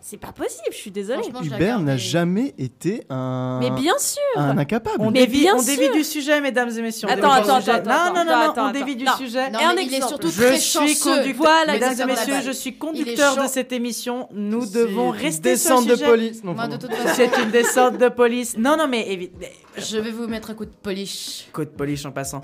C'est 0.01 0.17
pas 0.19 0.33
possible, 0.33 0.69
je 0.71 0.77
suis 0.77 0.91
désolée. 0.91 1.23
Hubert 1.43 1.81
n'a 1.81 1.97
jamais 1.97 2.55
été 2.59 3.05
un. 3.11 3.59
Mais 3.61 3.71
bien 3.71 3.99
sûr. 3.99 4.21
Un 4.37 4.59
incapable. 4.59 4.97
On 4.99 5.11
Mais 5.11 5.27
dévie, 5.27 5.41
bien 5.41 5.55
on 5.57 5.63
dévie 5.63 5.85
sûr. 5.85 5.93
du 5.95 6.05
sujet, 6.05 6.41
mesdames 6.41 6.71
et 6.77 6.83
messieurs. 6.83 7.09
Attends, 7.11 7.31
attends, 7.31 7.57
attends, 7.57 7.73
Non, 7.73 7.91
attends, 7.91 8.15
non, 8.15 8.25
non, 8.25 8.31
non, 8.31 8.51
attends, 8.51 8.69
on 8.69 8.73
dévie 8.73 8.97
du 8.97 9.07
sujet. 9.19 9.51
Non, 9.51 9.59
Et 9.61 9.65
un 9.65 9.73
il 9.73 9.79
est 9.81 9.83
exemple. 9.97 10.09
surtout 10.09 10.29
Je 10.29 10.43
très 10.43 10.59
suis 10.59 10.79
chanceux. 10.81 11.17
conducteur. 11.17 11.37
Voilà, 11.37 11.73
Mesdames 11.73 12.01
et 12.01 12.05
messieurs, 12.07 12.35
je 12.45 12.51
suis 12.51 12.77
conducteur 12.77 13.37
de 13.43 13.47
cette 13.49 13.73
émission. 13.73 14.29
Nous 14.33 14.76
devons 14.77 15.11
rester 15.11 15.57
sur 15.57 15.81
le 15.81 15.97
de 15.97 16.05
police. 16.05 16.45
Non, 16.45 16.55
Moi, 16.55 16.67
de 16.67 16.77
pardon. 16.77 16.87
toute 16.89 16.97
façon, 16.97 17.15
C'est 17.17 17.43
une 17.43 17.51
descente 17.51 17.99
de 17.99 18.09
police. 18.09 18.57
Non, 18.59 18.77
non, 18.77 18.87
mais 18.89 19.03
évi- 19.09 19.31
mais- 19.41 19.53
je 19.79 19.99
vais 19.99 20.11
vous 20.11 20.27
mettre 20.27 20.51
un 20.51 20.55
coup 20.55 20.65
de 20.65 20.71
polish. 20.83 21.49
Coup 21.53 21.65
de 21.65 21.71
polish 21.71 22.05
en 22.07 22.13
passant. 22.13 22.43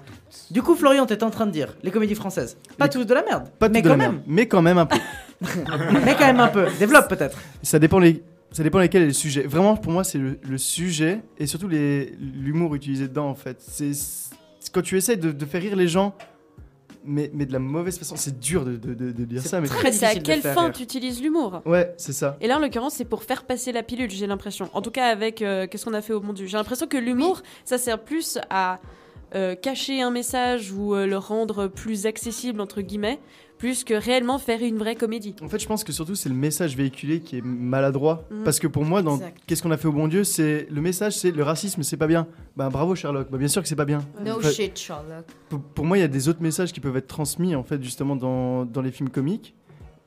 Du 0.50 0.62
coup, 0.62 0.74
Florian, 0.74 1.06
t'étais 1.06 1.24
en 1.24 1.30
train 1.30 1.46
de 1.46 1.50
dire 1.52 1.74
les 1.82 1.90
comédies 1.90 2.14
françaises. 2.14 2.56
Pas 2.78 2.88
tous 2.88 3.04
de 3.04 3.14
la 3.14 3.22
merde. 3.22 3.48
Pas 3.58 3.68
mais 3.68 3.82
de 3.82 3.88
quand 3.88 3.96
la 3.96 3.96
même. 3.96 4.12
merde, 4.12 4.22
mais 4.26 4.46
quand 4.48 4.62
même 4.62 4.78
un 4.78 4.86
peu. 4.86 4.98
mais 6.04 6.14
quand 6.18 6.26
même 6.26 6.40
un 6.40 6.48
peu. 6.48 6.66
Développe 6.78 7.08
peut-être. 7.08 7.38
Ça 7.62 7.78
dépend 7.78 7.98
les. 7.98 8.22
Ça 8.50 8.62
dépend 8.62 8.80
lesquels 8.80 9.02
est 9.04 9.06
le 9.06 9.12
sujet. 9.14 9.42
Vraiment, 9.44 9.76
pour 9.76 9.92
moi, 9.92 10.04
c'est 10.04 10.18
le, 10.18 10.38
le 10.42 10.58
sujet 10.58 11.20
et 11.38 11.46
surtout 11.46 11.68
les- 11.68 12.14
l'humour 12.20 12.74
utilisé 12.74 13.08
dedans, 13.08 13.28
en 13.30 13.34
fait. 13.34 13.56
C'est 13.66 13.94
c'est 13.94 14.70
quand 14.72 14.82
tu 14.82 14.96
essaies 14.96 15.16
de, 15.16 15.32
de 15.32 15.44
faire 15.46 15.62
rire 15.62 15.74
les 15.74 15.88
gens, 15.88 16.14
mais, 17.04 17.30
mais 17.34 17.46
de 17.46 17.52
la 17.52 17.58
mauvaise 17.58 17.98
façon. 17.98 18.16
C'est 18.16 18.38
dur 18.38 18.64
de, 18.64 18.76
de- 18.76 18.94
de- 18.94 19.12
de 19.12 19.24
dire 19.24 19.42
ça, 19.42 19.60
mais. 19.60 19.68
C'est 19.92 20.04
à 20.06 20.14
quelle 20.14 20.42
fin 20.42 20.70
tu 20.70 20.82
utilises 20.82 21.20
l'humour 21.22 21.62
Ouais, 21.66 21.92
c'est 21.96 22.12
ça. 22.12 22.36
Et 22.40 22.46
là, 22.46 22.56
en 22.56 22.60
l'occurrence, 22.60 22.94
c'est 22.94 23.04
pour 23.04 23.22
faire 23.24 23.44
passer 23.44 23.72
la 23.72 23.82
pilule, 23.82 24.10
j'ai 24.10 24.26
l'impression. 24.26 24.68
En 24.72 24.82
tout 24.82 24.90
cas, 24.90 25.06
avec 25.08 25.42
euh, 25.42 25.66
qu'est-ce 25.66 25.84
qu'on 25.84 25.94
a 25.94 26.02
fait 26.02 26.12
au 26.12 26.20
bon 26.20 26.32
Dieu? 26.32 26.46
J'ai 26.46 26.56
l'impression 26.56 26.86
que 26.86 26.96
l'humour, 26.96 27.42
ça 27.64 27.78
sert 27.78 27.98
plus 27.98 28.38
à 28.50 28.78
euh, 29.34 29.54
cacher 29.54 30.02
un 30.02 30.10
message 30.10 30.72
ou 30.72 30.94
euh, 30.94 31.06
le 31.06 31.16
rendre 31.16 31.66
plus 31.66 32.04
accessible, 32.06 32.60
entre 32.60 32.82
guillemets, 32.82 33.18
plus 33.62 33.84
que 33.84 33.94
réellement 33.94 34.40
faire 34.40 34.60
une 34.60 34.76
vraie 34.76 34.96
comédie. 34.96 35.36
En 35.40 35.48
fait, 35.48 35.60
je 35.60 35.68
pense 35.68 35.84
que 35.84 35.92
surtout 35.92 36.16
c'est 36.16 36.28
le 36.28 36.34
message 36.34 36.76
véhiculé 36.76 37.20
qui 37.20 37.38
est 37.38 37.44
maladroit. 37.44 38.24
Mhm. 38.28 38.42
Parce 38.42 38.58
que 38.58 38.66
pour 38.66 38.84
moi, 38.84 39.02
dans. 39.02 39.20
Qu'est-ce 39.46 39.62
qu'on 39.62 39.70
a 39.70 39.76
fait 39.76 39.86
au 39.86 39.92
bon 39.92 40.08
Dieu, 40.08 40.24
c'est 40.24 40.66
le 40.68 40.80
message, 40.80 41.16
c'est 41.16 41.30
le 41.30 41.44
racisme, 41.44 41.84
c'est 41.84 41.96
pas 41.96 42.08
bien. 42.08 42.26
Bah 42.56 42.70
bravo 42.70 42.96
Sherlock. 42.96 43.30
Bah 43.30 43.38
bien 43.38 43.46
sûr 43.46 43.62
que 43.62 43.68
c'est 43.68 43.76
pas 43.76 43.84
bien. 43.84 44.00
No 44.26 44.38
Enfin, 44.38 44.50
shit, 44.50 44.76
Sherlock. 44.76 45.26
Pour, 45.48 45.60
pour 45.60 45.84
moi, 45.84 45.96
il 45.96 46.00
y 46.00 46.04
a 46.04 46.08
des 46.08 46.28
autres 46.28 46.42
messages 46.42 46.72
qui 46.72 46.80
peuvent 46.80 46.96
être 46.96 47.06
transmis 47.06 47.54
en 47.54 47.62
fait 47.62 47.80
justement 47.80 48.16
dans, 48.16 48.64
dans 48.64 48.82
les 48.82 48.90
films 48.90 49.10
comiques. 49.10 49.54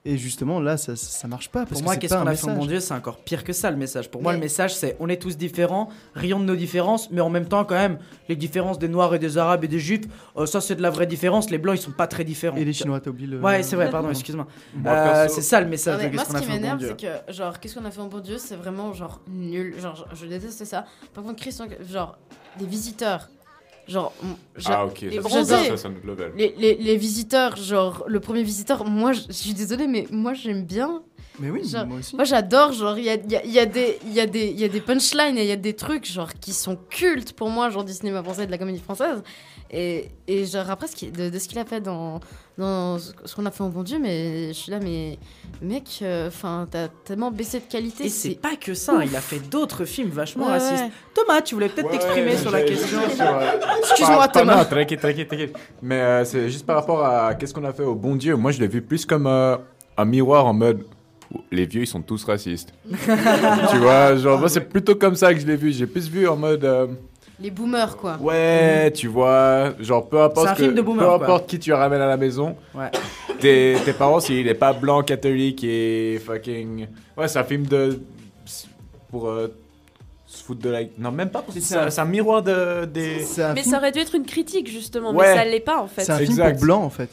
Et 0.08 0.18
justement 0.18 0.60
là, 0.60 0.78
ça, 0.78 0.96
ça 0.96 1.28
marche 1.28 1.50
pas. 1.50 1.66
Pour 1.66 1.82
moi, 1.82 1.96
qu'est-ce 1.96 2.14
qu'on 2.14 2.22
a 2.22 2.36
fait 2.36 2.46
message. 2.46 2.56
bon 2.60 2.66
Dieu, 2.68 2.80
c'est 2.80 2.94
encore 2.94 3.18
pire 3.18 3.44
que 3.44 3.54
ça 3.54 3.72
le 3.72 3.78
message. 3.78 4.12
Pour 4.12 4.22
moi, 4.22 4.34
Mais- 4.34 4.38
le 4.38 4.44
message, 4.44 4.76
c'est 4.76 4.96
on 5.00 5.10
est 5.10 5.20
tous 5.20 5.36
différents, 5.36 5.90
rions 6.14 6.40
de 6.40 6.46
nos 6.46 6.56
différences, 6.56 7.10
mais 7.10 7.22
en 7.22 7.30
même 7.32 7.48
temps, 7.48 7.66
quand 7.66 7.74
même, 7.76 7.98
les 8.30 8.36
différences 8.36 8.78
des 8.78 8.88
Noirs 8.88 9.16
et 9.16 9.20
des 9.20 9.40
Arabes 9.40 9.64
et 9.64 9.68
des 9.68 9.80
Juifs, 9.80 10.02
euh, 10.38 10.46
ça 10.46 10.62
c'est 10.62 10.76
de 10.76 10.82
la 10.84 10.92
vraie 10.92 11.08
différence. 11.08 11.50
Les 11.50 11.58
Blancs, 11.58 11.76
ils 11.80 11.82
sont 11.82 11.92
pas 11.92 12.06
très 12.06 12.24
différents. 12.24 12.56
Et 12.58 12.64
les 12.66 12.74
Chinois, 12.74 13.00
t'as 13.00 13.10
oublié 13.10 13.28
le. 13.28 13.40
Ouais, 13.42 13.64
c'est 13.64 13.76
vrai, 13.76 13.90
pardon, 13.90 14.12
excuse-moi. 14.12 14.46
Moi, 14.76 14.92
Euh, 14.92 15.24
perso- 15.24 15.36
c'est 15.36 15.42
ça 15.42 15.60
le 15.60 15.66
Non, 15.66 15.72
message 15.72 16.00
mais 16.04 16.10
de 16.10 16.16
moi, 16.16 16.26
ce 16.26 16.36
a 16.36 16.40
qui 16.40 16.48
m'énerve, 16.50 16.82
c'est 16.82 16.98
que, 17.28 17.34
genre, 17.34 17.60
qu'est-ce 17.60 17.74
qu'on 17.76 17.86
a 17.86 17.90
fait 17.92 18.02
en 18.02 18.08
bon 18.08 18.20
Dieu, 18.20 18.38
c'est 18.38 18.56
vraiment, 18.58 18.94
genre, 18.94 19.22
nul. 19.28 19.74
Genre, 19.82 20.06
je, 20.14 20.18
je 20.22 20.26
déteste 20.28 20.64
ça. 20.66 20.86
Par 21.16 21.24
contre, 21.24 21.42
Christian, 21.42 21.66
genre, 21.92 22.18
des 22.60 22.66
visiteurs. 22.68 23.28
Genre, 23.88 24.14
Ah, 24.66 24.86
ok, 24.86 25.02
les 25.02 25.20
bronzés. 25.20 25.76
ça. 25.78 25.90
Les, 26.36 26.56
les, 26.58 26.76
les 26.76 26.98
visiteurs, 26.98 27.56
genre, 27.56 28.04
le 28.08 28.20
premier 28.20 28.42
visiteur, 28.44 28.84
moi, 28.86 29.14
je 29.14 29.32
suis 29.32 29.54
désolée, 29.54 29.88
mais 29.88 30.08
moi, 30.12 30.34
j'aime 30.34 30.64
bien. 30.64 31.04
Mais 31.40 31.50
oui, 31.50 31.68
Genre, 31.68 31.86
moi 31.86 32.00
aussi. 32.00 32.16
Moi, 32.16 32.24
j'adore, 32.26 32.72
genre, 32.72 32.98
il 32.98 33.04
y 33.04 33.10
a, 33.10 33.16
il 33.16 33.30
y, 33.32 33.36
a, 33.36 33.46
y, 33.46 33.60
a 33.60 33.66
des- 33.66 34.00
il 34.06 34.14
y, 34.14 34.20
a 34.22 34.26
des- 34.26 34.48
il 34.48 34.60
y 34.60 34.64
a 34.64 34.70
des 34.70 34.80
punchlines 34.82 35.38
et 35.38 35.44
il 35.44 35.48
y 35.50 35.52
a 35.52 35.58
des 35.58 35.74
trucs, 35.76 36.06
genre, 36.10 36.34
qui 36.34 36.54
sont 36.54 36.78
cultes 36.90 37.34
pour 37.34 37.50
moi, 37.50 37.70
genre, 37.70 37.84
du 37.84 37.92
cinéma 37.94 38.24
français 38.24 38.44
et 38.44 38.46
de 38.48 38.52
la 38.52 38.58
comédie 38.58 38.80
française. 38.80 39.22
Et, 39.70 40.10
et 40.28 40.46
genre, 40.46 40.70
après, 40.70 40.88
ce 40.88 40.96
qui- 40.96 41.12
de, 41.12 41.30
de 41.30 41.38
ce 41.40 41.48
qu'il 41.50 41.60
a 41.60 41.66
fait 41.66 41.82
dans, 41.82 42.22
dans 42.58 42.98
ce 43.00 43.36
qu'on 43.36 43.46
a 43.46 43.52
fait 43.52 43.64
en 43.64 43.70
bon 43.70 43.84
Dieu, 43.84 44.00
mais 44.02 44.48
je 44.50 44.54
suis 44.54 44.72
là, 44.72 44.80
mais 44.82 45.18
mec, 45.62 46.02
enfin, 46.28 46.68
t'as 46.72 46.88
tellement 47.04 47.30
baissé 47.32 47.60
de 47.60 47.66
qualité. 47.66 48.06
Et 48.06 48.10
c'est 48.10 48.36
pas 48.36 48.56
que 48.56 48.74
ça, 48.74 49.02
il 49.06 49.14
a 49.16 49.20
fait 49.22 49.40
d'autres 49.40 49.84
films 49.86 50.10
vachement 50.10 50.46
Ouais, 50.46 50.52
racistes. 50.54 50.84
ouais. 50.84 50.92
Thomas, 51.14 51.42
tu 51.42 51.56
voulais 51.56 51.68
peut-être 51.70 51.90
t'exprimer 51.92 52.38
sur 52.38 52.52
la 52.52 52.62
question. 52.64 53.00
euh, 53.00 53.52
Excuse-moi, 53.82 54.28
Thomas. 54.30 54.58
Non, 54.58 54.64
t'inquiète, 54.66 55.02
t'inquiète, 55.02 55.28
t'inquiète. 55.28 55.56
Mais 55.82 56.00
euh, 56.00 56.24
c'est 56.26 56.50
juste 56.50 56.66
par 56.66 56.78
rapport 56.78 57.04
à 57.04 57.36
qu'est-ce 57.36 57.54
qu'on 57.54 57.66
a 57.66 57.74
fait 57.74 57.84
au 57.84 57.96
bon 57.96 58.16
Dieu. 58.16 58.36
Moi, 58.36 58.52
je 58.52 58.60
l'ai 58.62 58.68
vu 58.68 58.82
plus 58.82 59.06
comme 59.06 59.28
euh, 59.28 59.58
un 59.98 60.06
miroir 60.06 60.46
en 60.46 60.54
mode 60.54 60.86
les 61.52 61.66
vieux, 61.66 61.82
ils 61.82 61.88
sont 61.88 62.02
tous 62.02 62.24
racistes. 62.24 62.70
tu 62.90 63.78
vois, 63.80 64.16
genre, 64.16 64.40
moi, 64.40 64.48
c'est 64.48 64.62
plutôt 64.62 64.96
comme 64.96 65.16
ça 65.16 65.34
que 65.34 65.40
je 65.42 65.46
l'ai 65.46 65.56
vu. 65.58 65.72
J'ai 65.74 65.88
plus 65.88 66.10
vu 66.10 66.26
en 66.28 66.38
mode. 66.38 66.98
Les 67.40 67.52
boomers, 67.52 67.98
quoi. 67.98 68.18
Ouais, 68.22 68.92
tu 68.92 69.08
vois, 69.08 69.74
genre 69.80 70.08
peu 70.08 70.22
importe, 70.22 70.50
que- 70.56 70.64
film 70.64 70.74
de 70.76 70.82
boomer, 70.82 71.06
peu 71.18 71.24
importe 71.26 71.48
qui 71.48 71.60
tu 71.60 71.74
ramènes 71.74 72.02
à 72.02 72.08
la 72.08 72.18
maison, 72.18 72.56
Ouais. 72.74 72.90
tes, 73.40 73.76
tes 73.84 73.94
parents, 73.94 74.20
s'il 74.22 74.48
est 74.48 74.54
pas 74.54 74.72
blanc, 74.74 75.04
catholique 75.04 75.64
et 75.64 76.22
fucking... 76.26 76.88
Ouais, 77.18 77.28
c'est 77.28 77.40
un 77.40 77.44
film 77.44 77.66
de... 77.66 78.00
pour 79.12 79.28
euh, 79.28 79.54
se 80.26 80.44
foutre 80.44 80.62
de 80.62 80.70
la... 80.70 80.80
Non, 80.98 81.12
même 81.12 81.30
pas 81.30 81.42
pour... 81.42 81.54
C'est 81.60 81.76
un, 81.76 81.90
c'est 81.90 82.02
un 82.02 82.06
miroir 82.06 82.42
de, 82.42 82.86
des... 82.86 83.18
Mais 83.38 83.62
film, 83.62 83.72
ça 83.72 83.78
aurait 83.80 83.92
dû 83.92 84.00
être 84.00 84.16
une 84.16 84.26
critique, 84.26 84.70
justement, 84.70 85.12
Ouais. 85.12 85.28
mais 85.28 85.36
ça 85.36 85.46
l'est 85.46 85.60
pas, 85.60 85.82
en 85.82 85.88
fait. 85.88 86.06
c'est 86.06 86.12
un 86.14 86.18
film 86.20 86.32
Exact. 86.32 86.52
pour 86.54 86.62
blanc 86.62 86.84
en 86.84 86.90
fait. 86.90 87.10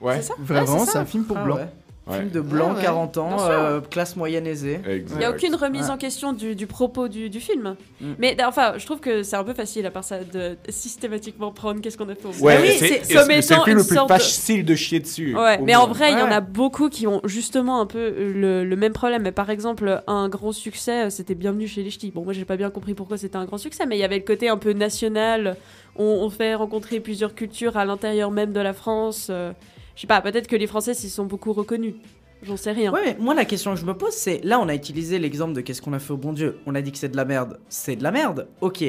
Ouais, 0.00 0.16
C'est 0.16 0.22
ça 0.22 0.34
Vraiment, 0.38 0.80
Ouais, 0.80 0.86
c'est 0.86 0.98
un 0.98 1.06
film 1.06 1.24
pour 1.24 1.38
Ah 1.38 1.44
blanc. 1.44 1.56
ouais. 1.56 1.68
Ouais. 2.06 2.18
Film 2.18 2.28
de 2.28 2.40
blanc, 2.42 2.68
Ah 2.72 2.74
ouais, 2.76 2.82
40 2.82 3.16
ans, 3.16 3.36
euh, 3.48 3.80
classe 3.80 4.14
moyenne 4.14 4.46
aisée. 4.46 4.78
Il 4.86 5.16
n'y 5.16 5.24
a 5.24 5.30
aucune 5.30 5.54
remise 5.54 5.86
Ouais. 5.86 5.90
en 5.92 5.96
question 5.96 6.34
du, 6.34 6.54
du 6.54 6.66
propos 6.66 7.08
du, 7.08 7.30
du 7.30 7.40
film. 7.40 7.76
Mm. 7.98 8.12
Mais 8.18 8.36
enfin, 8.44 8.74
je 8.76 8.84
trouve 8.84 9.00
que 9.00 9.22
c'est 9.22 9.36
un 9.36 9.44
peu 9.44 9.54
facile, 9.54 9.86
à 9.86 9.90
part 9.90 10.04
ça, 10.04 10.18
de 10.22 10.58
systématiquement 10.68 11.50
prendre 11.50 11.80
qu'est-ce 11.80 11.96
qu'on 11.96 12.08
a 12.10 12.14
fait 12.14 12.26
au 12.26 12.44
Ouais, 12.44 12.58
oui, 12.60 12.72
c'est 12.78 12.98
le 13.14 13.40
film 13.42 13.78
le 13.78 13.84
plus 13.86 13.96
de- 13.96 14.06
facile 14.06 14.64
de 14.66 14.74
chier 14.74 15.00
dessus. 15.00 15.34
Ouais, 15.34 15.56
mais 15.62 15.74
en 15.76 15.86
vrai, 15.86 16.12
il 16.12 16.18
y 16.18 16.22
en 16.22 16.26
Ouais. 16.26 16.34
a 16.34 16.40
beaucoup 16.42 16.90
qui 16.90 17.06
ont 17.06 17.22
justement 17.24 17.80
un 17.80 17.86
peu 17.86 18.10
le, 18.34 18.64
le 18.64 18.76
même 18.76 18.92
problème. 18.92 19.22
Mais 19.22 19.32
par 19.32 19.48
exemple, 19.48 20.02
un 20.06 20.28
grand 20.28 20.52
succès, 20.52 21.06
euh, 21.06 21.10
c'était 21.10 21.34
Bienvenue 21.34 21.66
chez 21.66 21.82
les 21.82 21.90
Ch'tis. 21.90 22.10
Bon, 22.10 22.22
moi, 22.22 22.34
j'ai 22.34 22.44
pas 22.44 22.56
bien 22.58 22.68
compris 22.68 22.92
pourquoi 22.92 23.16
c'était 23.16 23.36
un 23.36 23.46
grand 23.46 23.56
succès, 23.58 23.86
mais 23.86 23.96
il 23.96 24.00
y 24.00 24.04
avait 24.04 24.18
le 24.18 24.24
côté 24.24 24.50
un 24.50 24.58
peu 24.58 24.72
national. 24.74 25.56
On, 25.96 26.04
on 26.04 26.28
fait 26.28 26.54
rencontrer 26.54 27.00
plusieurs 27.00 27.34
cultures 27.34 27.78
à 27.78 27.86
l'intérieur 27.86 28.30
même 28.30 28.52
de 28.52 28.60
la 28.60 28.74
France. 28.74 29.28
euh, 29.30 29.52
je 29.94 30.00
sais 30.02 30.06
pas, 30.06 30.20
peut-être 30.20 30.48
que 30.48 30.56
les 30.56 30.66
Français 30.66 30.94
s'y 30.94 31.10
sont 31.10 31.24
beaucoup 31.24 31.52
reconnus. 31.52 31.94
J'en 32.46 32.56
sais 32.56 32.72
rien. 32.72 32.92
Ouais, 32.92 33.00
mais 33.04 33.16
moi 33.20 33.34
la 33.34 33.44
question 33.44 33.74
que 33.74 33.80
je 33.80 33.84
me 33.86 33.94
pose, 33.94 34.12
c'est 34.12 34.40
là 34.44 34.58
on 34.60 34.68
a 34.68 34.74
utilisé 34.74 35.18
l'exemple 35.18 35.52
de 35.54 35.60
qu'est-ce 35.60 35.80
qu'on 35.82 35.92
a 35.92 35.98
fait 35.98 36.12
au 36.12 36.16
bon 36.16 36.32
Dieu. 36.32 36.58
On 36.66 36.74
a 36.74 36.82
dit 36.82 36.92
que 36.92 36.98
c'est 36.98 37.08
de 37.08 37.16
la 37.16 37.24
merde. 37.24 37.58
C'est 37.68 37.96
de 37.96 38.02
la 38.02 38.10
merde, 38.10 38.48
ok. 38.60 38.84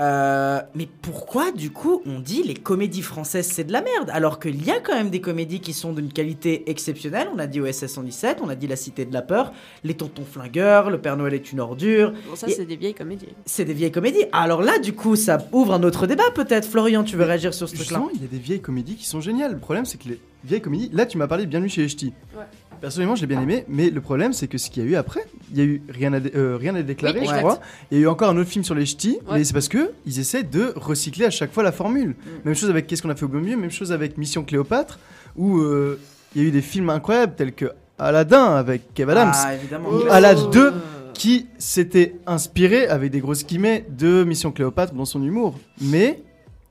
Euh, 0.00 0.60
mais 0.76 0.86
pourquoi 1.02 1.50
du 1.50 1.72
coup 1.72 2.02
on 2.06 2.20
dit 2.20 2.44
les 2.44 2.54
comédies 2.54 3.02
françaises 3.02 3.48
c'est 3.48 3.64
de 3.64 3.72
la 3.72 3.82
merde? 3.82 4.10
Alors 4.12 4.38
qu'il 4.38 4.64
y 4.64 4.70
a 4.70 4.78
quand 4.78 4.94
même 4.94 5.10
des 5.10 5.20
comédies 5.20 5.58
qui 5.58 5.72
sont 5.72 5.92
d'une 5.92 6.12
qualité 6.12 6.70
exceptionnelle 6.70 7.26
On 7.34 7.38
a 7.40 7.48
dit 7.48 7.60
OSS 7.60 7.86
117, 7.88 8.38
on 8.40 8.48
a 8.48 8.54
dit 8.54 8.68
La 8.68 8.76
Cité 8.76 9.04
de 9.04 9.12
la 9.12 9.22
Peur, 9.22 9.52
Les 9.82 9.94
Tontons 9.94 10.24
Flingueurs, 10.24 10.90
Le 10.90 11.00
Père 11.00 11.16
Noël 11.16 11.34
est 11.34 11.50
une 11.50 11.58
ordure. 11.58 12.12
Bon, 12.28 12.36
ça, 12.36 12.46
Et- 12.46 12.52
c'est 12.52 12.64
des 12.64 12.76
vieilles 12.76 12.94
comédies. 12.94 13.26
c'est 13.44 13.64
des 13.64 13.74
vieilles 13.74 13.90
comédies. 13.90 14.24
Alors 14.30 14.62
là, 14.62 14.78
du 14.78 14.92
coup, 14.92 15.16
ça 15.16 15.38
ouvre 15.50 15.72
un 15.74 15.82
autre 15.82 16.06
débat 16.06 16.30
peut-être. 16.32 16.68
Florian, 16.68 17.02
tu 17.02 17.16
veux 17.16 17.24
réagir 17.24 17.52
sur 17.52 17.68
ce 17.68 17.74
truc-là? 17.74 18.00
il 18.14 18.20
y 18.22 18.24
a 18.24 18.28
des 18.28 18.38
vieilles 18.38 18.60
comédies 18.60 18.94
qui 18.94 19.06
sont 19.06 19.20
géniales. 19.20 19.54
Le 19.54 19.58
problème, 19.58 19.84
c'est 19.84 19.98
que 19.98 20.10
les 20.10 20.20
vieilles 20.44 20.60
comédies. 20.60 20.90
Là, 20.92 21.06
tu 21.06 21.18
m'as 21.18 21.26
parlé 21.26 21.44
de 21.44 21.50
Bienvenue 21.50 21.68
chez 21.70 21.82
les 21.82 21.88
Ch'tis. 21.88 22.12
Ouais. 22.36 22.44
Personnellement, 22.80 23.14
j'ai 23.16 23.26
bien 23.26 23.40
aimé, 23.42 23.64
mais 23.68 23.90
le 23.90 24.00
problème, 24.00 24.32
c'est 24.32 24.48
que 24.48 24.58
ce 24.58 24.70
qu'il 24.70 24.82
y 24.84 24.86
a 24.86 24.90
eu 24.90 24.94
après, 24.96 25.24
il 25.52 25.58
y 25.58 25.60
a 25.60 25.64
eu 25.64 25.82
rien 25.88 26.12
à, 26.12 26.20
dé- 26.20 26.32
euh, 26.34 26.56
rien 26.56 26.74
à 26.74 26.82
déclarer, 26.82 27.20
Oui, 27.20 27.26
je 27.28 27.34
crois. 27.38 27.58
Il 27.90 27.98
y 27.98 28.00
a 28.00 28.04
eu 28.04 28.06
encore 28.08 28.28
un 28.30 28.36
autre 28.36 28.50
film 28.50 28.64
sur 28.64 28.74
les 28.74 28.86
ch'tis, 28.86 29.18
Ouais. 29.28 29.38
mais 29.38 29.44
c'est 29.44 29.52
parce 29.52 29.68
que 29.68 29.90
ils 30.06 30.18
essaient 30.20 30.42
de 30.44 30.72
recycler 30.76 31.24
à 31.26 31.30
chaque 31.30 31.52
fois 31.52 31.62
la 31.62 31.72
formule. 31.72 32.10
Mm. 32.10 32.14
Même 32.46 32.54
chose 32.54 32.70
avec 32.70 32.86
Qu'est-ce 32.86 33.02
qu'on 33.02 33.10
a 33.10 33.14
fait 33.14 33.24
au 33.24 33.28
beau 33.28 33.40
mieux, 33.40 33.56
même 33.56 33.70
chose 33.70 33.92
avec 33.92 34.16
Mission 34.18 34.44
Cléopâtre, 34.44 34.98
où 35.36 35.58
euh, 35.58 35.98
il 36.34 36.42
y 36.42 36.44
a 36.44 36.48
eu 36.48 36.50
des 36.50 36.62
films 36.62 36.90
incroyables 36.90 37.34
tels 37.36 37.52
que 37.52 37.66
Aladdin 37.98 38.54
avec 38.56 38.94
Kev 38.94 39.10
Adams. 39.10 39.32
Ah, 39.34 39.54
évidemment. 39.54 39.88
Oh. 39.92 40.04
Aladdin 40.10 40.48
2 40.50 40.72
qui 41.14 41.46
s'était 41.58 42.14
inspiré 42.28 42.86
avec 42.86 43.10
des 43.10 43.18
grosses 43.18 43.44
guillemets 43.44 43.84
de 43.90 44.22
Mission 44.22 44.52
Cléopâtre 44.52 44.94
dans 44.94 45.04
son 45.04 45.20
humour. 45.24 45.58
Mais 45.80 46.22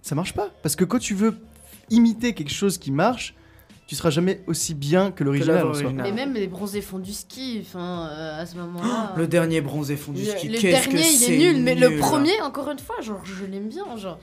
ça 0.01 0.15
marche 0.15 0.33
pas. 0.33 0.49
Parce 0.63 0.77
que 0.77 0.85
quand 0.85 0.99
tu 0.99 1.13
veux 1.15 1.35
imiter 1.89 2.33
quelque 2.33 2.53
chose 2.53 2.77
qui 2.77 2.91
marche, 2.91 3.35
tu 3.87 3.95
seras 3.95 4.09
jamais 4.09 4.41
aussi 4.47 4.73
bien 4.75 5.11
que 5.11 5.23
l'original. 5.23 5.65
Mais 5.95 6.11
même 6.11 6.33
les 6.33 6.47
bronzés 6.47 6.81
font 6.81 6.99
du 6.99 7.13
ski, 7.13 7.59
enfin, 7.61 8.09
euh, 8.11 8.41
à 8.41 8.45
ce 8.45 8.55
moment-là. 8.57 9.13
Le 9.17 9.27
dernier 9.27 9.61
bronzé 9.61 9.95
fond 9.95 10.11
du 10.11 10.23
Le- 10.23 10.27
ski. 10.31 10.49
Le 10.49 10.59
qu'est-ce 10.59 10.85
que 10.87 10.91
dernier, 10.93 11.07
il 11.09 11.17
c'est 11.17 11.33
est 11.35 11.37
nul, 11.37 11.63
mais 11.63 11.73
le 11.73 11.97
premier, 11.97 12.39
encore 12.41 12.69
une 12.69 12.79
fois, 12.79 12.99
genre, 13.01 13.21
je 13.23 13.45
l'aime 13.45 13.69
bien, 13.69 13.85
genre. 13.97 14.19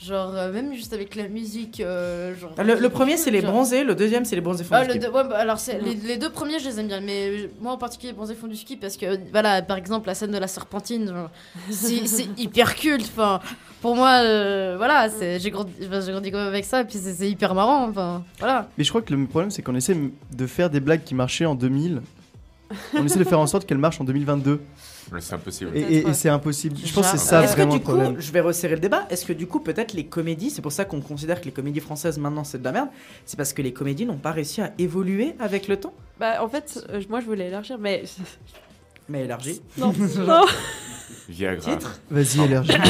Genre, 0.00 0.32
euh, 0.36 0.52
même 0.52 0.72
juste 0.74 0.92
avec 0.92 1.16
la 1.16 1.26
musique. 1.26 1.80
euh, 1.80 2.32
genre, 2.36 2.52
Ah, 2.56 2.62
Le, 2.62 2.76
le 2.76 2.88
premier, 2.88 3.16
c'est 3.16 3.32
les 3.32 3.40
genre- 3.40 3.50
bronzés, 3.50 3.82
le 3.82 3.96
deuxième, 3.96 4.24
c'est 4.24 4.36
les 4.36 4.40
bronzés 4.40 4.62
fond 4.62 4.76
Ah, 4.76 4.86
du 4.86 4.92
le 4.94 4.98
deux- 5.00 5.08
ouais, 5.10 5.24
bah, 5.24 5.36
alors 5.38 5.58
c'est- 5.58 5.80
les, 5.80 5.94
les 5.94 6.16
deux 6.16 6.30
premiers 6.30 6.60
je 6.60 6.66
les 6.68 6.78
aime 6.78 6.86
bien 6.86 7.00
mais 7.00 7.28
euh, 7.30 7.50
moi 7.60 7.72
en 7.72 7.78
particulier 7.78 8.12
Bronzé 8.12 8.34
fond 8.36 8.46
du 8.46 8.54
ski 8.56 8.76
parce 8.76 8.96
que 8.96 9.18
voilà 9.32 9.60
par 9.62 9.76
exemple 9.76 10.06
la 10.06 10.14
scène 10.14 10.30
de 10.30 10.38
la 10.38 10.46
serpentine 10.46 11.08
genre, 11.08 11.30
c'est 11.70 12.06
c'est 12.06 12.28
hyper 12.38 12.76
culte 12.76 13.10
enfin 13.12 13.40
pour 13.82 13.96
moi 13.96 14.20
euh, 14.22 14.74
voilà 14.76 15.08
c'est 15.10 15.40
j'ai 15.40 15.50
grandi 15.50 15.72
enfin, 15.84 16.00
j'ai 16.00 16.12
grandi 16.12 16.30
quand 16.30 16.38
même 16.38 16.46
avec 16.46 16.64
ça 16.64 16.82
et 16.82 16.84
puis 16.84 16.98
c'est 16.98 17.12
c'est 17.14 17.28
hyper 17.28 17.54
marrant 17.54 17.88
enfin 17.88 18.22
voilà 18.38 18.68
Mais 18.78 18.84
je 18.84 18.88
crois 18.90 19.02
que 19.02 19.12
le 19.12 19.26
problème, 19.26 19.50
c'est 19.50 19.62
qu'on 19.62 19.74
essaie 19.74 19.96
de 20.32 20.46
faire 20.46 20.70
des 20.70 20.80
blagues 20.80 21.02
qui 21.04 21.14
marchaient 21.16 21.44
en 21.46 21.54
2000. 21.56 22.02
On 22.94 23.04
essaie 23.04 23.18
de 23.18 23.24
faire 23.24 23.40
en 23.40 23.46
sorte 23.46 23.66
qu'elles 23.66 23.78
marchent 23.78 24.00
en 24.00 24.04
2022. 24.04 24.60
C'est 25.20 25.34
impossible. 25.34 25.70
Et, 25.74 25.80
et- 25.80 26.08
et 26.08 26.12
c'est 26.14 26.28
impossible. 26.28 26.76
Je 26.84 26.92
pense 26.92 27.12
que 27.12 27.18
c'est 27.18 27.24
ça 27.24 27.42
Est-ce 27.42 27.52
que 27.52 27.56
vraiment 27.62 27.72
du 27.74 27.78
le 27.78 27.84
coup, 27.84 27.92
problème. 27.92 28.16
je 28.20 28.30
vais 28.32 28.40
resserrer 28.40 28.74
le 28.74 28.80
débat, 28.80 29.06
est-ce 29.10 29.24
que 29.24 29.32
du 29.32 29.46
coup, 29.46 29.60
peut-être 29.60 29.92
les 29.94 30.04
comédies, 30.06 30.50
c'est 30.50 30.62
pour 30.62 30.72
ça 30.72 30.84
qu'on 30.84 31.00
considère 31.00 31.40
que 31.40 31.46
les 31.46 31.52
comédies 31.52 31.80
françaises 31.80 32.18
maintenant 32.18 32.44
c'est 32.44 32.58
de 32.58 32.64
la 32.64 32.72
merde, 32.72 32.88
c'est 33.24 33.36
parce 33.36 33.52
que 33.52 33.62
les 33.62 33.72
comédies 33.72 34.04
n'ont 34.06 34.18
pas 34.18 34.32
réussi 34.32 34.60
à 34.60 34.72
évoluer 34.78 35.34
avec 35.40 35.66
le 35.68 35.76
temps? 35.78 35.94
Bah, 36.20 36.42
en 36.42 36.48
fait, 36.48 36.84
euh, 36.90 37.00
moi, 37.08 37.20
je 37.20 37.26
voulais 37.26 37.48
élargir, 37.48 37.78
mais. 37.78 38.04
Mais 39.08 39.24
élargi. 39.24 39.62
Non, 39.78 39.92
non. 40.26 40.44
Viagra. 41.28 41.78
Vas-y, 42.10 42.40
élargis. 42.44 42.72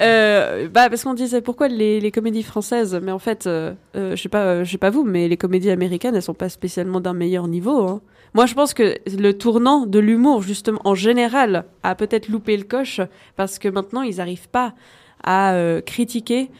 Euh, 0.00 0.68
bah 0.70 0.88
parce 0.88 1.04
qu'on 1.04 1.12
disait 1.12 1.42
pourquoi 1.42 1.68
les, 1.68 2.00
les 2.00 2.10
comédies 2.10 2.42
françaises, 2.42 2.98
mais 3.02 3.12
en 3.12 3.18
fait, 3.18 3.46
euh, 3.46 3.74
euh, 3.94 4.16
je 4.16 4.22
sais 4.22 4.30
pas, 4.30 4.44
euh, 4.44 4.64
je 4.64 4.70
sais 4.70 4.78
pas 4.78 4.88
vous, 4.88 5.04
mais 5.04 5.28
les 5.28 5.36
comédies 5.36 5.68
américaines, 5.70 6.14
elles 6.16 6.22
sont 6.22 6.32
pas 6.32 6.48
spécialement 6.48 6.98
d'un 6.98 7.12
meilleur 7.12 7.46
niveau. 7.46 7.86
hein. 7.86 8.00
Moi, 8.34 8.46
je 8.46 8.54
pense 8.54 8.72
que 8.72 8.96
le 9.06 9.32
tournant 9.32 9.86
de 9.86 9.98
l'humour, 9.98 10.42
justement, 10.42 10.80
en 10.84 10.94
général, 10.94 11.64
a 11.82 11.94
peut-être 11.94 12.28
loupé 12.28 12.56
le 12.56 12.64
coche 12.64 13.00
parce 13.36 13.58
que 13.58 13.68
maintenant, 13.68 14.02
ils 14.02 14.20
arrivent 14.20 14.48
pas 14.48 14.74
à 15.22 15.54
euh, 15.54 15.80
critiquer 15.80 16.50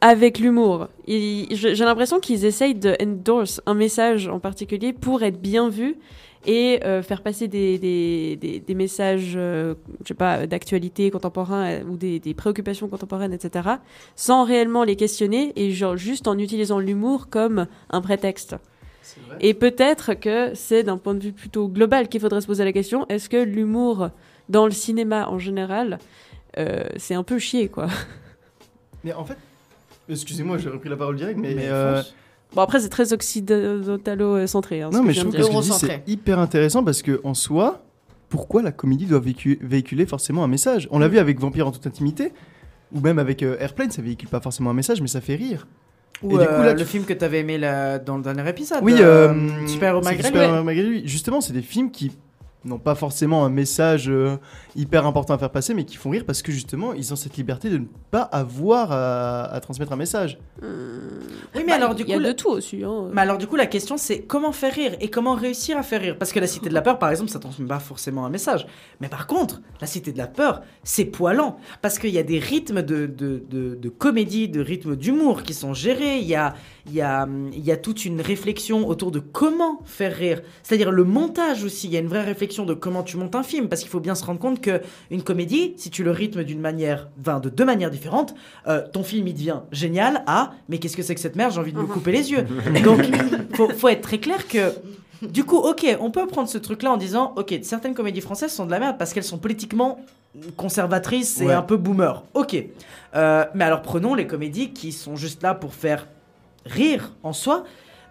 avec 0.00 0.38
l'humour. 0.38 0.88
J'ai 1.06 1.84
l'impression 1.84 2.18
qu'ils 2.18 2.44
essayent 2.44 2.74
de 2.74 2.96
endorse 3.00 3.60
un 3.66 3.74
message 3.74 4.26
en 4.28 4.40
particulier 4.40 4.92
pour 4.92 5.22
être 5.22 5.40
bien 5.40 5.68
vu 5.68 5.96
et 6.44 6.80
euh, 6.84 7.02
faire 7.02 7.22
passer 7.22 7.48
des, 7.48 8.64
messages, 8.74 9.34
euh, 9.36 9.74
je 10.02 10.08
sais 10.08 10.14
pas, 10.14 10.46
d'actualité 10.46 11.10
contemporaine 11.10 11.84
euh, 11.84 11.90
ou 11.90 11.96
des, 11.96 12.34
préoccupations 12.34 12.88
contemporaines, 12.88 13.32
etc., 13.32 13.68
sans 14.16 14.44
réellement 14.44 14.84
les 14.84 14.96
questionner 14.96 15.52
et 15.56 15.70
juste 15.70 16.26
en 16.26 16.38
utilisant 16.38 16.78
l'humour 16.78 17.28
comme 17.30 17.66
un 17.90 18.00
prétexte. 18.00 18.56
Et 19.40 19.54
peut-être 19.54 20.14
que 20.14 20.54
c'est 20.54 20.82
d'un 20.82 20.96
point 20.96 21.14
de 21.14 21.20
vue 21.20 21.32
plutôt 21.32 21.68
global 21.68 22.08
qu'il 22.08 22.20
faudrait 22.20 22.40
se 22.40 22.46
poser 22.46 22.64
la 22.64 22.72
question 22.72 23.06
est-ce 23.08 23.28
que 23.28 23.36
l'humour 23.42 24.10
dans 24.48 24.64
le 24.66 24.72
cinéma 24.72 25.28
en 25.28 25.38
général, 25.38 25.98
euh, 26.58 26.84
c'est 26.96 27.14
un 27.14 27.22
peu 27.22 27.38
chier, 27.38 27.68
quoi? 27.68 27.88
Mais 29.04 29.12
en 29.12 29.24
fait, 29.24 29.36
excusez-moi, 30.08 30.58
j'ai 30.58 30.68
repris 30.68 30.88
la 30.88 30.96
parole 30.96 31.16
direct, 31.16 31.38
mais. 31.38 31.54
Mais 31.54 31.68
euh. 31.68 32.02
Bon, 32.54 32.60
après, 32.60 32.80
c'est 32.80 32.90
très 32.90 33.12
occidentalo-centré. 33.12 34.82
Hein, 34.82 34.90
non, 34.92 35.02
mais 35.02 35.14
je 35.14 35.20
trouve 35.20 35.34
que 35.34 35.62
c'est 35.72 36.02
hyper 36.06 36.38
intéressant 36.38 36.84
parce 36.84 37.00
que 37.02 37.20
en 37.24 37.34
soi, 37.34 37.82
pourquoi 38.28 38.62
la 38.62 38.72
comédie 38.72 39.06
doit 39.06 39.20
véhicu- 39.20 39.58
véhiculer 39.62 40.04
forcément 40.06 40.44
un 40.44 40.48
message? 40.48 40.86
On 40.90 40.98
l'a 40.98 41.08
vu 41.08 41.18
avec 41.18 41.40
Vampire 41.40 41.66
en 41.66 41.72
toute 41.72 41.86
intimité, 41.86 42.32
ou 42.92 43.00
même 43.00 43.18
avec 43.18 43.42
euh, 43.42 43.56
Airplane, 43.58 43.90
ça 43.90 44.02
véhicule 44.02 44.28
pas 44.28 44.40
forcément 44.40 44.70
un 44.70 44.74
message, 44.74 45.00
mais 45.00 45.08
ça 45.08 45.20
fait 45.22 45.34
rire. 45.34 45.66
Ou 46.22 46.36
Et 46.36 46.42
du 46.42 46.46
coup, 46.46 46.52
euh, 46.52 46.64
là, 46.64 46.72
le 46.74 46.78
tu- 46.78 46.84
film 46.86 47.04
que 47.04 47.12
t'avais 47.12 47.40
aimé 47.40 47.58
là, 47.58 47.98
dans 47.98 48.16
le 48.16 48.22
dernier 48.22 48.48
épisode. 48.48 48.78
Oui, 48.82 48.94
Super 49.66 49.94
malgré 50.62 50.86
lui. 50.86 51.02
Justement, 51.08 51.40
c'est 51.40 51.52
des 51.52 51.62
films 51.62 51.90
qui 51.90 52.12
n'ont 52.64 52.78
pas 52.78 52.94
forcément 52.94 53.44
un 53.44 53.48
message 53.50 54.08
euh, 54.08 54.36
hyper 54.76 55.06
important 55.06 55.34
à 55.34 55.38
faire 55.38 55.50
passer, 55.50 55.74
mais 55.74 55.84
qui 55.84 55.96
font 55.96 56.10
rire 56.10 56.24
parce 56.26 56.42
que 56.42 56.52
justement, 56.52 56.92
ils 56.92 57.12
ont 57.12 57.16
cette 57.16 57.36
liberté 57.36 57.70
de 57.70 57.78
ne 57.78 57.86
pas 58.10 58.22
avoir 58.22 58.92
à, 58.92 59.44
à 59.44 59.60
transmettre 59.60 59.92
un 59.92 59.96
message. 59.96 60.38
Oui, 61.54 61.62
mais 61.66 61.66
Bah, 61.66 61.74
alors 61.74 61.94
du 61.94 62.02
il 62.02 62.08
y 62.08 62.12
coup, 62.12 62.18
a 62.18 62.22
le- 62.22 62.28
de 62.28 62.32
tout 62.32 62.48
aussi. 62.50 62.82
Hein. 62.84 63.08
Mais 63.12 63.20
alors 63.20 63.38
du 63.38 63.46
coup 63.46 63.56
la 63.56 63.66
question 63.66 63.96
c'est 63.96 64.20
comment 64.22 64.52
faire 64.52 64.72
rire 64.74 64.92
et 65.00 65.10
comment 65.10 65.34
réussir 65.34 65.76
à 65.76 65.82
faire 65.82 66.00
rire? 66.00 66.16
Parce 66.18 66.32
que 66.32 66.40
la 66.40 66.46
cité 66.46 66.68
de 66.68 66.74
la 66.74 66.82
peur 66.82 66.98
par 66.98 67.10
exemple 67.10 67.30
ça 67.30 67.38
transmet 67.38 67.66
pas 67.66 67.78
forcément 67.80 68.24
un 68.24 68.30
message 68.30 68.66
mais 69.00 69.08
par 69.08 69.26
contre 69.26 69.60
la 69.80 69.86
cité 69.86 70.12
de 70.12 70.18
la 70.18 70.26
peur 70.26 70.62
c'est 70.82 71.04
poilant 71.04 71.56
parce 71.82 71.98
qu'il 71.98 72.10
y 72.10 72.18
a 72.18 72.22
des 72.22 72.38
rythmes 72.38 72.82
de, 72.82 73.06
de, 73.06 73.42
de, 73.50 73.74
de 73.74 73.88
comédie 73.88 74.48
de 74.48 74.60
rythmes 74.60 74.96
d'humour 74.96 75.42
qui 75.42 75.54
sont 75.54 75.74
gérés 75.74 76.18
il 76.18 76.26
y 76.26 76.34
a, 76.34 76.54
il 76.86 76.94
y, 76.94 77.00
a, 77.00 77.28
il 77.52 77.64
y 77.64 77.70
a 77.70 77.76
toute 77.76 78.04
une 78.04 78.20
réflexion 78.20 78.88
autour 78.88 79.12
de 79.12 79.20
comment 79.20 79.80
faire 79.84 80.14
rire. 80.16 80.42
C'est-à-dire 80.64 80.90
le 80.90 81.04
montage 81.04 81.62
aussi 81.62 81.86
il 81.86 81.92
y 81.92 81.96
a 81.96 82.00
une 82.00 82.08
vraie 82.08 82.24
réflexion 82.24 82.66
de 82.66 82.74
comment 82.74 83.02
tu 83.04 83.16
montes 83.16 83.34
un 83.36 83.42
film. 83.44 83.68
Parce 83.68 83.82
qu'il 83.82 83.90
faut 83.90 84.00
bien 84.00 84.14
se 84.16 84.24
rendre 84.24 84.40
compte 84.40 84.60
que 84.60 84.80
une 85.10 85.22
comédie 85.22 85.74
si 85.76 85.90
tu 85.90 86.02
le 86.02 86.10
rythmes 86.10 86.42
d'une 86.42 86.60
manière 86.60 87.08
enfin 87.20 87.38
de 87.40 87.48
deux 87.48 87.64
manières 87.64 87.90
différentes 87.90 88.34
euh, 88.66 88.82
ton 88.92 89.02
film 89.04 89.28
il 89.28 89.34
devient 89.34 89.60
génial 89.70 90.24
à 90.26 90.52
mais 90.68 90.78
qu'est-ce 90.78 90.96
que 90.96 91.02
c'est 91.02 91.14
que 91.14 91.20
cette 91.20 91.36
merde 91.36 91.52
j'ai 91.52 91.60
envie 91.60 91.72
de 91.72 91.78
me 91.78 91.86
couper 91.86 92.10
les 92.12 92.30
yeux. 92.32 92.46
Donc 92.84 93.00
faut, 93.54 93.68
faut 93.68 93.88
être 93.88 94.02
très 94.02 94.18
clair 94.18 94.48
que 94.48 94.72
du 95.22 95.44
coup 95.44 95.58
ok 95.58 95.86
on 96.00 96.10
peut 96.10 96.26
prendre 96.26 96.48
ce 96.48 96.58
truc 96.58 96.82
là 96.82 96.90
en 96.92 96.96
disant 96.96 97.32
ok 97.36 97.60
certaines 97.62 97.94
comédies 97.94 98.20
françaises 98.20 98.52
sont 98.52 98.66
de 98.66 98.72
la 98.72 98.80
merde 98.80 98.96
parce 98.98 99.12
qu'elles 99.12 99.22
sont 99.22 99.38
politiquement 99.38 100.00
conservatrices 100.56 101.40
et 101.40 101.46
Ouais. 101.46 101.52
un 101.52 101.62
peu 101.62 101.76
boomer. 101.76 102.22
Ok. 102.34 102.56
Euh, 103.14 103.44
mais 103.54 103.64
alors 103.64 103.82
prenons 103.82 104.14
les 104.14 104.26
comédies 104.26 104.72
qui 104.72 104.90
sont 104.92 105.16
juste 105.16 105.42
là 105.42 105.54
pour 105.54 105.74
faire 105.74 106.08
rire 106.66 107.12
en 107.22 107.32
soi 107.32 107.64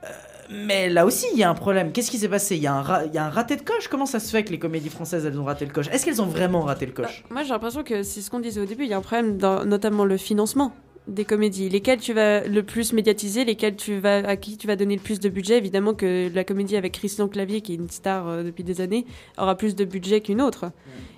Euh, 0.03 0.07
mais 0.49 0.89
là 0.89 1.05
aussi, 1.05 1.27
il 1.33 1.37
y 1.39 1.43
a 1.43 1.49
un 1.49 1.53
problème. 1.53 1.91
Qu'est-ce 1.91 2.09
qui 2.09 2.17
s'est 2.17 2.27
passé? 2.27 2.55
Il 2.57 2.61
y, 2.63 2.67
a 2.67 2.73
un 2.73 2.81
ra- 2.81 3.05
il 3.05 3.13
y 3.13 3.17
a 3.19 3.25
un 3.25 3.29
raté 3.29 3.55
de 3.55 3.61
coche? 3.61 3.87
Comment 3.87 4.07
ça 4.07 4.19
se 4.19 4.31
fait 4.31 4.43
que 4.43 4.49
les 4.49 4.57
comédies 4.59 4.89
françaises, 4.89 5.25
elles 5.25 5.39
ont 5.39 5.43
raté 5.45 5.63
le 5.65 5.71
coche? 5.71 5.87
Est-ce 5.91 6.03
qu'elles 6.05 6.21
ont 6.23 6.25
vraiment 6.25 6.61
raté 6.61 6.87
le 6.87 6.91
coche? 6.91 7.23
Moi, 7.29 7.43
j'ai 7.43 7.49
l'impression 7.49 7.83
que 7.83 8.01
c'est 8.03 8.19
ce 8.21 8.29
qu'on 8.31 8.39
disait 8.39 8.59
au 8.59 8.65
début. 8.65 8.83
Il 8.85 8.89
y 8.89 8.93
a 8.93 8.97
un 8.97 9.01
problème 9.01 9.37
dans 9.37 9.63
notamment 9.63 10.03
le 10.03 10.17
financement 10.17 10.73
des 11.07 11.23
comédies. 11.25 11.69
Lesquelles 11.69 11.99
tu 11.99 12.13
vas 12.13 12.41
le 12.47 12.63
plus 12.63 12.93
médiatiser, 12.93 13.45
lesquelles 13.45 13.75
tu 13.75 13.99
vas 13.99 14.17
à 14.27 14.35
qui 14.35 14.57
tu 14.57 14.65
vas 14.67 14.75
donner 14.75 14.95
le 14.95 15.01
plus 15.01 15.19
de 15.19 15.29
budget? 15.29 15.57
Évidemment 15.57 15.93
que 15.93 16.29
la 16.33 16.43
comédie 16.43 16.75
avec 16.75 16.93
Christian 16.93 17.27
Clavier, 17.27 17.61
qui 17.61 17.73
est 17.73 17.75
une 17.75 17.89
star 17.89 18.27
euh, 18.27 18.43
depuis 18.43 18.63
des 18.63 18.81
années, 18.81 19.05
aura 19.37 19.55
plus 19.55 19.75
de 19.75 19.85
budget 19.85 20.21
qu'une 20.21 20.41
autre. 20.41 20.65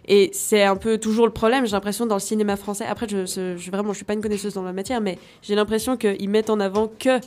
Et 0.08 0.30
c'est 0.34 0.64
un 0.64 0.76
peu 0.76 0.98
toujours 0.98 1.26
le 1.26 1.32
problème, 1.32 1.66
j'ai 1.66 1.72
l'impression, 1.72 2.06
dans 2.06 2.16
le 2.16 2.22
cinéma 2.22 2.56
français. 2.58 2.86
Après, 2.86 3.08
je, 3.08 3.26
je, 3.26 3.72
vraiment, 3.72 3.94
je 3.94 3.98
suis 3.98 4.06
pas 4.06 4.14
une 4.14 4.22
connaisseuse 4.22 4.54
dans 4.54 4.64
la 4.64 4.74
matière, 4.74 5.02
mais 5.02 5.18
j'ai 5.42 5.56
l'impression 5.56 5.98
qu'ils 5.98 6.30
mettent 6.30 6.50
en 6.50 6.60
avant 6.60 6.88
que 6.88 7.20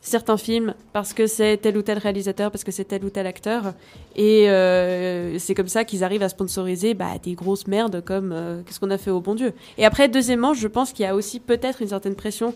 certains 0.00 0.36
films 0.36 0.74
parce 0.92 1.12
que 1.12 1.26
c'est 1.26 1.56
tel 1.58 1.76
ou 1.76 1.82
tel 1.82 1.98
réalisateur, 1.98 2.50
parce 2.50 2.64
que 2.64 2.72
c'est 2.72 2.84
tel 2.84 3.04
ou 3.04 3.10
tel 3.10 3.26
acteur. 3.26 3.74
Et 4.16 4.48
euh, 4.48 5.38
c'est 5.38 5.54
comme 5.54 5.68
ça 5.68 5.84
qu'ils 5.84 6.04
arrivent 6.04 6.22
à 6.22 6.28
sponsoriser 6.28 6.94
bah, 6.94 7.18
des 7.22 7.34
grosses 7.34 7.66
merdes 7.66 8.02
comme 8.04 8.32
euh, 8.32 8.62
Qu'est-ce 8.64 8.80
qu'on 8.80 8.90
a 8.90 8.98
fait 8.98 9.10
au 9.10 9.20
bon 9.20 9.34
Dieu. 9.34 9.52
Et 9.76 9.84
après, 9.84 10.08
deuxièmement, 10.08 10.54
je 10.54 10.68
pense 10.68 10.92
qu'il 10.92 11.04
y 11.04 11.08
a 11.08 11.14
aussi 11.14 11.40
peut-être 11.40 11.82
une 11.82 11.88
certaine 11.88 12.14
pression 12.14 12.54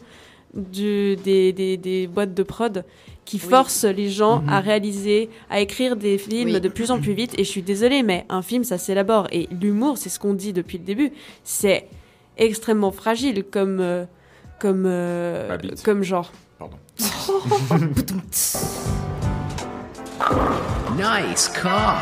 des 0.55 2.09
boîtes 2.12 2.34
de 2.34 2.43
prod 2.43 2.84
qui 3.24 3.40
Oui. 3.43 3.49
forcent 3.51 3.85
les 3.85 4.11
gens 4.11 4.40
Mhm. 4.40 4.49
à 4.49 4.61
réaliser, 4.61 5.31
à 5.49 5.61
écrire 5.61 5.97
des 5.97 6.19
films 6.19 6.55
Oui. 6.55 6.61
de 6.61 6.69
plus 6.69 6.90
en 6.90 7.01
plus 7.01 7.12
vite. 7.12 7.32
Et 7.39 7.44
je 7.44 7.49
suis 7.51 7.62
désolée, 7.62 8.03
mais 8.03 8.27
un 8.28 8.43
film, 8.43 8.65
ça 8.65 8.78
s'élabore. 8.78 9.28
Et 9.32 9.49
l'humour, 9.61 9.97
c'est 9.99 10.09
ce 10.09 10.19
qu'on 10.19 10.35
dit 10.35 10.53
depuis 10.53 10.78
le 10.78 10.85
début, 10.85 11.12
c'est 11.44 11.86
extrêmement 12.36 12.90
fragile 12.93 13.44
comme, 13.44 13.78
euh, 13.81 14.05
comme, 14.61 14.85
euh, 14.86 15.57
comme 15.85 16.03
genre. 16.03 16.32
Pardon. 16.59 16.77
Nice 20.97 21.51
car. 21.62 22.01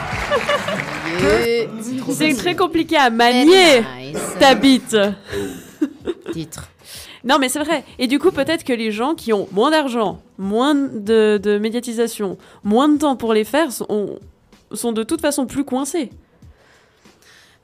C'est 2.11 2.35
très 2.35 2.57
compliqué 2.57 2.97
à 2.97 3.09
manier 3.11 3.83
ta 4.39 4.55
bite. 4.55 4.97
Titre. 6.33 6.69
Non, 7.25 7.39
mais 7.39 7.49
c'est 7.49 7.59
vrai. 7.59 7.85
Et 7.99 8.07
du 8.07 8.19
coup, 8.19 8.31
peut-être 8.31 8.65
que 8.65 8.73
les 8.73 8.91
gens 8.93 9.15
qui 9.15 9.33
ont 9.33 9.47
moins 9.53 9.71
d'argent, 9.71 10.23
moins 10.39 10.75
de, 10.75 11.39
de 11.43 11.59
médiatisation, 11.59 12.39
moins 12.65 12.89
de 12.89 12.99
temps 12.99 13.17
pour 13.17 13.35
les 13.35 13.45
faire, 13.45 13.73
sont, 13.73 14.19
sont 14.73 14.93
de 14.93 15.03
toute 15.03 15.21
façon 15.21 15.47
plus 15.47 15.65
coincés. 15.65 16.11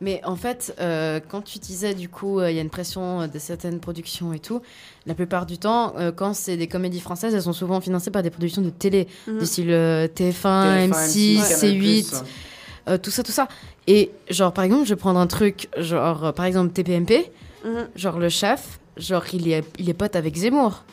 Mais 0.03 0.21
en 0.25 0.37
fait, 0.37 0.75
euh, 0.79 1.21
quand 1.27 1.41
tu 1.41 1.59
disais 1.59 1.95
du 1.95 2.11
coup, 2.11 2.39
euh, 2.39 2.51
il 2.51 2.57
y 2.57 2.59
a 2.59 2.63
une 2.63 2.69
pression 2.69 3.23
euh, 3.23 3.27
de 3.29 3.39
certaines 3.39 3.81
productions 3.81 4.35
et 4.35 4.39
tout, 4.39 4.61
la 5.07 5.15
plupart 5.15 5.47
du 5.47 5.57
temps, 5.57 5.95
euh, 5.97 6.13
quand 6.13 6.35
c'est 6.35 6.59
des 6.59 6.67
comédies 6.67 7.01
françaises, 7.01 7.35
elles 7.35 7.41
sont 7.43 7.55
souvent 7.55 7.81
financées 7.81 8.11
par 8.11 8.23
des 8.23 8.29
productions 8.29 8.61
de 8.61 8.69
télé, 8.69 9.09
Mhm. 9.27 9.39
du 9.39 9.47
style 9.47 9.71
euh, 9.71 10.07
TF1, 10.07 10.91
TF1, 10.91 10.91
M6, 10.91 11.39
M6, 11.39 12.13
C8, 12.13 12.23
euh, 12.91 12.99
tout 12.99 13.11
ça, 13.11 13.23
tout 13.23 13.33
ça. 13.33 13.49
Et 13.87 14.11
genre, 14.29 14.53
par 14.53 14.65
exemple, 14.65 14.85
je 14.85 14.91
vais 14.91 15.01
prendre 15.01 15.19
un 15.19 15.27
truc, 15.27 15.71
genre, 15.79 16.35
par 16.35 16.45
exemple, 16.45 16.75
TPMP, 16.75 17.31
Mhm. 17.65 17.89
genre 17.97 18.19
le 18.19 18.29
chef, 18.29 18.79
genre, 18.97 19.25
il 19.33 19.49
est, 19.51 19.65
il 19.79 19.89
est 19.91 19.95
pote 19.95 20.17
avec 20.17 20.37
Zemmour. 20.37 20.85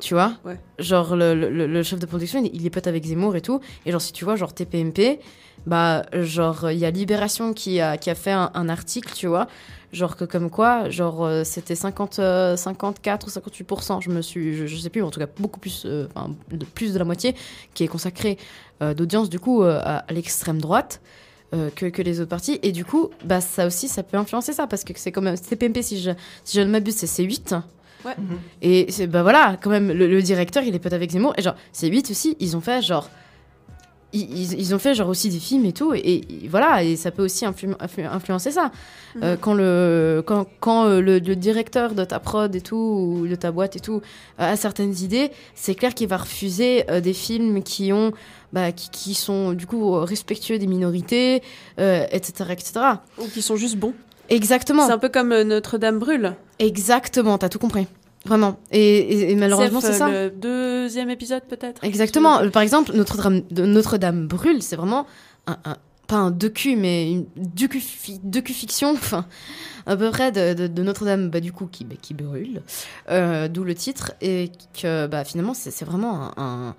Tu 0.00 0.14
vois 0.14 0.34
Ouais. 0.44 0.58
Genre, 0.78 1.16
le, 1.16 1.34
le- 1.34 1.66
le 1.66 1.82
chef 1.82 1.98
de 1.98 2.06
production, 2.06 2.42
il, 2.52 2.66
est 2.66 2.70
pote 2.70 2.86
avec 2.86 3.04
Zemmour 3.04 3.36
et 3.36 3.40
tout. 3.40 3.60
Et 3.86 3.92
genre, 3.92 4.00
si 4.00 4.12
tu 4.12 4.24
vois, 4.24 4.36
genre 4.36 4.54
TPMP, 4.54 5.20
bah, 5.66 6.04
genre, 6.12 6.70
il 6.70 6.78
y 6.78 6.84
a 6.84 6.90
Libération 6.90 7.52
qui 7.52 7.80
a, 7.80 7.96
qui 7.96 8.10
a 8.10 8.14
fait 8.14 8.30
un, 8.32 8.50
un 8.54 8.68
article, 8.68 9.12
tu 9.14 9.26
vois. 9.26 9.46
Genre, 9.92 10.16
que 10.16 10.24
comme 10.24 10.48
quoi, 10.50 10.88
genre, 10.88 11.24
euh, 11.24 11.44
c'était 11.44 11.74
50, 11.74 12.18
euh, 12.18 12.56
54 12.56 13.26
ou 13.26 13.30
58%, 13.30 14.00
je 14.00 14.08
me 14.10 14.22
suis, 14.22 14.56
je, 14.56 14.66
je 14.66 14.76
sais 14.76 14.88
plus, 14.88 15.02
mais 15.02 15.06
en 15.06 15.10
tout 15.10 15.20
cas, 15.20 15.26
beaucoup 15.38 15.60
plus, 15.60 15.82
euh, 15.84 16.06
enfin, 16.14 16.30
plus 16.74 16.94
de 16.94 16.98
la 16.98 17.04
moitié, 17.04 17.34
qui 17.74 17.84
est 17.84 17.88
consacré 17.88 18.38
euh, 18.82 18.94
d'audience, 18.94 19.28
du 19.28 19.38
coup, 19.38 19.62
euh, 19.62 19.80
à, 19.84 19.98
à 19.98 20.12
l'extrême 20.12 20.60
droite. 20.60 21.00
Euh, 21.54 21.70
que, 21.74 21.86
que 21.86 22.02
les 22.02 22.20
autres 22.20 22.30
parties 22.30 22.58
et 22.62 22.72
du 22.72 22.84
coup 22.84 23.10
bah 23.24 23.40
ça 23.40 23.66
aussi 23.66 23.88
ça 23.88 24.02
peut 24.02 24.16
influencer 24.16 24.52
ça 24.52 24.66
parce 24.66 24.84
que 24.84 24.92
c'est 24.96 25.12
quand 25.12 25.20
même 25.22 25.36
TPMP 25.38 25.82
si 25.82 26.00
je 26.00 26.10
si 26.44 26.56
je 26.56 26.62
ne 26.62 26.70
m'abuse 26.70 26.96
c'est 26.96 27.06
C8 27.06 27.60
Ouais. 28.04 28.16
et 28.62 28.90
c'est 28.90 29.06
bah 29.06 29.22
voilà, 29.22 29.56
quand 29.62 29.70
même, 29.70 29.92
le, 29.92 30.08
le 30.08 30.22
directeur, 30.22 30.64
il 30.64 30.74
est 30.74 30.80
pote 30.80 30.92
avec 30.92 31.12
Zemmour. 31.12 31.34
Et 31.38 31.42
genre, 31.42 31.54
c'est 31.70 31.86
8 31.86 32.10
aussi, 32.10 32.36
ils 32.40 32.56
ont 32.56 32.60
fait 32.60 32.82
genre. 32.82 33.08
Ils, 34.14 34.74
ont 34.74 34.78
fait 34.78 34.94
genre 34.94 35.08
aussi 35.08 35.30
des 35.30 35.38
films 35.38 35.64
et 35.64 35.72
tout. 35.72 35.94
Et, 35.94 36.00
et 36.44 36.48
voilà, 36.48 36.82
et 36.84 36.96
ça 36.96 37.10
peut 37.10 37.24
aussi 37.24 37.46
influ- 37.46 37.76
influ- 37.78 38.06
influencer 38.06 38.50
ça. 38.50 38.70
Euh, 39.22 39.32
Mhm. 39.32 39.38
quand 39.40 39.54
le, 39.54 40.22
quand, 40.26 40.46
quand 40.60 40.84
euh, 40.86 41.00
le, 41.00 41.18
le 41.18 41.36
directeur 41.36 41.94
de 41.94 42.04
ta 42.04 42.18
prod 42.18 42.54
et 42.54 42.60
tout, 42.60 42.76
ou 42.76 43.26
de 43.26 43.34
ta 43.34 43.50
boîte 43.52 43.76
et 43.76 43.80
tout, 43.80 44.02
euh, 44.40 44.52
a 44.52 44.56
certaines 44.56 44.94
idées, 45.02 45.30
c'est 45.54 45.74
clair 45.74 45.94
qu'il 45.94 46.08
va 46.08 46.18
refuser 46.18 46.84
euh, 46.90 47.00
des 47.00 47.12
films 47.14 47.62
qui 47.62 47.92
ont. 47.92 48.12
Bah, 48.52 48.70
qui, 48.70 48.90
qui 48.90 49.14
sont 49.14 49.54
du 49.54 49.66
coup 49.66 49.92
respectueux 49.92 50.58
des 50.58 50.66
minorités, 50.66 51.42
euh, 51.80 52.04
etc., 52.10 52.50
etc. 52.50 52.72
Ou 53.18 53.24
qui 53.28 53.40
sont 53.40 53.56
juste 53.56 53.76
bons. 53.76 53.94
Exactement. 54.28 54.86
C'est 54.86 54.92
un 54.92 54.98
peu 54.98 55.08
comme 55.08 55.32
euh, 55.32 55.42
Notre-Dame 55.42 55.98
brûle. 55.98 56.34
Exactement, 56.58 57.38
t'as 57.38 57.48
tout 57.48 57.58
compris. 57.58 57.86
Vraiment. 58.24 58.60
Et, 58.70 58.80
et- 58.98 59.30
et 59.32 59.34
malheureusement, 59.34 59.80
c'est 59.80 59.88
euh, 59.94 59.98
ça. 59.98 60.08
Le 60.10 60.30
deuxième 60.30 61.10
épisode, 61.10 61.42
peut-être? 61.48 61.82
Exactement. 61.82 62.40
Euh, 62.40 62.50
Par 62.50 62.62
exemple, 62.62 62.92
Notre-Dame 62.94 63.42
Notre-Dame 63.50 64.26
brûle, 64.28 64.62
c'est 64.62 64.76
vraiment 64.76 65.06
un, 65.48 65.56
un- 65.64 65.76
pas 66.06 66.16
un 66.16 66.30
docu, 66.30 66.76
mais 66.76 67.10
une 67.10 67.26
docu- 67.36 68.20
docu-fiction, 68.22 68.90
enfin, 68.94 69.26
à 69.86 69.96
peu 69.96 70.10
près 70.10 70.30
de, 70.30 70.54
de- 70.54 70.66
de 70.68 70.82
Notre-Dame, 70.84 71.30
bah, 71.30 71.40
du 71.40 71.52
coup, 71.52 71.66
qui, 71.66 71.84
bah, 71.84 71.96
qui 72.00 72.14
brûle, 72.14 72.62
euh, 73.10 73.48
d'où 73.48 73.64
le 73.64 73.74
titre, 73.74 74.12
et 74.20 74.50
que 74.80 75.06
bah, 75.08 75.24
finalement, 75.24 75.54
c'est 75.54 75.84
vraiment 75.84 76.30
un, 76.38 76.76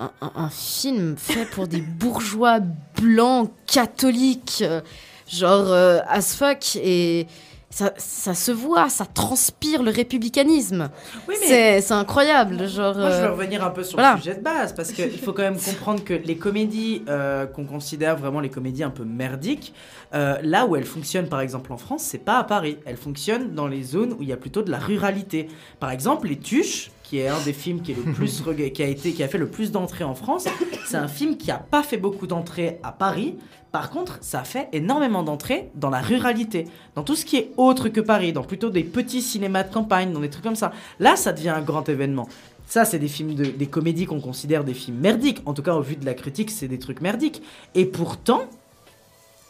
un, 0.00 0.10
un- 0.22 0.32
un 0.36 0.48
film 0.48 1.16
fait 1.18 1.44
pour 1.50 1.66
des 1.68 1.80
bourgeois 2.00 2.60
blancs 3.00 3.50
catholiques, 3.66 4.62
euh, 4.62 4.80
genre 5.30 5.70
euh, 5.70 5.98
as 6.08 6.34
fuck, 6.34 6.76
et 6.76 7.26
ça, 7.70 7.92
ça 7.98 8.34
se 8.34 8.50
voit, 8.50 8.88
ça 8.88 9.04
transpire 9.04 9.82
le 9.82 9.90
républicanisme. 9.90 10.90
Oui, 11.28 11.34
mais- 11.40 11.80
C'est 11.80 11.92
incroyable, 11.94 12.66
genre. 12.66 12.96
Moi, 12.96 13.10
je 13.10 13.16
veux 13.16 13.24
euh, 13.24 13.32
revenir 13.32 13.62
un 13.64 13.70
peu 13.70 13.84
sur 13.84 13.96
voilà. 13.98 14.14
le 14.14 14.20
sujet 14.20 14.34
de 14.36 14.42
base, 14.42 14.72
parce 14.74 14.92
qu'il 14.92 15.18
faut 15.18 15.32
quand 15.32 15.42
même 15.42 15.58
comprendre 15.60 16.02
que 16.02 16.14
les 16.14 16.36
comédies 16.36 17.02
euh, 17.08 17.46
qu'on 17.46 17.64
considère 17.66 18.16
vraiment 18.16 18.40
les 18.40 18.48
comédies 18.50 18.82
un 18.84 18.90
peu 18.90 19.04
merdiques, 19.04 19.74
euh, 20.14 20.38
là 20.42 20.66
où 20.66 20.76
elles 20.76 20.86
fonctionnent 20.86 21.28
par 21.28 21.40
exemple 21.40 21.72
en 21.72 21.76
France, 21.76 22.02
c'est 22.04 22.18
pas 22.24 22.38
à 22.38 22.44
Paris. 22.44 22.78
Elles 22.86 22.96
fonctionnent 22.96 23.52
dans 23.54 23.66
les 23.68 23.82
zones 23.82 24.12
où 24.14 24.22
il 24.22 24.28
y 24.28 24.32
a 24.32 24.36
plutôt 24.38 24.62
de 24.62 24.70
la 24.70 24.78
ruralité. 24.78 25.48
Par 25.78 25.90
exemple, 25.90 26.28
Les 26.28 26.38
Tuches, 26.38 26.90
qui 27.08 27.18
est 27.18 27.28
un 27.28 27.40
des 27.44 27.52
films 27.52 27.80
qui, 27.80 27.92
est 27.92 27.96
le 27.96 28.12
plus 28.12 28.40
rega- 28.46 28.70
qui, 28.70 28.82
a 28.82 28.86
été, 28.86 29.12
qui 29.12 29.22
a 29.22 29.28
fait 29.28 29.38
le 29.38 29.48
plus 29.48 29.70
d'entrées 29.72 30.04
en 30.04 30.14
France, 30.14 30.46
c'est 30.86 30.96
un 30.96 31.08
film 31.08 31.36
qui 31.36 31.50
a 31.50 31.56
pas 31.58 31.82
fait 31.82 31.96
beaucoup 31.96 32.26
d'entrées 32.26 32.78
à 32.82 32.92
Paris. 32.92 33.36
Par 33.72 33.90
contre, 33.90 34.18
ça 34.22 34.40
a 34.40 34.44
fait 34.44 34.68
énormément 34.72 35.22
d'entrées 35.22 35.70
dans 35.74 35.90
la 35.90 36.00
ruralité, 36.00 36.66
dans 36.94 37.02
tout 37.02 37.16
ce 37.16 37.24
qui 37.24 37.36
est 37.36 37.50
autre 37.56 37.88
que 37.88 38.00
Paris, 38.00 38.32
dans 38.32 38.42
plutôt 38.42 38.70
des 38.70 38.82
petits 38.84 39.22
cinémas 39.22 39.62
de 39.62 39.72
campagne, 39.72 40.12
dans 40.12 40.20
des 40.20 40.30
trucs 40.30 40.44
comme 40.44 40.56
ça. 40.56 40.72
Là, 41.00 41.16
ça 41.16 41.32
devient 41.32 41.50
un 41.50 41.60
grand 41.62 41.86
événement. 41.88 42.28
Ça, 42.66 42.84
c'est 42.84 42.98
des 42.98 43.08
films, 43.08 43.34
de, 43.34 43.44
des 43.44 43.66
comédies 43.66 44.04
qu'on 44.06 44.20
considère 44.20 44.62
des 44.64 44.74
films 44.74 44.98
merdiques. 44.98 45.40
En 45.46 45.54
tout 45.54 45.62
cas, 45.62 45.74
au 45.74 45.80
vu 45.82 45.96
de 45.96 46.04
la 46.04 46.14
critique, 46.14 46.50
c'est 46.50 46.68
des 46.68 46.78
trucs 46.78 47.00
merdiques. 47.00 47.42
Et 47.74 47.86
pourtant, 47.86 48.42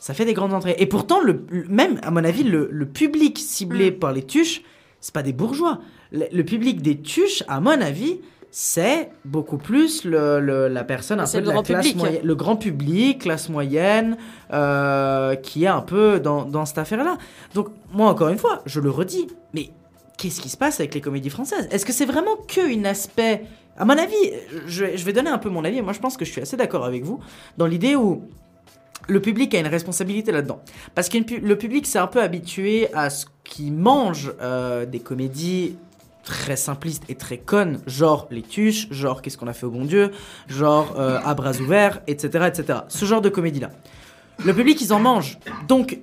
ça 0.01 0.15
fait 0.15 0.25
des 0.25 0.35
grandes 0.35 0.53
entrées. 0.55 0.77
Et 0.79 0.87
pourtant, 0.87 1.21
le, 1.21 1.45
le- 1.51 1.65
même, 1.69 1.99
à 2.03 2.11
mon 2.11 2.23
avis, 2.25 2.45
le, 2.45 2.69
le 2.71 2.87
public 2.87 3.39
ciblé 3.39 3.91
par 3.91 4.13
les 4.13 4.23
tuches, 4.25 4.63
c'est 5.01 5.13
pas 5.15 5.23
des 5.25 5.33
bourgeois. 5.33 5.81
Le, 6.13 6.43
public 6.43 6.81
des 6.83 7.01
tuches, 7.01 7.43
à 7.49 7.61
mon 7.61 7.81
avis, 7.81 8.21
c'est 8.51 9.11
beaucoup 9.27 9.59
plus 9.59 10.05
le, 10.05 10.41
le- 10.41 10.69
la 10.69 10.83
personne 10.85 11.21
un 11.21 11.25
peu 11.25 11.39
le 11.39 11.43
de 11.43 11.49
la 11.49 11.53
grand 11.55 11.63
classe 11.63 11.85
public. 11.87 11.97
moyenne, 11.99 12.21
le 12.25 12.35
grand 12.35 12.57
public, 12.57 13.19
classe 13.21 13.49
moyenne, 13.51 14.17
euh, 14.53 15.35
qui 15.37 15.65
est 15.65 15.69
un 15.69 15.83
peu 15.83 16.19
dans, 16.19 16.45
dans 16.45 16.65
cette 16.65 16.79
affaire-là. 16.79 17.19
Donc, 17.55 17.69
moi, 17.93 18.09
encore 18.11 18.29
une 18.29 18.39
fois, 18.39 18.63
je 18.65 18.81
le 18.81 18.91
redis, 18.91 19.27
mais 19.53 19.71
qu'est-ce 20.17 20.41
qui 20.41 20.49
se 20.49 20.57
passe 20.57 20.81
avec 20.81 20.95
les 20.95 21.01
comédies 21.03 21.31
françaises? 21.31 21.69
Est-ce 21.71 21.85
que 21.85 21.93
c'est 21.93 22.07
vraiment 22.07 22.37
qu'un 22.49 22.85
aspect 22.85 23.43
À 23.77 23.85
mon 23.85 23.99
avis, 23.99 24.15
je, 24.67 24.85
vais- 24.87 24.97
je 24.97 25.05
vais 25.05 25.13
donner 25.13 25.31
un 25.31 25.39
peu 25.39 25.51
mon 25.51 25.65
avis. 25.65 25.83
Moi, 25.83 25.93
je 25.93 26.01
pense 26.01 26.17
que 26.17 26.25
je 26.25 26.33
suis 26.33 26.41
assez 26.41 26.57
d'accord 26.57 26.85
avec 26.87 27.05
vous 27.05 27.21
dans 27.59 27.67
l'idée 27.67 27.97
où 27.97 28.23
le 29.09 29.21
public 29.21 29.55
a 29.55 29.61
une 29.61 29.67
responsabilité 29.69 30.33
là-dedans. 30.33 30.61
Parce 30.95 31.09
que 31.11 31.19
le 31.41 31.57
public 31.59 31.87
s'est 31.87 31.99
un 31.99 32.07
peu 32.09 32.21
habitué 32.23 32.89
à 32.95 33.11
ce 33.11 33.27
qu'il 33.45 33.73
mange 33.75 34.33
euh, 34.41 34.85
des 34.87 35.01
comédies 35.01 35.77
très 36.29 36.57
simplistes 36.57 37.05
et 37.09 37.15
très 37.15 37.39
connes, 37.39 37.81
genre 37.87 38.29
Les 38.31 38.43
Tuches, 38.43 38.87
genre 38.91 39.23
Qu'est-ce 39.23 39.39
qu'on 39.39 39.47
a 39.47 39.55
fait 39.55 39.65
au 39.65 39.71
bon 39.71 39.87
Dieu, 39.87 40.11
genre 40.47 40.95
euh, 40.99 41.19
À 41.25 41.35
bras 41.35 41.59
ouverts, 41.59 42.03
etc., 42.07 42.49
etc. 42.49 42.81
Ce 42.89 43.07
genre 43.07 43.23
de 43.23 43.31
comédie-là. 43.31 43.71
Le 44.45 44.53
public, 44.53 44.79
ils 44.83 44.93
en 44.93 45.01
mangent. 45.01 45.39
Donc, 45.67 45.99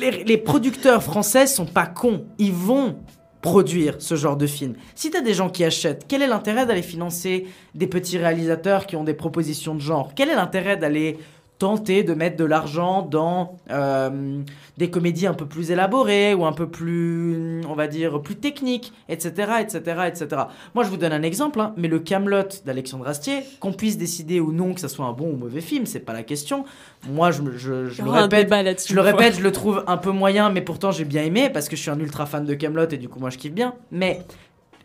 les, 0.00 0.24
les 0.24 0.38
producteurs 0.38 1.02
français 1.02 1.46
sont 1.46 1.66
pas 1.66 1.86
cons. 1.86 2.24
Ils 2.38 2.54
vont 2.54 2.96
produire 3.42 3.96
ce 3.98 4.14
genre 4.14 4.38
de 4.38 4.46
film. 4.46 4.74
Si 4.94 5.10
t'as 5.10 5.20
des 5.20 5.34
gens 5.34 5.50
qui 5.50 5.62
achètent, 5.62 6.06
quel 6.08 6.22
est 6.22 6.26
l'intérêt 6.26 6.64
d'aller 6.64 6.82
financer 6.82 7.46
des 7.74 7.86
petits 7.86 8.16
réalisateurs 8.16 8.86
qui 8.86 8.96
ont 8.96 9.04
des 9.04 9.14
propositions 9.14 9.74
de 9.74 9.80
genre? 9.80 10.12
Quel 10.16 10.30
est 10.30 10.34
l'intérêt 10.34 10.78
d'aller 10.78 11.18
tenter 11.58 12.02
de 12.02 12.14
mettre 12.14 12.36
de 12.36 12.44
l'argent 12.44 13.02
dans 13.02 13.56
euh, 13.70 14.40
des 14.76 14.90
comédies 14.90 15.26
un 15.26 15.34
peu 15.34 15.46
plus 15.46 15.70
élaborées 15.70 16.34
ou 16.34 16.44
un 16.44 16.52
peu 16.52 16.68
plus, 16.68 17.62
on 17.68 17.74
va 17.74 17.86
dire, 17.86 18.20
plus 18.20 18.36
techniques, 18.36 18.92
etc., 19.08 19.52
etc., 19.60 19.80
etc. 20.06 20.42
Moi, 20.74 20.84
je 20.84 20.90
vous 20.90 20.96
donne 20.96 21.12
un 21.12 21.22
exemple, 21.22 21.60
hein, 21.60 21.72
mais 21.76 21.88
le 21.88 21.98
Camelot 21.98 22.48
d'Alexandre 22.64 23.08
Astier, 23.08 23.42
qu'on 23.60 23.72
puisse 23.72 23.96
décider 23.96 24.40
ou 24.40 24.52
non 24.52 24.74
que 24.74 24.80
ça 24.80 24.88
soit 24.88 25.06
un 25.06 25.12
bon 25.12 25.30
ou 25.32 25.36
mauvais 25.36 25.62
film, 25.62 25.86
c'est 25.86 26.00
pas 26.00 26.12
la 26.12 26.22
question. 26.22 26.64
Moi, 27.08 27.30
je, 27.30 27.42
je, 27.56 27.86
je 27.86 28.02
le 28.02 28.10
répète, 28.10 28.86
je 28.86 28.94
le 28.94 29.02
fois. 29.02 29.10
répète, 29.12 29.36
je 29.36 29.42
le 29.42 29.52
trouve 29.52 29.84
un 29.86 29.96
peu 29.96 30.10
moyen, 30.10 30.50
mais 30.50 30.60
pourtant 30.60 30.90
j'ai 30.90 31.04
bien 31.04 31.22
aimé 31.22 31.50
parce 31.50 31.68
que 31.68 31.76
je 31.76 31.82
suis 31.82 31.90
un 31.90 31.98
ultra 31.98 32.26
fan 32.26 32.44
de 32.44 32.54
Camelot 32.54 32.88
et 32.88 32.96
du 32.96 33.08
coup 33.08 33.18
moi 33.18 33.30
je 33.30 33.38
kiffe 33.38 33.52
bien. 33.52 33.74
Mais 33.90 34.20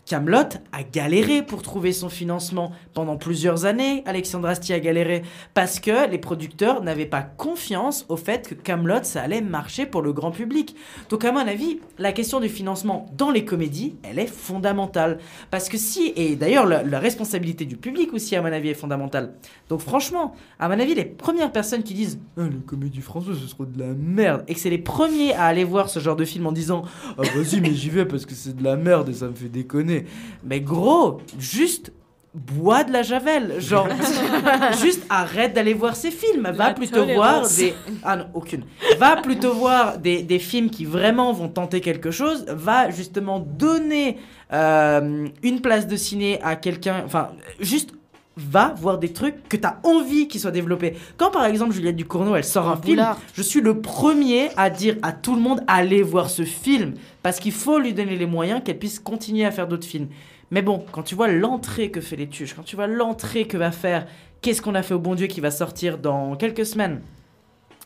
Camelot 0.05 0.57
a 0.71 0.83
galéré 0.83 1.41
pour 1.41 1.61
trouver 1.61 1.93
son 1.93 2.09
financement 2.09 2.71
pendant 2.93 3.17
plusieurs 3.17 3.65
années. 3.65 4.03
Alexandre 4.05 4.47
Astier 4.47 4.75
a 4.75 4.79
galéré 4.79 5.21
parce 5.53 5.79
que 5.79 6.09
les 6.09 6.17
producteurs 6.17 6.83
n'avaient 6.83 7.05
pas 7.05 7.21
confiance 7.21 8.05
au 8.09 8.17
fait 8.17 8.49
que 8.49 8.55
Camelot 8.55 9.03
ça 9.03 9.21
allait 9.21 9.41
marcher 9.41 9.85
pour 9.85 10.01
le 10.01 10.11
grand 10.11 10.31
public. 10.31 10.75
Donc 11.09 11.23
à 11.23 11.31
mon 11.31 11.39
avis, 11.39 11.79
la 11.97 12.11
question 12.11 12.39
du 12.39 12.49
financement 12.49 13.05
dans 13.17 13.31
les 13.31 13.45
comédies, 13.45 13.95
elle 14.03 14.19
est 14.19 14.27
fondamentale 14.27 15.19
parce 15.49 15.69
que 15.69 15.77
si 15.77 16.13
et 16.15 16.35
d'ailleurs 16.35 16.65
la, 16.65 16.99
responsabilité 16.99 17.65
du 17.65 17.77
public 17.77 18.13
aussi 18.13 18.35
à 18.35 18.41
mon 18.41 18.51
avis 18.51 18.69
est 18.69 18.75
fondamentale. 18.75 19.33
Donc 19.69 19.79
franchement, 19.79 20.35
à 20.59 20.67
mon 20.67 20.79
avis, 20.79 20.93
les 20.93 21.05
premières 21.05 21.51
personnes 21.51 21.83
qui 21.83 21.93
disent 21.93 22.19
ah, 22.37 22.43
les 22.43 22.59
comédies 22.65 23.01
françaises 23.01 23.37
ce 23.41 23.47
sera 23.47 23.65
de 23.65 23.79
la 23.79 23.93
merde 23.93 24.43
et 24.47 24.53
que 24.53 24.59
c'est 24.59 24.69
les 24.69 24.77
premiers 24.77 25.33
à 25.33 25.45
aller 25.45 25.63
voir 25.63 25.89
ce 25.89 25.99
genre 25.99 26.15
de 26.15 26.25
film 26.25 26.47
en 26.47 26.51
disant 26.51 26.83
ah 27.17 27.21
vas-y 27.21 27.61
mais 27.61 27.73
j'y 27.73 27.89
vais 27.89 28.05
parce 28.05 28.25
que 28.25 28.33
c'est 28.33 28.55
de 28.55 28.63
la 28.63 28.75
merde 28.75 29.09
et 29.09 29.13
ça 29.13 29.27
me 29.27 29.33
fait 29.33 29.49
déconner. 29.49 30.00
Mais 30.43 30.61
gros, 30.61 31.21
juste 31.39 31.91
bois 32.33 32.83
de 32.83 32.91
la 32.93 33.03
javel, 33.03 33.59
genre. 33.59 33.87
Juste 34.81 35.05
arrête 35.09 35.53
d'aller 35.53 35.73
voir 35.73 35.95
ces 35.95 36.11
films, 36.11 36.43
va 36.43 36.69
La 36.69 36.73
plutôt 36.73 37.05
voir 37.05 37.47
des 37.47 37.73
ah 38.03 38.15
non, 38.15 38.27
aucune. 38.33 38.63
Va 38.97 39.17
plutôt 39.17 39.53
voir 39.53 39.97
des, 39.97 40.23
des 40.23 40.39
films 40.39 40.69
qui 40.69 40.85
vraiment 40.85 41.33
vont 41.33 41.49
tenter 41.49 41.81
quelque 41.81 42.11
chose, 42.11 42.45
va 42.47 42.89
justement 42.89 43.39
donner 43.39 44.17
euh, 44.53 45.27
une 45.43 45.61
place 45.61 45.87
de 45.87 45.95
ciné 45.97 46.41
à 46.41 46.55
quelqu'un, 46.55 47.03
enfin 47.05 47.31
juste 47.59 47.91
va 48.37 48.73
voir 48.77 48.97
des 48.97 49.11
trucs 49.11 49.47
que 49.49 49.57
tu 49.57 49.65
as 49.65 49.79
envie 49.83 50.27
qu'ils 50.27 50.41
soient 50.41 50.51
développés. 50.51 50.95
Quand 51.17 51.31
par 51.31 51.45
exemple 51.45 51.73
Juliette 51.73 51.95
Ducournau, 51.97 52.35
elle 52.35 52.43
sort 52.43 52.69
un 52.69 52.77
film, 52.77 52.95
Boulard. 52.97 53.19
je 53.33 53.41
suis 53.41 53.61
le 53.61 53.81
premier 53.81 54.49
à 54.57 54.69
dire 54.69 54.95
à 55.01 55.11
tout 55.11 55.35
le 55.35 55.41
monde 55.41 55.61
allez 55.67 56.01
voir 56.01 56.29
ce 56.29 56.43
film 56.43 56.93
parce 57.23 57.39
qu'il 57.39 57.51
faut 57.51 57.77
lui 57.77 57.93
donner 57.93 58.15
les 58.15 58.25
moyens 58.25 58.61
qu'elle 58.63 58.79
puisse 58.79 58.99
continuer 58.99 59.45
à 59.45 59.51
faire 59.51 59.67
d'autres 59.67 59.87
films. 59.87 60.07
Mais 60.49 60.61
bon, 60.61 60.83
quand 60.91 61.03
tu 61.03 61.15
vois 61.15 61.27
l'entrée 61.27 61.91
que 61.91 62.01
fait 62.01 62.15
les 62.15 62.27
tuches, 62.27 62.53
quand 62.53 62.63
tu 62.63 62.75
vois 62.75 62.87
l'entrée 62.87 63.47
que 63.47 63.57
va 63.57 63.71
faire 63.71 64.05
Qu'est-ce 64.41 64.63
qu'on 64.63 64.73
a 64.73 64.81
fait 64.81 64.95
au 64.95 64.99
bon 64.99 65.13
Dieu 65.13 65.27
qui 65.27 65.39
va 65.39 65.51
sortir 65.51 65.99
dans 65.99 66.35
quelques 66.35 66.65
semaines? 66.65 67.01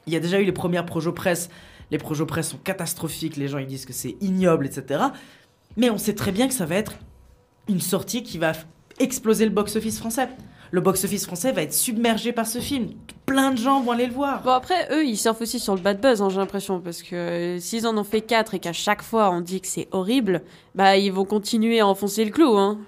Il 0.07 0.13
y 0.13 0.15
a 0.15 0.22
déjà 0.22 0.39
eu 0.39 0.45
les 0.45 0.53
premières 0.53 0.85
projets 0.85 1.11
presse. 1.11 1.49
Les 1.91 1.97
projets 1.97 2.26
presse 2.26 2.49
sont 2.49 2.57
catastrophiques, 2.57 3.35
les 3.35 3.49
gens 3.49 3.57
ils 3.57 3.67
disent 3.67 3.85
que 3.85 3.91
c'est 3.91 4.15
ignoble, 4.22 4.65
etc. 4.65 5.03
Mais 5.76 5.89
on 5.89 5.97
sait 5.97 6.15
très 6.15 6.31
bien 6.31 6.47
que 6.47 6.53
ça 6.53 6.65
va 6.65 6.76
être 6.76 6.93
une 7.67 7.81
sortie 7.81 8.23
qui 8.23 8.38
va 8.38 8.53
exploser 8.99 9.45
le 9.45 9.51
box-office 9.51 9.99
français. 9.99 10.30
Le 10.72 10.81
box-office 10.81 11.26
français 11.26 11.51
va 11.51 11.61
être 11.61 11.73
submergé 11.73 12.31
par 12.31 12.47
ce 12.47 12.59
film. 12.59 12.89
Plein 13.26 13.51
de 13.51 13.57
gens 13.57 13.81
vont 13.81 13.91
aller 13.91 14.07
le 14.07 14.13
voir. 14.13 14.41
Bon 14.43 14.51
après, 14.51 14.88
eux, 14.91 15.05
ils 15.05 15.17
surfent 15.17 15.41
aussi 15.41 15.59
sur 15.59 15.76
le 15.76 15.81
bad 15.81 16.01
buzz, 16.01 16.22
hein, 16.22 16.30
j'ai 16.30 16.38
l'impression, 16.38 16.80
parce 16.80 17.01
que 17.03 17.15
euh, 17.15 17.59
s'ils 17.59 17.88
en 17.88 17.97
ont 17.97 18.03
fait 18.03 18.22
4 18.22 18.55
et 18.55 18.59
qu'à 18.59 18.73
chaque 18.73 19.01
fois 19.01 19.31
on 19.31 19.41
dit 19.41 19.61
que 19.61 19.67
c'est 19.67 19.88
horrible, 19.91 20.41
bah 20.73 20.97
ils 20.97 21.11
vont 21.11 21.26
continuer 21.26 21.80
à 21.80 21.88
enfoncer 21.88 22.26
le 22.26 22.31
clou, 22.31 22.57
hein. 22.57 22.80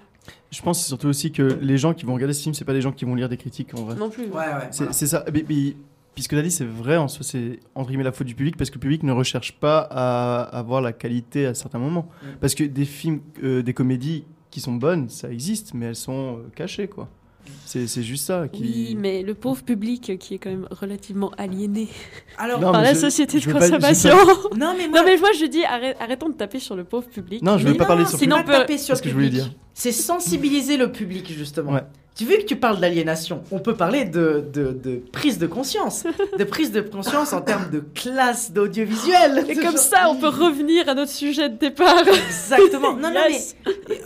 Je 0.51 0.61
pense 0.61 0.85
surtout 0.85 1.07
aussi 1.07 1.31
que 1.31 1.59
les 1.61 1.77
gens 1.77 1.93
qui 1.93 2.05
vont 2.05 2.13
regarder 2.13 2.34
ce 2.34 2.41
film, 2.41 2.55
c'est 2.55 2.65
pas 2.65 2.73
des 2.73 2.81
gens 2.81 2.91
qui 2.91 3.05
vont 3.05 3.15
lire 3.15 3.29
des 3.29 3.38
critiques 3.38 3.73
en 3.77 3.84
vrai. 3.84 3.95
Non 3.95 4.09
plus. 4.09 4.25
Ouais, 4.25 4.38
ouais. 4.38 4.67
C'est 4.71 4.85
voilà. 4.85 4.93
ça. 4.93 5.25
Mais, 5.34 5.45
mais- 5.47 5.75
puis 6.15 6.23
ce 6.23 6.29
que 6.29 6.35
tu 6.35 6.39
as 6.39 6.43
dit, 6.43 6.49
c'est 6.49 6.65
vrai 6.65 6.97
en 6.97 7.07
soi, 7.07 7.23
c'est 7.23 7.59
entre 7.75 7.89
guillemets 7.89 8.03
la 8.03 8.11
faute 8.11 8.25
du 8.25 8.34
public 8.34 8.57
parce 8.57 8.71
que 8.71 8.75
le 8.75 8.79
public 8.79 9.03
ne 9.03 9.11
recherche 9.11 9.53
pas 9.59 9.88
à 9.91 10.41
avoir 10.57 10.81
la 10.81 10.91
qualité 10.91 11.45
à 11.45 11.53
certains 11.53 11.77
moments. 11.77 12.07
Mm. 12.23 12.27
Parce 12.41 12.55
que 12.55 12.63
des 12.63 12.85
films, 12.85 13.19
euh, 13.43 13.61
des 13.61 13.73
comédies 13.73 14.23
qui 14.52 14.61
sont 14.61 14.74
bonnes, 14.74 15.10
ça 15.10 15.30
existe, 15.32 15.74
mais 15.74 15.88
elles 15.88 15.95
sont 15.95 16.38
euh, 16.38 16.49
cachées 16.56 16.88
quoi. 16.88 17.10
C'est 17.65 17.88
c'est 17.88 18.03
juste 18.03 18.26
ça. 18.26 18.49
Qui... 18.49 18.61
Oui, 18.61 18.98
mais 18.99 19.24
le 19.24 19.34
pauvre 19.34 19.64
public 19.64 20.18
qui 20.19 20.34
est 20.34 20.38
quand 20.38 20.49
même 20.49 20.68
relativement 20.69 21.32
aliéné 21.38 21.88
Alors, 22.38 22.60
Non, 22.60 22.74
par 22.74 22.82
la 22.82 22.94
je- 22.94 22.99
société 22.99 23.40
je 23.40 23.48
de 23.48 23.53
veux 23.53 23.60
pas- 23.60 23.68
je 23.68 23.72
veux 23.74 23.80
pas- 23.80 23.88
consommation. 23.90 24.18
Non, 24.57 24.74
mais 24.78 24.88
moi, 24.90 24.99
Non 24.99 25.06
mais 25.06 25.18
moi 25.18 25.30
je 25.40 25.45
dis 25.45 25.64
arrête- 25.64 25.95
arrêtons 25.99 26.28
de 26.30 26.34
taper 26.36 26.60
sur 26.60 26.76
le 26.76 26.84
pauvre 26.84 27.07
public. 27.07 27.41
Non, 27.41 27.57
je 27.57 27.65
veux 27.65 27.72
Mais 27.72 27.78
pas 27.78 27.86
parler 27.86 28.03
sur 28.03 28.14
le 28.18 28.19
sinon 28.19 28.38
on 28.40 28.44
peut 28.44 28.52
taper 28.52 28.78
sur 28.78 28.98
c'est 28.98 29.03
ce 29.03 29.03
le 29.03 29.03
que 29.06 29.10
je 29.10 29.14
voulais 29.15 29.28
public. 29.30 29.44
dire. 29.45 29.53
C'est 29.74 29.94
sensibiliser 29.94 30.76
le 30.76 30.91
public, 30.91 31.32
justement. 31.32 31.72
Ouais. 31.74 31.84
Tu 32.18 32.26
veux 32.26 32.38
que 32.38 32.45
tu 32.45 32.56
parles 32.56 32.80
d'aliénation 32.80 33.44
On 33.52 33.60
peut 33.60 33.76
parler 33.76 34.03
de, 34.03 34.44
de, 34.52 35.03
prise 35.11 35.38
de 35.38 35.45
conscience, 35.45 36.03
de 36.38 36.44
prise 36.44 36.72
de 36.72 36.81
conscience 36.81 37.31
en 37.31 37.41
termes 37.41 37.69
de 37.69 37.80
classe 37.94 38.52
d'audiovisuel. 38.52 39.45
Et 39.48 39.56
comme 39.56 39.77
ça, 39.77 40.10
on 40.10 40.15
peut 40.15 40.27
revenir 40.27 40.89
à 40.89 40.95
notre 40.95 41.11
sujet 41.11 41.48
de 41.48 41.57
départ. 41.57 42.07
Exactement. 42.07 42.95
Non, 42.95 43.11
mais 43.14 43.38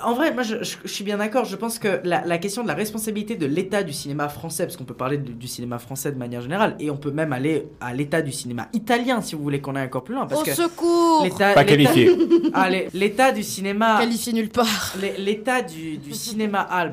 en 0.04 0.14
vrai, 0.14 0.34
moi, 0.34 0.44
je, 0.44 0.56
suis 0.84 1.06
bien 1.06 1.18
d'accord. 1.18 1.46
Je 1.46 1.56
pense 1.56 1.80
que 1.80 2.02
la, 2.04 2.38
question 2.38 2.64
de 2.64 2.68
la 2.68 2.74
responsabilité 2.74 3.36
de 3.36 3.46
l'État 3.46 3.82
du 3.82 3.94
cinéma 3.94 4.28
français, 4.28 4.66
parce 4.66 4.76
qu'on 4.76 4.84
peut 4.84 4.94
parler 4.94 5.18
du 5.18 5.48
cinéma 5.48 5.80
français 5.80 6.12
de 6.12 6.18
manière 6.18 6.42
générale, 6.42 6.76
et 6.82 6.92
on 6.92 6.98
peut 6.98 7.12
même 7.12 7.32
aller 7.32 7.70
à 7.80 7.94
l'État 7.94 8.22
du 8.22 8.34
cinéma 8.34 8.68
italien, 8.74 9.22
si 9.22 9.36
vous 9.36 9.44
voulez 9.44 9.62
qu'on 9.62 9.78
aille 9.78 9.86
encore 9.86 10.04
plus 10.04 10.16
loin. 10.16 10.26
Parce 10.26 10.42
Au 10.42 10.44
que 10.44 10.54
secours 10.54 11.26
Pas 11.38 11.64
qualifié. 11.64 12.12
L'État 12.94 13.32
du 13.32 13.44
cinéma... 13.44 14.00
Qualifié 14.00 14.34
nulle 14.34 14.50
part. 14.50 14.96
L'État 15.18 15.62
du, 15.62 16.02
cinéma... 16.12 16.68
Ah, 16.70 16.86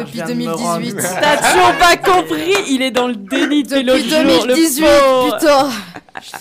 Depuis 0.00 0.22
2000... 0.26 0.55
Laurent. 0.56 0.78
T'as 1.20 1.36
toujours 1.52 1.72
pas 1.78 1.96
compris 1.96 2.54
Il 2.70 2.82
est 2.82 2.90
dans 2.90 3.08
le 3.08 3.16
déni 3.16 3.62
depuis, 3.62 3.84
depuis 3.84 4.10
2018, 4.10 4.80
le 4.82 5.32
putain. 5.32 5.68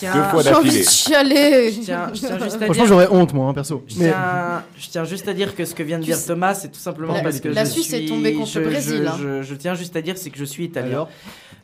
J'ai 0.02 0.54
envie 0.54 0.80
de 0.80 0.84
chialer. 0.84 1.72
Je 1.72 1.82
tiens, 1.82 2.12
je 2.14 2.20
tiens 2.20 2.40
juste 2.40 2.62
à 2.62 2.66
Franchement, 2.66 2.86
j'aurais 2.86 3.08
honte, 3.10 3.34
moi, 3.34 3.50
hein, 3.50 3.54
perso. 3.54 3.84
Je, 3.88 3.96
tiens, 3.96 4.64
je 4.78 4.90
tiens 4.90 5.04
juste 5.04 5.28
à 5.28 5.34
dire 5.34 5.56
que 5.56 5.66
ce 5.66 5.76
que 5.76 5.84
vient 5.84 6.00
de 6.00 6.04
dire 6.04 6.18
Thomas, 6.24 6.54
c'est 6.54 6.72
tout 6.72 6.80
simplement 6.80 7.14
la, 7.14 7.22
parce 7.22 7.40
que 7.40 7.50
la 7.50 7.66
je 7.66 7.72
Suisse 7.72 7.94
est 7.94 8.06
tombée 8.06 8.34
contre 8.34 8.60
le 8.60 8.66
Brésil. 8.66 9.06
Hein. 9.08 9.18
Je, 9.20 9.28
hein. 9.28 9.42
je, 9.42 9.56
tiens 9.56 9.76
juste 9.76 9.96
à 9.96 10.02
dire, 10.02 10.18
c'est 10.18 10.30
que 10.30 10.38
je 10.38 10.46
suis 10.46 10.66
italien. 10.66 10.92
Alors 10.92 11.10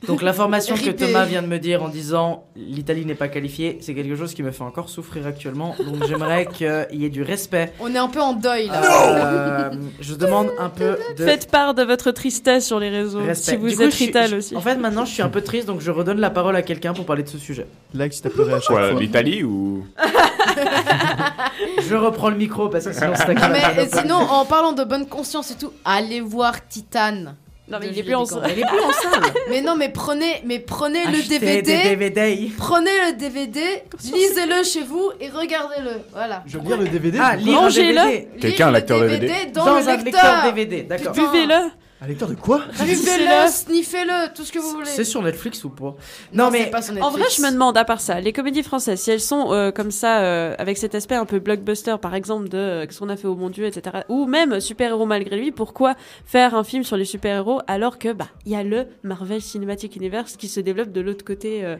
donc 0.07 0.23
l'information 0.23 0.75
que 0.75 0.89
Thomas 0.89 1.25
vient 1.25 1.43
de 1.43 1.47
me 1.47 1.59
dire 1.59 1.83
en 1.83 1.89
disant 1.89 2.45
l'Italie 2.55 3.05
n'est 3.05 3.15
pas 3.15 3.27
qualifiée, 3.27 3.77
c'est 3.81 3.93
quelque 3.93 4.15
chose 4.15 4.33
qui 4.33 4.41
me 4.41 4.51
fait 4.51 4.63
encore 4.63 4.89
souffrir 4.89 5.27
actuellement. 5.27 5.75
Donc 5.77 6.07
j'aimerais 6.07 6.45
qu'il 6.53 6.87
y 6.93 7.05
ait 7.05 7.09
du 7.09 7.21
respect. 7.21 7.71
On 7.79 7.93
est 7.93 7.99
un 7.99 8.07
peu 8.07 8.19
en 8.19 8.33
deuil 8.33 8.67
là. 8.67 8.81
Euh, 9.15 9.69
je 9.99 10.15
demande 10.15 10.49
un 10.57 10.69
peu 10.69 10.97
de... 11.17 11.23
Faites 11.23 11.51
part 11.51 11.75
de 11.75 11.83
votre 11.83 12.11
tristesse 12.11 12.40
sur 12.61 12.79
les 12.79 12.89
réseaux, 12.89 13.19
respect. 13.19 13.51
si 13.51 13.57
vous 13.57 13.69
Du 13.69 13.75
coup, 13.75 13.81
êtes 13.83 13.91
je 13.91 13.95
suis- 13.95 14.05
Rital 14.05 14.29
je- 14.29 14.35
aussi. 14.37 14.55
En 14.55 14.61
fait, 14.61 14.75
maintenant, 14.75 15.05
je 15.05 15.11
suis 15.13 15.21
un 15.21 15.29
peu 15.29 15.41
triste, 15.41 15.67
donc 15.67 15.81
je 15.81 15.91
redonne 15.91 16.19
la 16.19 16.29
parole 16.29 16.55
à 16.55 16.61
quelqu'un 16.61 16.93
pour 16.93 17.05
parler 17.05 17.23
de 17.23 17.29
ce 17.29 17.37
sujet. 17.37 17.65
like 17.93 18.13
si 18.13 18.21
t'as 18.21 18.29
pleuré 18.29 18.53
à 18.53 18.59
chaque 18.59 18.67
fois. 18.67 18.91
l'Italie 18.99 19.43
ou? 19.43 19.85
Je 21.87 21.95
reprends 21.95 22.29
le 22.29 22.35
micro 22.37 22.69
parce 22.69 22.85
que 22.85 22.93
sinon 22.93 23.13
c'est 23.15 23.33
Non, 23.33 23.49
mais 23.51 23.87
sinon, 23.91 24.15
en 24.15 24.45
parlant 24.45 24.71
de 24.71 24.83
bonne 24.83 25.05
conscience 25.07 25.51
et 25.51 25.55
tout, 25.55 25.71
allez 25.85 26.21
voir 26.21 26.67
Titan. 26.67 27.33
Non, 27.69 27.77
mais 27.79 27.87
il 27.89 27.99
est 27.99 28.03
plus 28.03 28.15
en 28.15 28.25
salle. 28.25 28.41
Elle 28.45 28.59
est 28.59 28.65
plus 28.65 28.79
en 28.79 28.91
salle. 28.91 29.31
Mais 29.49 29.61
non, 29.61 29.75
mais 29.77 29.87
prenez, 29.89 30.41
mais 30.45 30.59
prenez 30.59 31.05
le 31.05 31.25
DVD. 31.29 31.61
des 31.61 31.83
DVD. 31.95 32.51
Prenez 32.57 32.89
le 33.07 33.17
DVD, 33.17 33.61
lisez-le 34.03 34.63
chez 34.65 34.83
vous 34.83 35.11
et 35.21 35.29
regardez-le. 35.29 36.01
Voilà. 36.11 36.43
Je 36.47 36.57
veux 36.57 36.63
dire 36.65 36.75
le 36.75 36.87
DVD. 36.89 37.17
Ah, 37.21 37.37
lire 37.37 37.57
un 37.57 37.61
Rangez-le. 37.61 37.93
DVD. 37.93 38.27
Quelqu'un 38.41 38.67
a 38.67 38.71
le 38.71 38.81
DVD 38.81 39.33
dans, 39.53 39.65
Dans 39.65 39.79
le 39.79 39.87
un 39.87 39.97
lecteur. 39.97 40.43
DVD, 40.53 40.83
d'accord. 40.83 41.13
Buvez-le. 41.13 41.69
Un 42.03 42.07
lecteur 42.07 42.27
de 42.27 42.33
quoi? 42.33 42.63
Buvez-le, 42.79 43.47
sniffez-le, 43.47 44.33
tout 44.33 44.43
ce 44.43 44.51
que 44.51 44.57
vous 44.57 44.71
voulez. 44.71 44.87
C'est 44.87 45.03
sur 45.03 45.21
Netflix 45.21 45.63
ou 45.63 45.69
pas? 45.69 45.95
Non, 46.33 46.49
mais 46.49 46.65
pas 46.71 46.81
sur 46.81 46.95
En 46.99 47.11
vrai, 47.11 47.25
je 47.29 47.43
me 47.43 47.51
demande, 47.51 47.77
à 47.77 47.85
part 47.85 48.01
ça, 48.01 48.19
les 48.19 48.33
comédies 48.33 48.63
françaises, 48.63 48.99
si 48.99 49.11
elles 49.11 49.21
sont 49.21 49.53
euh, 49.53 49.69
comme 49.69 49.91
ça, 49.91 50.21
euh, 50.21 50.55
avec 50.57 50.79
cet 50.79 50.95
aspect 50.95 51.13
un 51.13 51.25
peu 51.25 51.37
blockbuster, 51.37 51.97
par 52.01 52.15
exemple, 52.15 52.49
de 52.49 52.57
euh, 52.57 52.85
Qu'est-ce 52.87 52.97
qu'on 52.97 53.09
a 53.09 53.17
fait 53.17 53.27
au 53.27 53.35
bon 53.35 53.51
Dieu, 53.51 53.65
etc., 53.65 53.97
ou 54.09 54.25
même 54.25 54.59
super-héros 54.59 55.05
malgré 55.05 55.37
lui, 55.37 55.51
pourquoi 55.51 55.93
faire 56.25 56.55
un 56.55 56.63
film 56.63 56.83
sur 56.83 56.97
les 56.97 57.05
super-héros 57.05 57.61
alors 57.67 57.99
que, 57.99 58.11
bah, 58.11 58.29
il 58.47 58.51
y 58.51 58.55
a 58.55 58.63
le 58.63 58.87
Marvel 59.03 59.39
Cinematic 59.39 59.95
Universe 59.95 60.37
qui 60.37 60.47
se 60.47 60.59
développe 60.59 60.91
de 60.91 61.01
l'autre 61.01 61.23
côté 61.23 61.63
euh, 61.63 61.75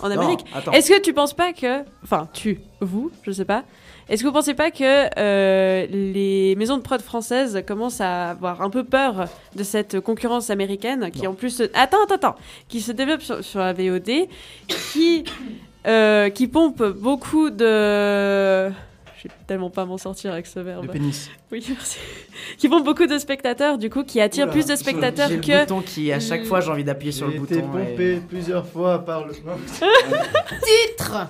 en 0.00 0.10
Amérique? 0.10 0.40
attends. 0.52 0.72
Est-ce 0.72 0.90
que 0.90 1.00
tu 1.00 1.12
penses 1.12 1.34
pas 1.34 1.52
que. 1.52 1.84
Enfin, 2.02 2.28
tu, 2.32 2.58
vous, 2.80 3.12
je 3.22 3.30
sais 3.30 3.44
pas. 3.44 3.62
Est-ce 4.10 4.22
que 4.22 4.26
vous 4.26 4.32
pensez 4.34 4.54
pas 4.54 4.70
que 4.72 5.08
euh, 5.18 5.86
les 5.88 6.54
maisons 6.56 6.76
de 6.76 6.82
prod 6.82 7.00
françaises 7.00 7.62
commencent 7.66 8.00
à 8.00 8.30
avoir 8.30 8.60
un 8.60 8.68
peu 8.68 8.82
peur 8.84 9.26
de 9.54 9.62
cette 9.62 10.00
concurrence 10.00 10.50
américaine 10.50 11.10
qui 11.12 11.26
en 11.28 11.34
plus 11.34 11.50
se- 11.50 11.70
attends 11.74 12.02
attends 12.04 12.16
attends 12.16 12.36
qui 12.68 12.80
se 12.80 12.90
développe 12.92 13.22
sur, 13.22 13.44
sur 13.44 13.60
la 13.60 13.72
VOD 13.72 14.10
qui 14.92 15.22
euh, 15.86 16.28
qui 16.28 16.48
pompe 16.48 16.82
beaucoup 16.82 17.50
de 17.50 18.68
je 19.22 19.28
vais 19.28 19.34
tellement 19.46 19.70
pas 19.70 19.84
m'en 19.84 19.98
sortir 19.98 20.32
avec 20.32 20.46
ce 20.46 20.60
verbe. 20.60 20.86
Le 20.86 20.92
pénis. 20.92 21.30
Oui, 21.52 21.62
merci. 21.68 21.98
Qui 22.56 22.70
pompe 22.70 22.86
beaucoup 22.86 23.04
de 23.06 23.18
spectateurs, 23.18 23.76
du 23.76 23.90
coup, 23.90 24.02
qui 24.02 24.18
attire 24.18 24.44
Oula, 24.44 24.52
plus 24.52 24.64
de 24.64 24.74
spectateurs 24.76 25.28
J'ai 25.28 25.36
le 25.36 25.42
que. 25.42 25.60
bouton 25.60 25.82
qui, 25.82 26.10
à 26.10 26.18
chaque 26.20 26.46
fois, 26.46 26.60
j'ai 26.62 26.70
envie 26.70 26.84
d'appuyer 26.84 27.12
sur 27.12 27.26
le 27.26 27.34
J'ai 27.34 27.38
bouton. 27.38 27.54
été 27.54 27.62
et- 27.64 27.68
pompé 27.68 28.22
plusieurs 28.26 28.66
fois 28.66 29.04
par 29.04 29.26
le. 29.26 29.34
Titre 30.96 31.26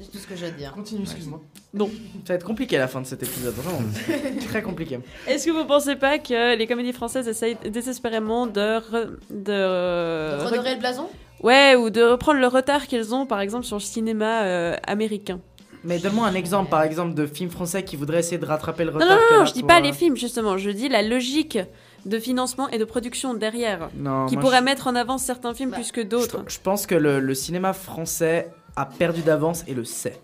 C'est 0.00 0.10
tout 0.10 0.18
ce 0.18 0.26
que 0.26 0.36
j'ai 0.36 0.46
à 0.46 0.50
dire. 0.50 0.72
Continue, 0.72 1.02
excuse-moi. 1.02 1.40
Non. 1.74 1.88
Ça 2.24 2.32
va 2.32 2.34
être 2.34 2.44
compliqué 2.46 2.78
la 2.78 2.88
fin 2.88 3.00
de 3.00 3.06
cet 3.06 3.22
épisode, 3.22 3.54
vraiment. 3.54 3.80
Très 4.48 4.62
compliqué. 4.62 4.98
Est-ce 5.26 5.46
que 5.46 5.50
vous 5.50 5.64
pensez 5.64 5.96
pas 5.96 6.18
que 6.18 6.56
les 6.56 6.66
comédies 6.66 6.92
françaises 6.92 7.28
essayent 7.28 7.56
désespérément 7.70 8.46
de. 8.46 8.60
re- 8.78 9.10
de... 9.30 10.44
Redorer 10.44 10.74
le 10.74 10.80
blason? 10.80 11.08
Ouais, 11.42 11.76
ou 11.76 11.90
de 11.90 12.02
reprendre 12.02 12.40
le 12.40 12.46
retard 12.48 12.86
qu'elles 12.86 13.14
ont, 13.14 13.26
par 13.26 13.40
exemple, 13.40 13.64
sur 13.64 13.76
le 13.76 13.82
cinéma 13.82 14.42
euh, 14.42 14.76
américain. 14.86 15.40
Mais 15.84 15.98
donne-moi 16.00 16.26
un 16.26 16.34
exemple, 16.34 16.68
par 16.70 16.82
exemple, 16.82 17.14
de 17.14 17.26
film 17.26 17.50
français 17.50 17.84
qui 17.84 17.94
voudrait 17.94 18.18
essayer 18.18 18.38
de 18.38 18.44
rattraper 18.44 18.84
le 18.84 18.90
Non, 18.90 18.96
retard. 18.98 19.08
non, 19.10 19.14
non, 19.14 19.20
qu'elle 19.28 19.36
non, 19.38 19.42
a 19.42 19.46
je 19.46 19.52
dis 19.52 19.60
pour, 19.60 19.68
pas 19.68 19.78
euh, 19.78 19.82
les 19.82 19.92
films, 19.92 20.16
justement. 20.16 20.58
Je 20.58 20.70
dis 20.70 20.88
la 20.88 21.02
logique 21.02 21.58
de 22.04 22.18
financement 22.18 22.68
et 22.70 22.78
de 22.78 22.84
production 22.84 23.34
derrière. 23.34 23.88
Non, 23.94 24.26
qui 24.26 24.34
moi, 24.34 24.42
pourrait 24.42 24.58
je- 24.58 24.64
mettre 24.64 24.88
en 24.88 24.96
avant 24.96 25.18
certains 25.18 25.54
films 25.54 25.70
plus 25.70 25.92
que 25.92 26.00
d'autres. 26.00 26.42
Je 26.48 26.58
pense 26.60 26.86
que 26.86 26.96
le, 26.96 27.20
le 27.20 27.34
cinéma 27.34 27.72
français 27.72 28.50
a 28.78 28.86
perdu 28.86 29.22
d'avance 29.22 29.64
et 29.68 29.74
le 29.74 29.84
sait. 29.84 30.18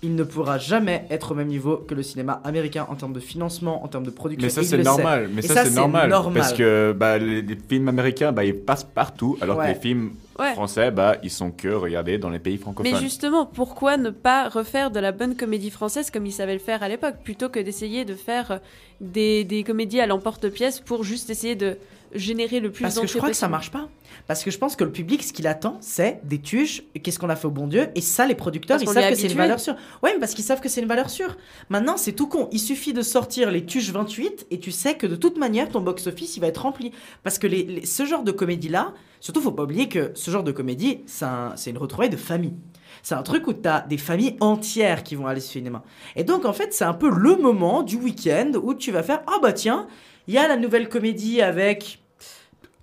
Il 0.00 0.14
ne 0.14 0.22
pourra 0.22 0.58
jamais 0.58 1.06
être 1.10 1.32
au 1.32 1.34
même 1.34 1.48
niveau 1.48 1.76
que 1.78 1.92
le 1.92 2.04
cinéma 2.04 2.40
américain 2.44 2.86
en 2.88 2.94
termes 2.94 3.12
de 3.12 3.18
financement, 3.18 3.82
en 3.84 3.88
termes 3.88 4.04
de 4.04 4.10
production. 4.10 4.46
Mais 4.46 4.50
ça 4.50 4.62
c'est 4.62 4.78
normal, 4.84 5.28
mais 5.32 5.44
Et 5.44 5.48
ça, 5.48 5.64
c'est 5.64 5.74
normal, 5.74 6.08
parce 6.34 6.52
que 6.52 6.94
bah, 6.96 7.18
les, 7.18 7.42
les 7.42 7.56
films 7.68 7.88
américains 7.88 8.30
bah, 8.30 8.44
ils 8.44 8.54
passent 8.54 8.84
partout 8.84 9.36
alors 9.40 9.56
Ouais. 9.58 9.64
que 9.64 9.68
les 9.74 9.80
films 9.80 10.12
Ouais. 10.38 10.52
français 10.52 10.92
bah 10.92 11.16
ils 11.24 11.30
sont 11.32 11.50
que 11.50 11.66
regardés 11.66 12.16
dans 12.16 12.30
les 12.30 12.38
pays 12.38 12.58
francophones. 12.58 12.92
Mais 12.92 13.00
justement, 13.00 13.44
pourquoi 13.44 13.96
ne 13.96 14.10
pas 14.10 14.48
refaire 14.48 14.92
de 14.92 15.00
la 15.00 15.10
bonne 15.10 15.34
comédie 15.34 15.70
française 15.70 16.12
comme 16.12 16.26
ils 16.26 16.32
savaient 16.32 16.52
le 16.52 16.60
faire 16.60 16.84
à 16.84 16.88
l'époque, 16.88 17.16
plutôt 17.24 17.48
que 17.48 17.58
d'essayer 17.58 18.04
de 18.04 18.14
faire 18.14 18.60
des, 19.00 19.42
des 19.42 19.64
comédies 19.64 20.00
à 20.00 20.06
l'emporte-pièce 20.06 20.78
pour 20.78 21.02
juste 21.02 21.28
essayer 21.28 21.56
de 21.56 21.76
générer 22.14 22.60
le 22.60 22.70
plus 22.72 22.82
Parce 22.82 22.98
que 22.98 23.06
je 23.06 23.16
crois 23.16 23.28
que 23.30 23.36
ça 23.36 23.48
marche 23.48 23.70
pas. 23.70 23.88
Parce 24.26 24.42
que 24.44 24.50
je 24.50 24.58
pense 24.58 24.76
que 24.76 24.84
le 24.84 24.92
public, 24.92 25.22
ce 25.22 25.32
qu'il 25.32 25.46
attend, 25.46 25.78
c'est 25.80 26.20
des 26.24 26.38
tuches. 26.40 26.82
Qu'est-ce 27.02 27.18
qu'on 27.18 27.28
a 27.30 27.36
fait 27.36 27.46
au 27.46 27.50
bon 27.50 27.66
Dieu 27.66 27.88
Et 27.94 28.00
ça, 28.00 28.26
les 28.26 28.34
producteurs, 28.34 28.78
Parce 28.78 28.90
ils 28.90 28.94
savent 28.94 29.10
que 29.10 29.16
c'est 29.16 29.28
une 29.28 29.36
valeur 29.38 29.60
sûre. 29.60 29.76
Ouais, 30.02 30.12
mais 30.14 30.20
parce 30.20 30.34
qu'ils 30.34 30.44
savent 30.44 30.60
que 30.60 30.68
c'est 30.68 30.80
une 30.80 30.88
valeur 30.88 31.08
sûre. 31.10 31.36
Maintenant, 31.68 31.96
c'est 31.96 32.12
tout 32.12 32.26
con. 32.26 32.48
Il 32.52 32.58
suffit 32.58 32.92
de 32.92 33.02
sortir 33.02 33.50
les 33.50 33.64
tuches 33.64 33.90
28 33.90 34.46
et 34.50 34.58
tu 34.60 34.70
sais 34.70 34.96
que 34.96 35.06
de 35.06 35.16
toute 35.16 35.38
manière, 35.38 35.68
ton 35.68 35.80
box-office, 35.80 36.36
il 36.36 36.40
va 36.40 36.48
être 36.48 36.62
rempli. 36.62 36.92
Parce 37.22 37.38
que 37.38 37.46
les, 37.46 37.62
les- 37.64 37.86
ce 37.86 38.04
genre 38.04 38.22
de 38.24 38.32
comédie-là, 38.32 38.92
surtout, 39.20 39.40
faut 39.40 39.52
pas 39.52 39.62
oublier 39.64 39.88
que 39.88 40.10
ce 40.14 40.30
genre 40.30 40.44
de 40.44 40.52
comédie, 40.52 41.00
c'est 41.06 41.24
un- 41.24 41.52
c'est 41.56 41.70
une 41.70 41.78
retrouvaille 41.78 42.10
de 42.10 42.16
famille. 42.16 42.54
C'est 43.02 43.14
un 43.14 43.22
truc 43.22 43.46
où 43.46 43.52
tu 43.52 43.68
as 43.68 43.80
des 43.88 43.98
familles 43.98 44.36
entières 44.40 45.04
qui 45.04 45.14
vont 45.14 45.26
aller 45.26 45.40
au 45.40 45.44
cinéma. 45.44 45.84
Et 46.16 46.24
donc, 46.24 46.44
en 46.44 46.52
fait, 46.52 46.72
c'est 46.74 46.84
un 46.84 46.94
peu 46.94 47.08
le 47.08 47.36
moment 47.36 47.82
du 47.82 47.96
week-end 47.96 48.52
où 48.62 48.74
tu 48.74 48.90
vas 48.90 49.02
faire 49.04 49.22
Ah 49.26 49.38
bah 49.40 49.52
tiens, 49.52 49.86
il 50.28 50.34
y 50.34 50.38
a 50.38 50.46
la 50.46 50.56
nouvelle 50.56 50.88
comédie 50.88 51.42
avec 51.42 51.98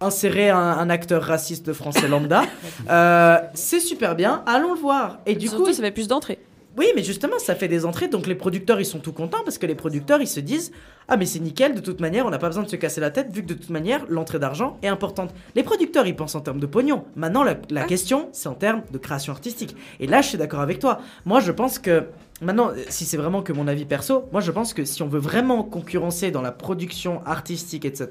insérer 0.02 0.50
un, 0.50 0.58
un 0.58 0.90
acteur 0.90 1.24
raciste 1.24 1.72
français 1.74 2.08
lambda. 2.08 2.44
Euh, 2.90 3.38
c'est 3.54 3.80
super 3.80 4.16
bien, 4.16 4.44
allons 4.46 4.74
le 4.74 4.80
voir. 4.80 5.20
Et 5.26 5.36
du 5.36 5.48
Surtout, 5.48 5.64
coup, 5.66 5.74
ça 5.74 5.82
fait 5.82 5.92
plus 5.92 6.08
d'entrées. 6.08 6.38
oui, 6.78 6.88
mais 6.96 7.04
justement, 7.04 7.40
ça 7.40 7.56
fait 7.56 7.68
des 7.70 7.86
entrées, 7.86 8.08
donc 8.10 8.28
les 8.28 8.36
producteurs, 8.36 8.80
ils 8.80 8.86
sont 8.86 9.00
tout 9.00 9.14
contents 9.14 9.42
parce 9.46 9.58
que 9.58 9.66
les 9.66 9.74
producteurs, 9.76 10.22
ils 10.22 10.28
se 10.28 10.40
disent 10.42 10.72
Ah, 11.08 11.16
mais 11.18 11.26
c'est 11.26 11.40
nickel, 11.40 11.74
de 11.74 11.80
toute 11.80 12.00
manière, 12.02 12.26
on 12.28 12.30
n'a 12.30 12.38
pas 12.38 12.48
besoin 12.48 12.64
de 12.64 12.70
se 12.70 12.76
casser 12.76 13.00
la 13.02 13.10
tête, 13.12 13.32
vu 13.32 13.42
que 13.42 13.48
de 13.48 13.54
toute 13.56 13.70
manière, 13.72 14.06
l'entrée 14.10 14.38
d'argent 14.40 14.78
est 14.84 14.88
importante. 14.88 15.34
Les 15.56 15.64
producteurs, 15.64 16.06
ils 16.06 16.16
pensent 16.16 16.36
en 16.36 16.42
termes 16.42 16.60
de 16.60 16.66
pognon. 16.68 17.06
Maintenant, 17.16 17.44
la, 17.44 17.56
la 17.70 17.84
question, 17.86 18.30
c'est 18.34 18.50
en 18.50 18.56
termes 18.56 18.84
de 18.92 18.98
création 19.00 19.32
artistique. 19.34 19.76
Et 20.00 20.06
là, 20.08 20.22
je 20.22 20.28
suis 20.30 20.38
d'accord 20.38 20.60
avec 20.62 20.78
toi. 20.80 21.00
Moi, 21.26 21.40
je 21.40 21.52
pense 21.52 21.80
que. 21.80 22.04
Maintenant, 22.42 22.72
si 22.90 23.06
c'est 23.06 23.16
vraiment 23.16 23.42
que 23.42 23.54
mon 23.54 23.66
avis 23.66 23.86
perso, 23.86 24.28
moi 24.34 24.42
je 24.42 24.52
pense 24.52 24.74
que 24.74 24.84
si 24.84 25.02
on 25.02 25.08
veut 25.08 25.20
vraiment 25.20 25.64
concurrencer 25.64 26.32
dans 26.32 26.42
la 26.42 26.52
production 26.52 27.26
artistique, 27.26 27.86
etc., 27.86 28.10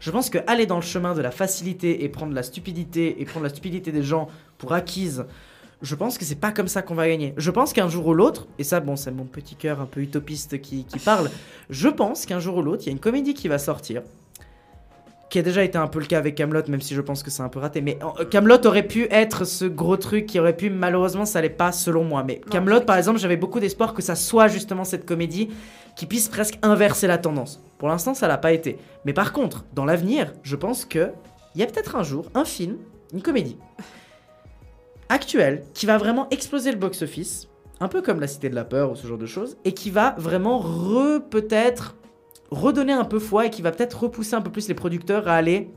je 0.00 0.10
pense 0.10 0.28
que 0.28 0.36
aller 0.46 0.66
dans 0.66 0.76
le 0.76 0.82
chemin 0.82 1.14
de 1.14 1.22
la 1.22 1.30
facilité 1.30 2.04
et 2.04 2.10
prendre 2.10 2.34
la 2.34 2.42
stupidité 2.42 3.22
et 3.22 3.24
prendre 3.24 3.44
la 3.44 3.48
stupidité 3.48 3.90
des 3.90 4.02
gens 4.02 4.28
pour 4.58 4.74
acquise, 4.74 5.24
je 5.80 5.94
pense 5.94 6.18
que 6.18 6.26
c'est 6.26 6.34
pas 6.34 6.52
comme 6.52 6.68
ça 6.68 6.82
qu'on 6.82 6.94
va 6.94 7.08
gagner. 7.08 7.32
Je 7.38 7.50
pense 7.50 7.72
qu'un 7.72 7.88
jour 7.88 8.06
ou 8.06 8.14
l'autre, 8.14 8.46
et 8.58 8.64
ça, 8.64 8.80
bon, 8.80 8.96
c'est 8.96 9.10
mon 9.10 9.24
petit 9.24 9.54
cœur 9.54 9.80
un 9.80 9.86
peu 9.86 10.00
utopiste 10.00 10.60
qui, 10.60 10.84
qui 10.84 10.98
parle, 10.98 11.30
je 11.70 11.88
pense 11.88 12.26
qu'un 12.26 12.40
jour 12.40 12.58
ou 12.58 12.62
l'autre, 12.62 12.82
il 12.84 12.86
y 12.86 12.88
a 12.90 12.92
une 12.92 13.00
comédie 13.00 13.32
qui 13.32 13.48
va 13.48 13.58
sortir, 13.58 14.02
qui 15.30 15.38
a 15.38 15.42
déjà 15.42 15.64
été 15.64 15.78
un 15.78 15.86
peu 15.86 15.98
le 15.98 16.06
cas 16.06 16.18
avec 16.18 16.34
Camelot, 16.34 16.62
même 16.68 16.80
si 16.80 16.94
je 16.94 17.00
pense 17.00 17.22
que 17.22 17.30
c'est 17.30 17.42
un 17.42 17.48
peu 17.48 17.58
raté. 17.58 17.80
Mais 17.80 17.98
Camelot 18.30 18.64
aurait 18.66 18.86
pu 18.86 19.08
être 19.10 19.44
ce 19.44 19.64
gros 19.64 19.96
truc 19.96 20.26
qui 20.26 20.38
aurait 20.38 20.56
pu, 20.56 20.70
malheureusement, 20.70 21.24
ça 21.24 21.40
l'est 21.40 21.48
pas 21.48 21.72
selon 21.72 22.04
moi. 22.04 22.22
Mais 22.22 22.40
Camelot, 22.50 22.82
par 22.82 22.96
exemple, 22.96 23.18
j'avais 23.18 23.36
beaucoup 23.36 23.60
d'espoir 23.60 23.94
que 23.94 24.02
ça 24.02 24.14
soit 24.14 24.48
justement 24.48 24.84
cette 24.84 25.06
comédie 25.06 25.50
qui 25.96 26.06
puisse 26.06 26.28
presque 26.28 26.58
inverser 26.62 27.06
la 27.06 27.18
tendance. 27.18 27.62
Pour 27.78 27.88
l'instant, 27.88 28.14
ça 28.14 28.28
l'a 28.28 28.38
pas 28.38 28.52
été. 28.52 28.78
Mais 29.04 29.12
par 29.12 29.32
contre, 29.32 29.64
dans 29.74 29.84
l'avenir, 29.84 30.32
je 30.42 30.56
pense 30.56 30.84
que 30.84 31.10
il 31.54 31.60
y 31.60 31.64
a 31.64 31.66
peut-être 31.66 31.96
un 31.96 32.02
jour 32.02 32.26
un 32.34 32.44
film, 32.44 32.76
une 33.12 33.22
comédie 33.22 33.58
actuelle 35.08 35.64
qui 35.74 35.86
va 35.86 35.98
vraiment 35.98 36.28
exploser 36.30 36.72
le 36.72 36.78
box-office, 36.78 37.48
un 37.80 37.88
peu 37.88 38.02
comme 38.02 38.20
La 38.20 38.26
Cité 38.26 38.48
de 38.48 38.54
la 38.54 38.64
Peur 38.64 38.90
ou 38.90 38.96
ce 38.96 39.06
genre 39.06 39.18
de 39.18 39.26
choses, 39.26 39.56
et 39.64 39.72
qui 39.72 39.90
va 39.90 40.14
vraiment 40.18 40.58
re 40.58 41.20
peut-être 41.28 41.96
redonner 42.50 42.92
un 42.92 43.04
peu 43.04 43.18
foi 43.18 43.46
et 43.46 43.50
qui 43.50 43.62
va 43.62 43.72
peut-être 43.72 44.02
repousser 44.04 44.34
un 44.34 44.40
peu 44.42 44.50
plus 44.50 44.68
les 44.68 44.74
producteurs 44.74 45.28
à 45.28 45.34
aller 45.34 45.70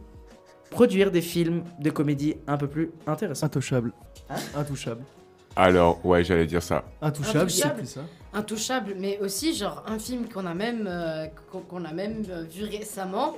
produire 0.69 1.11
des 1.11 1.21
films, 1.21 1.63
des 1.79 1.91
comédies 1.91 2.35
un 2.47 2.57
peu 2.57 2.67
plus 2.67 2.91
intéressants. 3.07 3.45
Intouchable. 3.45 3.93
Intouchable. 4.55 5.01
Alors, 5.55 6.05
ouais, 6.05 6.23
j'allais 6.23 6.45
dire 6.45 6.61
ça. 6.61 6.83
Intouchable, 7.01 7.49
c'est 7.49 7.63
Intouchable. 7.63 7.77
plus 7.79 7.87
ça. 7.87 8.01
Intouchable, 8.33 8.95
mais 8.99 9.17
aussi 9.19 9.55
genre 9.55 9.83
un 9.87 9.97
film 9.97 10.27
qu'on 10.29 10.45
a 10.45 10.53
même 10.53 10.85
euh, 10.87 11.25
qu'on 11.69 11.83
a 11.85 11.93
même 11.93 12.23
euh, 12.29 12.43
vu 12.43 12.65
récemment 12.65 13.35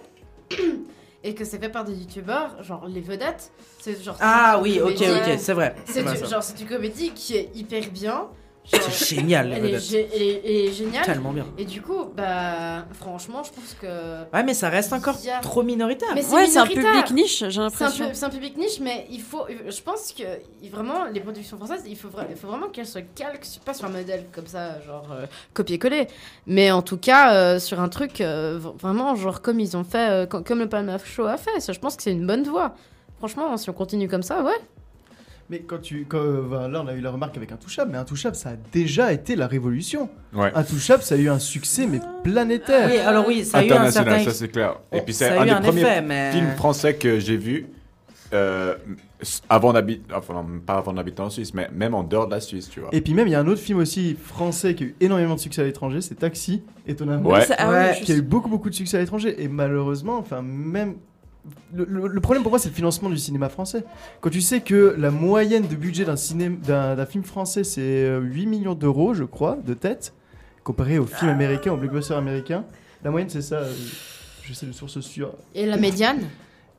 et 1.24 1.36
que 1.36 1.46
c'est 1.46 1.60
fait 1.60 1.70
par 1.70 1.86
des 1.86 1.94
youtubeurs, 1.94 2.62
genre 2.64 2.86
les 2.88 3.00
vedettes. 3.02 3.52
C'est 3.80 4.02
genre 4.04 4.18
Ah 4.20 4.60
oui, 4.62 4.82
ok, 4.82 4.96
comédie- 4.96 5.32
ok, 5.34 5.40
c'est 5.40 5.54
vrai. 5.54 5.76
C'est 5.86 6.26
genre 6.30 6.44
c'est 6.44 6.60
une 6.60 6.68
comédie 6.68 7.12
qui 7.12 7.36
est 7.38 7.52
hyper 7.56 7.84
bien. 7.92 8.28
C'est 8.72 9.16
génial, 9.16 9.50
les 9.50 9.56
Elle 9.56 9.66
est, 9.66 9.78
vedettes. 9.78 10.10
elle 10.14 10.22
est- 10.22 10.42
elle 10.46 10.52
est 10.68 10.72
géniale. 10.74 11.04
Tellement 11.04 11.32
bien. 11.32 11.46
Et 11.58 11.66
du 11.66 11.82
coup, 11.82 12.06
bah 12.16 12.86
franchement, 12.94 13.42
je 13.44 13.50
pense 13.52 13.76
que 13.82 13.88
Ouais, 14.32 14.44
mais 14.44 14.54
ça 14.54 14.70
reste 14.70 14.94
encore 14.94 15.16
a- 15.16 15.40
trop 15.42 15.64
minoritaire. 15.64 16.10
Mais 16.14 16.24
Ouais, 16.28 16.46
c'est 16.46 16.60
un 16.60 16.68
public 16.68 17.10
niche, 17.12 17.44
j'ai 17.50 17.62
l'impression. 17.62 18.12
c'est 18.14 18.26
un 18.26 18.30
public 18.30 18.56
niche, 18.58 18.80
mais 18.80 19.08
il 19.10 19.22
faut, 19.22 19.46
je 19.68 19.82
pense 19.82 20.14
que 20.14 20.24
vraiment 20.70 21.06
les 21.12 21.20
productions 21.20 21.58
françaises, 21.58 21.84
il 21.88 21.96
faut, 21.98 22.10
vra- 22.10 22.28
il 22.30 22.36
faut 22.36 22.48
vraiment 22.48 22.68
qu'elles 22.68 22.86
se 22.86 23.00
calquent 23.00 23.48
pas 23.66 23.74
sur 23.74 23.86
un 23.86 23.90
modèle 23.90 24.26
comme 24.32 24.46
ça, 24.48 24.80
genre 24.82 25.08
euh, 25.14 25.26
copier-coller, 25.56 26.08
mais 26.46 26.70
en 26.70 26.84
tout 26.84 26.98
cas 26.98 27.34
euh, 27.34 27.60
sur 27.60 27.80
un 27.80 27.90
truc 27.90 28.22
euh, 28.22 28.60
vraiment 28.80 29.16
genre 29.16 29.42
comme 29.42 29.60
ils 29.60 29.78
ont 29.78 29.84
fait, 29.84 30.10
euh, 30.12 30.26
com- 30.28 30.44
comme 30.44 30.60
le 30.60 30.70
Palma 30.70 31.00
Show 31.00 31.26
a 31.26 31.38
fait. 31.38 31.60
Ça, 31.60 31.74
je 31.74 31.80
pense 31.80 31.96
que 31.96 32.04
c'est 32.04 32.12
une 32.12 32.28
bonne 32.28 32.44
voie. 32.44 32.76
Franchement, 33.18 33.58
si 33.58 33.68
on 33.70 33.74
continue 33.74 34.08
comme 34.08 34.24
ça, 34.24 34.44
ouais. 34.44 34.54
Mais 35.50 35.60
quand 35.60 35.80
tu. 35.82 36.06
Quand, 36.08 36.20
euh, 36.20 36.68
là, 36.68 36.82
on 36.84 36.88
a 36.88 36.94
eu 36.94 37.02
la 37.02 37.10
remarque 37.12 37.36
avec 37.38 37.52
Intouchable, 37.52 37.92
mais 37.92 37.98
Intouchable, 37.98 38.36
ça 38.36 38.50
a 38.50 38.56
déjà 38.72 39.12
été 39.12 39.36
la 39.36 39.48
révolution. 39.48 40.10
Ouais. 40.34 40.52
Intouchable, 40.54 41.02
ça 41.02 41.16
a 41.16 41.18
eu 41.18 41.28
un 41.30 41.40
succès, 41.40 41.88
mais 41.88 42.00
planétaire. 42.24 42.90
Oui, 42.92 42.98
alors 43.00 43.28
oui, 43.28 43.44
ça 43.44 43.58
a 43.60 43.64
eu 43.66 43.72
un 43.72 43.90
certain. 43.90 44.20
ça 44.24 44.32
c'est 44.32 44.50
clair. 44.50 44.76
Et 44.92 45.00
Oh, 45.00 45.02
puis 45.04 45.14
ça 45.14 45.28
c'est 45.30 45.32
a 45.38 45.42
un 45.42 45.44
eu 45.46 45.50
des 45.50 45.52
un 45.52 45.62
premiers 45.62 45.82
effet, 45.82 46.02
mais- 46.02 46.32
films 46.32 46.52
français 46.56 46.94
que 46.96 47.20
j'ai 47.20 47.38
vu 47.38 47.66
euh, 48.32 48.76
avant 49.50 49.74
d'habiter, 49.74 50.04
enfin 50.14 50.36
non, 50.36 50.46
pas 50.64 50.76
avant 50.76 50.94
d'habiter 50.94 51.22
en 51.24 51.32
Suisse, 51.32 51.52
mais 51.56 51.68
même 51.74 51.96
en 51.96 52.04
dehors 52.04 52.28
de 52.28 52.32
la 52.32 52.40
Suisse, 52.40 52.70
tu 52.70 52.80
vois. 52.82 52.90
Et 52.92 53.02
puis 53.02 53.16
même, 53.16 53.28
il 53.28 53.32
y 53.32 53.36
a 53.36 53.40
un 53.40 53.48
autre 53.48 53.60
film 53.62 53.80
aussi 53.80 54.16
français 54.24 54.76
qui 54.76 54.84
a 54.84 54.88
eu 54.88 54.96
énormément 55.00 55.34
de 55.34 55.40
succès 55.40 55.64
à 55.64 55.66
l'étranger, 55.66 56.02
c'est 56.02 56.14
Taxi, 56.14 56.62
étonnamment. 56.86 57.28
Ouais. 57.28 57.42
Ah 57.58 57.70
Ouais, 57.72 58.00
qui 58.04 58.12
a 58.12 58.16
eu 58.16 58.22
beaucoup 58.22 58.50
beaucoup 58.50 58.70
de 58.70 58.76
succès 58.76 58.98
à 58.98 59.00
l'étranger. 59.00 59.36
Et 59.44 59.48
malheureusement, 59.48 60.20
enfin 60.20 60.44
même... 60.44 60.98
Le, 61.74 61.86
le- 61.86 62.08
le 62.08 62.20
problème 62.22 62.44
pour 62.44 62.52
moi, 62.52 62.60
c'est 62.60 62.70
le 62.70 62.76
financement 62.76 63.10
du 63.10 63.18
cinéma 63.18 63.50
français. 63.50 63.84
Quand 64.22 64.30
tu 64.30 64.42
sais 64.42 64.62
que 64.62 64.96
la 64.98 65.12
moyenne 65.12 65.68
de 65.68 65.76
budget 65.76 66.06
d'un 66.06 66.16
ciné- 66.16 66.50
d'un 66.50 66.96
d'un 66.96 67.06
film 67.06 67.24
français, 67.24 67.64
c'est 67.64 67.82
euh, 67.82 68.20
8 68.20 68.46
millions 68.48 68.76
d'euros, 68.76 69.14
je 69.14 69.24
crois, 69.24 69.58
de 69.66 69.74
tête, 69.74 70.14
comparé 70.64 70.98
aux 71.00 71.06
films 71.06 71.32
américains, 71.32 71.74
aux 71.74 71.78
blockbusters 71.78 72.18
américains, 72.18 72.64
la 73.04 73.12
moyenne, 73.12 73.30
c'est 73.30 73.42
ça. 73.42 73.56
euh, 73.58 73.74
je 74.44 74.54
sais 74.54 74.66
de 74.66 74.72
source 74.72 75.00
sûre. 75.02 75.34
Et 75.54 75.66
la 75.66 75.78
médiane? 75.78 76.22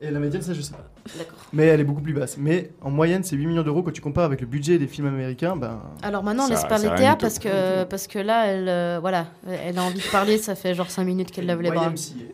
Et 0.01 0.11
la 0.11 0.19
médiane, 0.19 0.41
ça, 0.41 0.53
je 0.53 0.61
sais 0.61 0.71
pas. 0.73 0.85
D'accord. 1.17 1.37
Mais 1.53 1.65
elle 1.67 1.79
est 1.79 1.83
beaucoup 1.83 2.01
plus 2.01 2.13
basse. 2.13 2.37
Mais 2.37 2.71
en 2.81 2.89
moyenne, 2.91 3.23
c'est 3.23 3.35
8 3.35 3.45
millions 3.47 3.63
d'euros. 3.63 3.83
Quand 3.83 3.91
tu 3.91 4.01
compares 4.01 4.25
avec 4.25 4.41
le 4.41 4.47
budget 4.47 4.77
des 4.77 4.87
films 4.87 5.07
américains, 5.07 5.55
ben. 5.55 5.81
Alors 6.03 6.23
maintenant, 6.23 6.43
ça- 6.47 6.53
laisse 6.53 6.65
parler 6.65 6.89
Théa 6.95 7.15
parce 7.15 7.39
que, 7.39 7.83
parce 7.85 8.07
que 8.07 8.19
là, 8.19 8.45
elle, 8.47 8.67
euh, 8.69 8.97
voilà, 9.01 9.27
elle 9.47 9.77
a 9.77 9.83
envie 9.83 9.99
de 9.99 10.11
parler, 10.11 10.37
ça 10.37 10.55
fait 10.55 10.73
genre 10.73 10.89
5 10.89 11.03
minutes 11.03 11.31
qu'elle 11.31 11.45
lève 11.45 11.61
les 11.61 11.71
bras. 11.71 11.91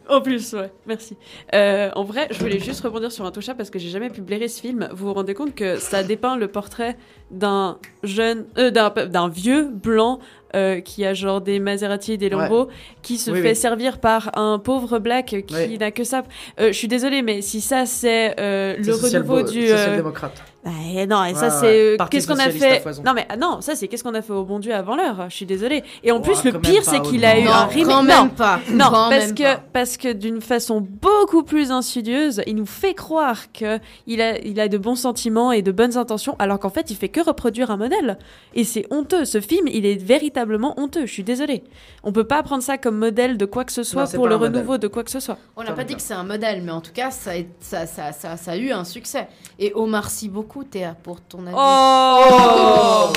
En 0.09 0.21
plus, 0.21 0.53
ouais, 0.53 0.71
merci. 0.85 1.15
Euh, 1.55 1.89
en 1.95 2.03
vrai, 2.03 2.27
je 2.31 2.39
voulais 2.39 2.59
juste 2.59 2.81
rebondir 2.81 3.11
sur 3.11 3.25
un 3.25 3.31
toucha 3.31 3.53
parce 3.55 3.69
que 3.69 3.79
j'ai 3.79 3.89
jamais 3.89 4.09
pu 4.09 4.21
blairer 4.21 4.47
ce 4.47 4.61
film. 4.61 4.87
Vous 4.93 5.07
vous 5.07 5.13
rendez 5.13 5.33
compte 5.33 5.55
que 5.55 5.77
ça 5.77 6.03
dépeint 6.03 6.35
le 6.37 6.47
portrait 6.47 6.97
d'un 7.31 7.77
jeune, 8.03 8.45
euh, 8.57 8.71
d'un 8.71 9.29
vieux 9.29 9.69
blanc 9.69 10.19
euh, 10.55 10.79
qui 10.79 11.03
a 11.05 11.13
genre 11.13 11.41
des 11.41 11.59
Maserati 11.59 12.13
et 12.13 12.17
des 12.17 12.29
Lambo, 12.29 12.69
qui 13.01 13.17
se 13.17 13.31
Oui, 13.31 13.41
fait 13.41 13.49
oui. 13.49 13.55
servir 13.55 13.99
par 13.99 14.37
un 14.37 14.59
pauvre 14.59 14.97
black 14.97 15.35
qui 15.45 15.53
Oui. 15.53 15.77
n'a 15.77 15.91
que 15.91 16.05
ça. 16.05 16.23
Euh, 16.61 16.67
je 16.67 16.71
suis 16.71 16.87
désolée, 16.87 17.21
mais 17.21 17.41
si 17.41 17.59
ça 17.59 17.85
c'est 17.85 18.39
euh, 18.39 18.56
le 18.77 18.83
C'est 18.83 18.91
social- 18.93 19.21
renouveau 19.23 19.49
du. 19.49 19.65
euh, 19.67 19.77
social-démocrate. 19.77 20.43
Bah, 20.67 20.73
eh 20.95 21.07
non, 21.07 21.23
et 21.23 21.33
ça 21.33 21.47
Ouais, 21.47 21.53
c'est 21.61 21.79
euh, 22.01 22.05
qu'est-ce 22.09 22.27
qu'on 22.27 22.39
a 22.39 22.49
fait. 22.49 22.83
Non 23.05 23.13
mais 23.13 23.25
ah, 23.29 23.37
non, 23.37 23.61
ça 23.61 23.75
c'est 23.75 23.87
qu'est-ce 23.87 24.03
qu'on 24.03 24.13
a 24.15 24.21
fait 24.21 24.33
au 24.33 24.43
bon 24.43 24.59
Dieu 24.59 24.73
avant 24.73 24.95
l'heure. 24.95 25.25
Je 25.29 25.35
suis 25.35 25.45
désolée. 25.45 25.83
Et 26.03 26.11
en 26.11 26.19
plus 26.19 26.43
le 26.43 26.59
pire 26.59 26.83
c'est 26.83 27.01
qu'il 27.01 27.23
a 27.25 27.39
eu 27.39 27.43
non. 27.43 27.51
un 27.51 27.63
Non, 27.63 27.67
remake. 27.69 27.85
quand 27.87 28.03
non, 28.03 28.03
même 28.23 28.29
pas. 28.31 28.59
non, 28.71 28.85
Quand 28.85 29.09
parce 29.09 29.25
même 29.27 29.35
que 29.35 29.43
pas. 29.55 29.63
parce 29.73 29.97
que 29.97 30.11
d'une 30.13 30.41
façon 30.41 30.81
beaucoup 30.81 31.43
plus 31.43 31.71
insidieuse, 31.71 32.41
il 32.47 32.55
nous 32.55 32.65
fait 32.65 32.93
croire 32.93 33.51
que 33.53 33.79
il 34.07 34.21
a 34.21 34.37
il 34.39 34.59
a 34.59 34.67
de 34.67 34.77
bons 34.77 34.95
sentiments 34.95 35.51
et 35.51 35.61
de 35.61 35.71
bonnes 35.71 35.97
intentions, 35.97 36.35
alors 36.39 36.59
qu'en 36.59 36.69
fait 36.69 36.91
il 36.91 36.95
fait 36.97 37.09
que 37.09 37.21
reproduire 37.21 37.71
un 37.71 37.77
modèle. 37.77 38.17
Et 38.53 38.63
c'est 38.63 38.85
honteux. 38.91 39.23
Ce 39.25 39.39
film, 39.39 39.67
il 39.67 39.85
est 39.85 39.95
véritablement 40.03 40.73
honteux. 40.79 41.05
Je 41.05 41.13
suis 41.13 41.23
désolée. 41.23 41.63
On 42.03 42.11
peut 42.11 42.23
pas 42.25 42.43
prendre 42.43 42.63
ça 42.63 42.77
comme 42.77 42.97
modèle 42.97 43.37
de 43.37 43.45
quoi 43.45 43.63
que 43.63 43.71
ce 43.71 43.83
soit 43.83 44.03
Non, 44.05 44.11
pour 44.11 44.27
le 44.27 44.37
modèle. 44.37 44.53
renouveau 44.55 44.77
de 44.77 44.87
quoi 44.87 45.03
que 45.03 45.11
ce 45.11 45.19
soit. 45.19 45.37
On 45.55 45.63
n'a 45.63 45.71
pas 45.73 45.83
dit 45.83 45.95
que 45.95 46.01
c'est 46.01 46.13
un 46.13 46.23
modèle, 46.23 46.61
mais 46.63 46.71
en 46.71 46.81
tout 46.81 46.91
cas, 46.93 47.11
ça, 47.11 47.31
a- 47.31 47.35
ça, 47.59 47.85
ça, 47.85 48.11
ça, 48.11 48.37
ça 48.37 48.51
a 48.51 48.57
eu 48.57 48.71
un 48.71 48.83
succès. 48.83 49.27
Et 49.59 49.71
Omar, 49.75 50.09
si 50.09 50.29
beaucoup, 50.29 50.56
Théa, 50.63 50.95
pour 51.03 51.21
ton 51.21 51.45
avis. 51.47 51.55
Oh 51.57 53.13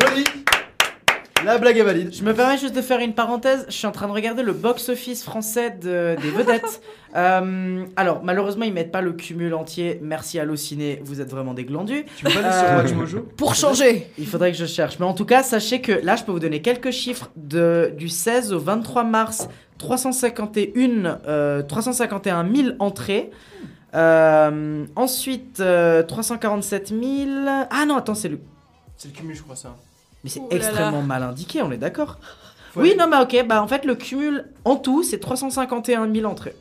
Joli 0.00 0.24
La 1.44 1.58
blague 1.58 1.78
est 1.78 1.82
valide. 1.82 2.12
Je 2.14 2.22
me 2.22 2.34
permets 2.34 2.58
juste 2.58 2.74
de 2.74 2.82
faire 2.82 3.00
une 3.00 3.14
parenthèse. 3.14 3.64
Je 3.68 3.72
suis 3.74 3.86
en 3.86 3.92
train 3.92 4.06
de 4.08 4.12
regarder 4.12 4.42
le 4.42 4.52
box-office 4.52 5.24
français 5.24 5.70
de- 5.70 6.16
des 6.20 6.30
vedettes. 6.30 6.80
Euh, 7.16 7.86
alors, 7.96 8.22
malheureusement, 8.22 8.64
ils 8.64 8.72
mettent 8.72 8.92
pas 8.92 9.00
le 9.00 9.10
cumul 9.12 9.52
entier. 9.52 9.98
Merci 10.00 10.38
Allociné, 10.38 11.00
vous 11.04 11.20
êtes 11.20 11.28
vraiment 11.28 11.54
des 11.54 11.64
glandus. 11.64 12.04
Tu 12.16 12.24
peux 12.24 12.30
pas 12.30 12.52
sur 12.52 12.76
Watchmojo 12.76 13.26
Pour 13.36 13.56
changer 13.56 14.06
Il 14.16 14.28
faudrait 14.28 14.52
que 14.52 14.56
je 14.56 14.64
cherche. 14.64 14.96
Mais 15.00 15.06
en 15.06 15.12
tout 15.12 15.24
cas, 15.24 15.42
sachez 15.42 15.80
que 15.80 15.90
là, 15.90 16.14
je 16.14 16.22
peux 16.22 16.30
vous 16.30 16.38
donner 16.38 16.62
quelques 16.62 16.92
chiffres. 16.92 17.28
De, 17.34 17.92
du 17.98 18.08
16 18.08 18.52
au 18.52 18.60
23 18.60 19.02
mars, 19.02 19.48
351, 19.78 21.18
euh, 21.26 21.62
351 21.62 22.46
000 22.54 22.68
entrées. 22.78 23.32
Euh, 23.94 24.86
ensuite, 24.96 25.60
euh, 25.60 26.02
347 26.02 26.88
000. 26.88 27.30
Ah 27.70 27.84
non, 27.86 27.96
attends, 27.96 28.14
c'est 28.14 28.28
le. 28.28 28.40
C'est 28.96 29.08
le 29.08 29.14
cumul, 29.14 29.34
je 29.34 29.42
crois, 29.42 29.56
ça. 29.56 29.74
Mais 30.22 30.30
c'est 30.30 30.40
Ouh 30.40 30.48
là 30.50 30.56
extrêmement 30.56 31.00
là. 31.00 31.06
mal 31.06 31.22
indiqué, 31.22 31.62
on 31.62 31.72
est 31.72 31.78
d'accord? 31.78 32.18
Faut 32.72 32.80
Oui, 32.80 32.90
aller- 32.90 32.98
non, 32.98 33.08
mais 33.08 33.16
ok, 33.18 33.46
bah 33.48 33.62
en 33.62 33.66
fait, 33.68 33.84
le 33.84 33.94
cumul 33.94 34.44
en 34.64 34.76
tout, 34.76 35.02
c'est 35.02 35.18
351 35.18 36.12
000 36.12 36.30
entrées. 36.30 36.54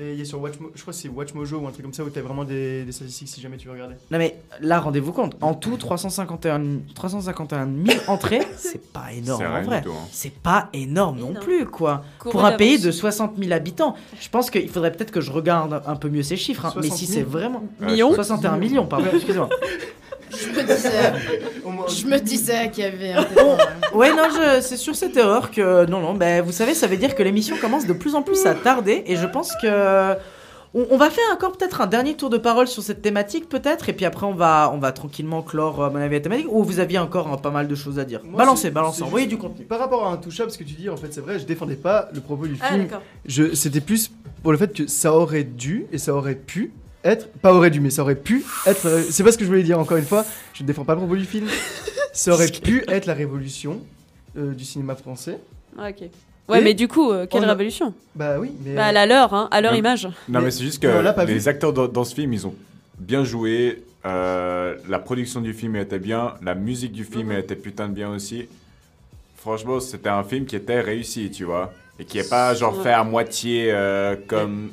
Et 0.00 0.12
il 0.12 0.18
y 0.18 0.22
a 0.22 0.24
sur 0.24 0.40
Watchmojo, 0.40 0.72
je 0.76 0.80
crois 0.82 0.92
que 0.94 0.98
c'est 1.00 1.08
Watchmojo 1.08 1.58
ou 1.58 1.66
un 1.66 1.72
truc 1.72 1.82
comme 1.82 1.92
ça 1.92 2.04
où 2.04 2.08
t'as 2.10 2.20
vraiment 2.20 2.44
des, 2.44 2.84
des 2.84 2.92
statistiques 2.92 3.26
si 3.28 3.40
jamais 3.40 3.56
tu 3.56 3.66
veux 3.66 3.72
regarder. 3.72 3.94
Non, 4.12 4.18
mais 4.18 4.38
là, 4.60 4.78
rendez-vous 4.78 5.12
compte, 5.12 5.36
en 5.40 5.54
tout, 5.54 5.76
351, 5.76 6.62
351 6.94 7.68
000 7.84 7.98
entrées, 8.06 8.42
c'est 8.56 8.92
pas 8.92 9.12
énorme 9.12 9.40
C'est 9.42 9.46
en 9.48 9.62
vrai. 9.62 9.82
hein. 9.84 9.92
C'est 10.12 10.32
pas 10.34 10.68
énorme 10.72 11.18
non 11.18 11.34
plus, 11.34 11.66
quoi. 11.66 12.04
Pour 12.20 12.44
un 12.44 12.52
pays 12.52 12.78
de 12.78 12.92
60 12.92 13.32
000 13.38 13.52
habitants, 13.52 13.96
je 14.20 14.28
pense 14.28 14.50
qu'il 14.50 14.68
faudrait 14.68 14.92
peut-être 14.92 15.10
que 15.10 15.20
je 15.20 15.32
regarde 15.32 15.82
un 15.84 15.96
peu 15.96 16.08
mieux 16.08 16.22
ces 16.22 16.36
chiffres. 16.36 16.64
hein. 16.66 16.72
Mais 16.76 16.82
60 16.88 16.98
si 16.98 17.06
000? 17.06 17.18
c'est 17.18 17.24
vraiment. 17.24 17.64
Millions 17.80 18.14
61 18.14 18.56
millions, 18.56 18.86
pardon, 18.86 19.06
excusez-moi. 19.12 19.48
Je 20.30 20.48
me 20.48 20.62
disais, 20.66 21.12
je 22.00 22.06
me 22.06 22.18
disais 22.18 22.70
qu'il 22.70 22.84
y 22.84 22.86
avait 22.86 23.12
un 23.12 23.26
Ouais, 23.94 24.10
non, 24.14 24.24
je- 24.30 24.60
c'est 24.60 24.76
sur 24.76 24.94
cette 24.94 25.16
erreur 25.16 25.50
que. 25.50 25.86
Non, 25.86 26.00
non, 26.00 26.14
bah, 26.14 26.42
vous 26.42 26.52
savez, 26.52 26.74
ça 26.74 26.86
veut 26.86 26.96
dire 26.96 27.14
que 27.14 27.22
l'émission 27.22 27.56
commence 27.60 27.86
de 27.86 27.92
plus 27.92 28.14
en 28.14 28.22
plus 28.22 28.44
à 28.46 28.54
tarder 28.54 29.02
et 29.06 29.16
je 29.16 29.26
pense 29.26 29.52
que. 29.62 30.14
On, 30.74 30.86
on 30.90 30.98
va 30.98 31.08
faire 31.08 31.24
encore 31.32 31.52
peut-être 31.56 31.80
un 31.80 31.86
dernier 31.86 32.14
tour 32.14 32.28
de 32.28 32.36
parole 32.36 32.68
sur 32.68 32.82
cette 32.82 33.00
thématique, 33.00 33.48
peut-être, 33.48 33.88
et 33.88 33.94
puis 33.94 34.04
après 34.04 34.26
on 34.26 34.34
va, 34.34 34.70
on 34.74 34.78
va 34.78 34.92
tranquillement 34.92 35.40
clore, 35.40 35.82
à 35.82 35.88
mon 35.88 35.96
avis, 35.96 36.16
la 36.16 36.20
thématique. 36.20 36.46
Ou 36.50 36.62
vous 36.62 36.78
aviez 36.78 36.98
encore 36.98 37.26
hein, 37.32 37.38
pas 37.38 37.50
mal 37.50 37.68
de 37.68 37.74
choses 37.74 37.98
à 37.98 38.04
dire 38.04 38.20
Moi, 38.22 38.36
Balancez, 38.36 38.70
balancez, 38.70 39.02
envoyez 39.02 39.26
du 39.26 39.38
contenu. 39.38 39.64
Par 39.64 39.78
rapport 39.78 40.06
à 40.06 40.10
un 40.12 40.18
touch-up, 40.18 40.50
ce 40.50 40.58
que 40.58 40.64
tu 40.64 40.74
dis, 40.74 40.90
en 40.90 40.98
fait, 40.98 41.08
c'est 41.10 41.22
vrai, 41.22 41.38
je 41.38 41.46
défendais 41.46 41.74
pas 41.76 42.10
le 42.12 42.20
propos 42.20 42.46
du 42.46 42.58
Ah, 42.60 42.74
film. 42.74 43.50
c'était 43.54 43.80
plus 43.80 44.10
pour 44.42 44.52
le 44.52 44.58
fait 44.58 44.74
que 44.76 44.86
ça 44.86 45.14
aurait 45.14 45.44
dû 45.44 45.86
et 45.90 45.96
ça 45.96 46.12
aurait 46.12 46.34
pu 46.34 46.74
être, 47.04 47.28
pas 47.38 47.52
aurait 47.54 47.70
dû, 47.70 47.80
mais 47.80 47.90
ça 47.90 48.02
aurait 48.02 48.14
pu 48.16 48.44
être. 48.66 48.86
euh, 48.86 49.02
c'est 49.10 49.22
pas 49.24 49.32
ce 49.32 49.38
que 49.38 49.44
je 49.44 49.48
voulais 49.48 49.62
dire. 49.62 49.78
Encore 49.78 49.96
une 49.96 50.04
fois, 50.04 50.24
je 50.54 50.62
ne 50.62 50.66
défends 50.66 50.84
pas 50.84 50.94
le 50.94 50.98
propos 51.00 51.16
du 51.16 51.24
film. 51.24 51.46
Ça 52.12 52.32
aurait 52.32 52.48
pu 52.62 52.84
être 52.88 53.06
la 53.06 53.14
révolution 53.14 53.80
euh, 54.36 54.52
du 54.54 54.64
cinéma 54.64 54.94
français. 54.94 55.38
Ah, 55.78 55.90
ok. 55.90 56.08
Ouais, 56.48 56.60
Et 56.60 56.64
mais 56.64 56.74
du 56.74 56.88
coup, 56.88 57.10
euh, 57.12 57.26
quelle 57.30 57.42
on 57.42 57.44
a- 57.44 57.48
révolution? 57.52 57.92
Bah 58.14 58.38
oui, 58.40 58.50
mais. 58.64 58.74
Bah, 58.74 58.86
à 58.86 59.06
leur, 59.06 59.34
hein, 59.34 59.48
à 59.50 59.60
leur 59.60 59.72
Non, 59.72 59.78
image. 59.78 60.08
Non, 60.28 60.40
mais, 60.40 60.50
c'est 60.50 60.64
juste 60.64 60.82
on 60.84 61.02
l'a 61.02 61.12
que 61.12 61.20
les 61.20 61.38
vu. 61.38 61.48
acteurs 61.48 61.72
dans, 61.72 61.86
dans 61.88 62.04
ce 62.04 62.14
film, 62.14 62.32
ils 62.32 62.46
ont 62.46 62.54
bien 62.98 63.22
joué. 63.24 63.82
euh, 64.06 64.74
la 64.88 64.98
production 64.98 65.40
du 65.40 65.52
film 65.52 65.76
était 65.76 65.98
bien. 65.98 66.34
La 66.42 66.54
musique 66.54 66.92
du 66.92 67.04
film 67.04 67.30
elle 67.32 67.40
était 67.40 67.56
putain 67.56 67.88
de 67.88 67.92
bien 67.94 68.08
aussi. 68.10 68.48
Franchement, 69.36 69.78
c'était 69.80 70.08
un 70.08 70.24
film 70.24 70.46
qui 70.46 70.56
était 70.56 70.80
réussi, 70.80 71.30
tu 71.30 71.44
vois. 71.44 71.72
Et 72.00 72.04
qui 72.04 72.18
est 72.18 72.28
pas 72.28 72.54
genre 72.54 72.76
Ouais. 72.78 72.84
fait 72.84 72.92
à 72.92 73.04
moitié 73.04 73.68
euh, 73.70 74.16
comme. 74.26 74.70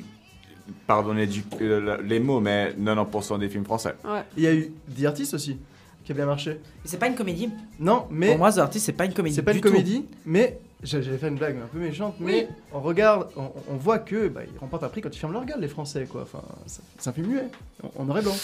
Pardonnez 0.86 1.26
du, 1.26 1.44
euh, 1.60 1.96
les 2.04 2.18
mots, 2.20 2.40
mais 2.40 2.74
90% 2.78 3.38
des 3.38 3.48
films 3.48 3.64
français. 3.64 3.94
Ouais. 4.04 4.22
Il 4.36 4.42
y 4.42 4.46
a 4.46 4.54
eu 4.54 4.72
The 5.00 5.04
Artist 5.04 5.34
aussi, 5.34 5.58
qui 6.04 6.12
a 6.12 6.14
bien 6.14 6.26
marché. 6.26 6.58
Mais 6.62 6.80
c'est 6.90 6.98
pas 6.98 7.06
une 7.08 7.14
comédie. 7.14 7.50
Non, 7.78 8.06
mais. 8.10 8.28
Pour 8.28 8.38
moi, 8.38 8.52
The 8.52 8.58
Artist, 8.58 8.86
c'est 8.86 8.92
pas 8.92 9.04
une 9.04 9.14
comédie. 9.14 9.36
C'est 9.36 9.42
pas 9.42 9.52
du 9.52 9.58
une 9.58 9.64
tout. 9.64 9.70
comédie, 9.70 10.04
mais 10.24 10.58
j'a- 10.82 11.00
j'allais 11.00 11.18
faire 11.18 11.28
une 11.28 11.36
blague 11.36 11.56
un 11.56 11.66
peu 11.72 11.78
méchante, 11.78 12.16
mais 12.20 12.48
on 12.72 12.80
regarde, 12.80 13.28
on, 13.36 13.50
on 13.70 13.76
voit 13.76 13.98
que 14.00 14.28
bah, 14.28 14.40
ils 14.52 14.58
remportent 14.58 14.84
un 14.84 14.88
prix 14.88 15.00
quand 15.02 15.14
ils 15.14 15.18
ferment 15.18 15.34
leur 15.34 15.44
gueule, 15.44 15.60
les 15.60 15.68
Français, 15.68 16.06
quoi. 16.10 16.22
Enfin, 16.22 16.42
c'est- 16.66 17.08
un 17.08 17.12
film 17.12 17.28
muet, 17.28 17.48
en, 17.82 18.02
en 18.02 18.04
noir 18.04 18.18
et 18.18 18.22
blanc. 18.22 18.34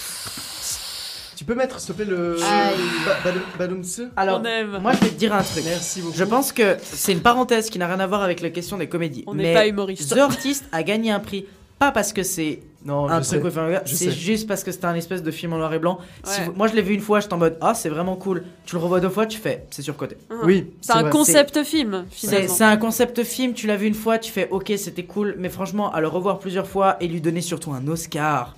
Tu 1.34 1.44
peux 1.44 1.54
mettre, 1.56 1.80
s'il 1.80 1.88
te 1.94 2.02
plaît, 2.02 2.04
le. 2.04 2.36
Ba- 3.58 3.68
Alors, 4.16 4.40
On 4.40 4.44
aime. 4.44 4.78
moi, 4.80 4.92
je 4.92 4.98
vais 5.00 5.08
te 5.08 5.14
dire 5.18 5.34
un 5.34 5.42
truc. 5.42 5.64
Merci 5.64 6.00
beaucoup. 6.02 6.16
Je 6.16 6.22
pense 6.24 6.52
que 6.52 6.76
c'est 6.82 7.12
une 7.12 7.20
parenthèse 7.22 7.68
qui 7.70 7.78
n'a 7.80 7.86
rien 7.88 7.98
à 8.00 8.06
voir 8.06 8.22
avec 8.22 8.40
la 8.42 8.50
question 8.50 8.76
des 8.78 8.88
comédies. 8.88 9.24
On 9.26 9.34
n'est 9.34 9.52
pas 9.54 9.66
humoriste. 9.66 10.14
The 10.14 10.18
Artist 10.18 10.64
a 10.72 10.82
gagné 10.84 11.10
un 11.10 11.18
prix, 11.20 11.46
pas 11.86 11.92
parce 11.92 12.12
que 12.12 12.22
c'est 12.22 12.60
Non, 12.84 13.08
un 13.08 13.20
je 13.22 13.28
truc 13.28 13.52
c'est 13.86 14.10
juste 14.12 14.46
parce 14.46 14.62
que 14.62 14.70
c'était 14.70 14.84
un 14.86 14.94
espèce 14.94 15.22
de 15.22 15.30
film 15.30 15.52
en 15.52 15.58
noir 15.58 15.72
et 15.74 15.78
blanc. 15.80 15.98
Si 16.24 16.40
Ouais. 16.40 16.46
vous- 16.46 16.52
moi, 16.52 16.68
je 16.68 16.74
l'ai 16.74 16.82
vu 16.82 16.94
une 16.94 17.00
fois, 17.00 17.18
j'étais 17.20 17.32
en 17.34 17.38
mode 17.38 17.56
Ah, 17.60 17.74
c'est 17.74 17.88
vraiment 17.88 18.14
cool. 18.16 18.44
Tu 18.66 18.76
le 18.76 18.80
revois 18.80 19.00
deux 19.00 19.08
fois, 19.08 19.26
tu 19.26 19.38
fais 19.38 19.66
C'est 19.70 19.82
surcoté. 19.82 20.16
Ah. 20.30 20.34
Oui, 20.44 20.68
C'est 20.80 20.92
un 20.92 21.02
vrai. 21.02 21.10
concept 21.10 21.64
film, 21.64 22.04
C'est 22.12 22.26
finalement. 22.28 22.54
c'est 22.54 22.64
un 22.64 22.76
concept 22.76 23.24
film, 23.24 23.52
tu 23.54 23.66
l'as 23.66 23.76
vu 23.76 23.86
une 23.88 23.94
fois, 23.94 24.18
tu 24.18 24.30
fais 24.30 24.48
ok, 24.50 24.72
c'était 24.76 25.04
cool, 25.04 25.34
mais 25.38 25.48
franchement, 25.48 25.92
à 25.92 26.00
le 26.00 26.06
revoir 26.08 26.38
plusieurs 26.38 26.66
fois 26.68 26.96
et 27.00 27.08
lui 27.08 27.20
donner 27.20 27.40
surtout 27.40 27.72
un 27.72 27.86
Oscar, 27.88 28.54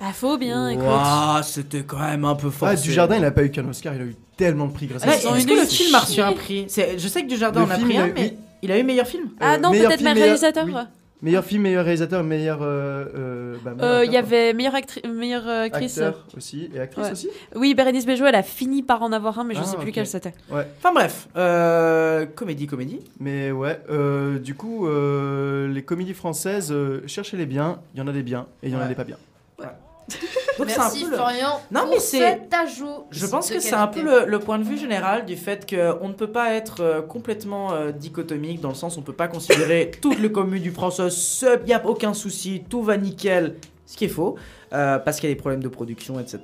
Bah, 0.00 0.06
faut 0.14 0.38
bien, 0.38 0.70
écoute. 0.70 0.84
Ouah, 0.84 1.42
c'était 1.44 1.82
quand 1.82 1.98
même 2.00 2.24
un 2.24 2.34
peu 2.34 2.48
fort. 2.50 2.68
Ah, 2.68 2.74
du 2.74 2.90
jardin, 2.90 3.16
il 3.18 3.24
a 3.24 3.30
pas 3.30 3.44
eu 3.44 3.50
qu'un 3.50 3.68
Oscar, 3.68 3.94
il 3.94 4.00
a 4.00 4.04
eu 4.04 4.16
tellement 4.36 4.66
de 4.66 4.72
prix 4.72 4.86
grâce 4.86 5.02
à 5.04 5.12
ça. 5.12 5.36
Est-ce 5.36 5.46
que 5.46 5.52
le 5.52 5.66
film 5.66 5.94
a 5.94 5.98
reçu 6.00 6.20
un 6.22 6.32
prix? 6.32 6.66
Je 6.96 7.06
sais 7.08 7.22
que 7.22 7.28
du 7.28 7.36
jardin 7.36 7.60
Le 7.60 7.66
en 7.66 7.70
a 7.70 7.78
pris 7.78 7.98
un, 7.98 8.08
mais 8.14 8.34
il 8.62 8.72
a 8.72 8.78
eu 8.78 8.82
meilleur 8.82 9.06
film 9.06 9.28
Ah 9.40 9.54
Euh, 9.54 9.58
non, 9.58 9.70
peut-être 9.72 10.00
meilleur- 10.00 10.16
réalisateur. 10.24 10.66
Meilleur 11.22 11.44
film, 11.44 11.62
meilleur 11.62 11.84
réalisateur, 11.84 12.24
meilleur. 12.24 12.60
euh, 12.62 13.04
euh, 13.14 13.56
bah, 13.62 13.74
meilleur 13.74 13.94
Euh, 14.00 14.04
Il 14.06 14.12
y 14.12 14.16
avait 14.16 14.54
meilleure, 14.54 14.74
actri- 14.74 15.06
meilleure 15.06 15.42
euh, 15.46 15.68
quoi. 15.68 15.76
actrice. 15.76 15.98
Acteur 15.98 16.24
aussi, 16.36 16.70
et 16.74 16.80
actrice 16.80 17.04
Ouais. 17.06 17.12
aussi 17.12 17.28
Oui, 17.54 17.74
Bérénice 17.74 18.06
Bejo, 18.06 18.24
elle 18.24 18.34
a 18.34 18.42
fini 18.42 18.82
par 18.82 19.02
en 19.02 19.12
avoir 19.12 19.38
un, 19.38 19.44
mais 19.44 19.54
je 19.54 19.60
Ah, 19.62 19.64
sais 19.64 19.76
plus 19.76 19.88
ok. 19.88 19.94
quelle 19.94 20.06
c'était. 20.06 20.32
Ouais. 20.50 20.66
Enfin 20.78 20.92
bref, 20.94 21.28
euh, 21.36 22.24
comédie, 22.26 22.66
comédie. 22.66 23.00
Mais 23.18 23.50
ouais, 23.50 23.80
euh, 23.90 24.38
du 24.38 24.54
coup, 24.54 24.86
euh, 24.86 25.68
les 25.72 25.82
comédies 25.82 26.14
françaises, 26.14 26.72
euh, 26.72 27.02
cherchez-les 27.06 27.46
bien, 27.46 27.80
il 27.94 27.98
y 27.98 28.02
en 28.02 28.08
a 28.08 28.12
des 28.12 28.22
biens 28.22 28.46
et 28.62 28.68
il 28.68 28.72
y 28.72 28.76
en 28.76 28.80
a 28.80 28.86
des 28.86 28.94
pas 28.94 29.04
bien. 29.04 29.16
Donc 30.58 30.68
c'est 30.70 30.78
un 30.78 30.82
Merci 30.84 31.04
le- 31.04 31.16
Florian 31.16 31.60
Non, 31.70 31.80
pour 31.82 31.90
mais 31.90 32.00
c'est-. 32.00 32.40
Je 33.10 33.26
pense 33.26 33.50
que 33.50 33.60
c'est 33.60 33.74
un 33.74 33.86
peu 33.86 34.02
le, 34.02 34.24
le 34.26 34.38
point 34.38 34.58
de 34.58 34.64
vue 34.64 34.78
général 34.78 35.24
du 35.26 35.36
fait 35.36 35.68
qu'on 35.68 36.08
ne 36.08 36.12
peut 36.14 36.30
pas 36.30 36.52
être 36.54 36.80
euh, 36.80 37.02
complètement 37.02 37.72
euh, 37.72 37.92
dichotomique, 37.92 38.60
dans 38.60 38.68
le 38.70 38.74
sens 38.74 38.96
où 38.96 39.00
on 39.00 39.02
peut 39.02 39.12
pas 39.12 39.28
considérer 39.28 39.90
toutes 40.02 40.18
les 40.18 40.30
comédies 40.32 40.70
françaises, 40.70 41.44
il 41.62 41.66
n'y 41.66 41.72
a 41.74 41.84
aucun 41.86 42.14
souci, 42.14 42.62
tout 42.68 42.82
va 42.82 42.96
nickel, 42.96 43.56
ce 43.86 43.96
qui 43.96 44.04
est 44.04 44.08
faux, 44.08 44.36
euh, 44.72 44.98
parce 44.98 45.18
qu'il 45.20 45.28
y 45.28 45.32
a 45.32 45.34
des 45.34 45.40
problèmes 45.40 45.62
de 45.62 45.68
production, 45.68 46.20
etc. 46.20 46.38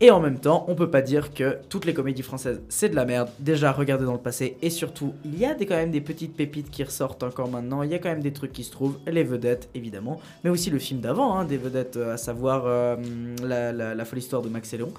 Et 0.00 0.10
en 0.10 0.20
même 0.20 0.38
temps, 0.38 0.64
on 0.68 0.74
peut 0.74 0.90
pas 0.90 1.02
dire 1.02 1.32
que 1.32 1.58
toutes 1.68 1.84
les 1.86 1.94
comédies 1.94 2.22
françaises, 2.22 2.60
c'est 2.68 2.88
de 2.88 2.96
la 2.96 3.04
merde. 3.04 3.28
Déjà, 3.38 3.72
regardez 3.72 4.04
dans 4.04 4.12
le 4.12 4.18
passé, 4.18 4.56
et 4.62 4.70
surtout, 4.70 5.14
il 5.24 5.38
y 5.38 5.44
a 5.46 5.54
des, 5.54 5.66
quand 5.66 5.76
même 5.76 5.90
des 5.90 6.00
petites 6.00 6.36
pépites 6.36 6.70
qui 6.70 6.84
ressortent 6.84 7.22
encore 7.22 7.48
maintenant, 7.48 7.82
il 7.82 7.90
y 7.90 7.94
a 7.94 7.98
quand 7.98 8.10
même 8.10 8.22
des 8.22 8.32
trucs 8.32 8.52
qui 8.52 8.64
se 8.64 8.70
trouvent, 8.70 8.98
les 9.06 9.24
vedettes, 9.24 9.68
évidemment, 9.74 10.20
mais 10.44 10.50
aussi 10.50 10.70
le 10.70 10.78
film 10.78 11.00
d'avant, 11.00 11.36
hein, 11.38 11.44
des 11.44 11.56
vedettes, 11.56 11.96
euh, 11.96 12.14
à 12.14 12.16
savoir 12.16 12.64
euh, 12.66 12.96
la, 13.42 13.72
la- 13.72 13.94
la 13.94 14.04
folle 14.04 14.18
histoire 14.18 14.42
de 14.42 14.48
Max 14.48 14.72
et 14.72 14.76
Léon. 14.78 14.92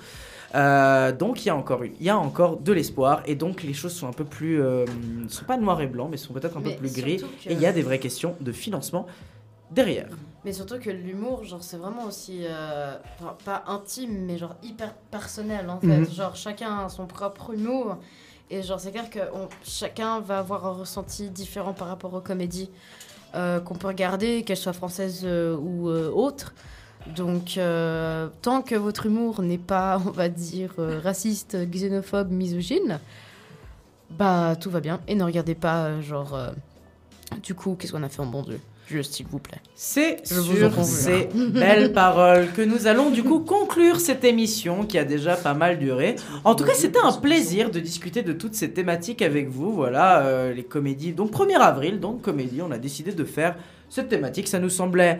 Euh, 0.53 1.11
donc 1.11 1.43
il 1.43 1.47
y 1.47 1.51
a 1.51 1.55
encore 1.55 1.83
une, 1.83 1.91
il 1.99 2.05
y 2.05 2.09
a 2.09 2.17
encore 2.17 2.57
de 2.57 2.71
l'espoir 2.71 3.23
et 3.25 3.35
donc 3.35 3.61
les 3.63 3.73
choses 3.73 3.91
sont 3.93 4.07
un 4.07 4.13
peu 4.13 4.23
plus, 4.23 4.61
euh, 4.61 4.85
sont 5.27 5.43
pas 5.43 5.57
noir 5.57 5.81
et 5.81 5.87
blanc 5.87 6.07
mais 6.09 6.15
sont 6.15 6.33
peut-être 6.33 6.55
un 6.55 6.61
peu 6.61 6.69
plus 6.77 6.93
gris 6.93 7.17
et 7.45 7.53
il 7.53 7.59
y 7.59 7.65
a 7.65 7.73
des 7.73 7.81
vraies 7.81 7.99
questions 7.99 8.35
de 8.39 8.51
financement 8.53 9.05
derrière. 9.71 10.07
Mais 10.45 10.53
surtout 10.53 10.77
que 10.79 10.91
l'humour, 10.91 11.43
genre, 11.43 11.63
c'est 11.63 11.77
vraiment 11.77 12.05
aussi. 12.05 12.41
euh, 12.43 12.95
enfin, 13.19 13.35
pas 13.43 13.63
intime, 13.67 14.25
mais 14.25 14.37
genre 14.37 14.55
hyper 14.63 14.93
personnel 15.11 15.69
en 15.69 15.79
fait. 15.79 15.87
Mhm. 16.01 16.09
Genre, 16.11 16.35
chacun 16.35 16.85
a 16.85 16.89
son 16.89 17.07
propre 17.07 17.53
humour. 17.55 17.97
Et 18.51 18.61
genre, 18.61 18.79
c'est 18.79 18.91
clair 18.91 19.09
que 19.09 19.19
on- 19.33 19.49
chacun 19.63 20.19
va 20.19 20.37
avoir 20.39 20.67
un 20.67 20.71
ressenti 20.73 21.29
différent 21.29 21.73
par 21.73 21.87
rapport 21.87 22.13
aux 22.13 22.21
comédies 22.21 22.69
euh, 23.33 23.59
qu'on 23.59 23.73
peut 23.73 23.87
regarder, 23.87 24.43
qu'elles 24.43 24.55
soient 24.55 24.71
françaises 24.73 25.21
euh, 25.25 25.57
ou 25.57 25.89
autres. 25.89 26.53
Donc, 27.15 27.59
tant 28.41 28.61
que 28.63 28.75
votre 28.75 29.05
humour 29.07 29.41
n'est 29.43 29.57
pas, 29.59 29.99
on 30.05 30.09
va 30.11 30.27
dire, 30.29 30.73
raciste, 31.03 31.55
xénophobe, 31.69 32.31
misogyne, 32.31 32.99
bah 34.09 34.55
tout 34.59 34.69
va 34.71 34.79
bien. 34.79 34.99
Et 35.07 35.15
ne 35.15 35.23
regardez 35.23 35.53
pas, 35.55 36.01
genre, 36.01 36.35
du 37.43 37.53
coup, 37.55 37.75
qu'est-ce 37.77 37.91
qu'on 37.91 38.03
a 38.03 38.09
fait 38.09 38.21
en 38.21 38.25
bon 38.25 38.41
Dieu 38.43 38.59
Juste, 38.87 39.15
s'il 39.15 39.25
vous 39.25 39.39
plaît. 39.39 39.57
C'est 39.73 40.25
sur 40.27 40.83
ces 40.85 41.27
belles 41.35 41.91
paroles 41.91 42.51
que 42.51 42.61
nous 42.61 42.85
allons 42.85 43.09
du 43.09 43.23
coup 43.23 43.39
conclure 43.39 43.99
cette 43.99 44.23
émission 44.23 44.85
qui 44.85 44.99
a 44.99 45.05
déjà 45.05 45.35
pas 45.35 45.55
mal 45.55 45.79
duré. 45.79 46.15
En 46.43 46.53
tout 46.53 46.63
cas, 46.63 46.75
c'était 46.75 46.99
un 47.03 47.13
plaisir 47.13 47.71
de 47.71 47.79
discuter 47.79 48.21
de 48.21 48.31
toutes 48.31 48.53
ces 48.53 48.71
thématiques 48.71 49.23
avec 49.23 49.49
vous. 49.49 49.73
Voilà, 49.73 50.19
euh, 50.19 50.53
les 50.53 50.63
comédies. 50.63 51.13
Donc 51.13 51.31
1er 51.31 51.57
avril, 51.57 51.99
donc 51.99 52.21
comédie, 52.21 52.61
on 52.61 52.71
a 52.71 52.77
décidé 52.77 53.11
de 53.11 53.23
faire 53.23 53.55
cette 53.89 54.09
thématique. 54.09 54.47
Ça 54.47 54.59
nous 54.59 54.69
semblait 54.69 55.19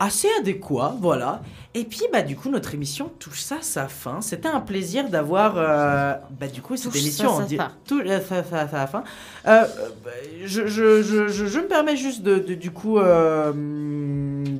assez 0.00 0.28
adéquat, 0.40 0.94
voilà. 1.00 1.42
Et 1.74 1.84
puis, 1.84 2.00
bah, 2.12 2.22
du 2.22 2.34
coup, 2.36 2.48
notre 2.50 2.74
émission 2.74 3.10
touche 3.18 3.40
ça 3.40 3.56
à 3.56 3.62
sa 3.62 3.88
fin. 3.88 4.20
C'était 4.20 4.48
un 4.48 4.60
plaisir 4.60 5.08
d'avoir, 5.08 5.54
euh, 5.56 6.14
bah, 6.40 6.46
du 6.48 6.62
coup, 6.62 6.76
cette 6.76 6.92
Touche 6.92 7.00
émission 7.02 7.28
ça 7.28 7.34
en 7.34 7.38
sa 7.40 7.44
di- 7.46 7.56
fin. 7.56 7.70
tout- 7.86 8.00
euh, 8.00 8.20
ça, 8.20 8.42
ça, 8.42 8.68
ça, 8.68 8.86
fin. 8.86 9.04
Euh, 9.46 9.64
euh, 9.64 9.88
bah, 10.04 10.10
je, 10.44 10.66
je, 10.66 11.02
je, 11.02 11.28
je, 11.28 11.58
me 11.60 11.66
permets 11.68 11.96
juste 11.96 12.22
de, 12.22 12.38
de, 12.38 12.54
du 12.54 12.70
coup, 12.70 12.98
euh, 12.98 13.52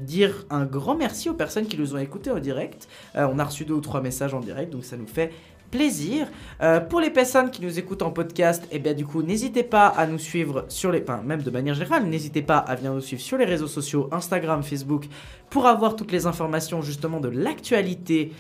dire 0.03 0.45
un 0.51 0.65
grand 0.65 0.95
merci 0.97 1.29
aux 1.31 1.35
personnes 1.35 1.67
qui 1.67 1.79
nous 1.79 1.95
ont 1.95 1.99
écoutés 1.99 2.31
en 2.31 2.39
direct. 2.39 2.89
Euh, 3.17 3.27
on 3.33 3.39
a 3.39 3.45
reçu 3.45 3.65
deux 3.65 3.75
ou 3.75 3.81
trois 3.81 4.01
messages 4.01 4.35
en 4.35 4.41
direct, 4.41 4.73
donc 4.73 4.85
ça 4.85 4.97
nous 4.97 5.07
fait 5.07 5.33
plaisir. 5.71 6.27
Euh, 6.63 6.81
pour 6.81 7.01
les 7.01 7.11
personnes 7.11 7.51
qui 7.51 7.63
nous 7.63 7.79
écoutent 7.79 8.03
en 8.03 8.11
podcast, 8.11 8.67
et 8.71 8.79
bien 8.79 8.95
du 8.95 9.05
coup, 9.05 9.23
n'hésitez 9.23 9.63
pas 9.63 9.87
à 9.87 10.07
nous 10.07 10.19
suivre 10.19 10.65
sur 10.69 10.91
les, 10.91 11.03
enfin 11.03 11.23
même 11.25 11.43
de 11.43 11.51
manière 11.51 11.75
générale, 11.75 12.05
n'hésitez 12.07 12.43
pas 12.43 12.59
à 12.59 12.75
venir 12.75 12.93
nous 12.93 13.01
suivre 13.01 13.23
sur 13.23 13.39
les 13.39 13.45
réseaux 13.45 13.67
sociaux, 13.67 14.09
Instagram, 14.13 14.63
Facebook, 14.63 15.07
pour 15.51 15.67
avoir 15.67 15.97
toutes 15.97 16.13
les 16.13 16.27
informations 16.27 16.83
justement 16.83 17.21
de 17.21 17.29
l'actualité 17.29 18.33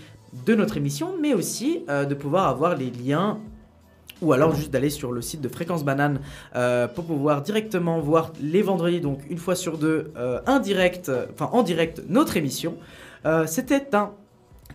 de 0.46 0.54
notre 0.54 0.76
émission, 0.76 1.14
mais 1.20 1.34
aussi 1.34 1.84
euh, 1.88 2.04
de 2.04 2.14
pouvoir 2.14 2.48
avoir 2.48 2.76
les 2.76 2.90
liens 2.90 3.38
ou 4.20 4.32
alors 4.32 4.52
juste 4.52 4.72
d'aller 4.72 4.90
sur 4.90 5.12
le 5.12 5.22
site 5.22 5.40
de 5.40 5.48
Fréquence 5.48 5.84
Banane 5.84 6.20
euh, 6.56 6.88
pour 6.88 7.04
pouvoir 7.04 7.40
directement 7.40 8.00
voir 8.00 8.32
les 8.40 8.62
vendredis, 8.62 9.00
donc 9.00 9.20
une 9.30 9.38
fois 9.38 9.54
sur 9.54 9.78
deux, 9.78 10.12
euh, 10.16 10.40
indirect, 10.46 11.08
enfin 11.32 11.48
en 11.52 11.62
direct, 11.62 12.02
notre 12.08 12.36
émission. 12.36 12.76
C'était 13.46 13.94
un 13.94 14.12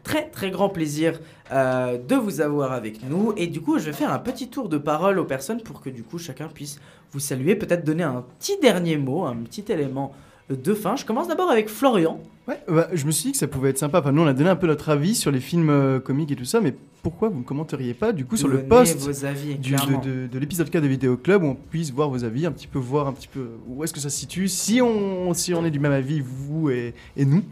très 0.03 0.29
très 0.29 0.51
grand 0.51 0.69
plaisir 0.69 1.19
euh, 1.51 1.97
de 1.97 2.15
vous 2.15 2.41
avoir 2.41 2.71
avec 2.73 3.07
nous 3.09 3.33
et 3.37 3.47
du 3.47 3.61
coup 3.61 3.79
je 3.79 3.85
vais 3.85 3.93
faire 3.93 4.11
un 4.11 4.19
petit 4.19 4.49
tour 4.49 4.67
de 4.69 4.77
parole 4.77 5.17
aux 5.19 5.23
personnes 5.25 5.61
pour 5.61 5.81
que 5.81 5.89
du 5.89 6.03
coup 6.03 6.17
chacun 6.17 6.47
puisse 6.47 6.79
vous 7.11 7.19
saluer, 7.19 7.55
peut-être 7.55 7.85
donner 7.85 8.03
un 8.03 8.23
petit 8.39 8.57
dernier 8.61 8.97
mot, 8.97 9.23
un 9.25 9.35
petit 9.35 9.63
élément 9.71 10.13
de 10.49 10.73
fin. 10.73 10.95
Je 10.95 11.05
commence 11.05 11.27
d'abord 11.27 11.49
avec 11.49 11.69
Florian. 11.69 12.19
Ouais, 12.47 12.59
bah, 12.67 12.89
je 12.91 13.05
me 13.05 13.11
suis 13.11 13.27
dit 13.27 13.31
que 13.31 13.37
ça 13.37 13.47
pouvait 13.47 13.69
être 13.69 13.77
sympa. 13.77 13.99
Enfin, 13.99 14.11
nous, 14.11 14.21
on 14.23 14.27
a 14.27 14.33
donné 14.33 14.49
un 14.49 14.57
peu 14.57 14.67
notre 14.67 14.89
avis 14.89 15.15
sur 15.15 15.31
les 15.31 15.39
films 15.39 15.69
euh, 15.69 15.99
comiques 16.01 16.31
et 16.31 16.35
tout 16.35 16.43
ça, 16.43 16.59
mais 16.59 16.75
pourquoi 17.01 17.29
vous 17.29 17.39
ne 17.39 17.43
commenteriez 17.43 17.93
pas 17.93 18.11
du 18.11 18.25
coup 18.25 18.35
sur 18.35 18.49
le 18.49 18.63
post 18.63 18.97
vos 18.99 19.23
avis, 19.25 19.55
du- 19.55 19.73
clairement. 19.75 19.99
de, 19.99 20.09
de- 20.23 20.27
de 20.27 20.39
l'épisode 20.39 20.69
4 20.69 20.83
de 20.83 20.87
Vidéo 20.89 21.15
Club 21.15 21.43
où 21.43 21.47
on 21.47 21.55
puisse 21.55 21.91
voir 21.91 22.09
vos 22.09 22.23
avis, 22.25 22.45
un 22.45 22.51
petit 22.51 22.67
peu 22.67 22.79
voir 22.79 23.07
un 23.07 23.13
petit 23.13 23.29
peu 23.29 23.47
où 23.69 23.83
est-ce 23.85 23.93
que 23.93 23.99
ça 24.01 24.09
se 24.09 24.17
situe, 24.19 24.47
si 24.49 24.81
on, 24.81 25.33
si 25.33 25.53
on 25.53 25.63
est 25.63 25.71
du 25.71 25.79
même 25.79 25.93
avis, 25.93 26.19
vous 26.21 26.69
et, 26.69 26.93
et 27.15 27.23
nous. 27.25 27.43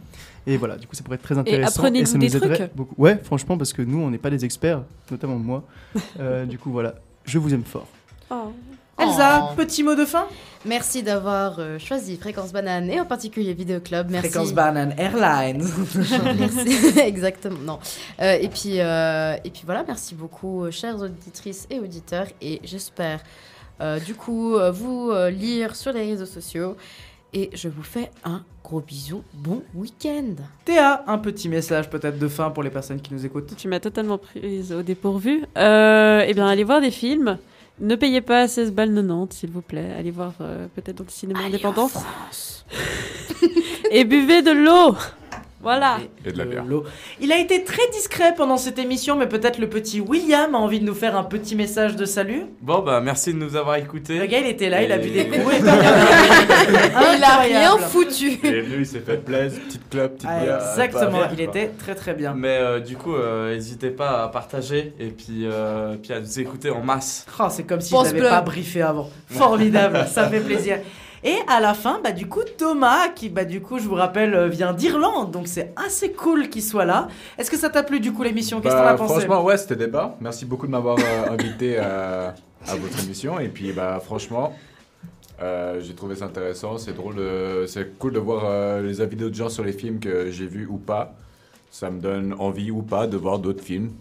Et 0.47 0.57
voilà, 0.57 0.75
du 0.77 0.87
coup, 0.87 0.95
ça 0.95 1.03
pourrait 1.03 1.15
être 1.15 1.23
très 1.23 1.37
intéressant. 1.37 1.79
apprenez-nous 1.81 2.05
ça 2.05 2.17
des 2.17 2.29
trucs. 2.29 2.75
beaucoup. 2.75 2.95
Ouais, 2.97 3.19
franchement, 3.23 3.57
parce 3.57 3.73
que 3.73 3.81
nous, 3.81 3.99
on 3.99 4.09
n'est 4.09 4.17
pas 4.17 4.29
des 4.29 4.43
experts, 4.43 4.81
notamment 5.09 5.37
moi. 5.37 5.63
Euh, 6.19 6.45
du 6.47 6.57
coup, 6.57 6.71
voilà, 6.71 6.95
je 7.25 7.37
vous 7.37 7.53
aime 7.53 7.63
fort. 7.63 7.87
Oh. 8.29 8.51
Elsa, 8.97 9.49
Oh. 9.51 9.55
petit 9.55 9.83
mot 9.83 9.95
de 9.95 10.05
fin? 10.05 10.27
Merci 10.65 11.01
d'avoir 11.01 11.55
euh, 11.57 11.79
choisi 11.79 12.17
Fréquence 12.17 12.51
Banane 12.53 12.87
et 12.91 12.99
en 12.99 13.05
particulier 13.05 13.53
Vidéo 13.53 13.79
Club. 13.79 14.07
Merci. 14.11 14.29
Fréquence 14.29 14.53
Banane 14.53 14.93
Airlines. 14.97 15.63
merci, 16.39 16.99
exactement. 16.99 17.57
Non. 17.65 17.79
Euh, 18.21 18.37
et 18.39 18.47
puis 18.47 18.79
euh, 18.79 19.35
et 19.43 19.49
puis 19.49 19.63
voilà, 19.65 19.83
merci 19.87 20.13
beaucoup, 20.13 20.65
euh, 20.65 20.71
chères 20.71 20.99
auditrices 20.99 21.65
et 21.71 21.79
auditeurs, 21.79 22.27
et 22.41 22.61
j'espère 22.63 23.21
euh, 23.81 23.99
du 23.99 24.13
coup 24.13 24.55
vous 24.71 25.09
euh, 25.09 25.31
lire 25.31 25.75
sur 25.75 25.93
les 25.93 26.01
réseaux 26.11 26.27
sociaux. 26.27 26.75
Et 27.33 27.49
je 27.53 27.69
vous 27.69 27.83
fais 27.83 28.11
un 28.25 28.43
gros 28.61 28.81
bisou. 28.81 29.23
Bon 29.33 29.63
week-end. 29.73 30.35
Théa, 30.65 31.03
un 31.07 31.17
petit 31.17 31.47
message 31.47 31.89
peut-être 31.89 32.19
de 32.19 32.27
fin 32.27 32.49
pour 32.49 32.61
les 32.61 32.69
personnes 32.69 33.01
qui 33.01 33.13
nous 33.13 33.25
écoutent. 33.25 33.55
Tu 33.55 33.69
m'as 33.69 33.79
totalement 33.79 34.17
prise 34.17 34.73
au 34.73 34.81
dépourvu. 34.81 35.45
Euh, 35.57 36.25
eh 36.27 36.33
bien, 36.33 36.45
allez 36.47 36.65
voir 36.65 36.81
des 36.81 36.91
films. 36.91 37.37
Ne 37.79 37.95
payez 37.95 38.19
pas 38.19 38.49
16 38.49 38.73
balles 38.73 38.93
90, 38.93 39.37
s'il 39.37 39.49
vous 39.49 39.61
plaît. 39.61 39.93
Allez 39.97 40.11
voir 40.11 40.33
euh, 40.41 40.67
peut-être 40.75 40.97
dans 40.97 41.03
des 41.05 41.11
cinémas 41.11 41.45
indépendants. 41.45 41.89
Et 43.91 44.03
buvez 44.03 44.41
de 44.41 44.51
l'eau. 44.51 44.95
Voilà. 45.63 45.97
Et 46.25 46.31
de 46.31 46.37
la 46.37 46.45
bière. 46.45 46.63
l'eau. 46.65 46.83
Il 47.19 47.31
a 47.31 47.37
été 47.37 47.63
très 47.63 47.87
discret 47.93 48.33
pendant 48.35 48.57
cette 48.57 48.79
émission, 48.79 49.15
mais 49.15 49.27
peut-être 49.27 49.59
le 49.59 49.69
petit 49.69 49.99
William 50.01 50.55
a 50.55 50.57
envie 50.57 50.79
de 50.79 50.85
nous 50.85 50.95
faire 50.95 51.15
un 51.15 51.23
petit 51.23 51.55
message 51.55 51.95
de 51.95 52.05
salut. 52.05 52.43
Bon, 52.61 52.79
bah 52.79 52.99
merci 53.01 53.33
de 53.33 53.37
nous 53.37 53.55
avoir 53.55 53.75
écoutés. 53.75 54.17
Le 54.19 54.25
gars, 54.25 54.39
il 54.39 54.47
était 54.47 54.69
là, 54.69 54.81
il 54.83 54.91
a 54.91 54.97
bu 54.97 55.09
des 55.09 55.27
coups. 55.27 55.53
Et 55.55 57.17
Il 57.17 57.23
a 57.23 57.37
rien 57.39 57.77
foutu. 57.77 58.39
Il 58.43 58.49
est 58.53 58.61
venu, 58.61 58.79
il 58.79 58.85
s'est 58.85 58.99
fait 58.99 59.17
plaisir, 59.17 59.59
petite 59.67 59.89
club, 59.89 60.13
petite 60.15 60.29
Ah, 60.29 60.39
bière. 60.43 60.55
exactement, 60.69 61.19
il 61.33 61.41
était 61.41 61.67
très 61.77 61.95
très 61.95 62.13
bien. 62.13 62.33
Mais 62.35 62.57
euh, 62.59 62.79
du 62.79 62.95
coup, 62.95 63.13
euh, 63.15 63.53
n'hésitez 63.53 63.89
pas 63.89 64.23
à 64.23 64.27
partager 64.29 64.93
et 64.99 65.07
puis, 65.09 65.45
euh, 65.45 65.95
puis 66.01 66.13
à 66.13 66.19
nous 66.19 66.39
écouter 66.39 66.69
en 66.69 66.81
masse. 66.81 67.25
Oh, 67.39 67.47
c'est 67.49 67.63
comme 67.63 67.81
si 67.81 67.91
Pense 67.91 68.09
je 68.09 68.15
l'avais 68.15 68.29
pas 68.29 68.41
briefé 68.41 68.81
avant. 68.81 69.09
Formidable, 69.27 70.05
ça 70.11 70.27
fait 70.29 70.39
plaisir. 70.39 70.77
Et 71.23 71.35
à 71.47 71.59
la 71.59 71.73
fin, 71.75 71.99
bah 72.03 72.11
du 72.13 72.27
coup 72.27 72.41
Thomas, 72.57 73.09
qui 73.09 73.29
bah 73.29 73.45
du 73.45 73.61
coup 73.61 73.77
je 73.77 73.87
vous 73.87 73.93
rappelle 73.93 74.33
euh, 74.33 74.47
vient 74.47 74.73
d'Irlande, 74.73 75.29
donc 75.31 75.47
c'est 75.47 75.71
assez 75.75 76.11
cool 76.11 76.49
qu'il 76.49 76.63
soit 76.63 76.85
là. 76.85 77.09
Est-ce 77.37 77.51
que 77.51 77.57
ça 77.57 77.69
t'a 77.69 77.83
plu 77.83 77.99
du 77.99 78.11
coup 78.11 78.23
l'émission? 78.23 78.59
Qu'est-ce 78.59 78.73
que 78.73 78.79
t'en 78.79 78.85
Bah, 78.85 78.91
as 78.91 78.95
pensé? 78.95 79.13
franchement, 79.13 79.43
ouais, 79.43 79.57
c'était 79.57 79.75
débat. 79.75 80.15
Merci 80.19 80.45
beaucoup 80.45 80.65
de 80.65 80.71
m'avoir 80.71 80.97
euh, 80.97 81.29
invité 81.31 81.77
à, 81.77 82.33
à 82.67 82.75
votre 82.75 83.03
émission. 83.03 83.39
Et 83.39 83.49
puis, 83.49 83.71
bah, 83.71 83.99
franchement, 84.03 84.55
euh, 85.43 85.79
j'ai 85.81 85.93
trouvé 85.93 86.15
ça 86.15 86.25
intéressant. 86.25 86.79
C'est 86.79 86.93
drôle, 86.93 87.15
de- 87.15 87.65
c'est 87.67 87.97
cool 87.99 88.13
de 88.13 88.19
voir 88.19 88.43
euh, 88.45 88.81
les 88.81 88.99
avis 89.01 89.15
d'autres 89.15 89.35
gens 89.35 89.49
sur 89.49 89.63
les 89.63 89.73
films 89.73 89.99
que 89.99 90.31
j'ai 90.31 90.47
vus 90.47 90.65
ou 90.67 90.77
pas. 90.77 91.13
Ça 91.69 91.91
me 91.91 92.01
donne 92.01 92.35
envie 92.39 92.71
ou 92.71 92.81
pas 92.81 93.05
de 93.05 93.15
voir 93.15 93.37
d'autres 93.37 93.63
films. 93.63 93.91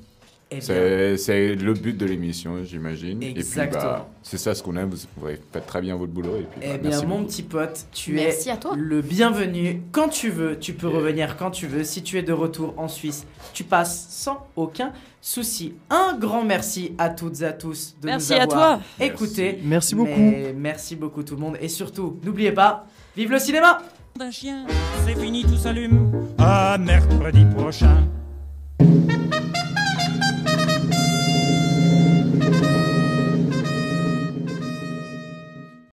Eh 0.52 0.56
bien. 0.56 0.60
C'est 0.62 1.16
c'est 1.16 1.54
le 1.54 1.74
but 1.74 1.96
de 1.96 2.04
l'émission, 2.06 2.64
j'imagine. 2.64 3.22
Et 3.22 3.30
puis, 3.32 3.40
Exactement. 3.40 3.82
bah, 3.84 4.08
c'est 4.22 4.36
ça 4.38 4.54
ce 4.54 4.62
qu'on 4.62 4.76
aime. 4.76 4.90
Vous, 4.90 4.96
vous 5.16 5.26
faites 5.52 5.66
très 5.66 5.80
bien 5.80 5.94
votre 5.96 6.12
boulot. 6.12 6.36
Et 6.38 6.42
puis, 6.50 6.60
Eh 6.62 6.66
bah, 6.72 6.78
bien, 6.78 6.90
merci 6.90 7.06
mon 7.06 7.16
beaucoup. 7.18 7.28
petit 7.28 7.42
pote, 7.44 7.86
tu 7.92 8.12
Merci 8.14 8.48
es 8.48 8.52
à 8.52 8.56
toi. 8.56 8.72
le 8.76 9.00
bienvenu. 9.00 9.82
Quand 9.92 10.08
tu 10.08 10.28
veux, 10.30 10.58
tu 10.58 10.72
peux 10.72 10.88
revenir 10.88 11.36
quand 11.36 11.52
tu 11.52 11.66
veux. 11.68 11.84
Si 11.84 12.02
tu 12.02 12.18
es 12.18 12.22
de 12.22 12.32
retour 12.32 12.74
en 12.78 12.88
Suisse, 12.88 13.26
tu 13.52 13.62
passes 13.62 14.06
sans 14.10 14.46
aucun 14.56 14.92
souci. 15.20 15.74
Un 15.88 16.16
grand 16.18 16.44
merci 16.44 16.92
à 16.98 17.10
toutes 17.10 17.42
et 17.42 17.44
à 17.44 17.52
tous 17.52 17.94
de 18.02 18.06
Merci 18.06 18.32
nous 18.32 18.38
à 18.40 18.42
avoir 18.42 18.78
toi. 18.78 19.06
écoutés. 19.06 19.58
Merci 19.62 19.94
beaucoup. 19.94 20.10
Mais 20.18 20.52
merci 20.56 20.96
beaucoup 20.96 21.22
tout 21.22 21.36
le 21.36 21.40
monde. 21.42 21.58
Et 21.60 21.68
surtout, 21.68 22.18
n'oubliez 22.24 22.52
pas, 22.52 22.86
vive 23.16 23.30
le 23.30 23.38
cinéma 23.38 23.78
d'un 24.18 24.30
chien, 24.32 24.66
c'est 25.06 25.14
fini, 25.18 25.44
tout 25.44 25.56
s'allume. 25.56 26.10
À 26.38 26.76
mercredi 26.76 27.44
prochain. 27.56 28.04